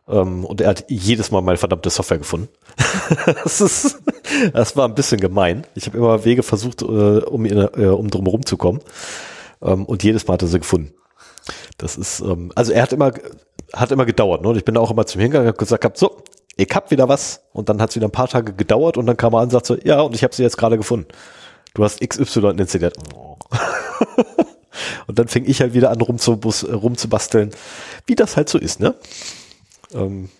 Ähm, 0.08 0.44
und 0.44 0.60
er 0.60 0.70
hat 0.70 0.84
jedes 0.88 1.30
Mal 1.30 1.40
meine 1.40 1.58
verdammte 1.58 1.90
Software 1.90 2.18
gefunden. 2.18 2.48
das, 3.42 3.60
ist, 3.60 3.98
das 4.52 4.76
war 4.76 4.86
ein 4.86 4.94
bisschen 4.94 5.20
gemein. 5.20 5.66
Ich 5.74 5.86
habe 5.86 5.98
immer 5.98 6.24
Wege 6.24 6.42
versucht, 6.42 6.82
äh, 6.82 6.84
um, 6.84 7.44
äh, 7.44 7.86
um 7.86 8.10
drum 8.10 8.24
herum 8.26 8.46
zu 8.46 8.56
kommen. 8.56 8.80
Ähm, 9.62 9.84
und 9.84 10.04
jedes 10.04 10.26
Mal 10.26 10.34
hat 10.34 10.42
er 10.42 10.48
sie 10.48 10.60
gefunden. 10.60 10.92
Das 11.78 11.96
ist, 11.96 12.20
ähm, 12.20 12.52
also 12.54 12.72
er 12.72 12.82
hat 12.82 12.92
immer, 12.92 13.12
hat 13.77 13.93
immer 13.93 14.07
gedauert. 14.07 14.43
Ne? 14.43 14.48
Und 14.48 14.57
ich 14.57 14.65
bin 14.65 14.74
da 14.74 14.81
auch 14.81 14.90
immer 14.90 15.07
zum 15.07 15.20
Hingang 15.20 15.47
und 15.47 15.59
gesagt, 15.59 15.85
hab, 15.85 15.97
so, 15.97 16.23
ich 16.57 16.69
hab 16.74 16.90
wieder 16.90 17.09
was. 17.09 17.43
Und 17.53 17.69
dann 17.69 17.81
hat 17.81 17.90
es 17.90 17.97
wieder 17.97 18.09
ein 18.09 18.12
paar 18.12 18.28
Tage 18.28 18.53
gedauert 18.53 18.97
und 18.97 19.07
dann 19.07 19.16
kam 19.16 19.35
er 19.35 19.39
an 19.39 19.44
und 19.44 19.51
sagt 19.51 19.66
so, 19.66 19.77
ja, 19.82 20.01
und 20.01 20.15
ich 20.15 20.24
habe 20.24 20.35
sie 20.35 20.43
jetzt 20.43 20.57
gerade 20.57 20.77
gefunden. 20.77 21.09
Du 21.74 21.85
hast 21.85 22.01
XY 22.01 22.55
installiert. 22.59 22.97
Oh. 23.15 23.36
und 25.07 25.19
dann 25.19 25.28
fing 25.28 25.44
ich 25.47 25.61
halt 25.61 25.74
wieder 25.74 25.90
an 25.90 26.01
rumzubasteln, 26.01 27.51
wie 28.07 28.15
das 28.15 28.36
halt 28.36 28.48
so 28.48 28.59
ist, 28.59 28.81
ne? 28.81 28.94
Ähm, 29.93 30.31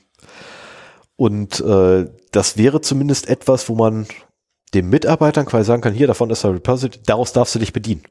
und 1.17 1.61
äh, 1.61 2.07
das 2.33 2.57
wäre 2.57 2.81
zumindest 2.81 3.29
etwas, 3.29 3.69
wo 3.69 3.75
man 3.75 4.07
den 4.75 4.89
Mitarbeitern 4.89 5.47
quasi 5.47 5.65
sagen 5.65 5.83
kann, 5.83 5.95
hier, 5.95 6.07
davon 6.07 6.31
ist 6.31 6.45
der 6.45 6.55
Repository, 6.55 7.03
daraus 7.07 7.33
darfst 7.33 7.55
du 7.55 7.59
dich 7.59 7.73
bedienen. 7.73 8.03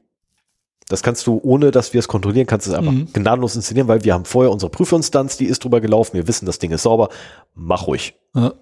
Das 0.88 1.02
kannst 1.02 1.26
du, 1.26 1.40
ohne 1.42 1.72
dass 1.72 1.92
wir 1.94 1.98
es 1.98 2.06
kontrollieren, 2.06 2.46
kannst 2.46 2.66
du 2.66 2.70
es 2.70 2.76
einfach 2.76 2.92
Mhm. 2.92 3.08
gnadenlos 3.12 3.56
installieren, 3.56 3.88
weil 3.88 4.04
wir 4.04 4.14
haben 4.14 4.24
vorher 4.24 4.52
unsere 4.52 4.70
Prüfinstanz, 4.70 5.36
die 5.36 5.46
ist 5.46 5.64
drüber 5.64 5.80
gelaufen, 5.80 6.14
wir 6.14 6.28
wissen, 6.28 6.46
das 6.46 6.58
Ding 6.60 6.70
ist 6.70 6.82
sauber, 6.82 7.08
mach 7.54 7.86
ruhig. 7.88 8.14
Ja. 8.34 8.54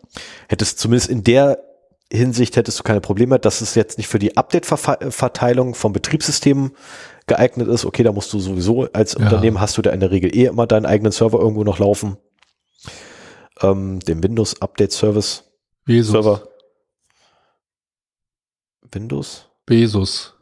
Hättest 0.48 0.78
zumindest 0.78 1.10
in 1.10 1.22
der 1.22 1.58
Hinsicht 2.12 2.56
hättest 2.56 2.78
du 2.78 2.82
keine 2.82 3.00
Probleme, 3.00 3.38
dass 3.38 3.60
es 3.60 3.74
jetzt 3.74 3.98
nicht 3.98 4.06
für 4.08 4.18
die 4.18 4.36
Update-Verteilung 4.36 5.74
vom 5.74 5.92
Betriebssystem 5.92 6.72
geeignet 7.26 7.66
ist. 7.68 7.84
Okay, 7.84 8.02
da 8.04 8.12
musst 8.12 8.32
du 8.32 8.38
sowieso 8.38 8.84
als 8.92 9.14
Ja. 9.14 9.20
Unternehmen 9.20 9.60
hast 9.60 9.76
du 9.78 9.82
da 9.82 9.90
in 9.90 10.00
der 10.00 10.10
Regel 10.10 10.34
eh 10.34 10.44
immer 10.44 10.66
deinen 10.66 10.86
eigenen 10.86 11.12
Server 11.12 11.40
irgendwo 11.40 11.64
noch 11.64 11.78
laufen. 11.78 12.16
Ähm, 13.62 14.00
den 14.00 14.22
Windows 14.22 14.60
Update 14.62 14.92
Service 14.92 15.44
Bezos. 15.86 16.12
Server. 16.12 16.42
Windows? 18.92 19.46
Bezos. 19.66 20.33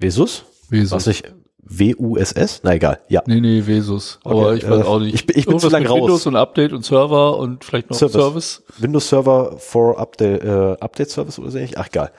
Vesus? 0.00 0.44
Bezos. 0.68 0.92
Was 0.92 1.06
nicht? 1.06 1.32
W-U-S-S? 1.62 2.60
Na 2.64 2.74
egal, 2.74 3.00
ja. 3.08 3.22
Nee, 3.26 3.40
nee, 3.40 3.62
Vesus. 3.66 4.18
Okay, 4.24 4.34
Aber 4.38 4.54
ich 4.54 4.68
weiß 4.68 4.80
äh, 4.80 4.84
auch 4.84 4.98
nicht. 4.98 5.14
ich 5.14 5.26
bin- 5.26 5.38
ich 5.38 5.44
bin 5.44 5.52
Irgendwas 5.54 5.70
zu 5.70 5.76
lang 5.76 5.86
raus. 5.86 6.00
Windows 6.00 6.26
und 6.26 6.36
Update 6.36 6.72
und 6.72 6.84
Server 6.84 7.36
und 7.38 7.64
vielleicht 7.64 7.90
noch 7.90 7.96
Service. 7.96 8.14
Service. 8.14 8.62
Windows 8.78 9.08
Server 9.08 9.56
for 9.58 9.98
Update, 9.98 10.42
äh, 10.42 10.76
Update 10.80 11.10
Service 11.10 11.38
oder 11.38 11.50
so 11.50 11.58
ähnlich? 11.58 11.78
Ach, 11.78 11.86
egal. 11.86 12.10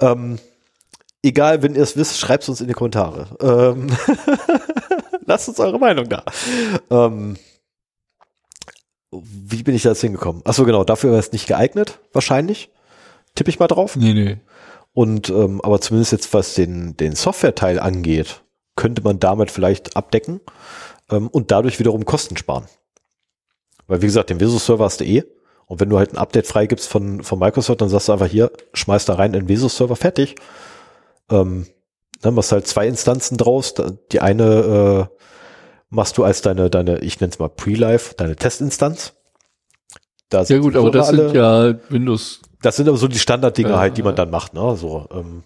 Ähm, 0.00 0.38
egal, 1.22 1.62
wenn 1.62 1.74
ihr 1.76 1.82
es 1.82 1.96
wisst, 1.96 2.18
schreibt 2.18 2.42
es 2.44 2.48
uns 2.48 2.60
in 2.60 2.66
die 2.68 2.72
Kommentare. 2.74 3.26
Ähm, 3.40 3.88
lasst 5.26 5.48
uns 5.48 5.60
eure 5.60 5.78
Meinung 5.78 6.08
da. 6.08 6.24
Ähm, 6.90 7.36
wie 9.12 9.62
bin 9.62 9.74
ich 9.74 9.82
da 9.82 9.90
jetzt 9.90 10.00
hingekommen? 10.00 10.42
Achso, 10.44 10.64
genau, 10.64 10.84
dafür 10.84 11.10
wäre 11.10 11.20
es 11.20 11.32
nicht 11.32 11.46
geeignet, 11.46 11.98
wahrscheinlich. 12.12 12.70
Tippe 13.34 13.50
ich 13.50 13.58
mal 13.58 13.68
drauf. 13.68 13.94
Nee, 13.96 14.14
nee. 14.14 14.38
Und 14.96 15.28
ähm, 15.28 15.60
aber 15.60 15.78
zumindest 15.82 16.12
jetzt 16.12 16.32
was 16.32 16.54
den, 16.54 16.96
den 16.96 17.14
Software-Teil 17.14 17.78
angeht, 17.78 18.40
könnte 18.76 19.02
man 19.02 19.20
damit 19.20 19.50
vielleicht 19.50 19.94
abdecken 19.94 20.40
ähm, 21.10 21.28
und 21.28 21.50
dadurch 21.50 21.78
wiederum 21.78 22.06
Kosten 22.06 22.38
sparen. 22.38 22.64
Weil 23.88 24.00
wie 24.00 24.06
gesagt, 24.06 24.30
den 24.30 24.40
Vesus-Server 24.40 24.86
hast 24.86 25.00
du 25.00 25.04
eh. 25.04 25.24
Und 25.66 25.80
wenn 25.80 25.90
du 25.90 25.98
halt 25.98 26.14
ein 26.14 26.16
Update 26.16 26.46
freigibst 26.46 26.88
von, 26.88 27.22
von 27.22 27.38
Microsoft, 27.38 27.82
dann 27.82 27.90
sagst 27.90 28.08
du 28.08 28.12
einfach 28.12 28.26
hier, 28.26 28.50
schmeiß 28.72 29.04
da 29.04 29.16
rein 29.16 29.34
in 29.34 29.40
den 29.40 29.48
Vesus-Server, 29.50 29.96
fertig. 29.96 30.36
Ähm, 31.30 31.66
dann 32.22 32.32
machst 32.32 32.50
du 32.50 32.54
halt 32.54 32.66
zwei 32.66 32.88
Instanzen 32.88 33.36
draus. 33.36 33.74
Die 34.12 34.20
eine 34.20 35.10
äh, 35.12 35.22
machst 35.90 36.16
du 36.16 36.24
als 36.24 36.40
deine, 36.40 36.70
deine, 36.70 37.00
ich 37.00 37.20
nenne 37.20 37.34
es 37.34 37.38
mal 37.38 37.50
Pre-Live, 37.50 38.14
deine 38.14 38.34
Testinstanz. 38.34 39.12
Da 40.28 40.42
Ja 40.42 40.58
gut, 40.58 40.76
aber 40.76 40.90
das 40.90 41.08
alle- 41.08 41.26
sind 41.28 41.36
ja 41.36 41.74
Windows. 41.88 42.40
das 42.62 42.76
sind 42.76 42.88
aber 42.88 42.96
so 42.98 43.08
die 43.08 43.18
Standarddinge 43.18 43.70
Ja, 43.70 43.78
halt, 43.78 43.96
die 43.96 44.02
man 44.02 44.12
ja. 44.12 44.16
dann 44.16 44.30
macht, 44.30 44.54
ne? 44.54 44.76
So, 44.76 45.06
ähm, 45.12 45.44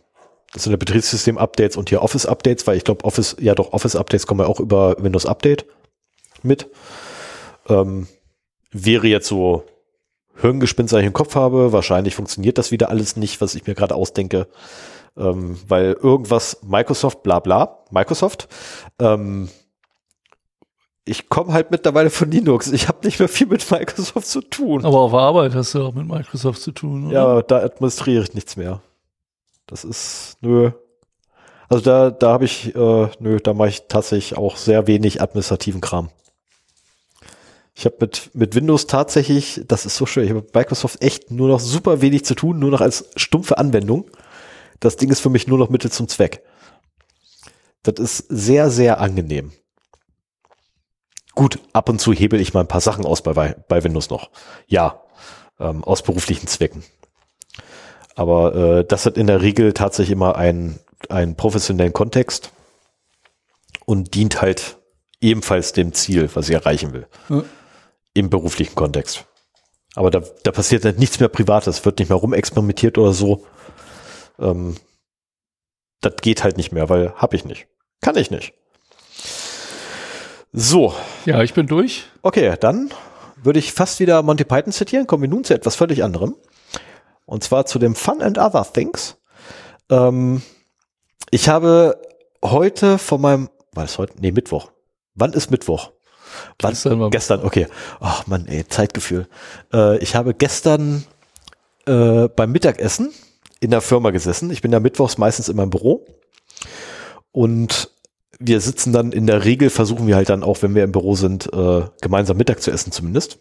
das 0.53 0.65
sind 0.65 0.73
ja 0.73 0.77
Betriebssystem-Updates 0.79 1.77
und 1.77 1.89
hier 1.91 2.03
Office-Updates, 2.03 2.67
weil 2.67 2.77
ich 2.77 2.85
glaube, 2.85 3.05
Office, 3.05 3.37
ja 3.41 3.55
doch, 3.55 3.73
Office-Updates 3.73 4.27
kommen 4.27 4.41
ja 4.41 4.47
auch 4.47 4.59
über 4.61 4.97
Windows 4.99 5.27
Update 5.27 5.67
mit. 6.43 6.69
Ähm, 7.69 8.09
wäre 8.73 9.07
jetzt 9.07 9.29
so 9.29 9.65
Hirngespinst, 10.41 10.95
ich 10.95 11.05
im 11.05 11.13
Kopf 11.13 11.35
habe. 11.35 11.73
Wahrscheinlich 11.73 12.15
funktioniert 12.15 12.57
das 12.57 12.71
wieder 12.71 12.89
alles 12.89 13.17
nicht, 13.17 13.41
was 13.41 13.55
ich 13.55 13.67
mir 13.67 13.75
gerade 13.75 13.95
ausdenke. 13.95 14.49
Ähm, 15.17 15.59
weil 15.69 15.93
irgendwas 15.93 16.59
Microsoft, 16.63 17.23
bla 17.23 17.41
bla, 17.41 17.81
Microsoft, 17.91 18.49
ähm, 19.01 19.49
ich 21.05 21.29
komme 21.29 21.53
halt 21.53 21.71
mittlerweile 21.71 22.11
von 22.11 22.31
Linux. 22.31 22.71
Ich 22.73 22.89
habe 22.89 23.05
nicht 23.05 23.19
mehr 23.19 23.29
viel 23.29 23.47
mit 23.47 23.69
Microsoft 23.71 24.27
zu 24.27 24.43
tun. 24.43 24.85
Aber 24.85 25.01
auf 25.01 25.15
Arbeit 25.15 25.55
hast 25.55 25.75
du 25.75 25.83
auch 25.83 25.95
mit 25.95 26.07
Microsoft 26.07 26.61
zu 26.61 26.73
tun, 26.73 27.07
oder? 27.07 27.15
Ja, 27.15 27.43
da 27.43 27.63
administriere 27.63 28.23
ich 28.23 28.35
nichts 28.35 28.57
mehr. 28.57 28.81
Das 29.67 29.85
ist, 29.85 30.37
nö. 30.41 30.73
Also 31.69 31.85
da, 31.85 32.11
da 32.11 32.31
habe 32.31 32.45
ich, 32.45 32.75
äh, 32.75 33.09
nö, 33.21 33.39
da 33.41 33.55
mache 33.55 33.69
ich 33.69 33.83
tatsächlich 33.89 34.37
auch 34.37 34.57
sehr 34.57 34.87
wenig 34.87 35.23
administrativen 35.23 35.81
Kram. 35.81 36.11
Ich 37.75 37.87
habe 37.87 37.97
mit, 38.01 38.31
mit 38.35 38.55
Windows 38.55 38.87
tatsächlich, 38.89 39.63
das 39.67 39.87
ist 39.87 39.97
so 39.97 40.05
schön, 40.05 40.25
ich 40.25 40.31
habe 40.31 40.43
mit 40.43 40.55
Microsoft 40.55 41.03
echt 41.03 41.31
nur 41.31 41.49
noch 41.49 41.61
super 41.61 42.03
wenig 42.03 42.25
zu 42.25 42.35
tun, 42.35 42.59
nur 42.59 42.71
noch 42.71 42.81
als 42.81 43.09
stumpfe 43.17 43.57
Anwendung. 43.57 44.11
Das 44.81 44.97
Ding 44.97 45.11
ist 45.11 45.21
für 45.21 45.31
mich 45.31 45.47
nur 45.47 45.59
noch 45.59 45.71
Mittel 45.71 45.91
zum 45.91 46.09
Zweck. 46.09 46.43
Das 47.83 47.99
ist 47.99 48.27
sehr, 48.29 48.71
sehr 48.71 49.01
angenehm. 49.01 49.53
Gut, 51.35 51.59
ab 51.73 51.89
und 51.89 52.01
zu 52.01 52.13
hebel 52.13 52.41
ich 52.41 52.55
mal 52.55 52.61
ein 52.61 52.69
paar 52.69 52.81
Sachen 52.81 53.07
aus 53.07 53.23
bei, 53.23 53.33
bei 53.33 53.85
Windows 53.85 54.11
noch. 54.11 54.31
Ja, 54.67 55.03
ähm, 55.59 55.85
aus 55.85 56.03
beruflichen 56.03 56.47
Zwecken. 56.47 56.83
Aber 58.17 58.55
äh, 58.55 58.85
das 58.85 59.07
hat 59.07 59.17
in 59.17 59.27
der 59.27 59.41
Regel 59.41 59.73
tatsächlich 59.73 60.13
immer 60.13 60.37
einen, 60.37 60.79
einen 61.09 61.37
professionellen 61.37 61.93
Kontext 61.93 62.53
und 63.87 64.15
dient 64.15 64.43
halt 64.43 64.79
ebenfalls 65.21 65.73
dem 65.73 65.93
Ziel, 65.93 66.29
was 66.35 66.49
ich 66.49 66.55
erreichen 66.55 66.93
will. 66.93 67.07
Ja. 67.29 67.45
Im 68.15 68.29
beruflichen 68.31 68.75
Kontext. 68.75 69.25
Aber 69.95 70.11
da, 70.11 70.23
da 70.43 70.51
passiert 70.53 70.85
halt 70.85 70.99
nichts 70.99 71.21
mehr 71.21 71.29
Privates, 71.29 71.85
wird 71.85 71.99
nicht 71.99 72.09
mehr 72.09 72.19
rumexperimentiert 72.19 72.99
oder 72.99 73.13
so. 73.13 73.47
Ähm, 74.39 74.77
das 76.01 76.17
geht 76.23 76.43
halt 76.43 76.57
nicht 76.57 76.73
mehr, 76.73 76.89
weil 76.89 77.13
hab 77.17 77.35
ich 77.35 77.45
nicht. 77.45 77.69
Kann 78.01 78.17
ich 78.17 78.31
nicht. 78.31 78.55
So. 80.53 80.95
Ja, 81.27 81.43
ich 81.43 81.55
bin 81.55 81.67
durch. 81.67 82.07
Okay, 82.23 82.55
dann 82.59 82.91
würde 83.43 83.59
ich 83.59 83.73
fast 83.73 84.01
wieder 84.01 84.23
Monty 84.23 84.45
Python 84.45 84.73
zitieren. 84.73 85.07
Kommen 85.07 85.23
wir 85.23 85.31
nun 85.31 85.45
zu 85.45 85.55
etwas 85.55 85.77
völlig 85.77 86.03
anderem. 86.03 86.35
Und 87.25 87.45
zwar 87.45 87.67
zu 87.67 87.79
dem 87.79 87.95
Fun 87.95 88.21
and 88.21 88.39
Other 88.39 88.67
Things. 88.73 89.17
Ähm, 89.89 90.43
ich 91.31 91.49
habe 91.49 92.01
heute 92.45 92.99
von 92.99 93.21
meinem, 93.21 93.51
war 93.73 93.85
es 93.85 93.99
heute? 93.99 94.15
Nee, 94.19 94.33
Mittwoch. 94.33 94.73
Wann 95.15 95.33
ist 95.33 95.51
Mittwoch? 95.51 95.93
Wann? 96.61 96.73
Gestern, 96.73 97.11
gestern 97.11 97.45
okay. 97.45 97.69
Ach 98.01 98.27
man, 98.27 98.47
ey, 98.47 98.67
Zeitgefühl. 98.67 99.29
Äh, 99.73 99.99
ich 99.99 100.17
habe 100.17 100.35
gestern 100.35 101.05
äh, 101.87 102.29
beim 102.29 102.51
Mittagessen 102.51 103.13
in 103.61 103.71
der 103.71 103.81
Firma 103.81 104.11
gesessen. 104.11 104.51
Ich 104.51 104.63
bin 104.63 104.73
ja 104.73 104.81
mittwochs 104.81 105.19
meistens 105.19 105.49
in 105.49 105.57
meinem 105.57 105.71
Büro. 105.71 106.07
Und 107.31 107.91
wir 108.41 108.61
sitzen 108.61 108.93
dann 108.93 109.13
in 109.13 109.27
der 109.27 109.45
Regel, 109.45 109.71
versuchen 109.71 110.07
wir 110.07 110.17
halt 110.17 110.31
dann 110.31 110.43
auch, 110.43 110.63
wenn 110.63 110.75
wir 110.75 110.83
im 110.83 110.93
Büro 110.93 111.15
sind, 111.15 111.53
äh, 111.53 111.83
gemeinsam 112.01 112.39
Mittag 112.39 112.63
zu 112.63 112.71
essen 112.71 112.91
zumindest. 112.91 113.39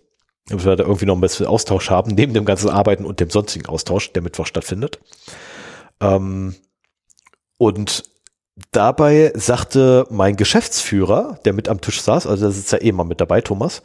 Damit 0.49 0.65
wir 0.65 0.75
da 0.75 0.83
irgendwie 0.83 1.05
noch 1.05 1.15
ein 1.15 1.21
bisschen 1.21 1.45
Austausch 1.45 1.89
haben, 1.89 2.11
neben 2.11 2.33
dem 2.33 2.45
ganzen 2.45 2.69
Arbeiten 2.69 3.05
und 3.05 3.19
dem 3.19 3.29
sonstigen 3.29 3.67
Austausch, 3.67 4.11
der 4.11 4.21
Mittwoch 4.21 4.45
stattfindet. 4.45 4.99
Ähm, 6.01 6.55
und 7.57 8.03
dabei 8.71 9.31
sagte 9.35 10.05
mein 10.09 10.35
Geschäftsführer, 10.35 11.39
der 11.45 11.53
mit 11.53 11.69
am 11.69 11.81
Tisch 11.81 12.01
saß, 12.01 12.27
also 12.27 12.45
der 12.45 12.51
sitzt 12.51 12.71
ja 12.71 12.81
eh 12.81 12.91
mal 12.91 13.05
mit 13.05 13.21
dabei, 13.21 13.41
Thomas, 13.41 13.83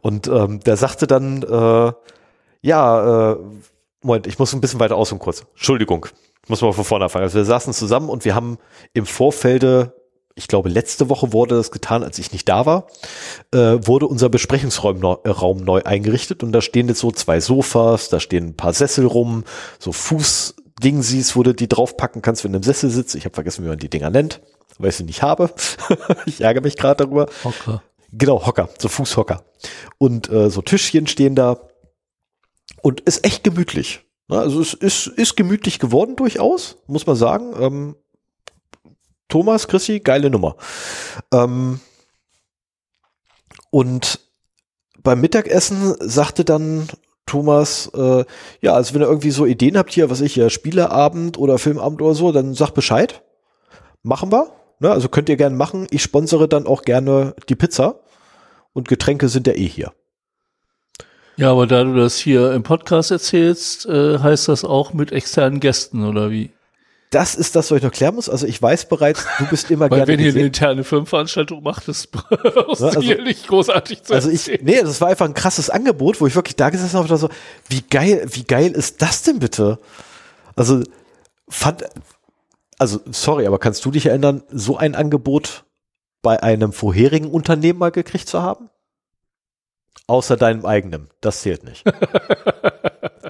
und 0.00 0.26
ähm, 0.28 0.60
der 0.60 0.76
sagte 0.76 1.06
dann, 1.06 1.42
äh, 1.42 1.92
ja, 2.62 3.32
äh, 3.32 3.36
Moment, 4.02 4.26
ich 4.26 4.38
muss 4.38 4.52
ein 4.52 4.60
bisschen 4.60 4.80
weiter 4.80 4.96
aus 4.96 5.12
und 5.12 5.18
kurz. 5.18 5.44
Entschuldigung, 5.54 6.06
muss 6.48 6.62
mal 6.62 6.72
von 6.72 6.84
vorne 6.84 7.04
anfangen. 7.04 7.24
Also 7.24 7.38
wir 7.38 7.44
saßen 7.44 7.72
zusammen 7.72 8.08
und 8.08 8.24
wir 8.24 8.34
haben 8.34 8.58
im 8.92 9.06
Vorfelde 9.06 9.97
ich 10.38 10.46
glaube, 10.46 10.68
letzte 10.68 11.08
Woche 11.08 11.32
wurde 11.32 11.56
das 11.56 11.72
getan, 11.72 12.04
als 12.04 12.18
ich 12.18 12.32
nicht 12.32 12.48
da 12.48 12.64
war, 12.64 12.86
äh, 13.52 13.78
wurde 13.86 14.06
unser 14.06 14.28
Besprechungsraum 14.28 15.00
neu, 15.00 15.16
äh, 15.24 15.30
Raum 15.30 15.58
neu 15.58 15.82
eingerichtet 15.82 16.42
und 16.42 16.52
da 16.52 16.62
stehen 16.62 16.88
jetzt 16.88 17.00
so 17.00 17.10
zwei 17.10 17.40
Sofas, 17.40 18.08
da 18.08 18.20
stehen 18.20 18.46
ein 18.46 18.56
paar 18.56 18.72
Sessel 18.72 19.04
rum, 19.04 19.44
so 19.80 19.90
Fußdingsies, 19.90 21.34
wo 21.34 21.42
du 21.42 21.52
die 21.52 21.68
draufpacken 21.68 22.22
kannst, 22.22 22.44
wenn 22.44 22.52
du 22.52 22.58
im 22.58 22.62
Sessel 22.62 22.88
sitzt. 22.88 23.16
Ich 23.16 23.24
habe 23.24 23.34
vergessen, 23.34 23.64
wie 23.64 23.68
man 23.68 23.78
die 23.78 23.90
Dinger 23.90 24.10
nennt, 24.10 24.40
weil 24.78 24.90
ich 24.90 24.96
sie 24.96 25.04
nicht 25.04 25.22
habe. 25.22 25.50
ich 26.26 26.40
ärgere 26.40 26.62
mich 26.62 26.76
gerade 26.76 27.04
darüber. 27.04 27.26
Hocker. 27.42 27.82
Genau, 28.12 28.46
Hocker, 28.46 28.68
so 28.78 28.88
Fußhocker. 28.88 29.44
Und 29.98 30.30
äh, 30.30 30.50
so 30.50 30.62
Tischchen 30.62 31.08
stehen 31.08 31.34
da 31.34 31.68
und 32.80 33.00
ist 33.00 33.26
echt 33.26 33.42
gemütlich. 33.42 34.06
Also 34.28 34.60
es 34.60 34.72
ist, 34.74 35.08
ist 35.08 35.36
gemütlich 35.36 35.78
geworden 35.78 36.14
durchaus, 36.14 36.76
muss 36.86 37.06
man 37.06 37.16
sagen. 37.16 37.54
Ähm, 37.58 37.96
Thomas, 39.28 39.68
Chrissy, 39.68 40.00
geile 40.00 40.30
Nummer. 40.30 40.56
Ähm, 41.32 41.80
und 43.70 44.20
beim 45.02 45.20
Mittagessen 45.20 45.94
sagte 46.00 46.44
dann 46.44 46.88
Thomas, 47.26 47.90
äh, 47.94 48.24
ja, 48.60 48.72
also 48.72 48.94
wenn 48.94 49.02
ihr 49.02 49.08
irgendwie 49.08 49.30
so 49.30 49.46
Ideen 49.46 49.76
habt 49.76 49.92
hier, 49.92 50.10
was 50.10 50.20
ich 50.20 50.34
hier, 50.34 50.50
Spieleabend 50.50 51.38
oder 51.38 51.58
Filmabend 51.58 52.00
oder 52.02 52.14
so, 52.14 52.32
dann 52.32 52.54
sagt 52.54 52.74
Bescheid. 52.74 53.22
Machen 54.02 54.32
wir. 54.32 54.50
Ne? 54.80 54.90
Also 54.90 55.08
könnt 55.08 55.28
ihr 55.28 55.36
gerne 55.36 55.56
machen. 55.56 55.86
Ich 55.90 56.02
sponsere 56.02 56.48
dann 56.48 56.66
auch 56.66 56.82
gerne 56.82 57.34
die 57.48 57.56
Pizza. 57.56 58.00
Und 58.72 58.88
Getränke 58.88 59.28
sind 59.28 59.46
ja 59.46 59.54
eh 59.54 59.68
hier. 59.68 59.92
Ja, 61.36 61.52
aber 61.52 61.66
da 61.66 61.84
du 61.84 61.94
das 61.94 62.16
hier 62.16 62.52
im 62.52 62.62
Podcast 62.62 63.10
erzählst, 63.10 63.86
äh, 63.86 64.18
heißt 64.18 64.48
das 64.48 64.64
auch 64.64 64.92
mit 64.92 65.12
externen 65.12 65.60
Gästen 65.60 66.04
oder 66.04 66.30
wie? 66.30 66.50
Das 67.10 67.34
ist 67.34 67.56
das, 67.56 67.70
was 67.70 67.78
ich 67.78 67.82
noch 67.82 67.92
klären 67.92 68.14
muss. 68.14 68.28
Also 68.28 68.46
ich 68.46 68.60
weiß 68.60 68.88
bereits, 68.88 69.24
du 69.38 69.46
bist 69.46 69.70
immer 69.70 69.90
Weil 69.90 70.00
gerne. 70.00 70.12
Wenn 70.12 70.20
ihr 70.20 70.32
eine 70.32 70.46
interne 70.46 70.84
Firmenveranstaltung 70.84 71.62
macht, 71.62 71.88
das 71.88 72.06
brauchst 72.06 72.80
ne, 72.80 72.88
also, 72.88 73.00
hier 73.00 73.22
nicht 73.22 73.46
großartig 73.46 74.02
zu 74.02 74.14
Also 74.14 74.30
ich, 74.30 74.60
nee, 74.62 74.80
das 74.80 75.00
war 75.00 75.08
einfach 75.08 75.24
ein 75.24 75.34
krasses 75.34 75.70
Angebot, 75.70 76.20
wo 76.20 76.26
ich 76.26 76.34
wirklich 76.34 76.56
da 76.56 76.70
gesessen 76.70 76.98
habe 76.98 77.10
und 77.10 77.18
so, 77.18 77.30
wie 77.68 77.82
geil, 77.82 78.26
wie 78.30 78.44
geil 78.44 78.72
ist 78.72 79.00
das 79.00 79.22
denn 79.22 79.38
bitte? 79.38 79.78
Also 80.54 80.82
fand, 81.48 81.84
also 82.78 83.00
sorry, 83.10 83.46
aber 83.46 83.58
kannst 83.58 83.84
du 83.84 83.90
dich 83.90 84.06
erinnern, 84.06 84.42
so 84.50 84.76
ein 84.76 84.94
Angebot 84.94 85.64
bei 86.20 86.42
einem 86.42 86.72
vorherigen 86.72 87.30
Unternehmen 87.30 87.78
mal 87.78 87.90
gekriegt 87.90 88.28
zu 88.28 88.42
haben? 88.42 88.68
Außer 90.08 90.36
deinem 90.36 90.66
eigenen. 90.66 91.08
Das 91.20 91.42
zählt 91.42 91.62
nicht. 91.64 91.84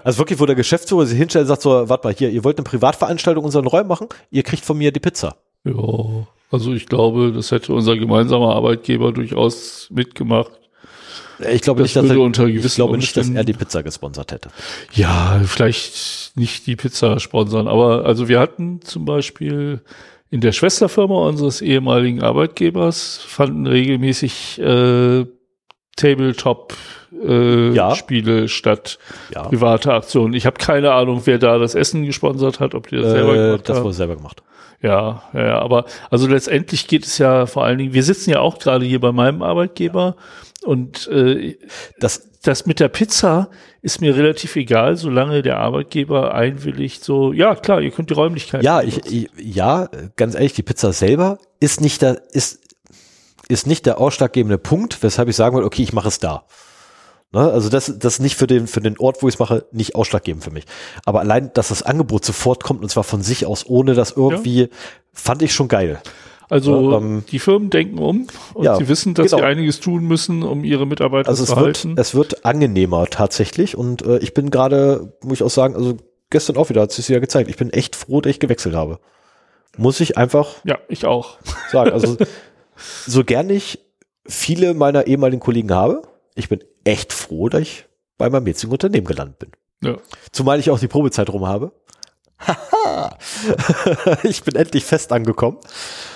Also 0.05 0.21
wirklich, 0.21 0.41
wo 0.41 0.47
der 0.47 0.55
Geschäftsführer 0.55 1.05
sich 1.05 1.19
hinstellt 1.19 1.43
und 1.43 1.49
sagt 1.49 1.61
so, 1.61 1.87
warte 1.91 2.07
mal 2.07 2.15
hier, 2.15 2.31
ihr 2.31 2.43
wollt 2.43 2.57
eine 2.57 2.65
Privatveranstaltung 2.65 3.43
in 3.43 3.47
unseren 3.47 3.67
Räumen 3.67 3.89
machen, 3.89 4.09
ihr 4.31 4.43
kriegt 4.43 4.65
von 4.65 4.79
mir 4.79 4.91
die 4.91 5.01
Pizza. 5.01 5.37
Ja, 5.65 5.75
also 6.51 6.73
ich 6.73 6.87
glaube, 6.87 7.31
das 7.33 7.51
hätte 7.51 7.75
unser 7.75 7.95
gemeinsamer 7.95 8.55
Arbeitgeber 8.55 9.13
durchaus 9.13 9.89
mitgemacht. 9.91 10.53
Ich 11.51 11.61
glaube, 11.61 11.83
das 11.83 11.89
nicht, 11.89 11.97
dass 11.97 12.05
er, 12.05 12.47
ich 12.47 12.75
glaube 12.75 12.97
nicht, 12.97 13.17
dass 13.19 13.29
er 13.29 13.45
die 13.45 13.53
Pizza 13.53 13.83
gesponsert 13.83 14.33
hätte. 14.33 14.49
Ja, 14.95 15.43
vielleicht 15.45 16.33
nicht 16.37 16.67
die 16.67 16.77
Pizza 16.77 17.21
sponsern, 17.21 17.69
aber 17.69 18.07
also 18.07 18.29
wir 18.29 18.41
hatten 18.41 18.81
zum 18.81 19.05
Beispiel 19.05 19.83
in 20.31 20.41
der 20.41 20.53
Schwesterfirma 20.53 21.29
unseres 21.29 21.61
ehemaligen 21.61 22.23
Arbeitgebers 22.23 23.21
fanden 23.27 23.67
regelmäßig 23.67 24.59
äh, 24.59 25.27
Tabletop 25.99 26.75
äh, 27.27 27.73
ja. 27.73 27.95
Statt 28.47 28.99
ja. 29.35 29.43
private 29.43 29.93
Aktionen. 29.93 30.35
Ich 30.35 30.47
habe 30.47 30.59
keine 30.59 30.93
Ahnung, 30.93 31.23
wer 31.25 31.39
da 31.39 31.59
das 31.59 31.75
Essen 31.75 32.05
gesponsert 32.05 32.61
hat, 32.61 32.75
ob 32.75 32.89
die 32.89 32.97
das 32.97 33.07
äh, 33.07 33.11
selber 33.11 33.35
gemacht 33.35 33.53
haben. 33.53 33.63
Das 33.65 33.83
wurde 33.83 33.95
selber 33.95 34.17
gemacht. 34.17 34.43
Ja, 34.81 35.25
ja, 35.35 35.59
aber 35.59 35.87
also 36.09 36.29
letztendlich 36.29 36.87
geht 36.87 37.05
es 37.05 37.19
ja 37.19 37.47
vor 37.47 37.65
allen 37.65 37.79
Dingen, 37.79 37.95
wir 37.95 38.05
sitzen 38.05 38.31
ja 38.31 38.39
auch 38.39 38.61
gerade 38.61 38.85
hier 38.85 39.01
bei 39.01 39.11
meinem 39.11 39.43
Arbeitgeber 39.43 40.15
und 40.65 41.09
äh, 41.09 41.57
das, 41.99 42.29
das 42.45 42.65
mit 42.65 42.79
der 42.79 42.89
Pizza 42.89 43.49
ist 43.83 44.01
mir 44.01 44.15
relativ 44.15 44.55
egal, 44.55 44.97
solange 44.97 45.43
der 45.43 45.59
Arbeitgeber 45.59 46.33
einwilligt, 46.33 47.03
so, 47.03 47.33
ja 47.33 47.57
klar, 47.57 47.81
ihr 47.81 47.91
könnt 47.91 48.11
die 48.11 48.15
Räumlichkeiten. 48.15 48.65
Ja, 48.65 48.81
ich, 48.83 49.05
ich, 49.07 49.29
ja, 49.37 49.89
ganz 50.15 50.37
ehrlich, 50.37 50.53
die 50.53 50.63
Pizza 50.63 50.93
selber 50.93 51.39
ist 51.59 51.81
nicht 51.81 52.01
der, 52.03 52.23
ist, 52.31 52.61
ist 53.49 53.67
nicht 53.67 53.87
der 53.87 53.99
ausschlaggebende 53.99 54.59
Punkt, 54.59 55.03
weshalb 55.03 55.29
ich 55.29 55.37
sagen 55.37 55.55
würde, 55.55 55.67
okay, 55.67 55.83
ich 55.83 55.93
mache 55.93 56.09
es 56.09 56.19
da. 56.19 56.45
Ne? 57.33 57.41
Also 57.41 57.69
das, 57.69 57.99
das 57.99 58.15
ist 58.15 58.21
nicht 58.21 58.37
für 58.37 58.47
den, 58.47 58.67
für 58.67 58.81
den 58.81 58.99
Ort, 58.99 59.23
wo 59.23 59.29
ich 59.29 59.35
es 59.35 59.39
mache, 59.39 59.67
nicht 59.73 59.95
ausschlaggebend 59.95 60.45
für 60.45 60.51
mich. 60.51 60.65
Aber 61.05 61.21
allein, 61.21 61.51
dass 61.55 61.69
das 61.69 61.83
Angebot 61.83 62.25
sofort 62.25 62.63
kommt 62.63 62.83
und 62.83 62.89
zwar 62.89 63.05
von 63.05 63.23
sich 63.23 63.47
aus, 63.47 63.67
ohne 63.67 63.95
das 63.95 64.13
irgendwie, 64.13 64.63
ja. 64.63 64.69
fand 65.13 65.43
ich 65.43 65.53
schon 65.53 65.69
geil. 65.69 66.01
Also 66.51 66.93
ja, 66.93 66.99
ähm, 66.99 67.25
die 67.31 67.39
Firmen 67.39 67.69
denken 67.69 67.99
um 67.99 68.27
und 68.55 68.65
ja, 68.65 68.77
sie 68.77 68.89
wissen, 68.89 69.13
dass 69.13 69.31
genau. 69.31 69.39
sie 69.39 69.45
einiges 69.45 69.81
tun 69.81 70.05
müssen, 70.05 70.43
um 70.43 70.65
ihre 70.65 70.87
Mitarbeiter 70.87 71.29
also 71.29 71.45
zu 71.45 71.57
halten. 71.57 71.95
Es 71.99 72.15
wird 72.15 72.47
angenehmer 72.47 73.07
tatsächlich 73.07 73.77
und 73.77 74.01
äh, 74.03 74.19
ich 74.19 74.33
bin 74.33 74.51
gerade, 74.51 75.13
muss 75.23 75.41
ich 75.41 75.43
auch 75.43 75.51
sagen, 75.51 75.75
also 75.75 75.99
gestern 76.31 76.57
auch 76.57 76.71
wieder 76.71 76.81
hat 76.81 76.91
es 76.91 76.97
sich 76.97 77.09
ja 77.09 77.19
gezeigt, 77.19 77.51
ich 77.51 77.57
bin 77.57 77.69
echt 77.71 77.97
froh, 77.97 78.23
dass 78.23 78.31
ich 78.31 78.41
gewechselt 78.41 78.75
habe. 78.75 78.99
Muss 79.77 80.01
ich 80.01 80.17
einfach. 80.17 80.57
Ja, 80.65 80.79
ich 80.89 81.05
auch. 81.05 81.37
Sagen. 81.71 81.93
Also 81.93 82.17
so 83.07 83.25
gern 83.25 83.51
ich 83.51 83.79
viele 84.27 84.75
meiner 84.75 85.07
ehemaligen 85.07 85.41
Kollegen 85.41 85.73
habe, 85.73 86.03
ich 86.35 86.49
bin 86.49 86.63
echt 86.85 87.13
froh, 87.13 87.49
dass 87.49 87.63
ich 87.63 87.87
bei 88.17 88.29
meinem 88.31 88.47
jetzigen 88.47 88.73
Unternehmen 88.73 89.07
gelandet 89.07 89.39
bin. 89.39 89.51
Ja. 89.83 89.97
Zumal 90.33 90.59
ich 90.59 90.71
auch 90.71 90.79
die 90.79 90.89
Probezeit 90.89 91.31
rum 91.31 91.47
habe. 91.47 91.73
Haha, 92.41 93.17
ich 94.23 94.43
bin 94.45 94.55
endlich 94.55 94.85
fest 94.85 95.13
angekommen. 95.13 95.59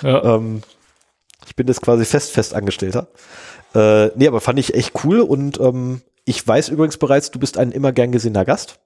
Ja. 0.01 0.35
Ähm, 0.35 0.61
Ich 1.45 1.55
bin 1.55 1.67
jetzt 1.67 1.81
quasi 1.81 2.05
fest, 2.05 2.31
fest 2.31 2.53
Angestellter. 2.53 3.07
Äh, 3.75 4.07
nee, 4.15 4.27
aber 4.27 4.39
fand 4.39 4.59
ich 4.59 4.73
echt 4.75 5.03
cool 5.03 5.19
und 5.19 5.59
ähm, 5.59 6.01
ich 6.25 6.45
weiß 6.47 6.69
übrigens 6.69 6.97
bereits, 6.97 7.31
du 7.31 7.39
bist 7.39 7.57
ein 7.57 7.71
immer 7.71 7.91
gern 7.91 8.11
gesehener 8.13 8.45
Gast. 8.45 8.79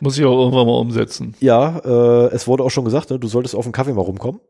Muss 0.00 0.16
ich 0.16 0.24
auch 0.24 0.38
irgendwann 0.38 0.66
mal 0.66 0.78
umsetzen. 0.78 1.34
Ja, 1.40 1.78
äh, 1.84 2.34
es 2.34 2.46
wurde 2.46 2.62
auch 2.64 2.70
schon 2.70 2.84
gesagt, 2.84 3.10
ne, 3.10 3.18
du 3.18 3.28
solltest 3.28 3.54
auf 3.54 3.64
den 3.64 3.72
Kaffee 3.72 3.92
mal 3.92 4.02
rumkommen. 4.02 4.40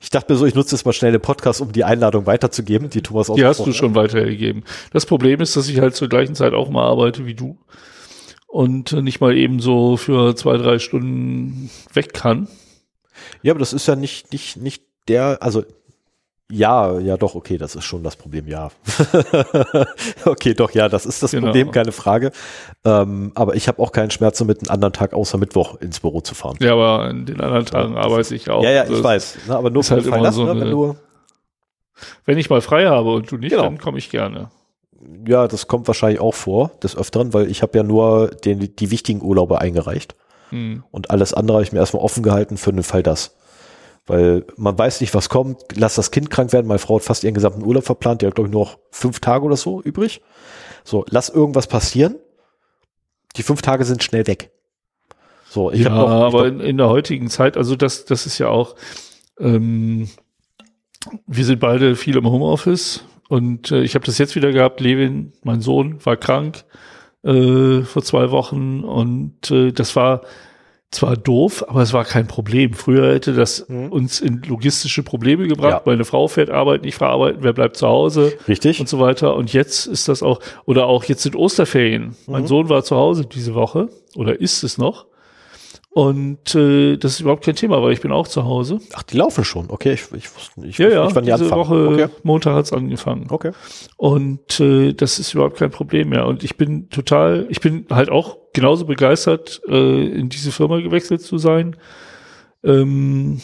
Ich 0.00 0.10
dachte 0.10 0.32
mir 0.32 0.38
so, 0.38 0.46
ich 0.46 0.54
nutze 0.54 0.74
jetzt 0.74 0.84
mal 0.84 0.92
schnell 0.92 1.12
den 1.12 1.20
Podcast, 1.20 1.60
um 1.60 1.72
die 1.72 1.84
Einladung 1.84 2.26
weiterzugeben, 2.26 2.90
die 2.90 3.02
Thomas 3.02 3.30
Die 3.34 3.44
hast 3.44 3.64
du 3.64 3.72
schon 3.72 3.94
weitergegeben. 3.94 4.64
Das 4.92 5.06
Problem 5.06 5.40
ist, 5.40 5.56
dass 5.56 5.68
ich 5.68 5.80
halt 5.80 5.94
zur 5.94 6.08
gleichen 6.08 6.34
Zeit 6.34 6.52
auch 6.52 6.68
mal 6.70 6.86
arbeite 6.86 7.26
wie 7.26 7.34
du 7.34 7.58
und 8.46 8.92
nicht 8.92 9.20
mal 9.20 9.36
eben 9.36 9.60
so 9.60 9.96
für 9.96 10.34
zwei, 10.36 10.56
drei 10.56 10.78
Stunden 10.78 11.70
weg 11.92 12.12
kann. 12.12 12.48
Ja, 13.42 13.52
aber 13.52 13.60
das 13.60 13.72
ist 13.72 13.86
ja 13.86 13.96
nicht, 13.96 14.32
nicht, 14.32 14.56
nicht 14.56 14.82
der, 15.08 15.38
also 15.40 15.64
ja, 16.50 17.00
ja, 17.00 17.16
doch, 17.16 17.34
okay, 17.34 17.58
das 17.58 17.74
ist 17.74 17.84
schon 17.84 18.04
das 18.04 18.14
Problem, 18.14 18.46
ja. 18.46 18.70
okay, 20.24 20.54
doch, 20.54 20.70
ja, 20.70 20.88
das 20.88 21.04
ist 21.04 21.20
das 21.22 21.32
genau. 21.32 21.46
Problem, 21.46 21.72
keine 21.72 21.90
Frage. 21.90 22.30
Ähm, 22.84 23.32
aber 23.34 23.56
ich 23.56 23.66
habe 23.66 23.82
auch 23.82 23.90
keinen 23.90 24.12
Schmerz 24.12 24.40
mit 24.44 24.60
einem 24.60 24.70
anderen 24.70 24.92
Tag 24.92 25.12
außer 25.12 25.38
Mittwoch 25.38 25.80
ins 25.80 25.98
Büro 25.98 26.20
zu 26.20 26.36
fahren. 26.36 26.56
Ja, 26.60 26.74
aber 26.74 27.00
an 27.00 27.26
den 27.26 27.40
anderen 27.40 27.66
Tagen 27.66 27.96
arbeite 27.96 28.32
ich 28.34 28.48
auch. 28.48 28.62
Ja, 28.62 28.70
ja, 28.70 28.84
ich 28.84 29.02
weiß. 29.02 29.38
Na, 29.48 29.56
aber 29.56 29.70
nur 29.70 29.82
halt 29.82 30.06
frei 30.06 30.20
lassen, 30.20 30.36
so 30.36 30.54
ne, 30.54 30.60
wenn 30.60 30.70
du. 30.70 30.96
Wenn 32.24 32.38
ich 32.38 32.48
mal 32.48 32.60
frei 32.60 32.86
habe 32.86 33.12
und 33.12 33.30
du 33.30 33.38
nicht, 33.38 33.50
genau. 33.50 33.64
dann 33.64 33.78
komme 33.78 33.98
ich 33.98 34.10
gerne. 34.10 34.50
Ja, 35.26 35.48
das 35.48 35.66
kommt 35.66 35.88
wahrscheinlich 35.88 36.20
auch 36.20 36.34
vor, 36.34 36.70
des 36.82 36.96
Öfteren, 36.96 37.34
weil 37.34 37.50
ich 37.50 37.62
habe 37.62 37.76
ja 37.76 37.82
nur 37.82 38.28
den, 38.28 38.76
die 38.76 38.90
wichtigen 38.90 39.22
Urlaube 39.22 39.60
eingereicht. 39.60 40.14
Hm. 40.50 40.84
Und 40.92 41.10
alles 41.10 41.34
andere 41.34 41.56
habe 41.56 41.64
ich 41.64 41.72
mir 41.72 41.80
erstmal 41.80 42.04
offen 42.04 42.22
gehalten 42.22 42.56
für 42.56 42.72
den 42.72 42.84
Fall 42.84 43.02
das. 43.02 43.34
Weil 44.06 44.44
man 44.56 44.78
weiß 44.78 45.00
nicht, 45.00 45.14
was 45.14 45.28
kommt. 45.28 45.58
Lass 45.74 45.96
das 45.96 46.10
Kind 46.10 46.30
krank 46.30 46.52
werden. 46.52 46.66
Meine 46.66 46.78
Frau 46.78 46.96
hat 46.96 47.04
fast 47.04 47.24
ihren 47.24 47.34
gesamten 47.34 47.64
Urlaub 47.64 47.84
verplant. 47.84 48.22
Die 48.22 48.26
hat, 48.26 48.36
glaube 48.36 48.48
ich, 48.48 48.52
nur 48.52 48.64
noch 48.64 48.78
fünf 48.90 49.20
Tage 49.20 49.44
oder 49.44 49.56
so 49.56 49.82
übrig. 49.82 50.22
So, 50.84 51.04
lass 51.10 51.28
irgendwas 51.28 51.66
passieren. 51.66 52.16
Die 53.36 53.42
fünf 53.42 53.62
Tage 53.62 53.84
sind 53.84 54.02
schnell 54.04 54.26
weg. 54.26 54.50
So, 55.48 55.72
ich 55.72 55.80
ja, 55.80 55.90
noch, 55.90 56.08
aber 56.08 56.46
in, 56.46 56.60
in, 56.60 56.76
der 56.76 56.88
heutigen 56.88 57.28
Zeit, 57.28 57.56
also 57.56 57.76
das, 57.76 58.04
das 58.04 58.26
ist 58.26 58.38
ja 58.38 58.48
auch, 58.48 58.76
ähm, 59.38 60.08
wir 61.26 61.44
sind 61.44 61.60
beide 61.60 61.96
viel 61.96 62.16
im 62.16 62.26
Homeoffice 62.26 63.04
und 63.28 63.70
äh, 63.70 63.82
ich 63.82 63.94
habe 63.94 64.04
das 64.04 64.18
jetzt 64.18 64.36
wieder 64.36 64.52
gehabt. 64.52 64.80
Levin, 64.80 65.32
mein 65.42 65.60
Sohn, 65.60 66.04
war 66.04 66.16
krank 66.16 66.64
äh, 67.22 67.82
vor 67.82 68.02
zwei 68.02 68.30
Wochen 68.30 68.84
und 68.84 69.50
äh, 69.50 69.72
das 69.72 69.96
war 69.96 70.22
zwar 70.90 71.16
doof, 71.16 71.64
aber 71.68 71.82
es 71.82 71.92
war 71.92 72.04
kein 72.04 72.26
Problem. 72.26 72.72
Früher 72.72 73.12
hätte 73.12 73.34
das 73.34 73.68
mhm. 73.68 73.90
uns 73.90 74.20
in 74.20 74.42
logistische 74.42 75.02
Probleme 75.02 75.48
gebracht. 75.48 75.82
Ja. 75.86 75.92
Meine 75.92 76.04
Frau 76.04 76.28
fährt 76.28 76.50
arbeiten, 76.50 76.86
ich 76.86 76.94
fahre 76.94 77.12
arbeiten, 77.12 77.38
wer 77.42 77.52
bleibt 77.52 77.76
zu 77.76 77.86
Hause? 77.86 78.32
Richtig. 78.48 78.80
Und 78.80 78.88
so 78.88 79.00
weiter. 79.00 79.34
Und 79.34 79.52
jetzt 79.52 79.86
ist 79.86 80.08
das 80.08 80.22
auch, 80.22 80.40
oder 80.64 80.86
auch 80.86 81.04
jetzt 81.04 81.22
sind 81.22 81.36
Osterferien. 81.36 82.08
Mhm. 82.08 82.14
Mein 82.26 82.46
Sohn 82.46 82.68
war 82.68 82.84
zu 82.84 82.96
Hause 82.96 83.26
diese 83.26 83.54
Woche 83.54 83.88
oder 84.14 84.40
ist 84.40 84.62
es 84.62 84.78
noch. 84.78 85.06
Und 85.96 86.54
äh, 86.54 86.98
das 86.98 87.12
ist 87.12 87.20
überhaupt 87.20 87.42
kein 87.42 87.56
Thema, 87.56 87.82
weil 87.82 87.92
ich 87.92 88.02
bin 88.02 88.12
auch 88.12 88.28
zu 88.28 88.44
Hause. 88.44 88.80
Ach, 88.92 89.02
die 89.02 89.16
laufen 89.16 89.44
schon. 89.44 89.70
Okay, 89.70 89.94
ich, 89.94 90.02
ich 90.12 90.34
wusste 90.36 90.60
nicht, 90.60 90.78
ja, 90.78 90.90
ja, 90.90 91.14
wann 91.14 91.24
die 91.24 91.32
diese 91.32 91.44
anfangen. 91.44 91.60
Woche 91.62 91.88
okay. 91.88 92.06
Montag 92.22 92.54
hat's 92.54 92.70
angefangen. 92.74 93.28
Okay. 93.30 93.52
Und 93.96 94.60
äh, 94.60 94.92
das 94.92 95.18
ist 95.18 95.32
überhaupt 95.32 95.56
kein 95.56 95.70
Problem 95.70 96.10
mehr. 96.10 96.26
Und 96.26 96.44
ich 96.44 96.58
bin 96.58 96.90
total, 96.90 97.46
ich 97.48 97.62
bin 97.62 97.86
halt 97.88 98.10
auch 98.10 98.36
genauso 98.56 98.86
begeistert, 98.86 99.60
äh, 99.68 100.06
in 100.06 100.30
diese 100.30 100.50
Firma 100.50 100.80
gewechselt 100.80 101.20
zu 101.20 101.36
sein. 101.36 101.76
Ähm, 102.64 103.42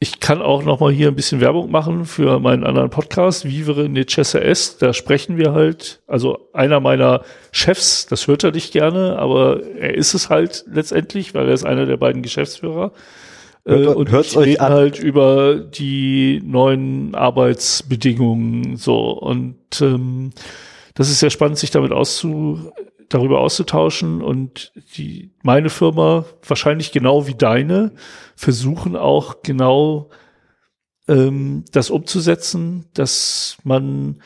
ich 0.00 0.18
kann 0.18 0.42
auch 0.42 0.64
noch 0.64 0.80
mal 0.80 0.92
hier 0.92 1.06
ein 1.06 1.14
bisschen 1.14 1.40
Werbung 1.40 1.70
machen 1.70 2.04
für 2.04 2.40
meinen 2.40 2.64
anderen 2.64 2.90
Podcast, 2.90 3.44
Vivere 3.44 3.88
Necesse 3.88 4.42
S. 4.42 4.76
Da 4.76 4.92
sprechen 4.92 5.38
wir 5.38 5.52
halt, 5.52 6.02
also 6.08 6.50
einer 6.52 6.80
meiner 6.80 7.22
Chefs, 7.52 8.06
das 8.06 8.26
hört 8.26 8.42
er 8.42 8.50
nicht 8.50 8.72
gerne, 8.72 9.18
aber 9.20 9.62
er 9.78 9.94
ist 9.94 10.14
es 10.14 10.30
halt 10.30 10.64
letztendlich, 10.66 11.32
weil 11.32 11.46
er 11.46 11.54
ist 11.54 11.64
einer 11.64 11.86
der 11.86 11.96
beiden 11.96 12.22
Geschäftsführer. 12.22 12.92
Hört, 13.64 13.86
äh, 13.86 13.88
und 13.88 14.10
hört's 14.10 14.36
euch 14.36 14.60
an. 14.60 14.72
halt 14.72 14.98
über 14.98 15.54
die 15.54 16.42
neuen 16.44 17.14
Arbeitsbedingungen 17.14 18.76
so 18.76 19.10
und 19.10 19.56
ähm, 19.80 20.32
das 20.94 21.08
ist 21.08 21.20
sehr 21.20 21.30
spannend, 21.30 21.58
sich 21.58 21.70
damit 21.70 21.92
auszu 21.92 22.72
darüber 23.08 23.40
auszutauschen 23.40 24.22
und 24.22 24.72
die, 24.96 25.30
meine 25.42 25.70
Firma, 25.70 26.24
wahrscheinlich 26.46 26.92
genau 26.92 27.26
wie 27.26 27.34
deine, 27.34 27.92
versuchen 28.36 28.96
auch 28.96 29.42
genau 29.42 30.10
ähm, 31.08 31.64
das 31.72 31.90
umzusetzen, 31.90 32.86
dass 32.94 33.58
man 33.64 34.20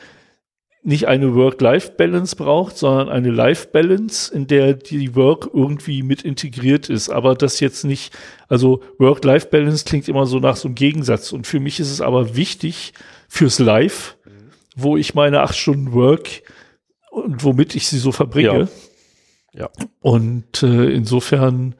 nicht 0.81 1.07
eine 1.07 1.35
Work-Life-Balance 1.35 2.35
braucht, 2.37 2.77
sondern 2.77 3.09
eine 3.09 3.31
Life-Balance, 3.31 4.33
in 4.33 4.47
der 4.47 4.73
die 4.73 5.13
Work 5.15 5.49
irgendwie 5.53 6.03
mit 6.03 6.21
integriert 6.21 6.89
ist. 6.89 7.09
Aber 7.09 7.35
das 7.35 7.59
jetzt 7.59 7.83
nicht, 7.83 8.17
also 8.47 8.81
Work-Life-Balance 8.97 9.83
klingt 9.85 10.07
immer 10.07 10.25
so 10.25 10.39
nach 10.39 10.55
so 10.55 10.69
einem 10.69 10.75
Gegensatz. 10.75 11.33
Und 11.33 11.47
für 11.47 11.59
mich 11.59 11.79
ist 11.79 11.91
es 11.91 11.99
aber 11.99 12.35
wichtig 12.35 12.93
fürs 13.27 13.59
Life, 13.59 14.15
wo 14.75 14.95
ich 14.95 15.13
meine 15.13 15.41
acht 15.41 15.57
Stunden 15.57 15.91
Work 15.91 16.43
und 17.09 17.43
womit 17.43 17.75
ich 17.75 17.87
sie 17.87 17.97
so 17.97 18.11
verbringe. 18.11 18.67
Ja. 19.53 19.61
ja. 19.61 19.69
Und 20.01 20.63
äh, 20.63 20.91
insofern 20.91 21.75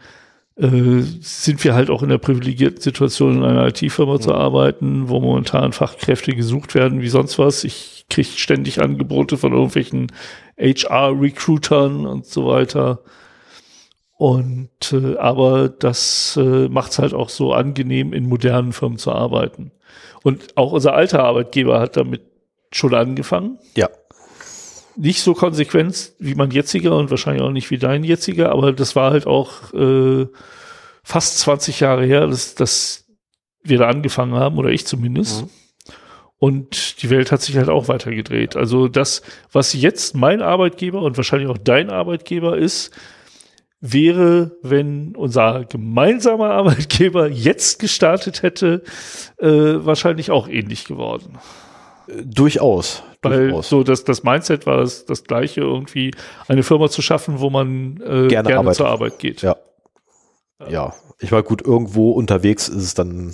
äh, 0.55 1.01
sind 1.21 1.63
wir 1.63 1.73
halt 1.73 1.89
auch 1.89 2.03
in 2.03 2.09
der 2.09 2.17
privilegierten 2.17 2.81
Situation, 2.81 3.37
in 3.37 3.43
einer 3.43 3.67
IT-Firma 3.67 4.15
mhm. 4.15 4.21
zu 4.21 4.33
arbeiten, 4.33 5.09
wo 5.09 5.19
momentan 5.19 5.71
Fachkräfte 5.71 6.33
gesucht 6.33 6.75
werden 6.75 7.01
wie 7.01 7.09
sonst 7.09 7.39
was. 7.39 7.63
Ich 7.63 8.05
kriege 8.09 8.27
ständig 8.27 8.81
Angebote 8.81 9.37
von 9.37 9.53
irgendwelchen 9.53 10.11
HR-Recruitern 10.57 12.05
und 12.05 12.25
so 12.25 12.47
weiter. 12.47 12.99
Und 14.17 14.91
äh, 14.91 15.15
aber 15.15 15.69
das 15.69 16.37
äh, 16.37 16.67
macht 16.67 16.91
es 16.91 16.99
halt 16.99 17.13
auch 17.13 17.29
so 17.29 17.53
angenehm, 17.53 18.11
in 18.11 18.27
modernen 18.27 18.73
Firmen 18.73 18.97
zu 18.97 19.13
arbeiten. 19.13 19.71
Und 20.23 20.57
auch 20.57 20.73
unser 20.73 20.93
alter 20.93 21.23
Arbeitgeber 21.23 21.79
hat 21.79 21.95
damit 21.95 22.23
schon 22.71 22.93
angefangen. 22.93 23.59
Ja 23.77 23.87
nicht 24.99 25.21
so 25.21 25.33
konsequent 25.33 26.11
wie 26.19 26.35
mein 26.35 26.51
jetziger 26.51 26.95
und 26.95 27.09
wahrscheinlich 27.09 27.41
auch 27.41 27.51
nicht 27.51 27.71
wie 27.71 27.77
dein 27.77 28.03
jetziger, 28.03 28.51
aber 28.51 28.73
das 28.73 28.95
war 28.95 29.11
halt 29.11 29.27
auch 29.27 29.73
äh, 29.73 30.27
fast 31.03 31.39
20 31.39 31.79
Jahre 31.79 32.05
her, 32.05 32.27
dass, 32.27 32.53
dass 32.55 33.05
wir 33.63 33.77
da 33.77 33.87
angefangen 33.87 34.35
haben, 34.35 34.57
oder 34.57 34.69
ich 34.69 34.85
zumindest. 34.85 35.43
Mhm. 35.43 35.49
Und 36.37 37.01
die 37.01 37.09
Welt 37.09 37.31
hat 37.31 37.41
sich 37.41 37.57
halt 37.57 37.69
auch 37.69 37.87
weitergedreht. 37.87 38.55
Also 38.55 38.87
das, 38.87 39.21
was 39.51 39.73
jetzt 39.73 40.15
mein 40.15 40.41
Arbeitgeber 40.41 41.01
und 41.01 41.17
wahrscheinlich 41.17 41.49
auch 41.49 41.57
dein 41.57 41.89
Arbeitgeber 41.89 42.57
ist, 42.57 42.91
wäre, 43.81 44.57
wenn 44.61 45.15
unser 45.15 45.63
gemeinsamer 45.63 46.49
Arbeitgeber 46.51 47.29
jetzt 47.29 47.79
gestartet 47.79 48.41
hätte, 48.41 48.83
äh, 49.37 49.47
wahrscheinlich 49.47 50.31
auch 50.31 50.49
ähnlich 50.49 50.85
geworden. 50.85 51.39
Durchaus. 52.23 53.03
Weil 53.21 53.49
durchaus. 53.49 53.69
so 53.69 53.83
das, 53.83 54.03
das 54.03 54.23
Mindset 54.23 54.65
war 54.65 54.77
das, 54.77 55.05
das 55.05 55.23
gleiche, 55.23 55.61
irgendwie 55.61 56.11
eine 56.47 56.63
Firma 56.63 56.89
zu 56.89 57.01
schaffen, 57.01 57.39
wo 57.39 57.49
man 57.49 58.01
äh, 58.05 58.27
gerne, 58.27 58.49
gerne 58.49 58.71
zur 58.71 58.87
Arbeit 58.87 59.19
geht. 59.19 59.41
Ja. 59.41 59.55
Ja, 60.69 60.93
ich 61.19 61.31
war 61.31 61.43
gut, 61.43 61.65
irgendwo 61.65 62.11
unterwegs 62.11 62.67
ist 62.67 62.83
es 62.83 62.93
dann 62.93 63.33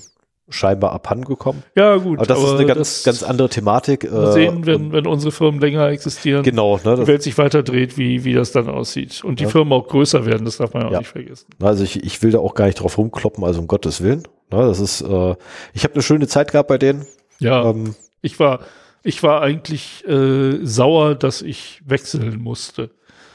scheinbar 0.49 0.91
abhandengekommen. 0.91 1.63
Ja, 1.75 1.95
gut. 1.97 2.19
Aber 2.19 2.27
das 2.27 2.37
aber 2.37 2.47
ist 2.49 2.59
eine 2.59 2.65
ganz, 2.67 3.03
ganz 3.03 3.23
andere 3.23 3.49
Thematik. 3.49 4.11
Mal 4.11 4.31
sehen, 4.31 4.63
äh, 4.63 4.65
wenn, 4.67 4.91
wenn 4.91 5.07
unsere 5.07 5.31
Firmen 5.31 5.59
länger 5.59 5.87
existieren, 5.87 6.43
genau, 6.43 6.79
ne, 6.83 6.97
die 6.97 7.07
Welt 7.07 7.23
sich 7.23 7.37
weiter 7.37 7.63
dreht, 7.63 7.97
wie, 7.97 8.23
wie 8.23 8.33
das 8.33 8.51
dann 8.51 8.69
aussieht. 8.69 9.23
Und 9.23 9.39
die 9.39 9.45
ja. 9.45 9.49
Firmen 9.49 9.73
auch 9.73 9.87
größer 9.87 10.25
werden, 10.25 10.45
das 10.45 10.57
darf 10.57 10.73
man 10.73 10.83
auch 10.83 10.91
ja. 10.91 10.99
nicht 10.99 11.07
vergessen. 11.07 11.47
Also 11.61 11.83
ich, 11.83 12.03
ich 12.03 12.21
will 12.21 12.31
da 12.31 12.39
auch 12.39 12.53
gar 12.53 12.65
nicht 12.65 12.79
drauf 12.79 12.97
rumkloppen, 12.97 13.43
also 13.43 13.59
um 13.59 13.67
Gottes 13.67 14.01
Willen. 14.01 14.23
Ne, 14.51 14.59
das 14.59 14.79
ist, 14.79 15.01
äh, 15.01 15.35
ich 15.73 15.83
habe 15.83 15.95
eine 15.95 16.03
schöne 16.03 16.27
Zeit 16.27 16.51
gehabt 16.51 16.69
bei 16.69 16.77
denen. 16.77 17.07
Ja, 17.39 17.69
ähm, 17.69 17.95
ich 18.25 18.39
war 18.39 18.59
ich 19.03 19.21
war 19.21 19.41
eigentlich 19.41 20.03
äh, 20.07 20.65
sauer, 20.65 21.15
dass 21.15 21.43
ich 21.43 21.81
wechseln 21.85 22.41
musste. 22.41 22.89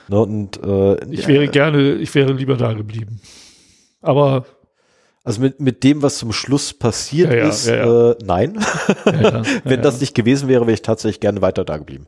Ne, 0.08 0.18
und 0.18 0.60
äh, 0.62 1.04
ich 1.10 1.28
wäre 1.28 1.44
ja, 1.44 1.50
gerne, 1.50 1.94
ich 1.94 2.12
wäre 2.16 2.32
lieber 2.32 2.56
da 2.56 2.72
geblieben. 2.72 3.20
Aber 4.02 4.44
also 5.22 5.42
mit, 5.42 5.60
mit 5.60 5.84
dem, 5.84 6.02
was 6.02 6.18
zum 6.18 6.32
Schluss 6.32 6.72
passiert 6.72 7.30
ja, 7.30 7.38
ja, 7.38 7.48
ist, 7.48 7.68
äh, 7.68 8.14
nein. 8.24 8.58
Wenn 9.64 9.82
das 9.82 10.00
nicht 10.00 10.14
gewesen 10.14 10.48
wäre, 10.48 10.62
wäre 10.62 10.72
ich 10.72 10.82
tatsächlich 10.82 11.20
gerne 11.20 11.42
weiter 11.42 11.64
da 11.64 11.76
geblieben. 11.76 12.06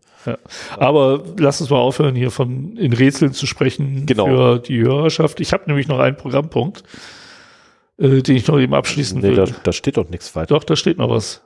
Aber 0.79 1.23
lass 1.39 1.61
uns 1.61 1.71
mal 1.71 1.79
aufhören, 1.79 2.17
hier 2.17 2.31
von 2.31 2.77
in 2.77 2.93
Rätseln 2.93 3.33
zu 3.33 3.47
sprechen 3.47 4.07
genau. 4.07 4.27
für 4.27 4.59
die 4.59 4.81
Hörerschaft. 4.81 5.41
Ich 5.41 5.53
habe 5.53 5.65
nämlich 5.67 5.89
noch 5.89 5.99
einen 5.99 6.17
Programmpunkt, 6.17 6.83
äh, 7.99 8.23
den 8.23 8.35
ich 8.35 8.49
noch 8.49 8.59
eben 8.59 8.75
abschließen 8.75 9.21
nee, 9.21 9.29
will. 9.29 9.37
Da, 9.37 9.45
da 9.63 9.73
steht 9.73 9.99
doch 9.99 10.09
nichts 10.09 10.35
weiter. 10.35 10.55
Doch, 10.55 10.65
da 10.65 10.75
steht 10.75 10.99
noch 10.99 11.11
was. 11.11 11.43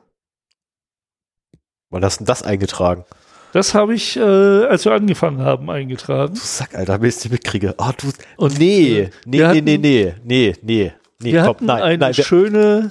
Wann 1.91 2.05
hast 2.05 2.21
du 2.21 2.25
das 2.25 2.43
eingetragen? 2.43 3.05
Das 3.53 3.75
habe 3.75 3.95
ich, 3.95 4.17
äh, 4.17 4.21
als 4.21 4.85
wir 4.85 4.93
angefangen 4.93 5.41
haben, 5.41 5.71
eingetragen. 5.71 6.35
Du 6.35 6.41
Sack, 6.41 6.75
Alter, 6.75 7.01
wenn 7.01 7.09
ich 7.09 7.17
es 7.17 7.29
mitkriege. 7.29 7.75
Oh, 7.79 7.91
du. 7.97 8.09
Und 8.37 8.59
nee, 8.59 8.99
äh, 8.99 9.11
nee, 9.25 9.39
nee, 9.39 9.45
hatten, 9.45 9.65
nee, 9.65 9.79
nee, 9.79 10.15
nee, 10.25 10.55
nee, 10.63 10.93
nee, 11.21 11.33
wir 11.33 11.41
komm, 11.41 11.49
hatten 11.49 11.67
nein, 11.67 11.83
eine 11.83 11.99
nein, 11.99 12.15
schöne 12.15 12.91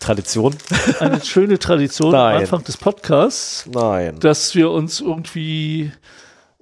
Tradition. 0.00 0.54
Eine 1.00 1.24
schöne 1.24 1.58
Tradition 1.58 2.12
nein. 2.12 2.34
am 2.34 2.40
Anfang 2.42 2.64
des 2.64 2.76
Podcasts. 2.76 3.64
Nein. 3.72 4.18
Dass 4.20 4.54
wir 4.54 4.70
uns 4.70 5.00
irgendwie 5.00 5.92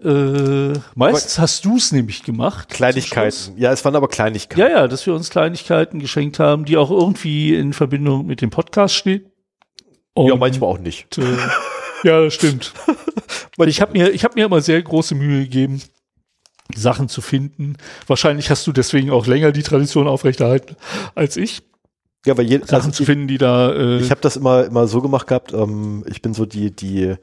äh, 0.01 0.75
meistens 0.95 1.39
aber 1.39 1.43
hast 1.43 1.65
du 1.65 1.77
es 1.77 1.91
nämlich 1.91 2.23
gemacht. 2.23 2.69
Kleinigkeiten. 2.69 3.57
Ja, 3.57 3.73
es 3.73 3.85
waren 3.85 3.97
aber 3.97 4.07
Kleinigkeiten. 4.07 4.61
Ja, 4.61 4.69
ja, 4.69 4.87
dass 4.87 5.07
wir 5.07 5.15
uns 5.15 5.31
Kleinigkeiten 5.31 5.99
geschenkt 5.99 6.39
haben, 6.39 6.65
die 6.65 6.77
auch 6.77 6.93
irgendwie 6.93 7.57
in 7.57 7.73
Verbindung 7.73 8.27
mit 8.27 8.43
dem 8.43 8.51
Podcast 8.51 8.95
stehen 8.95 9.32
ja, 10.17 10.35
Und, 10.35 10.39
manchmal 10.41 10.71
auch 10.71 10.79
nicht. 10.79 11.17
Äh, 11.19 11.23
ja, 12.05 12.23
das 12.23 12.35
stimmt. 12.35 12.73
Weil 13.57 13.69
ich 13.69 13.81
habe 13.81 13.93
mir, 13.93 14.11
ich 14.11 14.25
habe 14.25 14.35
mir 14.35 14.45
immer 14.47 14.61
sehr 14.61 14.81
große 14.83 15.15
Mühe 15.15 15.43
gegeben, 15.45 15.81
Sachen 16.75 17.09
zu 17.09 17.21
finden. 17.21 17.77
Wahrscheinlich 18.07 18.51
hast 18.51 18.67
du 18.67 18.73
deswegen 18.73 19.11
auch 19.11 19.27
länger 19.27 19.53
die 19.53 19.63
Tradition 19.63 20.07
aufrechterhalten 20.09 20.77
als 21.15 21.37
ich, 21.37 21.63
Ja, 22.27 22.37
weil 22.39 22.47
je, 22.47 22.59
Sachen 22.61 22.75
also 22.75 22.91
zu 22.91 23.05
finden, 23.05 23.27
die 23.29 23.39
da. 23.39 23.73
Äh, 23.73 23.99
Ich 24.01 24.11
habe 24.11 24.21
das 24.21 24.37
immer 24.37 24.65
immer 24.65 24.87
so 24.87 25.01
gemacht 25.03 25.27
gehabt. 25.27 25.53
Ähm, 25.53 26.05
ich 26.09 26.23
bin 26.23 26.35
so 26.35 26.47
die 26.47 26.71
die 26.75 27.15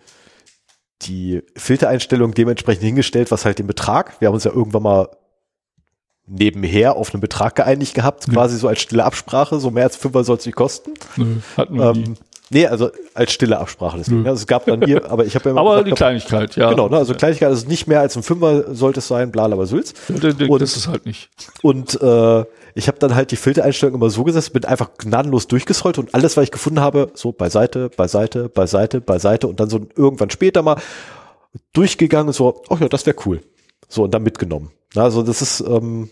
die 1.03 1.41
Filtereinstellung 1.55 2.33
dementsprechend 2.33 2.83
hingestellt, 2.83 3.31
was 3.31 3.45
halt 3.45 3.57
den 3.59 3.67
Betrag. 3.67 4.19
Wir 4.19 4.27
haben 4.27 4.35
uns 4.35 4.43
ja 4.43 4.51
irgendwann 4.51 4.83
mal 4.83 5.09
nebenher 6.27 6.95
auf 6.95 7.13
einen 7.13 7.21
Betrag 7.21 7.55
geeinigt 7.55 7.93
gehabt, 7.95 8.27
Ja. 8.27 8.33
quasi 8.33 8.57
so 8.57 8.67
als 8.67 8.81
stille 8.81 9.03
Absprache. 9.05 9.59
So 9.59 9.71
mehr 9.71 9.85
als 9.85 9.95
Fünfer 9.95 10.23
soll 10.23 10.37
es 10.37 10.45
nicht 10.45 10.55
kosten. 10.55 10.91
nö, 11.15 11.37
hatten 11.57 11.75
wir 11.77 11.93
nie. 11.93 12.13
Nee, 12.51 12.65
also 12.65 12.89
als 13.13 13.31
stille 13.31 13.59
Absprache. 13.59 13.97
Deswegen. 13.99 14.23
Nö. 14.23 14.29
Also 14.29 14.41
es 14.41 14.47
gab 14.47 14.65
dann 14.65 14.83
hier, 14.83 15.05
aber 15.11 15.25
ich 15.25 15.35
habe 15.35 15.45
ja 15.45 15.51
immer 15.51 15.61
Aber 15.61 15.69
gesagt, 15.71 15.87
die 15.87 15.91
Kleinigkeit, 15.93 16.55
ja. 16.55 16.69
Genau, 16.69 16.89
ne, 16.89 16.97
also 16.97 17.13
Kleinigkeit, 17.13 17.49
also 17.49 17.67
nicht 17.67 17.87
mehr 17.87 17.99
als 18.01 18.15
ein 18.17 18.23
Fünfer 18.23 18.73
sollte 18.73 18.99
es 18.99 19.07
sein, 19.07 19.31
bla, 19.31 19.45
aber 19.45 19.65
Sülz. 19.67 19.93
Ja, 20.07 20.47
Und- 20.47 20.61
das 20.61 20.75
ist 20.75 20.87
halt 20.87 21.05
nicht. 21.05 21.29
Und 21.61 22.01
äh, 22.01 22.45
ich 22.75 22.87
habe 22.87 22.97
dann 22.99 23.13
halt 23.15 23.31
die 23.31 23.35
Filtereinstellung 23.35 23.95
immer 23.95 24.09
so 24.09 24.23
gesetzt, 24.23 24.53
bin 24.53 24.65
einfach 24.65 24.91
gnadenlos 24.97 25.47
durchgescrollt 25.47 25.97
und 25.97 26.13
alles, 26.15 26.37
was 26.37 26.45
ich 26.45 26.51
gefunden 26.51 26.79
habe, 26.79 27.11
so 27.13 27.31
beiseite, 27.31 27.89
beiseite, 27.89 28.49
beiseite, 28.49 29.01
beiseite 29.01 29.47
und 29.47 29.59
dann 29.59 29.69
so 29.69 29.81
irgendwann 29.95 30.29
später 30.29 30.61
mal 30.61 30.77
durchgegangen, 31.73 32.33
so, 32.33 32.61
oh 32.69 32.77
ja, 32.79 32.87
das 32.87 33.05
wäre 33.05 33.15
cool. 33.25 33.41
So, 33.87 34.03
und 34.03 34.13
dann 34.13 34.23
mitgenommen. 34.23 34.71
Also 34.95 35.23
das 35.23 35.41
ist, 35.41 35.61
ähm, 35.61 36.09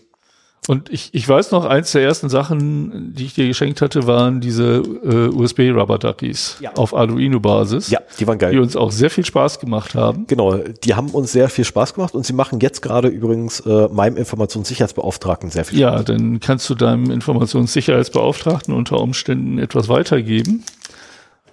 Und 0.68 0.90
ich, 0.90 1.08
ich 1.12 1.26
weiß 1.26 1.50
noch, 1.50 1.64
eins 1.64 1.92
der 1.92 2.02
ersten 2.02 2.28
Sachen, 2.28 3.14
die 3.14 3.24
ich 3.24 3.34
dir 3.34 3.46
geschenkt 3.48 3.80
hatte, 3.80 4.06
waren 4.06 4.40
diese 4.40 4.76
äh, 5.02 5.28
USB-Rubber 5.34 5.98
Duckies 5.98 6.58
Ja. 6.60 6.72
auf 6.76 6.94
Arduino-Basis, 6.94 7.88
ja, 7.90 8.00
die 8.20 8.26
waren 8.26 8.38
geil. 8.38 8.52
die 8.52 8.58
uns 8.58 8.76
auch 8.76 8.92
sehr 8.92 9.08
viel 9.08 9.24
Spaß 9.24 9.60
gemacht 9.60 9.94
haben. 9.94 10.26
Genau, 10.26 10.54
die 10.84 10.94
haben 10.94 11.08
uns 11.10 11.32
sehr 11.32 11.48
viel 11.48 11.64
Spaß 11.64 11.94
gemacht 11.94 12.14
und 12.14 12.26
sie 12.26 12.34
machen 12.34 12.60
jetzt 12.60 12.82
gerade 12.82 13.08
übrigens 13.08 13.60
äh, 13.60 13.88
meinem 13.90 14.16
Informationssicherheitsbeauftragten 14.18 15.50
sehr 15.50 15.64
viel 15.64 15.78
Ja, 15.80 16.02
dann 16.02 16.38
kannst 16.40 16.68
du 16.68 16.74
deinem 16.74 17.10
Informationssicherheitsbeauftragten 17.10 18.74
unter 18.74 19.00
Umständen 19.00 19.58
etwas 19.58 19.88
weitergeben. 19.88 20.64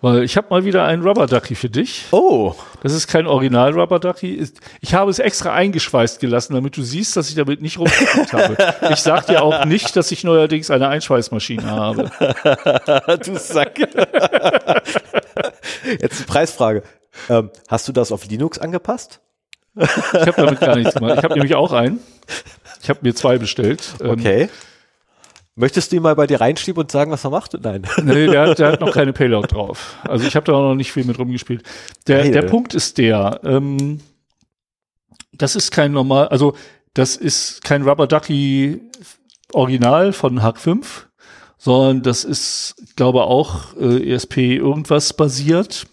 Weil 0.02 0.24
ich 0.24 0.38
habe 0.38 0.48
mal 0.50 0.66
wieder 0.66 0.86
einen 0.86 1.02
Rubber 1.04 1.26
Ducky 1.26 1.56
für 1.56 1.70
dich. 1.70 2.06
Oh, 2.12 2.54
Das 2.84 2.94
ist 2.94 3.08
kein 3.08 3.26
Original 3.28 3.72
Rubber 3.72 4.00
Ducky. 4.00 4.46
Ich 4.82 4.94
habe 4.94 5.10
es 5.10 5.20
extra 5.20 5.54
eingeschweißt 5.54 6.20
gelassen, 6.20 6.54
damit 6.54 6.78
du 6.78 6.84
siehst, 6.84 7.16
dass 7.18 7.30
ich 7.30 7.36
damit 7.36 7.62
nicht 7.62 7.80
rumgespielt 7.80 8.34
habe. 8.34 8.58
Ich 8.92 9.00
sag 9.00 9.26
dir 9.28 9.42
auch 9.42 9.66
nicht, 9.66 9.96
dass 9.96 10.12
ich 10.12 10.24
neuerdings 10.24 10.70
eine 10.70 10.88
Einschweißmaschine 10.90 11.70
habe. 11.70 12.12
du 13.26 13.38
Sack. 13.38 13.80
jetzt 13.80 13.96
eine 16.18 16.26
Preisfrage. 16.28 16.84
Ähm, 17.30 17.50
hast 17.68 17.88
du 17.88 17.92
das 17.92 18.12
auf 18.12 18.26
Linux 18.26 18.60
angepasst? 18.60 19.22
Ich 19.78 19.88
habe 19.88 20.34
damit 20.36 20.60
gar 20.60 20.76
nichts 20.76 20.94
gemacht. 20.96 21.16
Ich 21.18 21.24
habe 21.24 21.34
nämlich 21.34 21.56
auch 21.56 21.74
einen. 21.74 22.00
Ich 22.82 22.90
habe 22.90 23.00
mir 23.02 23.16
zwei 23.16 23.38
bestellt. 23.38 23.84
Ähm, 24.02 24.10
Okay. 24.12 24.50
Möchtest 25.58 25.92
du 25.92 25.96
ihn 25.96 26.02
mal 26.02 26.16
bei 26.16 26.28
dir 26.28 26.42
reinschieben 26.42 26.82
und 26.82 26.92
sagen, 26.92 27.12
was 27.12 27.24
er 27.24 27.30
macht? 27.30 27.54
Nein. 27.64 27.84
Nee, 28.04 28.28
der, 28.28 28.50
hat- 28.50 28.60
der 28.60 28.74
hat 28.74 28.82
noch 28.82 28.92
keine 28.94 29.14
Payload 29.14 29.48
drauf. 29.48 29.96
Also 30.04 30.28
ich 30.28 30.36
habe 30.36 30.46
da 30.46 30.54
auch 30.54 30.62
noch 30.62 30.76
nicht 30.76 30.92
viel 30.92 31.06
mit 31.06 31.18
rumgespielt. 31.18 31.64
Der, 32.08 32.24
der 32.34 32.42
Punkt 32.50 32.74
ist 32.74 32.98
der, 32.98 33.40
ähm, 33.46 34.02
das 35.32 35.56
ist 35.56 35.72
kein 35.72 35.92
normal, 35.94 36.28
also 36.28 36.56
das 36.94 37.16
ist 37.16 37.64
kein 37.64 37.84
Rubber 37.84 38.08
Ducky 38.08 38.82
Original 39.54 40.12
von 40.14 40.42
Hack 40.44 40.58
5, 40.60 41.08
sondern 41.58 42.04
das 42.04 42.24
ist, 42.26 42.76
glaube 42.98 43.24
auch 43.24 43.76
äh, 43.80 44.12
ESP 44.14 44.58
irgendwas 44.58 45.14
basiert. 45.14 45.88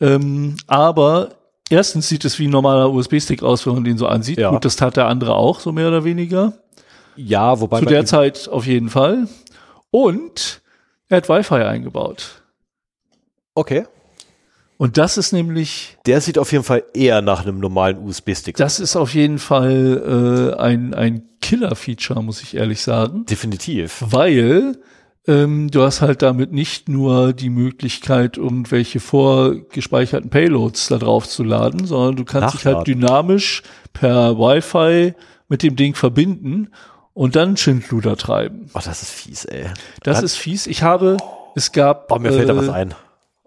Ähm, 0.00 0.56
aber 0.66 1.30
erstens 1.70 2.08
sieht 2.08 2.24
es 2.24 2.38
wie 2.40 2.46
ein 2.48 2.50
normaler 2.50 2.90
USB-Stick 2.92 3.42
aus, 3.44 3.64
wenn 3.66 3.74
man 3.74 3.84
den 3.84 3.98
so 3.98 4.06
ansieht. 4.08 4.38
Ja. 4.38 4.50
Gut, 4.50 4.64
das 4.64 4.74
tat 4.76 4.96
der 4.96 5.06
andere 5.06 5.34
auch, 5.36 5.60
so 5.60 5.70
mehr 5.72 5.86
oder 5.88 6.02
weniger. 6.04 6.54
Ja, 7.16 7.60
wobei 7.60 7.80
Zu 7.80 7.86
der 7.86 8.04
Zeit 8.06 8.48
auf 8.48 8.66
jeden 8.66 8.88
Fall. 8.88 9.28
Und 9.90 10.62
er 11.08 11.18
hat 11.18 11.28
Wi-Fi 11.28 11.56
eingebaut. 11.62 12.42
Okay. 13.54 13.84
Und 14.78 14.98
das 14.98 15.16
ist 15.16 15.32
nämlich, 15.32 15.96
Der 16.06 16.20
sieht 16.20 16.38
auf 16.38 16.50
jeden 16.50 16.64
Fall 16.64 16.82
eher 16.94 17.22
nach 17.22 17.42
einem 17.42 17.60
normalen 17.60 17.98
USB-Stick. 17.98 18.56
das 18.56 18.80
ist 18.80 18.96
auf 18.96 19.14
jeden 19.14 19.38
Fall 19.38 20.54
äh, 20.58 20.60
ein, 20.60 20.92
ein 20.94 21.22
Killer-Feature, 21.40 22.22
muss 22.22 22.42
ich 22.42 22.56
ehrlich 22.56 22.80
sagen. 22.80 23.24
Definitiv. 23.26 24.02
Weil 24.10 24.78
ähm, 25.28 25.70
du 25.70 25.82
hast 25.82 26.00
halt 26.00 26.22
damit 26.22 26.52
nicht 26.52 26.88
nur 26.88 27.32
die 27.32 27.50
Möglichkeit, 27.50 28.38
irgendwelche 28.38 28.98
vorgespeicherten 28.98 30.30
Payloads 30.30 30.88
da 30.88 30.98
drauf 30.98 31.28
zu 31.28 31.44
laden, 31.44 31.86
sondern 31.86 32.16
du 32.16 32.24
kannst 32.24 32.54
dich 32.54 32.66
halt 32.66 32.78
Nachladen. 32.78 33.00
dynamisch 33.00 33.62
per 33.92 34.36
Wi-Fi 34.36 35.14
mit 35.48 35.62
dem 35.62 35.76
Ding 35.76 35.94
verbinden 35.94 36.70
und 37.14 37.36
dann 37.36 37.56
Schindluder 37.56 38.16
treiben. 38.16 38.70
Oh, 38.74 38.80
das 38.84 39.02
ist 39.02 39.10
fies, 39.10 39.44
ey. 39.44 39.66
Das 40.02 40.18
Dann- 40.18 40.24
ist 40.24 40.36
fies. 40.36 40.66
Ich 40.66 40.82
habe, 40.82 41.16
es 41.54 41.72
gab. 41.72 42.10
Oh, 42.10 42.18
mir 42.18 42.32
fällt 42.32 42.48
da 42.48 42.54
äh, 42.54 42.56
was 42.56 42.68
ein. 42.68 42.94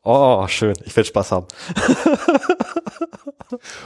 Oh, 0.04 0.46
schön. 0.48 0.76
Ich 0.86 0.96
werde 0.96 1.08
Spaß 1.08 1.32
haben. 1.32 1.48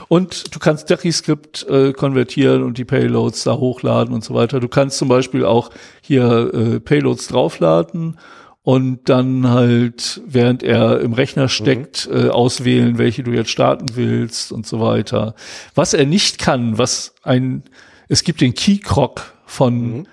Und 0.08 0.54
du 0.54 0.58
kannst 0.58 0.90
DechiScript 0.90 1.66
äh, 1.68 1.92
konvertieren 1.92 2.62
und 2.62 2.78
die 2.78 2.84
Payloads 2.84 3.44
da 3.44 3.54
hochladen 3.56 4.14
und 4.14 4.24
so 4.24 4.34
weiter. 4.34 4.58
Du 4.58 4.68
kannst 4.68 4.98
zum 4.98 5.08
Beispiel 5.08 5.44
auch 5.44 5.70
hier 6.00 6.50
äh, 6.52 6.80
Payloads 6.80 7.28
draufladen 7.28 8.18
und 8.62 9.08
dann 9.08 9.48
halt, 9.48 10.20
während 10.26 10.62
er 10.62 11.00
im 11.00 11.12
Rechner 11.12 11.48
steckt, 11.48 12.08
äh, 12.12 12.28
auswählen, 12.28 12.98
welche 12.98 13.22
du 13.22 13.32
jetzt 13.32 13.50
starten 13.50 13.86
willst 13.94 14.52
und 14.52 14.66
so 14.66 14.80
weiter. 14.80 15.34
Was 15.74 15.94
er 15.94 16.06
nicht 16.06 16.38
kann, 16.38 16.78
was 16.78 17.14
ein, 17.22 17.62
es 18.08 18.24
gibt 18.24 18.40
den 18.40 18.54
Keycroc 18.54 19.34
von 19.50 20.08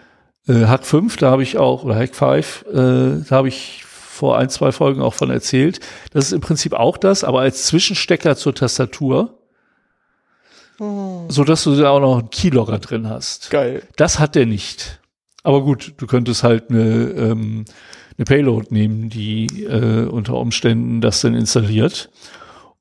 äh, 0.48 0.66
Hack 0.66 0.86
5, 0.86 1.18
da 1.18 1.32
habe 1.32 1.44
ich 1.44 1.58
auch, 1.58 1.84
oder 1.84 1.96
Hack 1.96 2.16
5, 2.16 2.66
äh, 2.70 2.74
da 3.28 3.36
habe 3.36 3.48
ich 3.48 3.84
vor 3.86 4.38
ein, 4.38 4.50
zwei 4.50 4.72
Folgen 4.72 5.02
auch 5.02 5.14
von 5.14 5.30
erzählt. 5.30 5.80
Das 6.12 6.26
ist 6.26 6.32
im 6.32 6.42
Prinzip 6.42 6.74
auch 6.74 6.98
das, 6.98 7.24
aber 7.24 7.42
als 7.42 7.66
Zwischenstecker 7.68 8.36
zur 8.36 8.56
Tastatur 8.56 9.38
so 10.80 11.44
dass 11.44 11.64
du 11.64 11.76
da 11.76 11.90
auch 11.90 12.00
noch 12.00 12.20
einen 12.20 12.30
Keylogger 12.30 12.80
drin 12.80 13.10
hast. 13.10 13.50
Geil. 13.50 13.82
Das 13.96 14.20
hat 14.20 14.36
der 14.36 14.46
nicht. 14.46 15.00
Aber 15.44 15.64
gut, 15.64 15.94
du 15.98 16.06
könntest 16.08 16.44
halt 16.44 16.70
eine, 16.70 16.84
ähm, 16.84 17.66
eine 18.18 18.26
Payload 18.26 18.68
nehmen, 18.70 19.10
die 19.10 19.48
äh, 19.64 20.06
unter 20.06 20.36
Umständen 20.36 21.02
das 21.02 21.22
dann 21.22 21.34
installiert. 21.34 22.10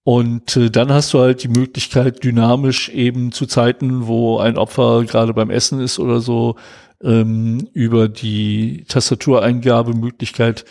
Und 0.06 0.56
äh, 0.56 0.70
dann 0.70 0.92
hast 0.92 1.12
du 1.12 1.18
halt 1.18 1.42
die 1.42 1.48
Möglichkeit, 1.48 2.22
dynamisch 2.22 2.90
eben 2.90 3.32
zu 3.32 3.44
Zeiten, 3.44 4.06
wo 4.06 4.38
ein 4.38 4.56
Opfer 4.56 5.02
gerade 5.02 5.34
beim 5.34 5.50
Essen 5.50 5.80
ist 5.80 5.98
oder 5.98 6.20
so, 6.20 6.54
ähm, 7.02 7.66
über 7.72 8.08
die 8.08 8.84
Tastatureingabemöglichkeit 8.86 10.64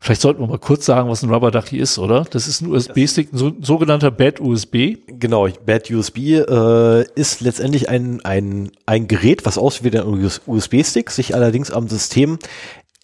Vielleicht 0.00 0.22
sollten 0.22 0.40
wir 0.40 0.48
mal 0.48 0.58
kurz 0.58 0.86
sagen, 0.86 1.10
was 1.10 1.22
ein 1.22 1.30
Rubber 1.30 1.50
Ducky 1.50 1.78
ist, 1.78 1.96
oder? 1.98 2.24
Das 2.28 2.48
ist 2.48 2.62
ein 2.62 2.72
USB-Stick, 2.72 3.32
ein 3.32 3.36
so, 3.36 3.52
sogenannter 3.60 4.10
Bad 4.10 4.40
USB. 4.40 4.96
Genau, 5.06 5.46
Bad 5.64 5.90
USB 5.90 6.18
äh, 6.18 7.02
ist 7.14 7.40
letztendlich 7.42 7.88
ein, 7.90 8.20
ein, 8.24 8.72
ein 8.84 9.06
Gerät, 9.06 9.44
was 9.44 9.58
aussieht 9.58 9.84
wie 9.84 9.96
ein 9.96 10.30
USB-Stick, 10.46 11.10
sich 11.10 11.36
allerdings 11.36 11.70
am 11.70 11.88
System 11.88 12.38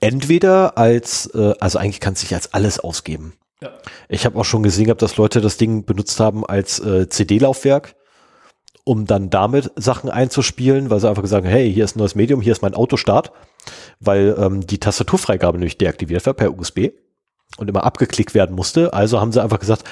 entweder 0.00 0.76
als, 0.78 1.26
äh, 1.34 1.54
also 1.60 1.78
eigentlich 1.78 2.00
kann 2.00 2.14
es 2.14 2.20
sich 2.20 2.34
als 2.34 2.52
alles 2.54 2.80
ausgeben. 2.80 3.34
Ja. 3.60 3.70
Ich 4.08 4.24
habe 4.24 4.38
auch 4.38 4.44
schon 4.44 4.62
gesehen, 4.62 4.84
gehabt, 4.84 5.02
dass 5.02 5.16
Leute 5.16 5.40
das 5.40 5.56
Ding 5.56 5.84
benutzt 5.84 6.20
haben 6.20 6.46
als 6.46 6.78
äh, 6.78 7.08
CD-Laufwerk, 7.08 7.94
um 8.84 9.04
dann 9.04 9.30
damit 9.30 9.72
Sachen 9.76 10.10
einzuspielen, 10.10 10.90
weil 10.90 11.00
sie 11.00 11.08
einfach 11.08 11.22
gesagt 11.22 11.44
haben, 11.44 11.50
hey, 11.50 11.72
hier 11.72 11.84
ist 11.84 11.96
ein 11.96 11.98
neues 11.98 12.14
Medium, 12.14 12.40
hier 12.40 12.52
ist 12.52 12.62
mein 12.62 12.74
Autostart, 12.74 13.32
weil 14.00 14.36
ähm, 14.38 14.66
die 14.66 14.78
Tastaturfreigabe 14.78 15.58
nämlich 15.58 15.78
deaktiviert 15.78 16.24
war 16.26 16.34
per 16.34 16.56
USB 16.56 16.90
und 17.56 17.68
immer 17.68 17.84
abgeklickt 17.84 18.34
werden 18.34 18.54
musste. 18.54 18.92
Also 18.92 19.20
haben 19.20 19.32
sie 19.32 19.42
einfach 19.42 19.58
gesagt, 19.58 19.84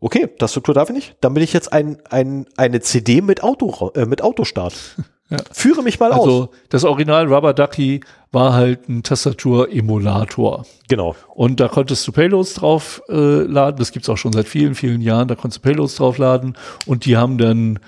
okay, 0.00 0.28
Tastatur 0.38 0.74
darf 0.74 0.88
ich 0.90 0.94
nicht, 0.94 1.16
dann 1.20 1.34
bin 1.34 1.42
ich 1.42 1.52
jetzt 1.52 1.72
ein, 1.72 1.98
ein, 2.10 2.46
eine 2.56 2.80
CD 2.80 3.20
mit, 3.20 3.42
Auto, 3.42 3.90
äh, 3.94 4.06
mit 4.06 4.22
Autostart. 4.22 4.74
Ja. 5.28 5.38
Führe 5.50 5.82
mich 5.82 5.98
mal 5.98 6.12
aus. 6.12 6.20
Also 6.20 6.50
das 6.68 6.84
Original 6.84 7.26
Rubber 7.26 7.52
Ducky 7.52 8.00
war 8.36 8.52
halt 8.52 8.86
ein 8.90 9.02
Tastatur-Emulator. 9.02 10.66
Genau. 10.88 11.16
Und 11.34 11.58
da 11.58 11.68
konntest 11.68 12.06
du 12.06 12.12
Payloads 12.12 12.52
drauf 12.52 13.02
äh, 13.08 13.42
laden. 13.42 13.78
Das 13.78 13.92
gibt's 13.92 14.10
auch 14.10 14.18
schon 14.18 14.34
seit 14.34 14.46
vielen, 14.46 14.74
vielen 14.74 15.00
Jahren. 15.00 15.26
Da 15.26 15.36
konntest 15.36 15.64
du 15.64 15.68
Payloads 15.68 15.96
draufladen 15.96 16.54
und 16.84 17.06
die 17.06 17.16
haben 17.16 17.38
dann 17.38 17.78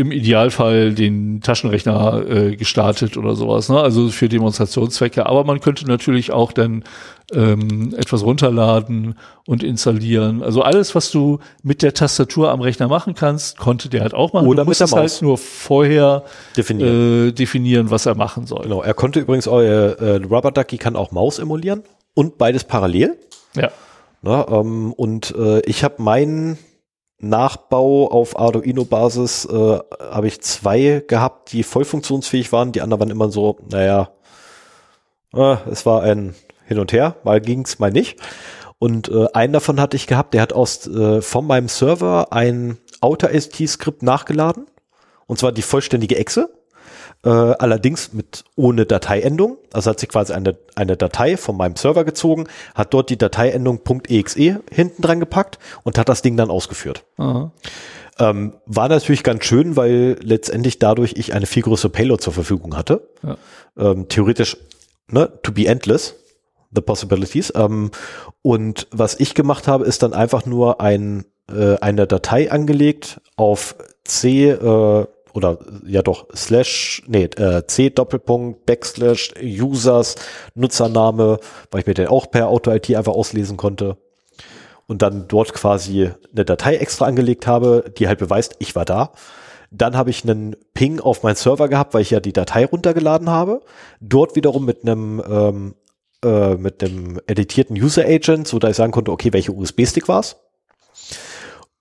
im 0.00 0.12
Idealfall 0.12 0.94
den 0.94 1.42
Taschenrechner 1.42 2.24
äh, 2.26 2.56
gestartet 2.56 3.18
oder 3.18 3.36
sowas, 3.36 3.68
ne? 3.68 3.78
also 3.78 4.08
für 4.08 4.30
Demonstrationszwecke. 4.30 5.26
Aber 5.26 5.44
man 5.44 5.60
könnte 5.60 5.86
natürlich 5.86 6.32
auch 6.32 6.52
dann 6.52 6.84
ähm, 7.32 7.94
etwas 7.96 8.24
runterladen 8.24 9.14
und 9.46 9.62
installieren. 9.62 10.42
Also 10.42 10.62
alles, 10.62 10.94
was 10.94 11.10
du 11.10 11.38
mit 11.62 11.82
der 11.82 11.92
Tastatur 11.92 12.50
am 12.50 12.62
Rechner 12.62 12.88
machen 12.88 13.14
kannst, 13.14 13.58
konnte 13.58 13.90
der 13.90 14.00
halt 14.00 14.14
auch 14.14 14.32
machen. 14.32 14.48
Oder 14.48 14.64
du 14.64 14.70
musstest 14.70 14.92
Maus. 14.92 15.00
halt 15.00 15.22
nur 15.22 15.36
vorher 15.36 16.24
Definieren. 16.56 17.28
Äh, 17.28 17.32
definieren, 17.32 17.90
was 17.90 18.06
er 18.06 18.14
machen 18.14 18.46
soll. 18.46 18.62
Genau, 18.62 18.82
er 18.82 18.94
konnte 18.94 19.20
übrigens, 19.20 19.46
euer 19.46 19.98
äh, 20.00 20.16
Rubber 20.24 20.50
Ducky 20.50 20.78
kann 20.78 20.96
auch 20.96 21.12
Maus 21.12 21.38
emulieren 21.38 21.82
und 22.14 22.38
beides 22.38 22.64
parallel. 22.64 23.18
Ja. 23.54 23.70
Ne, 24.22 24.46
ähm, 24.50 24.94
und 24.94 25.34
äh, 25.36 25.60
ich 25.60 25.84
habe 25.84 26.02
meinen 26.02 26.58
Nachbau 27.20 28.10
auf 28.10 28.38
Arduino-Basis, 28.38 29.44
äh, 29.46 29.78
habe 30.10 30.26
ich 30.26 30.40
zwei 30.40 31.04
gehabt, 31.06 31.52
die 31.52 31.62
voll 31.62 31.84
funktionsfähig 31.84 32.52
waren. 32.52 32.72
Die 32.72 32.80
anderen 32.80 33.00
waren 33.00 33.10
immer 33.10 33.30
so, 33.30 33.58
naja, 33.70 34.10
äh, 35.34 35.56
es 35.70 35.86
war 35.86 36.02
ein 36.02 36.34
Hin 36.66 36.78
und 36.78 36.92
Her, 36.92 37.16
mal 37.24 37.40
ging's, 37.40 37.78
mal 37.78 37.90
nicht. 37.90 38.18
Und 38.78 39.10
äh, 39.10 39.26
einen 39.34 39.52
davon 39.52 39.80
hatte 39.80 39.96
ich 39.96 40.06
gehabt, 40.06 40.32
der 40.32 40.40
hat 40.40 40.54
aus 40.54 40.86
äh, 40.86 41.20
von 41.20 41.46
meinem 41.46 41.68
Server 41.68 42.32
ein 42.32 42.78
Outer-ST-Skript 43.00 44.02
nachgeladen. 44.02 44.66
Und 45.26 45.38
zwar 45.38 45.52
die 45.52 45.62
vollständige 45.62 46.16
Exe. 46.16 46.50
Äh, 47.22 47.28
allerdings 47.28 48.14
mit 48.14 48.44
ohne 48.56 48.86
Dateiendung. 48.86 49.58
Also 49.72 49.90
hat 49.90 50.00
sich 50.00 50.08
quasi 50.08 50.32
eine, 50.32 50.56
eine 50.74 50.96
Datei 50.96 51.36
von 51.36 51.56
meinem 51.56 51.76
Server 51.76 52.04
gezogen, 52.04 52.46
hat 52.74 52.94
dort 52.94 53.10
die 53.10 53.18
Dateiendung 53.18 53.80
.exe 54.08 54.62
hinten 54.70 55.02
dran 55.02 55.20
gepackt 55.20 55.58
und 55.82 55.98
hat 55.98 56.08
das 56.08 56.22
Ding 56.22 56.36
dann 56.38 56.50
ausgeführt. 56.50 57.04
Aha. 57.18 57.52
Ähm, 58.18 58.54
war 58.66 58.88
natürlich 58.88 59.22
ganz 59.22 59.44
schön, 59.44 59.76
weil 59.76 60.16
letztendlich 60.22 60.78
dadurch 60.78 61.14
ich 61.16 61.34
eine 61.34 61.46
viel 61.46 61.62
größere 61.62 61.90
Payload 61.90 62.22
zur 62.22 62.32
Verfügung 62.32 62.76
hatte. 62.76 63.08
Ja. 63.22 63.36
Ähm, 63.78 64.08
theoretisch, 64.08 64.56
ne, 65.08 65.30
to 65.42 65.52
be 65.52 65.66
endless, 65.66 66.14
the 66.70 66.80
possibilities. 66.80 67.52
Ähm, 67.54 67.90
und 68.42 68.86
was 68.90 69.18
ich 69.20 69.34
gemacht 69.34 69.68
habe, 69.68 69.84
ist 69.84 70.02
dann 70.02 70.14
einfach 70.14 70.46
nur 70.46 70.80
ein, 70.80 71.24
äh, 71.50 71.76
eine 71.80 72.06
Datei 72.06 72.50
angelegt 72.50 73.20
auf 73.36 73.74
C, 74.04 74.50
äh, 74.50 75.06
oder 75.32 75.58
ja 75.86 76.02
doch, 76.02 76.26
slash, 76.34 77.02
nee, 77.06 77.24
äh, 77.24 77.66
C 77.66 77.90
Doppelpunkt, 77.90 78.66
Backslash, 78.66 79.34
Users, 79.42 80.16
Nutzername, 80.54 81.38
weil 81.70 81.80
ich 81.80 81.86
mir 81.86 81.94
den 81.94 82.08
auch 82.08 82.30
per 82.30 82.48
Auto-IT 82.48 82.94
einfach 82.94 83.12
auslesen 83.12 83.56
konnte. 83.56 83.96
Und 84.86 85.02
dann 85.02 85.28
dort 85.28 85.52
quasi 85.52 86.10
eine 86.32 86.44
Datei 86.44 86.76
extra 86.76 87.06
angelegt 87.06 87.46
habe, 87.46 87.84
die 87.96 88.08
halt 88.08 88.18
beweist, 88.18 88.56
ich 88.58 88.74
war 88.74 88.84
da. 88.84 89.12
Dann 89.70 89.96
habe 89.96 90.10
ich 90.10 90.24
einen 90.24 90.56
Ping 90.74 90.98
auf 90.98 91.22
meinen 91.22 91.36
Server 91.36 91.68
gehabt, 91.68 91.94
weil 91.94 92.02
ich 92.02 92.10
ja 92.10 92.18
die 92.18 92.32
Datei 92.32 92.64
runtergeladen 92.64 93.30
habe. 93.30 93.60
Dort 94.00 94.34
wiederum 94.34 94.64
mit 94.64 94.82
einem 94.82 95.22
ähm, 95.28 95.74
äh, 96.22 96.56
mit 96.56 96.82
einem 96.82 97.18
editierten 97.26 97.76
User 97.76 98.04
Agent, 98.04 98.46
so 98.46 98.58
dass 98.58 98.72
ich 98.72 98.76
sagen 98.76 98.92
konnte, 98.92 99.10
okay, 99.10 99.32
welche 99.32 99.52
USB-Stick 99.52 100.06
war's? 100.06 100.36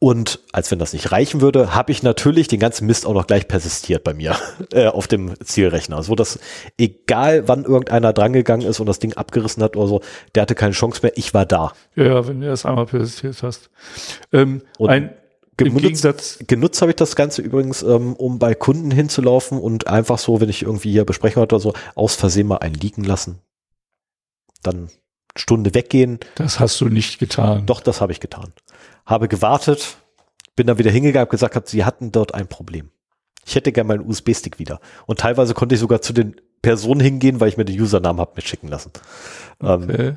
Und 0.01 0.39
als 0.53 0.71
wenn 0.71 0.79
das 0.79 0.93
nicht 0.93 1.11
reichen 1.11 1.41
würde, 1.41 1.75
habe 1.75 1.91
ich 1.91 2.03
natürlich 2.03 2.47
den 2.47 2.61
ganzen 2.61 2.85
Mist 2.87 3.05
auch 3.05 3.13
noch 3.13 3.27
gleich 3.27 3.49
persistiert 3.49 4.05
bei 4.05 4.13
mir 4.13 4.37
äh, 4.71 4.87
auf 4.87 5.07
dem 5.07 5.33
Zielrechner. 5.43 6.03
So 6.03 6.15
dass 6.15 6.39
egal 6.77 7.49
wann 7.49 7.65
irgendeiner 7.65 8.13
drangegangen 8.13 8.65
ist 8.65 8.79
und 8.79 8.85
das 8.85 8.99
Ding 8.99 9.13
abgerissen 9.15 9.61
hat 9.61 9.75
oder 9.75 9.87
so, 9.87 10.01
der 10.35 10.43
hatte 10.43 10.55
keine 10.55 10.71
Chance 10.71 11.01
mehr. 11.03 11.11
Ich 11.17 11.33
war 11.33 11.45
da. 11.45 11.73
Ja, 11.95 12.25
wenn 12.27 12.39
du 12.39 12.47
das 12.47 12.65
einmal 12.65 12.85
persistiert 12.85 13.43
hast. 13.43 13.69
Ähm, 14.31 14.61
Und 14.77 14.89
ein, 14.89 15.13
genutzt- 15.57 15.81
Gegensatz, 15.81 16.39
Genutzt 16.47 16.81
habe 16.81 16.91
ich 16.91 16.95
das 16.95 17.17
Ganze 17.17 17.41
übrigens, 17.41 17.83
ähm, 17.83 18.13
um 18.13 18.39
bei 18.39 18.55
Kunden 18.55 18.91
hinzulaufen 18.91 19.59
und 19.59 19.87
einfach 19.87 20.17
so, 20.17 20.39
wenn 20.39 20.47
ich 20.47 20.61
irgendwie 20.61 20.91
hier 20.91 21.03
Besprechung 21.03 21.41
hatte 21.41 21.55
oder 21.55 21.61
so, 21.61 21.73
aus 21.95 22.15
Versehen 22.15 22.47
mal 22.47 22.59
einen 22.59 22.75
liegen 22.75 23.03
lassen. 23.03 23.39
Dann 24.63 24.89
Stunde 25.35 25.73
weggehen. 25.73 26.19
das 26.35 26.59
hast 26.61 26.79
du 26.79 26.85
nicht 26.85 27.19
getan. 27.19 27.65
Doch, 27.65 27.81
das 27.81 27.99
habe 27.99 28.13
ich 28.13 28.21
getan. 28.21 28.53
Habe 29.09 29.27
gewartet, 29.27 29.97
bin 30.55 30.67
dann 30.67 30.77
wieder 30.77 30.91
hingegangen, 30.91 31.21
habe 31.25 31.31
gesagt, 31.31 31.55
hab, 31.55 31.67
sie 31.67 31.83
hatten 31.83 32.11
dort 32.11 32.33
ein 32.35 32.47
Problem. 32.47 32.91
Ich 33.45 33.55
hätte 33.55 33.71
gerne 33.71 33.87
meinen 33.87 34.07
USB-Stick 34.07 34.59
wieder. 34.59 34.79
Und 35.07 35.19
teilweise 35.19 35.55
konnte 35.55 35.73
ich 35.73 35.81
sogar 35.81 36.01
zu 36.01 36.13
den 36.13 36.35
Personen 36.61 36.99
hingehen, 37.01 37.39
weil 37.39 37.49
ich 37.49 37.57
mir 37.57 37.65
den 37.65 37.79
Usernamen 37.81 38.19
habe 38.21 38.33
mitschicken 38.35 38.69
lassen. 38.69 38.91
Ähm, 39.61 39.83
Okay. 39.89 40.13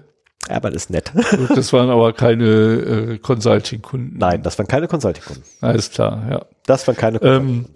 aber 0.49 0.71
das 0.71 0.85
ist 0.85 0.91
nett. 0.91 1.13
Gut, 1.15 1.57
das 1.57 1.73
waren 1.73 1.89
aber 1.89 2.13
keine 2.13 2.45
äh, 2.45 3.19
Consulting-Kunden. 3.19 4.19
Nein, 4.19 4.43
das 4.43 4.59
waren 4.59 4.67
keine 4.67 4.89
Consulting-Kunden. 4.89 5.43
Alles 5.61 5.91
klar, 5.91 6.27
ja. 6.31 6.45
Das 6.67 6.87
waren 6.87 6.97
keine 6.97 7.23
Ähm, 7.23 7.67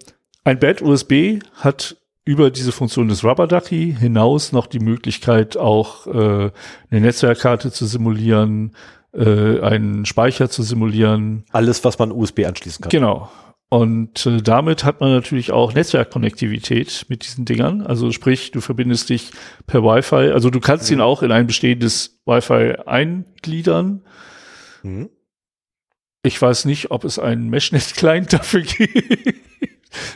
ein 0.43 0.59
Bad 0.59 0.81
USB 0.81 1.39
hat 1.55 1.95
über 2.25 2.51
diese 2.51 2.73
Funktion 2.73 3.07
des 3.07 3.23
Rubber 3.23 3.47
Ducky 3.47 3.95
hinaus 3.97 4.51
noch 4.51 4.67
die 4.67 4.79
Möglichkeit, 4.79 5.55
auch 5.55 6.07
äh, 6.07 6.51
eine 6.91 7.01
Netzwerkkarte 7.01 7.71
zu 7.71 7.85
simulieren, 7.85 8.75
äh, 9.13 9.59
einen 9.61 10.05
Speicher 10.05 10.49
zu 10.49 10.63
simulieren. 10.63 11.45
Alles, 11.51 11.83
was 11.83 11.97
man 11.99 12.11
USB 12.11 12.45
anschließen 12.45 12.81
kann. 12.83 12.89
Genau. 12.89 13.29
Und 13.69 14.25
äh, 14.25 14.41
damit 14.41 14.85
hat 14.85 15.01
man 15.01 15.11
natürlich 15.11 15.51
auch 15.51 15.73
Netzwerkkonnektivität 15.73 17.05
mit 17.09 17.25
diesen 17.25 17.43
Dingern. 17.43 17.81
Also 17.81 18.11
sprich, 18.11 18.51
du 18.51 18.61
verbindest 18.61 19.09
dich 19.09 19.31
per 19.65 19.83
Wi-Fi. 19.83 20.31
Also 20.31 20.49
du 20.49 20.59
kannst 20.61 20.89
ihn 20.89 21.01
auch 21.01 21.21
in 21.21 21.31
ein 21.33 21.47
bestehendes 21.47 22.19
Wi-Fi 22.25 22.77
eingliedern. 22.85 24.03
Mhm. 24.83 25.09
Ich 26.23 26.41
weiß 26.41 26.65
nicht, 26.65 26.91
ob 26.91 27.03
es 27.03 27.19
einen 27.19 27.49
Meshnet-Client 27.49 28.31
dafür 28.33 28.61
gibt. 28.61 29.35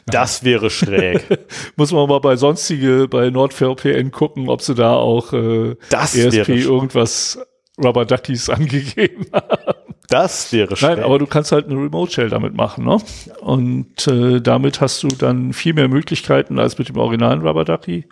Das 0.06 0.44
wäre 0.44 0.70
schräg. 0.70 1.26
Muss 1.76 1.92
man 1.92 2.08
mal 2.08 2.20
bei 2.20 2.36
sonstige, 2.36 3.08
bei 3.10 3.30
NordVPN 3.30 4.11
gucken, 4.11 4.48
ob 4.50 4.61
sie 4.61 4.76
da 4.76 4.94
auch 4.95 5.34
äh, 5.34 5.76
Das 5.90 6.16
ESP 6.16 6.52
sch- 6.52 6.64
irgendwas 6.66 7.40
Rubber 7.77 8.06
Duckies 8.06 8.50
angegeben 8.50 9.25
haben. 9.33 9.74
das 10.09 10.51
wäre 10.51 10.75
schräg. 10.75 10.98
Nein, 10.98 11.06
aber 11.06 11.19
du 11.19 11.25
kannst 11.25 11.51
halt 11.51 11.67
eine 11.67 11.75
Remote 11.75 12.11
Shell 12.11 12.30
damit 12.30 12.56
machen, 12.56 12.85
ne? 12.85 12.98
Und 13.40 14.08
äh, 14.08 14.41
damit 14.41 14.82
hast 14.82 15.03
du 15.03 15.08
dann 15.08 15.53
viel 15.53 15.74
mehr 15.74 15.88
Möglichkeiten 15.88 16.59
als 16.59 16.77
mit 16.77 16.90
dem 16.90 16.98
originalen 16.98 17.41
Rubber 17.41 17.66
Ducky. 17.66 18.06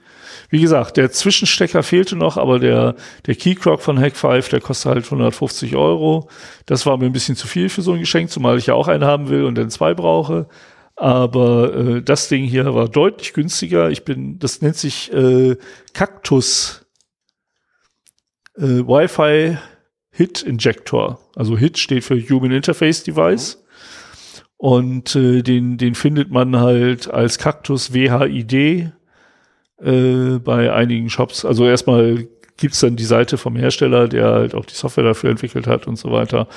Wie 0.50 0.62
gesagt, 0.62 0.98
der 0.98 1.12
Zwischenstecker 1.12 1.84
fehlte 1.84 2.16
noch, 2.16 2.38
aber 2.38 2.60
der, 2.60 2.96
der 3.26 3.36
Keycrock 3.36 3.82
von 3.82 4.00
Hack 4.00 4.16
5, 4.16 4.50
der 4.50 4.62
kostet 4.62 4.92
halt 4.92 5.06
150 5.06 5.76
Euro. 5.76 6.30
Das 6.66 6.86
war 6.86 6.98
mir 6.98 7.06
ein 7.06 7.14
bisschen 7.14 7.36
zu 7.36 7.48
viel 7.48 7.70
für 7.70 7.82
so 7.82 7.94
ein 7.94 8.00
Geschenk, 8.00 8.32
zumal 8.32 8.58
ich 8.58 8.68
ja 8.68 8.74
auch 8.74 8.88
einen 8.88 9.06
haben 9.06 9.30
will 9.30 9.44
und 9.44 9.56
dann 9.56 9.70
zwei 9.70 9.94
brauche. 9.94 10.48
Aber 10.96 11.74
äh, 11.74 12.02
das 12.02 12.28
Ding 12.28 12.44
hier 12.44 12.74
war 12.74 12.90
deutlich 12.90 13.34
günstiger. 13.34 13.90
Ich 13.90 14.04
bin, 14.04 14.40
das 14.40 14.62
nennt 14.62 14.76
sich 14.76 15.14
äh, 15.14 15.56
Cactus 15.94 16.79
äh, 18.60 18.86
Wi-Fi 18.86 19.58
Hit 20.12 20.42
Injector. 20.42 21.20
Also 21.36 21.58
Hit 21.58 21.78
steht 21.78 22.04
für 22.04 22.20
Human 22.30 22.52
Interface 22.52 23.04
Device. 23.04 23.64
Und 24.58 25.16
äh, 25.16 25.42
den, 25.42 25.78
den 25.78 25.96
findet 25.96 26.32
man 26.32 26.60
halt 26.60 27.10
als 27.10 27.38
Cactus 27.38 27.94
WHID 27.94 28.92
äh, 29.82 30.40
bei 30.40 30.74
einigen 30.74 31.10
Shops. 31.10 31.46
Also 31.46 31.66
erstmal 31.66 32.28
gibt's 32.58 32.82
dann 32.82 32.98
die 32.98 33.06
Seite 33.06 33.38
vom 33.38 33.56
Hersteller, 33.56 34.10
der 34.10 34.26
halt 34.26 34.56
auch 34.56 34.66
die 34.66 34.76
Software 34.76 35.06
dafür 35.06 35.30
entwickelt 35.30 35.66
hat 35.66 35.88
und 35.88 35.96
so 35.96 36.12
weiter. 36.12 36.50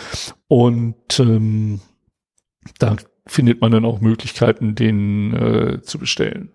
Und 0.48 1.20
ähm, 1.20 1.80
da 2.80 2.96
findet 3.26 3.60
man 3.60 3.70
dann 3.70 3.84
auch 3.84 4.00
Möglichkeiten, 4.00 4.74
den 4.74 5.34
äh, 5.34 5.82
zu 5.82 5.98
bestellen. 5.98 6.50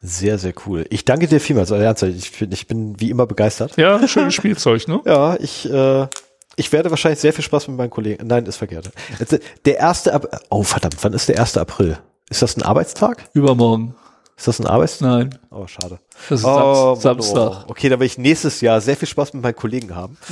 Sehr, 0.00 0.38
sehr 0.38 0.52
cool. 0.66 0.84
Ich 0.90 1.04
danke 1.04 1.26
dir 1.28 1.40
vielmals. 1.40 1.72
Also 1.72 1.82
ernsthaft, 1.84 2.12
ich 2.14 2.38
bin, 2.38 2.52
ich 2.52 2.66
bin 2.66 3.00
wie 3.00 3.10
immer 3.10 3.26
begeistert. 3.26 3.76
Ja, 3.76 4.06
schönes 4.06 4.34
Spielzeug, 4.34 4.86
ne? 4.88 5.00
Ja, 5.06 5.36
ich, 5.40 5.70
äh, 5.70 6.06
ich 6.56 6.72
werde 6.72 6.90
wahrscheinlich 6.90 7.20
sehr 7.20 7.32
viel 7.32 7.44
Spaß 7.44 7.68
mit 7.68 7.76
meinen 7.76 7.90
Kollegen. 7.90 8.26
Nein, 8.26 8.44
ist 8.46 8.56
verkehrt. 8.56 8.90
Der 9.64 9.78
erste 9.78 10.12
Ab 10.12 10.26
Oh, 10.50 10.62
verdammt, 10.62 10.96
wann 11.02 11.12
ist 11.14 11.28
der 11.28 11.40
1. 11.40 11.56
April? 11.56 11.98
Ist 12.30 12.42
das 12.42 12.56
ein 12.56 12.62
Arbeitstag? 12.62 13.28
Übermorgen. 13.32 13.94
Ist 14.36 14.48
das 14.48 14.58
ein 14.58 14.66
Arbeitstag? 14.66 15.08
Nein, 15.08 15.38
Oh, 15.50 15.66
schade. 15.68 15.98
das 16.28 16.40
ist 16.40 16.44
Oh, 16.44 16.92
Mann, 16.94 17.00
Samstag. 17.00 17.64
oh. 17.66 17.70
Okay, 17.70 17.88
dann 17.88 18.00
werde 18.00 18.06
ich 18.06 18.18
nächstes 18.18 18.60
Jahr 18.60 18.80
sehr 18.80 18.96
viel 18.96 19.06
Spaß 19.08 19.32
mit 19.34 19.42
meinen 19.44 19.54
Kollegen 19.54 19.94
haben. 19.94 20.16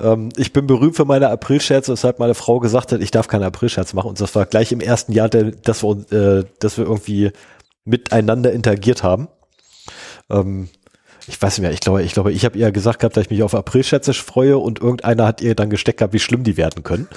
ähm, 0.00 0.30
ich 0.36 0.52
bin 0.52 0.66
berühmt 0.66 0.96
für 0.96 1.04
meine 1.04 1.28
Aprilscherze, 1.28 1.92
weshalb 1.92 2.18
meine 2.18 2.34
Frau 2.34 2.60
gesagt 2.60 2.92
hat, 2.92 3.00
ich 3.00 3.10
darf 3.10 3.28
keine 3.28 3.46
Aprilscherze 3.46 3.96
machen. 3.96 4.08
Und 4.08 4.20
das 4.20 4.34
war 4.34 4.46
gleich 4.46 4.72
im 4.72 4.80
ersten 4.80 5.12
Jahr, 5.12 5.28
der, 5.28 5.50
dass, 5.50 5.82
wir, 5.82 6.12
äh, 6.12 6.44
dass 6.58 6.78
wir 6.78 6.84
irgendwie 6.84 7.32
miteinander 7.84 8.52
interagiert 8.52 9.02
haben. 9.02 9.28
Ähm, 10.30 10.68
ich 11.28 11.40
weiß 11.40 11.58
nicht 11.58 11.62
mehr, 11.62 11.72
ich 11.72 11.80
glaube, 11.80 12.02
ich 12.02 12.12
glaube, 12.12 12.32
ich 12.32 12.44
habe 12.44 12.56
ihr 12.56 12.70
gesagt 12.70 13.00
gehabt, 13.00 13.16
dass 13.16 13.24
ich 13.24 13.30
mich 13.30 13.42
auf 13.42 13.54
Aprilscherze 13.54 14.14
freue 14.14 14.58
und 14.58 14.80
irgendeiner 14.80 15.26
hat 15.26 15.40
ihr 15.40 15.54
dann 15.56 15.70
gesteckt 15.70 15.98
gehabt, 15.98 16.12
wie 16.12 16.20
schlimm 16.20 16.44
die 16.44 16.56
werden 16.56 16.84
können. 16.84 17.08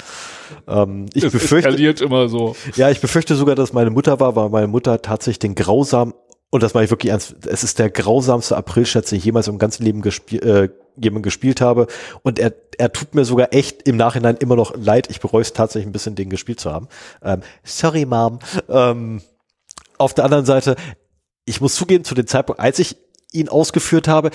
Ähm, 0.68 1.06
ich 1.14 1.24
Es 1.24 1.32
befürchte, 1.32 1.69
eskaliert 1.69 2.01
immer 2.01 2.27
so. 2.27 2.56
ja, 2.76 2.90
ich 2.90 3.01
befürchte 3.01 3.35
sogar, 3.35 3.56
dass 3.56 3.72
meine 3.72 3.92
Mutter 3.92 4.19
war, 4.19 4.35
weil 4.35 4.50
meine 4.50 4.68
Mutter 4.68 5.01
tatsächlich 5.01 5.40
den 5.40 5.56
grausam 5.56 6.14
und 6.51 6.64
das 6.64 6.74
mache 6.74 6.85
ich 6.85 6.90
wirklich 6.90 7.11
ernst, 7.11 7.35
es 7.45 7.64
ist 7.64 7.77
der 7.77 7.92
grausamste 7.92 8.58
Aprilscherz, 8.58 9.09
den 9.09 9.19
ich 9.19 9.26
jemals 9.26 9.48
im 9.48 9.59
ganzen 9.59 9.84
Leben 9.84 10.03
äh, 10.03 10.69
jemanden 11.02 11.24
gespielt 11.24 11.61
habe 11.61 11.88
und 12.24 12.40
er, 12.40 12.53
er 12.78 12.92
tut 12.92 13.16
mir 13.16 13.26
sogar 13.26 13.53
echt 13.53 13.88
im 13.88 13.98
Nachhinein 13.98 14.38
immer 14.38 14.56
noch 14.56 14.76
leid. 14.76 15.10
Ich 15.10 15.19
bereue 15.19 15.42
es 15.42 15.53
tatsächlich 15.53 15.88
ein 15.88 15.92
bisschen, 15.94 16.16
den 16.16 16.30
gespielt 16.30 16.60
zu 16.60 16.72
haben. 16.72 16.88
Ähm, 17.24 17.42
sorry, 17.64 18.06
Mom. 18.06 18.40
Ähm, 18.68 19.22
auf 19.98 20.14
der 20.14 20.26
anderen 20.26 20.45
Seite, 20.45 20.76
ich 21.45 21.61
muss 21.61 21.76
zugeben, 21.76 22.03
zu 22.03 22.16
dem 22.16 22.28
Zeitpunkt, 22.28 22.61
als 22.61 22.80
ich 22.80 22.95
ihn 23.32 23.50
ausgeführt 23.50 24.08
habe, 24.08 24.32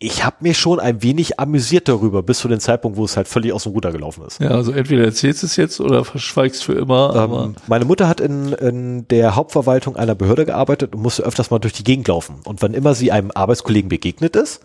ich 0.00 0.24
habe 0.24 0.36
mich 0.40 0.56
schon 0.56 0.78
ein 0.78 1.02
wenig 1.02 1.40
amüsiert 1.40 1.88
darüber, 1.88 2.22
bis 2.22 2.38
zu 2.38 2.46
dem 2.46 2.60
Zeitpunkt, 2.60 2.96
wo 2.96 3.04
es 3.04 3.16
halt 3.16 3.26
völlig 3.26 3.52
aus 3.52 3.64
dem 3.64 3.72
Ruder 3.72 3.90
gelaufen 3.90 4.24
ist. 4.24 4.40
Ja, 4.40 4.50
also 4.50 4.70
entweder 4.70 5.04
erzählst 5.04 5.42
du 5.42 5.46
es 5.46 5.56
jetzt 5.56 5.80
oder 5.80 6.04
verschweigst 6.04 6.62
für 6.62 6.74
immer. 6.74 7.16
Ähm, 7.16 7.56
meine 7.66 7.84
Mutter 7.84 8.06
hat 8.06 8.20
in, 8.20 8.52
in 8.52 9.08
der 9.08 9.34
Hauptverwaltung 9.34 9.96
einer 9.96 10.14
Behörde 10.14 10.46
gearbeitet 10.46 10.94
und 10.94 11.02
musste 11.02 11.24
öfters 11.24 11.50
mal 11.50 11.58
durch 11.58 11.72
die 11.72 11.82
Gegend 11.82 12.06
laufen. 12.06 12.36
Und 12.44 12.62
wann 12.62 12.74
immer 12.74 12.94
sie 12.94 13.10
einem 13.10 13.32
Arbeitskollegen 13.32 13.88
begegnet 13.88 14.36
ist, 14.36 14.60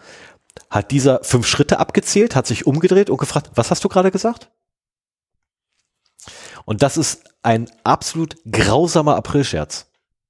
hat 0.69 0.91
dieser 0.91 1.23
fünf 1.23 1.47
Schritte 1.47 1.79
abgezählt, 1.79 2.35
hat 2.35 2.47
sich 2.47 2.67
umgedreht 2.67 3.09
und 3.09 3.17
gefragt, 3.17 3.51
was 3.55 3.71
hast 3.71 3.83
du 3.83 3.89
gerade 3.89 4.11
gesagt? 4.11 4.49
Und 6.65 6.81
das 6.81 6.97
ist 6.97 7.23
ein 7.41 7.69
absolut 7.83 8.37
grausamer 8.49 9.15
Aprilscherz. 9.15 9.87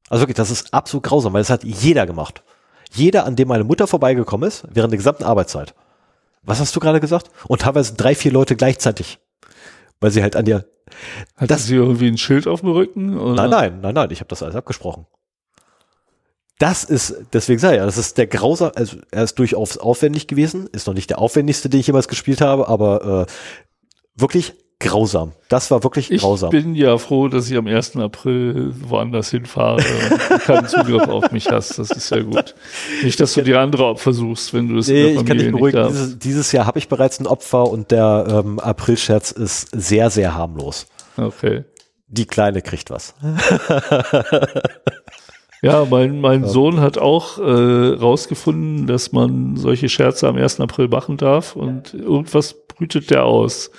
Also 0.09 0.23
wirklich, 0.23 0.35
das 0.35 0.51
ist 0.51 0.73
absolut 0.73 1.03
grausam, 1.03 1.33
weil 1.33 1.41
das 1.41 1.49
hat 1.49 1.63
jeder 1.63 2.05
gemacht. 2.05 2.43
Jeder, 2.91 3.25
an 3.25 3.35
dem 3.35 3.47
meine 3.47 3.63
Mutter 3.63 3.87
vorbeigekommen 3.87 4.47
ist, 4.47 4.65
während 4.69 4.91
der 4.91 4.97
gesamten 4.97 5.23
Arbeitszeit. 5.23 5.73
Was 6.43 6.59
hast 6.59 6.75
du 6.75 6.79
gerade 6.79 6.99
gesagt? 6.99 7.31
Und 7.47 7.61
teilweise 7.61 7.93
drei, 7.95 8.15
vier 8.15 8.31
Leute 8.31 8.55
gleichzeitig. 8.55 9.19
Weil 9.99 10.11
sie 10.11 10.21
halt 10.21 10.35
an 10.35 10.45
dir. 10.45 10.65
Hat 11.37 11.49
das, 11.49 11.65
sie 11.65 11.75
irgendwie 11.75 12.07
ein 12.07 12.17
Schild 12.17 12.47
auf 12.47 12.59
dem 12.59 12.69
Rücken? 12.69 13.17
Oder? 13.17 13.47
Nein, 13.47 13.49
nein, 13.49 13.81
nein, 13.81 13.93
nein, 13.95 14.11
ich 14.11 14.19
habe 14.19 14.27
das 14.27 14.43
alles 14.43 14.55
abgesprochen. 14.55 15.07
Das 16.59 16.83
ist, 16.83 17.15
deswegen 17.33 17.59
sage 17.59 17.75
ich 17.75 17.79
ja, 17.79 17.85
das 17.85 17.97
ist 17.97 18.17
der 18.17 18.27
grausam, 18.27 18.71
also 18.75 18.97
er 19.11 19.23
ist 19.23 19.35
durchaus 19.39 19.77
aufwendig 19.77 20.27
gewesen, 20.27 20.67
ist 20.71 20.87
noch 20.87 20.93
nicht 20.93 21.09
der 21.09 21.19
aufwendigste, 21.19 21.67
den 21.67 21.79
ich 21.79 21.87
jemals 21.87 22.07
gespielt 22.07 22.41
habe, 22.41 22.67
aber 22.67 23.27
äh, 23.27 24.21
wirklich 24.21 24.53
grausam. 24.83 25.31
Das 25.49 25.71
war 25.71 25.83
wirklich 25.83 26.11
ich 26.11 26.21
grausam. 26.21 26.53
Ich 26.53 26.63
bin 26.63 26.75
ja 26.75 26.97
froh, 26.97 27.27
dass 27.27 27.49
ich 27.49 27.57
am 27.57 27.67
1. 27.67 27.95
April 27.97 28.73
woanders 28.87 29.31
hinfahre 29.31 29.77
und 29.77 30.41
keinen 30.41 30.67
Zugriff 30.67 31.07
auf 31.07 31.31
mich 31.31 31.49
hast. 31.49 31.79
Das 31.79 31.89
ist 31.89 32.09
ja 32.11 32.21
gut. 32.21 32.53
Nicht, 33.01 33.19
dass 33.19 33.33
du 33.33 33.41
die 33.41 33.55
andere 33.55 33.85
Opfer 33.85 34.13
suchst, 34.13 34.53
wenn 34.53 34.67
du 34.67 34.77
es 34.77 34.87
nee, 34.87 35.13
in 35.13 35.13
der 35.13 35.15
Familie 35.15 35.21
ich 35.21 35.27
kann 35.27 35.37
dich 35.37 35.51
beruhigen. 35.51 35.87
Dieses, 35.87 36.19
dieses, 36.19 36.51
Jahr 36.51 36.67
habe 36.67 36.79
ich 36.79 36.87
bereits 36.89 37.19
ein 37.19 37.27
Opfer 37.27 37.69
und 37.69 37.91
der 37.91 38.43
ähm, 38.45 38.59
April-Scherz 38.59 39.31
ist 39.31 39.69
sehr, 39.71 40.09
sehr 40.09 40.35
harmlos. 40.35 40.87
Okay. 41.17 41.63
Die 42.07 42.25
Kleine 42.25 42.61
kriegt 42.61 42.91
was. 42.91 43.15
Ja, 45.63 45.85
mein, 45.89 46.19
mein 46.19 46.41
ja. 46.41 46.47
Sohn 46.49 46.81
hat 46.81 46.97
auch 46.97 47.37
äh, 47.37 47.93
rausgefunden, 47.93 48.85
dass 48.85 49.13
man 49.13 49.55
solche 49.55 49.87
Scherze 49.87 50.27
am 50.27 50.35
1. 50.35 50.59
April 50.59 50.89
machen 50.89 51.15
darf 51.15 51.55
und 51.55 51.93
irgendwas 51.93 52.53
brütet 52.67 53.09
der 53.09 53.23
aus. 53.23 53.71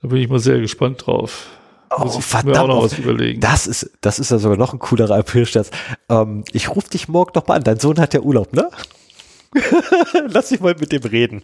Da 0.00 0.08
bin 0.08 0.16
ich 0.16 0.30
mal 0.30 0.38
sehr 0.38 0.60
gespannt 0.60 1.06
drauf. 1.06 1.48
Oh, 1.90 2.04
Muss 2.04 2.16
ich 2.16 2.24
verdammt. 2.24 2.56
Mir 2.56 2.62
auch 2.62 2.68
noch 2.68 2.84
was 2.84 2.98
überlegen. 2.98 3.38
Das 3.40 3.66
ist, 3.66 3.90
das 4.00 4.18
ist 4.18 4.30
ja 4.30 4.38
sogar 4.38 4.56
noch 4.56 4.72
ein 4.72 4.78
coolerer 4.78 5.16
Aprilscherz. 5.16 5.70
Ähm, 6.08 6.44
ich 6.52 6.74
rufe 6.74 6.88
dich 6.88 7.06
morgen 7.06 7.32
noch 7.34 7.46
mal 7.46 7.56
an. 7.56 7.64
Dein 7.64 7.78
Sohn 7.78 8.00
hat 8.00 8.14
ja 8.14 8.20
Urlaub, 8.20 8.54
ne? 8.54 8.70
Lass 10.28 10.48
dich 10.48 10.60
mal 10.60 10.74
mit 10.80 10.90
dem 10.90 11.02
reden. 11.02 11.42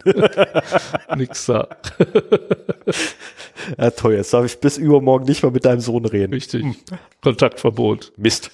Nix 1.17 1.47
da. 1.47 1.69
ja, 3.79 3.91
toll. 3.91 4.15
Jetzt 4.15 4.33
darf 4.33 4.47
ich 4.47 4.59
bis 4.59 4.79
übermorgen 4.79 5.27
nicht 5.27 5.43
mal 5.43 5.53
mit 5.53 5.67
deinem 5.67 5.81
Sohn 5.81 6.07
reden. 6.07 6.33
Richtig. 6.33 6.63
Hm. 6.63 6.77
Kontaktverbot. 7.21 8.13
Mist. 8.17 8.51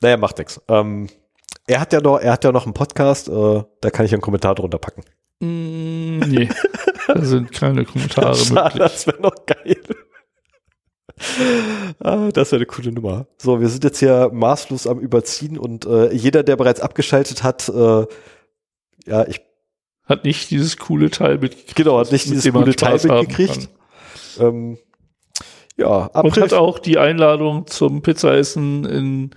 Naja, 0.00 0.16
macht 0.16 0.38
nix. 0.38 0.60
Ähm, 0.68 1.08
er 1.66 1.80
hat 1.80 1.92
ja 1.92 2.00
noch, 2.00 2.18
er 2.18 2.32
hat 2.32 2.44
ja 2.44 2.52
noch 2.52 2.64
einen 2.64 2.74
Podcast, 2.74 3.28
äh, 3.28 3.62
da 3.80 3.90
kann 3.90 4.06
ich 4.06 4.12
einen 4.12 4.22
Kommentar 4.22 4.54
drunter 4.54 4.78
packen. 4.78 5.02
Mm, 5.40 6.18
nee. 6.20 6.48
Da 7.06 7.22
sind 7.22 7.52
keine 7.52 7.84
Kommentare 7.84 8.34
Schade, 8.36 8.78
möglich. 8.78 8.78
Das 8.78 9.06
wäre 9.06 9.20
noch 9.20 9.46
geil. 9.46 9.76
ah, 12.00 12.30
das 12.32 12.52
wäre 12.52 12.60
eine 12.60 12.66
coole 12.66 12.92
Nummer. 12.92 13.26
So, 13.38 13.60
wir 13.60 13.68
sind 13.68 13.84
jetzt 13.84 13.98
hier 13.98 14.30
maßlos 14.32 14.86
am 14.86 14.98
Überziehen 14.98 15.58
und 15.58 15.86
äh, 15.86 16.12
jeder, 16.12 16.42
der 16.42 16.56
bereits 16.56 16.80
abgeschaltet 16.80 17.42
hat, 17.42 17.68
äh, 17.68 18.06
ja, 19.06 19.26
ich. 19.26 19.40
Hat 20.04 20.24
nicht 20.24 20.50
dieses 20.50 20.76
coole 20.76 21.08
Teil 21.08 21.38
mitgekriegt. 21.38 21.76
Genau, 21.76 21.98
hat 22.00 22.10
nicht 22.10 22.24
dieses 22.24 22.52
coole 22.52 22.74
Teil 22.74 22.94
mitgekriegt. 22.94 23.68
Ähm, 24.40 24.76
ja, 25.76 26.10
April. 26.12 26.24
Und 26.24 26.40
hat 26.40 26.52
auch 26.52 26.80
die 26.80 26.98
Einladung 26.98 27.68
zum 27.68 28.02
Pizzaessen 28.02 28.84
in 28.84 29.30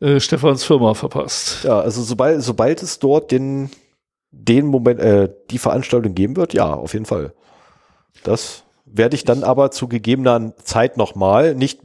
äh, 0.00 0.20
Stefans 0.20 0.64
Firma 0.64 0.94
verpasst. 0.94 1.64
Ja, 1.64 1.80
also 1.80 2.02
sobald, 2.02 2.42
sobald 2.42 2.82
es 2.82 2.98
dort 2.98 3.30
den 3.30 3.70
den 4.36 4.66
Moment, 4.66 5.00
äh, 5.00 5.28
die 5.50 5.58
Veranstaltung 5.58 6.14
geben 6.14 6.36
wird, 6.36 6.52
ja, 6.52 6.72
auf 6.72 6.92
jeden 6.92 7.06
Fall. 7.06 7.32
Das 8.22 8.64
werde 8.84 9.16
ich 9.16 9.24
dann 9.24 9.42
aber 9.42 9.70
zu 9.70 9.88
gegebener 9.88 10.54
Zeit 10.62 10.96
nochmal 10.96 11.54
nicht, 11.54 11.80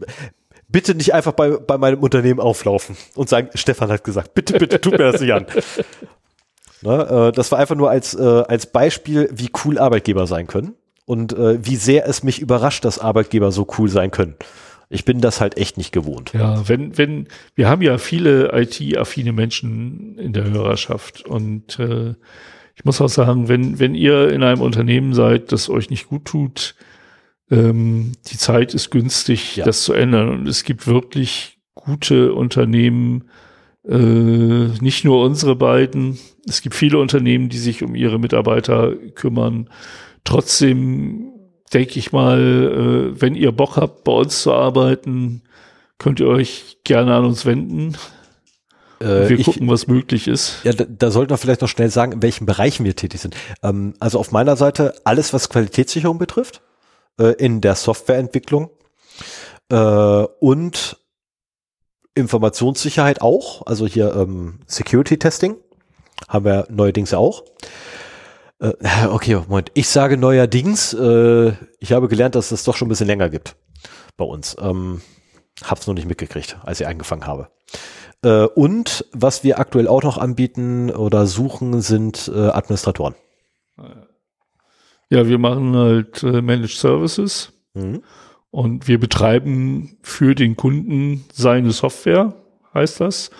bitte 0.67 0.95
nicht 0.95 1.13
einfach 1.13 1.33
bei, 1.33 1.51
bei 1.51 1.77
meinem 1.77 1.99
Unternehmen 1.99 2.39
auflaufen 2.39 2.97
und 3.15 3.29
sagen, 3.29 3.49
Stefan 3.55 3.89
hat 3.89 4.03
gesagt, 4.03 4.33
bitte, 4.33 4.57
bitte, 4.57 4.79
tut 4.81 4.93
mir 4.93 5.11
das 5.11 5.21
nicht 5.21 5.33
an. 5.33 5.45
Na, 6.81 7.27
äh, 7.27 7.31
das 7.31 7.51
war 7.51 7.59
einfach 7.59 7.75
nur 7.75 7.89
als, 7.89 8.13
äh, 8.13 8.43
als 8.47 8.65
Beispiel, 8.65 9.29
wie 9.31 9.49
cool 9.63 9.77
Arbeitgeber 9.77 10.27
sein 10.27 10.47
können 10.47 10.75
und 11.05 11.33
äh, 11.33 11.63
wie 11.63 11.75
sehr 11.75 12.07
es 12.07 12.23
mich 12.23 12.39
überrascht, 12.39 12.85
dass 12.85 12.99
Arbeitgeber 12.99 13.51
so 13.51 13.67
cool 13.77 13.89
sein 13.89 14.11
können. 14.11 14.35
Ich 14.91 15.05
bin 15.05 15.21
das 15.21 15.39
halt 15.39 15.57
echt 15.57 15.77
nicht 15.77 15.91
gewohnt. 15.91 16.33
Ja, 16.33 16.67
wenn, 16.67 16.97
wenn, 16.97 17.27
wir 17.55 17.69
haben 17.69 17.81
ja 17.81 17.97
viele 17.97 18.51
IT-affine 18.53 19.31
Menschen 19.31 20.17
in 20.17 20.33
der 20.33 20.49
Hörerschaft 20.49 21.25
und 21.25 21.79
äh, 21.79 22.13
ich 22.75 22.85
muss 22.85 23.01
auch 23.01 23.09
sagen, 23.09 23.47
wenn, 23.47 23.79
wenn 23.79 23.95
ihr 23.95 24.29
in 24.29 24.43
einem 24.43 24.61
Unternehmen 24.61 25.13
seid, 25.13 25.51
das 25.51 25.69
euch 25.69 25.89
nicht 25.89 26.07
gut 26.07 26.25
tut, 26.25 26.75
ähm, 27.49 28.13
die 28.31 28.37
Zeit 28.37 28.73
ist 28.73 28.89
günstig, 28.91 29.57
ja. 29.57 29.65
das 29.65 29.83
zu 29.83 29.93
ändern. 29.93 30.29
Und 30.29 30.47
es 30.47 30.63
gibt 30.63 30.87
wirklich 30.87 31.59
gute 31.75 32.33
Unternehmen, 32.33 33.29
äh, 33.87 33.95
nicht 34.81 35.05
nur 35.05 35.23
unsere 35.23 35.55
beiden. 35.55 36.17
Es 36.47 36.61
gibt 36.61 36.75
viele 36.75 36.97
Unternehmen, 36.97 37.49
die 37.49 37.57
sich 37.57 37.83
um 37.83 37.95
ihre 37.95 38.19
Mitarbeiter 38.19 38.95
kümmern. 39.15 39.69
Trotzdem 40.23 41.30
denke 41.73 41.99
ich 41.99 42.11
mal, 42.11 42.39
äh, 43.15 43.21
wenn 43.21 43.35
ihr 43.35 43.51
Bock 43.51 43.77
habt, 43.77 44.03
bei 44.03 44.11
uns 44.11 44.41
zu 44.41 44.53
arbeiten, 44.53 45.43
könnt 45.97 46.19
ihr 46.19 46.27
euch 46.27 46.77
gerne 46.83 47.15
an 47.15 47.25
uns 47.25 47.45
wenden. 47.45 47.97
Äh, 48.99 49.29
wir 49.29 49.43
gucken, 49.43 49.67
was 49.67 49.87
möglich 49.87 50.27
ist. 50.27 50.57
Ja, 50.63 50.73
da, 50.73 50.85
da 50.85 51.11
sollten 51.11 51.31
wir 51.31 51.37
vielleicht 51.37 51.61
noch 51.61 51.69
schnell 51.69 51.89
sagen, 51.89 52.11
in 52.11 52.21
welchen 52.21 52.45
Bereichen 52.45 52.85
wir 52.85 52.95
tätig 52.95 53.21
sind. 53.21 53.35
Ähm, 53.63 53.93
also 53.99 54.19
auf 54.19 54.31
meiner 54.31 54.55
Seite 54.55 54.95
alles, 55.03 55.33
was 55.33 55.49
Qualitätssicherung 55.49 56.17
betrifft, 56.17 56.61
äh, 57.19 57.33
in 57.33 57.61
der 57.61 57.75
Softwareentwicklung 57.75 58.69
äh, 59.69 59.75
und 60.39 60.97
Informationssicherheit 62.13 63.21
auch, 63.21 63.65
also 63.65 63.87
hier 63.87 64.13
ähm, 64.15 64.59
Security 64.67 65.17
Testing 65.17 65.55
haben 66.27 66.45
wir 66.45 66.67
neuerdings 66.69 67.13
auch. 67.13 67.43
Äh, 68.61 69.07
okay, 69.07 69.35
Moment. 69.35 69.71
Ich 69.73 69.89
sage 69.89 70.17
neuerdings, 70.17 70.93
äh, 70.93 71.53
ich 71.79 71.91
habe 71.91 72.07
gelernt, 72.07 72.35
dass 72.35 72.51
es 72.51 72.63
doch 72.63 72.75
schon 72.75 72.87
ein 72.87 72.89
bisschen 72.89 73.07
länger 73.07 73.29
gibt 73.29 73.55
bei 74.17 74.25
uns. 74.25 74.55
Ähm, 74.59 75.01
hab's 75.63 75.87
noch 75.87 75.95
nicht 75.95 76.07
mitgekriegt, 76.07 76.57
als 76.63 76.79
ich 76.79 76.87
angefangen 76.87 77.25
habe. 77.25 77.49
Äh, 78.23 78.45
und 78.45 79.05
was 79.13 79.43
wir 79.43 79.59
aktuell 79.59 79.87
auch 79.87 80.03
noch 80.03 80.17
anbieten 80.17 80.91
oder 80.91 81.25
suchen, 81.25 81.81
sind 81.81 82.31
äh, 82.33 82.49
Administratoren. 82.49 83.15
Ja, 85.09 85.27
wir 85.27 85.39
machen 85.39 85.75
halt 85.75 86.21
äh, 86.23 86.41
Managed 86.41 86.77
Services 86.77 87.51
mhm. 87.73 88.03
und 88.51 88.87
wir 88.87 88.99
betreiben 88.99 89.97
für 90.03 90.35
den 90.35 90.55
Kunden 90.55 91.25
seine 91.33 91.71
Software, 91.71 92.33
heißt 92.73 93.01
das. 93.01 93.31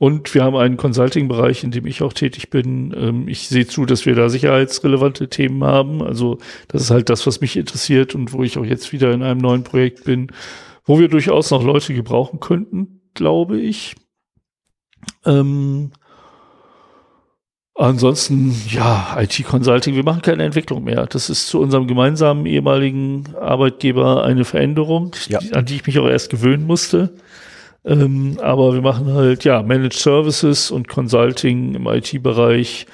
Und 0.00 0.32
wir 0.34 0.42
haben 0.42 0.56
einen 0.56 0.78
Consulting-Bereich, 0.78 1.62
in 1.62 1.72
dem 1.72 1.84
ich 1.84 2.02
auch 2.02 2.14
tätig 2.14 2.48
bin. 2.48 2.94
Ähm, 2.96 3.28
ich 3.28 3.48
sehe 3.48 3.66
zu, 3.66 3.84
dass 3.84 4.06
wir 4.06 4.14
da 4.14 4.30
sicherheitsrelevante 4.30 5.28
Themen 5.28 5.62
haben. 5.62 6.02
Also 6.02 6.38
das 6.68 6.80
ist 6.80 6.90
halt 6.90 7.10
das, 7.10 7.26
was 7.26 7.42
mich 7.42 7.54
interessiert 7.54 8.14
und 8.14 8.32
wo 8.32 8.42
ich 8.42 8.56
auch 8.56 8.64
jetzt 8.64 8.94
wieder 8.94 9.12
in 9.12 9.22
einem 9.22 9.42
neuen 9.42 9.62
Projekt 9.62 10.04
bin, 10.04 10.32
wo 10.86 10.98
wir 10.98 11.08
durchaus 11.08 11.50
noch 11.50 11.62
Leute 11.62 11.92
gebrauchen 11.92 12.40
könnten, 12.40 13.02
glaube 13.12 13.60
ich. 13.60 13.94
Ähm, 15.26 15.90
ansonsten, 17.74 18.56
ja, 18.70 19.18
IT-Consulting, 19.20 19.96
wir 19.96 20.04
machen 20.04 20.22
keine 20.22 20.44
Entwicklung 20.44 20.82
mehr. 20.82 21.04
Das 21.08 21.28
ist 21.28 21.46
zu 21.48 21.60
unserem 21.60 21.86
gemeinsamen 21.86 22.46
ehemaligen 22.46 23.34
Arbeitgeber 23.38 24.24
eine 24.24 24.46
Veränderung, 24.46 25.14
ja. 25.28 25.40
an 25.52 25.66
die 25.66 25.74
ich 25.74 25.86
mich 25.86 25.98
auch 25.98 26.08
erst 26.08 26.30
gewöhnen 26.30 26.66
musste. 26.66 27.12
Ähm, 27.84 28.38
aber 28.42 28.74
wir 28.74 28.82
machen 28.82 29.14
halt, 29.14 29.44
ja, 29.44 29.62
Managed 29.62 29.94
Services 29.94 30.70
und 30.70 30.88
Consulting 30.88 31.74
im 31.74 31.86
IT-Bereich 31.86 32.86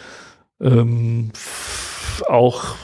ähm, 0.61 1.33
auch 2.29 2.77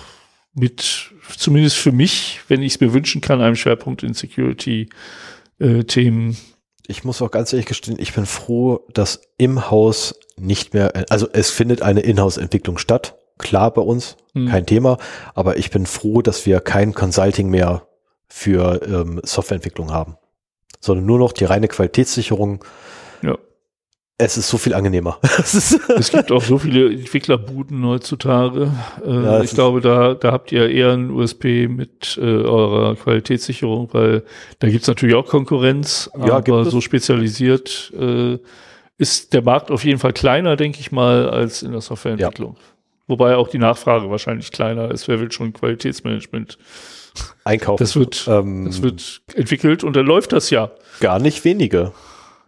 mit, 0.54 1.12
zumindest 1.36 1.76
für 1.76 1.92
mich, 1.92 2.40
wenn 2.48 2.62
ich 2.62 2.74
es 2.74 2.80
mir 2.80 2.92
wünschen 2.92 3.20
kann, 3.20 3.40
einem 3.40 3.56
Schwerpunkt 3.56 4.02
in 4.02 4.14
Security-Themen. 4.14 6.30
Äh, 6.32 6.36
ich 6.88 7.04
muss 7.04 7.22
auch 7.22 7.30
ganz 7.30 7.52
ehrlich 7.52 7.66
gestehen, 7.66 7.96
ich 7.98 8.12
bin 8.12 8.26
froh, 8.26 8.80
dass 8.92 9.22
im 9.38 9.70
Haus 9.70 10.14
nicht 10.36 10.74
mehr, 10.74 11.04
also 11.08 11.28
es 11.32 11.50
findet 11.50 11.82
eine 11.82 12.00
Inhouse-Entwicklung 12.00 12.78
statt, 12.78 13.16
klar 13.38 13.72
bei 13.72 13.82
uns, 13.82 14.16
Hm. 14.34 14.48
kein 14.48 14.66
Thema. 14.66 14.98
Aber 15.34 15.58
ich 15.58 15.70
bin 15.70 15.86
froh, 15.86 16.22
dass 16.22 16.46
wir 16.46 16.60
kein 16.60 16.94
Consulting 16.94 17.48
mehr 17.48 17.86
für 18.28 18.80
ähm, 18.86 19.20
Softwareentwicklung 19.22 19.92
haben, 19.92 20.16
sondern 20.82 21.06
nur 21.06 21.18
noch 21.18 21.32
die 21.32 21.44
reine 21.44 21.68
Qualitätssicherung. 21.68 22.62
Ja. 23.22 23.38
Es 24.18 24.36
ist 24.36 24.48
so 24.48 24.58
viel 24.58 24.74
angenehmer. 24.74 25.18
Es 25.38 26.10
gibt 26.12 26.30
auch 26.30 26.42
so 26.42 26.58
viele 26.58 26.92
Entwicklerbuden 26.92 27.86
heutzutage. 27.86 28.72
Äh, 29.04 29.10
Ja, 29.10 29.42
ich 29.42 29.52
glaube, 29.52 29.80
da, 29.80 30.14
da 30.14 30.32
habt 30.32 30.52
ihr 30.52 30.68
eher 30.68 30.92
ein 30.92 31.10
USP 31.10 31.68
mit 31.68 32.18
äh, 32.20 32.20
eurer 32.20 32.96
Qualitätssicherung, 32.96 33.88
weil 33.92 34.24
da 34.58 34.68
gibt's 34.68 34.88
natürlich 34.88 35.14
auch 35.14 35.26
Konkurrenz, 35.26 36.10
Ja, 36.18 36.40
gibt 36.40 36.50
aber 36.50 36.64
so 36.66 36.80
spezialisiert 36.80 37.92
äh, 37.98 38.38
ist 38.98 39.32
der 39.32 39.42
Markt 39.42 39.70
auf 39.70 39.84
jeden 39.84 39.98
Fall 39.98 40.12
kleiner, 40.12 40.56
denke 40.56 40.80
ich 40.80 40.92
mal, 40.92 41.28
als 41.28 41.62
in 41.62 41.72
der 41.72 41.80
Softwareentwicklung. 41.80 42.56
Wobei 43.08 43.36
auch 43.36 43.48
die 43.48 43.58
Nachfrage 43.58 44.08
wahrscheinlich 44.10 44.52
kleiner 44.52 44.90
ist. 44.90 45.08
Wer 45.08 45.18
will 45.20 45.32
schon 45.32 45.52
Qualitätsmanagement? 45.52 46.58
Einkaufen. 47.44 47.82
Das 47.82 47.96
wird, 47.96 48.26
ähm, 48.28 48.64
das 48.66 48.82
wird 48.82 49.22
entwickelt 49.34 49.84
und 49.84 49.94
dann 49.96 50.06
läuft 50.06 50.32
das 50.32 50.50
ja. 50.50 50.70
gar 51.00 51.18
nicht 51.18 51.44
wenige. 51.44 51.92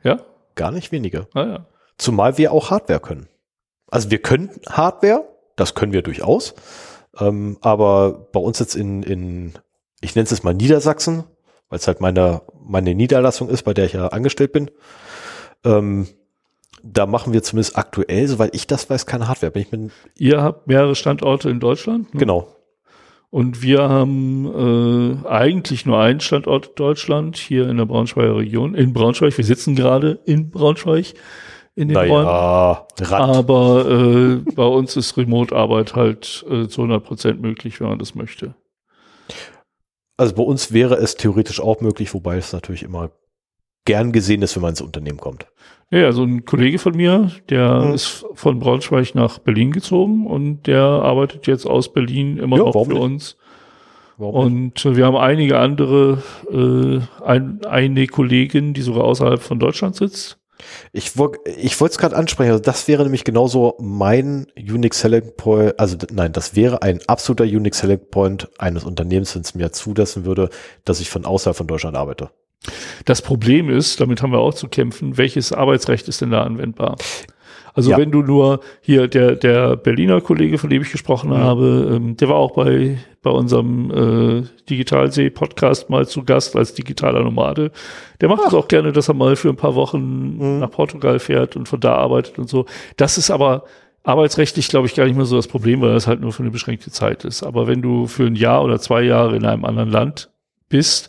Ja, 0.02 0.20
Gar 0.54 0.70
nicht 0.70 0.92
wenige. 0.92 1.26
naja. 1.34 1.66
Zumal 1.98 2.38
wir 2.38 2.52
auch 2.52 2.70
Hardware 2.70 3.00
können. 3.00 3.28
Also 3.90 4.10
wir 4.10 4.18
können 4.18 4.50
Hardware, 4.68 5.24
das 5.56 5.74
können 5.74 5.92
wir 5.92 6.02
durchaus. 6.02 6.54
Ähm, 7.18 7.58
aber 7.60 8.28
bei 8.32 8.40
uns 8.40 8.58
jetzt 8.58 8.74
in, 8.74 9.02
in 9.02 9.52
ich 10.00 10.14
nenne 10.14 10.24
es 10.24 10.30
jetzt 10.30 10.44
mal 10.44 10.54
Niedersachsen, 10.54 11.24
weil 11.68 11.78
es 11.78 11.86
halt 11.86 12.00
meine, 12.00 12.42
meine 12.64 12.94
Niederlassung 12.94 13.48
ist, 13.48 13.62
bei 13.62 13.72
der 13.74 13.86
ich 13.86 13.92
ja 13.94 14.08
angestellt 14.08 14.52
bin. 14.52 14.70
Ähm, 15.64 16.08
da 16.82 17.06
machen 17.06 17.32
wir 17.32 17.42
zumindest 17.42 17.78
aktuell, 17.78 18.28
soweit 18.28 18.54
ich 18.54 18.66
das 18.66 18.90
weiß, 18.90 19.06
keine 19.06 19.28
Hardware. 19.28 19.52
Bin 19.52 19.62
ich 19.62 19.72
mit, 19.72 19.92
Ihr 20.18 20.42
habt 20.42 20.66
mehrere 20.66 20.94
Standorte 20.94 21.48
in 21.48 21.60
Deutschland. 21.60 22.12
ne? 22.12 22.20
genau. 22.20 22.53
Und 23.34 23.62
wir 23.62 23.88
haben 23.88 25.24
äh, 25.24 25.26
eigentlich 25.26 25.86
nur 25.86 25.98
einen 25.98 26.20
Standort 26.20 26.78
Deutschland, 26.78 27.36
hier 27.36 27.68
in 27.68 27.78
der 27.78 27.84
Braunschweiger 27.84 28.36
Region, 28.36 28.76
in 28.76 28.92
Braunschweig. 28.92 29.36
Wir 29.36 29.44
sitzen 29.44 29.74
gerade 29.74 30.20
in 30.24 30.50
Braunschweig 30.50 31.14
in 31.74 31.88
den 31.88 31.96
Räumen. 31.96 32.26
Naja, 32.26 32.86
Rand. 33.00 33.36
Aber 33.36 33.90
äh, 33.90 34.36
bei 34.54 34.64
uns 34.64 34.96
ist 34.96 35.16
Remote-Arbeit 35.16 35.96
halt 35.96 36.46
äh, 36.48 36.68
zu 36.68 36.82
100 36.82 37.02
Prozent 37.02 37.42
möglich, 37.42 37.80
wenn 37.80 37.88
man 37.88 37.98
das 37.98 38.14
möchte. 38.14 38.54
Also 40.16 40.36
bei 40.36 40.44
uns 40.44 40.72
wäre 40.72 40.94
es 40.94 41.16
theoretisch 41.16 41.60
auch 41.60 41.80
möglich, 41.80 42.14
wobei 42.14 42.36
es 42.36 42.52
natürlich 42.52 42.84
immer 42.84 43.10
gern 43.84 44.12
gesehen 44.12 44.42
ist, 44.42 44.54
wenn 44.56 44.62
man 44.62 44.70
ins 44.70 44.80
Unternehmen 44.80 45.18
kommt. 45.18 45.46
Ja, 45.90 46.06
also 46.06 46.22
ein 46.24 46.44
Kollege 46.44 46.78
von 46.78 46.96
mir, 46.96 47.30
der 47.50 47.82
Mhm. 47.82 47.94
ist 47.94 48.24
von 48.34 48.58
Braunschweig 48.58 49.14
nach 49.14 49.38
Berlin 49.38 49.70
gezogen 49.70 50.26
und 50.26 50.66
der 50.66 50.80
arbeitet 50.82 51.46
jetzt 51.46 51.66
aus 51.66 51.92
Berlin 51.92 52.38
immer 52.38 52.56
Ja, 52.56 52.64
noch 52.64 52.72
für 52.84 52.92
nicht? 52.92 53.00
uns. 53.00 53.36
Warum? 54.16 54.34
Und 54.34 54.84
äh, 54.86 54.96
wir 54.96 55.06
haben 55.06 55.16
einige 55.16 55.58
andere, 55.58 56.22
äh, 56.50 57.24
ein, 57.24 57.64
eine 57.64 58.06
Kollegin, 58.06 58.72
die 58.72 58.82
sogar 58.82 59.04
außerhalb 59.04 59.42
von 59.42 59.58
Deutschland 59.58 59.96
sitzt. 59.96 60.38
Ich, 60.92 61.18
wo- 61.18 61.32
ich 61.58 61.78
wollte 61.80 61.92
es 61.92 61.98
gerade 61.98 62.16
ansprechen, 62.16 62.52
also 62.52 62.62
das 62.62 62.88
wäre 62.88 63.02
nämlich 63.02 63.24
genauso 63.24 63.76
mein 63.80 64.46
Unique 64.56 64.94
Selling 64.94 65.32
Point, 65.36 65.78
also 65.78 65.96
nein, 66.12 66.32
das 66.32 66.56
wäre 66.56 66.80
ein 66.80 67.00
absoluter 67.08 67.44
Unique 67.44 67.74
Selling 67.74 68.00
Point 68.10 68.48
eines 68.58 68.84
Unternehmens, 68.84 69.34
wenn 69.34 69.42
es 69.42 69.54
mir 69.54 69.72
zulassen 69.72 70.24
würde, 70.24 70.48
dass 70.84 71.00
ich 71.00 71.10
von 71.10 71.26
außerhalb 71.26 71.56
von 71.56 71.66
Deutschland 71.66 71.96
arbeite. 71.96 72.30
Das 73.04 73.22
Problem 73.22 73.68
ist, 73.70 74.00
damit 74.00 74.22
haben 74.22 74.32
wir 74.32 74.38
auch 74.40 74.54
zu 74.54 74.68
kämpfen, 74.68 75.16
welches 75.18 75.52
Arbeitsrecht 75.52 76.08
ist 76.08 76.20
denn 76.20 76.30
da 76.30 76.42
anwendbar? 76.42 76.96
Also 77.76 77.90
Ja. 77.90 77.98
wenn 77.98 78.12
du 78.12 78.22
nur 78.22 78.60
hier 78.80 79.08
der 79.08 79.34
der 79.34 79.76
Berliner 79.76 80.20
Kollege, 80.20 80.58
von 80.58 80.70
dem 80.70 80.82
ich 80.82 80.92
gesprochen 80.92 81.30
Mhm. 81.30 81.36
habe, 81.36 81.90
ähm, 81.96 82.16
der 82.16 82.28
war 82.28 82.36
auch 82.36 82.52
bei 82.54 82.98
bei 83.22 83.30
unserem 83.30 83.90
äh, 83.90 84.42
Digitalsee 84.70 85.30
Podcast 85.30 85.90
mal 85.90 86.06
zu 86.06 86.24
Gast 86.24 86.54
als 86.56 86.74
digitaler 86.74 87.22
Nomade. 87.24 87.72
Der 88.20 88.28
macht 88.28 88.42
es 88.46 88.54
auch 88.54 88.68
gerne, 88.68 88.92
dass 88.92 89.08
er 89.08 89.14
mal 89.14 89.34
für 89.34 89.48
ein 89.48 89.56
paar 89.56 89.74
Wochen 89.74 90.36
Mhm. 90.38 90.58
nach 90.60 90.70
Portugal 90.70 91.18
fährt 91.18 91.56
und 91.56 91.66
von 91.68 91.80
da 91.80 91.94
arbeitet 91.96 92.38
und 92.38 92.48
so. 92.48 92.66
Das 92.96 93.18
ist 93.18 93.30
aber 93.30 93.64
arbeitsrechtlich, 94.04 94.68
glaube 94.68 94.86
ich, 94.86 94.94
gar 94.94 95.06
nicht 95.06 95.16
mehr 95.16 95.24
so 95.24 95.36
das 95.36 95.48
Problem, 95.48 95.80
weil 95.80 95.94
das 95.94 96.06
halt 96.06 96.20
nur 96.20 96.32
für 96.32 96.42
eine 96.42 96.50
beschränkte 96.52 96.90
Zeit 96.90 97.24
ist. 97.24 97.42
Aber 97.42 97.66
wenn 97.66 97.80
du 97.82 98.06
für 98.06 98.24
ein 98.26 98.36
Jahr 98.36 98.62
oder 98.62 98.78
zwei 98.78 99.02
Jahre 99.02 99.34
in 99.36 99.44
einem 99.46 99.64
anderen 99.64 99.90
Land 99.90 100.30
bist, 100.68 101.08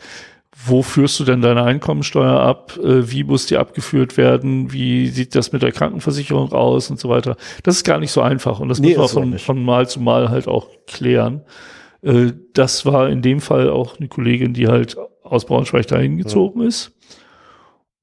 wo 0.67 0.81
führst 0.81 1.19
du 1.19 1.23
denn 1.23 1.41
deine 1.41 1.63
Einkommensteuer 1.63 2.39
ab? 2.39 2.77
Äh, 2.83 3.09
Wie 3.11 3.23
muss 3.23 3.45
die 3.45 3.57
abgeführt 3.57 4.17
werden? 4.17 4.71
Wie 4.71 5.07
sieht 5.07 5.35
das 5.35 5.51
mit 5.51 5.61
der 5.61 5.71
Krankenversicherung 5.71 6.51
aus 6.53 6.89
und 6.89 6.99
so 6.99 7.09
weiter? 7.09 7.35
Das 7.63 7.75
ist 7.75 7.83
gar 7.83 7.99
nicht 7.99 8.11
so 8.11 8.21
einfach 8.21 8.59
und 8.59 8.69
das 8.69 8.79
Nee, 8.79 8.95
muss 8.97 9.13
man 9.13 9.31
von, 9.31 9.39
von 9.39 9.63
Mal 9.63 9.87
zu 9.87 9.99
Mal 9.99 10.29
halt 10.29 10.47
auch 10.47 10.69
klären. 10.87 11.41
Äh, 12.01 12.31
Das 12.53 12.85
war 12.85 13.09
in 13.09 13.21
dem 13.21 13.41
Fall 13.41 13.69
auch 13.69 13.97
eine 13.99 14.07
Kollegin, 14.07 14.53
die 14.53 14.67
halt 14.67 14.97
aus 15.23 15.45
Braunschweig 15.45 15.87
dahin 15.87 16.17
gezogen 16.17 16.61
ist 16.61 16.91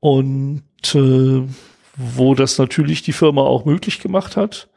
und 0.01 0.63
äh, 0.95 1.43
wo 1.97 2.35
das 2.35 2.59
natürlich 2.59 3.03
die 3.03 3.13
Firma 3.13 3.43
auch 3.43 3.65
möglich 3.65 4.01
gemacht 4.01 4.37
hat. 4.37 4.69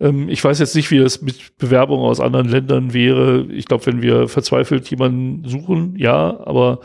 Ähm, 0.00 0.28
ich 0.28 0.42
weiß 0.42 0.58
jetzt 0.58 0.74
nicht, 0.74 0.90
wie 0.90 0.98
das 0.98 1.22
mit 1.22 1.56
Bewerbungen 1.58 2.04
aus 2.04 2.20
anderen 2.20 2.48
Ländern 2.48 2.92
wäre. 2.92 3.46
Ich 3.50 3.66
glaube, 3.66 3.86
wenn 3.86 4.02
wir 4.02 4.28
verzweifelt 4.28 4.88
jemanden 4.90 5.48
suchen, 5.48 5.96
ja, 5.96 6.40
aber 6.44 6.80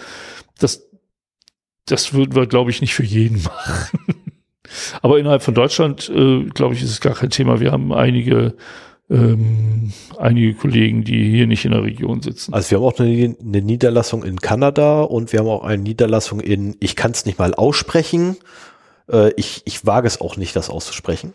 das, 0.60 0.90
das 1.86 2.14
würden 2.14 2.36
wir, 2.36 2.48
glaube 2.48 2.72
ich, 2.72 2.82
nicht 2.82 2.94
für 2.94 3.04
jeden 3.04 3.42
machen. 3.44 4.00
aber 5.02 5.20
innerhalb 5.20 5.44
von 5.44 5.54
Deutschland, 5.54 6.10
äh, 6.10 6.46
glaube 6.46 6.76
ich, 6.76 6.84
ist 6.84 6.92
es 6.92 7.02
gar 7.02 7.16
kein 7.16 7.30
Thema. 7.30 7.60
Wir 7.60 7.72
haben 7.72 7.92
einige, 7.92 8.56
ähm, 9.10 9.92
einige 10.18 10.54
Kollegen, 10.54 11.04
die 11.04 11.30
hier 11.30 11.48
nicht 11.48 11.66
in 11.66 11.72
der 11.72 11.84
Region 11.84 12.22
sitzen. 12.22 12.54
Also 12.54 12.72
wir 12.72 12.78
haben 12.78 12.86
auch 12.86 13.00
eine, 13.00 13.36
eine 13.42 13.62
Niederlassung 13.62 14.24
in 14.24 14.40
Kanada 14.40 15.02
und 15.02 15.34
wir 15.34 15.40
haben 15.40 15.50
auch 15.50 15.66
eine 15.66 15.84
Niederlassung 15.84 16.40
in, 16.40 16.78
ich 16.80 16.96
kann 16.96 17.12
es 17.12 17.26
nicht 17.26 17.40
mal 17.40 17.54
aussprechen, 17.54 18.38
äh, 19.12 19.34
ich, 19.34 19.64
ich 19.66 19.86
wage 19.86 20.08
es 20.08 20.22
auch 20.22 20.38
nicht, 20.38 20.56
das 20.56 20.70
auszusprechen. 20.70 21.34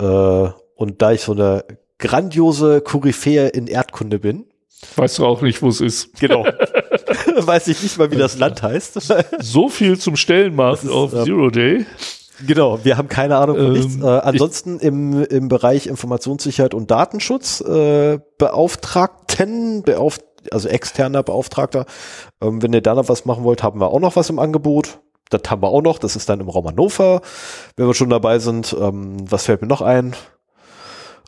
Äh, 0.00 0.48
und 0.78 1.02
da 1.02 1.10
ich 1.12 1.22
so 1.22 1.32
eine 1.32 1.64
grandiose 1.98 2.80
Koryphäe 2.80 3.48
in 3.48 3.66
Erdkunde 3.66 4.18
bin, 4.18 4.46
Weißt 4.94 5.18
du 5.18 5.26
auch 5.26 5.42
nicht, 5.42 5.60
wo 5.60 5.68
es 5.70 5.80
ist. 5.80 6.20
genau, 6.20 6.44
weiß 7.36 7.66
ich 7.66 7.82
nicht 7.82 7.98
mal, 7.98 8.12
wie 8.12 8.16
das 8.16 8.38
Land 8.38 8.62
heißt. 8.62 9.12
So 9.40 9.68
viel 9.68 9.98
zum 9.98 10.14
Stellenmarkt 10.14 10.84
ist, 10.84 10.90
auf 10.90 11.12
ähm, 11.14 11.24
Zero 11.24 11.50
Day. 11.50 11.84
Genau, 12.46 12.84
wir 12.84 12.96
haben 12.96 13.08
keine 13.08 13.38
Ahnung 13.38 13.56
von 13.56 13.66
Ähm, 13.66 13.72
nichts. 13.72 13.96
Äh, 14.00 14.06
ansonsten 14.06 14.78
im, 14.78 15.24
im 15.24 15.48
Bereich 15.48 15.88
Informationssicherheit 15.88 16.74
und 16.74 16.92
Datenschutz 16.92 17.60
äh, 17.60 18.20
Beauftragten, 18.38 19.82
beauf 19.82 20.18
also 20.52 20.68
externer 20.68 21.24
Beauftragter. 21.24 21.84
Ähm, 22.40 22.62
wenn 22.62 22.72
ihr 22.72 22.80
da 22.80 22.94
noch 22.94 23.08
was 23.08 23.24
machen 23.24 23.42
wollt, 23.42 23.64
haben 23.64 23.80
wir 23.80 23.88
auch 23.88 23.98
noch 23.98 24.14
was 24.14 24.30
im 24.30 24.38
Angebot. 24.38 25.00
Das 25.30 25.42
haben 25.48 25.60
wir 25.60 25.68
auch 25.70 25.82
noch. 25.82 25.98
Das 25.98 26.14
ist 26.14 26.28
dann 26.28 26.38
im 26.38 26.48
Raum 26.48 26.68
Hannover, 26.68 27.20
wenn 27.76 27.88
wir 27.88 27.94
schon 27.94 28.10
dabei 28.10 28.38
sind. 28.38 28.76
Ähm, 28.80 29.16
was 29.28 29.46
fällt 29.46 29.60
mir 29.60 29.68
noch 29.68 29.82
ein? 29.82 30.14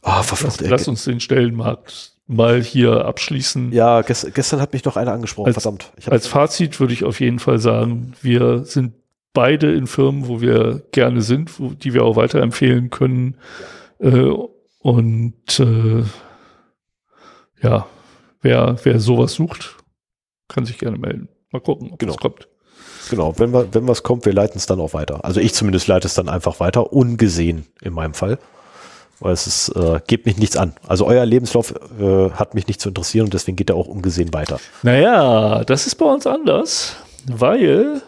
Ah, 0.03 0.17
Lass, 0.19 0.27
verflucht. 0.29 0.61
lass 0.63 0.89
uns 0.89 1.05
den 1.05 1.21
Stellenmarkt 1.21 2.13
mal 2.27 2.63
hier 2.63 3.05
abschließen. 3.05 3.73
Ja, 3.73 4.03
gest 4.03 4.33
gestern 4.35 4.61
hat 4.61 4.73
mich 4.73 4.85
noch 4.85 4.97
einer 4.97 5.13
angesprochen. 5.13 5.49
Als- 5.49 5.63
Verdammt. 5.63 5.93
Als 6.07 6.27
Fazit 6.27 6.79
würde 6.81 6.93
ich 6.93 7.05
auf 7.05 7.21
jeden 7.21 7.39
Fall 7.39 7.59
sagen, 7.59 8.15
wir 8.23 8.65
sind 8.65 8.95
beide 9.33 9.73
in 9.73 9.87
Firmen, 9.87 10.27
wo 10.29 10.41
wir 10.41 10.83
gerne 10.93 11.23
sind, 11.23 11.59
wo, 11.61 11.69
die 11.71 11.93
wir 11.95 12.05
auch 12.05 12.17
weiterempfehlen 12.17 12.91
können. 12.91 13.37
Äh, 13.99 14.31
und 14.79 15.61
äh, 15.61 16.03
ja, 17.63 17.87
wer, 18.41 18.77
wer 18.85 19.01
sowas 19.01 19.35
sucht, 19.35 19.77
kann 20.49 20.65
sich 20.65 20.79
gerne 20.79 20.99
melden. 20.99 21.29
Mal 21.53 21.61
gucken, 21.61 21.91
ob 21.93 21.99
Genau. 21.99 22.13
es 22.15 22.19
kommt. 22.19 22.49
genau, 23.11 23.39
wenn, 23.39 23.53
wir, 23.53 23.73
wenn 23.75 23.87
was 23.89 24.03
kommt, 24.03 24.25
wir 24.25 24.33
leiten 24.33 24.57
es 24.57 24.67
dann 24.67 24.81
auch 24.81 24.95
weiter. 24.95 25.25
Also 25.25 25.41
ich 25.41 25.53
zumindest 25.53 25.87
leite 25.89 26.07
es 26.07 26.15
dann 26.15 26.29
einfach 26.29 26.61
weiter, 26.61 26.93
ungesehen 26.93 27.67
in 27.83 27.93
meinem 27.93 28.15
Fall. 28.15 28.39
Weil 29.21 29.33
es 29.35 29.47
ist, 29.47 29.69
äh, 29.77 30.01
geht 30.07 30.27
mich 30.27 30.39
nichts 30.39 30.57
an. 30.57 30.75
Also 30.87 31.07
euer 31.07 31.27
Lebenslauf 31.27 31.75
äh, 32.01 32.31
hat 32.31 32.55
mich 32.55 32.67
nicht 32.67 32.81
zu 32.81 32.89
interessieren 32.89 33.27
und 33.27 33.35
deswegen 33.35 33.57
geht 33.57 33.71
er 33.71 33.77
auch 33.77 33.87
ungesehen 33.87 34.33
weiter. 34.33 34.59
Naja, 34.83 35.63
das 35.65 35.87
ist 35.87 35.97
bei 35.97 36.07
uns 36.07 36.27
anders, 36.27 36.97
weil 37.27 38.01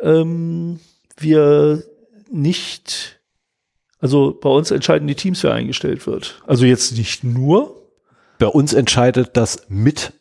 ähm, 0.00 0.80
wir 1.16 1.84
nicht, 2.30 3.20
also 4.00 4.36
bei 4.40 4.48
uns 4.48 4.70
entscheiden 4.70 5.06
die 5.06 5.14
Teams, 5.14 5.42
wer 5.44 5.54
eingestellt 5.54 6.06
wird. 6.06 6.42
Also 6.46 6.64
jetzt 6.66 6.96
nicht 6.96 7.24
nur, 7.24 7.76
Bei 8.38 8.46
uns 8.46 8.72
entscheidet 8.72 9.36
das 9.36 9.66
mit 9.68 10.12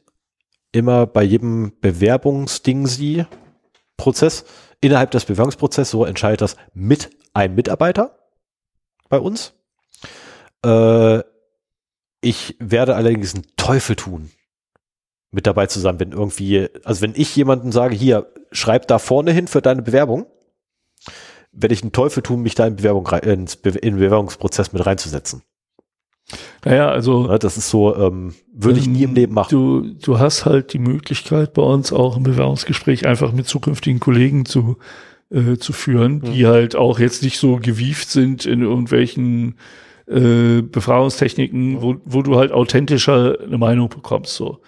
immer 0.71 1.05
bei 1.05 1.23
jedem 1.23 1.73
Bewerbungsding 1.81 2.87
sie 2.87 3.25
Prozess. 3.95 4.45
Innerhalb 4.79 5.11
des 5.11 5.25
Bewerbungsprozesses, 5.25 5.91
so 5.91 6.05
entscheidet 6.05 6.41
das 6.41 6.55
mit 6.73 7.09
einem 7.33 7.55
Mitarbeiter 7.55 8.17
bei 9.09 9.19
uns. 9.19 9.53
Äh, 10.65 11.19
ich 12.21 12.55
werde 12.59 12.95
allerdings 12.95 13.35
einen 13.35 13.45
Teufel 13.57 13.95
tun, 13.95 14.31
mit 15.31 15.45
dabei 15.45 15.67
zusammen, 15.67 15.99
wenn 15.99 16.11
irgendwie, 16.13 16.67
also 16.83 17.01
wenn 17.01 17.13
ich 17.15 17.35
jemanden 17.35 17.71
sage, 17.71 17.95
hier, 17.95 18.31
schreib 18.51 18.87
da 18.87 18.97
vorne 18.97 19.31
hin 19.31 19.47
für 19.47 19.61
deine 19.61 19.81
Bewerbung, 19.81 20.25
werde 21.51 21.73
ich 21.73 21.81
einen 21.83 21.91
Teufel 21.91 22.23
tun, 22.23 22.41
mich 22.41 22.55
da 22.55 22.65
in, 22.67 22.75
Bewerbung, 22.77 23.05
rein- 23.07 23.23
ins 23.23 23.55
Be 23.55 23.69
in 23.69 23.95
den 23.95 23.99
Bewerbungsprozess 23.99 24.73
mit 24.73 24.85
reinzusetzen. 24.85 25.41
Naja, 26.65 26.89
also. 26.89 27.27
Ja, 27.29 27.37
das 27.37 27.57
ist 27.57 27.69
so, 27.69 27.95
ähm, 27.95 28.33
würde 28.51 28.79
ich 28.79 28.87
nie 28.87 29.03
im 29.03 29.13
Leben 29.15 29.33
machen. 29.33 29.49
Du, 29.51 29.81
du 29.93 30.19
hast 30.19 30.45
halt 30.45 30.73
die 30.73 30.79
Möglichkeit 30.79 31.53
bei 31.53 31.61
uns 31.61 31.93
auch 31.93 32.17
im 32.17 32.23
Bewerbungsgespräch 32.23 33.05
einfach 33.05 33.31
mit 33.31 33.47
zukünftigen 33.47 33.99
Kollegen 33.99 34.45
zu, 34.45 34.77
äh, 35.29 35.57
zu 35.57 35.71
führen, 35.71 36.21
die 36.21 36.43
Mhm. 36.43 36.47
halt 36.47 36.75
auch 36.75 36.99
jetzt 36.99 37.23
nicht 37.23 37.37
so 37.39 37.57
gewieft 37.61 38.09
sind 38.09 38.45
in 38.45 38.61
irgendwelchen 38.61 39.55
äh, 40.07 40.61
Befragungstechniken, 40.61 41.81
wo, 41.81 41.95
wo 42.05 42.21
du 42.21 42.37
halt 42.37 42.51
authentischer 42.51 43.37
eine 43.45 43.57
Meinung 43.57 43.89
bekommst, 43.89 44.35
so. 44.35 44.59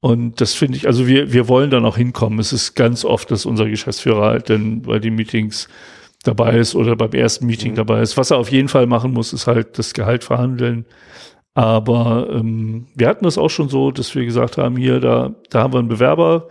Und 0.00 0.40
das 0.40 0.54
finde 0.54 0.76
ich, 0.78 0.86
also 0.86 1.06
wir, 1.06 1.32
wir 1.32 1.48
wollen 1.48 1.70
da 1.70 1.80
noch 1.80 1.96
hinkommen. 1.96 2.38
Es 2.38 2.52
ist 2.52 2.74
ganz 2.74 3.04
oft, 3.04 3.30
dass 3.30 3.46
unser 3.46 3.68
Geschäftsführer 3.68 4.26
halt 4.26 4.50
dann 4.50 4.82
bei 4.82 4.98
den 4.98 5.14
Meetings 5.14 5.68
dabei 6.22 6.58
ist 6.58 6.74
oder 6.74 6.94
beim 6.96 7.12
ersten 7.12 7.46
Meeting 7.46 7.72
Mhm. 7.72 7.76
dabei 7.76 8.02
ist. 8.02 8.16
Was 8.16 8.30
er 8.30 8.38
auf 8.38 8.52
jeden 8.52 8.68
Fall 8.68 8.86
machen 8.86 9.12
muss, 9.12 9.32
ist 9.32 9.46
halt 9.46 9.78
das 9.78 9.94
Gehalt 9.94 10.22
verhandeln. 10.22 10.84
Aber 11.54 12.28
ähm, 12.32 12.86
wir 12.94 13.08
hatten 13.08 13.24
das 13.24 13.38
auch 13.38 13.48
schon 13.48 13.68
so, 13.68 13.90
dass 13.90 14.14
wir 14.14 14.24
gesagt 14.24 14.58
haben, 14.58 14.76
hier, 14.76 15.00
da, 15.00 15.34
da 15.50 15.62
haben 15.62 15.72
wir 15.72 15.78
einen 15.78 15.88
Bewerber, 15.88 16.48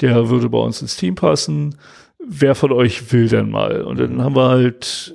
der 0.00 0.30
würde 0.30 0.48
bei 0.48 0.58
uns 0.58 0.80
ins 0.80 0.96
Team 0.96 1.14
passen. 1.14 1.76
Wer 2.18 2.54
von 2.54 2.72
euch 2.72 3.12
will 3.12 3.28
denn 3.28 3.50
mal? 3.50 3.82
Und 3.82 4.00
dann 4.00 4.22
haben 4.22 4.34
wir 4.34 4.48
halt, 4.48 5.14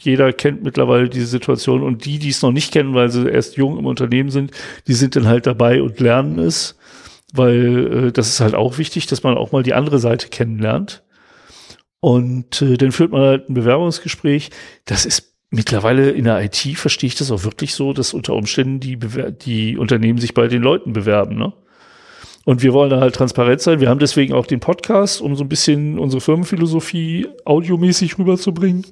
jeder 0.00 0.32
kennt 0.32 0.62
mittlerweile 0.62 1.08
diese 1.08 1.26
Situation 1.26 1.82
und 1.82 2.04
die, 2.04 2.18
die 2.18 2.28
es 2.28 2.42
noch 2.42 2.52
nicht 2.52 2.72
kennen, 2.72 2.94
weil 2.94 3.08
sie 3.08 3.28
erst 3.28 3.56
jung 3.56 3.78
im 3.78 3.86
Unternehmen 3.86 4.30
sind, 4.30 4.52
die 4.86 4.94
sind 4.94 5.16
dann 5.16 5.26
halt 5.26 5.46
dabei 5.46 5.82
und 5.82 6.00
lernen 6.00 6.38
es, 6.38 6.78
weil 7.32 8.06
äh, 8.06 8.12
das 8.12 8.28
ist 8.28 8.40
halt 8.40 8.54
auch 8.54 8.78
wichtig, 8.78 9.06
dass 9.06 9.22
man 9.22 9.36
auch 9.36 9.52
mal 9.52 9.62
die 9.62 9.74
andere 9.74 9.98
Seite 9.98 10.28
kennenlernt. 10.28 11.02
Und 12.00 12.62
äh, 12.62 12.76
dann 12.76 12.92
führt 12.92 13.10
man 13.10 13.22
halt 13.22 13.48
ein 13.48 13.54
Bewerbungsgespräch. 13.54 14.50
Das 14.84 15.04
ist 15.04 15.34
mittlerweile 15.50 16.10
in 16.10 16.24
der 16.24 16.42
IT, 16.44 16.56
verstehe 16.76 17.08
ich 17.08 17.16
das 17.16 17.30
auch 17.30 17.44
wirklich 17.44 17.74
so, 17.74 17.92
dass 17.92 18.14
unter 18.14 18.34
Umständen 18.34 18.80
die, 18.80 18.96
Bewer 18.96 19.30
die 19.30 19.76
Unternehmen 19.76 20.18
sich 20.18 20.34
bei 20.34 20.46
den 20.46 20.62
Leuten 20.62 20.92
bewerben. 20.92 21.36
Ne? 21.36 21.52
Und 22.44 22.62
wir 22.62 22.72
wollen 22.72 22.90
da 22.90 23.00
halt 23.00 23.14
transparent 23.14 23.60
sein. 23.60 23.80
Wir 23.80 23.88
haben 23.88 23.98
deswegen 23.98 24.32
auch 24.32 24.46
den 24.46 24.60
Podcast, 24.60 25.20
um 25.20 25.36
so 25.36 25.44
ein 25.44 25.48
bisschen 25.48 25.98
unsere 25.98 26.20
Firmenphilosophie 26.20 27.26
audiomäßig 27.44 28.18
rüberzubringen. 28.18 28.86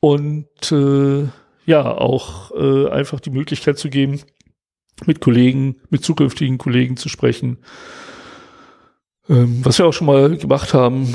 Und 0.00 0.72
äh, 0.72 1.28
ja, 1.66 1.96
auch 1.96 2.50
äh, 2.52 2.88
einfach 2.88 3.20
die 3.20 3.30
Möglichkeit 3.30 3.78
zu 3.78 3.90
geben, 3.90 4.20
mit 5.06 5.20
Kollegen, 5.20 5.76
mit 5.90 6.04
zukünftigen 6.04 6.58
Kollegen 6.58 6.96
zu 6.96 7.08
sprechen. 7.08 7.58
Ähm, 9.28 9.64
was 9.64 9.78
wir 9.78 9.86
auch 9.86 9.92
schon 9.92 10.08
mal 10.08 10.36
gemacht 10.36 10.74
haben, 10.74 11.14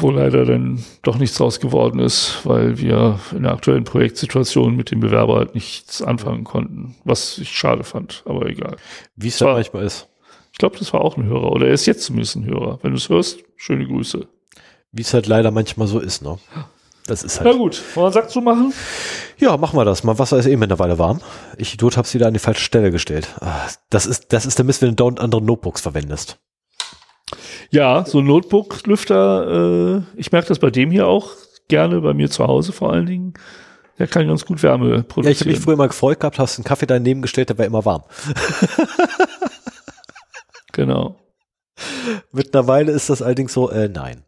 wo 0.00 0.10
leider 0.10 0.44
dann 0.44 0.84
doch 1.02 1.16
nichts 1.16 1.38
draus 1.38 1.60
geworden 1.60 1.98
ist, 1.98 2.40
weil 2.44 2.78
wir 2.78 3.18
in 3.32 3.44
der 3.44 3.52
aktuellen 3.52 3.84
Projektsituation 3.84 4.76
mit 4.76 4.90
dem 4.90 5.00
Bewerber 5.00 5.36
halt 5.36 5.54
nichts 5.54 6.02
anfangen 6.02 6.44
konnten, 6.44 6.96
was 7.04 7.38
ich 7.38 7.56
schade 7.56 7.84
fand, 7.84 8.22
aber 8.26 8.46
egal. 8.46 8.76
Wie 9.16 9.28
es 9.28 9.40
manchmal 9.40 9.84
ist. 9.84 10.08
Ich 10.52 10.58
glaube, 10.58 10.78
das 10.78 10.92
war 10.92 11.00
auch 11.00 11.16
ein 11.16 11.24
Hörer 11.24 11.50
oder 11.50 11.66
er 11.66 11.72
ist 11.72 11.86
jetzt 11.86 12.04
zumindest 12.04 12.36
ein 12.36 12.44
Hörer. 12.44 12.78
Wenn 12.82 12.90
du 12.92 12.98
es 12.98 13.08
hörst, 13.08 13.38
schöne 13.56 13.86
Grüße. 13.86 14.28
Wie 14.92 15.02
es 15.02 15.14
halt 15.14 15.26
leider 15.26 15.50
manchmal 15.50 15.88
so 15.88 15.98
ist, 15.98 16.22
ne? 16.22 16.38
Das 17.06 17.22
ist 17.22 17.38
Na 17.40 17.46
halt. 17.50 17.58
gut, 17.58 17.82
wollen 17.94 17.96
wir 17.96 18.04
einen 18.06 18.12
Sack 18.14 18.30
zu 18.30 18.40
machen? 18.40 18.72
Ja, 19.38 19.56
machen 19.58 19.78
wir 19.78 19.84
das. 19.84 20.04
Mein 20.04 20.18
Wasser 20.18 20.38
ist 20.38 20.46
eben 20.46 20.60
mittlerweile 20.60 20.98
warm. 20.98 21.20
Ich 21.58 21.74
Idiot 21.74 21.96
hab's 21.98 22.14
wieder 22.14 22.26
an 22.26 22.32
die 22.32 22.38
falsche 22.40 22.62
Stelle 22.64 22.90
gestellt. 22.90 23.28
Ah, 23.40 23.66
Das 23.90 24.06
ist, 24.06 24.32
das 24.32 24.46
ist 24.46 24.56
der 24.58 24.64
Mist, 24.64 24.80
wenn 24.80 24.90
du 24.90 24.94
dauernd 24.94 25.20
andere 25.20 25.42
Notebooks 25.42 25.82
verwendest. 25.82 26.38
Ja, 27.70 28.04
so 28.06 28.20
ein 28.20 28.26
Notebook-Lüfter, 28.26 29.96
äh, 29.98 30.02
ich 30.18 30.32
merke 30.32 30.48
das 30.48 30.58
bei 30.58 30.70
dem 30.70 30.90
hier 30.90 31.06
auch 31.06 31.30
gerne, 31.68 32.00
bei 32.00 32.14
mir 32.14 32.30
zu 32.30 32.46
Hause 32.46 32.72
vor 32.72 32.92
allen 32.92 33.06
Dingen. 33.06 33.34
Der 33.98 34.06
kann 34.06 34.26
ganz 34.26 34.44
gut 34.46 34.62
Wärme 34.62 34.86
Ja, 34.86 34.90
ich 34.92 34.98
habe 35.02 35.08
produzieren. 35.08 35.50
mich 35.50 35.60
früher 35.60 35.76
mal 35.76 35.88
gefreut 35.88 36.20
gehabt, 36.20 36.38
hast 36.38 36.58
einen 36.58 36.64
Kaffee 36.64 36.86
daneben 36.86 37.20
gestellt, 37.22 37.50
der 37.50 37.58
war 37.58 37.66
immer 37.66 37.84
warm. 37.84 38.04
genau. 40.72 41.16
Mittlerweile 42.32 42.92
ist 42.92 43.10
das 43.10 43.20
allerdings 43.22 43.52
so, 43.52 43.70
äh, 43.70 43.88
nein. 43.88 44.24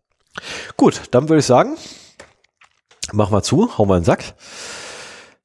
Gut, 0.77 1.03
dann 1.13 1.29
würde 1.29 1.41
ich 1.41 1.47
sagen, 1.47 1.77
machen 3.13 3.33
wir 3.33 3.43
zu, 3.43 3.77
hauen 3.79 3.89
wir 3.89 3.97
in 3.97 4.03
den 4.03 4.07
Sack. 4.07 4.35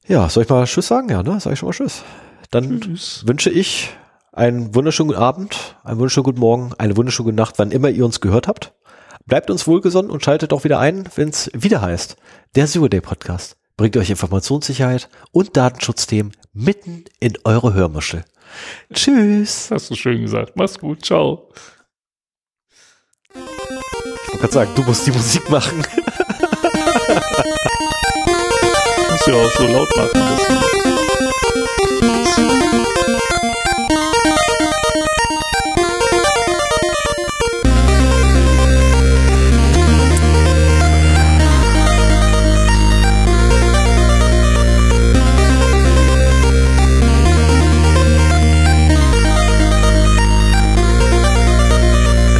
Ja, 0.08 0.30
soll 0.30 0.44
ich 0.44 0.50
mal 0.50 0.66
Tschüss 0.66 0.88
sagen? 0.88 1.10
Ja, 1.10 1.24
ne? 1.24 1.40
Sag 1.40 1.54
ich 1.54 1.60
schon 1.60 1.68
mal 1.68 1.74
Tschüss. 1.74 2.04
Dann 2.50 2.82
Tschüss. 2.82 3.24
wünsche 3.26 3.50
ich 3.50 3.90
einen 4.34 4.74
wunderschönen 4.76 5.10
guten 5.10 5.22
Abend, 5.22 5.76
einen 5.84 6.00
wunderschönen 6.00 6.24
guten 6.24 6.40
Morgen, 6.40 6.74
eine 6.78 6.98
wunderschöne 6.98 7.26
gute 7.26 7.38
Nacht, 7.38 7.60
wann 7.60 7.72
immer 7.72 7.90
ihr 7.90 8.06
uns 8.06 8.22
gehört 8.22 8.48
habt. 8.48 8.74
Bleibt 9.26 9.50
uns 9.50 9.68
wohlgesonnen 9.68 10.12
und 10.12 10.24
schaltet 10.24 10.52
auch 10.54 10.64
wieder 10.64 10.80
ein, 10.80 11.08
wenn 11.16 11.30
es 11.30 11.52
wieder 11.54 11.82
heißt, 11.82 12.18
der 12.56 12.68
Zero 12.68 12.88
Day 12.88 13.02
Podcast 13.02 13.58
bringt 13.82 13.98
euch 13.98 14.12
Informationssicherheit 14.12 15.10
und 15.32 15.58
Datenschutzthemen 15.58 16.34
mitten 16.54 17.06
in 17.20 17.34
eure 17.46 17.74
Hörmuschel. 17.74 18.24
Tschüss. 18.94 19.72
Hast 19.72 19.90
du 19.90 19.96
schön 19.96 20.22
gesagt. 20.22 20.52
Mach's 20.56 20.78
gut. 20.78 21.04
Ciao. 21.04 21.50
Ich 23.34 23.40
wollte 23.40 24.38
gerade 24.38 24.54
sagen, 24.54 24.72
du 24.76 24.84
musst 24.84 25.08
die 25.08 25.12
Musik 25.12 25.50
machen. 25.50 25.84
Musst 29.22 29.30
du 29.30 29.38
ja 29.38 29.46
auch 29.46 29.52
so 29.52 29.68
laut 29.68 29.96
machen. 29.96 30.10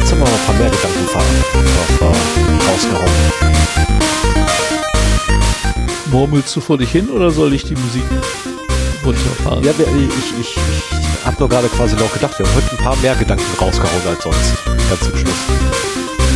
Jetzt 0.00 0.10
haben 0.10 0.18
wir 0.18 0.24
mal 0.24 0.32
ein 0.32 0.46
paar 0.46 0.54
mehr 0.56 0.68
Gedankenfahren 0.68 1.44
noch, 1.52 2.00
äh, 2.00 2.70
rausgehauen. 2.72 3.42
Murmelst 6.12 6.54
du 6.54 6.60
vor 6.60 6.76
dich 6.76 6.90
hin 6.90 7.08
oder 7.08 7.30
soll 7.30 7.54
ich 7.54 7.64
die 7.64 7.74
Musik 7.74 8.04
runterfahren? 9.02 9.64
Ja, 9.64 9.70
ich, 9.70 10.40
ich, 10.40 10.56
ich 10.56 10.56
habe 11.24 11.36
nur 11.38 11.48
gerade 11.48 11.68
quasi 11.68 11.96
noch 11.96 12.12
gedacht, 12.12 12.38
wir 12.38 12.44
haben 12.44 12.54
heute 12.54 12.70
ein 12.70 12.84
paar 12.84 12.96
mehr 12.96 13.14
Gedanken 13.14 13.44
rausgehauen 13.58 14.02
als 14.06 14.22
sonst. 14.22 14.52
Ganz 14.66 15.00
zum 15.00 15.16
Schluss. 15.16 15.34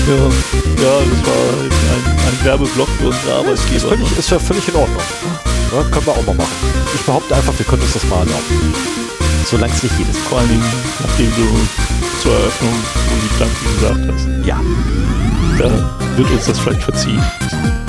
Ja, 0.09 0.15
ja 0.15 0.99
das 0.99 1.27
war 1.27 1.93
ein, 1.93 2.07
ein 2.07 2.45
Werbeblock 2.45 2.89
für 2.99 3.09
unsere 3.09 3.35
Arbeitgeber. 3.35 3.89
völlig, 3.89 4.19
ist 4.19 4.31
ja 4.31 4.39
völlig 4.39 4.67
in 4.67 4.77
Ordnung. 4.77 5.03
Ja, 5.71 5.83
können 5.91 6.07
wir 6.07 6.13
auch 6.13 6.27
mal 6.27 6.35
machen. 6.37 6.57
Ich 6.95 7.03
behaupte 7.03 7.35
einfach, 7.37 7.53
wir 7.59 7.67
können 7.67 7.83
uns 7.83 7.93
das 7.93 8.05
mal 8.05 8.21
erlauben. 8.21 8.75
Solange 9.45 9.75
es 9.75 9.83
nicht 9.83 9.99
jedes 9.99 10.17
Vor 10.17 10.39
allen 10.39 10.49
Dingen, 10.49 10.65
nachdem 11.01 11.31
du 11.37 12.23
zur 12.23 12.33
Eröffnung 12.33 12.75
die 13.23 13.29
Gedanken 13.35 13.75
gesagt 13.75 14.01
hast. 14.11 14.47
Ja. 14.47 14.59
Da 15.59 16.17
wird 16.17 16.31
uns 16.31 16.47
das 16.47 16.59
vielleicht 16.59 16.83
verziehen. 16.83 17.23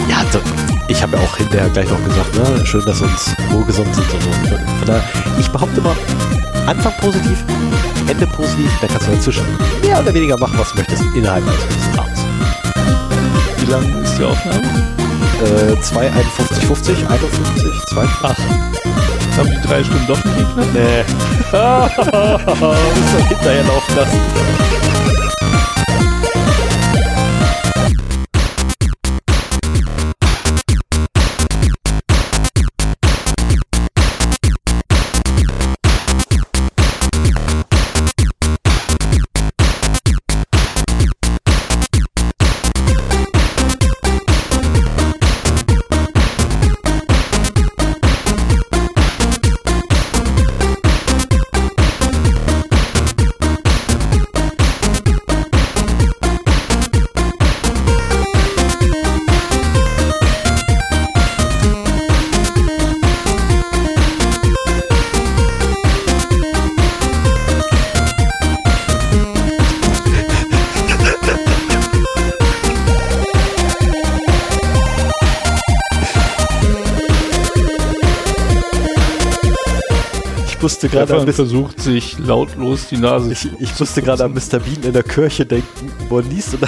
Ja, 0.09 0.23
so, 0.31 0.39
ich 0.87 1.01
habe 1.01 1.17
ja 1.17 1.23
auch 1.23 1.37
hinterher 1.37 1.69
gleich 1.69 1.89
noch 1.89 2.03
gesagt, 2.03 2.35
ne, 2.35 2.65
schön, 2.65 2.85
dass 2.85 3.01
wir 3.01 3.07
uns 3.07 3.35
wohlgesonnen 3.51 3.93
sind 3.93 4.05
und 4.13 4.21
so. 4.21 4.57
Von 4.57 4.87
daher, 4.87 5.03
ich 5.39 5.49
behaupte 5.49 5.81
mal, 5.81 5.95
Anfang 6.65 6.93
positiv, 6.99 7.43
Ende 8.07 8.25
positiv, 8.27 8.71
dann 8.81 8.89
kannst 8.89 9.07
du 9.07 9.11
dazwischen 9.11 9.45
mehr 9.81 9.99
oder 9.99 10.13
weniger 10.13 10.37
machen, 10.37 10.57
was 10.57 10.71
du 10.71 10.77
möchtest, 10.77 11.03
innerhalb 11.13 11.43
eines 11.43 11.97
Rahmens. 11.97 12.19
Wie 13.57 13.71
lang 13.71 14.03
ist 14.03 14.17
die 14.17 14.23
Aufnahme? 14.23 14.61
Äh, 15.43 15.81
2, 15.81 15.99
51, 15.99 16.65
50, 16.65 16.97
51, 17.09 17.85
2. 17.89 18.05
Ach, 18.23 18.35
haben 19.37 19.49
die 19.49 19.67
drei 19.67 19.83
Stunden 19.83 20.07
doch 20.07 20.23
nicht 20.23 20.37
geknackt? 20.37 20.73
Nee. 20.73 21.03
Müssen 22.95 23.17
wir 23.17 23.25
hinterher 23.27 23.63
laufen 23.63 23.95
lassen. 23.95 24.96
Stefan 81.07 81.31
versucht 81.31 81.81
sich 81.81 82.19
lautlos 82.19 82.89
die 82.89 82.97
Nase 82.97 83.31
ich, 83.31 83.47
ich 83.61 83.79
musste 83.79 84.01
gerade 84.01 84.25
an 84.25 84.33
Mr. 84.33 84.59
Bean 84.59 84.83
in 84.83 84.91
der 84.91 85.03
Kirche 85.03 85.45
denken, 85.45 85.89
wo 86.09 86.17
er 86.17 86.23
liest 86.25 86.55
und 86.55 86.63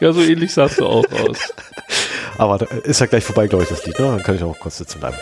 Ja, 0.00 0.10
so 0.12 0.22
ähnlich 0.22 0.54
sahst 0.54 0.78
du 0.78 0.86
auch 0.86 1.04
aus. 1.12 1.52
Aber 2.38 2.66
ist 2.84 3.00
ja 3.00 3.06
gleich 3.06 3.24
vorbei, 3.24 3.46
glaube 3.46 3.64
ich, 3.64 3.70
das 3.70 3.84
Lied, 3.84 3.98
ne? 3.98 4.06
Dann 4.06 4.22
kann 4.22 4.36
ich 4.36 4.42
auch 4.42 4.58
kurz 4.58 4.78
sitzen 4.78 5.00
bleiben. 5.00 5.16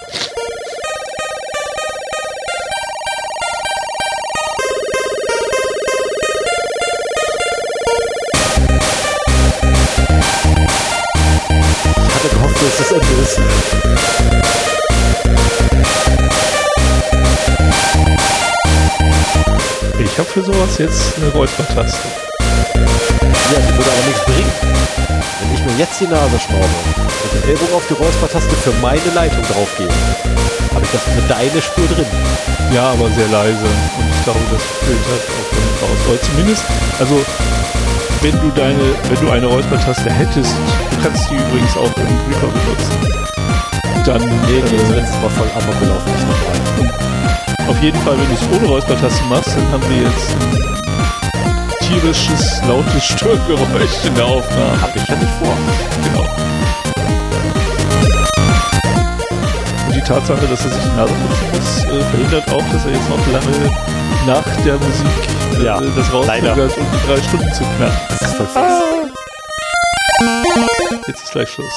Ich 11.96 12.14
hatte 12.14 12.28
gehofft, 12.28 12.62
dass 12.62 12.78
das 12.78 12.92
Ende 12.92 13.06
ist. 13.22 14.53
Für 20.34 20.42
sowas 20.42 20.78
jetzt 20.78 21.14
eine 21.16 21.30
Räuspertaste. 21.30 22.08
Ja, 22.74 22.80
die 23.54 23.78
würde 23.78 23.90
aber 23.94 24.04
nichts 24.04 24.24
bringen. 24.24 24.52
Wenn 25.38 25.54
ich 25.54 25.64
mir 25.64 25.78
jetzt 25.78 26.00
die 26.00 26.08
Nase 26.08 26.40
schraube 26.40 26.74
und 27.22 27.30
den 27.34 27.50
Ellbogen 27.50 27.72
auf 27.72 27.86
die 27.86 27.94
Räuspertaste 27.94 28.50
für 28.56 28.72
meine 28.82 29.10
Leitung 29.14 29.44
draufgebe, 29.44 29.94
habe 30.74 30.84
ich 30.84 30.90
das 30.90 31.06
mit 31.14 31.30
deine 31.30 31.62
Spur 31.62 31.86
drin. 31.86 32.06
Ja, 32.72 32.90
aber 32.90 33.08
sehr 33.10 33.28
leise. 33.28 33.62
Und 33.62 34.10
ich 34.10 34.24
glaube, 34.24 34.40
das 34.50 34.62
filtert 34.82 35.22
auch 35.38 35.48
damit 35.54 35.76
raus. 35.82 35.98
Oder 36.10 36.22
zumindest, 36.22 36.64
also 36.98 37.14
wenn 38.20 38.40
du 38.40 38.50
deine, 38.58 38.82
wenn 39.08 39.20
du 39.24 39.30
eine 39.30 39.46
Räuspertaste 39.46 40.10
hättest, 40.10 40.50
du 40.50 40.96
kannst 41.00 41.30
die 41.30 41.36
übrigens 41.36 41.76
auch 41.76 41.94
im 41.94 42.10
Reaper 42.26 42.50
benutzen. 42.50 42.90
Dann 44.04 44.20
Nee, 44.50 44.64
nee, 44.66 44.78
das 44.82 44.90
äh, 44.90 44.94
letzte 44.98 45.18
Mal 45.18 45.30
voll 45.30 45.50
amok 45.54 45.78
gelaufen, 45.78 46.10
nicht 46.10 46.26
nochmal. 46.26 47.43
Auf 47.74 47.82
jeden 47.82 47.98
Fall, 48.00 48.16
wenn 48.18 48.28
du 48.28 48.34
es 48.34 48.42
ohne 48.56 48.66
Räuspertaste 48.68 49.24
machst, 49.24 49.56
dann 49.56 49.72
haben 49.72 49.82
wir 49.88 50.02
jetzt 50.02 50.30
ein 50.32 51.72
tierisches, 51.80 52.60
lautes 52.66 53.04
Störgeräusch 53.04 54.04
in 54.04 54.14
der 54.14 54.24
Aufnahme. 54.24 54.80
Hab 54.80 54.94
ich 54.94 55.06
ja 55.08 55.16
nicht 55.16 55.32
vor. 55.42 55.56
Genau. 56.04 56.24
Und 59.86 59.94
die 59.94 60.00
Tatsache, 60.00 60.46
dass 60.46 60.64
er 60.64 60.70
sich 60.70 60.82
die 60.82 60.96
Nase 60.96 61.12
putzen 61.14 61.48
muss, 61.52 61.84
äh, 61.84 62.04
verhindert 62.10 62.48
auch, 62.52 62.72
dass 62.72 62.84
er 62.84 62.92
jetzt 62.92 63.08
noch 63.08 63.26
lange 63.32 63.70
nach 64.26 64.44
der 64.64 64.74
Musik 64.78 65.06
äh, 65.58 65.64
Ja, 65.64 65.80
das 65.80 66.12
rauszögert, 66.12 66.78
um 66.78 66.86
die 66.92 67.06
drei 67.06 67.22
Stunden 67.22 67.52
zu 67.52 67.64
knacken. 67.76 67.98
Das 68.08 68.22
ist 68.22 68.36
voll 68.36 68.46
fix. 68.46 68.64
Jetzt 71.06 71.22
ist 71.24 71.32
gleich 71.32 71.50
Schluss. 71.50 71.72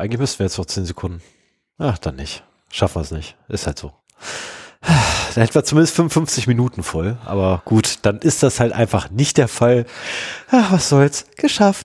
Eigentlich 0.00 0.20
müssten 0.20 0.40
wir 0.40 0.46
jetzt 0.46 0.58
noch 0.58 0.66
10 0.66 0.86
Sekunden. 0.86 1.22
Ach, 1.78 1.98
dann 1.98 2.16
nicht. 2.16 2.42
Schaffen 2.70 2.96
wir 2.96 3.02
es 3.02 3.10
nicht. 3.10 3.36
Ist 3.48 3.66
halt 3.66 3.78
so. 3.78 3.92
Dann 5.34 5.44
hätten 5.44 5.54
wir 5.54 5.64
zumindest 5.64 5.94
55 5.94 6.46
Minuten 6.48 6.82
voll. 6.82 7.16
Aber 7.24 7.62
gut, 7.64 7.98
dann 8.02 8.18
ist 8.18 8.42
das 8.42 8.58
halt 8.58 8.72
einfach 8.72 9.10
nicht 9.10 9.36
der 9.36 9.46
Fall. 9.46 9.86
Ach, 10.50 10.72
was 10.72 10.88
soll's. 10.88 11.26
Geschafft. 11.36 11.78